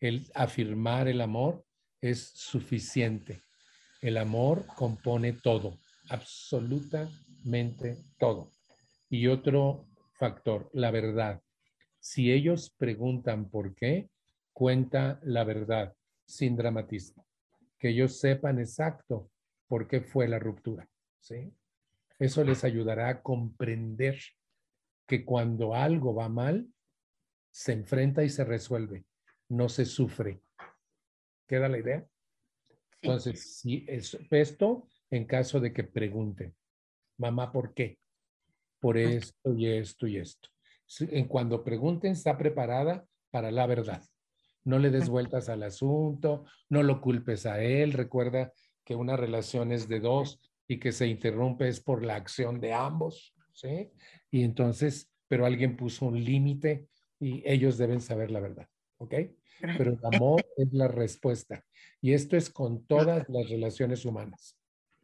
el 0.00 0.30
afirmar 0.34 1.06
el 1.08 1.20
amor 1.20 1.64
es 2.00 2.32
suficiente. 2.34 3.42
El 4.00 4.16
amor 4.16 4.66
compone 4.74 5.34
todo, 5.34 5.78
absolutamente 6.08 7.98
todo. 8.18 8.50
Y 9.10 9.26
otro 9.26 9.88
factor, 10.12 10.70
la 10.72 10.90
verdad. 10.90 11.42
Si 11.98 12.32
ellos 12.32 12.70
preguntan 12.78 13.50
por 13.50 13.74
qué, 13.74 14.08
cuenta 14.52 15.20
la 15.22 15.44
verdad, 15.44 15.94
sin 16.24 16.56
dramatismo. 16.56 17.26
Que 17.78 17.88
ellos 17.90 18.18
sepan 18.20 18.60
exacto 18.60 19.30
por 19.66 19.88
qué 19.88 20.00
fue 20.00 20.28
la 20.28 20.38
ruptura. 20.38 20.88
¿sí? 21.18 21.52
Eso 22.18 22.44
les 22.44 22.64
ayudará 22.64 23.08
a 23.08 23.22
comprender 23.22 24.18
que 25.06 25.24
cuando 25.24 25.74
algo 25.74 26.14
va 26.14 26.28
mal, 26.28 26.68
se 27.50 27.72
enfrenta 27.72 28.22
y 28.22 28.28
se 28.28 28.44
resuelve, 28.44 29.04
no 29.48 29.68
se 29.68 29.84
sufre. 29.84 30.40
¿Queda 31.48 31.68
la 31.68 31.78
idea? 31.78 32.06
Entonces, 33.02 33.56
si 33.58 33.84
es 33.88 34.16
esto 34.30 34.86
en 35.10 35.24
caso 35.24 35.58
de 35.58 35.72
que 35.72 35.82
pregunten, 35.82 36.54
mamá, 37.16 37.50
¿por 37.50 37.74
qué? 37.74 37.98
Por 38.80 38.96
esto 38.96 39.54
y 39.54 39.66
esto 39.66 40.06
y 40.06 40.16
esto. 40.16 40.48
En 41.00 41.26
cuando 41.26 41.62
pregunten, 41.62 42.12
está 42.12 42.36
preparada 42.36 43.06
para 43.30 43.50
la 43.50 43.66
verdad. 43.66 44.02
No 44.64 44.78
le 44.78 44.90
des 44.90 45.08
vueltas 45.08 45.48
al 45.48 45.62
asunto, 45.62 46.44
no 46.68 46.82
lo 46.82 47.00
culpes 47.00 47.46
a 47.46 47.62
él. 47.62 47.92
Recuerda 47.92 48.52
que 48.84 48.94
una 48.94 49.16
relación 49.16 49.72
es 49.72 49.88
de 49.88 50.00
dos 50.00 50.40
y 50.66 50.78
que 50.78 50.92
se 50.92 51.06
interrumpe 51.06 51.68
es 51.68 51.80
por 51.80 52.04
la 52.04 52.16
acción 52.16 52.60
de 52.60 52.72
ambos, 52.72 53.34
¿sí? 53.52 53.90
Y 54.30 54.42
entonces, 54.42 55.10
pero 55.28 55.46
alguien 55.46 55.76
puso 55.76 56.06
un 56.06 56.22
límite 56.22 56.88
y 57.18 57.42
ellos 57.44 57.78
deben 57.78 58.00
saber 58.00 58.30
la 58.30 58.40
verdad, 58.40 58.68
¿ok? 58.98 59.14
Pero 59.60 59.92
el 59.92 59.98
amor 60.14 60.44
es 60.56 60.72
la 60.72 60.88
respuesta. 60.88 61.64
Y 62.00 62.14
esto 62.14 62.36
es 62.36 62.50
con 62.50 62.86
todas 62.86 63.28
las 63.28 63.48
relaciones 63.48 64.04
humanas. 64.04 64.56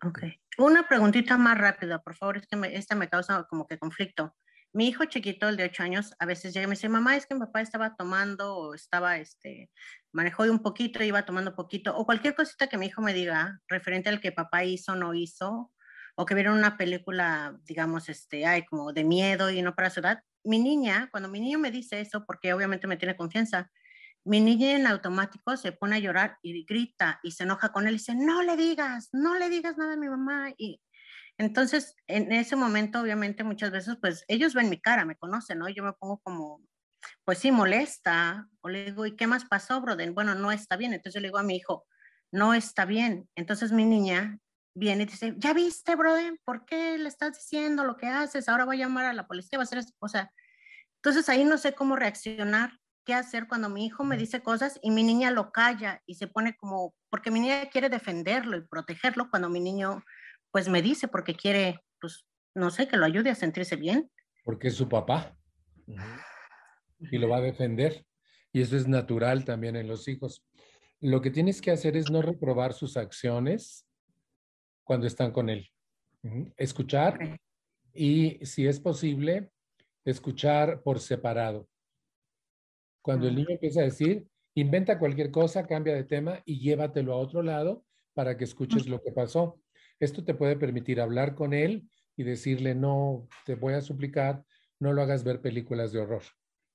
Ok. 0.02 0.24
Una 0.59 0.89
preguntita 0.89 1.36
más 1.36 1.59
rápida, 1.59 2.01
por 2.02 2.17
favor, 2.17 2.39
es 2.39 2.47
que 2.47 2.57
me, 2.57 2.75
esta 2.76 2.94
me 2.94 3.10
causa 3.10 3.44
como 3.44 3.67
que 3.67 3.78
conflicto. 3.78 4.35
Mi 4.73 4.89
hijo 4.89 5.05
chiquito, 5.05 5.49
el 5.49 5.57
de 5.57 5.65
8 5.65 5.83
años, 5.83 6.15
a 6.18 6.25
veces 6.26 6.55
llega 6.55 6.65
y 6.65 6.67
me 6.67 6.75
dice, 6.75 6.89
mamá, 6.89 7.15
es 7.17 7.26
que 7.26 7.35
mi 7.35 7.41
papá 7.41 7.60
estaba 7.60 7.94
tomando 7.94 8.57
o 8.57 8.75
estaba, 8.75 9.18
este, 9.18 9.70
manejó 10.12 10.44
un 10.44 10.62
poquito, 10.62 11.02
iba 11.02 11.25
tomando 11.26 11.55
poquito, 11.55 11.94
o 11.97 12.07
cualquier 12.07 12.35
cosita 12.35 12.68
que 12.68 12.78
mi 12.78 12.86
hijo 12.86 13.02
me 13.02 13.12
diga 13.12 13.60
referente 13.68 14.09
al 14.09 14.20
que 14.20 14.33
papá 14.33 14.65
hizo 14.65 14.93
o 14.93 14.97
no 14.97 15.12
hizo, 15.15 15.73
o 16.15 16.25
que 16.25 16.35
vieron 16.35 16.57
una 16.57 16.78
película, 16.78 17.59
digamos, 17.65 18.09
este, 18.09 18.47
ay, 18.47 18.65
como 18.65 18.93
de 18.94 19.05
miedo 19.05 19.51
y 19.51 19.60
no 19.60 19.75
para 19.75 19.91
su 19.91 20.01
edad. 20.01 20.20
Mi 20.43 20.59
niña, 20.59 21.09
cuando 21.10 21.28
mi 21.28 21.41
niño 21.41 21.59
me 21.59 21.70
dice 21.70 22.01
eso, 22.01 22.25
porque 22.25 22.55
obviamente 22.55 22.86
me 22.86 22.97
tiene 22.97 23.17
confianza, 23.17 23.70
mi 24.26 24.40
niña 24.40 24.72
en 24.72 24.86
automático 24.88 25.56
se 25.56 25.70
pone 25.70 25.96
a 25.96 26.00
llorar 26.00 26.38
y 26.42 26.64
grita 26.64 27.20
y 27.22 27.30
se 27.30 27.44
enoja 27.44 27.70
con 27.70 27.86
él 27.86 27.94
y 27.94 27.98
dice, 27.98 28.14
no 28.16 28.42
le 28.42 28.56
digas, 28.56 29.08
no 29.12 29.36
le 29.36 29.48
digas 29.48 29.78
nada 29.78 29.94
a 29.94 29.96
mi 29.96 30.08
mamá. 30.08 30.50
Y 30.58 30.82
entonces, 31.38 31.94
en 32.08 32.32
ese 32.32 32.56
momento, 32.56 33.00
obviamente, 33.00 33.44
muchas 33.44 33.70
veces, 33.70 33.96
pues 34.00 34.24
ellos 34.26 34.52
ven 34.52 34.68
mi 34.68 34.80
cara, 34.80 35.05
me 35.05 35.16
conocen, 35.16 35.58
¿no? 35.58 35.68
Yo 35.68 35.84
me 35.84 35.92
pongo 35.92 36.18
como, 36.18 36.60
pues 37.24 37.38
sí, 37.38 37.52
molesta. 37.52 38.48
O 38.62 38.68
le 38.68 38.86
digo, 38.86 39.06
¿y 39.06 39.14
qué 39.14 39.28
más 39.28 39.44
pasó, 39.44 39.80
Broden? 39.80 40.12
Bueno, 40.12 40.34
no 40.34 40.50
está 40.50 40.76
bien. 40.76 40.92
Entonces 40.92 41.14
yo 41.14 41.20
le 41.20 41.28
digo 41.28 41.38
a 41.38 41.44
mi 41.44 41.56
hijo, 41.56 41.86
no 42.32 42.52
está 42.52 42.84
bien. 42.84 43.28
Entonces 43.36 43.70
mi 43.70 43.84
niña 43.84 44.40
viene 44.74 45.05
y 45.05 45.06
dice, 45.06 45.34
¿ya 45.38 45.52
viste, 45.52 45.94
Broden? 45.94 46.40
¿Por 46.44 46.64
qué 46.64 46.98
le 46.98 47.08
estás 47.08 47.38
diciendo 47.38 47.84
lo 47.84 47.96
que 47.96 48.08
haces? 48.08 48.48
Ahora 48.48 48.64
va 48.64 48.72
a 48.72 48.76
llamar 48.76 49.05
a 49.05 49.12
la 49.12 49.28
policía, 49.28 49.58
va 49.58 49.62
a 49.62 49.66
hacer 49.66 49.78
eso. 49.78 49.92
O 50.00 50.08
sea, 50.08 50.32
entonces 50.96 51.28
ahí 51.28 51.44
no 51.44 51.58
sé 51.58 51.74
cómo 51.74 51.94
reaccionar, 51.94 52.72
qué 53.07 53.15
hacer 53.15 53.47
cuando 53.49 53.70
mi 53.70 53.86
hijo 53.86 54.05
me 54.05 54.18
dice 54.18 54.43
cosas 54.43 54.78
y 54.83 54.91
mi 54.91 55.05
niña 55.05 55.31
lo 55.31 55.52
calla 55.52 56.02
y 56.05 56.17
se 56.17 56.26
pone 56.26 56.57
como, 56.57 56.94
porque 57.09 57.31
mi 57.31 57.41
niña 57.41 57.70
quiere 57.70 57.89
defenderlo 57.89 58.59
y 58.59 58.67
protegerlo 58.67 59.31
cuando 59.31 59.49
mi 59.49 59.60
niño 59.60 60.05
pues 60.51 60.68
me 60.68 60.83
dice 60.83 61.09
porque 61.09 61.35
quiere, 61.35 61.81
pues, 62.01 62.26
no 62.55 62.70
sé, 62.70 62.89
que 62.89 62.97
lo 62.97 63.05
ayude 63.05 63.31
a 63.31 63.35
sentirse 63.35 63.76
bien. 63.76 64.10
Porque 64.44 64.68
es 64.68 64.75
su 64.75 64.89
papá. 64.89 65.36
Y 66.99 67.18
lo 67.18 67.28
va 67.28 67.39
a 67.39 67.43
defender. 67.43 68.05
Y 68.52 68.62
eso 68.62 68.76
es 68.76 68.89
natural 68.89 69.44
también 69.44 69.76
en 69.76 69.86
los 69.86 70.09
hijos. 70.09 70.44
Lo 71.01 71.20
que 71.20 71.31
tienes 71.31 71.60
que 71.60 71.70
hacer 71.70 71.97
es 71.97 72.10
no 72.10 72.23
reprobar 72.23 72.73
sus 72.73 72.97
acciones 72.97 73.86
cuando 74.83 75.07
están 75.07 75.31
con 75.31 75.51
él. 75.51 75.70
Escuchar 76.57 77.39
y, 77.93 78.44
si 78.44 78.67
es 78.67 78.81
posible, 78.81 79.51
escuchar 80.05 80.83
por 80.83 81.01
separado. 81.01 81.68
Cuando 83.07 83.28
el 83.28 83.36
niño 83.36 83.51
empieza 83.51 83.83
a 83.83 83.85
decir, 83.85 84.26
inventa 84.57 84.99
cualquier 84.99 85.31
cosa, 85.31 85.65
cambia 85.65 85.94
de 85.94 86.02
tema 86.02 86.43
y 86.44 86.59
llévatelo 86.59 87.12
a 87.15 87.18
otro 87.18 87.41
lado 87.41 87.85
para 88.15 88.36
que 88.36 88.43
escuches 88.43 88.89
lo 88.89 89.01
que 89.01 89.12
pasó. 89.12 89.60
Esto 90.01 90.25
te 90.25 90.35
puede 90.35 90.57
permitir 90.57 91.01
hablar 91.01 91.36
con 91.36 91.55
él 91.55 91.89
y 92.17 92.25
decirle, 92.25 92.75
no, 92.75 93.28
te 93.44 93.55
voy 93.55 93.75
a 93.75 93.81
suplicar, 93.81 94.44
no 94.81 94.93
lo 94.93 95.02
hagas 95.02 95.23
ver 95.23 95.41
películas 95.41 95.93
de 95.93 96.01
horror, 96.01 96.25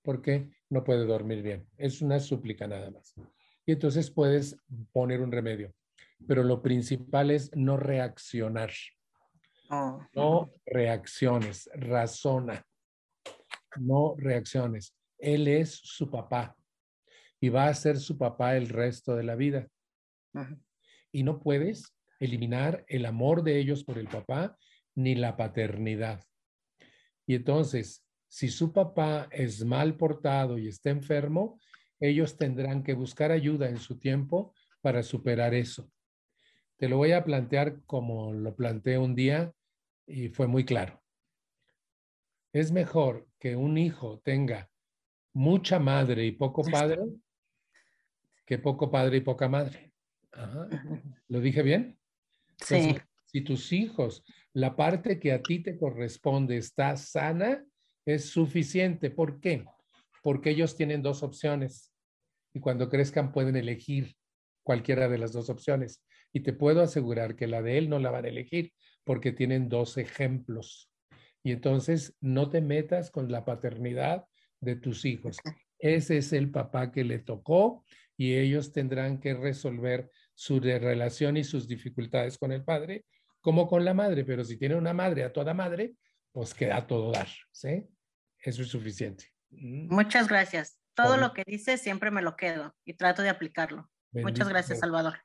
porque 0.04 0.50
no 0.70 0.86
puede 0.86 1.06
dormir 1.06 1.42
bien. 1.42 1.68
Es 1.76 2.02
una 2.02 2.18
súplica 2.22 2.66
nada 2.66 2.90
más. 2.92 3.14
Y 3.66 3.74
entonces 3.74 4.10
puedes 4.10 4.56
poner 4.94 5.20
un 5.20 5.34
remedio. 5.34 5.74
Pero 6.30 6.44
lo 6.46 6.62
principal 6.62 7.30
es 7.30 7.54
no 7.58 7.76
reaccionar. 7.76 8.72
Oh. 9.70 10.00
No 10.14 10.54
reacciones, 10.66 11.70
razona. 11.74 12.66
No 13.76 14.16
reacciones. 14.18 14.96
Él 15.22 15.48
es 15.48 15.72
su 15.72 16.10
papá 16.10 16.58
y 17.40 17.50
va 17.50 17.68
a 17.68 17.74
ser 17.74 18.00
su 18.00 18.18
papá 18.18 18.56
el 18.56 18.70
resto 18.70 19.16
de 19.16 19.24
la 19.24 19.36
vida. 19.36 19.68
Y 21.12 21.24
no 21.24 21.40
puedes 21.40 21.96
eliminar 22.20 22.86
el 22.88 23.06
amor 23.06 23.44
de 23.44 23.60
ellos 23.60 23.84
por 23.84 23.98
el 23.98 24.08
papá 24.08 24.58
ni 24.96 25.16
la 25.16 25.38
paternidad. 25.38 26.24
Y 27.26 27.36
entonces, 27.36 28.06
si 28.28 28.50
su 28.50 28.72
papá 28.72 29.28
es 29.32 29.66
mal 29.66 29.98
portado 29.98 30.58
y 30.58 30.68
está 30.68 30.90
enfermo, 30.90 31.60
ellos 32.00 32.38
tendrán 32.38 32.84
que 32.84 32.94
buscar 32.94 33.32
ayuda 33.32 33.70
en 33.70 33.78
su 33.78 33.98
tiempo 33.98 34.54
para 34.82 35.04
superar 35.04 35.54
eso. 35.54 35.92
Te 36.78 36.90
lo 36.90 36.98
voy 36.98 37.12
a 37.12 37.24
plantear 37.24 37.84
como 37.86 38.34
lo 38.34 38.56
planteé 38.56 38.98
un 38.98 39.16
día 39.16 39.54
y 40.08 40.30
fue 40.30 40.48
muy 40.48 40.66
claro. 40.66 41.02
Es 42.54 42.72
mejor 42.72 43.28
que 43.40 43.56
un 43.56 43.78
hijo 43.78 44.20
tenga 44.24 44.71
mucha 45.34 45.80
madre 45.80 46.26
y 46.26 46.32
poco 46.32 46.64
padre 46.64 47.02
que 48.46 48.58
poco 48.58 48.92
padre 48.92 49.18
y 49.18 49.22
poca 49.22 49.48
madre. 49.48 49.94
¿Lo 51.28 51.40
dije 51.40 51.62
bien? 51.64 51.98
Sí. 52.58 52.96
si 53.26 53.42
tus 53.42 53.72
hijos, 53.72 54.24
la 54.54 54.76
parte 54.76 55.20
que 55.20 55.32
a 55.32 55.42
ti 55.42 55.60
te 55.60 55.78
corresponde 55.78 56.58
está 56.58 56.98
sana, 56.98 57.64
es 58.06 58.26
suficiente. 58.26 59.10
¿Por 59.10 59.40
qué? 59.40 59.64
Porque 60.22 60.50
ellos 60.50 60.76
tienen 60.76 61.02
dos 61.02 61.24
opciones 61.24 61.94
y 62.54 62.60
cuando 62.60 62.90
crezcan 62.90 63.32
pueden 63.32 63.56
elegir 63.56 64.16
cualquiera 64.64 65.08
de 65.08 65.18
las 65.18 65.32
dos 65.32 65.50
opciones. 65.50 66.04
Y 66.34 66.42
te 66.42 66.54
puedo 66.54 66.82
asegurar 66.82 67.36
que 67.36 67.48
la 67.48 67.62
de 67.62 67.78
él 67.78 67.90
no 67.90 68.00
la 68.00 68.12
van 68.12 68.26
a 68.26 68.30
elegir 68.30 68.74
porque 69.04 69.32
tienen 69.32 69.70
dos 69.70 69.98
ejemplos. 69.98 70.92
Y 71.44 71.52
entonces 71.52 72.16
no 72.20 72.50
te 72.50 72.62
metas 72.62 73.12
con 73.12 73.32
la 73.32 73.46
paternidad 73.46 74.26
de 74.62 74.76
tus 74.76 75.06
hijos. 75.06 75.38
Ese 75.78 76.18
es 76.18 76.32
el 76.32 76.52
papá 76.52 76.92
que 76.92 77.04
le 77.04 77.20
tocó 77.20 77.84
y 78.16 78.36
ellos 78.36 78.72
tendrán 78.72 79.20
que 79.20 79.34
resolver 79.34 80.10
su 80.36 80.60
relación 80.60 81.38
y 81.38 81.44
sus 81.44 81.68
dificultades 81.68 82.38
con 82.38 82.52
el 82.52 82.64
padre, 82.64 83.06
como 83.42 83.68
con 83.68 83.84
la 83.84 83.94
madre, 83.94 84.24
pero 84.24 84.44
si 84.44 84.58
tiene 84.58 84.76
una 84.76 84.94
madre 84.94 85.24
a 85.24 85.34
toda 85.34 85.54
madre, 85.54 85.96
pues 86.32 86.54
queda 86.54 86.86
todo 86.86 87.12
dar, 87.12 87.28
¿sí? 87.52 87.88
Eso 88.40 88.62
es 88.62 88.70
suficiente. 88.70 89.26
Mm. 89.50 89.94
Muchas 89.94 90.28
gracias. 90.28 90.80
Todo 90.94 91.18
lo 91.18 91.34
que 91.34 91.44
dice 91.46 91.78
siempre 91.78 92.12
me 92.12 92.22
lo 92.22 92.36
quedo 92.36 92.76
y 92.86 92.94
trato 92.94 93.22
de 93.22 93.30
aplicarlo. 93.30 93.90
Muchas 94.12 94.48
gracias, 94.50 94.80
Salvador. 94.80 95.20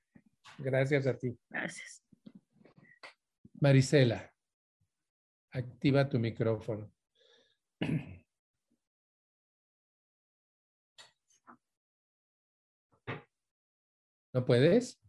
Gracias 0.59 1.07
a 1.07 1.19
ti. 1.19 1.37
Gracias. 1.51 2.03
Marisela, 3.61 4.33
activa 5.51 6.09
tu 6.09 6.19
micrófono. 6.19 6.91
¿No 14.37 14.45
puedes? 14.45 15.01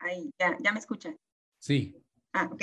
Ahí, 0.00 0.30
ya, 0.38 0.54
ya 0.60 0.70
me 0.70 0.80
escuchan. 0.80 1.18
Sí. 1.58 1.96
Ah, 2.34 2.46
ok. 2.52 2.62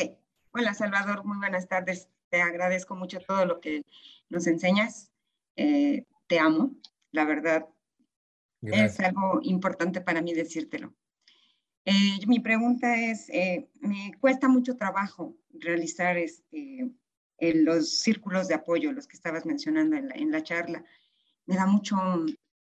Hola, 0.52 0.76
Salvador, 0.76 1.26
muy 1.26 1.38
buenas 1.40 1.68
tardes. 1.68 2.08
Te 2.30 2.44
agradezco 2.44 2.95
mucho 2.95 3.20
todo 3.22 3.48
lo 3.48 3.60
que 3.60 3.82
nos 4.30 4.45
enseñas. 4.45 5.12
Eh, 5.56 6.06
te 6.28 6.38
amo, 6.38 6.76
la 7.10 7.26
verdad. 7.26 7.68
Es 8.62 9.00
algo 9.00 9.40
importante 9.42 10.02
para 10.02 10.22
mí 10.22 10.36
decírtelo. 10.36 10.94
Eh, 11.84 12.20
mi 12.28 12.40
pregunta 12.42 12.95
es, 12.95 13.28
eh, 13.30 13.72
me 13.80 14.12
cuesta 14.20 14.48
mucho 14.48 14.78
trabajo 14.78 15.36
realizar 15.50 16.16
este, 16.16 16.92
los 17.40 18.02
círculos 18.02 18.48
de 18.48 18.54
apoyo, 18.54 18.92
los 18.92 19.08
que 19.08 19.18
estabas 19.18 19.48
mencionando 19.48 19.95
en 19.95 20.10
la, 20.10 20.14
en 20.14 20.30
la 20.30 20.44
charla. 20.44 20.86
Me 21.48 21.56
da 21.56 21.66
mucho 21.66 21.98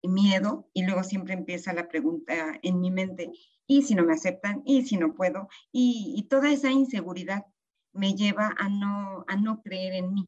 miedo 0.03 0.69
y 0.73 0.83
luego 0.83 1.03
siempre 1.03 1.33
empieza 1.33 1.73
la 1.73 1.87
pregunta 1.87 2.59
en 2.61 2.79
mi 2.79 2.91
mente, 2.91 3.31
¿y 3.67 3.83
si 3.83 3.95
no 3.95 4.03
me 4.03 4.13
aceptan? 4.13 4.61
¿Y 4.65 4.85
si 4.85 4.97
no 4.97 5.13
puedo? 5.13 5.47
Y, 5.71 6.27
toda 6.29 6.51
esa 6.51 6.71
inseguridad 6.71 7.45
me 7.93 8.13
lleva 8.13 8.53
a 8.57 8.69
no, 8.69 9.25
a 9.27 9.35
no 9.35 9.61
creer 9.61 9.93
en 9.93 10.13
mí. 10.13 10.25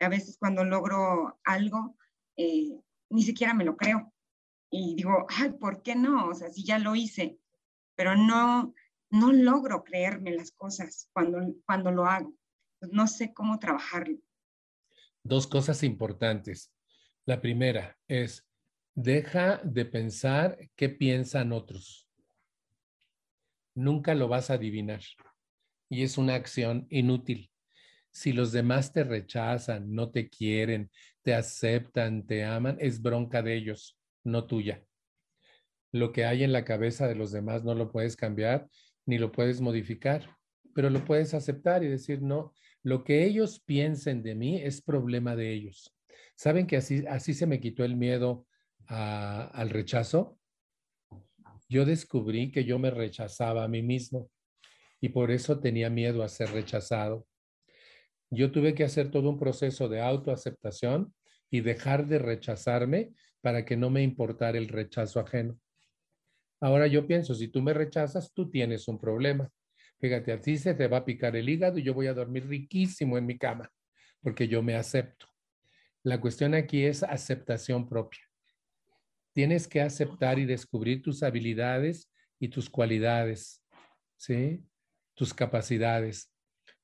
A 0.00 0.08
veces 0.08 0.36
cuando 0.38 0.64
logro 0.64 1.38
algo, 1.44 1.96
eh, 2.36 2.80
ni 3.10 3.22
siquiera 3.22 3.54
me 3.54 3.64
lo 3.64 3.76
creo. 3.76 4.12
Y 4.70 4.94
digo, 4.94 5.26
ay, 5.28 5.52
¿por 5.52 5.82
qué 5.82 5.94
no? 5.94 6.28
O 6.28 6.34
sea, 6.34 6.48
si 6.48 6.64
ya 6.64 6.78
lo 6.78 6.94
hice, 6.94 7.38
pero 7.94 8.16
no, 8.16 8.74
no 9.10 9.32
logro 9.32 9.84
creerme 9.84 10.32
las 10.32 10.52
cosas 10.52 11.08
cuando, 11.12 11.54
cuando 11.66 11.90
lo 11.90 12.06
hago. 12.06 12.34
No 12.90 13.06
sé 13.06 13.32
cómo 13.32 13.58
trabajarlo. 13.58 14.18
Dos 15.22 15.46
cosas 15.46 15.82
importantes. 15.82 16.72
La 17.26 17.40
primera 17.40 17.98
es, 18.08 18.44
deja 18.94 19.60
de 19.64 19.84
pensar 19.84 20.58
qué 20.76 20.88
piensan 20.88 21.52
otros. 21.52 22.08
Nunca 23.74 24.14
lo 24.14 24.28
vas 24.28 24.50
a 24.50 24.54
adivinar 24.54 25.00
y 25.88 26.02
es 26.02 26.18
una 26.18 26.34
acción 26.34 26.86
inútil. 26.90 27.50
Si 28.10 28.32
los 28.32 28.52
demás 28.52 28.92
te 28.92 29.04
rechazan, 29.04 29.94
no 29.94 30.10
te 30.10 30.28
quieren, 30.28 30.90
te 31.22 31.34
aceptan, 31.34 32.26
te 32.26 32.44
aman, 32.44 32.76
es 32.80 33.00
bronca 33.00 33.42
de 33.42 33.54
ellos, 33.54 33.98
no 34.24 34.46
tuya. 34.46 34.84
Lo 35.92 36.12
que 36.12 36.26
hay 36.26 36.44
en 36.44 36.52
la 36.52 36.64
cabeza 36.64 37.08
de 37.08 37.14
los 37.14 37.32
demás 37.32 37.64
no 37.64 37.74
lo 37.74 37.90
puedes 37.90 38.16
cambiar 38.16 38.68
ni 39.06 39.18
lo 39.18 39.32
puedes 39.32 39.60
modificar, 39.60 40.36
pero 40.74 40.90
lo 40.90 41.04
puedes 41.04 41.34
aceptar 41.34 41.82
y 41.82 41.88
decir, 41.88 42.22
no, 42.22 42.52
lo 42.82 43.04
que 43.04 43.24
ellos 43.24 43.60
piensen 43.60 44.22
de 44.22 44.34
mí 44.34 44.60
es 44.62 44.82
problema 44.82 45.34
de 45.34 45.52
ellos. 45.52 45.94
¿Saben 46.36 46.66
que 46.66 46.76
así, 46.76 47.04
así 47.08 47.34
se 47.34 47.46
me 47.46 47.60
quitó 47.60 47.84
el 47.84 47.96
miedo 47.96 48.46
al 48.88 49.70
rechazo? 49.70 50.38
Yo 51.68 51.84
descubrí 51.84 52.50
que 52.50 52.64
yo 52.64 52.78
me 52.78 52.90
rechazaba 52.90 53.64
a 53.64 53.68
mí 53.68 53.82
mismo 53.82 54.30
y 55.00 55.08
por 55.08 55.30
eso 55.30 55.58
tenía 55.58 55.90
miedo 55.90 56.22
a 56.22 56.28
ser 56.28 56.50
rechazado. 56.50 57.26
Yo 58.30 58.50
tuve 58.50 58.74
que 58.74 58.84
hacer 58.84 59.10
todo 59.10 59.28
un 59.28 59.38
proceso 59.38 59.88
de 59.88 60.00
autoaceptación 60.00 61.14
y 61.50 61.60
dejar 61.60 62.06
de 62.06 62.18
rechazarme 62.18 63.12
para 63.40 63.64
que 63.64 63.76
no 63.76 63.90
me 63.90 64.02
importara 64.02 64.56
el 64.56 64.68
rechazo 64.68 65.20
ajeno. 65.20 65.58
Ahora 66.60 66.86
yo 66.86 67.06
pienso, 67.06 67.34
si 67.34 67.48
tú 67.48 67.60
me 67.60 67.74
rechazas, 67.74 68.32
tú 68.32 68.48
tienes 68.48 68.86
un 68.88 68.98
problema. 68.98 69.50
Fíjate, 69.98 70.32
a 70.32 70.40
ti 70.40 70.56
se 70.56 70.74
te 70.74 70.88
va 70.88 70.98
a 70.98 71.04
picar 71.04 71.36
el 71.36 71.48
hígado 71.48 71.78
y 71.78 71.82
yo 71.82 71.92
voy 71.92 72.06
a 72.06 72.14
dormir 72.14 72.46
riquísimo 72.46 73.18
en 73.18 73.26
mi 73.26 73.36
cama, 73.36 73.70
porque 74.20 74.48
yo 74.48 74.62
me 74.62 74.76
acepto. 74.76 75.26
La 76.04 76.20
cuestión 76.20 76.54
aquí 76.54 76.84
es 76.84 77.02
aceptación 77.02 77.88
propia. 77.88 78.31
Tienes 79.32 79.66
que 79.66 79.80
aceptar 79.80 80.38
y 80.38 80.44
descubrir 80.44 81.02
tus 81.02 81.22
habilidades 81.22 82.10
y 82.38 82.48
tus 82.48 82.68
cualidades, 82.68 83.62
¿sí? 84.16 84.64
tus 85.14 85.32
capacidades. 85.32 86.32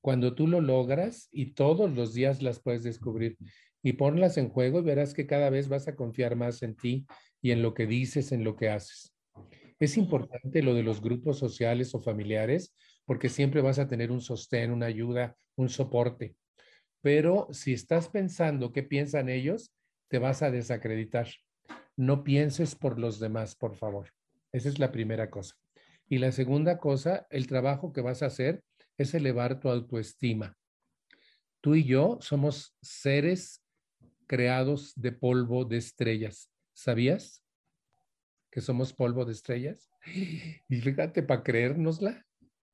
Cuando 0.00 0.34
tú 0.34 0.46
lo 0.46 0.60
logras 0.60 1.28
y 1.32 1.54
todos 1.54 1.90
los 1.94 2.14
días 2.14 2.42
las 2.42 2.60
puedes 2.60 2.82
descubrir 2.82 3.36
y 3.82 3.94
ponlas 3.94 4.38
en 4.38 4.48
juego 4.48 4.82
verás 4.82 5.14
que 5.14 5.26
cada 5.26 5.50
vez 5.50 5.68
vas 5.68 5.88
a 5.88 5.96
confiar 5.96 6.36
más 6.36 6.62
en 6.62 6.76
ti 6.76 7.06
y 7.42 7.50
en 7.50 7.62
lo 7.62 7.74
que 7.74 7.86
dices, 7.86 8.32
en 8.32 8.44
lo 8.44 8.56
que 8.56 8.70
haces. 8.70 9.14
Es 9.78 9.96
importante 9.96 10.62
lo 10.62 10.74
de 10.74 10.82
los 10.82 11.00
grupos 11.00 11.38
sociales 11.38 11.94
o 11.94 12.00
familiares 12.00 12.74
porque 13.04 13.28
siempre 13.28 13.60
vas 13.60 13.78
a 13.78 13.88
tener 13.88 14.10
un 14.10 14.20
sostén, 14.20 14.70
una 14.70 14.86
ayuda, 14.86 15.36
un 15.56 15.68
soporte. 15.68 16.36
Pero 17.00 17.48
si 17.52 17.72
estás 17.72 18.08
pensando 18.08 18.72
qué 18.72 18.82
piensan 18.82 19.28
ellos, 19.28 19.74
te 20.08 20.18
vas 20.18 20.42
a 20.42 20.50
desacreditar. 20.50 21.28
No 21.98 22.22
pienses 22.22 22.76
por 22.76 22.96
los 22.96 23.18
demás, 23.18 23.56
por 23.56 23.74
favor. 23.74 24.14
Esa 24.52 24.68
es 24.68 24.78
la 24.78 24.92
primera 24.92 25.30
cosa. 25.30 25.56
Y 26.08 26.18
la 26.18 26.30
segunda 26.30 26.78
cosa, 26.78 27.26
el 27.28 27.48
trabajo 27.48 27.92
que 27.92 28.02
vas 28.02 28.22
a 28.22 28.26
hacer 28.26 28.62
es 28.96 29.14
elevar 29.14 29.58
tu 29.58 29.68
autoestima. 29.68 30.56
Tú 31.60 31.74
y 31.74 31.82
yo 31.82 32.18
somos 32.20 32.76
seres 32.80 33.64
creados 34.28 34.92
de 34.94 35.10
polvo 35.10 35.64
de 35.64 35.78
estrellas. 35.78 36.52
¿Sabías 36.72 37.44
que 38.48 38.60
somos 38.60 38.92
polvo 38.92 39.24
de 39.24 39.32
estrellas? 39.32 39.90
Y 40.68 40.80
fíjate, 40.80 41.24
para 41.24 41.42
creérnosla, 41.42 42.24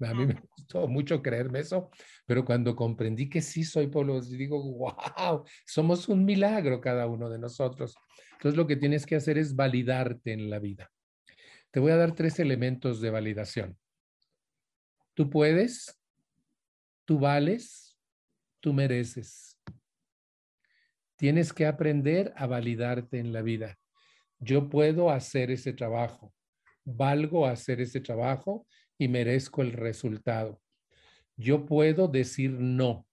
a 0.00 0.14
mí 0.14 0.26
me 0.26 0.34
gustó 0.56 0.86
mucho 0.89 1.23
creerme 1.23 1.60
eso, 1.60 1.90
pero 2.26 2.44
cuando 2.44 2.74
comprendí 2.74 3.28
que 3.28 3.40
sí 3.40 3.64
soy 3.64 3.86
polvo, 3.86 4.20
digo, 4.20 4.62
wow, 4.62 5.44
somos 5.66 6.08
un 6.08 6.24
milagro 6.24 6.81
cada 6.81 7.06
uno 7.06 7.28
de 7.28 7.39
nosotros. 7.39 7.94
Entonces 8.32 8.56
lo 8.56 8.66
que 8.66 8.76
tienes 8.76 9.06
que 9.06 9.16
hacer 9.16 9.39
es 9.39 9.55
validarte 9.55 10.32
en 10.32 10.50
la 10.50 10.58
vida. 10.58 10.90
Te 11.70 11.81
voy 11.81 11.92
a 11.92 11.97
dar 11.97 12.14
tres 12.14 12.39
elementos 12.39 13.00
de 13.00 13.10
validación. 13.10 13.78
Tú 15.14 15.31
puedes, 15.31 16.00
tú 17.05 17.18
vales, 17.18 17.98
tú 18.60 18.73
mereces. 18.73 19.58
Tienes 21.16 21.52
que 21.52 21.66
aprender 21.66 22.32
a 22.36 22.47
validarte 22.47 23.18
en 23.18 23.32
la 23.32 23.42
vida. 23.42 23.78
Yo 24.39 24.68
puedo 24.68 25.10
hacer 25.10 25.50
ese 25.50 25.73
trabajo, 25.73 26.34
valgo 26.84 27.47
hacer 27.47 27.81
ese 27.81 28.00
trabajo 28.00 28.66
y 28.98 29.08
merezco 29.08 29.62
el 29.62 29.73
resultado. 29.73 30.60
Yo 31.36 31.66
puedo 31.66 32.08
decir 32.08 32.50
no, 32.50 33.06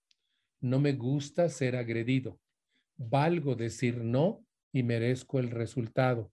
no 0.59 0.79
me 0.79 0.93
gusta 0.93 1.49
ser 1.49 1.75
agredido. 1.75 2.39
Valgo 2.97 3.55
decir 3.55 4.03
no 4.03 4.45
y 4.71 4.83
merezco 4.83 5.39
el 5.39 5.49
resultado. 5.49 6.31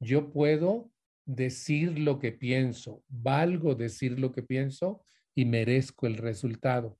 Yo 0.00 0.32
puedo 0.32 0.90
decir 1.24 1.98
lo 1.98 2.18
que 2.18 2.32
pienso, 2.32 3.04
valgo 3.08 3.74
decir 3.74 4.18
lo 4.18 4.32
que 4.32 4.42
pienso 4.42 5.04
y 5.34 5.44
merezco 5.44 6.06
el 6.06 6.16
resultado. 6.16 6.98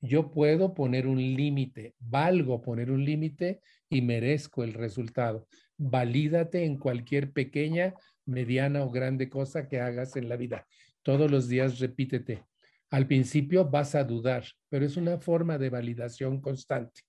Yo 0.00 0.30
puedo 0.30 0.74
poner 0.74 1.06
un 1.06 1.16
límite, 1.16 1.94
valgo 1.98 2.60
poner 2.60 2.90
un 2.90 3.04
límite 3.04 3.62
y 3.88 4.02
merezco 4.02 4.62
el 4.62 4.74
resultado. 4.74 5.48
Valídate 5.78 6.64
en 6.64 6.76
cualquier 6.76 7.32
pequeña, 7.32 7.94
mediana 8.26 8.84
o 8.84 8.90
grande 8.90 9.30
cosa 9.30 9.66
que 9.66 9.80
hagas 9.80 10.16
en 10.16 10.28
la 10.28 10.36
vida. 10.36 10.66
Todos 11.04 11.30
los 11.30 11.48
días 11.48 11.78
repítete. 11.80 12.46
Al 12.90 13.06
principio 13.06 13.68
vas 13.68 13.94
a 13.94 14.04
dudar, 14.04 14.44
pero 14.70 14.86
es 14.86 14.96
una 14.96 15.18
forma 15.18 15.58
de 15.58 15.68
validación 15.68 16.40
constante. 16.40 17.02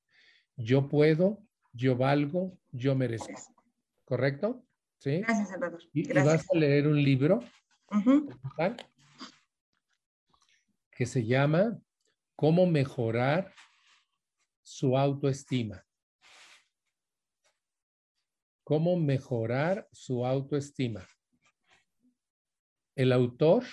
Yo 0.58 0.90
puedo, 0.90 1.42
yo 1.72 1.96
valgo, 1.96 2.60
yo 2.72 2.94
merezco. 2.94 3.34
¿Correcto? 4.04 4.66
¿Sí? 4.98 5.22
Gracias, 5.22 5.50
Salvador. 5.50 5.82
Y, 5.94 6.12
vas 6.12 6.46
a 6.52 6.58
leer 6.58 6.88
un 6.88 7.02
libro 7.02 7.40
que 10.92 11.06
se 11.06 11.26
llama 11.26 11.80
Cómo 12.36 12.66
mejorar 12.66 13.54
su 14.62 14.98
autoestima. 14.98 15.86
Cómo 18.66 19.00
mejorar 19.00 19.88
su 19.94 20.26
autoestima. 20.26 21.08
El 22.96 23.14
autor, 23.14 23.64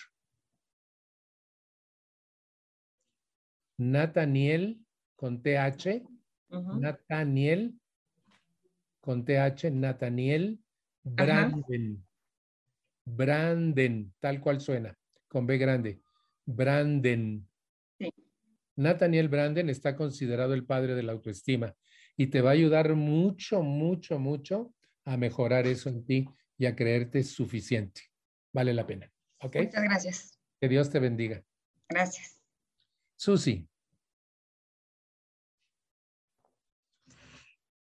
Nathaniel 3.90 4.80
con 5.16 5.42
TH, 5.42 6.02
Nathaniel 6.78 7.74
con 9.00 9.24
TH, 9.24 9.70
Nathaniel 9.72 10.60
Branden. 11.02 12.04
Branden, 13.04 14.14
tal 14.20 14.40
cual 14.40 14.60
suena, 14.60 14.96
con 15.28 15.46
B 15.46 15.58
grande. 15.58 16.00
Branden. 16.44 17.48
Nathaniel 18.76 19.28
Branden 19.28 19.68
está 19.68 19.96
considerado 19.96 20.54
el 20.54 20.64
padre 20.64 20.94
de 20.94 21.02
la 21.02 21.12
autoestima 21.12 21.74
y 22.16 22.28
te 22.28 22.40
va 22.40 22.50
a 22.50 22.54
ayudar 22.54 22.94
mucho, 22.94 23.62
mucho, 23.62 24.18
mucho 24.18 24.74
a 25.04 25.16
mejorar 25.16 25.66
eso 25.66 25.88
en 25.88 26.04
ti 26.04 26.28
y 26.56 26.66
a 26.66 26.76
creerte 26.76 27.22
suficiente. 27.22 28.02
Vale 28.52 28.72
la 28.72 28.86
pena. 28.86 29.10
¿Ok? 29.40 29.56
Muchas 29.56 29.82
gracias. 29.82 30.38
Que 30.60 30.68
Dios 30.68 30.90
te 30.90 31.00
bendiga. 31.00 31.42
Gracias. 31.88 32.40
Susi. 33.16 33.68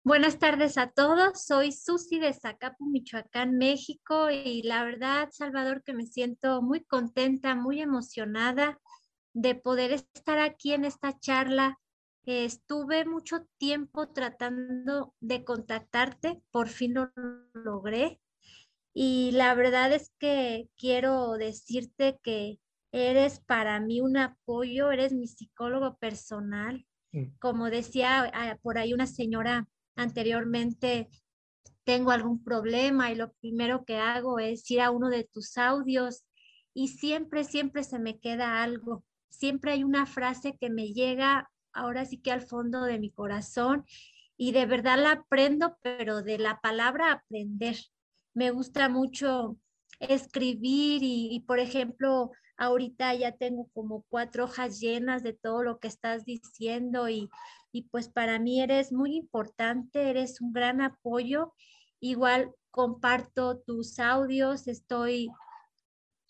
Buenas 0.03 0.39
tardes 0.39 0.79
a 0.79 0.87
todos. 0.89 1.43
Soy 1.43 1.71
Susi 1.71 2.17
de 2.17 2.33
Zacapu, 2.33 2.89
Michoacán, 2.89 3.59
México. 3.59 4.31
Y 4.31 4.63
la 4.63 4.83
verdad, 4.83 5.29
Salvador, 5.31 5.83
que 5.83 5.93
me 5.93 6.07
siento 6.07 6.63
muy 6.63 6.83
contenta, 6.83 7.53
muy 7.53 7.81
emocionada 7.81 8.79
de 9.33 9.53
poder 9.53 9.91
estar 9.91 10.39
aquí 10.39 10.73
en 10.73 10.85
esta 10.85 11.19
charla. 11.19 11.77
Estuve 12.25 13.05
mucho 13.05 13.45
tiempo 13.59 14.09
tratando 14.09 15.13
de 15.19 15.43
contactarte, 15.43 16.41
por 16.49 16.67
fin 16.67 16.95
lo 16.95 17.11
logré. 17.53 18.19
Y 18.95 19.29
la 19.33 19.53
verdad 19.53 19.93
es 19.93 20.11
que 20.17 20.67
quiero 20.77 21.33
decirte 21.33 22.19
que 22.23 22.59
eres 22.91 23.39
para 23.39 23.79
mí 23.79 24.01
un 24.01 24.17
apoyo, 24.17 24.89
eres 24.91 25.13
mi 25.13 25.27
psicólogo 25.27 25.95
personal. 25.97 26.87
Mm. 27.11 27.37
Como 27.39 27.69
decía 27.69 28.31
ah, 28.33 28.57
por 28.63 28.79
ahí 28.79 28.95
una 28.95 29.05
señora 29.05 29.67
anteriormente, 30.01 31.09
tengo 31.83 32.11
algún 32.11 32.43
problema 32.43 33.11
y 33.11 33.15
lo 33.15 33.31
primero 33.33 33.85
que 33.85 33.97
hago 33.97 34.39
es 34.39 34.69
ir 34.69 34.81
a 34.81 34.91
uno 34.91 35.09
de 35.09 35.23
tus 35.23 35.57
audios 35.57 36.23
y 36.73 36.89
siempre, 36.89 37.43
siempre 37.43 37.83
se 37.83 37.99
me 37.99 38.19
queda 38.19 38.63
algo. 38.63 39.03
Siempre 39.29 39.71
hay 39.71 39.83
una 39.83 40.05
frase 40.05 40.57
que 40.57 40.69
me 40.69 40.93
llega 40.93 41.49
ahora 41.73 42.05
sí 42.05 42.17
que 42.17 42.31
al 42.31 42.41
fondo 42.41 42.83
de 42.83 42.99
mi 42.99 43.11
corazón 43.11 43.85
y 44.37 44.51
de 44.51 44.65
verdad 44.65 45.01
la 45.01 45.11
aprendo, 45.11 45.77
pero 45.81 46.21
de 46.21 46.37
la 46.37 46.59
palabra 46.61 47.11
aprender 47.11 47.77
me 48.33 48.51
gusta 48.51 48.89
mucho 48.89 49.57
escribir 49.99 51.01
y, 51.03 51.43
por 51.47 51.59
ejemplo, 51.59 52.31
ahorita 52.61 53.15
ya 53.15 53.31
tengo 53.31 53.67
como 53.73 54.05
cuatro 54.07 54.43
hojas 54.43 54.79
llenas 54.79 55.23
de 55.23 55.33
todo 55.33 55.63
lo 55.63 55.79
que 55.79 55.87
estás 55.87 56.25
diciendo 56.25 57.09
y, 57.09 57.27
y 57.71 57.89
pues 57.89 58.07
para 58.07 58.37
mí 58.37 58.61
eres 58.61 58.91
muy 58.91 59.15
importante, 59.15 60.11
eres 60.11 60.41
un 60.41 60.53
gran 60.53 60.79
apoyo. 60.79 61.55
Igual 61.99 62.53
comparto 62.69 63.57
tus 63.57 63.97
audios, 63.97 64.67
estoy 64.67 65.31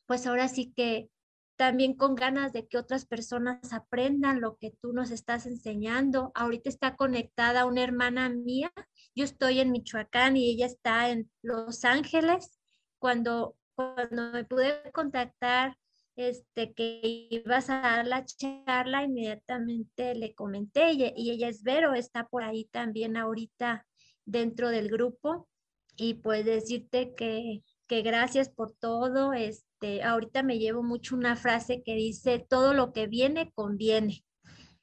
pues 0.07 0.25
ahora 0.25 0.47
sí 0.47 0.71
que 0.73 1.09
también 1.57 1.95
con 1.95 2.15
ganas 2.15 2.53
de 2.53 2.65
que 2.65 2.77
otras 2.77 3.05
personas 3.05 3.73
aprendan 3.73 4.39
lo 4.39 4.55
que 4.55 4.71
tú 4.81 4.93
nos 4.93 5.11
estás 5.11 5.45
enseñando. 5.45 6.31
Ahorita 6.33 6.69
está 6.69 6.95
conectada 6.95 7.65
una 7.65 7.83
hermana 7.83 8.29
mía, 8.29 8.71
yo 9.15 9.25
estoy 9.25 9.59
en 9.59 9.71
Michoacán 9.71 10.37
y 10.37 10.49
ella 10.49 10.65
está 10.65 11.09
en 11.09 11.29
Los 11.41 11.83
Ángeles. 11.83 12.57
Cuando, 12.99 13.57
cuando 13.75 14.31
me 14.31 14.45
pude 14.45 14.91
contactar, 14.93 15.77
este, 16.15 16.73
que 16.73 17.27
ibas 17.29 17.69
a 17.69 17.81
dar 17.81 18.07
la 18.07 18.25
charla, 18.25 19.03
inmediatamente 19.03 20.15
le 20.15 20.33
comenté 20.33 20.91
y, 20.91 21.13
y 21.15 21.31
ella 21.31 21.47
es 21.47 21.63
Vero, 21.63 21.93
está 21.93 22.27
por 22.27 22.43
ahí 22.43 22.65
también 22.65 23.17
ahorita 23.17 23.85
dentro 24.25 24.69
del 24.69 24.89
grupo 24.89 25.47
y 25.95 26.15
pues 26.15 26.45
decirte 26.45 27.13
que, 27.15 27.63
que 27.87 28.01
gracias 28.01 28.49
por 28.49 28.73
todo, 28.73 29.33
es, 29.33 29.65
este, 29.81 30.03
ahorita 30.03 30.43
me 30.43 30.59
llevo 30.59 30.83
mucho 30.83 31.15
una 31.15 31.35
frase 31.35 31.81
que 31.83 31.95
dice, 31.95 32.45
todo 32.47 32.73
lo 32.73 32.93
que 32.93 33.07
viene 33.07 33.51
conviene. 33.53 34.23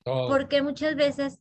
Porque 0.04 0.62
muchas 0.62 0.96
veces, 0.96 1.38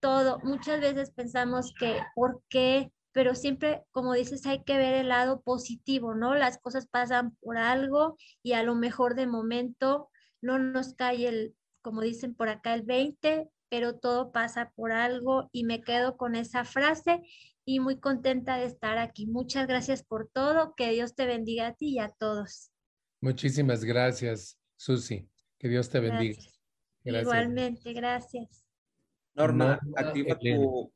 todo, 0.00 0.38
muchas 0.44 0.80
veces 0.80 1.10
pensamos 1.10 1.74
que, 1.78 2.00
¿por 2.14 2.42
qué? 2.48 2.92
Pero 3.16 3.34
siempre, 3.34 3.82
como 3.92 4.12
dices, 4.12 4.44
hay 4.44 4.62
que 4.62 4.76
ver 4.76 4.92
el 4.92 5.08
lado 5.08 5.40
positivo, 5.40 6.14
¿no? 6.14 6.34
Las 6.34 6.58
cosas 6.58 6.86
pasan 6.86 7.34
por 7.36 7.56
algo 7.56 8.18
y 8.42 8.52
a 8.52 8.62
lo 8.62 8.74
mejor 8.74 9.14
de 9.14 9.26
momento 9.26 10.10
no 10.42 10.58
nos 10.58 10.92
cae 10.92 11.26
el, 11.26 11.54
como 11.80 12.02
dicen 12.02 12.34
por 12.34 12.50
acá, 12.50 12.74
el 12.74 12.82
20, 12.82 13.48
pero 13.70 13.98
todo 13.98 14.32
pasa 14.32 14.70
por 14.76 14.92
algo 14.92 15.48
y 15.50 15.64
me 15.64 15.80
quedo 15.80 16.18
con 16.18 16.36
esa 16.36 16.66
frase 16.66 17.22
y 17.64 17.80
muy 17.80 17.98
contenta 18.00 18.58
de 18.58 18.66
estar 18.66 18.98
aquí. 18.98 19.26
Muchas 19.26 19.66
gracias 19.66 20.02
por 20.02 20.28
todo. 20.28 20.74
Que 20.76 20.90
Dios 20.90 21.14
te 21.14 21.24
bendiga 21.24 21.68
a 21.68 21.72
ti 21.72 21.94
y 21.94 21.98
a 22.00 22.10
todos. 22.10 22.70
Muchísimas 23.22 23.82
gracias, 23.82 24.58
Susi. 24.76 25.26
Que 25.56 25.70
Dios 25.70 25.88
te 25.88 26.00
bendiga. 26.00 26.42
Igualmente, 27.02 27.94
gracias. 27.94 28.62
Norma, 29.32 29.80
activa 29.96 30.38
tu, 30.38 30.92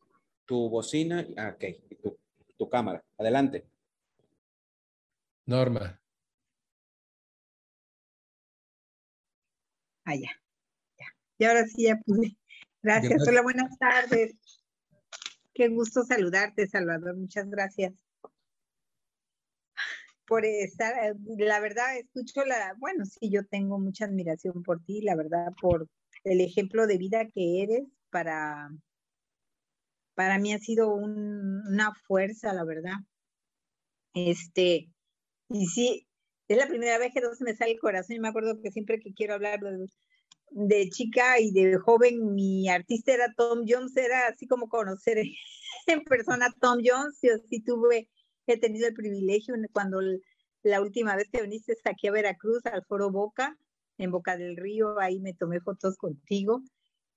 bocina. 0.57 1.27
Ah, 1.37 1.55
ok, 1.55 2.01
tu, 2.03 2.19
tu 2.57 2.69
cámara. 2.69 3.05
Adelante. 3.19 3.67
Norma. 5.47 6.01
Ah, 10.05 10.15
ya. 10.15 10.31
Y 11.39 11.45
ahora 11.45 11.67
sí 11.67 11.85
ya 11.85 11.97
pude. 12.05 12.37
Gracias. 12.83 13.27
Hola, 13.27 13.43
buenas 13.43 13.79
tardes. 13.79 14.35
Qué 15.55 15.69
gusto 15.69 16.05
saludarte, 16.05 16.67
Salvador. 16.67 17.17
Muchas 17.17 17.49
gracias 17.49 17.95
por 20.31 20.45
estar, 20.45 20.95
la 21.39 21.59
verdad, 21.59 21.99
escucho 21.99 22.45
la, 22.45 22.77
bueno, 22.79 23.05
sí, 23.05 23.33
yo 23.33 23.45
tengo 23.47 23.81
mucha 23.81 24.05
admiración 24.05 24.63
por 24.63 24.81
ti, 24.85 25.03
la 25.03 25.17
verdad, 25.17 25.53
por 25.61 25.89
el 26.23 26.41
ejemplo 26.41 26.87
de 26.87 26.99
vida 26.99 27.27
que 27.35 27.65
eres 27.65 27.83
para, 28.11 28.71
para 30.21 30.39
mí 30.39 30.53
ha 30.53 30.59
sido 30.59 30.93
una 30.93 31.95
fuerza, 32.07 32.53
la 32.53 32.63
verdad. 32.63 32.93
Este, 34.13 34.91
y 35.49 35.67
sí, 35.67 36.07
es 36.47 36.59
la 36.59 36.67
primera 36.67 36.99
vez 36.99 37.15
que 37.15 37.23
no 37.23 37.35
se 37.35 37.43
me 37.43 37.57
sale 37.57 37.73
el 37.73 37.79
corazón 37.79 38.17
y 38.17 38.21
me 38.21 38.29
acuerdo 38.29 38.61
que 38.61 38.71
siempre 38.71 39.01
que 39.01 39.15
quiero 39.15 39.33
hablar 39.33 39.61
de, 40.51 40.91
chica 40.91 41.41
y 41.41 41.53
de 41.53 41.79
joven, 41.79 42.35
mi 42.35 42.69
artista 42.69 43.15
era 43.15 43.33
Tom 43.35 43.65
Jones, 43.67 43.97
era 43.97 44.27
así 44.27 44.47
como 44.47 44.69
conocer 44.69 45.23
en 45.87 46.05
persona 46.05 46.55
Tom 46.61 46.81
Jones, 46.85 47.19
yo 47.23 47.39
sí 47.49 47.63
tuve 47.65 48.11
he 48.47 48.59
tenido 48.59 48.89
el 48.89 48.95
privilegio 48.95 49.55
cuando 49.73 50.03
la 50.65 50.83
última 50.83 51.17
vez 51.17 51.31
que 51.33 51.41
viniste 51.41 51.75
aquí 51.87 52.09
a 52.09 52.13
Veracruz, 52.13 52.67
al 52.67 52.85
Foro 52.85 53.11
Boca, 53.11 53.57
en 53.97 54.11
Boca 54.11 54.37
del 54.37 54.59
Río, 54.59 54.99
ahí 55.01 55.19
me 55.19 55.33
tomé 55.33 55.61
fotos 55.61 55.97
contigo 55.97 56.63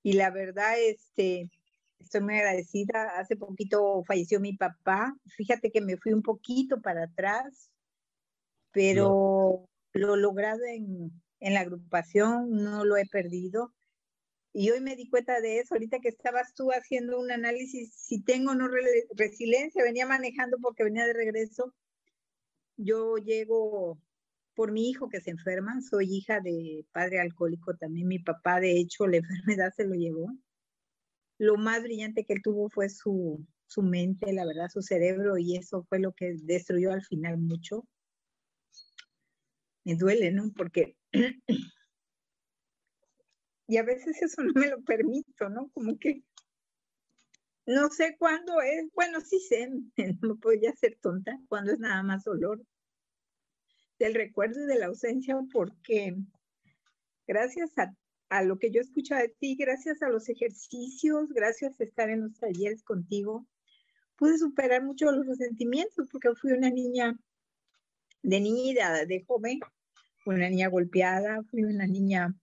y 0.02 0.14
la 0.14 0.30
verdad, 0.30 0.80
este, 0.80 1.50
estoy 1.98 2.20
muy 2.22 2.34
agradecida. 2.36 3.18
Hace 3.18 3.36
poquito 3.36 4.02
falleció 4.06 4.40
mi 4.40 4.56
papá. 4.56 5.14
Fíjate 5.36 5.70
que 5.70 5.80
me 5.80 5.96
fui 5.96 6.12
un 6.12 6.22
poquito 6.22 6.80
para 6.80 7.04
atrás, 7.04 7.70
pero 8.72 9.68
lo 9.92 10.16
logrado 10.16 10.64
en, 10.64 11.10
en 11.40 11.54
la 11.54 11.60
agrupación 11.60 12.50
no 12.50 12.84
lo 12.84 12.96
he 12.96 13.06
perdido. 13.06 13.72
Y 14.52 14.70
hoy 14.70 14.80
me 14.80 14.94
di 14.94 15.08
cuenta 15.08 15.40
de 15.40 15.58
eso, 15.58 15.74
ahorita 15.74 15.98
que 15.98 16.08
estabas 16.08 16.54
tú 16.54 16.70
haciendo 16.70 17.18
un 17.18 17.32
análisis, 17.32 17.92
si 17.92 18.22
tengo 18.22 18.52
o 18.52 18.54
no 18.54 18.68
resiliencia, 19.16 19.82
venía 19.82 20.06
manejando 20.06 20.58
porque 20.62 20.84
venía 20.84 21.06
de 21.06 21.12
regreso. 21.12 21.74
Yo 22.76 23.16
llego 23.16 23.98
por 24.54 24.72
mi 24.72 24.88
hijo 24.88 25.08
que 25.08 25.20
se 25.20 25.30
enferma, 25.30 25.80
soy 25.82 26.06
hija 26.14 26.40
de 26.40 26.86
padre 26.92 27.20
alcohólico 27.20 27.74
también, 27.76 28.06
mi 28.06 28.20
papá 28.20 28.60
de 28.60 28.78
hecho 28.78 29.06
la 29.06 29.16
enfermedad 29.58 29.72
se 29.76 29.84
lo 29.84 29.94
llevó. 29.94 30.28
Lo 31.38 31.56
más 31.56 31.82
brillante 31.82 32.24
que 32.24 32.34
él 32.34 32.42
tuvo 32.42 32.68
fue 32.70 32.88
su, 32.88 33.44
su 33.66 33.82
mente, 33.82 34.32
la 34.32 34.46
verdad, 34.46 34.68
su 34.68 34.82
cerebro, 34.82 35.38
y 35.38 35.56
eso 35.56 35.84
fue 35.88 35.98
lo 35.98 36.12
que 36.12 36.34
destruyó 36.42 36.92
al 36.92 37.04
final 37.04 37.38
mucho. 37.38 37.86
Me 39.84 39.96
duele, 39.96 40.30
¿no? 40.30 40.52
Porque 40.56 40.96
y 43.66 43.76
a 43.76 43.82
veces 43.82 44.22
eso 44.22 44.42
no 44.42 44.52
me 44.54 44.68
lo 44.68 44.82
permito, 44.82 45.48
¿no? 45.48 45.70
Como 45.70 45.98
que 45.98 46.22
no 47.66 47.88
sé 47.90 48.16
cuándo 48.18 48.60
es, 48.60 48.90
bueno, 48.92 49.20
sí 49.20 49.40
sé, 49.40 49.70
no 50.22 50.36
podría 50.36 50.74
ser 50.74 50.98
tonta, 51.00 51.38
cuando 51.48 51.72
es 51.72 51.78
nada 51.78 52.02
más 52.02 52.24
dolor 52.24 52.62
del 53.98 54.14
recuerdo 54.14 54.62
y 54.62 54.66
de 54.66 54.78
la 54.78 54.86
ausencia, 54.86 55.38
porque 55.52 56.16
gracias 57.26 57.76
a, 57.78 57.94
a 58.28 58.42
lo 58.42 58.58
que 58.58 58.70
yo 58.70 58.80
escucho 58.80 59.14
de 59.14 59.28
ti, 59.28 59.56
gracias 59.56 60.02
a 60.02 60.08
los 60.08 60.28
ejercicios, 60.28 61.32
gracias 61.32 61.80
a 61.80 61.84
estar 61.84 62.10
en 62.10 62.22
los 62.22 62.38
talleres 62.38 62.82
contigo, 62.82 63.46
pude 64.16 64.38
superar 64.38 64.82
mucho 64.82 65.10
los 65.12 65.26
resentimientos, 65.26 66.08
porque 66.10 66.34
fui 66.34 66.52
una 66.52 66.70
niña 66.70 67.18
de 68.22 68.40
niña, 68.40 69.04
de 69.04 69.24
joven, 69.26 69.60
una 70.26 70.48
niña 70.48 70.68
golpeada, 70.68 71.42
fui 71.50 71.64
una 71.64 71.86
niña 71.86 72.34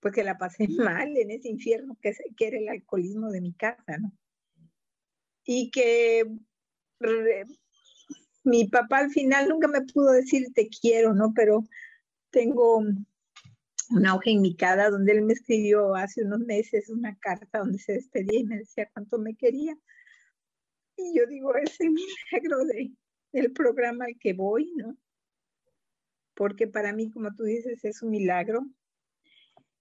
pues 0.00 0.14
que 0.14 0.24
la 0.24 0.38
pasé 0.38 0.66
mal 0.68 1.16
en 1.16 1.30
ese 1.30 1.48
infierno 1.48 1.96
que, 2.00 2.14
que 2.36 2.46
era 2.46 2.58
el 2.58 2.68
alcoholismo 2.68 3.30
de 3.30 3.40
mi 3.40 3.52
casa, 3.52 3.98
¿no? 3.98 4.12
Y 5.44 5.70
que 5.70 6.24
mi 8.44 8.66
papá 8.66 8.98
al 8.98 9.10
final 9.10 9.48
nunca 9.48 9.68
me 9.68 9.82
pudo 9.82 10.12
decir 10.12 10.52
te 10.54 10.68
quiero, 10.68 11.14
¿no? 11.14 11.32
Pero 11.34 11.64
tengo 12.30 12.82
una 13.90 14.14
hoja 14.14 14.30
en 14.30 14.42
mi 14.42 14.56
cara 14.56 14.90
donde 14.90 15.12
él 15.12 15.22
me 15.22 15.32
escribió 15.32 15.94
hace 15.94 16.24
unos 16.24 16.40
meses 16.40 16.88
una 16.88 17.16
carta 17.18 17.58
donde 17.58 17.78
se 17.78 17.94
despedía 17.94 18.40
y 18.40 18.44
me 18.44 18.58
decía 18.58 18.88
cuánto 18.92 19.18
me 19.18 19.34
quería. 19.34 19.76
Y 20.96 21.16
yo 21.18 21.26
digo, 21.26 21.54
ese 21.56 21.88
milagro 22.32 22.64
de, 22.66 22.92
del 23.32 23.52
programa 23.52 24.06
al 24.06 24.18
que 24.18 24.32
voy, 24.32 24.72
¿no? 24.76 24.96
Porque 26.34 26.66
para 26.66 26.92
mí, 26.92 27.10
como 27.10 27.34
tú 27.34 27.44
dices, 27.44 27.84
es 27.84 28.02
un 28.02 28.10
milagro 28.10 28.66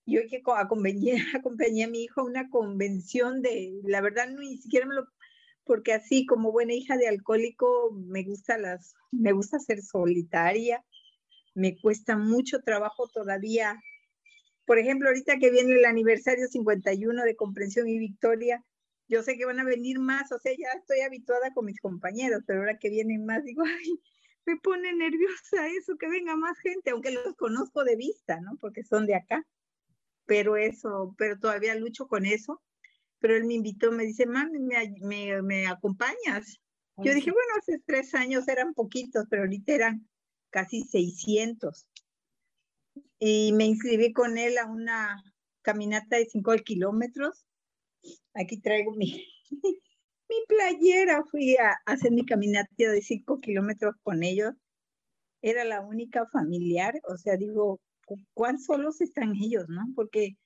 yo 0.09 0.21
que 0.29 0.41
acompañé, 0.57 1.13
acompañé 1.35 1.83
a 1.83 1.87
mi 1.87 2.03
hijo 2.03 2.21
a 2.21 2.25
una 2.25 2.49
convención 2.49 3.41
de, 3.41 3.79
la 3.83 4.01
verdad, 4.01 4.27
ni 4.29 4.57
siquiera 4.57 4.85
me 4.85 4.95
lo, 4.95 5.07
porque 5.63 5.93
así 5.93 6.25
como 6.25 6.51
buena 6.51 6.73
hija 6.73 6.97
de 6.97 7.07
alcohólico 7.07 7.91
me 7.91 8.23
gusta 8.23 8.57
las, 8.57 8.95
me 9.11 9.31
gusta 9.33 9.59
ser 9.59 9.81
solitaria, 9.81 10.83
me 11.53 11.79
cuesta 11.79 12.17
mucho 12.17 12.61
trabajo 12.61 13.07
todavía. 13.13 13.79
Por 14.69 14.77
ejemplo, 14.77 15.07
ahorita 15.07 15.39
que 15.39 15.49
viene 15.49 15.73
el 15.73 15.85
aniversario 15.85 16.45
51 16.47 17.23
de 17.23 17.35
Comprensión 17.35 17.87
y 17.87 17.97
Victoria, 17.97 18.63
yo 19.07 19.23
sé 19.23 19.35
que 19.35 19.45
van 19.45 19.59
a 19.59 19.63
venir 19.63 19.97
más, 19.97 20.31
o 20.31 20.37
sea, 20.37 20.51
ya 20.55 20.67
estoy 20.77 20.99
habituada 20.99 21.51
con 21.55 21.65
mis 21.65 21.79
compañeros, 21.79 22.43
pero 22.45 22.59
ahora 22.59 22.77
que 22.77 22.91
vienen 22.91 23.25
más, 23.25 23.43
digo, 23.43 23.63
ay, 23.65 23.99
me 24.45 24.57
pone 24.57 24.93
nerviosa 24.93 25.67
eso, 25.75 25.97
que 25.97 26.07
venga 26.07 26.35
más 26.35 26.59
gente, 26.59 26.91
aunque 26.91 27.09
los 27.09 27.35
conozco 27.35 27.83
de 27.83 27.95
vista, 27.95 28.41
¿no? 28.41 28.57
Porque 28.61 28.83
son 28.83 29.07
de 29.07 29.15
acá. 29.15 29.43
Pero 30.27 30.55
eso, 30.55 31.15
pero 31.17 31.39
todavía 31.39 31.73
lucho 31.73 32.07
con 32.07 32.27
eso 32.27 32.61
pero 33.17 33.35
él 33.35 33.45
me 33.45 33.55
invitó, 33.55 33.91
me 33.91 34.05
dice, 34.05 34.27
mami, 34.27 34.59
¿me, 35.01 35.41
me, 35.41 35.67
acompañas? 35.67 36.61
Yo 36.95 37.13
dije, 37.13 37.31
bueno, 37.31 37.53
hace 37.57 37.81
tres 37.85 38.13
años 38.13 38.47
eran 38.47 38.75
poquitos, 38.75 39.25
pero 39.29 39.41
ahorita 39.41 39.73
eran 39.73 40.07
casi 40.51 40.83
600. 40.83 41.88
Y 43.19 43.51
me 43.53 43.65
inscribí 43.65 44.13
con 44.13 44.37
él 44.37 44.57
a 44.57 44.65
una 44.65 45.21
caminata 45.61 46.17
de 46.17 46.25
5 46.25 46.55
kilómetros. 46.65 47.45
Aquí 48.33 48.59
traigo 48.59 48.91
mi, 48.95 49.25
mi 50.29 50.35
playera. 50.47 51.23
Fui 51.29 51.57
a, 51.57 51.75
hacer 51.85 52.11
mi 52.11 52.25
caminata 52.25 52.69
de 52.77 53.01
5 53.01 53.39
kilómetros 53.39 53.95
con 54.03 54.23
ellos. 54.23 54.53
Era 55.41 55.63
la 55.63 55.81
única 55.81 56.25
familiar. 56.27 56.99
O 57.07 57.17
sea, 57.17 57.37
digo, 57.37 57.79
¿cuán 58.33 58.59
solos 58.59 59.01
están 59.01 59.35
ellos, 59.35 59.65
no? 59.69 59.85
Porque 59.95 60.37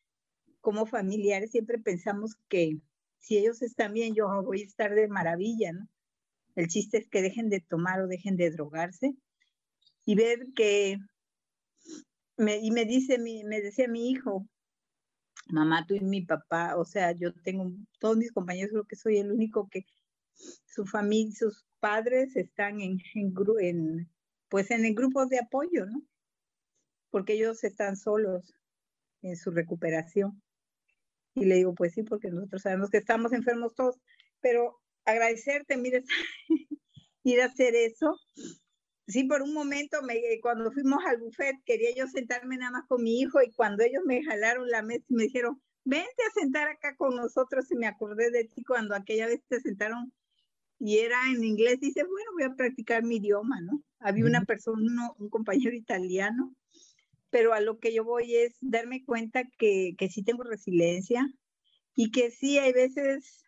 como 0.62 0.86
familiares 0.86 1.52
siempre 1.52 1.78
pensamos 1.80 2.36
que 2.48 2.78
si 3.20 3.38
ellos 3.38 3.62
están 3.62 3.94
bien, 3.94 4.16
yo 4.16 4.28
voy 4.44 4.62
a 4.62 4.66
estar 4.66 4.94
de 4.94 5.08
maravilla, 5.08 5.74
¿no? 5.74 5.88
El 6.56 6.68
chiste 6.68 6.98
es 6.98 7.08
que 7.08 7.22
dejen 7.22 7.50
de 7.50 7.62
tomar 7.62 8.02
o 8.02 8.08
dejen 8.08 8.38
de 8.38 8.52
drogarse 8.52 9.16
y 10.06 10.16
ver 10.16 10.48
que, 10.56 10.98
me, 12.38 12.58
y 12.58 12.72
me 12.72 12.86
dice, 12.86 13.18
mi, 13.20 13.44
me 13.44 13.62
decía 13.62 13.88
mi 13.88 14.10
hijo, 14.10 14.48
mamá, 15.48 15.86
tú 15.88 15.96
y 15.96 16.00
mi 16.02 16.22
papá, 16.22 16.76
o 16.78 16.86
sea, 16.86 17.12
yo 17.14 17.34
tengo, 17.34 17.72
todos 18.00 18.18
mis 18.18 18.32
compañeros 18.32 18.72
creo 18.72 18.86
que 18.86 18.96
soy 18.96 19.18
el 19.18 19.32
único 19.32 19.70
que 19.70 19.86
su 20.66 20.86
familia, 20.86 21.34
sus 21.36 21.66
padres 21.80 22.36
están 22.36 22.82
en, 22.82 23.00
en, 23.14 23.34
en 23.60 24.12
pues 24.50 24.72
en 24.72 24.86
el 24.86 24.94
grupo 24.94 25.26
de 25.26 25.40
apoyo, 25.40 25.86
¿no? 25.86 26.02
Porque 27.10 27.34
ellos 27.34 27.64
están 27.64 27.98
solos 27.98 28.54
en 29.22 29.36
su 29.36 29.52
recuperación. 29.52 30.42
Y 31.36 31.46
le 31.46 31.56
digo, 31.56 31.74
pues 31.74 31.94
sí, 31.94 32.04
porque 32.04 32.30
nosotros 32.30 32.62
sabemos 32.62 32.90
que 32.90 32.98
estamos 32.98 33.34
enfermos 33.34 33.74
todos, 33.74 34.00
pero 34.42 34.80
agradecerte, 35.06 35.78
mire, 35.78 36.04
ir 37.24 37.42
a 37.42 37.46
hacer 37.46 37.76
eso. 37.76 38.16
Sí, 39.08 39.26
por 39.26 39.42
un 39.42 39.54
momento, 39.54 40.02
me, 40.02 40.20
cuando 40.42 40.72
fuimos 40.72 41.04
al 41.06 41.18
buffet, 41.18 41.58
quería 41.66 41.94
yo 41.96 42.08
sentarme 42.08 42.58
nada 42.58 42.72
más 42.72 42.88
con 42.88 43.04
mi 43.04 43.20
hijo 43.20 43.42
y 43.42 43.52
cuando 43.52 43.84
ellos 43.84 44.04
me 44.06 44.24
jalaron 44.24 44.70
la 44.70 44.82
mesa 44.82 45.04
y 45.10 45.16
me 45.16 45.24
dijeron, 45.24 45.62
vente 45.84 46.24
a 46.28 46.40
sentar 46.40 46.70
acá 46.70 46.96
con 46.96 47.16
nosotros 47.16 47.70
y 47.72 47.76
me 47.76 47.88
acordé 47.88 48.32
de 48.32 48.46
ti 48.46 48.64
cuando 48.64 48.96
aquella 48.96 49.28
vez 49.28 49.42
te 49.50 49.60
sentaron 49.60 50.14
y 50.80 51.00
era 51.00 51.18
en 51.30 51.44
inglés, 51.44 51.80
dice, 51.80 52.04
bueno, 52.04 52.32
voy 52.34 52.44
a 52.44 52.56
practicar 52.56 53.04
mi 53.04 53.18
idioma, 53.18 53.62
¿no? 53.62 53.82
Había 54.00 54.26
una 54.26 54.44
persona, 54.46 55.12
un 55.18 55.30
compañero 55.30 55.76
italiano 55.76 56.54
pero 57.34 57.54
a 57.56 57.62
lo 57.62 57.80
que 57.80 57.92
yo 57.92 58.04
voy 58.04 58.36
es 58.36 58.56
darme 58.62 59.04
cuenta 59.04 59.44
que, 59.58 59.96
que 59.98 60.08
sí 60.08 60.22
tengo 60.22 60.44
resiliencia 60.44 61.28
y 61.96 62.12
que 62.12 62.30
sí 62.30 62.60
hay 62.60 62.72
veces, 62.74 63.44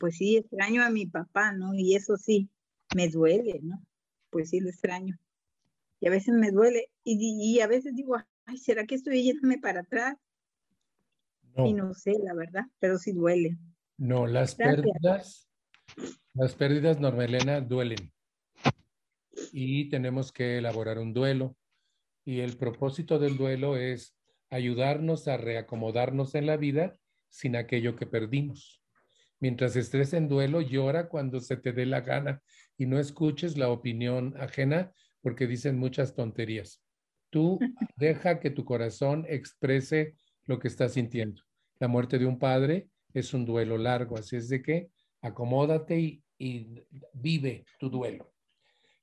pues 0.00 0.16
sí, 0.16 0.38
extraño 0.38 0.82
a 0.82 0.90
mi 0.90 1.06
papá, 1.06 1.52
¿no? 1.52 1.72
Y 1.72 1.94
eso 1.94 2.16
sí, 2.16 2.50
me 2.96 3.08
duele, 3.08 3.60
¿no? 3.62 3.80
Pues 4.30 4.50
sí, 4.50 4.60
lo 4.60 4.68
extraño. 4.68 5.18
Y 6.00 6.06
a 6.06 6.10
veces 6.10 6.34
me 6.34 6.50
duele 6.50 6.90
y, 7.02 7.18
y 7.54 7.60
a 7.60 7.66
veces 7.66 7.94
digo, 7.94 8.16
ay, 8.46 8.58
¿será 8.58 8.86
que 8.86 8.94
estoy 8.94 9.22
yéndome 9.22 9.58
para 9.58 9.80
atrás? 9.80 10.16
Y 11.56 11.74
no 11.74 11.92
sé, 11.92 12.14
la 12.22 12.34
verdad, 12.34 12.64
pero 12.78 12.98
sí 12.98 13.12
duele. 13.12 13.58
No, 13.96 14.28
las 14.28 14.54
pérdidas, 14.54 15.48
las 16.34 16.54
pérdidas, 16.54 17.00
Normelena, 17.00 17.60
duelen. 17.60 18.12
Y 19.52 19.88
tenemos 19.88 20.30
que 20.30 20.58
elaborar 20.58 20.98
un 20.98 21.12
duelo 21.12 21.56
y 22.24 22.40
el 22.40 22.56
propósito 22.56 23.18
del 23.18 23.36
duelo 23.36 23.76
es 23.76 24.14
ayudarnos 24.50 25.28
a 25.28 25.36
reacomodarnos 25.36 26.34
en 26.34 26.46
la 26.46 26.56
vida 26.56 26.96
sin 27.28 27.56
aquello 27.56 27.96
que 27.96 28.06
perdimos. 28.06 28.82
Mientras 29.40 29.76
estés 29.76 30.12
en 30.12 30.28
duelo, 30.28 30.60
llora 30.60 31.08
cuando 31.08 31.40
se 31.40 31.56
te 31.56 31.72
dé 31.72 31.86
la 31.86 32.02
gana 32.02 32.42
y 32.78 32.86
no 32.86 32.98
escuches 32.98 33.58
la 33.58 33.68
opinión 33.70 34.34
ajena 34.38 34.92
porque 35.20 35.46
dicen 35.46 35.76
muchas 35.78 36.14
tonterías. 36.14 36.82
Tú 37.28 37.58
deja 37.96 38.40
que 38.40 38.50
tu 38.50 38.64
corazón 38.64 39.26
exprese 39.28 40.14
lo 40.46 40.58
que 40.58 40.68
estás 40.68 40.92
sintiendo. 40.94 41.42
La 41.80 41.88
muerte 41.88 42.18
de 42.18 42.26
un 42.26 42.38
padre 42.38 42.88
es 43.12 43.34
un 43.34 43.44
duelo 43.44 43.76
largo, 43.76 44.16
así 44.16 44.36
es 44.36 44.48
de 44.48 44.62
que 44.62 44.88
acomódate 45.20 45.98
y, 45.98 46.22
y 46.38 46.86
vive 47.12 47.64
tu 47.78 47.90
duelo. 47.90 48.32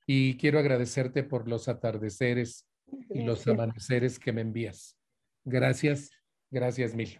Y 0.06 0.36
quiero 0.38 0.58
agradecerte 0.58 1.22
por 1.22 1.46
los 1.46 1.68
atardeceres 1.68 2.66
y 3.10 3.22
los 3.22 3.46
amaneceres 3.46 4.18
que 4.18 4.32
me 4.32 4.40
envías. 4.40 4.96
Gracias, 5.44 6.10
gracias 6.50 6.94
mil. 6.94 7.18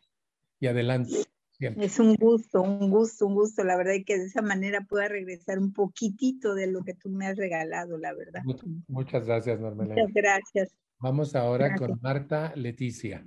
Y 0.61 0.69
adelante. 0.69 1.26
Es 1.59 1.99
un 1.99 2.15
gusto, 2.17 2.61
un 2.61 2.91
gusto, 2.91 3.27
un 3.27 3.35
gusto, 3.35 3.65
la 3.65 3.77
verdad, 3.77 3.95
y 3.95 4.05
que 4.05 4.19
de 4.19 4.27
esa 4.27 4.43
manera 4.43 4.83
pueda 4.83 5.09
regresar 5.09 5.59
un 5.59 5.73
poquitito 5.73 6.55
de 6.55 6.67
lo 6.67 6.85
que 6.85 6.95
tú 6.95 7.09
me 7.09 7.27
has 7.27 7.37
regalado, 7.37 7.97
la 7.97 8.13
verdad. 8.13 8.43
Muchas 8.89 9.27
gracias, 9.27 9.59
Normelena. 9.59 9.95
Muchas 9.95 10.13
gracias. 10.13 10.77
Vamos 10.99 11.35
ahora 11.35 11.75
con 11.77 11.99
Marta 12.03 12.53
Leticia. 12.57 13.27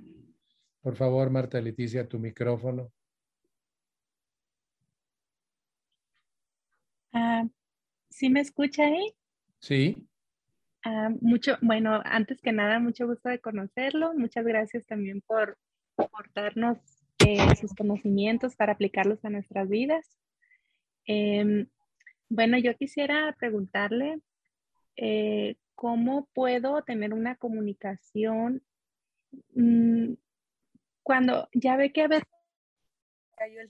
Por 0.80 0.96
favor, 0.96 1.30
Marta 1.30 1.60
Leticia, 1.60 2.08
tu 2.08 2.18
micrófono. 2.18 2.92
Ah, 7.12 7.44
¿Sí 8.08 8.30
me 8.30 8.40
escucha 8.40 8.84
ahí? 8.84 9.12
Sí. 9.58 10.08
Ah, 10.84 11.10
mucho, 11.20 11.58
bueno, 11.62 12.00
antes 12.04 12.40
que 12.40 12.52
nada, 12.52 12.78
mucho 12.78 13.06
gusto 13.06 13.28
de 13.28 13.40
conocerlo. 13.40 14.14
Muchas 14.14 14.44
gracias 14.44 14.86
también 14.86 15.20
por 15.20 15.58
aportarnos 15.96 16.78
eh, 17.26 17.56
sus 17.56 17.74
conocimientos 17.74 18.56
para 18.56 18.72
aplicarlos 18.72 19.24
a 19.24 19.30
nuestras 19.30 19.68
vidas. 19.68 20.18
Em, 21.06 21.68
bueno, 22.28 22.58
yo 22.58 22.76
quisiera 22.76 23.34
preguntarle 23.38 24.20
eh, 24.96 25.56
cómo 25.74 26.28
puedo 26.34 26.82
tener 26.82 27.14
una 27.14 27.36
comunicación 27.36 28.62
mm, 29.54 30.14
cuando 31.02 31.48
ya 31.54 31.76
ve 31.76 31.92
que 31.92 32.02
a 32.02 32.08
veces 32.08 32.28
cayó 33.36 33.60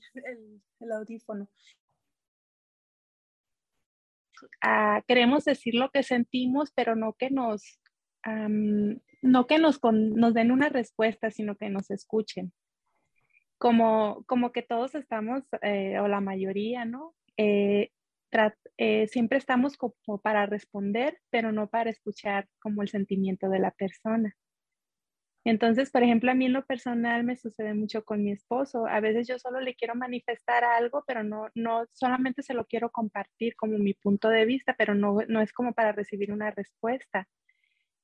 el 0.81 0.93
audífono 0.93 1.49
queremos 5.07 5.45
decir 5.45 5.75
lo 5.75 5.91
que 5.91 6.03
sentimos, 6.03 6.71
pero 6.75 6.97
no 6.97 7.15
que 7.15 7.31
nos, 7.31 7.81
no 9.23 9.47
que 9.47 9.59
nos, 9.59 9.81
nos 9.83 10.35
den 10.35 10.51
una 10.51 10.69
respuesta, 10.69 11.31
sino 11.31 11.57
que 11.57 11.69
nos 11.69 11.91
escuchen. 11.91 12.53
Como, 13.61 14.25
como 14.27 14.53
que 14.53 14.63
todos 14.63 14.95
estamos, 14.95 15.45
eh, 15.61 15.99
o 16.01 16.09
la 16.09 16.23
mayoría, 16.23 16.87
¿no? 16.87 17.15
Eh, 17.37 17.91
eh, 18.79 19.07
siempre 19.09 19.37
estamos 19.37 19.77
como 19.77 20.19
para 20.23 20.47
responder, 20.47 21.19
pero 21.29 21.53
no 21.53 21.69
para 21.69 21.91
escuchar 21.91 22.49
como 22.59 22.81
el 22.81 22.89
sentimiento 22.89 23.51
de 23.51 23.59
la 23.59 23.71
persona. 23.73 24.35
Entonces, 25.45 25.91
por 25.91 26.03
ejemplo, 26.03 26.31
a 26.31 26.35
mí 26.35 26.47
en 26.47 26.55
lo 26.55 26.65
personal 26.65 27.23
me 27.25 27.37
sucede 27.37 27.75
mucho 27.75 28.03
con 28.03 28.25
mi 28.25 28.33
esposo. 28.33 28.87
A 28.87 29.01
veces 29.01 29.29
yo 29.29 29.39
solo 29.39 29.61
le 29.61 29.75
quiero 29.75 29.95
manifestar 29.95 30.65
algo, 30.65 31.05
pero 31.07 31.23
no, 31.23 31.49
no 31.55 31.85
solamente 31.93 32.43
se 32.43 32.55
lo 32.55 32.65
quiero 32.67 32.91
compartir 32.91 33.57
como 33.57 33.77
mi 33.77 33.93
punto 33.93 34.31
de 34.31 34.47
vista, 34.47 34.75
pero 34.79 34.95
no, 34.95 35.19
no 35.29 35.43
es 35.43 35.53
como 35.53 35.75
para 35.75 35.93
recibir 35.93 36.33
una 36.33 36.51
respuesta, 36.51 37.29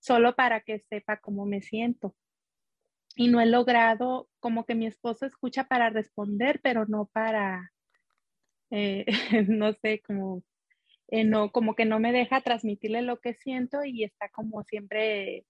solo 0.00 0.36
para 0.36 0.60
que 0.60 0.80
sepa 0.80 1.18
cómo 1.18 1.46
me 1.46 1.62
siento. 1.62 2.14
Y 3.16 3.28
no 3.28 3.40
he 3.40 3.46
logrado 3.46 4.28
como 4.38 4.64
que 4.64 4.76
mi 4.76 4.86
esposo 4.86 5.26
escucha 5.26 5.64
para 5.64 5.90
responder, 5.90 6.60
pero 6.62 6.86
no 6.86 7.06
para, 7.12 7.72
eh, 8.70 9.06
no 9.48 9.72
sé, 9.72 10.02
como, 10.06 10.44
eh, 11.08 11.24
no, 11.24 11.50
como 11.50 11.74
que 11.74 11.84
no 11.84 11.98
me 11.98 12.12
deja 12.12 12.40
transmitirle 12.42 13.02
lo 13.02 13.18
que 13.20 13.34
siento 13.34 13.84
y 13.84 14.04
está 14.04 14.28
como 14.28 14.62
siempre 14.62 15.46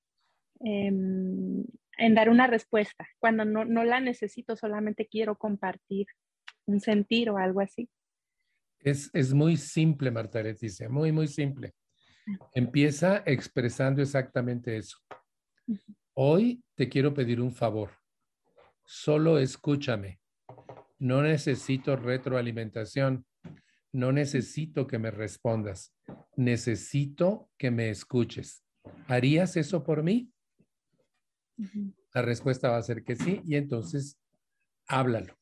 Em, 0.61 1.65
en 1.99 2.15
dar 2.15 2.29
una 2.29 2.47
respuesta, 2.47 3.07
cuando 3.19 3.45
no, 3.45 3.65
no 3.65 3.85
la 3.85 4.01
necesito, 4.01 4.57
solamente 4.57 5.07
quiero 5.07 5.37
compartir 5.37 6.07
un 6.67 6.81
sentir 6.81 7.31
o 7.31 7.39
algo 7.39 7.61
así. 7.61 7.89
Es, 8.81 9.11
es 9.15 9.33
muy 9.33 9.57
simple, 9.57 10.11
Marta 10.11 10.43
Leticia, 10.43 10.89
muy, 10.89 11.13
muy 11.13 11.27
simple. 11.27 11.75
Empieza 12.55 13.23
expresando 13.25 14.03
exactamente 14.03 14.77
eso. 14.77 14.99
Hoy 16.19 16.65
te 16.77 16.89
quiero 16.89 17.13
pedir 17.13 17.43
un 17.43 17.53
favor. 17.53 17.91
Solo 18.87 19.39
escúchame. 19.39 20.19
No 20.99 21.21
necesito 21.21 21.95
retroalimentación. 21.95 23.27
no 23.93 24.13
necesito 24.13 24.87
que 24.87 24.99
me 24.99 25.11
respondas, 25.11 25.95
necesito 26.37 27.51
que 27.59 27.71
me 27.71 27.91
escuches. 27.91 28.63
¿Harías 29.09 29.57
eso 29.57 29.85
por 29.85 30.03
mí? 30.03 30.31
La 32.15 32.23
respuesta 32.23 32.71
va 32.71 32.79
a 32.79 32.83
ser 32.83 33.05
que 33.05 33.17
sí 33.17 33.43
y 33.45 33.57
entonces 33.57 34.19
háblalo. 34.87 35.39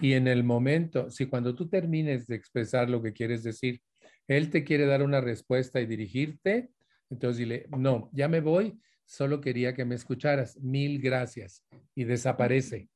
Y 0.00 0.14
en 0.14 0.26
el 0.26 0.42
momento, 0.42 1.10
si 1.10 1.26
cuando 1.26 1.54
tú 1.54 1.68
termines 1.68 2.26
de 2.26 2.36
expresar 2.36 2.88
lo 2.88 3.02
que 3.02 3.12
quieres 3.12 3.42
decir, 3.42 3.82
él 4.26 4.48
te 4.50 4.64
quiere 4.64 4.86
dar 4.86 5.02
una 5.02 5.20
respuesta 5.20 5.80
y 5.80 5.86
dirigirte, 5.86 6.70
entonces 7.10 7.38
dile, 7.38 7.66
no, 7.76 8.10
ya 8.12 8.28
me 8.28 8.40
voy, 8.40 8.78
solo 9.06 9.40
quería 9.40 9.74
que 9.74 9.84
me 9.84 9.94
escucharas, 9.94 10.58
mil 10.60 11.00
gracias, 11.00 11.64
y 11.94 12.04
desaparece. 12.04 12.90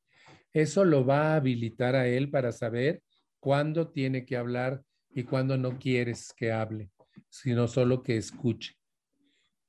Eso 0.52 0.84
lo 0.84 1.06
va 1.06 1.32
a 1.32 1.36
habilitar 1.36 1.94
a 1.94 2.06
él 2.06 2.30
para 2.30 2.52
saber 2.52 3.02
cuándo 3.38 3.90
tiene 3.90 4.26
que 4.26 4.36
hablar 4.36 4.82
y 5.14 5.22
cuándo 5.22 5.56
no 5.56 5.78
quieres 5.78 6.32
que 6.36 6.52
hable, 6.52 6.90
sino 7.28 7.68
solo 7.68 8.02
que 8.02 8.16
escuche. 8.16 8.74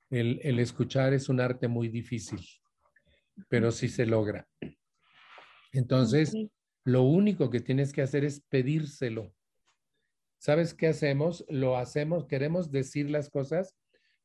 El, 0.10 0.40
el 0.44 0.60
escuchar 0.60 1.14
es 1.14 1.30
un 1.30 1.40
arte 1.40 1.68
muy 1.68 1.88
difícil, 1.88 2.42
pero 3.48 3.72
sí 3.72 3.88
se 3.88 4.06
logra. 4.06 4.48
Entonces, 5.72 6.36
lo 6.84 7.04
único 7.04 7.50
que 7.50 7.62
tienes 7.62 7.94
que 7.94 8.02
hacer 8.02 8.26
es 8.26 8.42
pedírselo. 8.50 9.34
¿Sabes 10.40 10.74
qué 10.74 10.88
hacemos? 10.88 11.46
Lo 11.48 11.78
hacemos, 11.78 12.26
queremos 12.26 12.72
decir 12.72 13.10
las 13.10 13.30
cosas, 13.30 13.76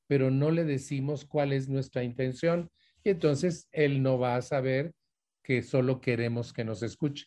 pero 0.06 0.30
no 0.30 0.50
le 0.50 0.64
decimos 0.64 1.24
cuál 1.24 1.52
es 1.52 1.68
nuestra 1.68 2.04
intención. 2.04 2.70
Y 3.04 3.10
entonces 3.10 3.68
él 3.72 4.02
no 4.02 4.18
va 4.18 4.36
a 4.36 4.42
saber 4.42 4.92
que 5.42 5.62
solo 5.62 6.00
queremos 6.00 6.52
que 6.52 6.64
nos 6.64 6.82
escuche. 6.82 7.26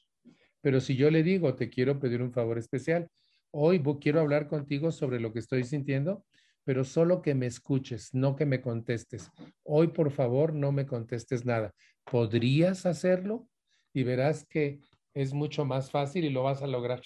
Pero 0.61 0.81
si 0.81 0.95
yo 0.95 1.09
le 1.09 1.23
digo, 1.23 1.55
te 1.55 1.69
quiero 1.69 1.99
pedir 1.99 2.21
un 2.21 2.33
favor 2.33 2.57
especial, 2.57 3.07
hoy 3.51 3.81
quiero 4.01 4.19
hablar 4.19 4.47
contigo 4.47 4.91
sobre 4.91 5.19
lo 5.19 5.31
que 5.31 5.39
estoy 5.39 5.63
sintiendo, 5.63 6.25
pero 6.65 6.83
solo 6.83 7.21
que 7.21 7.33
me 7.33 7.45
escuches, 7.45 8.13
no 8.13 8.35
que 8.35 8.45
me 8.45 8.61
contestes. 8.61 9.31
Hoy, 9.63 9.87
por 9.87 10.11
favor, 10.11 10.53
no 10.53 10.71
me 10.71 10.85
contestes 10.85 11.45
nada. 11.45 11.73
¿Podrías 12.03 12.85
hacerlo? 12.85 13.47
Y 13.93 14.03
verás 14.03 14.45
que 14.45 14.81
es 15.13 15.33
mucho 15.33 15.65
más 15.65 15.89
fácil 15.89 16.25
y 16.25 16.29
lo 16.29 16.43
vas 16.43 16.61
a 16.61 16.67
lograr. 16.67 17.01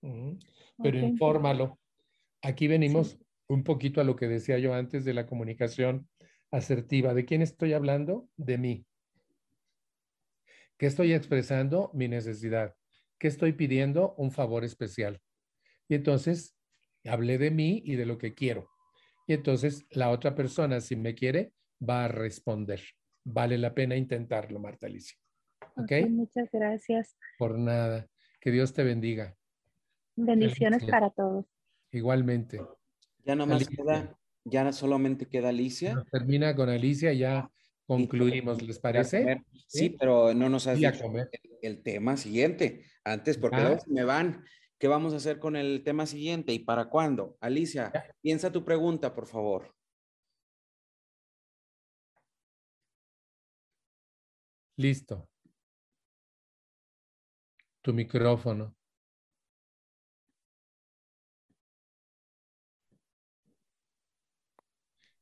Pero 0.00 0.98
infórmalo. 0.98 1.78
Aquí 2.42 2.68
venimos 2.68 3.18
un 3.48 3.64
poquito 3.64 4.00
a 4.00 4.04
lo 4.04 4.14
que 4.14 4.28
decía 4.28 4.58
yo 4.58 4.74
antes 4.74 5.04
de 5.04 5.14
la 5.14 5.26
comunicación 5.26 6.08
asertiva. 6.50 7.14
¿De 7.14 7.24
quién 7.24 7.42
estoy 7.42 7.72
hablando? 7.72 8.28
De 8.36 8.58
mí. 8.58 8.86
¿Qué 10.76 10.86
estoy 10.86 11.12
expresando? 11.12 11.90
Mi 11.94 12.08
necesidad. 12.08 12.74
¿Qué 13.18 13.26
estoy 13.26 13.52
pidiendo? 13.52 14.14
Un 14.16 14.30
favor 14.30 14.64
especial. 14.64 15.20
Y 15.88 15.94
entonces 15.94 16.56
hablé 17.04 17.38
de 17.38 17.50
mí 17.50 17.82
y 17.84 17.96
de 17.96 18.06
lo 18.06 18.18
que 18.18 18.34
quiero. 18.34 18.68
Y 19.26 19.32
entonces 19.32 19.86
la 19.90 20.10
otra 20.10 20.34
persona, 20.34 20.80
si 20.80 20.94
me 20.94 21.14
quiere, 21.14 21.52
va 21.86 22.04
a 22.04 22.08
responder. 22.08 22.80
Vale 23.24 23.58
la 23.58 23.74
pena 23.74 23.96
intentarlo, 23.96 24.58
Marta 24.58 24.86
Alicia. 24.86 25.18
¿Ok? 25.76 26.08
muchas 26.08 26.48
gracias. 26.52 27.16
Por 27.38 27.58
nada. 27.58 28.06
Que 28.40 28.50
Dios 28.50 28.72
te 28.72 28.84
bendiga. 28.84 29.36
Bendiciones 30.16 30.84
para 30.84 31.10
todos. 31.10 31.46
Igualmente. 31.90 32.60
Ya 33.28 33.36
nomás 33.36 33.68
queda, 33.68 34.18
ya 34.44 34.72
solamente 34.72 35.28
queda 35.28 35.50
Alicia. 35.50 36.02
termina 36.10 36.56
con 36.56 36.70
Alicia, 36.70 37.12
ya 37.12 37.50
concluimos, 37.86 38.62
¿les 38.62 38.78
parece? 38.78 39.44
Sí, 39.66 39.90
pero 39.90 40.32
no 40.32 40.48
nos 40.48 40.66
has 40.66 40.78
dicho 40.78 41.12
el, 41.60 41.82
tema 41.82 42.16
siguiente. 42.16 42.86
Antes, 43.04 43.36
porque 43.36 43.58
ah. 43.58 43.78
me 43.86 44.04
van. 44.04 44.46
¿Qué 44.78 44.88
vamos 44.88 45.12
a 45.12 45.16
hacer 45.16 45.38
con 45.38 45.56
el 45.56 45.82
tema 45.84 46.06
siguiente 46.06 46.54
y 46.54 46.60
para 46.60 46.86
cuándo? 46.88 47.36
Alicia, 47.40 47.92
piensa 48.22 48.50
tu 48.50 48.64
pregunta, 48.64 49.14
por 49.14 49.26
favor. 49.26 49.74
Listo. 54.76 55.28
Tu 57.82 57.92
micrófono. 57.92 58.77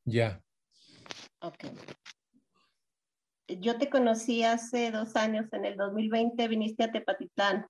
Ya. 0.07 0.41
Ok. 1.41 1.65
Yo 3.49 3.77
te 3.77 3.91
conocí 3.91 4.45
hace 4.45 4.91
dos 4.93 5.17
años, 5.17 5.53
en 5.53 5.65
el 5.65 5.77
2020 5.77 6.49
viniste 6.49 6.85
a 6.85 6.93
Tepatitlán. 6.93 7.67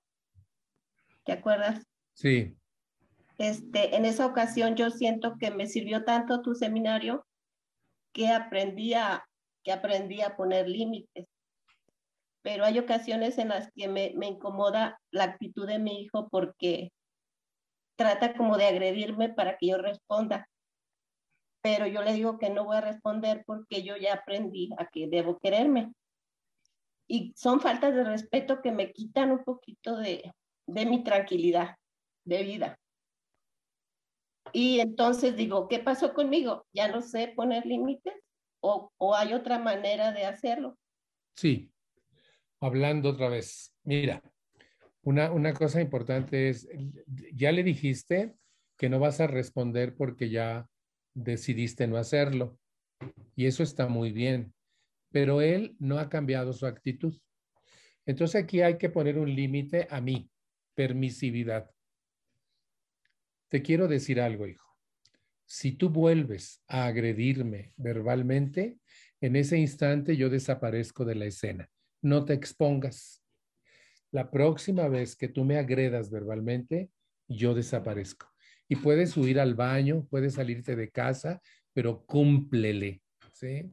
¿Te 1.25 1.33
acuerdas? 1.33 1.85
Sí. 2.15 2.55
Este, 3.39 3.97
en 3.97 4.05
esa 4.05 4.27
ocasión 4.27 4.77
yo 4.77 4.91
siento 4.91 5.37
que 5.39 5.51
me 5.51 5.67
sirvió 5.67 6.05
tanto 6.05 6.43
tu 6.43 6.55
seminario 6.55 7.27
que 8.13 8.29
aprendí 8.29 8.95
a, 8.95 9.27
que 9.63 9.73
aprendí 9.73 10.21
a 10.21 10.37
poner 10.37 10.69
límites. 10.69 11.27
Pero 12.43 12.65
hay 12.65 12.79
ocasiones 12.79 13.39
en 13.39 13.49
las 13.49 13.71
que 13.73 13.89
me, 13.89 14.13
me 14.15 14.29
incomoda 14.29 15.01
la 15.11 15.25
actitud 15.25 15.67
de 15.67 15.79
mi 15.79 16.03
hijo 16.03 16.29
porque 16.29 16.93
trata 17.97 18.35
como 18.35 18.59
de 18.59 18.67
agredirme 18.67 19.31
para 19.31 19.57
que 19.57 19.69
yo 19.69 19.79
responda 19.79 20.47
pero 21.67 21.89
yo 21.89 22.01
le 22.03 22.13
digo 22.13 22.39
que 22.39 22.49
no 22.49 22.65
voy 22.65 22.77
a 22.77 22.81
responder 22.81 23.43
porque 23.45 23.83
yo 23.83 23.97
ya 23.97 24.15
aprendí 24.15 24.71
a 24.79 24.87
que 24.89 25.09
debo 25.09 25.41
quererme. 25.41 25.93
Y 27.09 27.35
son 27.37 27.61
faltas 27.61 27.93
de 27.93 28.05
respeto 28.05 28.63
que 28.63 28.71
me 28.71 28.93
quitan 28.93 29.33
un 29.33 29.43
poquito 29.43 29.97
de, 29.97 30.33
de 30.69 30.87
mi 30.87 31.03
tranquilidad 31.03 31.75
de 32.25 32.43
vida. 32.45 32.79
Y 34.53 34.79
entonces 34.79 35.35
digo, 35.35 35.67
¿qué 35.67 35.81
pasó 35.81 36.15
conmigo? 36.15 36.69
¿Ya 36.73 36.87
no 36.87 37.03
sé 37.03 37.33
poner 37.35 37.67
límites 37.67 38.15
o, 38.61 38.93
o 38.97 39.17
hay 39.17 39.35
otra 39.35 39.59
manera 39.59 40.13
de 40.13 40.25
hacerlo? 40.25 40.79
Sí, 41.35 41.73
hablando 42.61 43.11
otra 43.11 43.29
vez. 43.29 43.75
Mira, 43.83 44.23
una, 45.03 45.33
una 45.33 45.53
cosa 45.53 45.81
importante 45.81 46.49
es, 46.49 46.69
ya 47.35 47.51
le 47.51 47.65
dijiste 47.65 48.37
que 48.77 48.89
no 48.89 49.01
vas 49.01 49.21
a 49.21 49.27
responder 49.27 49.97
porque 49.97 50.31
ya 50.31 50.69
decidiste 51.17 51.87
no 51.87 51.97
hacerlo. 51.97 52.59
Y 53.35 53.47
eso 53.47 53.63
está 53.63 53.89
muy 53.89 54.13
bien. 54.13 54.55
Pero 55.11 55.41
él 55.41 55.75
no 55.79 55.99
ha 55.99 56.09
cambiado 56.09 56.53
su 56.53 56.67
actitud. 56.67 57.19
Entonces 58.05 58.43
aquí 58.43 58.61
hay 58.61 58.79
que 58.79 58.91
poner 58.91 59.19
un 59.19 59.35
límite 59.35 59.89
a 59.91 60.01
mí, 60.01 60.31
permisividad. 60.75 61.71
Te 63.49 63.63
quiero 63.63 63.89
decir 63.89 64.21
algo, 64.21 64.47
hijo. 64.47 64.77
Si 65.47 65.73
tú 65.73 65.91
vuelves 65.91 66.63
a 66.69 66.87
agredirme 66.87 67.73
verbalmente, 67.77 68.79
en 69.21 69.37
ese 69.37 69.59
instante 69.59 70.17
yo 70.17 70.29
desaparezco 70.29 71.05
de 71.05 71.15
la 71.15 71.27
escena. 71.27 71.71
No 72.03 72.25
te 72.25 72.35
expongas. 72.35 73.23
La 74.11 74.31
próxima 74.31 74.89
vez 74.89 75.17
que 75.17 75.29
tú 75.29 75.45
me 75.45 75.57
agredas 75.57 76.11
verbalmente, 76.11 76.91
yo 77.29 77.55
desaparezco 77.55 78.36
y 78.69 78.77
puedes 78.77 79.17
huir 79.17 79.41
al 79.41 79.55
baño, 79.55 80.07
puedes 80.11 80.35
salirte 80.35 80.77
de 80.77 80.91
casa, 80.91 81.41
pero 81.73 82.05
cúmplele, 82.05 83.03
¿sí? 83.33 83.71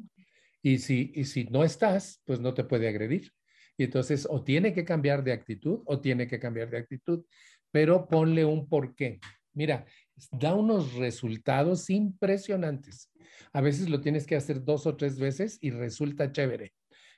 Y 0.62 0.78
si, 0.80 1.12
y 1.16 1.26
si 1.26 1.46
no 1.46 1.64
estás, 1.64 2.22
pues 2.26 2.40
no 2.40 2.54
te 2.54 2.64
puede 2.64 2.88
agredir. 2.88 3.32
Y 3.78 3.86
entonces 3.86 4.28
o 4.30 4.44
tiene 4.44 4.74
que 4.74 4.86
cambiar 4.86 5.24
de 5.24 5.34
actitud 5.34 5.82
o 5.86 6.00
tiene 6.00 6.28
que 6.28 6.40
cambiar 6.40 6.70
de 6.70 6.78
actitud, 6.78 7.26
pero 7.72 8.08
ponle 8.08 8.46
un 8.46 8.70
porqué. 8.70 9.20
Mira, 9.54 9.86
da 10.32 10.54
unos 10.54 10.94
resultados 10.94 11.90
impresionantes. 11.90 13.12
A 13.52 13.62
veces 13.62 13.90
lo 13.90 14.02
tienes 14.02 14.26
que 14.26 14.36
hacer 14.36 14.64
dos 14.64 14.86
o 14.86 14.96
tres 14.96 15.20
veces 15.20 15.58
y 15.62 15.72
resulta 15.72 16.32
chévere. 16.32 16.74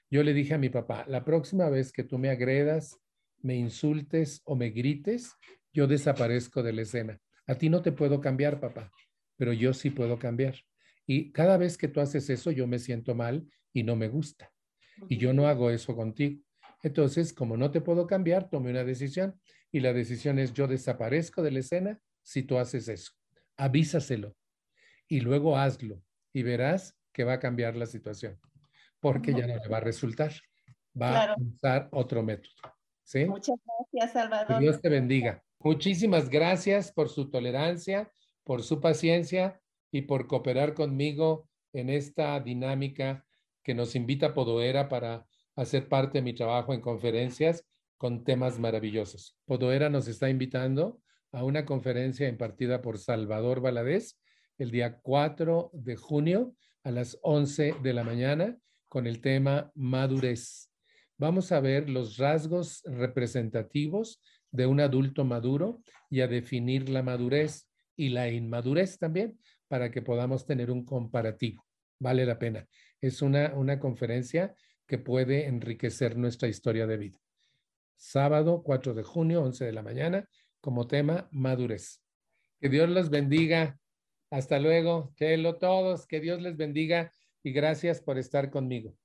Yo 0.10 0.24
le 0.24 0.34
dije 0.34 0.54
a 0.54 0.58
mi 0.58 0.70
papá, 0.70 1.06
la 1.08 1.26
próxima 1.26 1.70
vez 1.70 1.92
que 1.92 2.04
tú 2.04 2.18
me 2.18 2.30
agredas, 2.30 2.98
me 3.42 3.56
insultes 3.56 4.42
o 4.46 4.56
me 4.56 4.70
grites, 4.70 5.34
yo 5.74 5.88
desaparezco 5.88 6.64
de 6.64 6.74
la 6.74 6.82
escena. 6.84 7.20
A 7.48 7.56
ti 7.56 7.70
no 7.70 7.82
te 7.82 7.92
puedo 7.92 8.20
cambiar, 8.22 8.60
papá, 8.60 8.92
pero 9.38 9.54
yo 9.54 9.74
sí 9.74 9.90
puedo 9.90 10.18
cambiar. 10.18 10.56
Y 11.08 11.32
cada 11.32 11.58
vez 11.58 11.78
que 11.78 11.88
tú 11.88 12.02
haces 12.02 12.30
eso, 12.30 12.52
yo 12.52 12.68
me 12.68 12.80
siento 12.80 13.14
mal 13.14 13.48
y 13.74 13.84
no 13.84 13.96
me 13.96 14.08
gusta. 14.08 14.52
Y 15.10 15.18
yo 15.18 15.34
no 15.34 15.48
hago 15.48 15.70
eso 15.70 15.96
contigo. 15.96 16.42
Entonces, 16.82 17.34
como 17.34 17.58
no 17.58 17.72
te 17.72 17.82
puedo 17.82 18.08
cambiar, 18.08 18.50
tome 18.50 18.72
una 18.72 18.84
decisión. 18.84 19.40
Y 19.72 19.82
la 19.82 19.94
decisión 19.94 20.40
es 20.40 20.54
yo 20.54 20.68
desaparezco 20.68 21.44
de 21.44 21.52
la 21.52 21.60
escena 21.60 22.00
si 22.22 22.44
tú 22.44 22.58
haces 22.58 22.88
eso. 22.88 23.12
Avísaselo. 23.58 24.36
Y 25.08 25.20
luego 25.20 25.58
hazlo. 25.58 26.02
Y 26.34 26.44
verás 26.44 26.98
que 27.12 27.24
va 27.24 27.34
a 27.34 27.40
cambiar 27.40 27.76
la 27.76 27.86
situación. 27.86 28.40
Porque 29.00 29.34
ya 29.34 29.48
no 29.48 29.56
le 29.58 29.68
va 29.68 29.78
a 29.78 29.82
resultar. 29.82 30.32
Va 31.00 31.34
a 31.34 31.36
usar 31.38 31.90
otro 31.92 32.24
método. 32.24 32.54
¿Sí? 33.04 33.26
Muchas 33.26 33.58
gracias, 33.66 34.14
Salvador. 34.14 34.48
Que 34.58 34.64
Dios 34.64 34.82
te 34.82 34.90
bendiga. 34.90 35.44
Muchísimas 35.66 36.30
gracias 36.30 36.92
por 36.92 37.10
su 37.10 37.32
tolerancia, 37.32 38.12
por 38.44 38.62
su 38.62 38.80
paciencia 38.80 39.60
y 39.92 40.04
por 40.04 40.28
cooperar 40.28 40.76
conmigo 40.76 41.50
en 41.74 41.90
esta 41.90 42.40
dinámica 42.40 43.26
que 43.64 43.74
nos 43.74 43.96
invita 43.96 44.36
Podoera 44.36 44.88
para 44.90 45.26
hacer 45.56 45.90
parte 45.90 46.20
de 46.20 46.22
mi 46.22 46.36
trabajo 46.36 46.72
en 46.72 46.82
conferencias 46.82 47.66
con 47.98 48.24
temas 48.24 48.60
maravillosos. 48.60 49.40
Podoera 49.46 49.90
nos 49.90 50.08
está 50.08 50.30
invitando 50.30 51.02
a 51.32 51.44
una 51.44 51.66
conferencia 51.66 52.30
impartida 52.30 52.84
por 52.84 53.00
Salvador 53.00 53.60
Valadez 53.60 54.20
el 54.60 54.70
día 54.70 55.00
4 55.02 55.72
de 55.74 55.96
junio 55.96 56.56
a 56.84 56.92
las 56.92 57.18
11 57.24 57.78
de 57.82 57.94
la 57.94 58.04
mañana 58.04 58.56
con 58.88 59.08
el 59.08 59.20
tema 59.20 59.72
madurez. 59.74 60.70
Vamos 61.18 61.52
a 61.52 61.60
ver 61.60 61.90
los 61.90 62.18
rasgos 62.18 62.84
representativos 62.86 64.22
de 64.56 64.66
un 64.66 64.80
adulto 64.80 65.26
maduro 65.26 65.82
y 66.10 66.22
a 66.22 66.28
definir 66.28 66.90
la 66.90 67.04
madurez 67.04 67.68
y 67.96 68.10
la 68.10 68.30
inmadurez 68.30 68.98
también 68.98 69.40
para 69.68 69.92
que 69.92 70.02
podamos 70.02 70.46
tener 70.46 70.72
un 70.72 70.86
comparativo. 70.86 71.66
Vale 72.00 72.26
la 72.26 72.38
pena. 72.38 72.68
Es 73.02 73.22
una, 73.22 73.54
una 73.56 73.80
conferencia 73.80 74.56
que 74.88 74.98
puede 74.98 75.46
enriquecer 75.46 76.18
nuestra 76.18 76.48
historia 76.48 76.88
de 76.88 76.98
vida. 76.98 77.20
Sábado 77.96 78.62
4 78.64 78.94
de 78.94 79.04
junio, 79.04 79.42
11 79.44 79.66
de 79.66 79.72
la 79.72 79.82
mañana, 79.82 80.28
como 80.60 80.88
tema 80.88 81.28
madurez. 81.32 82.02
Que 82.60 82.70
Dios 82.70 82.90
los 82.90 83.10
bendiga. 83.10 83.78
Hasta 84.30 84.60
luego. 84.60 85.14
Chelo 85.16 85.58
todos. 85.58 86.06
Que 86.08 86.20
Dios 86.20 86.42
les 86.42 86.58
bendiga 86.58 87.12
y 87.44 87.52
gracias 87.52 88.02
por 88.02 88.18
estar 88.18 88.50
conmigo. 88.50 88.96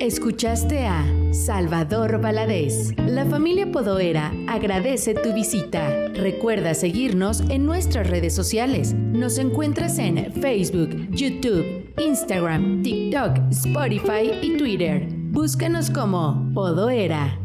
Escuchaste 0.00 0.86
a 0.86 1.04
Salvador 1.32 2.20
Valadez. 2.20 2.94
La 2.98 3.24
familia 3.24 3.72
Podoera 3.72 4.32
agradece 4.48 5.14
tu 5.14 5.32
visita. 5.32 6.08
Recuerda 6.08 6.74
seguirnos 6.74 7.40
en 7.48 7.64
nuestras 7.64 8.08
redes 8.10 8.34
sociales. 8.34 8.92
Nos 8.94 9.38
encuentras 9.38 9.98
en 9.98 10.30
Facebook, 10.32 10.90
YouTube, 11.10 11.90
Instagram, 11.98 12.82
TikTok, 12.82 13.38
Spotify 13.50 14.30
y 14.42 14.58
Twitter. 14.58 15.08
Búscanos 15.30 15.88
como 15.88 16.50
Podoera. 16.52 17.38